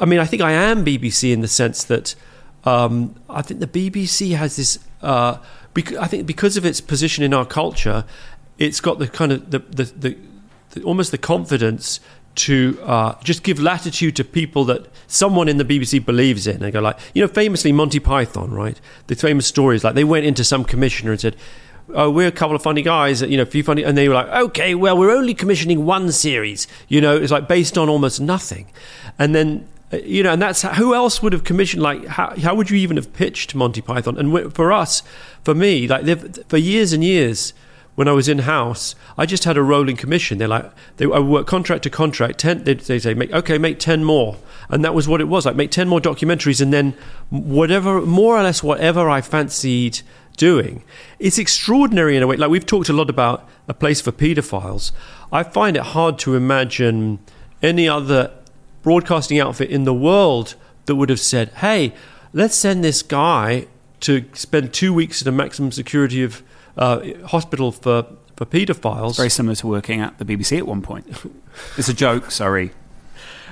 I 0.00 0.04
mean, 0.04 0.20
I 0.20 0.26
think 0.26 0.42
I 0.42 0.52
am 0.52 0.84
BBC 0.84 1.32
in 1.32 1.40
the 1.40 1.48
sense 1.48 1.82
that 1.82 2.14
um, 2.62 3.16
I 3.28 3.42
think 3.42 3.58
the 3.58 3.66
BBC 3.66 4.36
has 4.36 4.54
this. 4.54 4.78
Uh, 5.02 5.38
bec- 5.74 5.96
I 5.96 6.06
think 6.06 6.24
because 6.24 6.56
of 6.56 6.64
its 6.64 6.80
position 6.80 7.24
in 7.24 7.34
our 7.34 7.44
culture, 7.44 8.04
it's 8.58 8.80
got 8.80 9.00
the 9.00 9.08
kind 9.08 9.32
of 9.32 9.50
the 9.50 9.58
the, 9.58 9.84
the, 9.86 10.16
the 10.70 10.82
almost 10.84 11.10
the 11.10 11.18
confidence 11.18 11.98
to 12.36 12.78
uh, 12.84 13.20
just 13.24 13.42
give 13.42 13.58
latitude 13.58 14.14
to 14.14 14.22
people 14.22 14.64
that 14.66 14.86
someone 15.08 15.48
in 15.48 15.56
the 15.56 15.64
BBC 15.64 16.06
believes 16.06 16.46
in. 16.46 16.60
They 16.60 16.70
go 16.70 16.78
like, 16.78 17.00
you 17.12 17.22
know, 17.22 17.26
famously 17.26 17.72
Monty 17.72 17.98
Python, 17.98 18.52
right? 18.52 18.80
The 19.08 19.16
famous 19.16 19.48
stories 19.48 19.82
like 19.82 19.96
they 19.96 20.04
went 20.04 20.26
into 20.26 20.44
some 20.44 20.62
commissioner 20.62 21.10
and 21.10 21.20
said, 21.20 21.34
"Oh, 21.94 22.10
we're 22.10 22.28
a 22.28 22.32
couple 22.32 22.54
of 22.56 22.62
funny 22.62 22.82
guys, 22.82 23.22
you 23.22 23.36
know, 23.36 23.42
a 23.42 23.46
few 23.46 23.62
funny," 23.62 23.82
and 23.82 23.96
they 23.96 24.08
were 24.08 24.14
like, 24.14 24.28
"Okay, 24.28 24.74
well, 24.74 24.96
we're 24.98 25.14
only 25.14 25.34
commissioning 25.34 25.84
one 25.86 26.12
series." 26.12 26.66
You 26.88 27.00
know, 27.00 27.16
it's 27.16 27.32
like 27.32 27.48
based 27.48 27.76
on 27.78 27.88
almost 27.88 28.20
nothing, 28.20 28.66
and 29.18 29.34
then. 29.34 29.66
uh, 29.92 29.96
You 30.04 30.22
know, 30.22 30.32
and 30.34 30.42
that's 30.42 30.62
who 30.62 30.94
else 30.94 31.22
would 31.22 31.32
have 31.32 31.44
commissioned? 31.44 31.82
Like, 31.82 32.04
how, 32.06 32.34
how 32.42 32.54
would 32.54 32.68
you 32.70 32.76
even 32.76 32.96
have 32.98 33.10
pitched 33.14 33.54
Monty 33.54 33.80
Python? 33.80 34.18
And 34.18 34.52
for 34.54 34.70
us, 34.70 35.02
for 35.44 35.54
me, 35.54 35.88
like 35.88 36.04
for 36.48 36.58
years 36.58 36.92
and 36.92 37.02
years, 37.02 37.54
when 37.94 38.06
I 38.06 38.12
was 38.12 38.28
in 38.28 38.40
house, 38.40 38.94
I 39.16 39.24
just 39.24 39.44
had 39.44 39.56
a 39.56 39.62
rolling 39.62 39.96
commission. 39.96 40.36
They're 40.38 40.46
like, 40.58 40.70
they, 40.98 41.06
I 41.06 41.20
work 41.20 41.46
contract 41.46 41.82
to 41.84 41.90
contract. 41.90 42.38
Ten, 42.38 42.64
they, 42.64 42.74
they 42.74 42.98
say, 42.98 43.14
make 43.14 43.32
okay, 43.32 43.56
make 43.58 43.78
ten 43.78 44.04
more, 44.04 44.36
and 44.68 44.84
that 44.84 44.94
was 44.94 45.08
what 45.08 45.20
it 45.22 45.28
was. 45.28 45.46
Like, 45.46 45.56
make 45.56 45.70
ten 45.70 45.88
more 45.88 46.00
documentaries, 46.02 46.60
and 46.60 46.70
then 46.70 46.92
whatever, 47.30 48.02
more 48.02 48.36
or 48.38 48.42
less, 48.42 48.62
whatever 48.62 49.08
I 49.08 49.22
fancied 49.22 50.02
doing. 50.38 50.82
It's 51.18 51.36
extraordinary 51.36 52.16
in 52.16 52.22
a 52.22 52.26
way. 52.26 52.36
Like 52.36 52.50
we've 52.50 52.64
talked 52.64 52.88
a 52.88 52.94
lot 52.94 53.10
about 53.10 53.46
a 53.68 53.74
place 53.74 54.00
for 54.00 54.12
paedophiles. 54.12 54.92
I 55.30 55.42
find 55.42 55.76
it 55.76 55.82
hard 55.82 56.18
to 56.20 56.34
imagine 56.34 57.18
any 57.62 57.86
other 57.86 58.30
broadcasting 58.82 59.38
outfit 59.38 59.68
in 59.68 59.84
the 59.84 59.92
world 59.92 60.54
that 60.86 60.94
would 60.94 61.10
have 61.10 61.20
said, 61.20 61.50
"Hey, 61.56 61.92
let's 62.32 62.56
send 62.56 62.82
this 62.82 63.02
guy 63.02 63.66
to 64.00 64.24
spend 64.32 64.72
two 64.72 64.94
weeks 64.94 65.20
in 65.20 65.28
a 65.28 65.32
maximum 65.32 65.72
security 65.72 66.22
of 66.22 66.42
uh, 66.78 67.00
hospital 67.26 67.72
for 67.72 68.06
for 68.36 68.46
paedophiles." 68.46 69.16
Very 69.16 69.28
similar 69.30 69.56
to 69.56 69.66
working 69.66 70.00
at 70.00 70.16
the 70.18 70.24
BBC 70.24 70.56
at 70.56 70.66
one 70.66 70.80
point. 70.80 71.06
It's 71.76 71.88
a 71.88 71.94
joke, 71.94 72.30
sorry. 72.30 72.70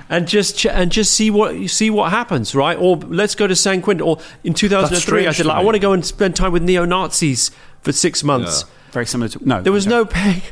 And 0.09 0.27
just 0.27 0.57
ch- 0.57 0.65
and 0.67 0.91
just 0.91 1.13
see 1.13 1.29
what 1.29 1.69
see 1.69 1.89
what 1.89 2.11
happens, 2.11 2.53
right? 2.55 2.77
Or 2.77 2.97
let's 2.97 3.35
go 3.35 3.47
to 3.47 3.55
San 3.55 3.81
Quentin. 3.81 4.05
Or 4.05 4.19
in 4.43 4.53
2003, 4.53 5.27
I 5.27 5.31
said, 5.31 5.45
like, 5.45 5.57
I 5.57 5.61
want 5.63 5.75
to 5.75 5.79
go 5.79 5.93
and 5.93 6.05
spend 6.05 6.35
time 6.35 6.51
with 6.51 6.63
neo 6.63 6.85
Nazis 6.85 7.51
for 7.81 7.91
six 7.91 8.23
months. 8.23 8.65
Very 8.91 9.05
similar 9.05 9.29
to 9.29 9.47
no. 9.47 9.61
There 9.61 9.73
was 9.73 9.85
no 9.87 10.05
pay. 10.05 10.43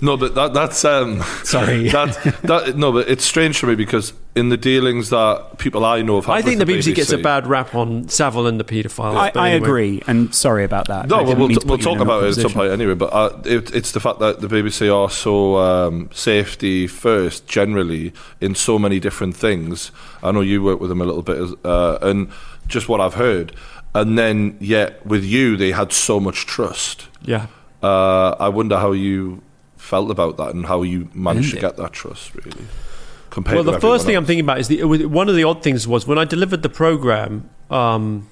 No, 0.00 0.16
but 0.16 0.34
that, 0.34 0.52
that's 0.52 0.84
um, 0.84 1.22
Sorry. 1.44 1.88
That, 2.00 2.40
that 2.44 2.76
no, 2.76 2.92
but 2.92 3.08
it's 3.08 3.24
strange 3.24 3.58
for 3.58 3.66
me 3.66 3.74
because 3.74 4.12
in 4.36 4.48
the 4.48 4.56
dealings 4.56 5.10
that 5.10 5.58
people 5.58 5.84
I 5.84 6.02
know 6.02 6.16
have 6.16 6.26
had 6.26 6.34
I 6.34 6.42
think 6.42 6.58
the 6.58 6.66
with 6.66 6.84
BBC, 6.84 6.94
gets 6.94 7.12
a 7.12 7.18
bad 7.18 7.46
rap 7.46 7.74
on 7.74 8.08
Savile 8.08 8.46
and 8.46 8.60
the 8.60 8.64
paedophiles. 8.64 9.16
I, 9.16 9.30
but 9.30 9.40
I 9.40 9.50
anyway. 9.50 9.66
agree, 9.66 10.02
and 10.06 10.34
sorry 10.34 10.64
about 10.64 10.88
that. 10.88 11.08
No, 11.08 11.16
I 11.16 11.22
well, 11.22 11.36
we'll, 11.36 11.48
t- 11.48 11.54
we'll 11.64 11.76
put 11.76 11.84
you 11.84 11.90
in 11.90 11.98
talk 11.98 12.00
about 12.00 12.24
it 12.24 12.28
at 12.28 12.34
some 12.34 12.52
point 12.52 12.72
anyway. 12.72 12.94
But 12.94 13.12
uh, 13.12 13.40
it, 13.44 13.74
it's 13.74 13.92
the 13.92 14.00
fact 14.00 14.20
that 14.20 14.40
the 14.40 14.48
BBC 14.48 14.94
are 14.94 15.10
so 15.10 15.56
um, 15.56 16.10
safety 16.12 16.86
first 16.86 17.46
generally 17.46 18.12
in 18.40 18.54
so 18.54 18.78
many 18.78 19.00
different 19.00 19.36
things. 19.36 19.90
I 20.22 20.32
know 20.32 20.40
you 20.40 20.62
work 20.62 20.80
with 20.80 20.90
them 20.90 21.00
a 21.00 21.04
little 21.04 21.22
bit, 21.22 21.58
uh, 21.64 21.98
and 22.02 22.30
just 22.68 22.88
what 22.88 23.00
I've 23.00 23.14
heard. 23.14 23.54
And 23.94 24.16
then, 24.16 24.56
yet 24.60 25.04
with 25.04 25.24
you, 25.24 25.56
they 25.56 25.72
had 25.72 25.92
so 25.92 26.20
much 26.20 26.46
trust. 26.46 27.08
Yeah. 27.22 27.48
Uh, 27.82 28.36
I 28.38 28.48
wonder 28.48 28.78
how 28.78 28.92
you 28.92 29.42
felt 29.80 30.10
about 30.10 30.36
that 30.36 30.54
and 30.54 30.66
how 30.66 30.82
you 30.82 31.08
managed 31.14 31.54
to 31.54 31.60
get 31.60 31.76
that 31.76 31.92
trust, 31.92 32.34
really. 32.34 32.66
Compared 33.30 33.54
Well, 33.54 33.64
the 33.64 33.80
first 33.80 34.04
thing 34.04 34.16
everyone 34.16 34.22
I'm 34.22 34.26
thinking 34.26 34.44
about 34.44 34.58
is 34.60 34.68
the 34.68 34.84
one 34.84 35.28
of 35.28 35.36
the 35.36 35.44
odd 35.44 35.62
things 35.62 35.86
was 35.86 36.06
when 36.06 36.18
I 36.18 36.24
delivered 36.24 36.62
the 36.62 36.68
program. 36.68 37.48
Um, 37.70 38.28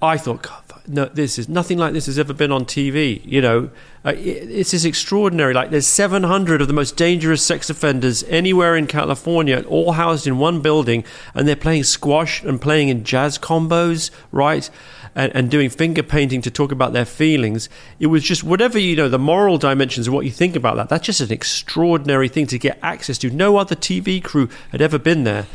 I 0.00 0.16
thought, 0.16 0.42
God, 0.42 0.62
no, 0.86 1.06
this 1.06 1.38
is 1.38 1.48
nothing 1.48 1.76
like 1.76 1.92
this 1.92 2.06
has 2.06 2.18
ever 2.18 2.32
been 2.32 2.52
on 2.52 2.64
TV. 2.64 3.20
You 3.24 3.40
know, 3.40 3.70
uh, 4.04 4.10
it, 4.10 4.50
it's 4.50 4.72
is 4.72 4.84
extraordinary. 4.84 5.52
Like 5.52 5.70
there's 5.70 5.86
700 5.86 6.62
of 6.62 6.68
the 6.68 6.72
most 6.72 6.96
dangerous 6.96 7.44
sex 7.44 7.68
offenders 7.68 8.22
anywhere 8.24 8.76
in 8.76 8.86
California, 8.86 9.64
all 9.66 9.92
housed 9.92 10.26
in 10.26 10.38
one 10.38 10.62
building, 10.62 11.04
and 11.34 11.48
they're 11.48 11.56
playing 11.56 11.84
squash 11.84 12.42
and 12.42 12.60
playing 12.60 12.88
in 12.88 13.04
jazz 13.04 13.38
combos, 13.38 14.10
right? 14.30 14.70
And, 15.18 15.34
and 15.34 15.50
doing 15.50 15.68
finger 15.68 16.04
painting 16.04 16.42
to 16.42 16.50
talk 16.50 16.70
about 16.70 16.92
their 16.92 17.04
feelings. 17.04 17.68
It 17.98 18.06
was 18.06 18.22
just 18.22 18.44
whatever 18.44 18.78
you 18.78 18.94
know, 18.94 19.08
the 19.08 19.18
moral 19.18 19.58
dimensions 19.58 20.06
of 20.06 20.14
what 20.14 20.24
you 20.24 20.30
think 20.30 20.54
about 20.54 20.76
that. 20.76 20.88
That's 20.88 21.04
just 21.04 21.20
an 21.20 21.32
extraordinary 21.32 22.28
thing 22.28 22.46
to 22.46 22.58
get 22.58 22.78
access 22.82 23.18
to. 23.18 23.30
No 23.30 23.56
other 23.56 23.74
TV 23.74 24.22
crew 24.22 24.48
had 24.70 24.80
ever 24.80 24.96
been 24.96 25.24
there 25.24 25.48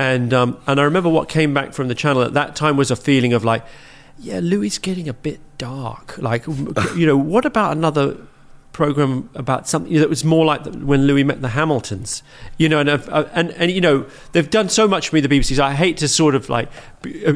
and 0.00 0.32
um, 0.32 0.58
and 0.66 0.80
I 0.80 0.84
remember 0.84 1.10
what 1.10 1.28
came 1.28 1.52
back 1.52 1.74
from 1.74 1.88
the 1.88 1.94
channel 1.94 2.22
at 2.22 2.32
that 2.32 2.56
time 2.56 2.78
was 2.78 2.90
a 2.90 2.96
feeling 2.96 3.34
of 3.34 3.44
like, 3.44 3.66
yeah, 4.18 4.40
Louis 4.42 4.78
getting 4.78 5.10
a 5.10 5.12
bit 5.12 5.40
dark. 5.58 6.16
Like, 6.16 6.46
you 6.96 7.06
know, 7.06 7.18
what 7.18 7.44
about 7.44 7.76
another 7.76 8.16
program 8.72 9.28
about 9.34 9.68
something 9.68 9.92
that 9.94 10.08
was 10.08 10.24
more 10.24 10.44
like 10.44 10.64
when 10.64 11.06
Louis 11.06 11.24
met 11.24 11.42
the 11.42 11.48
Hamiltons? 11.48 12.22
You 12.58 12.68
know, 12.68 12.80
and 12.80 12.88
uh, 12.88 13.28
and 13.32 13.50
and 13.52 13.70
you 13.70 13.80
know, 13.80 14.06
they've 14.32 14.48
done 14.48 14.68
so 14.68 14.86
much 14.88 15.08
for 15.08 15.16
me, 15.16 15.20
the 15.20 15.28
BBC. 15.28 15.56
So 15.56 15.64
I 15.64 15.74
hate 15.74 15.96
to 15.98 16.08
sort 16.08 16.34
of 16.34 16.48
like 16.48 16.68
uh, 17.04 17.32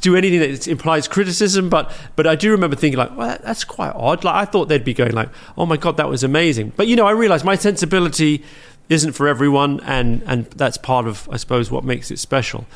do 0.00 0.16
anything 0.16 0.40
that 0.40 0.68
implies 0.68 1.08
criticism, 1.08 1.68
but 1.68 1.92
but 2.16 2.26
I 2.26 2.34
do 2.34 2.50
remember 2.50 2.76
thinking 2.76 2.98
like, 2.98 3.16
well, 3.16 3.38
that's 3.42 3.64
quite 3.64 3.92
odd. 3.94 4.24
Like 4.24 4.34
I 4.34 4.44
thought 4.44 4.68
they'd 4.68 4.84
be 4.84 4.94
going 4.94 5.12
like, 5.12 5.28
oh 5.56 5.66
my 5.66 5.76
god, 5.76 5.96
that 5.96 6.08
was 6.08 6.24
amazing. 6.24 6.72
But 6.76 6.86
you 6.86 6.96
know, 6.96 7.06
I 7.06 7.12
realised 7.12 7.44
my 7.44 7.56
sensibility 7.56 8.44
isn't 8.88 9.12
for 9.12 9.28
everyone, 9.28 9.80
and 9.80 10.22
and 10.26 10.46
that's 10.46 10.76
part 10.76 11.06
of 11.06 11.28
I 11.30 11.36
suppose 11.36 11.70
what 11.70 11.84
makes 11.84 12.10
it 12.10 12.18
special. 12.18 12.66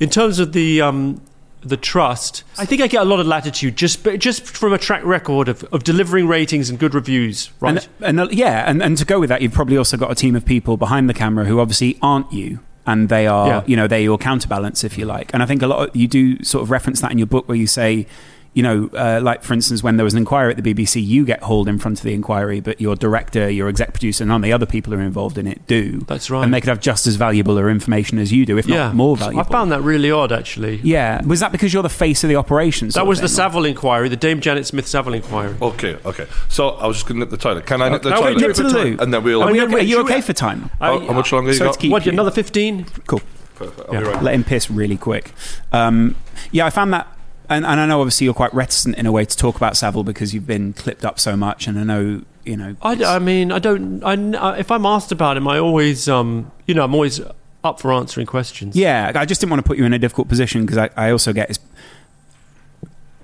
In 0.00 0.10
terms 0.10 0.38
of 0.38 0.52
the 0.52 0.80
um, 0.80 1.20
the 1.68 1.76
trust, 1.76 2.44
I 2.58 2.64
think 2.66 2.82
I 2.82 2.86
get 2.86 3.02
a 3.02 3.04
lot 3.04 3.20
of 3.20 3.26
latitude 3.26 3.76
just 3.76 4.04
just 4.18 4.44
from 4.46 4.72
a 4.72 4.78
track 4.78 5.04
record 5.04 5.48
of, 5.48 5.64
of 5.72 5.84
delivering 5.84 6.26
ratings 6.28 6.70
and 6.70 6.78
good 6.78 6.94
reviews. 6.94 7.50
Right? 7.60 7.88
And, 8.00 8.18
and 8.18 8.20
uh, 8.20 8.28
yeah, 8.30 8.68
and, 8.68 8.82
and 8.82 8.96
to 8.98 9.04
go 9.04 9.18
with 9.20 9.28
that, 9.30 9.42
you've 9.42 9.52
probably 9.54 9.76
also 9.76 9.96
got 9.96 10.10
a 10.10 10.14
team 10.14 10.36
of 10.36 10.44
people 10.44 10.76
behind 10.76 11.08
the 11.08 11.14
camera 11.14 11.44
who 11.46 11.60
obviously 11.60 11.98
aren't 12.02 12.32
you. 12.32 12.60
And 12.86 13.08
they 13.08 13.26
are, 13.26 13.48
Yeah. 13.48 13.62
you 13.66 13.76
know, 13.76 13.86
they're 13.86 14.00
your 14.00 14.18
counterbalance, 14.18 14.84
if 14.84 14.98
you 14.98 15.06
like. 15.06 15.32
And 15.32 15.42
I 15.42 15.46
think 15.46 15.62
a 15.62 15.66
lot 15.66 15.88
of, 15.88 15.96
you 15.96 16.06
do 16.06 16.42
sort 16.44 16.62
of 16.62 16.70
reference 16.70 17.00
that 17.00 17.10
in 17.12 17.16
your 17.16 17.26
book 17.26 17.48
where 17.48 17.56
you 17.56 17.66
say, 17.66 18.06
you 18.54 18.62
know, 18.62 18.88
uh, 18.94 19.20
like 19.22 19.42
for 19.42 19.52
instance, 19.52 19.82
when 19.82 19.96
there 19.96 20.04
was 20.04 20.14
an 20.14 20.18
inquiry 20.18 20.52
at 20.54 20.62
the 20.62 20.74
BBC, 20.74 21.04
you 21.04 21.24
get 21.24 21.42
hauled 21.42 21.68
in 21.68 21.78
front 21.78 21.98
of 21.98 22.04
the 22.04 22.14
inquiry, 22.14 22.60
but 22.60 22.80
your 22.80 22.94
director, 22.96 23.50
your 23.50 23.68
exec 23.68 23.92
producer, 23.92 24.24
none 24.24 24.36
of 24.36 24.42
the 24.42 24.52
other 24.52 24.64
people 24.66 24.92
who 24.92 24.98
are 24.98 25.02
involved 25.02 25.36
in 25.38 25.46
it 25.46 25.66
do. 25.66 25.98
That's 26.06 26.30
right. 26.30 26.44
And 26.44 26.54
they 26.54 26.60
could 26.60 26.68
have 26.68 26.80
just 26.80 27.06
as 27.06 27.16
valuable 27.16 27.58
or 27.58 27.68
information 27.68 28.18
as 28.18 28.32
you 28.32 28.46
do, 28.46 28.56
if 28.56 28.66
yeah, 28.66 28.86
not 28.86 28.94
more 28.94 29.16
valuable. 29.16 29.40
I 29.40 29.44
found 29.44 29.72
that 29.72 29.82
really 29.82 30.10
odd, 30.10 30.32
actually. 30.32 30.76
Yeah, 30.84 31.20
was 31.24 31.40
that 31.40 31.52
because 31.52 31.72
you're 31.74 31.82
the 31.82 31.88
face 31.88 32.22
of 32.24 32.28
the 32.28 32.36
operation? 32.36 32.90
sort 32.90 33.04
That 33.04 33.08
was 33.08 33.20
the 33.20 33.26
thing, 33.28 33.34
or- 33.34 33.36
Savile 33.36 33.64
inquiry, 33.66 34.08
the 34.08 34.16
Dame 34.16 34.40
Janet 34.40 34.66
Smith 34.66 34.86
Savile 34.86 35.14
inquiry. 35.14 35.56
Okay, 35.60 35.98
okay. 36.04 36.26
So 36.48 36.68
I 36.70 36.86
was 36.86 36.96
just 36.96 37.06
going 37.08 37.16
to 37.18 37.26
nip 37.26 37.30
the 37.30 37.36
toilet. 37.36 37.66
Can 37.66 37.82
I 37.82 37.88
nip 37.88 38.02
the 38.02 38.10
no, 38.10 38.16
toilet? 38.20 38.36
wait, 38.36 38.46
Nip 38.46 38.56
to 38.56 38.62
the 38.62 38.68
loo. 38.68 38.96
And 39.00 39.12
then 39.12 39.22
we'll. 39.24 39.42
Are, 39.42 39.50
we 39.52 39.60
okay- 39.62 39.74
are 39.74 39.78
you 39.80 39.98
okay 40.02 40.20
for 40.20 40.32
time? 40.32 40.70
how, 40.80 41.00
how 41.00 41.12
much 41.12 41.32
longer 41.32 41.52
so 41.52 41.54
you 41.54 41.58
to 41.58 41.64
got? 41.74 41.78
keep- 41.80 41.90
What, 41.92 42.06
you. 42.06 42.12
another 42.12 42.30
15? 42.30 42.84
Cool. 43.08 43.20
Perfect. 43.56 43.88
I'll 43.88 44.00
be 44.00 44.06
right 44.06 44.22
Let 44.22 44.34
him 44.34 44.44
piss 44.44 44.70
really 44.70 44.96
quick. 44.96 45.32
Um, 45.72 46.16
yeah, 46.50 46.66
I 46.66 46.70
found 46.70 46.92
that, 46.92 47.06
and, 47.48 47.64
and 47.66 47.80
I 47.80 47.86
know 47.86 48.00
obviously 48.00 48.24
you're 48.24 48.34
quite 48.34 48.54
reticent 48.54 48.96
in 48.96 49.06
a 49.06 49.12
way 49.12 49.24
to 49.24 49.36
talk 49.36 49.56
about 49.56 49.76
Savile 49.76 50.04
because 50.04 50.32
you've 50.34 50.46
been 50.46 50.72
clipped 50.72 51.04
up 51.04 51.18
so 51.18 51.36
much, 51.36 51.66
and 51.66 51.78
I 51.78 51.84
know 51.84 52.22
you 52.44 52.56
know. 52.56 52.76
I, 52.82 53.02
I 53.04 53.18
mean, 53.18 53.52
I 53.52 53.58
don't. 53.58 54.02
I, 54.02 54.58
if 54.58 54.70
I'm 54.70 54.86
asked 54.86 55.12
about 55.12 55.36
him, 55.36 55.48
I 55.48 55.58
always, 55.58 56.08
um, 56.08 56.50
you 56.66 56.74
know, 56.74 56.84
I'm 56.84 56.94
always 56.94 57.20
up 57.62 57.80
for 57.80 57.92
answering 57.92 58.26
questions. 58.26 58.76
yeah, 58.76 59.12
I 59.14 59.24
just 59.24 59.40
didn't 59.40 59.50
want 59.50 59.64
to 59.64 59.66
put 59.66 59.78
you 59.78 59.84
in 59.84 59.92
a 59.92 59.98
difficult 59.98 60.28
position 60.28 60.66
because 60.66 60.78
I, 60.78 60.90
I 60.96 61.10
also 61.10 61.32
get 61.32 61.48
it's, 61.48 61.58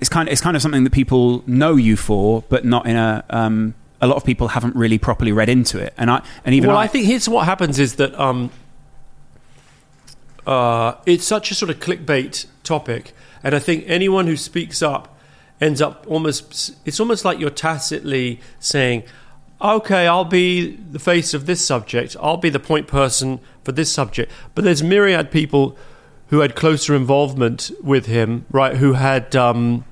it's 0.01 0.09
kind 0.09 0.28
of 0.28 0.32
it's 0.32 0.40
kind 0.40 0.56
of 0.56 0.62
something 0.62 0.84
that 0.84 0.92
people 0.92 1.44
know 1.47 1.76
you 1.76 1.97
for, 1.97 2.42
but 2.48 2.64
not 2.64 2.86
in 2.86 2.97
a. 2.97 3.24
Um, 3.30 3.74
a 4.02 4.06
lot 4.06 4.16
of 4.16 4.24
people 4.24 4.48
haven't 4.48 4.74
really 4.74 4.97
properly 4.97 5.30
read 5.30 5.51
into 5.51 5.78
it, 5.78 5.92
and 5.98 6.10
I 6.10 6.22
and 6.44 6.55
even 6.55 6.68
well, 6.68 6.78
I, 6.78 6.84
I 6.84 6.86
think 6.86 7.05
here's 7.05 7.28
what 7.28 7.44
happens 7.44 7.78
is 7.78 7.97
that 7.97 8.18
um, 8.18 8.51
uh, 10.47 10.94
it's 11.05 11.24
such 11.24 11.51
a 11.51 11.55
sort 11.55 11.70
of 11.70 11.80
clickbait 11.80 12.47
topic, 12.62 13.12
and 13.43 13.55
I 13.55 13.59
think 13.59 13.85
anyone 13.87 14.27
who 14.27 14.37
speaks 14.37 14.83
up 14.83 15.17
ends 15.61 15.81
up 15.81 16.05
almost. 16.09 16.75
It's 16.85 17.01
almost 17.01 17.25
like 17.25 17.39
you're 17.39 17.51
tacitly 17.51 18.41
saying, 18.59 19.05
"Okay, 19.61 20.07
I'll 20.07 20.25
be 20.25 20.77
the 20.77 20.99
face 20.99 21.35
of 21.35 21.47
this 21.47 21.65
subject. 21.65 22.17
I'll 22.21 22.37
be 22.37 22.51
the 22.51 22.61
point 22.61 22.87
person 22.87 23.41
for 23.65 23.73
this 23.73 23.91
subject." 23.93 24.31
But 24.55 24.65
there's 24.65 24.83
myriad 24.83 25.31
people 25.31 25.77
who 26.29 26.41
had 26.41 26.55
closer 26.55 26.95
involvement 26.95 27.71
with 27.83 28.07
him, 28.07 28.47
right? 28.51 28.77
Who 28.77 28.93
had, 28.93 29.35
um, 29.35 29.85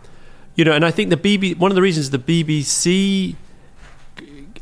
you 0.55 0.65
know, 0.65 0.73
and 0.73 0.85
I 0.85 0.91
think 0.91 1.11
the 1.11 1.17
BB. 1.17 1.59
One 1.59 1.71
of 1.71 1.75
the 1.75 1.83
reasons 1.83 2.11
the 2.11 2.19
BBC 2.19 3.37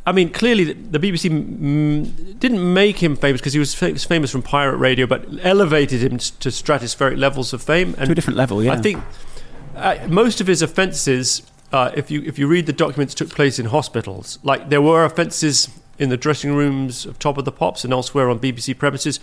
I 0.07 0.13
mean, 0.13 0.31
clearly 0.31 0.73
the 0.73 1.01
BBC 1.01 1.29
mm, 1.31 2.39
didn't 2.39 2.73
make 2.73 3.03
him 3.03 3.17
famous 3.17 3.41
because 3.41 3.53
he 3.53 3.59
was 3.59 3.75
fa- 3.75 3.99
famous 3.99 4.31
from 4.31 4.41
pirate 4.41 4.77
radio, 4.77 5.05
but 5.05 5.27
elevated 5.43 6.01
him 6.01 6.19
to 6.19 6.49
stratospheric 6.49 7.19
levels 7.19 7.53
of 7.53 7.61
fame. 7.61 7.97
And 7.99 8.07
to 8.07 8.13
a 8.13 8.15
different 8.15 8.37
level, 8.37 8.63
yeah. 8.63 8.73
I 8.73 8.77
think 8.77 9.03
uh, 9.75 9.99
most 10.09 10.41
of 10.41 10.47
his 10.47 10.63
offences, 10.63 11.43
uh, 11.73 11.91
if 11.97 12.09
you 12.09 12.23
if 12.23 12.39
you 12.39 12.47
read 12.47 12.67
the 12.67 12.73
documents, 12.73 13.15
took 13.15 13.31
place 13.31 13.59
in 13.59 13.67
hospitals. 13.67 14.39
Like 14.45 14.69
there 14.69 14.81
were 14.81 15.05
offences 15.05 15.69
in 15.99 16.09
the 16.09 16.17
dressing 16.17 16.55
rooms 16.55 17.05
of 17.05 17.19
Top 17.19 17.37
of 17.37 17.45
the 17.45 17.53
Pops 17.53 17.83
and 17.83 17.93
elsewhere 17.93 18.31
on 18.31 18.39
BBC 18.39 18.79
premises, 18.79 19.19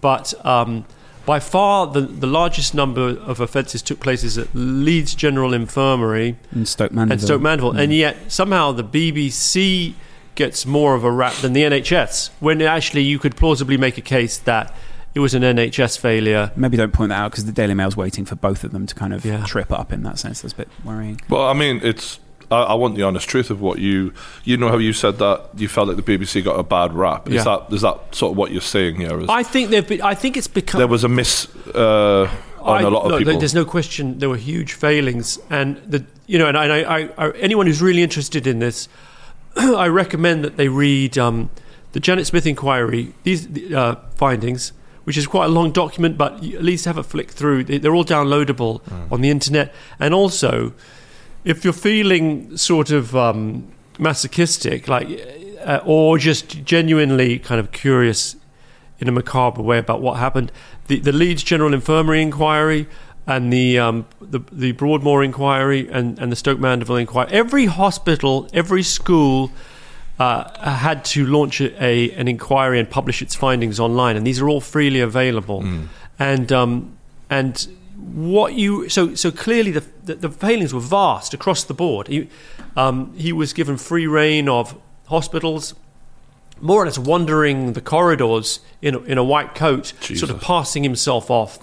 but. 0.00 0.34
Um, 0.44 0.84
by 1.26 1.40
far, 1.40 1.86
the, 1.86 2.02
the 2.02 2.26
largest 2.26 2.74
number 2.74 3.00
of 3.00 3.40
offences 3.40 3.80
took 3.80 3.98
place 3.98 4.36
at 4.36 4.46
Leeds 4.52 5.14
General 5.14 5.54
Infirmary 5.54 6.36
in 6.54 6.66
Stoke 6.66 6.92
Mandeville. 6.92 7.12
and 7.12 7.22
Stoke 7.22 7.40
Mandeville, 7.40 7.72
mm. 7.72 7.82
and 7.82 7.94
yet 7.94 8.30
somehow 8.30 8.72
the 8.72 8.84
BBC 8.84 9.94
gets 10.34 10.66
more 10.66 10.94
of 10.94 11.04
a 11.04 11.10
rap 11.10 11.34
than 11.34 11.52
the 11.52 11.62
NHS, 11.62 12.30
when 12.40 12.60
actually 12.62 13.02
you 13.02 13.18
could 13.18 13.36
plausibly 13.36 13.76
make 13.76 13.98
a 13.98 14.02
case 14.02 14.38
that 14.38 14.74
it 15.14 15.20
was 15.20 15.34
an 15.34 15.42
NHS 15.42 15.98
failure. 15.98 16.50
Maybe 16.56 16.76
don't 16.76 16.92
point 16.92 17.10
that 17.10 17.18
out 17.18 17.30
because 17.30 17.46
the 17.46 17.52
Daily 17.52 17.74
Mail's 17.74 17.96
waiting 17.96 18.24
for 18.24 18.34
both 18.34 18.64
of 18.64 18.72
them 18.72 18.86
to 18.86 18.94
kind 18.94 19.14
of 19.14 19.24
yeah. 19.24 19.44
trip 19.44 19.70
up 19.70 19.92
in 19.92 20.02
that 20.02 20.18
sense. 20.18 20.42
That's 20.42 20.54
a 20.54 20.56
bit 20.56 20.68
worrying. 20.84 21.20
Well, 21.28 21.46
I 21.46 21.52
mean, 21.52 21.80
it's. 21.82 22.18
I, 22.50 22.62
I, 22.62 22.74
want 22.74 22.94
the 22.94 23.02
honest 23.02 23.28
truth 23.28 23.50
of 23.50 23.60
what 23.60 23.78
you. 23.78 24.12
You 24.44 24.56
know 24.56 24.68
how 24.68 24.78
you 24.78 24.92
said 24.92 25.18
that 25.18 25.50
you 25.56 25.68
felt 25.68 25.88
like 25.88 25.96
the 25.96 26.02
BBC 26.02 26.44
got 26.44 26.58
a 26.58 26.62
bad 26.62 26.92
rap. 26.92 27.28
Is 27.28 27.34
yeah. 27.34 27.44
that 27.44 27.72
is 27.72 27.80
that 27.82 28.14
sort 28.14 28.32
of 28.32 28.36
what 28.36 28.50
you're 28.50 28.60
saying 28.60 28.96
here? 28.96 29.20
Is, 29.20 29.28
I 29.28 29.42
think 29.42 29.70
they've 29.70 29.86
been. 29.86 30.02
I 30.02 30.14
think 30.14 30.36
it's 30.36 30.48
become. 30.48 30.78
There 30.78 30.88
was 30.88 31.04
a 31.04 31.08
miss. 31.08 31.48
Uh, 31.66 32.28
on 32.60 32.78
I, 32.78 32.82
a 32.82 32.90
lot 32.90 33.10
of 33.10 33.18
people. 33.18 33.38
There's 33.38 33.54
no 33.54 33.64
question 33.64 34.18
there 34.18 34.28
were 34.28 34.36
huge 34.36 34.72
failings, 34.72 35.38
and 35.50 35.76
the 35.86 36.04
you 36.26 36.38
know, 36.38 36.48
and 36.48 36.56
I, 36.56 36.80
I, 36.80 37.10
I 37.18 37.30
anyone 37.32 37.66
who's 37.66 37.82
really 37.82 38.02
interested 38.02 38.46
in 38.46 38.58
this 38.58 38.88
I 39.56 39.86
recommend 39.88 40.44
that 40.44 40.56
they 40.56 40.68
read 40.68 41.16
um, 41.16 41.50
the 41.92 42.00
Janet 42.00 42.26
Smith 42.26 42.46
inquiry, 42.46 43.14
these 43.22 43.72
uh, 43.72 43.96
findings, 44.16 44.72
which 45.04 45.16
is 45.16 45.26
quite 45.26 45.46
a 45.46 45.48
long 45.48 45.70
document, 45.70 46.18
but 46.18 46.42
at 46.42 46.62
least 46.62 46.86
have 46.86 46.98
a 46.98 47.02
flick 47.02 47.30
through. 47.30 47.64
They're 47.64 47.94
all 47.94 48.04
downloadable 48.04 48.82
mm. 48.82 49.12
on 49.12 49.20
the 49.20 49.30
internet. 49.30 49.72
And 50.00 50.12
also, 50.12 50.72
if 51.44 51.62
you're 51.62 51.72
feeling 51.72 52.56
sort 52.56 52.90
of 52.90 53.14
um, 53.14 53.70
masochistic, 53.98 54.88
like, 54.88 55.08
uh, 55.64 55.80
or 55.84 56.18
just 56.18 56.64
genuinely 56.64 57.38
kind 57.38 57.60
of 57.60 57.70
curious 57.70 58.36
in 58.98 59.08
a 59.08 59.12
macabre 59.12 59.62
way 59.62 59.78
about 59.78 60.00
what 60.00 60.18
happened, 60.18 60.50
the, 60.88 60.98
the 60.98 61.12
Leeds 61.12 61.42
General 61.42 61.74
Infirmary 61.74 62.22
inquiry 62.22 62.88
and 63.26 63.52
the, 63.52 63.78
um, 63.78 64.06
the, 64.20 64.40
the 64.52 64.72
Broadmoor 64.72 65.24
inquiry 65.24 65.88
and, 65.90 66.18
and 66.18 66.30
the 66.30 66.36
Stoke 66.36 66.58
Mandeville 66.58 66.96
inquiry. 66.96 67.28
Every 67.30 67.66
hospital, 67.66 68.48
every 68.52 68.82
school 68.82 69.50
uh, 70.18 70.76
had 70.76 71.04
to 71.06 71.26
launch 71.26 71.60
a, 71.60 72.10
an 72.12 72.28
inquiry 72.28 72.78
and 72.78 72.88
publish 72.88 73.22
its 73.22 73.34
findings 73.34 73.80
online, 73.80 74.16
and 74.16 74.26
these 74.26 74.40
are 74.40 74.48
all 74.48 74.60
freely 74.60 75.00
available. 75.00 75.62
Mm. 75.62 75.88
And 76.18 76.52
um, 76.52 76.96
and 77.28 77.66
what 77.96 78.54
you 78.54 78.88
so 78.88 79.14
so 79.14 79.30
clearly 79.30 79.72
the, 79.72 79.84
the, 80.04 80.14
the 80.14 80.28
failings 80.28 80.72
were 80.72 80.80
vast 80.80 81.34
across 81.34 81.64
the 81.64 81.74
board. 81.74 82.06
He 82.06 82.28
um, 82.76 83.12
he 83.16 83.32
was 83.32 83.52
given 83.52 83.76
free 83.76 84.06
reign 84.06 84.48
of 84.48 84.78
hospitals. 85.06 85.74
More 86.60 86.82
or 86.82 86.84
less 86.84 86.98
wandering 86.98 87.72
the 87.72 87.80
corridors 87.80 88.60
in 88.80 88.94
a, 88.94 89.00
in 89.00 89.18
a 89.18 89.24
white 89.24 89.56
coat, 89.56 89.92
Jesus. 90.00 90.20
sort 90.20 90.30
of 90.30 90.40
passing 90.40 90.84
himself 90.84 91.28
off 91.28 91.58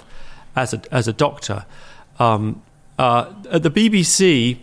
as 0.55 0.73
a 0.73 0.81
as 0.91 1.07
a 1.07 1.13
doctor. 1.13 1.65
Um, 2.19 2.61
uh, 2.99 3.33
at 3.49 3.63
the 3.63 3.71
BBC, 3.71 4.59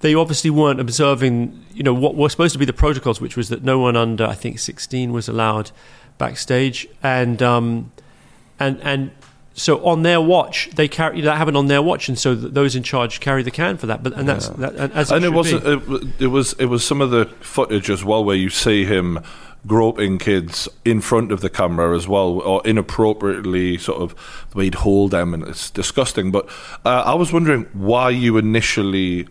they 0.00 0.14
obviously 0.14 0.50
weren't 0.50 0.80
observing, 0.80 1.64
you 1.72 1.82
know, 1.82 1.94
what 1.94 2.14
were 2.16 2.28
supposed 2.28 2.52
to 2.52 2.58
be 2.58 2.64
the 2.64 2.72
protocols, 2.72 3.20
which 3.20 3.36
was 3.36 3.48
that 3.48 3.62
no 3.62 3.78
one 3.78 3.96
under, 3.96 4.26
I 4.26 4.34
think, 4.34 4.58
sixteen 4.58 5.12
was 5.12 5.28
allowed 5.28 5.70
backstage, 6.18 6.86
and 7.02 7.42
um, 7.42 7.92
and 8.58 8.80
and 8.82 9.10
so 9.54 9.84
on 9.84 10.02
their 10.02 10.20
watch, 10.20 10.70
they 10.74 10.86
carry 10.86 11.20
that 11.20 11.36
happened 11.36 11.56
on 11.56 11.66
their 11.66 11.82
watch, 11.82 12.08
and 12.08 12.18
so 12.18 12.34
those 12.34 12.76
in 12.76 12.82
charge 12.82 13.20
carry 13.20 13.42
the 13.42 13.50
can 13.50 13.76
for 13.76 13.86
that. 13.86 14.02
But 14.02 14.14
and 14.14 14.28
that's 14.28 14.48
yeah. 14.48 14.70
that, 14.70 14.92
as 14.92 15.10
it 15.10 15.24
it 15.24 15.30
wasn't. 15.30 15.66
It, 15.66 16.22
it 16.22 16.26
was 16.28 16.52
it 16.54 16.66
was 16.66 16.86
some 16.86 17.00
of 17.00 17.10
the 17.10 17.26
footage 17.40 17.90
as 17.90 18.04
well 18.04 18.24
where 18.24 18.36
you 18.36 18.50
see 18.50 18.84
him 18.84 19.20
groping 19.66 20.18
kids 20.18 20.68
in 20.84 21.00
front 21.00 21.32
of 21.32 21.40
the 21.40 21.50
camera 21.50 21.96
as 21.96 22.08
well, 22.08 22.40
or 22.40 22.62
inappropriately 22.64 23.78
sort 23.78 24.00
of 24.00 24.14
he'd 24.54 24.76
hold 24.76 25.10
them, 25.10 25.34
and 25.34 25.42
it's 25.44 25.70
disgusting. 25.70 26.30
But 26.30 26.48
uh, 26.84 27.02
I 27.04 27.14
was 27.14 27.32
wondering 27.32 27.64
why 27.72 28.10
you 28.10 28.36
initially 28.36 29.28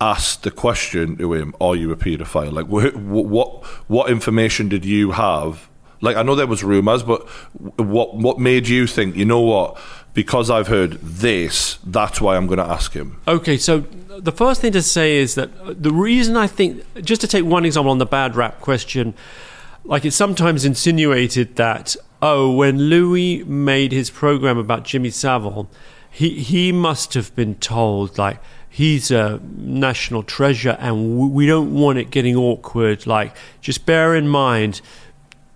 asked 0.00 0.42
the 0.42 0.50
question 0.50 1.16
to 1.16 1.32
him, 1.34 1.54
"Are 1.60 1.76
you 1.76 1.90
a 1.92 1.96
paedophile?" 1.96 2.52
Like, 2.52 2.66
what 2.66 2.96
what, 2.96 3.64
what 3.88 4.10
information 4.10 4.68
did 4.68 4.84
you 4.84 5.12
have? 5.12 5.68
Like, 6.00 6.16
I 6.16 6.22
know 6.22 6.34
there 6.34 6.46
was 6.46 6.62
rumors, 6.62 7.02
but 7.02 7.28
what 7.78 8.16
what 8.16 8.38
made 8.38 8.68
you 8.68 8.86
think? 8.86 9.16
You 9.16 9.24
know 9.24 9.40
what? 9.40 9.78
Because 10.14 10.50
I've 10.50 10.68
heard 10.68 10.92
this, 10.94 11.78
that's 11.84 12.20
why 12.20 12.36
I'm 12.36 12.46
going 12.46 12.58
to 12.58 12.64
ask 12.64 12.92
him. 12.92 13.20
Okay, 13.28 13.56
so 13.56 13.84
the 14.18 14.32
first 14.32 14.60
thing 14.60 14.72
to 14.72 14.82
say 14.82 15.16
is 15.16 15.36
that 15.36 15.50
the 15.80 15.92
reason 15.92 16.36
I 16.36 16.48
think, 16.48 16.82
just 17.04 17.20
to 17.20 17.28
take 17.28 17.44
one 17.44 17.64
example 17.64 17.92
on 17.92 17.98
the 17.98 18.06
bad 18.06 18.34
rap 18.34 18.60
question, 18.60 19.14
like 19.84 20.04
it's 20.04 20.16
sometimes 20.16 20.64
insinuated 20.64 21.56
that 21.56 21.96
oh, 22.20 22.52
when 22.52 22.78
Louis 22.78 23.44
made 23.44 23.92
his 23.92 24.10
program 24.10 24.58
about 24.58 24.84
Jimmy 24.84 25.10
Savile, 25.10 25.68
he 26.10 26.40
he 26.40 26.72
must 26.72 27.14
have 27.14 27.34
been 27.34 27.54
told 27.56 28.18
like 28.18 28.40
he's 28.68 29.10
a 29.10 29.40
national 29.56 30.22
treasure 30.22 30.76
and 30.80 31.32
we 31.32 31.46
don't 31.46 31.74
want 31.74 31.98
it 31.98 32.10
getting 32.10 32.36
awkward. 32.36 33.06
Like 33.06 33.36
just 33.60 33.86
bear 33.86 34.14
in 34.14 34.28
mind, 34.28 34.80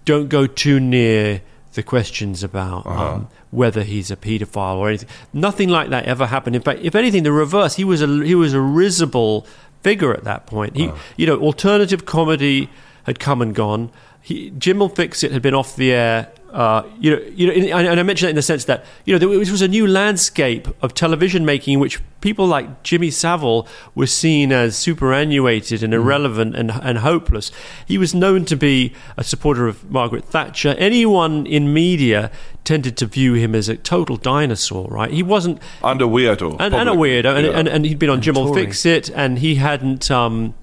don't 0.05 0.29
go 0.29 0.47
too 0.47 0.81
near 0.81 1.43
the 1.75 1.83
questions 1.83 2.43
about 2.43 2.87
uh-huh. 2.87 3.15
um, 3.15 3.29
whether 3.51 3.83
he's 3.83 4.11
a 4.11 4.17
paedophile 4.17 4.77
or 4.77 4.89
anything. 4.89 5.09
Nothing 5.33 5.69
like 5.69 5.91
that 5.91 6.05
ever 6.05 6.27
happened. 6.27 6.57
In 6.57 6.63
fact, 6.63 6.81
if 6.83 6.95
anything, 6.95 7.23
the 7.23 7.33
reverse. 7.33 7.77
He 7.77 7.85
was 7.85 8.03
a 8.03 8.25
he 8.25 8.35
was 8.35 8.55
a 8.55 8.61
risible 8.61 9.47
figure 9.83 10.13
at 10.13 10.25
that 10.25 10.47
point. 10.47 10.77
He, 10.77 10.89
uh-huh. 10.89 10.97
you 11.17 11.27
know, 11.27 11.41
alternative 11.41 12.05
comedy 12.05 12.69
had 13.05 13.19
come 13.19 13.43
and 13.43 13.55
gone 13.55 13.91
he, 14.23 14.51
Jim'll 14.51 14.89
Fix 14.89 15.25
It 15.25 15.33
had 15.33 15.43
been 15.43 15.55
off 15.55 15.77
the 15.77 15.93
air. 15.93 16.33
Uh, 16.53 16.87
you 17.01 17.17
know, 17.17 17.23
you 17.35 17.47
know, 17.47 17.77
and 17.77 17.99
I 17.99 18.03
mention 18.03 18.27
that 18.27 18.31
in 18.31 18.37
the 18.37 18.43
sense 18.43 18.67
that 18.67 18.85
you 19.07 19.15
know 19.15 19.19
there 19.19 19.29
was 19.29 19.63
a 19.63 19.69
new 19.69 19.87
landscape 19.87 20.69
of 20.83 20.93
television 20.93 21.47
making 21.47 21.75
in 21.75 21.81
which 21.81 21.99
people 22.21 22.47
like 22.47 22.83
Jimmy 22.83 23.11
Savile 23.11 23.67
were 23.95 24.07
seen 24.07 24.53
as 24.53 24.77
superannuated 24.77 25.83
and 25.83 25.95
mm. 25.95 25.97
irrelevant 25.97 26.55
and, 26.55 26.71
and 26.71 26.99
hopeless. 26.99 27.51
He 27.87 27.97
was 27.97 28.15
known 28.15 28.45
to 28.45 28.57
be 28.57 28.93
a 29.17 29.25
supporter 29.25 29.67
of 29.67 29.91
Margaret 29.91 30.27
Thatcher. 30.27 30.75
Anyone 30.79 31.47
in 31.47 31.73
media 31.73 32.31
tended 32.65 32.99
to 32.99 33.07
view 33.07 33.33
him 33.33 33.55
as 33.55 33.71
a 33.71 33.77
total 33.77 34.19
dinosaur, 34.19 34.89
right? 34.89 35.11
He 35.11 35.23
wasn't 35.23 35.59
and 35.83 36.03
a 36.03 36.05
weirdo, 36.05 36.59
and, 36.61 36.75
and 36.75 36.89
a 36.89 36.93
weirdo, 36.93 37.35
and, 37.35 37.47
yeah. 37.47 37.53
and, 37.59 37.67
and, 37.67 37.85
he'd 37.87 37.99
been 37.99 38.11
on 38.11 38.21
Jim'll 38.21 38.55
Fix 38.55 38.85
It, 38.85 39.09
and 39.09 39.39
he 39.39 39.55
hadn't. 39.57 40.11
Um, 40.11 40.55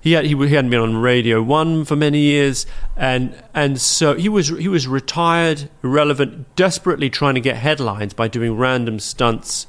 he 0.00 0.12
had, 0.12 0.24
he, 0.24 0.36
he 0.36 0.54
hadn't 0.54 0.70
been 0.70 0.80
on 0.80 0.96
Radio 0.96 1.42
One 1.42 1.84
for 1.84 1.96
many 1.96 2.20
years, 2.20 2.66
and 2.96 3.34
and 3.54 3.80
so 3.80 4.14
he 4.14 4.28
was 4.28 4.48
he 4.48 4.68
was 4.68 4.86
retired, 4.86 5.68
irrelevant, 5.82 6.54
desperately 6.56 7.10
trying 7.10 7.34
to 7.34 7.40
get 7.40 7.56
headlines 7.56 8.14
by 8.14 8.28
doing 8.28 8.56
random 8.56 8.98
stunts. 9.00 9.66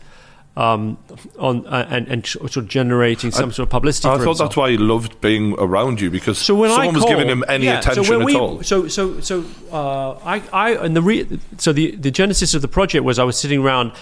Um, 0.57 0.97
on 1.37 1.65
uh, 1.67 1.87
and, 1.89 2.07
and 2.09 2.25
sort 2.25 2.57
of 2.57 2.67
generating 2.67 3.31
some 3.31 3.49
I, 3.49 3.53
sort 3.53 3.67
of 3.67 3.69
publicity. 3.69 4.09
I 4.09 4.17
thought 4.17 4.25
himself. 4.25 4.37
that's 4.39 4.57
why 4.57 4.71
he 4.71 4.77
loved 4.77 5.21
being 5.21 5.53
around 5.57 6.01
you 6.01 6.09
because 6.09 6.37
so 6.37 6.53
when 6.53 6.69
someone 6.71 6.89
I 6.89 6.91
was 6.91 7.05
giving 7.05 7.29
him 7.29 7.45
any 7.47 7.65
yeah, 7.65 7.79
attention 7.79 8.03
so 8.03 8.27
at 8.27 8.35
all. 8.35 8.63
So 8.63 8.87
so 8.89 9.21
so 9.21 9.45
uh, 9.71 10.19
I 10.25 10.43
I 10.51 10.71
and 10.71 10.97
the 10.97 11.01
re, 11.01 11.39
so 11.59 11.71
the 11.71 11.95
the 11.95 12.11
genesis 12.11 12.55
of 12.55 12.61
the 12.61 12.67
project 12.67 13.05
was 13.05 13.19
I 13.19 13.23
was 13.23 13.39
sitting 13.39 13.61
around 13.61 13.93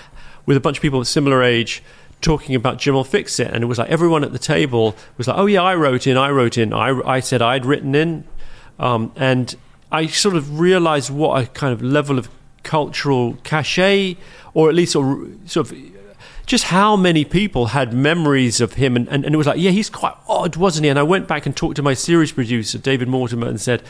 with 0.48 0.58
a 0.58 0.60
bunch 0.60 0.78
of 0.78 0.82
people 0.82 1.00
of 1.00 1.08
similar 1.08 1.44
age 1.44 1.84
talking 2.22 2.56
about 2.56 2.78
Jim'll 2.78 3.04
Fix 3.04 3.40
It, 3.40 3.52
and 3.52 3.64
it 3.64 3.68
was 3.68 3.78
like 3.78 3.90
everyone 3.90 4.24
at 4.24 4.32
the 4.32 4.40
table 4.40 4.96
was 5.18 5.28
like, 5.28 5.38
"Oh 5.38 5.46
yeah, 5.46 5.62
I 5.62 5.76
wrote 5.76 6.08
in, 6.08 6.18
I 6.18 6.30
wrote 6.30 6.58
in, 6.58 6.74
I, 6.74 6.90
I 7.06 7.20
said 7.20 7.42
I'd 7.42 7.66
written 7.66 7.96
in," 7.96 8.24
um, 8.80 9.12
and 9.16 9.56
I 9.92 10.08
sort 10.08 10.36
of 10.36 10.60
realised 10.60 11.10
what 11.10 11.42
a 11.42 11.48
kind 11.48 11.74
of 11.74 11.82
level 11.82 12.18
of 12.18 12.30
cultural 12.64 13.38
cachet, 13.44 14.18
or 14.54 14.70
at 14.70 14.76
least 14.76 14.94
sort 14.94 15.56
of 15.56 15.74
just 16.46 16.66
how 16.66 16.96
many 16.96 17.26
people 17.26 17.68
had 17.68 17.94
memories 17.94 18.62
of 18.62 18.74
him, 18.74 18.96
and, 18.96 19.08
and, 19.10 19.26
and 19.26 19.36
it 19.36 19.38
was 19.38 19.48
like, 19.48 19.60
yeah, 19.60 19.72
he's 19.72 19.90
quite 19.90 20.16
odd, 20.28 20.56
wasn't 20.56 20.86
he? 20.86 20.90
And 20.90 20.98
I 20.98 21.04
went 21.04 21.28
back 21.28 21.46
and 21.46 21.56
talked 21.56 21.76
to 21.76 21.84
my 21.84 21.94
series 21.94 22.32
producer, 22.32 22.78
David 22.78 23.10
Mortimer, 23.10 23.48
and 23.48 23.60
said 23.60 23.84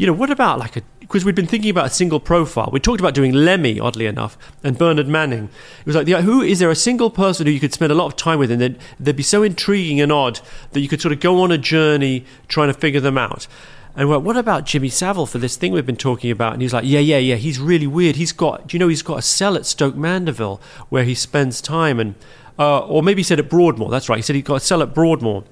you 0.00 0.06
know, 0.06 0.14
what 0.14 0.30
about 0.30 0.58
like 0.58 0.78
a 0.78 0.82
because 1.00 1.26
we'd 1.26 1.34
been 1.34 1.46
thinking 1.46 1.70
about 1.70 1.84
a 1.84 1.90
single 1.90 2.20
profile. 2.20 2.70
We 2.72 2.80
talked 2.80 3.00
about 3.00 3.12
doing 3.12 3.32
Lemmy, 3.32 3.78
oddly 3.78 4.06
enough, 4.06 4.38
and 4.64 4.78
Bernard 4.78 5.08
Manning. 5.08 5.50
It 5.80 5.86
was 5.86 5.94
like, 5.94 6.06
yeah, 6.06 6.22
who 6.22 6.40
is 6.40 6.58
there 6.58 6.70
a 6.70 6.74
single 6.74 7.10
person 7.10 7.46
who 7.46 7.52
you 7.52 7.60
could 7.60 7.74
spend 7.74 7.92
a 7.92 7.94
lot 7.94 8.06
of 8.06 8.16
time 8.16 8.38
with, 8.38 8.50
and 8.50 8.62
they'd, 8.62 8.78
they'd 8.98 9.16
be 9.16 9.22
so 9.22 9.42
intriguing 9.42 10.00
and 10.00 10.10
odd 10.10 10.40
that 10.70 10.80
you 10.80 10.88
could 10.88 11.02
sort 11.02 11.12
of 11.12 11.20
go 11.20 11.42
on 11.42 11.52
a 11.52 11.58
journey 11.58 12.24
trying 12.48 12.68
to 12.68 12.74
figure 12.74 13.00
them 13.00 13.18
out. 13.18 13.46
And 13.94 14.08
we're 14.08 14.16
like, 14.16 14.24
what 14.24 14.38
about 14.38 14.64
Jimmy 14.64 14.88
Savile 14.88 15.26
for 15.26 15.38
this 15.38 15.56
thing 15.56 15.72
we've 15.72 15.84
been 15.84 15.96
talking 15.96 16.30
about? 16.30 16.54
And 16.54 16.62
he's 16.62 16.72
like, 16.72 16.84
yeah, 16.86 17.00
yeah, 17.00 17.18
yeah, 17.18 17.34
he's 17.34 17.58
really 17.58 17.88
weird. 17.88 18.16
He's 18.16 18.32
got, 18.32 18.68
do 18.68 18.76
you 18.76 18.78
know, 18.78 18.88
he's 18.88 19.02
got 19.02 19.18
a 19.18 19.22
cell 19.22 19.54
at 19.54 19.66
Stoke 19.66 19.96
Mandeville 19.96 20.62
where 20.88 21.04
he 21.04 21.14
spends 21.14 21.60
time, 21.60 22.00
and 22.00 22.14
uh, 22.58 22.86
or 22.86 23.02
maybe 23.02 23.18
he 23.20 23.24
said 23.24 23.38
at 23.38 23.50
Broadmoor. 23.50 23.90
That's 23.90 24.08
right. 24.08 24.16
He 24.16 24.22
said 24.22 24.36
he 24.36 24.42
got 24.42 24.54
a 24.54 24.60
cell 24.60 24.80
at 24.80 24.94
Broadmoor 24.94 25.44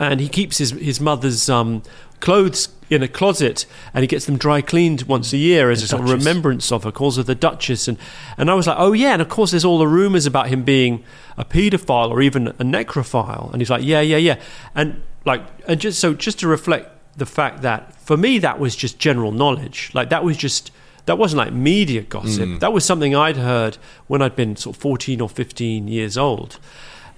and 0.00 0.18
he 0.18 0.28
keeps 0.28 0.58
his 0.58 0.70
his 0.70 1.00
mother's 1.00 1.48
um, 1.48 1.82
clothes 2.20 2.68
in 2.88 3.02
a 3.02 3.08
closet, 3.08 3.66
and 3.94 4.02
he 4.02 4.06
gets 4.08 4.26
them 4.26 4.36
dry 4.36 4.60
cleaned 4.60 5.02
once 5.02 5.32
a 5.32 5.36
year 5.36 5.70
as 5.70 5.82
a 5.82 5.86
sort 5.86 6.02
of 6.02 6.10
remembrance 6.10 6.72
of 6.72 6.82
her. 6.84 6.90
Calls 6.92 7.16
her 7.16 7.22
the 7.22 7.34
Duchess, 7.34 7.88
and 7.88 7.96
and 8.36 8.50
I 8.50 8.54
was 8.54 8.66
like, 8.66 8.76
oh 8.78 8.92
yeah, 8.92 9.12
and 9.12 9.22
of 9.22 9.28
course 9.28 9.52
there's 9.52 9.64
all 9.64 9.78
the 9.78 9.86
rumours 9.86 10.26
about 10.26 10.48
him 10.48 10.64
being 10.64 11.04
a 11.36 11.44
paedophile 11.44 12.10
or 12.10 12.20
even 12.20 12.48
a 12.48 12.52
necrophile, 12.64 13.52
and 13.52 13.60
he's 13.60 13.70
like, 13.70 13.84
yeah, 13.84 14.00
yeah, 14.00 14.16
yeah, 14.16 14.40
and 14.74 15.02
like, 15.24 15.42
and 15.68 15.80
just 15.80 16.00
so 16.00 16.14
just 16.14 16.38
to 16.40 16.48
reflect 16.48 16.90
the 17.16 17.26
fact 17.26 17.62
that 17.62 17.94
for 18.00 18.16
me 18.16 18.38
that 18.38 18.58
was 18.58 18.74
just 18.76 18.98
general 18.98 19.32
knowledge, 19.32 19.90
like 19.94 20.10
that 20.10 20.24
was 20.24 20.36
just. 20.36 20.70
That 21.06 21.16
wasn't 21.16 21.38
like 21.38 21.52
media 21.52 22.02
gossip. 22.02 22.44
That 22.60 22.72
was 22.72 22.84
something 22.84 23.16
I'd 23.16 23.38
heard 23.38 23.78
when 24.06 24.22
I'd 24.22 24.36
been 24.36 24.54
sort 24.54 24.76
of 24.76 24.82
14 24.82 25.20
or 25.20 25.28
15 25.28 25.88
years 25.88 26.16
old. 26.16 26.58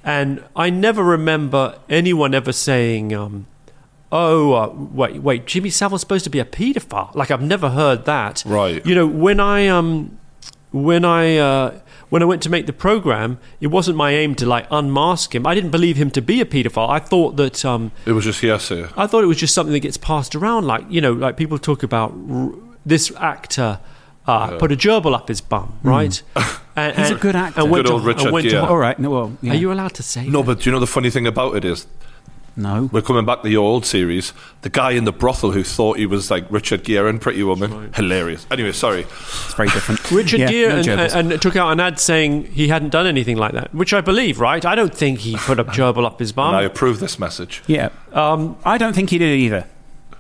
And 0.04 0.42
I 0.56 0.70
never 0.70 1.02
remember 1.02 1.78
anyone 1.90 2.32
ever 2.32 2.52
saying, 2.52 3.12
um, 3.12 3.48
"Oh, 4.12 4.52
uh, 4.52 4.68
wait, 4.74 5.22
wait, 5.22 5.47
Jimmy 5.47 5.70
Savile's 5.70 6.01
supposed 6.02 6.24
to 6.24 6.30
be 6.30 6.39
a 6.39 6.44
paedophile. 6.44 7.14
Like 7.14 7.30
I've 7.30 7.43
never 7.43 7.70
heard 7.70 8.05
that. 8.05 8.43
Right. 8.47 8.84
You 8.86 8.94
know, 8.94 9.06
when 9.06 9.40
I 9.40 9.66
um, 9.68 10.18
when 10.70 11.05
I 11.05 11.36
uh, 11.39 11.80
when 12.10 12.22
I 12.22 12.26
went 12.26 12.43
to 12.43 12.51
make 12.51 12.66
the 12.66 12.72
program, 12.72 13.39
it 13.60 13.68
wasn't 13.68 13.97
my 13.97 14.10
aim 14.12 14.34
to 14.36 14.47
like 14.47 14.66
unmask 14.70 15.34
him. 15.34 15.47
I 15.47 15.55
didn't 15.55 15.70
believe 15.70 15.97
him 15.97 16.10
to 16.10 16.20
be 16.22 16.40
a 16.40 16.44
paedophile. 16.44 16.90
I 16.90 16.98
thought 16.98 17.36
that 17.36 17.64
um, 17.64 17.90
It 18.06 18.12
was 18.12 18.24
just 18.24 18.40
hearsay. 18.40 18.86
I 18.97 19.06
thought 19.06 19.24
it 19.24 19.28
was 19.28 19.39
just 19.39 19.55
something 19.55 19.72
that 19.72 19.80
gets 19.80 19.97
passed 19.97 20.34
around. 20.34 20.66
Like 20.66 20.84
you 20.90 21.01
know, 21.01 21.12
like 21.12 21.36
people 21.36 21.59
talk 21.59 21.82
about 21.82 22.12
r- 22.30 22.52
this 22.84 23.10
actor. 23.16 23.80
Uh, 24.24 24.56
Put 24.56 24.70
a 24.70 24.76
gerbil 24.76 25.16
up 25.16 25.26
his 25.26 25.40
bum, 25.40 25.78
right? 25.82 26.22
And, 26.74 26.97
He's 26.97 27.10
a 27.10 27.16
good 27.16 27.36
actor. 27.36 27.60
And 27.60 27.70
went 27.70 27.84
Good 27.84 27.89
to, 27.90 27.94
old 27.94 28.05
Richard 28.06 28.22
and 28.22 28.32
went 28.32 28.44
to- 28.44 28.51
Gere. 28.52 28.60
All 28.66 28.78
right. 28.78 28.98
No, 28.98 29.10
well, 29.10 29.36
yeah. 29.43 29.52
Are 29.52 29.56
you 29.56 29.70
allowed 29.72 29.93
to 29.94 30.02
say? 30.02 30.26
No, 30.26 30.39
that? 30.40 30.47
but 30.47 30.60
do 30.60 30.70
you 30.70 30.72
know 30.72 30.80
the 30.80 30.86
funny 30.86 31.10
thing 31.10 31.26
about 31.26 31.55
it 31.56 31.66
is 31.66 31.86
no. 32.56 32.88
we're 32.92 33.02
coming 33.02 33.24
back 33.24 33.42
to 33.42 33.50
your 33.50 33.62
old 33.64 33.84
series. 33.86 34.32
The 34.62 34.70
guy 34.70 34.92
in 34.92 35.04
the 35.04 35.12
brothel 35.12 35.52
who 35.52 35.64
thought 35.64 35.98
he 35.98 36.06
was 36.06 36.30
like 36.30 36.44
Richard 36.50 36.84
Gere 36.84 37.08
in 37.08 37.18
Pretty 37.18 37.42
Woman, 37.42 37.92
hilarious. 37.94 38.46
Anyway, 38.50 38.72
sorry. 38.72 39.00
It's 39.02 39.54
very 39.54 39.68
different. 39.68 40.10
Richard 40.10 40.40
Yeah, 40.40 40.50
Gere 40.50 40.68
no 40.70 40.76
and, 40.76 40.84
gerbils. 40.86 41.14
and 41.32 41.42
took 41.42 41.56
out 41.56 41.70
an 41.72 41.80
ad 41.80 41.98
saying 41.98 42.44
he 42.46 42.68
hadn't 42.68 42.90
done 42.90 43.06
anything 43.06 43.36
like 43.36 43.52
that, 43.52 43.74
which 43.74 43.92
I 43.92 44.00
believe, 44.00 44.40
right? 44.40 44.64
I 44.64 44.74
don't 44.74 44.94
think 44.94 45.20
he 45.20 45.36
put 45.36 45.58
a 45.58 45.64
gerbil 45.76 46.04
up 46.04 46.18
his 46.18 46.32
bum. 46.32 46.48
and 46.48 46.56
I 46.56 46.62
approve 46.62 47.00
this 47.00 47.18
message. 47.18 47.62
yeah. 47.66 47.88
Um, 48.12 48.56
I 48.64 48.78
don't 48.78 48.92
think 48.94 49.10
he 49.10 49.18
did 49.18 49.34
either. 49.38 49.66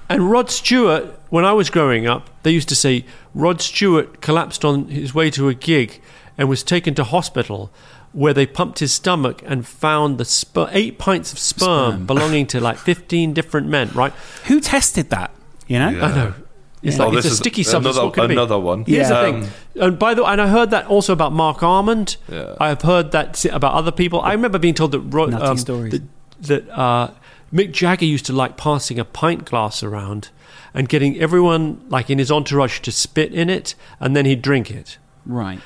And 0.08 0.30
Rod 0.30 0.50
Stewart, 0.50 1.04
when 1.30 1.44
I 1.44 1.52
was 1.52 1.70
growing 1.70 2.06
up, 2.06 2.28
they 2.42 2.50
used 2.50 2.68
to 2.70 2.76
say 2.76 3.04
Rod 3.34 3.60
Stewart 3.62 4.20
collapsed 4.20 4.64
on 4.64 4.88
his 4.88 5.14
way 5.14 5.30
to 5.30 5.48
a 5.48 5.54
gig 5.54 6.00
and 6.36 6.48
was 6.48 6.62
taken 6.62 6.94
to 6.96 7.04
hospital 7.04 7.70
where 8.12 8.34
they 8.34 8.46
pumped 8.46 8.78
his 8.80 8.92
stomach 8.92 9.42
and 9.46 9.66
found 9.66 10.18
the 10.18 10.24
sper- 10.24 10.68
eight 10.72 10.98
pints 10.98 11.32
of 11.32 11.38
sperm, 11.38 11.92
Sperm. 11.92 12.06
belonging 12.06 12.46
to 12.48 12.60
like 12.60 12.76
15 12.78 13.32
different 13.32 13.66
men, 13.68 13.90
right? 13.94 14.12
Who 14.46 14.60
tested 14.60 15.10
that? 15.10 15.30
You 15.66 15.78
know? 15.78 15.88
Yeah. 15.90 16.04
I 16.04 16.14
know. 16.14 16.34
It's 16.82 16.98
Oh, 16.98 17.04
like 17.06 17.14
this 17.14 17.26
it's 17.26 17.34
a 17.34 17.36
sticky 17.36 17.62
substance. 17.62 17.96
Another, 17.96 18.06
What 18.08 18.14
could 18.14 18.28
be? 18.28 18.34
another 18.34 18.58
one. 18.58 18.84
Here's 18.84 19.08
the 19.08 19.16
Um, 19.28 19.42
thing. 19.42 19.50
And 19.80 19.98
by 19.98 20.14
the 20.14 20.24
way, 20.24 20.30
and 20.32 20.42
I 20.42 20.48
heard 20.48 20.70
that 20.72 20.86
also 20.88 21.12
about 21.12 21.32
Marc 21.32 21.62
Almond. 21.62 22.16
Yeah. 22.30 22.56
I 22.60 22.68
have 22.68 22.82
heard 22.82 23.12
that 23.12 23.44
about 23.46 23.74
other 23.74 23.92
people. 23.92 24.20
I 24.20 24.32
remember 24.32 24.58
being 24.58 24.74
told 24.74 24.90
that 24.92 24.98
Ro- 25.00 25.26
um, 25.26 25.56
that, 25.56 26.02
that 26.40 26.68
uh, 26.76 27.10
Mick 27.54 27.70
Jagger 27.72 28.04
used 28.04 28.26
to 28.26 28.32
like 28.32 28.56
passing 28.56 28.98
a 28.98 29.04
pint 29.04 29.44
glass 29.44 29.82
around 29.84 30.30
and 30.74 30.88
getting 30.88 31.16
everyone 31.20 31.82
like 31.88 32.10
in 32.10 32.18
his 32.18 32.32
entourage 32.32 32.80
to 32.80 32.90
spit 32.90 33.32
in 33.32 33.48
it 33.48 33.74
and 34.00 34.16
then 34.16 34.26
he'd 34.26 34.42
drink 34.42 34.68
it. 34.70 34.98
Right. 35.24 35.60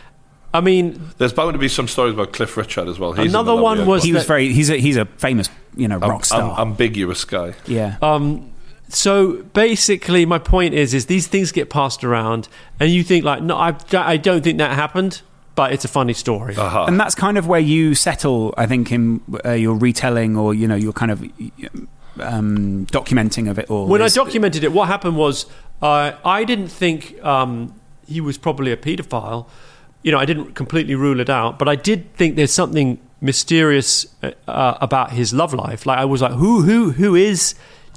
I 0.57 0.61
mean, 0.61 1.01
There's 1.19 1.33
bound 1.33 1.53
to 1.53 1.59
be 1.59 1.69
some 1.69 1.87
stories 1.89 2.15
about 2.15 2.33
Cliff 2.33 2.57
Richard 2.57 2.89
as 2.89 2.99
well. 2.99 3.13
He's 3.13 3.31
Another 3.33 3.55
one 3.55 3.87
was- 3.87 4.03
He 4.05 4.13
was 4.13 4.25
very. 4.25 4.53
He's 4.53 4.71
a 4.71 4.77
he's 4.77 4.97
a 4.97 5.05
famous 5.05 5.49
you 5.77 5.89
know 5.89 5.99
rock 5.99 6.25
star. 6.25 6.53
am- 6.59 6.69
ambiguous 6.69 7.25
guy. 7.25 7.55
yeah. 7.67 7.97
um, 8.03 8.51
so 8.89 9.43
basically, 9.53 10.25
my 10.25 10.39
point 10.39 10.73
is, 10.73 10.95
is 10.95 11.07
these 11.07 11.27
things 11.27 11.51
get 11.53 11.69
passed 11.71 12.05
around, 12.05 12.49
and 12.81 12.91
you 12.91 13.03
think 13.03 13.25
like, 13.25 13.43
no, 13.43 13.57
I, 13.57 13.75
I 13.93 14.17
don't 14.17 14.43
think 14.45 14.59
that 14.59 14.73
happened, 14.75 15.23
but 15.57 15.73
it's 15.73 15.85
a 15.85 15.89
funny 15.89 16.13
story. 16.13 16.55
Aha. 16.57 16.87
and 16.87 16.99
that's 16.99 17.15
kind 17.15 17.37
of 17.37 17.47
where 17.49 17.61
you 17.61 17.95
settle, 17.97 18.55
I 18.57 18.67
think, 18.67 18.93
in 18.93 19.21
uh, 19.45 19.53
your 19.53 19.75
retelling 19.75 20.37
or 20.37 20.55
you 20.55 20.69
know 20.69 20.77
your 20.77 20.93
kind 20.93 21.11
of 21.11 21.21
um, 22.21 22.87
documenting 22.87 23.51
of 23.51 23.59
it 23.59 23.71
all. 23.71 23.87
when 23.87 24.03
I 24.03 24.09
documented 24.09 24.65
it, 24.65 24.73
what 24.73 24.89
happened 24.89 25.17
was 25.17 25.47
uh, 25.83 26.13
I 26.25 26.45
didn't 26.45 26.69
think 26.69 27.23
um, 27.25 27.75
he 28.07 28.21
was 28.21 28.39
probably 28.39 28.73
a 28.73 28.77
paedophile. 28.77 29.47
You 30.07 30.13
know, 30.13 30.19
I 30.19 30.25
didn't 30.25 30.55
completely 30.55 30.95
rule 30.95 31.19
it 31.19 31.29
out, 31.29 31.59
but 31.59 31.69
I 31.69 31.75
did 31.75 32.15
think 32.15 32.37
there's 32.37 32.53
something 32.53 33.01
mysterious 33.21 34.07
uh, 34.23 34.31
uh, 34.47 34.79
about 34.81 35.11
his 35.11 35.35
love 35.35 35.53
life. 35.53 35.85
Like 35.85 35.99
I 35.99 36.05
was 36.05 36.23
like, 36.23 36.33
who, 36.33 36.63
who, 36.63 36.93
who 36.93 37.17
is 37.17 37.57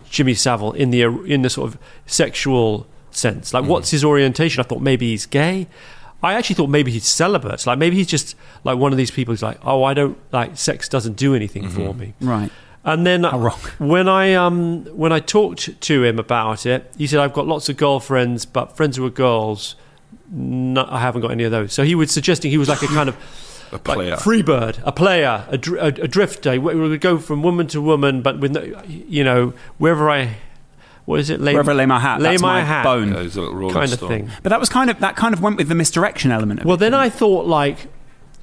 Jimmy 0.10 0.34
Savile 0.34 0.72
in 0.74 0.90
the 0.90 1.04
in 1.04 1.44
the 1.44 1.52
sort 1.52 1.72
of 1.72 1.80
sexual 2.08 2.88
sense? 3.12 3.54
Like, 3.54 3.66
what's 3.66 3.92
his 3.92 4.04
orientation? 4.04 4.60
I 4.60 4.64
thought 4.64 4.82
maybe 4.82 5.12
he's 5.12 5.28
gay. 5.28 5.68
I 6.24 6.34
actually 6.34 6.56
thought 6.56 6.70
maybe 6.70 6.92
he's 6.92 7.06
celibate. 7.06 7.68
Like 7.68 7.78
maybe 7.78 7.96
he's 7.96 8.08
just 8.08 8.36
like 8.64 8.80
one 8.80 8.92
of 8.92 8.98
these 8.98 9.12
people 9.12 9.32
who's 9.32 9.44
like, 9.44 9.60
oh, 9.64 9.84
I 9.84 9.94
don't 9.94 10.18
like 10.32 10.58
sex 10.58 10.90
doesn't 10.90 11.16
do 11.16 11.36
anything 11.36 11.70
for 11.70 11.94
me. 11.94 12.14
right. 12.22 12.52
And 12.84 13.06
then 13.06 13.24
How 13.24 13.38
wrong. 13.38 13.60
when 13.78 14.08
I 14.08 14.34
um 14.34 14.86
when 14.86 15.12
I 15.12 15.20
talked 15.20 15.80
to 15.80 16.04
him 16.04 16.18
about 16.18 16.66
it, 16.66 16.92
he 16.98 17.08
said 17.08 17.20
I've 17.20 17.34
got 17.34 17.46
lots 17.46 17.70
of 17.70 17.78
girlfriends, 17.78 18.46
but 18.46 18.76
friends 18.76 18.98
who 18.98 19.06
are 19.06 19.12
girls, 19.12 19.76
no, 20.32 20.86
I 20.90 21.00
haven't 21.00 21.22
got 21.22 21.32
any 21.32 21.44
of 21.44 21.52
those. 21.52 21.74
So 21.74 21.84
he 21.84 21.96
was 21.96 22.12
suggesting 22.12 22.52
he 22.52 22.58
was 22.58 22.70
like 22.70 22.82
a 22.82 22.88
kind 22.88 23.10
of 23.10 23.16
A 23.72 23.76
like 23.76 23.84
player. 23.84 24.18
free 24.18 24.42
bird, 24.42 24.78
a 24.84 24.92
player, 24.92 25.46
a, 25.50 25.58
dr- 25.58 25.82
a, 26.00 26.04
a 26.04 26.08
drifter. 26.08 26.52
He 26.54 26.58
w- 26.60 26.80
would 26.82 27.02
go 27.02 27.18
from 27.18 27.44
woman 27.44 27.68
to 27.68 27.82
woman, 27.82 28.22
but 28.22 28.40
with 28.40 28.52
no, 28.52 28.62
you 28.88 29.24
know 29.24 29.54
wherever 29.78 30.10
I 30.10 30.38
what 31.06 31.20
is 31.20 31.30
it 31.32 31.42
lay, 31.42 31.54
Wherever 31.54 31.72
I 31.72 31.74
lay 31.74 31.86
my 31.88 32.00
hat, 32.00 32.22
lay 32.22 32.32
that's 32.32 32.42
my 32.42 32.60
my 32.60 32.66
hat 32.66 32.84
bone. 32.84 33.12
Yeah, 33.14 33.22
he's 33.24 33.36
a 33.36 33.42
little 33.42 33.72
kind 33.72 33.92
of 33.92 33.98
stone. 33.98 34.10
thing. 34.10 34.32
But 34.44 34.50
that 34.50 34.60
was 34.60 34.70
kind 34.70 34.90
of 34.92 35.00
that 35.00 35.16
kind 35.16 35.34
of 35.34 35.42
went 35.42 35.58
with 35.58 35.68
the 35.68 35.76
misdirection 35.76 36.32
element. 36.32 36.60
Of 36.60 36.66
Well, 36.68 36.76
it, 36.76 36.80
then 36.80 36.94
I 36.94 37.10
thought 37.10 37.48
like 37.48 37.88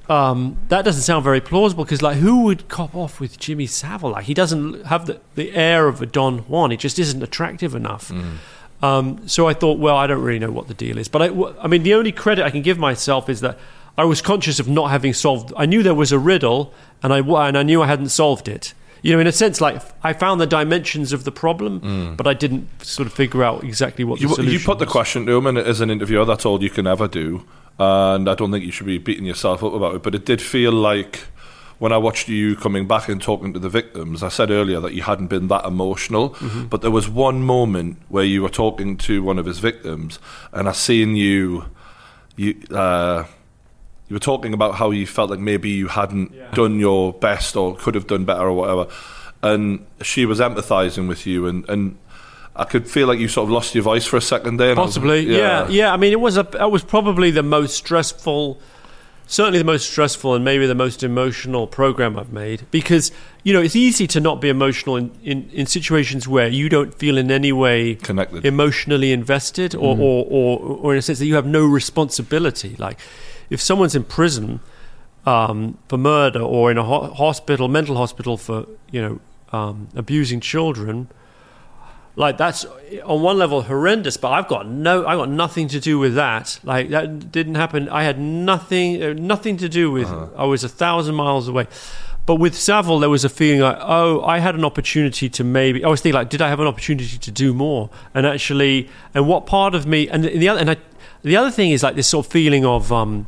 um, 0.09 0.57
that 0.69 0.83
doesn't 0.85 1.01
sound 1.03 1.23
very 1.23 1.41
plausible 1.41 1.83
because 1.83 2.01
like 2.01 2.17
who 2.17 2.43
would 2.43 2.67
cop 2.69 2.95
off 2.95 3.19
with 3.19 3.37
Jimmy 3.39 3.65
Savile? 3.67 4.11
Like 4.11 4.25
he 4.25 4.33
doesn't 4.33 4.85
have 4.87 5.05
the, 5.05 5.19
the 5.35 5.53
air 5.53 5.87
of 5.87 6.01
a 6.01 6.05
Don 6.05 6.39
Juan. 6.39 6.71
He 6.71 6.77
just 6.77 6.97
isn't 6.99 7.21
attractive 7.23 7.75
enough. 7.75 8.11
Um, 8.81 9.27
so 9.27 9.47
I 9.47 9.53
thought, 9.53 9.79
well, 9.79 9.95
I 9.95 10.07
don't 10.07 10.21
really 10.21 10.39
know 10.39 10.51
what 10.51 10.67
the 10.67 10.73
deal 10.73 10.97
is. 10.97 11.07
But 11.07 11.21
I, 11.21 11.53
I 11.61 11.67
mean, 11.67 11.83
the 11.83 11.95
only 11.95 12.11
credit 12.11 12.45
I 12.45 12.51
can 12.51 12.61
give 12.61 12.77
myself 12.77 13.29
is 13.29 13.41
that 13.41 13.57
I 13.97 14.05
was 14.05 14.21
conscious 14.21 14.59
of 14.59 14.67
not 14.67 14.91
having 14.91 15.13
solved. 15.13 15.51
I 15.57 15.65
knew 15.65 15.81
there 15.81 15.95
was 15.95 16.11
a 16.11 16.19
riddle, 16.19 16.73
and 17.01 17.11
I 17.11 17.19
and 17.19 17.57
I 17.57 17.63
knew 17.63 17.81
I 17.81 17.87
hadn't 17.87 18.09
solved 18.09 18.47
it. 18.47 18.73
You 19.01 19.13
know, 19.13 19.19
in 19.19 19.27
a 19.27 19.31
sense, 19.31 19.61
like 19.61 19.81
I 20.03 20.13
found 20.13 20.41
the 20.41 20.47
dimensions 20.47 21.13
of 21.13 21.23
the 21.23 21.31
problem, 21.31 22.15
but 22.17 22.27
I 22.27 22.33
didn't 22.33 22.67
sort 22.83 23.07
of 23.07 23.13
figure 23.13 23.43
out 23.43 23.63
exactly 23.63 24.03
what 24.03 24.19
You, 24.19 24.27
the 24.27 24.35
solution 24.35 24.59
you 24.59 24.65
put 24.65 24.79
the 24.79 24.85
question 24.85 25.25
to 25.25 25.37
him, 25.37 25.47
and 25.47 25.57
as 25.57 25.81
an 25.81 25.89
interviewer, 25.89 26.25
that's 26.25 26.45
all 26.45 26.61
you 26.61 26.69
can 26.69 26.85
ever 26.87 27.07
do. 27.07 27.45
And 27.79 28.27
I 28.27 28.33
don't 28.35 28.51
think 28.51 28.65
you 28.65 28.71
should 28.71 28.87
be 28.87 28.97
beating 28.97 29.25
yourself 29.25 29.63
up 29.63 29.73
about 29.73 29.95
it. 29.95 30.03
But 30.03 30.15
it 30.15 30.25
did 30.25 30.41
feel 30.41 30.71
like 30.71 31.25
when 31.79 31.91
I 31.91 31.97
watched 31.97 32.27
you 32.27 32.55
coming 32.55 32.87
back 32.87 33.07
and 33.09 33.21
talking 33.21 33.53
to 33.53 33.59
the 33.59 33.69
victims, 33.69 34.23
I 34.23 34.29
said 34.29 34.49
earlier 34.51 34.79
that 34.79 34.93
you 34.93 35.03
hadn't 35.03 35.27
been 35.27 35.47
that 35.49 35.65
emotional. 35.65 36.35
But 36.69 36.81
there 36.81 36.91
was 36.91 37.07
one 37.07 37.43
moment 37.43 37.97
where 38.09 38.23
you 38.23 38.41
were 38.41 38.49
talking 38.49 38.97
to 38.97 39.21
one 39.23 39.37
of 39.39 39.45
his 39.45 39.59
victims, 39.59 40.19
and 40.51 40.67
I 40.67 40.71
seen 40.71 41.15
you. 41.15 41.65
You. 42.35 42.55
Uh, 42.71 43.25
you 44.09 44.13
were 44.15 44.19
talking 44.21 44.53
about 44.53 44.75
how 44.75 44.91
you 44.91 45.05
felt 45.05 45.29
like 45.31 45.39
maybe 45.39 45.69
you 45.69 45.87
hadn't 45.89 46.31
done 46.53 46.79
your 46.79 47.11
best 47.11 47.57
or 47.57 47.75
could 47.75 47.93
have 47.93 48.07
done 48.07 48.23
better 48.23 48.43
or 48.43 48.53
whatever. 48.53 48.87
And 49.43 49.85
she 50.01 50.25
was 50.25 50.39
empathizing 50.39 51.09
with 51.09 51.27
you, 51.27 51.45
and, 51.45 51.67
and 51.69 51.97
I 52.55 52.63
could 52.63 52.89
feel 52.89 53.05
like 53.07 53.19
you 53.19 53.27
sort 53.27 53.47
of 53.47 53.51
lost 53.51 53.75
your 53.75 53.83
voice 53.83 54.05
for 54.05 54.15
a 54.15 54.21
second 54.21 54.57
there. 54.57 54.71
and 54.71 54.79
I 54.79 54.83
was- 54.83 54.91
Possibly, 54.95 55.27
yeah. 55.27 55.67
yeah, 55.67 55.91
I 55.93 55.97
mean, 55.97 56.13
it 56.13 56.21
was 56.21 56.37
a 56.37 56.43
that 56.43 56.71
was 56.71 56.83
probably 56.85 57.31
the 57.31 57.43
most 57.43 57.75
stressful, 57.75 58.59
certainly 59.27 59.59
the 59.59 59.65
most 59.65 59.89
stressful, 59.89 60.33
and 60.33 60.43
maybe 60.43 60.65
the 60.65 60.75
most 60.75 61.03
emotional 61.03 61.67
program 61.67 62.17
I've 62.17 62.31
made 62.31 62.65
because 62.71 63.11
you 63.43 63.53
know 63.53 63.61
it's 63.61 63.75
easy 63.75 64.07
to 64.07 64.19
not 64.19 64.41
be 64.41 64.49
emotional 64.49 64.95
in, 64.95 65.11
in, 65.23 65.49
in 65.51 65.65
situations 65.65 66.27
where 66.27 66.47
you 66.47 66.69
don't 66.69 66.93
feel 66.93 67.17
in 67.17 67.29
any 67.29 67.51
way 67.51 67.95
Connected. 67.95 68.45
emotionally 68.45 69.11
invested, 69.11 69.75
or, 69.75 69.95
or, 69.97 70.25
or 70.29 70.59
or 70.59 70.93
in 70.93 70.99
a 70.99 71.01
sense 71.01 71.19
that 71.19 71.25
you 71.25 71.35
have 71.35 71.45
no 71.45 71.65
responsibility. 71.65 72.75
Like 72.77 72.99
if 73.49 73.61
someone's 73.61 73.95
in 73.95 74.03
prison 74.03 74.59
um, 75.25 75.77
for 75.87 75.97
murder 75.97 76.41
or 76.41 76.71
in 76.71 76.77
a 76.77 76.83
ho- 76.83 77.13
hospital, 77.13 77.67
mental 77.67 77.95
hospital 77.97 78.37
for 78.37 78.65
you 78.91 79.01
know 79.01 79.19
um, 79.57 79.89
abusing 79.95 80.39
children 80.39 81.07
like 82.17 82.37
that's 82.37 82.65
on 83.05 83.21
one 83.21 83.37
level 83.37 83.61
horrendous, 83.61 84.17
but 84.17 84.31
I've 84.31 84.47
got 84.47 84.67
no, 84.67 85.05
I 85.05 85.15
got 85.15 85.29
nothing 85.29 85.67
to 85.67 85.79
do 85.79 85.99
with 85.99 86.15
that. 86.15 86.59
Like 86.63 86.89
that 86.89 87.31
didn't 87.31 87.55
happen. 87.55 87.87
I 87.89 88.03
had 88.03 88.19
nothing, 88.19 89.03
uh, 89.03 89.13
nothing 89.13 89.55
to 89.57 89.69
do 89.69 89.91
with. 89.91 90.07
I 90.35 90.45
was 90.45 90.63
a 90.63 90.69
thousand 90.69 91.13
miles 91.13 91.47
away. 91.47 91.67
But 92.25 92.35
with 92.35 92.57
Savile, 92.57 92.99
there 92.99 93.09
was 93.09 93.23
a 93.23 93.29
feeling 93.29 93.61
like, 93.61 93.77
oh, 93.79 94.21
I 94.23 94.39
had 94.39 94.55
an 94.55 94.65
opportunity 94.65 95.29
to 95.29 95.43
maybe. 95.43 95.85
I 95.85 95.89
was 95.89 96.01
thinking 96.01 96.17
like, 96.17 96.29
did 96.29 96.41
I 96.41 96.49
have 96.49 96.59
an 96.59 96.67
opportunity 96.67 97.19
to 97.19 97.31
do 97.31 97.53
more? 97.53 97.91
And 98.15 98.25
actually, 98.25 98.89
and 99.13 99.27
what 99.27 99.45
part 99.45 99.75
of 99.75 99.85
me? 99.85 100.09
And 100.09 100.23
the 100.23 100.49
other, 100.49 100.59
and 100.59 100.71
I, 100.71 100.77
the 101.21 101.37
other 101.37 101.51
thing 101.51 101.69
is 101.69 101.83
like 101.83 101.95
this 101.95 102.07
sort 102.07 102.25
of 102.25 102.31
feeling 102.31 102.65
of, 102.65 102.91
um, 102.91 103.27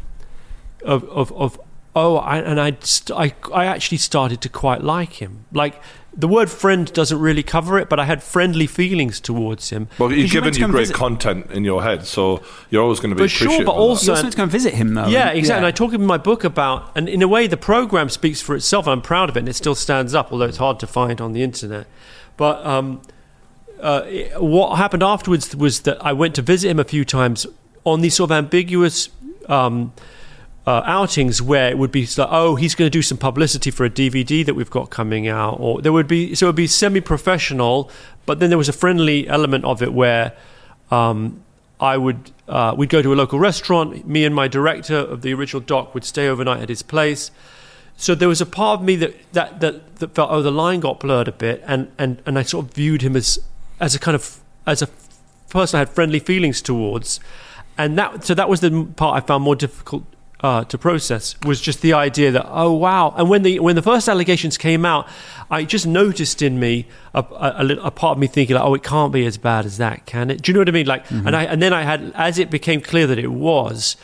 of, 0.84 1.03
of, 1.06 1.32
of 1.34 1.61
oh, 1.95 2.18
I, 2.18 2.40
and 2.40 2.60
I, 2.60 2.76
st- 2.82 3.18
I, 3.18 3.34
I 3.53 3.68
actually 3.68 3.99
started 3.99 4.41
to 4.41 4.49
quite 4.49 4.82
like 4.82 5.22
him. 5.22 5.45
Like 5.53 5.80
the 6.15 6.27
word 6.27 6.49
friend 6.49 6.91
doesn't 6.94 7.19
really 7.19 7.44
cover 7.44 7.77
it, 7.80 7.88
but 7.90 7.99
I 7.99 8.06
had 8.06 8.22
friendly 8.23 8.68
feelings 8.68 9.19
towards 9.19 9.69
him. 9.69 9.88
Well, 9.98 10.10
he's 10.10 10.18
Because 10.18 10.34
you 10.34 10.40
given 10.41 10.45
went 10.48 10.57
you 10.57 10.68
great 10.68 10.80
visit- 10.81 10.95
content 10.95 11.52
in 11.52 11.64
your 11.64 11.84
head, 11.84 12.06
so 12.06 12.41
you're 12.69 12.81
always 12.84 12.99
going 12.99 13.11
to 13.11 13.15
be 13.15 13.23
For 13.23 13.27
sure, 13.30 13.64
but 13.64 13.72
also- 13.72 14.07
You 14.07 14.11
also 14.11 14.23
had 14.23 14.31
to 14.31 14.38
go 14.38 14.44
and 14.44 14.52
visit 14.52 14.73
him, 14.73 14.95
though. 14.95 15.07
Yeah, 15.07 15.30
and- 15.30 15.38
exactly. 15.38 15.57
And 15.60 15.65
I 15.68 15.72
talk 15.72 15.94
in 15.94 16.06
my 16.06 16.18
book 16.18 16.44
about, 16.44 16.91
and 16.95 17.07
in 17.07 17.22
a 17.22 17.27
way, 17.27 17.48
the 17.48 17.57
program 17.57 18.10
speaks 18.10 18.41
for 18.41 18.56
itself. 18.56 18.88
I'm 18.88 19.02
proud 19.02 19.30
of 19.30 19.38
it, 19.38 19.41
and 19.41 19.49
it 19.49 19.53
still 19.56 19.76
stands 19.76 20.14
up, 20.15 20.31
although 20.31 20.45
it's 20.45 20.57
hard 20.57 20.80
to 20.81 20.88
find 20.88 21.22
on 21.22 21.34
the 21.34 21.44
internet. 21.44 21.86
But 22.38 22.65
um, 22.65 23.02
uh, 23.81 24.02
what 24.38 24.77
happened 24.77 25.03
afterwards 25.03 25.56
was 25.56 25.81
that 25.81 26.03
I 26.06 26.11
went 26.14 26.36
to 26.36 26.41
visit 26.41 26.69
him 26.69 26.80
a 26.80 26.84
few 26.84 27.06
times 27.06 27.45
on 27.86 28.02
these 28.02 28.15
sort 28.15 28.31
of 28.31 28.38
ambiguous 28.38 29.10
um, 29.48 29.94
uh, 30.69 30.83
outings 30.85 31.41
where 31.41 31.67
it 31.67 31.79
would 31.79 31.91
be 31.91 32.01
like, 32.15 32.27
oh, 32.29 32.53
he's 32.53 32.75
going 32.75 32.85
to 32.85 32.95
do 32.95 33.01
some 33.01 33.17
publicity 33.17 33.71
for 33.71 33.85
a 33.85 33.89
DVD 33.89 34.45
that 34.45 34.53
we've 34.53 34.69
got 34.69 34.91
coming 34.91 35.27
out, 35.27 35.59
or 35.59 35.81
there 35.81 35.91
would 35.91 36.07
be 36.07 36.35
so 36.35 36.45
it 36.45 36.49
would 36.49 36.55
be 36.55 36.67
semi-professional, 36.67 37.89
but 38.27 38.39
then 38.39 38.49
there 38.49 38.57
was 38.57 38.69
a 38.69 38.73
friendly 38.73 39.27
element 39.27 39.65
of 39.65 39.81
it 39.81 39.91
where 39.91 40.31
um, 40.91 41.43
I 41.79 41.97
would 41.97 42.29
uh, 42.47 42.75
we'd 42.77 42.89
go 42.89 43.01
to 43.01 43.11
a 43.11 43.15
local 43.15 43.39
restaurant. 43.39 44.07
Me 44.07 44.23
and 44.25 44.35
my 44.35 44.47
director 44.47 44.97
of 44.97 45.23
the 45.23 45.33
original 45.33 45.59
doc 45.59 45.95
would 45.95 46.05
stay 46.05 46.27
overnight 46.27 46.61
at 46.61 46.69
his 46.69 46.83
place. 46.83 47.31
So 47.97 48.13
there 48.13 48.29
was 48.29 48.39
a 48.39 48.45
part 48.45 48.79
of 48.79 48.85
me 48.85 48.95
that 48.97 49.15
that 49.33 49.61
that, 49.61 49.95
that 49.95 50.13
felt 50.13 50.29
oh 50.29 50.43
the 50.43 50.51
line 50.51 50.81
got 50.81 50.99
blurred 50.99 51.27
a 51.27 51.31
bit, 51.31 51.63
and, 51.65 51.91
and, 51.97 52.21
and 52.27 52.37
I 52.37 52.43
sort 52.43 52.65
of 52.67 52.73
viewed 52.75 53.01
him 53.01 53.15
as 53.15 53.39
as 53.79 53.95
a 53.95 53.99
kind 53.99 54.13
of 54.13 54.39
as 54.67 54.83
a 54.83 54.89
person 55.49 55.77
I 55.77 55.79
had 55.79 55.89
friendly 55.89 56.19
feelings 56.19 56.61
towards, 56.61 57.19
and 57.75 57.97
that 57.97 58.23
so 58.23 58.35
that 58.35 58.47
was 58.47 58.59
the 58.59 58.87
part 58.95 59.17
I 59.17 59.25
found 59.25 59.43
more 59.43 59.55
difficult 59.55 60.03
uh, 60.41 60.64
to 60.66 60.78
process 60.78 61.36
was 61.45 61.60
just 61.60 61.82
the 61.82 61.94
idea 61.94 62.32
that 62.32 62.45
oh 62.48 62.72
wow, 62.72 63.14
and 63.18 63.30
when 63.30 63.44
the 63.44 63.60
when 63.60 63.76
the 63.76 63.82
first 63.82 64.07
allegations 64.07 64.57
came 64.57 64.86
out, 64.86 65.07
I 65.52 65.66
just 65.66 65.86
noticed 65.86 66.41
in 66.41 66.60
me 66.60 66.88
a, 67.14 67.20
a, 67.20 67.78
a, 67.84 67.91
part 67.91 68.18
of 68.18 68.20
me 68.20 68.28
thinking 68.28 68.56
like 68.56 68.64
oh 68.64 68.74
it 68.74 68.84
can't 68.84 69.11
be 69.11 69.26
as 69.26 69.38
bad 69.38 69.66
as 69.66 69.78
that, 69.78 70.06
can 70.06 70.30
it? 70.30 70.41
Do 70.41 70.52
you 70.52 70.53
know 70.53 70.61
what 70.61 70.70
I 70.70 70.72
mean? 70.72 70.88
Like, 70.88 71.10
and 71.11 71.36
I 71.36 71.44
and 71.44 71.61
then 71.61 71.74
I 71.74 71.84
had 71.84 72.14
as 72.16 72.40
it 72.40 72.49
became 72.49 72.82
clear 72.82 73.07
that 73.07 73.20
it 73.20 73.32
was. 73.32 73.95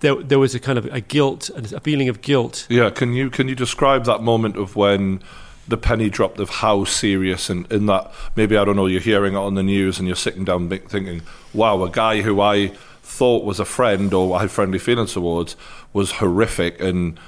There, 0.00 0.14
there 0.16 0.38
was 0.38 0.54
a 0.54 0.60
kind 0.60 0.78
of 0.78 0.84
a 0.92 1.00
guilt, 1.00 1.48
a 1.48 1.80
feeling 1.80 2.10
of 2.10 2.20
guilt 2.20 2.66
Yeah, 2.68 2.90
can 2.90 3.14
you 3.14 3.30
can 3.30 3.48
you 3.48 3.54
describe 3.54 4.04
that 4.04 4.22
moment 4.22 4.58
of 4.58 4.76
when 4.76 5.22
the 5.66 5.78
penny 5.78 6.10
dropped 6.10 6.38
of 6.38 6.50
how 6.50 6.84
serious 6.84 7.48
and 7.48 7.70
in 7.72 7.86
that 7.86 8.12
maybe 8.36 8.58
I 8.58 8.64
don't 8.64 8.76
know 8.76 8.86
you're 8.86 9.00
hearing 9.00 9.32
it 9.32 9.38
on 9.38 9.54
the 9.54 9.62
news 9.62 9.98
and 9.98 10.06
you're 10.06 10.14
sitting 10.14 10.44
down 10.44 10.68
thinking, 10.68 11.22
wow, 11.54 11.82
a 11.82 11.90
guy 11.90 12.20
who 12.20 12.42
I 12.42 12.72
thought 13.16 13.44
was 13.44 13.58
a 13.58 13.64
friend 13.64 14.12
or 14.12 14.36
I 14.36 14.40
had 14.42 14.50
friendly 14.50 14.78
feelings 14.78 15.12
towards 15.14 15.56
was 15.92 16.12
horrific 16.12 16.80
and 16.80 17.18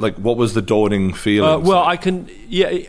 like 0.00 0.16
what 0.16 0.36
was 0.36 0.54
the 0.54 0.62
dawning 0.62 1.12
feeling? 1.12 1.50
Uh, 1.50 1.58
well, 1.58 1.84
I 1.84 1.96
can. 1.96 2.28
Yeah, 2.48 2.88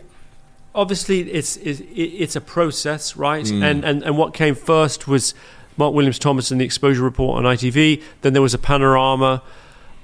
obviously, 0.74 1.30
it's 1.30 1.56
it's, 1.58 1.82
it's 1.94 2.36
a 2.36 2.40
process, 2.40 3.16
right? 3.16 3.48
And, 3.50 3.84
and 3.84 4.02
and 4.02 4.16
what 4.16 4.34
came 4.34 4.54
first 4.54 5.06
was 5.06 5.34
Mark 5.76 5.94
Williams 5.94 6.18
Thomas 6.18 6.50
and 6.50 6.60
the 6.60 6.64
Exposure 6.64 7.02
Report 7.02 7.38
on 7.38 7.44
ITV. 7.44 8.02
Then 8.22 8.32
there 8.32 8.42
was 8.42 8.54
a 8.54 8.58
panorama 8.58 9.42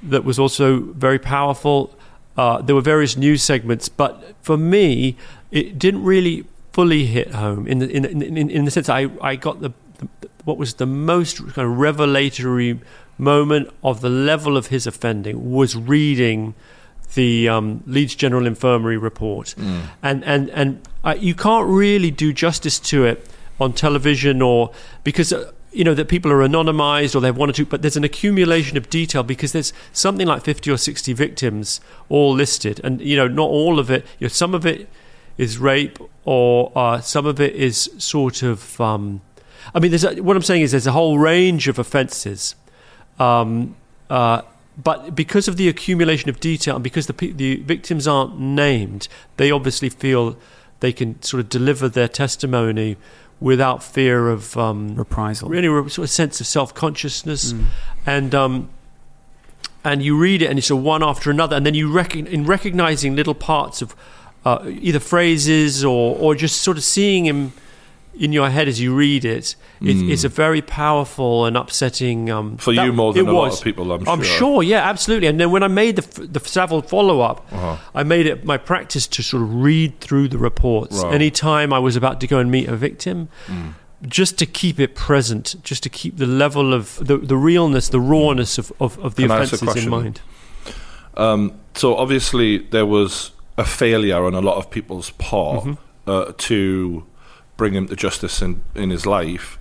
that 0.02 0.24
was 0.24 0.38
also 0.38 0.80
very 0.80 1.18
powerful. 1.18 1.96
Uh, 2.36 2.60
there 2.60 2.74
were 2.74 2.82
various 2.82 3.16
news 3.16 3.42
segments, 3.42 3.88
but 3.88 4.34
for 4.42 4.56
me, 4.56 5.16
it 5.50 5.78
didn't 5.78 6.04
really 6.04 6.44
fully 6.72 7.06
hit 7.06 7.32
home 7.32 7.66
in 7.66 7.78
the 7.78 7.90
in 7.90 8.04
in, 8.04 8.22
in, 8.22 8.50
in 8.50 8.64
the 8.64 8.70
sense 8.70 8.88
I 8.88 9.08
I 9.20 9.36
got 9.36 9.60
the 9.60 9.72
what 10.44 10.58
was 10.58 10.74
the 10.74 10.86
most 10.86 11.38
kind 11.38 11.68
of 11.70 11.78
revelatory 11.78 12.80
moment 13.18 13.68
of 13.82 14.00
the 14.00 14.08
level 14.08 14.56
of 14.56 14.68
his 14.68 14.86
offending 14.86 15.50
was 15.50 15.76
reading 15.76 16.54
the 17.14 17.48
um, 17.48 17.82
Leeds 17.86 18.14
General 18.14 18.46
Infirmary 18.46 18.96
report, 18.96 19.54
and 20.02 20.24
and 20.24 20.50
and 20.50 20.80
uh, 21.04 21.16
you 21.18 21.34
can't 21.34 21.68
really 21.68 22.10
do 22.10 22.32
justice 22.32 22.78
to 22.80 23.04
it 23.04 23.26
on 23.60 23.72
television 23.72 24.42
or 24.42 24.70
because. 25.04 25.32
Uh, 25.32 25.52
you 25.70 25.84
know 25.84 25.92
that 25.92 26.08
people 26.08 26.32
are 26.32 26.38
anonymized 26.38 27.14
or 27.14 27.20
they 27.20 27.28
have 27.28 27.36
one 27.36 27.50
or 27.50 27.52
two, 27.52 27.66
but 27.66 27.82
there's 27.82 27.96
an 27.96 28.02
accumulation 28.02 28.78
of 28.78 28.88
detail 28.88 29.22
because 29.22 29.52
there's 29.52 29.74
something 29.92 30.26
like 30.26 30.42
50 30.42 30.70
or 30.70 30.78
60 30.78 31.12
victims 31.12 31.82
all 32.08 32.32
listed, 32.32 32.80
and 32.82 33.02
you 33.02 33.16
know 33.16 33.28
not 33.28 33.50
all 33.50 33.78
of 33.78 33.90
it. 33.90 34.06
You 34.18 34.24
know, 34.24 34.28
some 34.30 34.54
of 34.54 34.64
it 34.64 34.88
is 35.36 35.58
rape, 35.58 35.98
or 36.24 36.72
uh, 36.74 37.02
some 37.02 37.26
of 37.26 37.38
it 37.38 37.54
is 37.54 37.90
sort 37.98 38.42
of. 38.42 38.80
Um, 38.80 39.20
I 39.74 39.80
mean, 39.80 39.90
there's 39.90 40.04
a, 40.04 40.20
what 40.22 40.36
I'm 40.36 40.42
saying 40.42 40.62
is 40.62 40.70
there's 40.72 40.86
a 40.86 40.92
whole 40.92 41.18
range 41.18 41.68
of 41.68 41.78
offences. 41.78 42.54
Um, 43.18 43.76
uh, 44.08 44.42
but 44.82 45.14
because 45.14 45.48
of 45.48 45.56
the 45.56 45.68
accumulation 45.68 46.30
of 46.30 46.38
detail 46.38 46.76
and 46.76 46.84
because 46.84 47.06
the, 47.08 47.32
the 47.32 47.56
victims 47.56 48.06
aren't 48.06 48.38
named, 48.38 49.08
they 49.36 49.50
obviously 49.50 49.88
feel 49.88 50.36
they 50.80 50.92
can 50.92 51.20
sort 51.22 51.40
of 51.40 51.48
deliver 51.48 51.88
their 51.88 52.08
testimony 52.08 52.96
without 53.40 53.82
fear 53.82 54.28
of 54.28 54.56
um, 54.56 54.94
Reprisal. 54.96 55.48
really 55.48 55.66
a 55.66 55.90
sort 55.90 56.04
of 56.04 56.10
sense 56.10 56.40
of 56.40 56.46
self 56.46 56.74
consciousness, 56.74 57.52
and 58.06 58.34
um, 58.34 58.68
and 59.84 60.02
you 60.02 60.16
read 60.16 60.42
it 60.42 60.46
and 60.50 60.58
it's 60.58 60.70
a 60.70 60.76
one 60.76 61.02
after 61.02 61.30
another, 61.30 61.56
and 61.56 61.64
then 61.66 61.74
you 61.74 61.88
recogn- 61.88 62.26
in 62.26 62.44
recognizing 62.44 63.16
little 63.16 63.34
parts 63.34 63.82
of 63.82 63.94
uh, 64.44 64.70
either 64.80 65.00
phrases 65.00 65.84
or 65.84 66.16
or 66.16 66.34
just 66.34 66.60
sort 66.60 66.76
of 66.76 66.84
seeing 66.84 67.26
him 67.26 67.52
in 68.14 68.32
your 68.32 68.48
head 68.50 68.66
as 68.68 68.80
you 68.80 68.94
read 68.94 69.24
it, 69.24 69.54
it 69.80 69.96
it's 70.10 70.24
a 70.24 70.28
very 70.28 70.60
powerful 70.62 71.46
and 71.46 71.56
upsetting. 71.56 72.30
Um, 72.30 72.56
For 72.56 72.72
you 72.72 72.92
more 72.92 73.12
than 73.12 73.28
a 73.28 73.32
lot 73.32 73.48
was. 73.50 73.58
of 73.58 73.64
people, 73.64 73.92
I'm 73.92 74.08
I'm 74.08 74.22
sure. 74.22 74.36
sure, 74.38 74.62
yeah, 74.62 74.88
absolutely. 74.90 75.28
And 75.28 75.38
then 75.38 75.50
when 75.50 75.62
I 75.62 75.68
made 75.68 75.96
the 75.96 76.26
the 76.26 76.40
Savile 76.40 76.82
follow 76.82 77.20
up, 77.20 77.46
Uh-huh. 77.52 77.76
I 77.94 78.02
made 78.02 78.26
it 78.26 78.44
my 78.44 78.56
practice 78.58 79.06
to 79.08 79.22
sort 79.22 79.42
of 79.42 79.54
read 79.62 80.00
through 80.00 80.28
the 80.28 80.38
reports 80.38 81.02
Right. 81.02 81.14
anytime 81.14 81.72
I 81.72 81.78
was 81.78 81.96
about 81.96 82.20
to 82.20 82.26
go 82.26 82.38
and 82.38 82.50
meet 82.50 82.68
a 82.68 82.76
victim, 82.76 83.28
Mm. 83.46 83.74
just 84.08 84.36
to 84.38 84.46
keep 84.46 84.78
it 84.80 84.94
present, 84.94 85.54
just 85.62 85.82
to 85.82 85.88
keep 85.88 86.16
the 86.18 86.26
level 86.26 86.72
of 86.74 86.96
the, 87.00 87.18
the 87.18 87.36
realness, 87.36 87.88
the 87.88 88.00
rawness 88.00 88.58
of, 88.58 88.72
of, 88.80 88.98
of 88.98 89.14
the 89.14 89.22
Can 89.22 89.30
I 89.32 89.40
ask 89.42 89.52
a 89.52 89.56
offences 89.56 89.84
in 89.84 89.90
mind. 89.90 90.20
Um, 91.16 91.52
so 91.74 91.96
obviously 91.96 92.58
there 92.58 92.86
was 92.86 93.32
a 93.56 93.64
failure 93.64 94.24
on 94.24 94.34
a 94.34 94.40
lot 94.40 94.56
of 94.56 94.70
people's 94.70 95.10
part 95.10 95.64
Mm-hmm. 95.64 96.10
uh, 96.10 96.32
to 96.48 97.04
bring 97.58 97.74
him 97.74 97.86
to 97.88 97.96
justice 97.96 98.40
in, 98.40 98.62
in 98.74 98.88
his 98.88 99.04
life. 99.04 99.58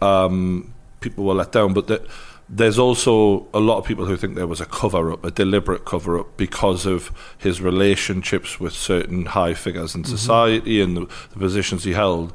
Um, 0.00 0.72
people 1.00 1.24
were 1.24 1.34
let 1.34 1.52
down, 1.52 1.74
but 1.74 1.88
that 1.88 2.06
there's 2.48 2.78
also 2.78 3.46
a 3.52 3.60
lot 3.60 3.78
of 3.78 3.84
people 3.84 4.06
who 4.06 4.16
think 4.16 4.34
there 4.34 4.46
was 4.46 4.60
a 4.60 4.66
cover 4.66 5.12
up, 5.12 5.24
a 5.24 5.30
deliberate 5.30 5.84
cover 5.84 6.18
up, 6.18 6.36
because 6.38 6.86
of 6.86 7.10
his 7.36 7.60
relationships 7.60 8.58
with 8.58 8.72
certain 8.72 9.26
high 9.26 9.52
figures 9.54 9.94
in 9.94 10.02
Mm-hmm. 10.02 10.16
society 10.16 10.80
and 10.80 10.96
the, 10.96 11.00
the 11.32 11.38
positions 11.38 11.84
he 11.84 11.92
held. 11.92 12.32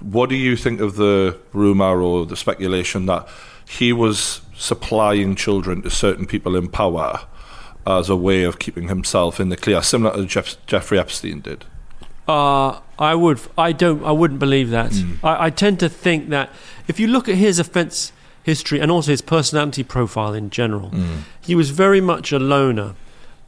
What 0.00 0.28
do 0.28 0.36
you 0.36 0.56
think 0.56 0.80
of 0.80 0.96
the 0.96 1.38
rumour 1.52 2.00
or 2.02 2.26
the 2.26 2.36
speculation 2.36 3.06
that 3.06 3.26
he 3.68 3.92
was 3.92 4.42
supplying 4.54 5.34
children 5.34 5.82
to 5.82 5.90
certain 5.90 6.26
people 6.26 6.54
in 6.54 6.68
power 6.68 7.20
as 7.86 8.08
a 8.08 8.16
way 8.16 8.44
of 8.44 8.58
keeping 8.58 8.88
himself 8.88 9.40
in 9.40 9.48
the 9.48 9.56
clear, 9.56 9.82
similar 9.82 10.14
to 10.16 10.26
Jeff, 10.26 10.56
Jeffrey 10.66 10.98
Epstein 10.98 11.40
did? 11.40 11.64
Uh, 12.28 12.80
I 12.98 13.14
would. 13.14 13.40
I 13.56 13.72
don't. 13.72 14.02
I 14.04 14.10
wouldn't 14.12 14.40
believe 14.40 14.70
that. 14.70 14.92
I, 15.22 15.46
I 15.46 15.50
tend 15.50 15.78
to 15.80 15.88
think 15.88 16.28
that 16.30 16.50
if 16.88 16.98
you 16.98 17.06
look 17.06 17.28
at 17.28 17.36
his 17.36 17.58
offence 17.58 18.12
history 18.42 18.80
and 18.80 18.90
also 18.90 19.10
his 19.10 19.22
personality 19.22 19.82
profile 19.84 20.32
in 20.34 20.50
general, 20.50 20.90
he 21.40 21.54
was 21.54 21.70
very 21.70 22.00
much 22.00 22.32
a 22.32 22.38
loner. 22.38 22.94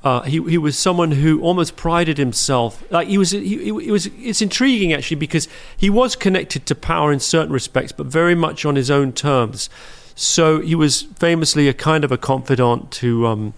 Uh, 0.05 0.22
he 0.22 0.40
he 0.44 0.59
was 0.59 0.78
someone 0.78 1.10
who 1.12 1.40
almost 1.40 1.74
prided 1.76 2.18
himself. 2.18 2.84
Like 2.90 3.09
he 3.09 3.18
was. 3.18 3.30
He, 3.32 3.40
he, 3.40 3.64
he 3.64 3.90
was. 3.90 4.06
It's 4.18 4.40
intriguing 4.40 4.92
actually 4.92 5.16
because 5.16 5.48
he 5.76 5.90
was 5.90 6.14
connected 6.14 6.66
to 6.66 6.74
power 6.74 7.10
in 7.12 7.18
certain 7.18 7.52
respects, 7.52 7.90
but 7.90 8.06
very 8.06 8.34
much 8.36 8.64
on 8.64 8.76
his 8.76 8.90
own 8.90 9.12
terms. 9.12 9.68
So 10.14 10.60
he 10.60 10.74
was 10.74 11.02
famously 11.02 11.68
a 11.68 11.74
kind 11.74 12.05
of 12.05 12.12
a 12.12 12.18
confidant 12.18 12.92
to. 12.92 13.26
Um, 13.26 13.55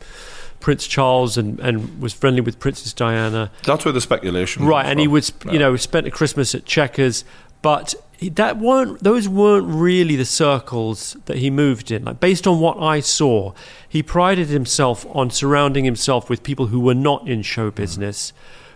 Prince 0.61 0.87
Charles 0.87 1.37
and, 1.37 1.59
and 1.61 2.01
was 2.01 2.13
friendly 2.13 2.41
with 2.41 2.59
Princess 2.59 2.93
Diana. 2.93 3.51
That's 3.65 3.85
where 3.85 3.93
the 3.93 4.01
speculation 4.01 4.65
Right, 4.65 4.87
and 4.87 5.01
he 5.01 5.07
from. 5.07 5.13
was, 5.13 5.33
you 5.51 5.59
know, 5.59 5.77
spent 5.77 6.07
a 6.07 6.11
Christmas 6.11 6.55
at 6.55 6.65
Chequers, 6.65 7.25
but 7.63 7.95
that 8.21 8.59
weren't 8.59 9.03
those 9.03 9.29
weren't 9.29 9.67
really 9.67 10.15
the 10.17 10.27
circles 10.27 11.17
that 11.25 11.39
he 11.39 11.51
moved 11.51 11.91
in. 11.91 12.05
Like 12.05 12.21
based 12.21 12.47
on 12.47 12.61
what 12.61 12.79
I 12.79 13.01
saw, 13.01 13.55
he 13.89 14.03
prided 14.03 14.49
himself 14.49 15.07
on 15.11 15.31
surrounding 15.31 15.85
himself 15.85 16.29
with 16.29 16.43
people 16.43 16.67
who 16.67 16.81
were 16.81 16.95
not 16.95 17.27
in 17.27 17.43
show 17.43 17.71
business, 17.71 18.33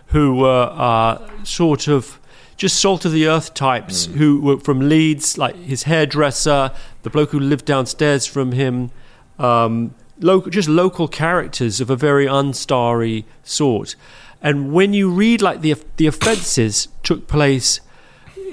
who 0.07 0.35
were 0.35 0.71
uh, 0.73 1.29
sort 1.43 1.87
of 1.87 2.19
just 2.57 2.79
salt 2.79 3.05
of 3.05 3.11
the 3.11 3.27
earth 3.27 3.53
types 3.53 4.05
who 4.05 4.39
were 4.39 4.57
from 4.57 4.87
Leeds, 4.87 5.37
like 5.37 5.55
his 5.57 5.83
hairdresser, 5.83 6.71
the 7.03 7.09
bloke 7.09 7.31
who 7.31 7.39
lived 7.39 7.65
downstairs 7.65 8.25
from 8.25 8.53
him, 8.53 8.91
um, 9.37 9.93
local, 10.19 10.51
just 10.51 10.69
local 10.69 11.07
characters 11.07 11.81
of 11.81 11.89
a 11.89 11.95
very 11.95 12.25
unstarry 12.25 13.25
sort. 13.43 13.95
And 14.41 14.71
when 14.73 14.93
you 14.93 15.09
read 15.09 15.41
like 15.41 15.61
the 15.61 15.75
the 15.97 16.07
offences 16.07 16.87
took 17.03 17.27
place 17.27 17.79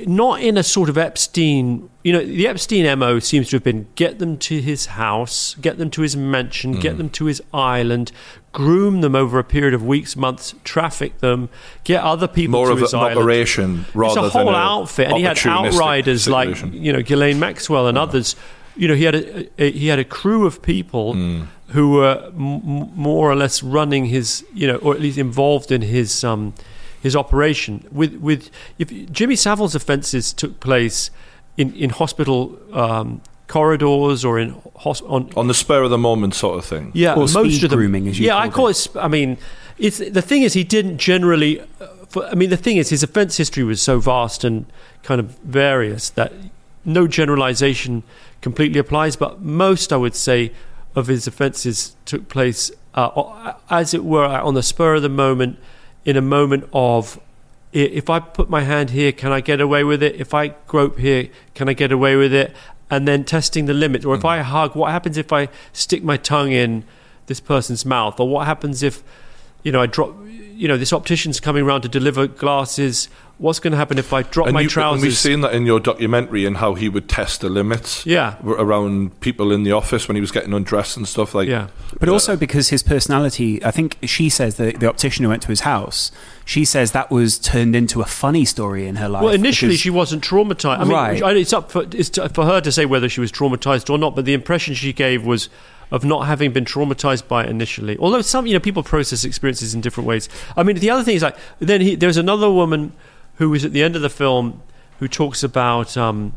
not 0.07 0.41
in 0.41 0.57
a 0.57 0.63
sort 0.65 0.89
of 0.89 0.99
Epstein, 0.99 1.89
you 2.03 2.13
know, 2.13 2.25
the 2.25 2.49
Epstein 2.49 2.99
MO 2.99 3.21
seems 3.21 3.49
to 3.51 3.57
have 3.57 3.63
been 3.63 3.87
get 3.95 4.19
them 4.19 4.37
to 4.39 4.61
his 4.61 4.87
house, 4.87 5.55
get 5.61 5.79
them 5.79 5.91
to 5.91 6.03
his 6.03 6.17
mansion, 6.17 6.75
Mm. 6.75 6.81
get 6.81 6.99
them 6.99 7.09
to 7.11 7.27
his 7.27 7.41
island, 7.55 8.11
groom 8.51 9.01
them 9.01 9.15
over 9.15 9.39
a 9.39 9.45
period 9.45 9.75
of 9.75 9.85
weeks, 9.85 10.17
months, 10.17 10.55
traffic 10.65 11.19
them, 11.21 11.49
get 11.85 12.03
other 12.03 12.27
people 12.27 12.59
More 12.59 12.67
to 12.67 12.73
of 12.73 12.81
his 12.81 12.93
an 12.95 13.01
island. 13.01 13.19
operation 13.19 13.85
rather 13.95 14.27
it's 14.27 14.35
a 14.35 14.39
whole 14.39 14.47
than 14.47 14.55
a 14.55 14.59
outfit, 14.59 15.09
and 15.09 15.19
he 15.19 15.23
had 15.23 15.39
outriders 15.47 16.27
like 16.29 16.57
you 16.73 16.93
know 16.93 17.03
Ghislaine 17.03 17.39
Maxwell 17.39 17.87
and 17.87 17.97
others. 17.97 18.35
You 18.77 18.89
know, 18.89 18.95
he 18.95 19.05
had 19.05 19.15
a, 19.15 19.49
a 19.63 19.71
he 19.73 19.89
had 19.89 19.99
a 19.99 20.05
crew 20.05 20.47
of 20.47 20.63
people 20.63 21.13
Hmm. 21.15 21.43
who 21.69 21.91
were 21.93 22.23
m- 22.27 22.63
m- 22.65 22.91
more 22.95 23.31
or 23.31 23.37
less 23.37 23.63
running 23.63 24.07
his, 24.07 24.45
you 24.55 24.67
know, 24.67 24.77
or 24.77 24.95
at 24.95 25.01
least 25.01 25.19
involved 25.19 25.71
in 25.71 25.83
his 25.83 26.25
um, 26.25 26.55
his 27.03 27.15
operation. 27.15 27.85
With 27.93 28.15
with 28.17 28.51
if 28.79 28.89
Jimmy 29.13 29.37
Savile's 29.37 29.75
offences 29.75 30.33
took 30.33 30.59
place 30.61 31.11
in 31.57 31.75
in 31.75 31.91
hospital 31.91 32.57
um, 32.73 33.21
corridors 33.47 34.25
or 34.25 34.39
in 34.39 34.55
hos- 34.77 35.03
on 35.03 35.29
on 35.37 35.49
the 35.49 35.55
spur 35.55 35.83
of 35.83 35.91
the 35.91 35.99
moment 35.99 36.35
sort 36.35 36.57
of 36.59 36.65
thing. 36.65 36.91
yeah, 36.95 37.13
Or 37.13 37.19
most 37.27 37.33
speed 37.33 37.65
of 37.65 37.71
them. 37.71 37.79
grooming, 37.79 38.09
as 38.09 38.19
you 38.19 38.27
yeah, 38.27 38.39
I 38.39 38.49
call 38.49 38.69
it. 38.69 38.75
sp- 38.81 38.97
I 38.97 39.09
mean, 39.09 39.37
it's 39.79 39.99
the 39.99 40.23
thing 40.23 40.43
is 40.43 40.55
he 40.55 40.65
didn't 40.65 40.97
generally. 40.99 41.61
uh, 41.61 41.65
For, 42.09 42.25
I 42.27 42.35
mean, 42.35 42.49
the 42.51 42.57
thing 42.63 42.79
is 42.79 42.89
his 42.91 43.03
offence 43.03 43.37
history 43.37 43.65
was 43.65 43.83
so 43.83 43.99
vast 44.01 44.45
and 44.45 44.65
kind 45.03 45.21
of 45.21 45.27
various 45.45 46.11
that 46.11 46.33
no 46.85 47.07
generalisation 47.07 48.03
completely 48.43 48.79
applies. 48.79 49.17
But 49.17 49.41
most, 49.41 49.93
I 49.93 49.97
would 49.97 50.15
say, 50.15 50.53
of 50.95 51.07
his 51.07 51.27
offences 51.27 51.97
took 52.05 52.29
place, 52.29 52.71
uh, 52.95 53.55
as 53.71 53.95
it 53.95 54.05
were, 54.05 54.27
on 54.27 54.53
the 54.53 54.63
spur 54.63 54.97
of 54.97 55.03
the 55.03 55.09
moment, 55.09 55.59
in 56.05 56.19
a 56.19 56.23
moment 56.23 56.69
of. 56.75 57.19
If 57.73 58.11
I 58.11 58.21
put 58.21 58.51
my 58.51 58.61
hand 58.61 58.91
here, 58.91 59.13
can 59.13 59.33
I 59.33 59.41
get 59.41 59.59
away 59.59 59.83
with 59.83 60.03
it? 60.03 60.17
If 60.17 60.35
I 60.35 60.49
grope 60.67 60.99
here, 60.99 61.31
can 61.55 61.71
I 61.71 61.73
get 61.73 61.91
away 61.91 62.17
with 62.17 62.35
it? 62.35 62.55
And 62.91 63.09
then 63.09 63.25
testing 63.25 63.65
the 63.65 63.73
limit. 63.73 64.05
Or 64.05 64.15
if 64.15 64.27
I 64.27 64.41
hug, 64.41 64.77
what 64.77 64.91
happens 64.91 65.17
if 65.17 65.33
I 65.33 65.49
stick 65.73 66.05
my 66.05 66.19
tongue 66.19 66.53
in 66.53 66.85
this 67.29 67.41
person's 67.41 67.87
mouth? 67.87 68.21
Or 68.21 68.29
what 68.29 68.47
happens 68.47 68.83
if, 68.83 69.03
you 69.63 69.73
know, 69.73 69.81
I 69.81 69.87
drop, 69.87 70.15
you 70.27 70.69
know, 70.69 70.77
this 70.77 70.93
optician's 70.93 71.41
coming 71.41 71.65
around 71.65 71.81
to 71.81 71.89
deliver 71.89 72.27
glasses. 72.27 73.09
What's 73.43 73.59
going 73.59 73.73
to 73.73 73.77
happen 73.77 73.99
if 73.99 74.13
I 74.13 74.23
drop 74.23 74.47
And, 74.47 74.55
my 74.55 74.61
you, 74.61 74.67
and 74.67 74.71
trousers? 74.71 75.03
we've 75.03 75.17
seen 75.17 75.41
that 75.41 75.53
in 75.53 75.67
your 75.67 75.81
documentary 75.81 76.47
and 76.47 76.59
how 76.59 76.75
he 76.75 76.89
would 76.89 77.09
test 77.09 77.41
the 77.41 77.49
limits 77.49 78.07
Yeah. 78.07 78.37
around 78.45 79.19
people 79.21 79.51
in 79.51 79.65
the 79.65 79.73
office 79.73 80.07
when 80.07 80.15
he 80.15 80.21
was 80.21 80.31
getting 80.31 80.53
undressed 80.53 80.97
and 80.97 81.09
stuff 81.09 81.35
like 81.35 81.49
yeah. 81.49 81.67
But 81.99 82.09
also 82.09 82.37
because 82.37 82.69
his 82.69 82.85
personality, 82.85 83.63
I 83.65 83.73
think 83.73 83.99
she 84.05 84.29
says 84.29 84.59
that 84.59 84.79
the 84.79 84.89
optician 84.89 85.25
who 85.25 85.31
went 85.31 85.43
to 85.43 85.49
his 85.49 85.63
house, 85.63 86.13
she 86.45 86.65
says 86.65 86.93
that 86.93 87.11
was 87.11 87.37
turned 87.37 87.75
into 87.75 88.01
a 88.01 88.05
funny 88.05 88.45
story 88.45 88.87
in 88.87 88.95
her 88.97 89.09
life. 89.09 89.25
Well, 89.25 89.35
initially 89.35 89.71
because- 89.71 89.81
she 89.81 89.91
wasn't 89.91 90.23
traumatized. 90.23 90.79
I 90.79 90.85
mean, 90.85 90.93
Right. 90.93 91.23
I- 91.25 91.33
it's 91.33 91.53
up 91.53 91.73
for, 91.73 91.83
it's 91.91 92.11
to- 92.11 92.29
for 92.29 92.45
her 92.45 92.61
to 92.61 92.71
say 92.71 92.87
whether 92.87 93.09
she 93.09 93.21
was 93.21 93.33
traumatized 93.33 93.91
or 93.91 93.99
not. 93.99 94.15
But 94.15 94.25
the 94.25 94.35
impression 94.35 94.75
she 94.75 94.93
gave 94.93 95.25
was 95.27 95.49
of 95.91 96.05
not 96.05 96.27
having 96.29 96.53
been 96.53 96.65
traumatized 96.65 97.27
by 97.27 97.43
it 97.43 97.51
initially. 97.51 97.99
Although 97.99 98.23
some, 98.23 98.47
you 98.47 98.55
know, 98.55 98.61
people 98.61 98.85
process 98.85 99.25
experiences 99.25 99.75
in 99.75 99.81
different 99.81 100.07
ways. 100.07 100.29
I 100.57 100.63
mean, 100.63 100.77
the 100.77 100.91
other 100.91 101.03
thing 101.03 101.17
is 101.17 101.23
like 101.23 101.37
then 101.59 101.81
he, 101.81 101.97
there's 101.97 102.17
another 102.17 102.49
woman 102.49 102.93
who 103.37 103.51
was 103.51 103.65
at 103.65 103.73
the 103.73 103.83
end 103.83 103.97
of 103.97 104.03
the 104.03 104.11
film 104.11 104.63
who 104.99 105.09
talks 105.09 105.43
about 105.43 105.97
um, 105.97 106.35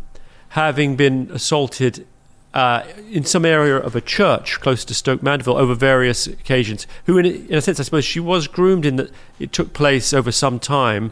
having 0.49 0.95
been 0.95 1.29
assaulted. 1.31 2.05
Uh, 2.53 2.85
in 3.11 3.25
some 3.25 3.43
area 3.43 3.75
of 3.75 3.97
a 3.97 4.01
church 4.01 4.61
close 4.61 4.85
to 4.85 4.93
Stoke 4.93 5.21
Mandeville 5.21 5.57
over 5.57 5.75
various 5.75 6.25
occasions, 6.25 6.87
who, 7.05 7.17
in 7.17 7.25
a, 7.25 7.29
in 7.29 7.55
a 7.55 7.61
sense, 7.61 7.81
I 7.81 7.83
suppose 7.83 8.05
she 8.05 8.21
was 8.21 8.47
groomed 8.47 8.85
in 8.85 8.95
that 8.95 9.11
it 9.39 9.51
took 9.51 9.73
place 9.73 10.13
over 10.13 10.31
some 10.31 10.57
time. 10.59 11.11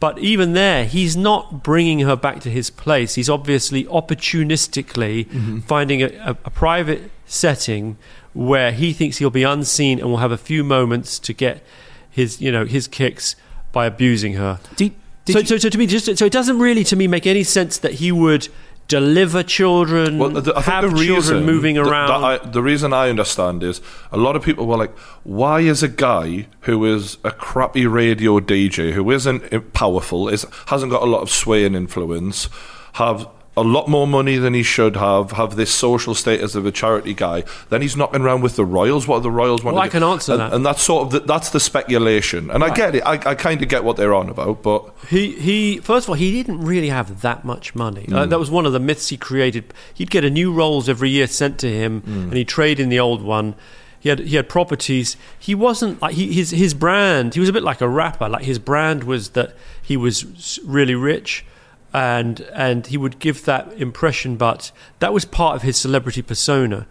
But 0.00 0.18
even 0.18 0.54
there, 0.54 0.84
he's 0.84 1.16
not 1.16 1.62
bringing 1.62 2.00
her 2.00 2.16
back 2.16 2.40
to 2.40 2.50
his 2.50 2.68
place. 2.68 3.14
He's 3.14 3.30
obviously 3.30 3.84
opportunistically 3.84 5.62
finding 5.62 6.02
a, 6.02 6.06
a, 6.06 6.30
a 6.30 6.50
private 6.50 7.12
setting 7.26 7.96
where 8.32 8.72
he 8.72 8.92
thinks 8.92 9.18
he'll 9.18 9.30
be 9.30 9.44
unseen 9.44 10.00
and 10.00 10.10
will 10.10 10.16
have 10.16 10.32
a 10.32 10.36
few 10.36 10.64
moments 10.64 11.20
to 11.20 11.32
get 11.32 11.62
his, 12.10 12.40
you 12.40 12.50
know, 12.50 12.64
his 12.64 12.88
kicks 12.88 13.36
by 13.70 13.86
abusing 13.86 14.32
her. 14.34 14.58
Did 14.74 14.94
so, 15.28 15.38
you- 15.38 15.46
so, 15.46 15.56
so 15.58 15.68
to 15.68 15.78
me, 15.78 15.86
just 15.86 16.16
so 16.18 16.24
it 16.24 16.32
doesn't 16.32 16.58
really 16.58 16.84
to 16.84 16.96
me 16.96 17.06
make 17.06 17.26
any 17.26 17.44
sense 17.44 17.78
that 17.78 17.94
he 17.94 18.10
would 18.12 18.48
deliver 18.88 19.42
children, 19.42 20.18
Well, 20.18 20.30
the, 20.30 20.50
I 20.52 20.60
think 20.60 20.64
have 20.66 20.82
the 20.82 20.88
reason 20.90 21.06
children 21.06 21.46
moving 21.46 21.78
around. 21.78 22.24
I, 22.24 22.38
the 22.38 22.60
reason 22.62 22.92
I 22.92 23.08
understand 23.08 23.62
is 23.62 23.80
a 24.10 24.16
lot 24.18 24.36
of 24.36 24.42
people 24.42 24.66
were 24.66 24.76
like, 24.76 24.96
"Why 25.22 25.60
is 25.60 25.82
a 25.82 25.88
guy 25.88 26.46
who 26.62 26.84
is 26.84 27.16
a 27.24 27.30
crappy 27.30 27.86
radio 27.86 28.40
DJ, 28.40 28.92
who 28.92 29.10
isn't 29.10 29.72
powerful, 29.72 30.28
is 30.28 30.44
hasn't 30.66 30.90
got 30.90 31.02
a 31.02 31.06
lot 31.06 31.22
of 31.22 31.30
sway 31.30 31.64
and 31.64 31.74
influence, 31.76 32.48
have 32.94 33.28
a 33.54 33.62
lot 33.62 33.86
more 33.86 34.06
money 34.06 34.38
than 34.38 34.54
he 34.54 34.62
should 34.62 34.96
have, 34.96 35.32
have 35.32 35.56
this 35.56 35.70
social 35.70 36.14
status 36.14 36.54
of 36.54 36.64
a 36.64 36.72
charity 36.72 37.12
guy, 37.12 37.44
then 37.68 37.82
he's 37.82 37.94
knocking 37.96 38.22
around 38.22 38.40
with 38.40 38.56
the 38.56 38.64
Royals. 38.64 39.06
What 39.06 39.16
are 39.16 39.20
the 39.20 39.30
Royals 39.30 39.62
want 39.62 39.74
Well, 39.74 39.82
to 39.82 39.86
I 39.86 39.88
do? 39.88 39.92
can 39.92 40.02
answer 40.02 40.32
and, 40.32 40.40
that. 40.40 40.52
and 40.54 40.64
that's 40.64 40.80
sort 40.82 41.02
of 41.04 41.10
the, 41.12 41.20
that's 41.20 41.50
the 41.50 41.60
speculation, 41.60 42.50
and 42.50 42.64
I 42.64 42.74
get 42.74 42.94
it. 42.94 43.02
I, 43.04 43.12
I 43.30 43.34
kind 43.34 43.60
of 43.60 43.68
get 43.68 43.84
what 43.84 43.96
they're 43.98 44.14
on 44.14 44.28
about, 44.30 44.62
but 44.62 44.94
He 45.10 45.32
he. 45.32 45.78
First 45.78 46.06
of 46.06 46.10
all, 46.10 46.14
he 46.14 46.32
didn't 46.32 46.62
really 46.64 46.88
have 46.88 47.20
that 47.20 47.44
much 47.44 47.74
money. 47.74 48.08
Uh, 48.10 48.24
that 48.26 48.38
was 48.38 48.50
one 48.50 48.64
of 48.64 48.72
the 48.72 48.80
myths 48.80 49.08
he 49.08 49.16
created. 49.18 49.74
He'd 49.92 50.10
get 50.10 50.24
a 50.24 50.30
new 50.30 50.50
rolls 50.52 50.88
every 50.88 51.10
year 51.10 51.26
sent 51.26 51.58
to 51.58 51.70
him, 51.70 52.02
and 52.06 52.32
he'd 52.32 52.48
trade 52.48 52.80
in 52.80 52.88
the 52.88 53.00
old 53.00 53.22
one. 53.22 53.54
He 54.00 54.08
had 54.08 54.20
he 54.20 54.36
had 54.36 54.48
properties. 54.48 55.16
He 55.38 55.54
wasn't 55.54 56.00
like 56.00 56.14
he, 56.14 56.32
his 56.32 56.50
his 56.50 56.72
brand. 56.74 57.34
He 57.34 57.40
was 57.40 57.48
a 57.48 57.52
bit 57.52 57.62
like 57.62 57.80
a 57.82 57.88
rapper. 57.88 58.28
Like 58.30 58.44
his 58.44 58.58
brand 58.58 59.04
was 59.04 59.30
that 59.30 59.54
he 59.82 59.96
was 59.96 60.58
really 60.64 60.94
rich, 60.94 61.44
and 61.94 62.40
and 62.52 62.86
he 62.86 62.96
would 62.96 63.18
give 63.18 63.44
that 63.44 63.72
impression. 63.74 64.36
But 64.36 64.72
that 64.98 65.12
was 65.12 65.24
part 65.24 65.56
of 65.56 65.62
his 65.62 65.76
celebrity 65.76 66.22
persona. 66.22 66.86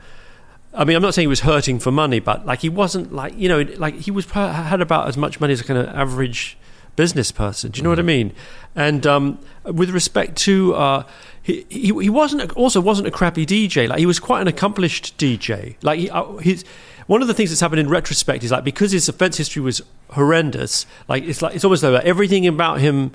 I 0.74 0.86
mean, 0.86 0.96
I'm 0.96 1.02
not 1.02 1.14
saying 1.14 1.26
he 1.26 1.28
was 1.28 1.42
hurting 1.42 1.80
for 1.80 1.92
money, 1.92 2.20
but 2.20 2.46
like 2.46 2.60
he 2.60 2.70
wasn't 2.70 3.14
like 3.14 3.38
you 3.38 3.50
know, 3.50 3.62
like 3.78 3.96
he 3.96 4.12
was 4.12 4.26
had 4.32 4.82
about 4.82 5.08
as 5.08 5.18
much 5.18 5.40
money 5.40 5.54
as 5.54 5.62
a 5.62 5.64
kind 5.64 5.80
of 5.80 5.88
average 5.90 6.58
business 6.96 7.32
person. 7.32 7.72
Do 7.72 7.80
you 7.80 7.84
know 7.84 7.90
what 7.90 8.00
I 8.00 8.04
mean? 8.04 8.34
And 8.76 9.06
um, 9.08 9.40
with 9.64 9.90
respect 9.90 10.38
to 10.40 10.76
uh, 10.76 11.04
he, 11.42 11.66
he 11.70 11.88
he 11.88 12.10
wasn't 12.10 12.52
also 12.54 12.80
wasn't 12.80 13.08
a 13.08 13.12
crappy 13.12 13.46
DJ. 13.46 13.88
Like 13.88 14.00
he 14.00 14.06
was 14.06 14.20
quite 14.20 14.42
an 14.42 14.48
accomplished 14.48 15.18
DJ. 15.18 15.76
Like 15.82 16.00
he, 16.00 16.10
uh, 16.10 16.38
his 16.38 16.64
one 17.08 17.22
of 17.22 17.28
the 17.28 17.34
things 17.34 17.50
that's 17.50 17.62
happened 17.62 17.80
in 17.80 17.90
retrospect 17.90 18.44
is 18.44 18.52
like 18.52 18.64
because 18.64 18.92
his 18.92 19.10
offense 19.10 19.38
history 19.38 19.62
was 19.62 19.82
horrendous. 20.12 20.86
Like 21.08 21.24
it's 21.24 21.42
like 21.42 21.56
it's 21.56 21.66
almost 21.66 21.84
like 21.84 22.06
everything 22.06 22.48
about 22.48 22.80
him 22.80 23.12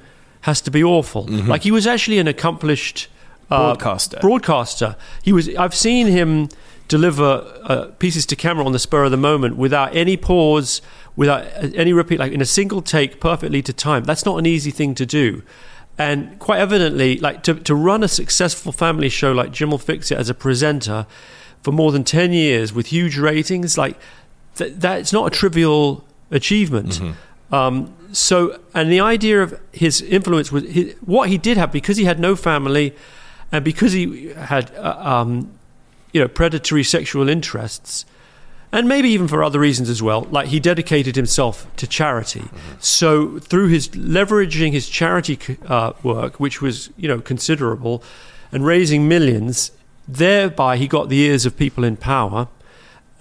has 0.47 0.61
to 0.63 0.71
be 0.71 0.83
awful. 0.83 1.25
Like 1.25 1.63
he 1.65 1.73
was 1.73 1.87
actually 1.87 2.19
an 2.19 2.29
accomplished 2.29 3.09
uh, 3.51 3.75
Broadcaster. 3.75 4.19
broadcaster. 4.21 4.97
He 5.23 5.33
was. 5.33 5.49
I've 5.57 5.75
seen 5.75 6.07
him 6.07 6.49
deliver 6.89 7.45
uh, 7.65 7.87
pieces 7.99 8.25
to 8.27 8.37
camera 8.37 8.65
on 8.65 8.71
the 8.73 8.79
spur 8.79 9.03
of 9.05 9.11
the 9.11 9.17
moment 9.17 9.57
without 9.57 9.95
any 9.95 10.17
pause, 10.17 10.81
without 11.17 11.43
uh, 11.45 11.71
any 11.75 11.93
repeat, 11.93 12.19
like 12.21 12.33
in 12.33 12.41
a 12.41 12.47
single 12.47 12.81
take, 12.81 13.21
perfectly 13.21 13.61
to 13.63 13.73
time. 13.73 14.05
That's 14.05 14.25
not 14.25 14.39
an 14.39 14.47
easy 14.47 14.71
thing 14.71 14.95
to 14.95 15.05
do. 15.05 15.43
And 15.99 16.39
quite 16.39 16.61
evidently, 16.61 17.19
like 17.19 17.43
to, 17.45 17.55
to 17.55 17.75
run 17.75 18.03
a 18.05 18.09
successful 18.09 18.71
family 18.71 19.09
show 19.09 19.33
like 19.33 19.51
Jim'll 19.51 19.79
Fix 19.79 20.11
It 20.13 20.19
as 20.19 20.29
a 20.29 20.35
presenter 20.35 21.07
for 21.63 21.73
more 21.73 21.91
than 21.91 22.05
10 22.05 22.33
years 22.33 22.73
with 22.73 22.87
huge 22.89 23.19
ratings, 23.19 23.77
like 23.77 23.97
th- 24.57 24.75
that's 24.77 25.13
not 25.13 25.27
a 25.27 25.31
trivial 25.31 26.05
achievement. 26.31 27.01
Um, 27.53 27.95
so, 28.13 28.61
and 28.75 28.91
the 28.91 29.01
idea 29.01 29.43
of 29.43 29.61
his 29.73 30.01
influence 30.03 30.51
was 30.51 30.65
his, 30.65 30.95
what 31.05 31.29
he 31.29 31.39
did 31.39 31.57
have 31.57 31.71
because 31.71 31.97
he 31.97 32.05
had 32.05 32.19
no 32.19 32.35
family, 32.37 32.95
and 33.53 33.65
because 33.65 33.93
he 33.93 34.31
had, 34.33 34.75
uh, 34.77 34.97
um, 34.99 35.51
you 36.13 36.21
know, 36.21 36.29
predatory 36.29 36.83
sexual 36.83 37.29
interests, 37.29 38.05
and 38.73 38.89
maybe 38.89 39.09
even 39.09 39.29
for 39.29 39.45
other 39.45 39.61
reasons 39.61 39.89
as 39.89 40.03
well. 40.03 40.23
Like 40.23 40.49
he 40.49 40.61
dedicated 40.61 41.15
himself 41.17 41.67
to 41.77 41.87
charity. 41.87 42.45
So 42.81 43.39
through 43.39 43.69
his 43.69 43.89
leveraging 43.89 44.73
his 44.73 44.89
charity 44.89 45.39
uh, 45.67 45.93
work, 46.03 46.41
which 46.41 46.61
was 46.61 46.91
you 46.97 47.09
know 47.09 47.21
considerable, 47.21 48.03
and 48.51 48.65
raising 48.65 49.09
millions, 49.09 49.71
thereby 50.09 50.77
he 50.77 50.89
got 50.89 51.09
the 51.09 51.21
ears 51.21 51.47
of 51.47 51.57
people 51.57 51.85
in 51.85 51.97
power. 51.97 52.49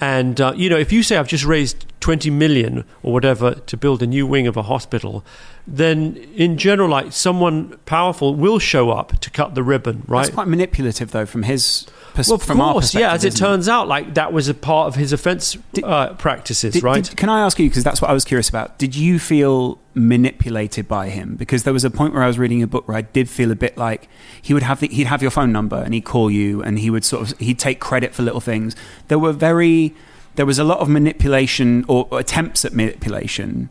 And 0.06 0.40
uh, 0.40 0.53
you 0.56 0.69
know, 0.69 0.77
if 0.77 0.91
you 0.91 1.02
say 1.02 1.18
I've 1.18 1.27
just 1.27 1.45
raised 1.45 1.88
20 2.02 2.30
million 2.30 2.86
or 3.02 3.11
whatever 3.11 3.56
to 3.56 3.76
build 3.76 4.03
a 4.03 4.07
new 4.07 4.27
wing 4.27 4.45
of 4.45 4.56
a 4.56 4.61
hospital, 4.61 5.26
then 5.65 6.18
in 6.36 6.60
general, 6.60 6.88
like 6.88 7.11
someone 7.11 7.76
powerful 7.88 8.36
will 8.36 8.60
show 8.60 8.91
up 8.91 9.19
to 9.22 9.32
cut 9.32 9.56
the 9.56 9.64
ribbon, 9.64 10.03
right? 10.07 10.22
That's 10.22 10.36
quite 10.36 10.48
manipulative, 10.48 11.10
though, 11.10 11.26
from 11.26 11.41
his 11.41 11.88
pers- 12.16 12.28
well, 12.28 12.36
of 12.36 12.44
from 12.44 12.60
our 12.62 12.74
course, 12.74 12.96
yeah. 12.96 13.14
As 13.14 13.24
it 13.24 13.36
turns 13.36 13.68
out, 13.70 13.88
like 13.88 14.14
that 14.16 14.34
was 14.34 14.48
a 14.50 14.54
part 14.54 14.88
of 14.88 14.96
his 14.96 15.14
offence 15.14 15.58
uh, 15.84 16.14
practices, 16.14 16.74
Did- 16.74 16.84
right? 16.84 17.04
did- 17.04 17.16
can 17.18 17.30
I 17.30 17.42
ask 17.42 17.60
you 17.60 17.70
because 17.70 17.84
that's 17.84 18.02
what 18.02 18.10
I 18.10 18.14
was 18.14 18.26
curious 18.26 18.50
about? 18.50 18.78
Did 18.80 18.96
you 18.96 19.20
feel 19.20 19.78
manipulated 19.94 20.88
by 20.88 21.10
him? 21.10 21.36
Because 21.36 21.64
there 21.64 21.74
was 21.74 21.84
a 21.84 21.90
point 21.92 22.14
where 22.14 22.24
I 22.24 22.28
was 22.28 22.40
reading 22.40 22.64
a 22.64 22.68
book 22.68 22.88
where 22.88 22.98
I 22.98 23.02
did 23.02 23.30
feel 23.30 23.52
a 23.52 23.56
bit 23.56 23.78
like 23.78 24.08
he 24.42 24.54
would 24.54 24.64
have 24.64 24.80
the, 24.80 24.88
he'd 24.88 25.08
have 25.08 25.22
your 25.22 25.32
phone 25.32 25.52
number 25.52 25.78
and 25.78 25.94
he'd 25.94 26.06
call 26.06 26.32
you 26.32 26.64
and 26.64 26.80
he 26.80 26.90
would 26.90 27.04
sort 27.06 27.32
of 27.32 27.38
he'd 27.40 27.60
take 27.60 27.80
credit 27.80 28.14
for 28.16 28.24
little 28.24 28.40
things. 28.42 28.76
There 29.10 29.20
were 29.20 29.34
very 29.34 29.94
there 30.36 30.46
was 30.46 30.60
a 30.60 30.64
lot 30.64 30.80
of 30.80 30.90
manipulation 30.90 31.86
or, 31.88 32.08
or 32.12 32.20
attempts 32.20 32.66
at 32.66 32.74
manipulation. 32.74 33.70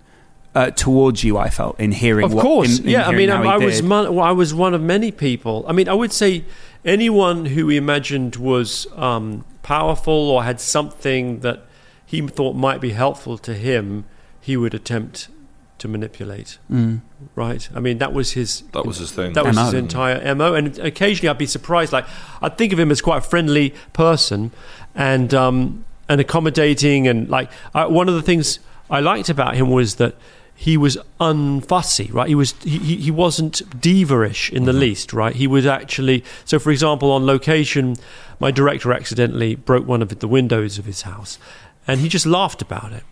Uh, 0.56 0.70
towards 0.70 1.24
you, 1.24 1.36
I 1.36 1.50
felt 1.50 1.80
in 1.80 1.90
hearing. 1.90 2.22
What 2.22 2.30
Of 2.30 2.34
what, 2.36 2.42
course, 2.42 2.78
in- 2.78 2.84
in 2.84 2.90
yeah. 2.92 3.08
I 3.08 3.10
mean, 3.10 3.28
I, 3.28 3.42
I 3.42 3.56
was 3.56 3.82
mon- 3.82 4.14
well, 4.14 4.24
I 4.24 4.30
was 4.30 4.54
one 4.54 4.72
of 4.72 4.80
many 4.80 5.10
people. 5.10 5.64
I 5.66 5.72
mean, 5.72 5.88
I 5.88 5.94
would 5.94 6.12
say 6.12 6.44
anyone 6.84 7.46
who 7.46 7.68
he 7.68 7.76
imagined 7.76 8.36
was 8.36 8.86
um, 8.94 9.44
powerful 9.62 10.30
or 10.30 10.44
had 10.44 10.60
something 10.60 11.40
that 11.40 11.64
he 12.04 12.20
thought 12.26 12.54
might 12.54 12.80
be 12.80 12.90
helpful 12.90 13.38
to 13.38 13.54
him, 13.54 14.04
he 14.40 14.56
would 14.56 14.74
attempt 14.74 15.28
to 15.78 15.88
manipulate. 15.88 16.58
Mm. 16.70 17.00
Right? 17.34 17.68
I 17.74 17.80
mean, 17.80 17.98
that 17.98 18.12
was 18.12 18.32
his. 18.32 18.62
That 18.72 18.86
was 18.86 18.98
his 18.98 19.10
thing. 19.12 19.32
That 19.32 19.44
was 19.44 19.56
MO. 19.56 19.64
his 19.64 19.74
entire 19.74 20.34
mo. 20.34 20.54
And 20.54 20.78
occasionally, 20.78 21.28
I'd 21.28 21.38
be 21.38 21.46
surprised. 21.46 21.92
Like 21.92 22.06
I'd 22.40 22.56
think 22.56 22.72
of 22.72 22.78
him 22.78 22.90
as 22.90 23.00
quite 23.00 23.18
a 23.18 23.26
friendly 23.26 23.74
person, 23.92 24.52
and 24.94 25.32
um, 25.34 25.84
and 26.08 26.20
accommodating, 26.20 27.08
and 27.08 27.28
like 27.28 27.50
I, 27.74 27.86
one 27.86 28.08
of 28.08 28.14
the 28.14 28.22
things 28.22 28.60
I 28.90 29.00
liked 29.00 29.28
about 29.28 29.56
him 29.56 29.70
was 29.70 29.96
that 29.96 30.14
he 30.54 30.76
was 30.76 30.96
unfussy. 31.20 32.12
Right? 32.12 32.28
He 32.28 32.34
was 32.34 32.52
he, 32.62 32.96
he 32.96 33.10
wasn't 33.10 33.80
diva-ish 33.80 34.50
in 34.50 34.64
the 34.64 34.72
least. 34.72 35.12
Right? 35.12 35.34
He 35.34 35.46
was 35.46 35.66
actually. 35.66 36.24
So, 36.44 36.58
for 36.58 36.70
example, 36.70 37.10
on 37.12 37.26
location, 37.26 37.96
my 38.40 38.50
director 38.50 38.92
accidentally 38.92 39.54
broke 39.54 39.86
one 39.86 40.02
of 40.02 40.18
the 40.18 40.28
windows 40.28 40.78
of 40.78 40.84
his 40.84 41.02
house, 41.02 41.38
and 41.86 42.00
he 42.00 42.08
just 42.08 42.26
laughed 42.26 42.62
about 42.62 42.92
it. 42.92 43.04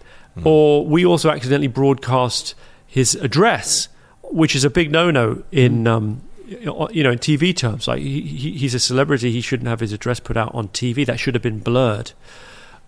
Or 0.45 0.87
we 0.87 1.05
also 1.05 1.31
accidentally 1.31 1.69
broadcast 1.69 2.55
his 2.87 3.15
address, 3.17 3.89
which 4.23 4.57
is 4.57 4.65
a 4.65 4.71
big 4.71 4.91
no-no 4.91 5.43
in 5.53 5.87
um, 5.87 6.23
you 6.47 7.03
know 7.03 7.11
in 7.11 7.19
TV 7.19 7.55
terms. 7.55 7.87
Like 7.87 8.01
he, 8.01 8.23
he, 8.23 8.53
he's 8.53 8.75
a 8.75 8.81
celebrity, 8.81 9.31
he 9.31 9.41
shouldn't 9.41 9.69
have 9.69 9.81
his 9.81 9.93
address 9.93 10.21
put 10.21 10.37
out 10.37 10.55
on 10.55 10.69
TV. 10.69 11.05
That 11.05 11.21
should 11.21 11.35
have 11.35 11.43
been 11.43 11.59
blurred 11.59 12.13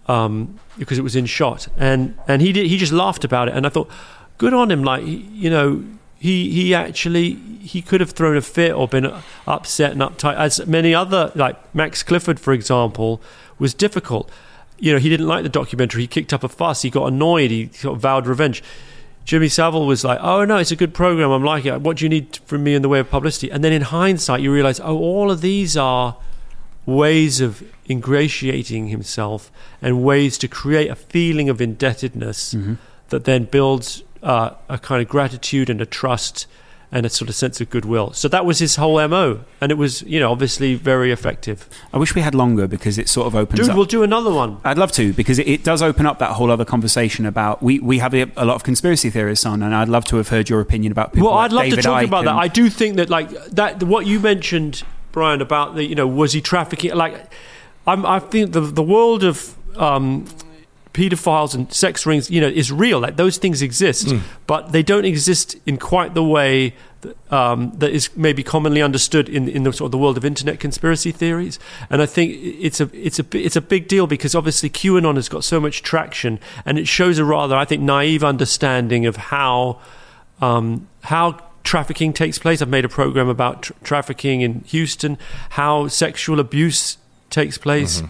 um, 0.07 0.59
because 0.79 0.99
it 0.99 1.03
was 1.03 1.17
in 1.17 1.27
shot. 1.27 1.69
And 1.77 2.17
and 2.29 2.41
he 2.43 2.53
did, 2.53 2.67
he 2.67 2.79
just 2.79 2.93
laughed 2.93 3.25
about 3.25 3.49
it. 3.49 3.55
And 3.55 3.67
I 3.67 3.69
thought, 3.69 3.91
good 4.39 4.55
on 4.55 4.70
him. 4.70 4.82
Like 4.85 5.05
you 5.05 5.51
know. 5.51 5.85
He, 6.16 6.51
he 6.52 6.74
actually 6.74 7.35
he 7.61 7.82
could 7.82 8.01
have 8.01 8.12
thrown 8.12 8.35
a 8.35 8.40
fit 8.40 8.73
or 8.73 8.89
been 8.89 9.12
upset 9.47 9.93
and 9.93 10.01
uptight 10.01 10.36
as 10.36 10.66
many 10.66 10.94
other 10.94 11.31
like 11.35 11.74
Max 11.74 12.02
Clifford 12.02 12.40
for 12.40 12.55
example 12.55 13.20
was 13.59 13.74
difficult 13.74 14.31
you 14.78 14.93
know, 14.93 14.98
he 14.98 15.09
didn't 15.09 15.27
like 15.27 15.43
the 15.43 15.48
documentary. 15.48 16.02
He 16.02 16.06
kicked 16.06 16.32
up 16.32 16.44
a 16.44 16.48
fuss. 16.48 16.82
He 16.82 16.90
got 16.90 17.06
annoyed. 17.06 17.51
He 17.51 17.69
sort 17.69 17.97
of 17.97 18.02
vowed 18.02 18.27
revenge. 18.27 18.62
Jimmy 19.24 19.48
Savile 19.48 19.86
was 19.86 20.05
like, 20.05 20.19
"Oh 20.20 20.44
no, 20.44 20.59
it's 20.59 20.70
a 20.70 20.77
good 20.77 20.93
program. 20.93 21.31
I'm 21.31 21.44
liking 21.44 21.73
it. 21.73 21.81
What 21.81 21.97
do 21.97 22.05
you 22.05 22.09
need 22.09 22.36
from 22.44 22.62
me 22.65 22.74
in 22.74 22.82
the 22.82 22.89
way 22.89 22.98
of 22.98 23.09
publicity?" 23.09 23.51
And 23.51 23.65
then 23.65 23.73
in 23.73 23.82
hindsight, 23.82 24.43
you 24.43 24.52
realize, 24.52 24.81
oh, 24.81 24.98
all 24.98 25.31
of 25.31 25.40
these 25.40 25.77
are 25.77 26.16
ways 26.85 27.40
of 27.40 27.62
ingratiating 27.89 28.89
himself 28.89 29.51
and 29.81 30.05
ways 30.05 30.36
to 30.36 30.48
create 30.48 30.90
a 30.90 30.94
feeling 30.94 31.48
of 31.48 31.62
indebtedness 31.62 32.52
mm-hmm. 32.52 32.74
that 33.09 33.24
then 33.24 33.44
builds 33.44 34.02
uh, 34.25 34.55
a 34.69 34.79
kind 34.79 35.01
of 35.01 35.09
gratitude 35.09 35.71
and 35.71 35.81
a 35.81 35.87
trust 35.87 36.47
and 36.91 37.05
a 37.05 37.09
sort 37.09 37.29
of 37.29 37.35
sense 37.35 37.61
of 37.61 37.69
goodwill. 37.71 38.13
So 38.13 38.29
that 38.29 38.47
was 38.47 38.61
his 38.61 38.77
whole 38.77 39.07
mo, 39.09 39.41
and 39.61 39.73
it 39.73 39.75
was, 39.75 40.03
you 40.03 40.21
know, 40.21 40.31
obviously 40.31 40.77
very 40.77 41.11
effective. 41.11 41.69
I 41.93 41.99
wish 41.99 42.15
we 42.15 42.21
had 42.21 42.37
longer 42.37 42.69
because 42.69 42.99
it 42.99 43.09
sort 43.09 43.27
of 43.27 43.35
opens 43.35 43.61
Dude, 43.61 43.71
up. 43.71 43.77
we'll 43.77 43.85
do 43.85 44.05
another 44.05 44.33
one. 44.33 44.59
I'd 44.65 44.79
love 44.79 44.93
to 44.93 45.13
because 45.13 45.41
it, 45.41 45.49
it 45.49 45.65
does 45.65 45.83
open 45.83 46.07
up 46.07 46.21
that 46.21 46.31
whole 46.33 46.53
other 46.53 46.65
conversation 46.65 47.27
about 47.27 47.63
we, 47.63 47.81
we 47.81 47.99
have 47.99 48.15
a, 48.15 48.31
a 48.37 48.45
lot 48.45 48.55
of 48.55 48.63
conspiracy 48.63 49.11
theorists 49.11 49.45
on, 49.45 49.63
and 49.63 49.75
I'd 49.75 49.89
love 49.89 50.05
to 50.07 50.17
have 50.19 50.29
heard 50.29 50.49
your 50.49 50.61
opinion 50.61 50.93
about 50.93 51.13
people. 51.13 51.29
Well, 51.29 51.37
like 51.37 51.51
I'd 51.51 51.53
love 51.53 51.65
David 51.65 51.77
to 51.77 51.83
talk 51.83 52.03
Icke 52.03 52.07
about 52.07 52.25
that. 52.27 52.37
I 52.37 52.49
do 52.49 52.71
think 52.71 52.97
that, 52.97 53.11
like 53.11 53.31
that, 53.47 53.83
what 53.83 54.07
you 54.07 54.21
mentioned, 54.21 54.85
Brian, 55.11 55.41
about 55.41 55.75
the, 55.75 55.85
you 55.85 55.97
know, 55.97 56.07
was 56.07 56.33
he 56.33 56.41
trafficking? 56.41 56.95
Like, 56.95 57.33
I'm, 57.89 58.07
I 58.07 58.21
think 58.21 58.53
the 58.53 58.61
the 58.61 58.85
world 58.85 59.25
of 59.25 59.57
um, 59.77 60.27
pedophiles 60.95 61.55
and 61.55 61.71
sex 61.73 62.07
rings, 62.07 62.31
you 62.31 62.41
know, 62.41 62.49
is 62.49 62.73
real. 62.73 63.01
Like 63.01 63.16
those 63.16 63.37
things 63.37 63.61
exist, 63.61 64.09
but 64.47 64.73
they 64.73 64.83
don't 64.83 65.05
exist 65.05 65.57
in 65.66 65.77
quite 65.77 66.15
the 66.15 66.23
way 66.25 66.75
that, 67.03 67.33
um, 67.33 67.73
that 67.81 67.91
is 67.91 68.09
maybe 68.16 68.43
commonly 68.43 68.81
understood 68.81 69.29
in 69.29 69.49
in 69.49 69.65
the 69.65 69.73
sort 69.73 69.89
of 69.89 69.93
the 69.93 69.99
world 69.99 70.16
of 70.16 70.25
internet 70.25 70.59
conspiracy 70.61 71.12
theories. 71.12 71.59
And 71.91 72.01
I 72.01 72.07
think 72.07 72.33
it's 72.41 72.81
a 72.81 72.89
it's 72.95 73.19
a 73.19 73.27
it's 73.33 73.57
a 73.57 73.61
big 73.61 73.89
deal 73.89 74.07
because 74.07 74.35
obviously 74.35 74.71
QAnon 74.71 75.16
has 75.16 75.29
got 75.29 75.45
so 75.45 75.61
much 75.61 75.83
traction, 75.83 76.39
and 76.65 76.79
it 76.79 76.89
shows 76.89 77.19
a 77.19 77.25
rather, 77.25 77.57
I 77.57 77.66
think, 77.66 77.83
naive 77.83 78.25
understanding 78.25 79.05
of 79.05 79.16
how 79.16 79.81
um, 80.41 80.89
how 81.03 81.39
trafficking 81.65 82.12
takes 82.12 82.39
place. 82.39 82.62
I've 82.62 82.69
made 82.69 82.85
a 82.85 82.89
program 82.89 83.29
about 83.29 83.62
tr- 83.62 83.73
trafficking 83.83 84.43
in 84.43 84.61
Houston, 84.66 85.19
how 85.51 85.89
sexual 85.89 86.39
abuse 86.39 86.99
takes 87.31 87.59
place, 87.59 88.03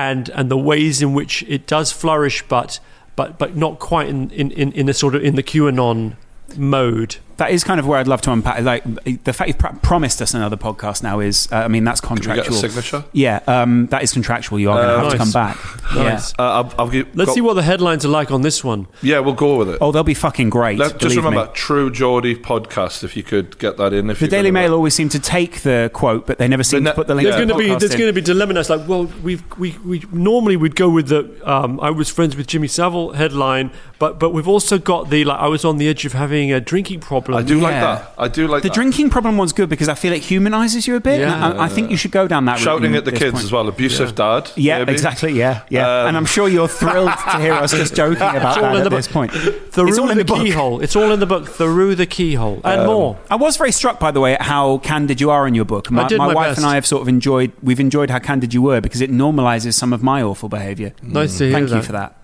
and 0.00 0.28
and 0.30 0.50
the 0.50 0.56
ways 0.56 1.02
in 1.02 1.12
which 1.12 1.42
it 1.44 1.66
does 1.66 1.92
flourish, 1.92 2.42
but 2.48 2.80
but 3.16 3.38
but 3.38 3.56
not 3.56 3.78
quite 3.78 4.08
in 4.08 4.30
in, 4.30 4.50
in, 4.52 4.72
in 4.72 4.88
a 4.88 4.94
sort 4.94 5.14
of 5.14 5.22
in 5.22 5.34
the 5.36 5.42
QAnon 5.42 6.16
mode. 6.56 7.16
That 7.40 7.50
is 7.50 7.64
kind 7.64 7.80
of 7.80 7.86
where 7.86 7.98
I'd 7.98 8.06
love 8.06 8.20
to 8.22 8.32
unpack. 8.32 8.62
Like 8.62 8.84
the 9.24 9.32
fact 9.32 9.48
you've 9.48 9.58
pr- 9.58 9.74
promised 9.82 10.22
us 10.22 10.32
another 10.34 10.56
podcast 10.56 11.02
now 11.02 11.20
is, 11.20 11.48
uh, 11.50 11.56
I 11.56 11.68
mean, 11.68 11.84
that's 11.84 12.00
Can 12.00 12.14
we 12.14 12.20
get 12.20 12.30
a 12.38 12.42
contractual. 12.42 12.56
signature? 12.56 13.04
Yeah, 13.12 13.40
um, 13.46 13.86
that 13.88 14.02
is 14.02 14.12
contractual. 14.12 14.58
You 14.60 14.70
are 14.70 14.76
going 14.82 14.88
to 14.88 14.94
Uh, 14.94 15.02
have 15.02 15.12
to 15.12 15.18
come 15.18 15.32
back. 15.32 15.56
Nice. 15.90 16.32
Yeah. 16.38 16.44
Uh, 16.44 16.50
I'll, 16.62 16.74
I'll 16.78 16.88
give, 16.88 17.08
Let's 17.16 17.30
go- 17.30 17.34
see 17.34 17.40
what 17.40 17.54
the 17.54 17.62
headlines 17.64 18.04
are 18.04 18.08
like 18.10 18.30
on 18.30 18.42
this 18.42 18.62
one. 18.62 18.86
Yeah, 19.02 19.18
we'll 19.18 19.34
go 19.34 19.56
with 19.56 19.70
it. 19.70 19.78
Oh, 19.80 19.90
they'll 19.90 20.04
be 20.04 20.14
fucking 20.14 20.48
great. 20.50 20.78
Let, 20.78 20.98
just 20.98 21.16
remember, 21.16 21.46
me. 21.46 21.50
True 21.52 21.90
Geordie 21.90 22.36
podcast. 22.36 23.02
If 23.02 23.16
you 23.16 23.24
could 23.24 23.58
get 23.58 23.76
that 23.78 23.92
in. 23.92 24.08
If 24.08 24.20
The 24.20 24.28
Daily 24.28 24.52
Mail 24.52 24.72
always 24.72 24.94
seem 24.94 25.08
to 25.08 25.18
take 25.18 25.62
the 25.62 25.90
quote, 25.92 26.28
but 26.28 26.38
they 26.38 26.46
never 26.46 26.62
seem 26.62 26.84
ne- 26.84 26.90
to 26.90 26.94
put 26.94 27.08
the 27.08 27.14
link. 27.16 27.24
Yeah. 27.26 27.32
There's 27.32 27.42
to 27.42 27.46
going 27.54 27.58
the 27.58 27.64
to 27.64 27.68
be 27.70 27.74
podcast 27.74 27.80
there's 27.80 27.96
going 27.96 28.06
to 28.06 28.12
be 28.12 28.20
dilemma. 28.20 28.60
It's 28.60 28.70
like, 28.70 28.86
well, 28.86 29.04
we 29.22 29.40
we 29.58 29.76
we 29.84 30.04
normally 30.12 30.56
we'd 30.56 30.76
go 30.76 30.88
with 30.88 31.08
the 31.08 31.28
um, 31.50 31.80
I 31.80 31.90
was 31.90 32.08
friends 32.08 32.36
with 32.36 32.46
Jimmy 32.46 32.68
Savile 32.68 33.12
headline, 33.14 33.72
but 33.98 34.20
but 34.20 34.30
we've 34.30 34.48
also 34.48 34.78
got 34.78 35.10
the 35.10 35.24
like 35.24 35.40
I 35.40 35.48
was 35.48 35.64
on 35.64 35.78
the 35.78 35.88
edge 35.88 36.04
of 36.04 36.12
having 36.12 36.52
a 36.52 36.60
drinking 36.60 37.00
problem. 37.00 37.29
I 37.34 37.42
do 37.42 37.60
like 37.60 37.72
that. 37.74 38.12
I 38.18 38.28
do 38.28 38.46
like 38.48 38.62
The 38.62 38.68
that. 38.68 38.74
drinking 38.74 39.10
problem 39.10 39.36
one's 39.36 39.52
good 39.52 39.68
because 39.68 39.88
I 39.88 39.94
feel 39.94 40.12
it 40.12 40.22
humanizes 40.22 40.86
you 40.86 40.96
a 40.96 41.00
bit. 41.00 41.20
and 41.20 41.30
Yeah. 41.30 41.60
I, 41.60 41.64
I 41.64 41.68
think 41.68 41.90
you 41.90 41.96
should 41.96 42.10
go 42.10 42.26
down 42.28 42.44
that 42.46 42.52
route. 42.54 42.60
Shouting 42.60 42.90
in 42.92 42.96
at 42.96 43.04
the 43.04 43.12
kids 43.12 43.32
point. 43.32 43.44
as 43.44 43.52
well. 43.52 43.68
Abusive 43.68 44.14
dad. 44.14 44.50
Yeah, 44.56 44.78
maybe. 44.78 44.92
exactly. 44.92 45.32
Yeah, 45.32 45.62
yeah. 45.68 46.00
Um, 46.02 46.08
and 46.08 46.16
I'm 46.16 46.26
sure 46.26 46.48
you're 46.48 46.68
thrilled 46.68 47.10
to 47.10 47.38
hear 47.38 47.52
us 47.54 47.72
just 47.72 47.94
joking 47.94 48.16
about 48.22 48.60
that 48.60 48.76
at 48.76 48.84
the 48.84 48.90
this 48.90 49.06
book. 49.06 49.12
point. 49.14 49.32
through 49.72 49.88
It's 49.88 49.98
all 49.98 50.10
in 50.10 50.18
the, 50.18 50.24
the 50.24 50.32
book. 50.32 50.38
keyhole. 50.42 50.80
It's 50.80 50.96
all 50.96 51.10
in 51.12 51.20
the 51.20 51.26
book. 51.26 51.48
Through 51.48 51.94
the 51.96 52.06
keyhole 52.06 52.60
and 52.64 52.86
more. 52.86 53.18
I 53.30 53.36
was 53.36 53.56
very 53.56 53.72
struck, 53.72 53.98
by 54.00 54.10
the 54.10 54.20
way, 54.20 54.34
at 54.34 54.42
how 54.42 54.78
candid 54.78 55.20
you 55.20 55.30
are 55.30 55.46
in 55.46 55.54
your 55.54 55.64
book. 55.64 55.90
My, 55.90 56.04
I 56.04 56.08
did 56.08 56.18
my 56.18 56.28
my 56.28 56.34
wife 56.34 56.46
best. 56.50 56.58
and 56.58 56.66
I 56.66 56.74
have 56.74 56.86
sort 56.86 57.02
of 57.02 57.08
enjoyed. 57.08 57.52
We've 57.62 57.80
enjoyed 57.80 58.10
how 58.10 58.18
candid 58.18 58.52
you 58.54 58.62
were 58.62 58.80
because 58.80 59.00
it 59.00 59.10
normalizes 59.10 59.74
some 59.74 59.92
of 59.92 60.02
my 60.02 60.22
awful 60.22 60.48
behaviour. 60.48 60.92
Nice 61.02 61.38
to 61.38 61.44
hear 61.44 61.52
Thank 61.54 61.68
that. 61.70 61.76
you 61.76 61.82
for 61.82 61.92
that. 61.92 62.16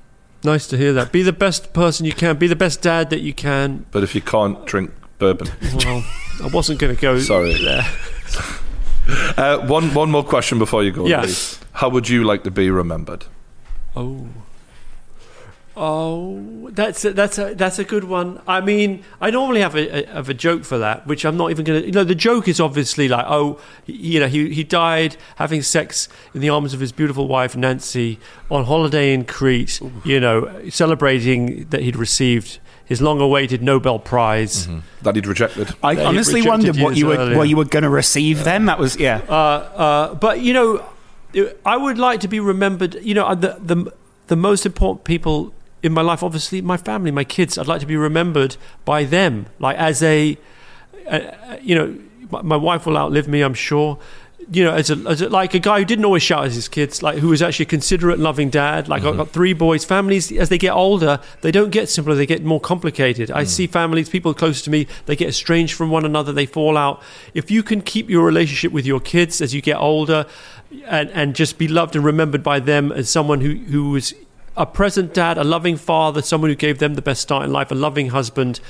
Nice 0.44 0.66
to 0.68 0.76
hear 0.76 0.92
that. 0.92 1.12
Be 1.12 1.22
the 1.22 1.32
best 1.32 1.72
person 1.72 2.06
you 2.06 2.12
can. 2.12 2.36
Be 2.36 2.46
the 2.46 2.56
best 2.56 2.80
dad 2.82 3.10
that 3.10 3.20
you 3.20 3.32
can. 3.34 3.86
But 3.90 4.02
if 4.02 4.14
you 4.14 4.20
can't 4.20 4.64
drink 4.66 4.90
bourbon, 5.18 5.48
Well, 5.84 6.04
I 6.42 6.46
wasn't 6.48 6.78
going 6.78 6.94
to 6.94 7.00
go 7.00 7.18
Sorry. 7.20 7.54
there. 7.62 7.84
uh, 9.36 9.66
one 9.66 9.92
one 9.94 10.10
more 10.10 10.24
question 10.24 10.58
before 10.58 10.84
you 10.84 10.92
go. 10.92 11.04
Lee. 11.04 11.34
How 11.72 11.88
would 11.88 12.08
you 12.08 12.24
like 12.24 12.44
to 12.44 12.50
be 12.50 12.70
remembered? 12.70 13.24
Oh. 13.94 14.28
Oh, 15.76 16.70
that's 16.72 17.04
a, 17.04 17.12
that's 17.12 17.38
a 17.38 17.54
that's 17.54 17.78
a 17.78 17.84
good 17.84 18.04
one. 18.04 18.40
I 18.48 18.60
mean, 18.60 19.04
I 19.20 19.30
normally 19.30 19.60
have 19.60 19.74
a, 19.76 20.04
a 20.04 20.14
have 20.14 20.28
a 20.30 20.34
joke 20.34 20.64
for 20.64 20.78
that, 20.78 21.06
which 21.06 21.24
I'm 21.24 21.36
not 21.36 21.50
even 21.50 21.64
going 21.64 21.80
to. 21.82 21.86
You 21.86 21.92
know, 21.92 22.04
the 22.04 22.14
joke 22.14 22.48
is 22.48 22.60
obviously 22.60 23.08
like, 23.08 23.26
oh, 23.28 23.60
he- 23.84 24.14
you 24.14 24.20
know, 24.20 24.26
he 24.28 24.52
he 24.54 24.64
died 24.64 25.16
having 25.36 25.62
sex 25.62 26.08
in 26.34 26.40
the 26.40 26.48
arms 26.48 26.72
of 26.74 26.80
his 26.80 26.92
beautiful 26.92 27.28
wife 27.28 27.54
Nancy 27.56 28.18
on 28.50 28.64
holiday 28.64 29.12
in 29.12 29.24
Crete. 29.24 29.80
You 30.04 30.18
know, 30.18 30.68
celebrating 30.70 31.66
that 31.70 31.82
he'd 31.82 31.96
received 31.96 32.58
his 32.86 33.02
long-awaited 33.02 33.62
Nobel 33.62 33.98
Prize. 33.98 34.68
That 35.02 35.14
he'd 35.16 35.26
rejected. 35.26 35.74
I 35.82 35.94
That 35.94 36.00
he 36.02 36.06
honestly 36.06 36.40
rejected 36.40 36.66
wondered 36.68 36.82
what 36.82 36.96
you 36.96 37.06
were 37.06 37.16
earlier. 37.16 37.36
what 37.36 37.48
you 37.48 37.56
were 37.56 37.64
going 37.64 37.82
to 37.82 37.90
receive. 37.90 38.44
Then 38.44 38.64
that 38.66 38.78
was 38.78 38.96
yeah. 38.96 39.20
Uh, 39.28 39.32
uh, 39.32 40.14
but 40.14 40.40
you 40.40 40.54
know, 40.54 40.84
I 41.66 41.76
would 41.76 41.98
like 41.98 42.20
to 42.20 42.28
be 42.28 42.40
remembered. 42.40 42.94
You 43.02 43.14
know, 43.14 43.34
the 43.34 43.58
the 43.62 43.92
the 44.28 44.36
most 44.36 44.64
important 44.66 45.04
people 45.04 45.52
in 45.86 45.92
my 45.92 46.02
life, 46.02 46.22
obviously, 46.22 46.60
my 46.60 46.76
family, 46.76 47.10
my 47.10 47.24
kids. 47.24 47.56
I'd 47.56 47.68
like 47.68 47.80
to 47.80 47.86
be 47.86 47.96
remembered 47.96 48.56
by 48.84 49.04
them, 49.04 49.46
like 49.58 49.76
as 49.76 50.02
a, 50.02 50.36
uh, 51.08 51.20
you 51.62 51.74
know, 51.74 51.98
my, 52.42 52.56
wife 52.56 52.86
will 52.86 52.98
outlive 52.98 53.28
me, 53.28 53.42
I'm 53.42 53.54
sure. 53.54 53.98
you 54.50 54.64
know, 54.64 54.72
as 54.72 54.90
a, 54.90 54.96
as 55.08 55.20
a 55.22 55.28
like 55.28 55.54
a 55.54 55.58
guy 55.58 55.78
who 55.78 55.84
didn't 55.84 56.04
always 56.04 56.22
shout 56.22 56.44
at 56.44 56.52
his 56.52 56.68
kids, 56.68 57.02
like 57.02 57.18
who 57.18 57.28
was 57.28 57.42
actually 57.42 57.64
a 57.64 57.68
considerate, 57.68 58.18
loving 58.18 58.50
dad. 58.50 58.88
Like 58.88 59.04
I've 59.04 59.16
got 59.16 59.30
three 59.30 59.52
boys. 59.52 59.84
Families 59.84 60.30
as 60.32 60.48
they 60.48 60.58
get 60.58 60.72
older, 60.72 61.20
they 61.40 61.50
don't 61.50 61.70
get 61.70 61.88
simpler; 61.88 62.14
they 62.14 62.26
get 62.26 62.44
more 62.44 62.60
complicated. 62.60 63.30
I 63.30 63.44
see 63.44 63.66
families, 63.66 64.08
people 64.08 64.34
close 64.34 64.62
to 64.62 64.70
me, 64.70 64.86
they 65.06 65.16
get 65.16 65.28
estranged 65.28 65.74
from 65.74 65.90
one 65.90 66.04
another, 66.04 66.32
they 66.32 66.46
fall 66.46 66.76
out. 66.76 67.02
If 67.34 67.50
you 67.50 67.62
can 67.62 67.80
keep 67.80 68.10
your 68.10 68.24
relationship 68.24 68.72
with 68.72 68.86
your 68.86 69.00
kids 69.00 69.40
as 69.40 69.54
you 69.54 69.62
get 69.62 69.78
older, 69.78 70.26
and 70.86 71.10
and 71.10 71.34
just 71.34 71.58
be 71.58 71.68
loved 71.68 71.96
and 71.96 72.04
remembered 72.04 72.42
by 72.42 72.60
them 72.60 72.92
as 72.92 73.08
someone 73.08 73.40
who 73.40 73.54
who 73.54 73.90
was 73.90 74.14
a 74.56 74.66
present 74.66 75.12
dad, 75.14 75.38
a 75.38 75.44
loving 75.44 75.76
father, 75.76 76.22
someone 76.22 76.50
who 76.50 76.56
gave 76.56 76.78
them 76.78 76.94
the 76.94 77.02
best 77.02 77.20
start 77.22 77.44
in 77.44 77.52
life, 77.52 77.70
a 77.70 77.74
loving 77.74 78.08
husband, 78.08 78.60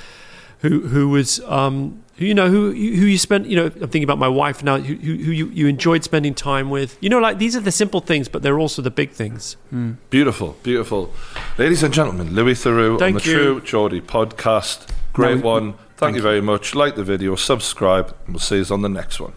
who 0.60 0.81
who 0.89 1.08
was 1.10 1.40
um, 1.40 2.02
you 2.16 2.34
know 2.34 2.48
who 2.48 2.70
who 2.70 2.76
you 3.06 3.18
spent 3.18 3.47
you 3.47 3.56
know 3.56 3.66
I'm 3.66 3.73
thinking 3.73 4.05
about 4.05 4.18
my 4.18 4.28
wife 4.28 4.62
now 4.62 4.78
who, 4.78 4.94
who 4.94 5.15
who 5.16 5.31
you, 5.32 5.48
you 5.48 5.66
enjoyed 5.66 6.02
spending 6.02 6.34
time 6.34 6.70
with 6.70 6.97
you 7.02 7.10
know 7.10 7.18
like 7.18 7.36
these 7.39 7.55
are 7.56 7.60
the 7.60 7.73
simple 7.73 8.00
things 8.00 8.26
but 8.28 8.42
they're 8.42 8.58
also 8.58 8.81
the 8.81 8.90
big 8.90 9.10
things 9.10 9.56
Beautiful, 10.08 10.56
beautiful. 10.62 11.12
Ladies 11.58 11.82
and 11.82 11.92
gentlemen, 11.92 12.34
Louis 12.34 12.55
Theroux 12.55 12.98
Thank 12.98 13.16
on 13.16 13.23
the 13.23 13.28
you. 13.28 13.36
True 13.36 13.60
Geordie 13.60 14.00
podcast. 14.00 14.89
Great 15.12 15.39
No, 15.40 15.47
one. 15.47 15.74
Thank, 15.98 16.16
you 16.16 16.23
very 16.23 16.40
much. 16.40 16.74
Like 16.74 16.94
the 16.97 17.05
video, 17.05 17.36
subscribe, 17.36 18.15
and 18.24 18.34
we'll 18.34 18.40
see 18.40 18.58
you 18.58 18.65
on 18.70 18.82
the 18.82 18.89
next 18.89 19.20
one. 19.20 19.32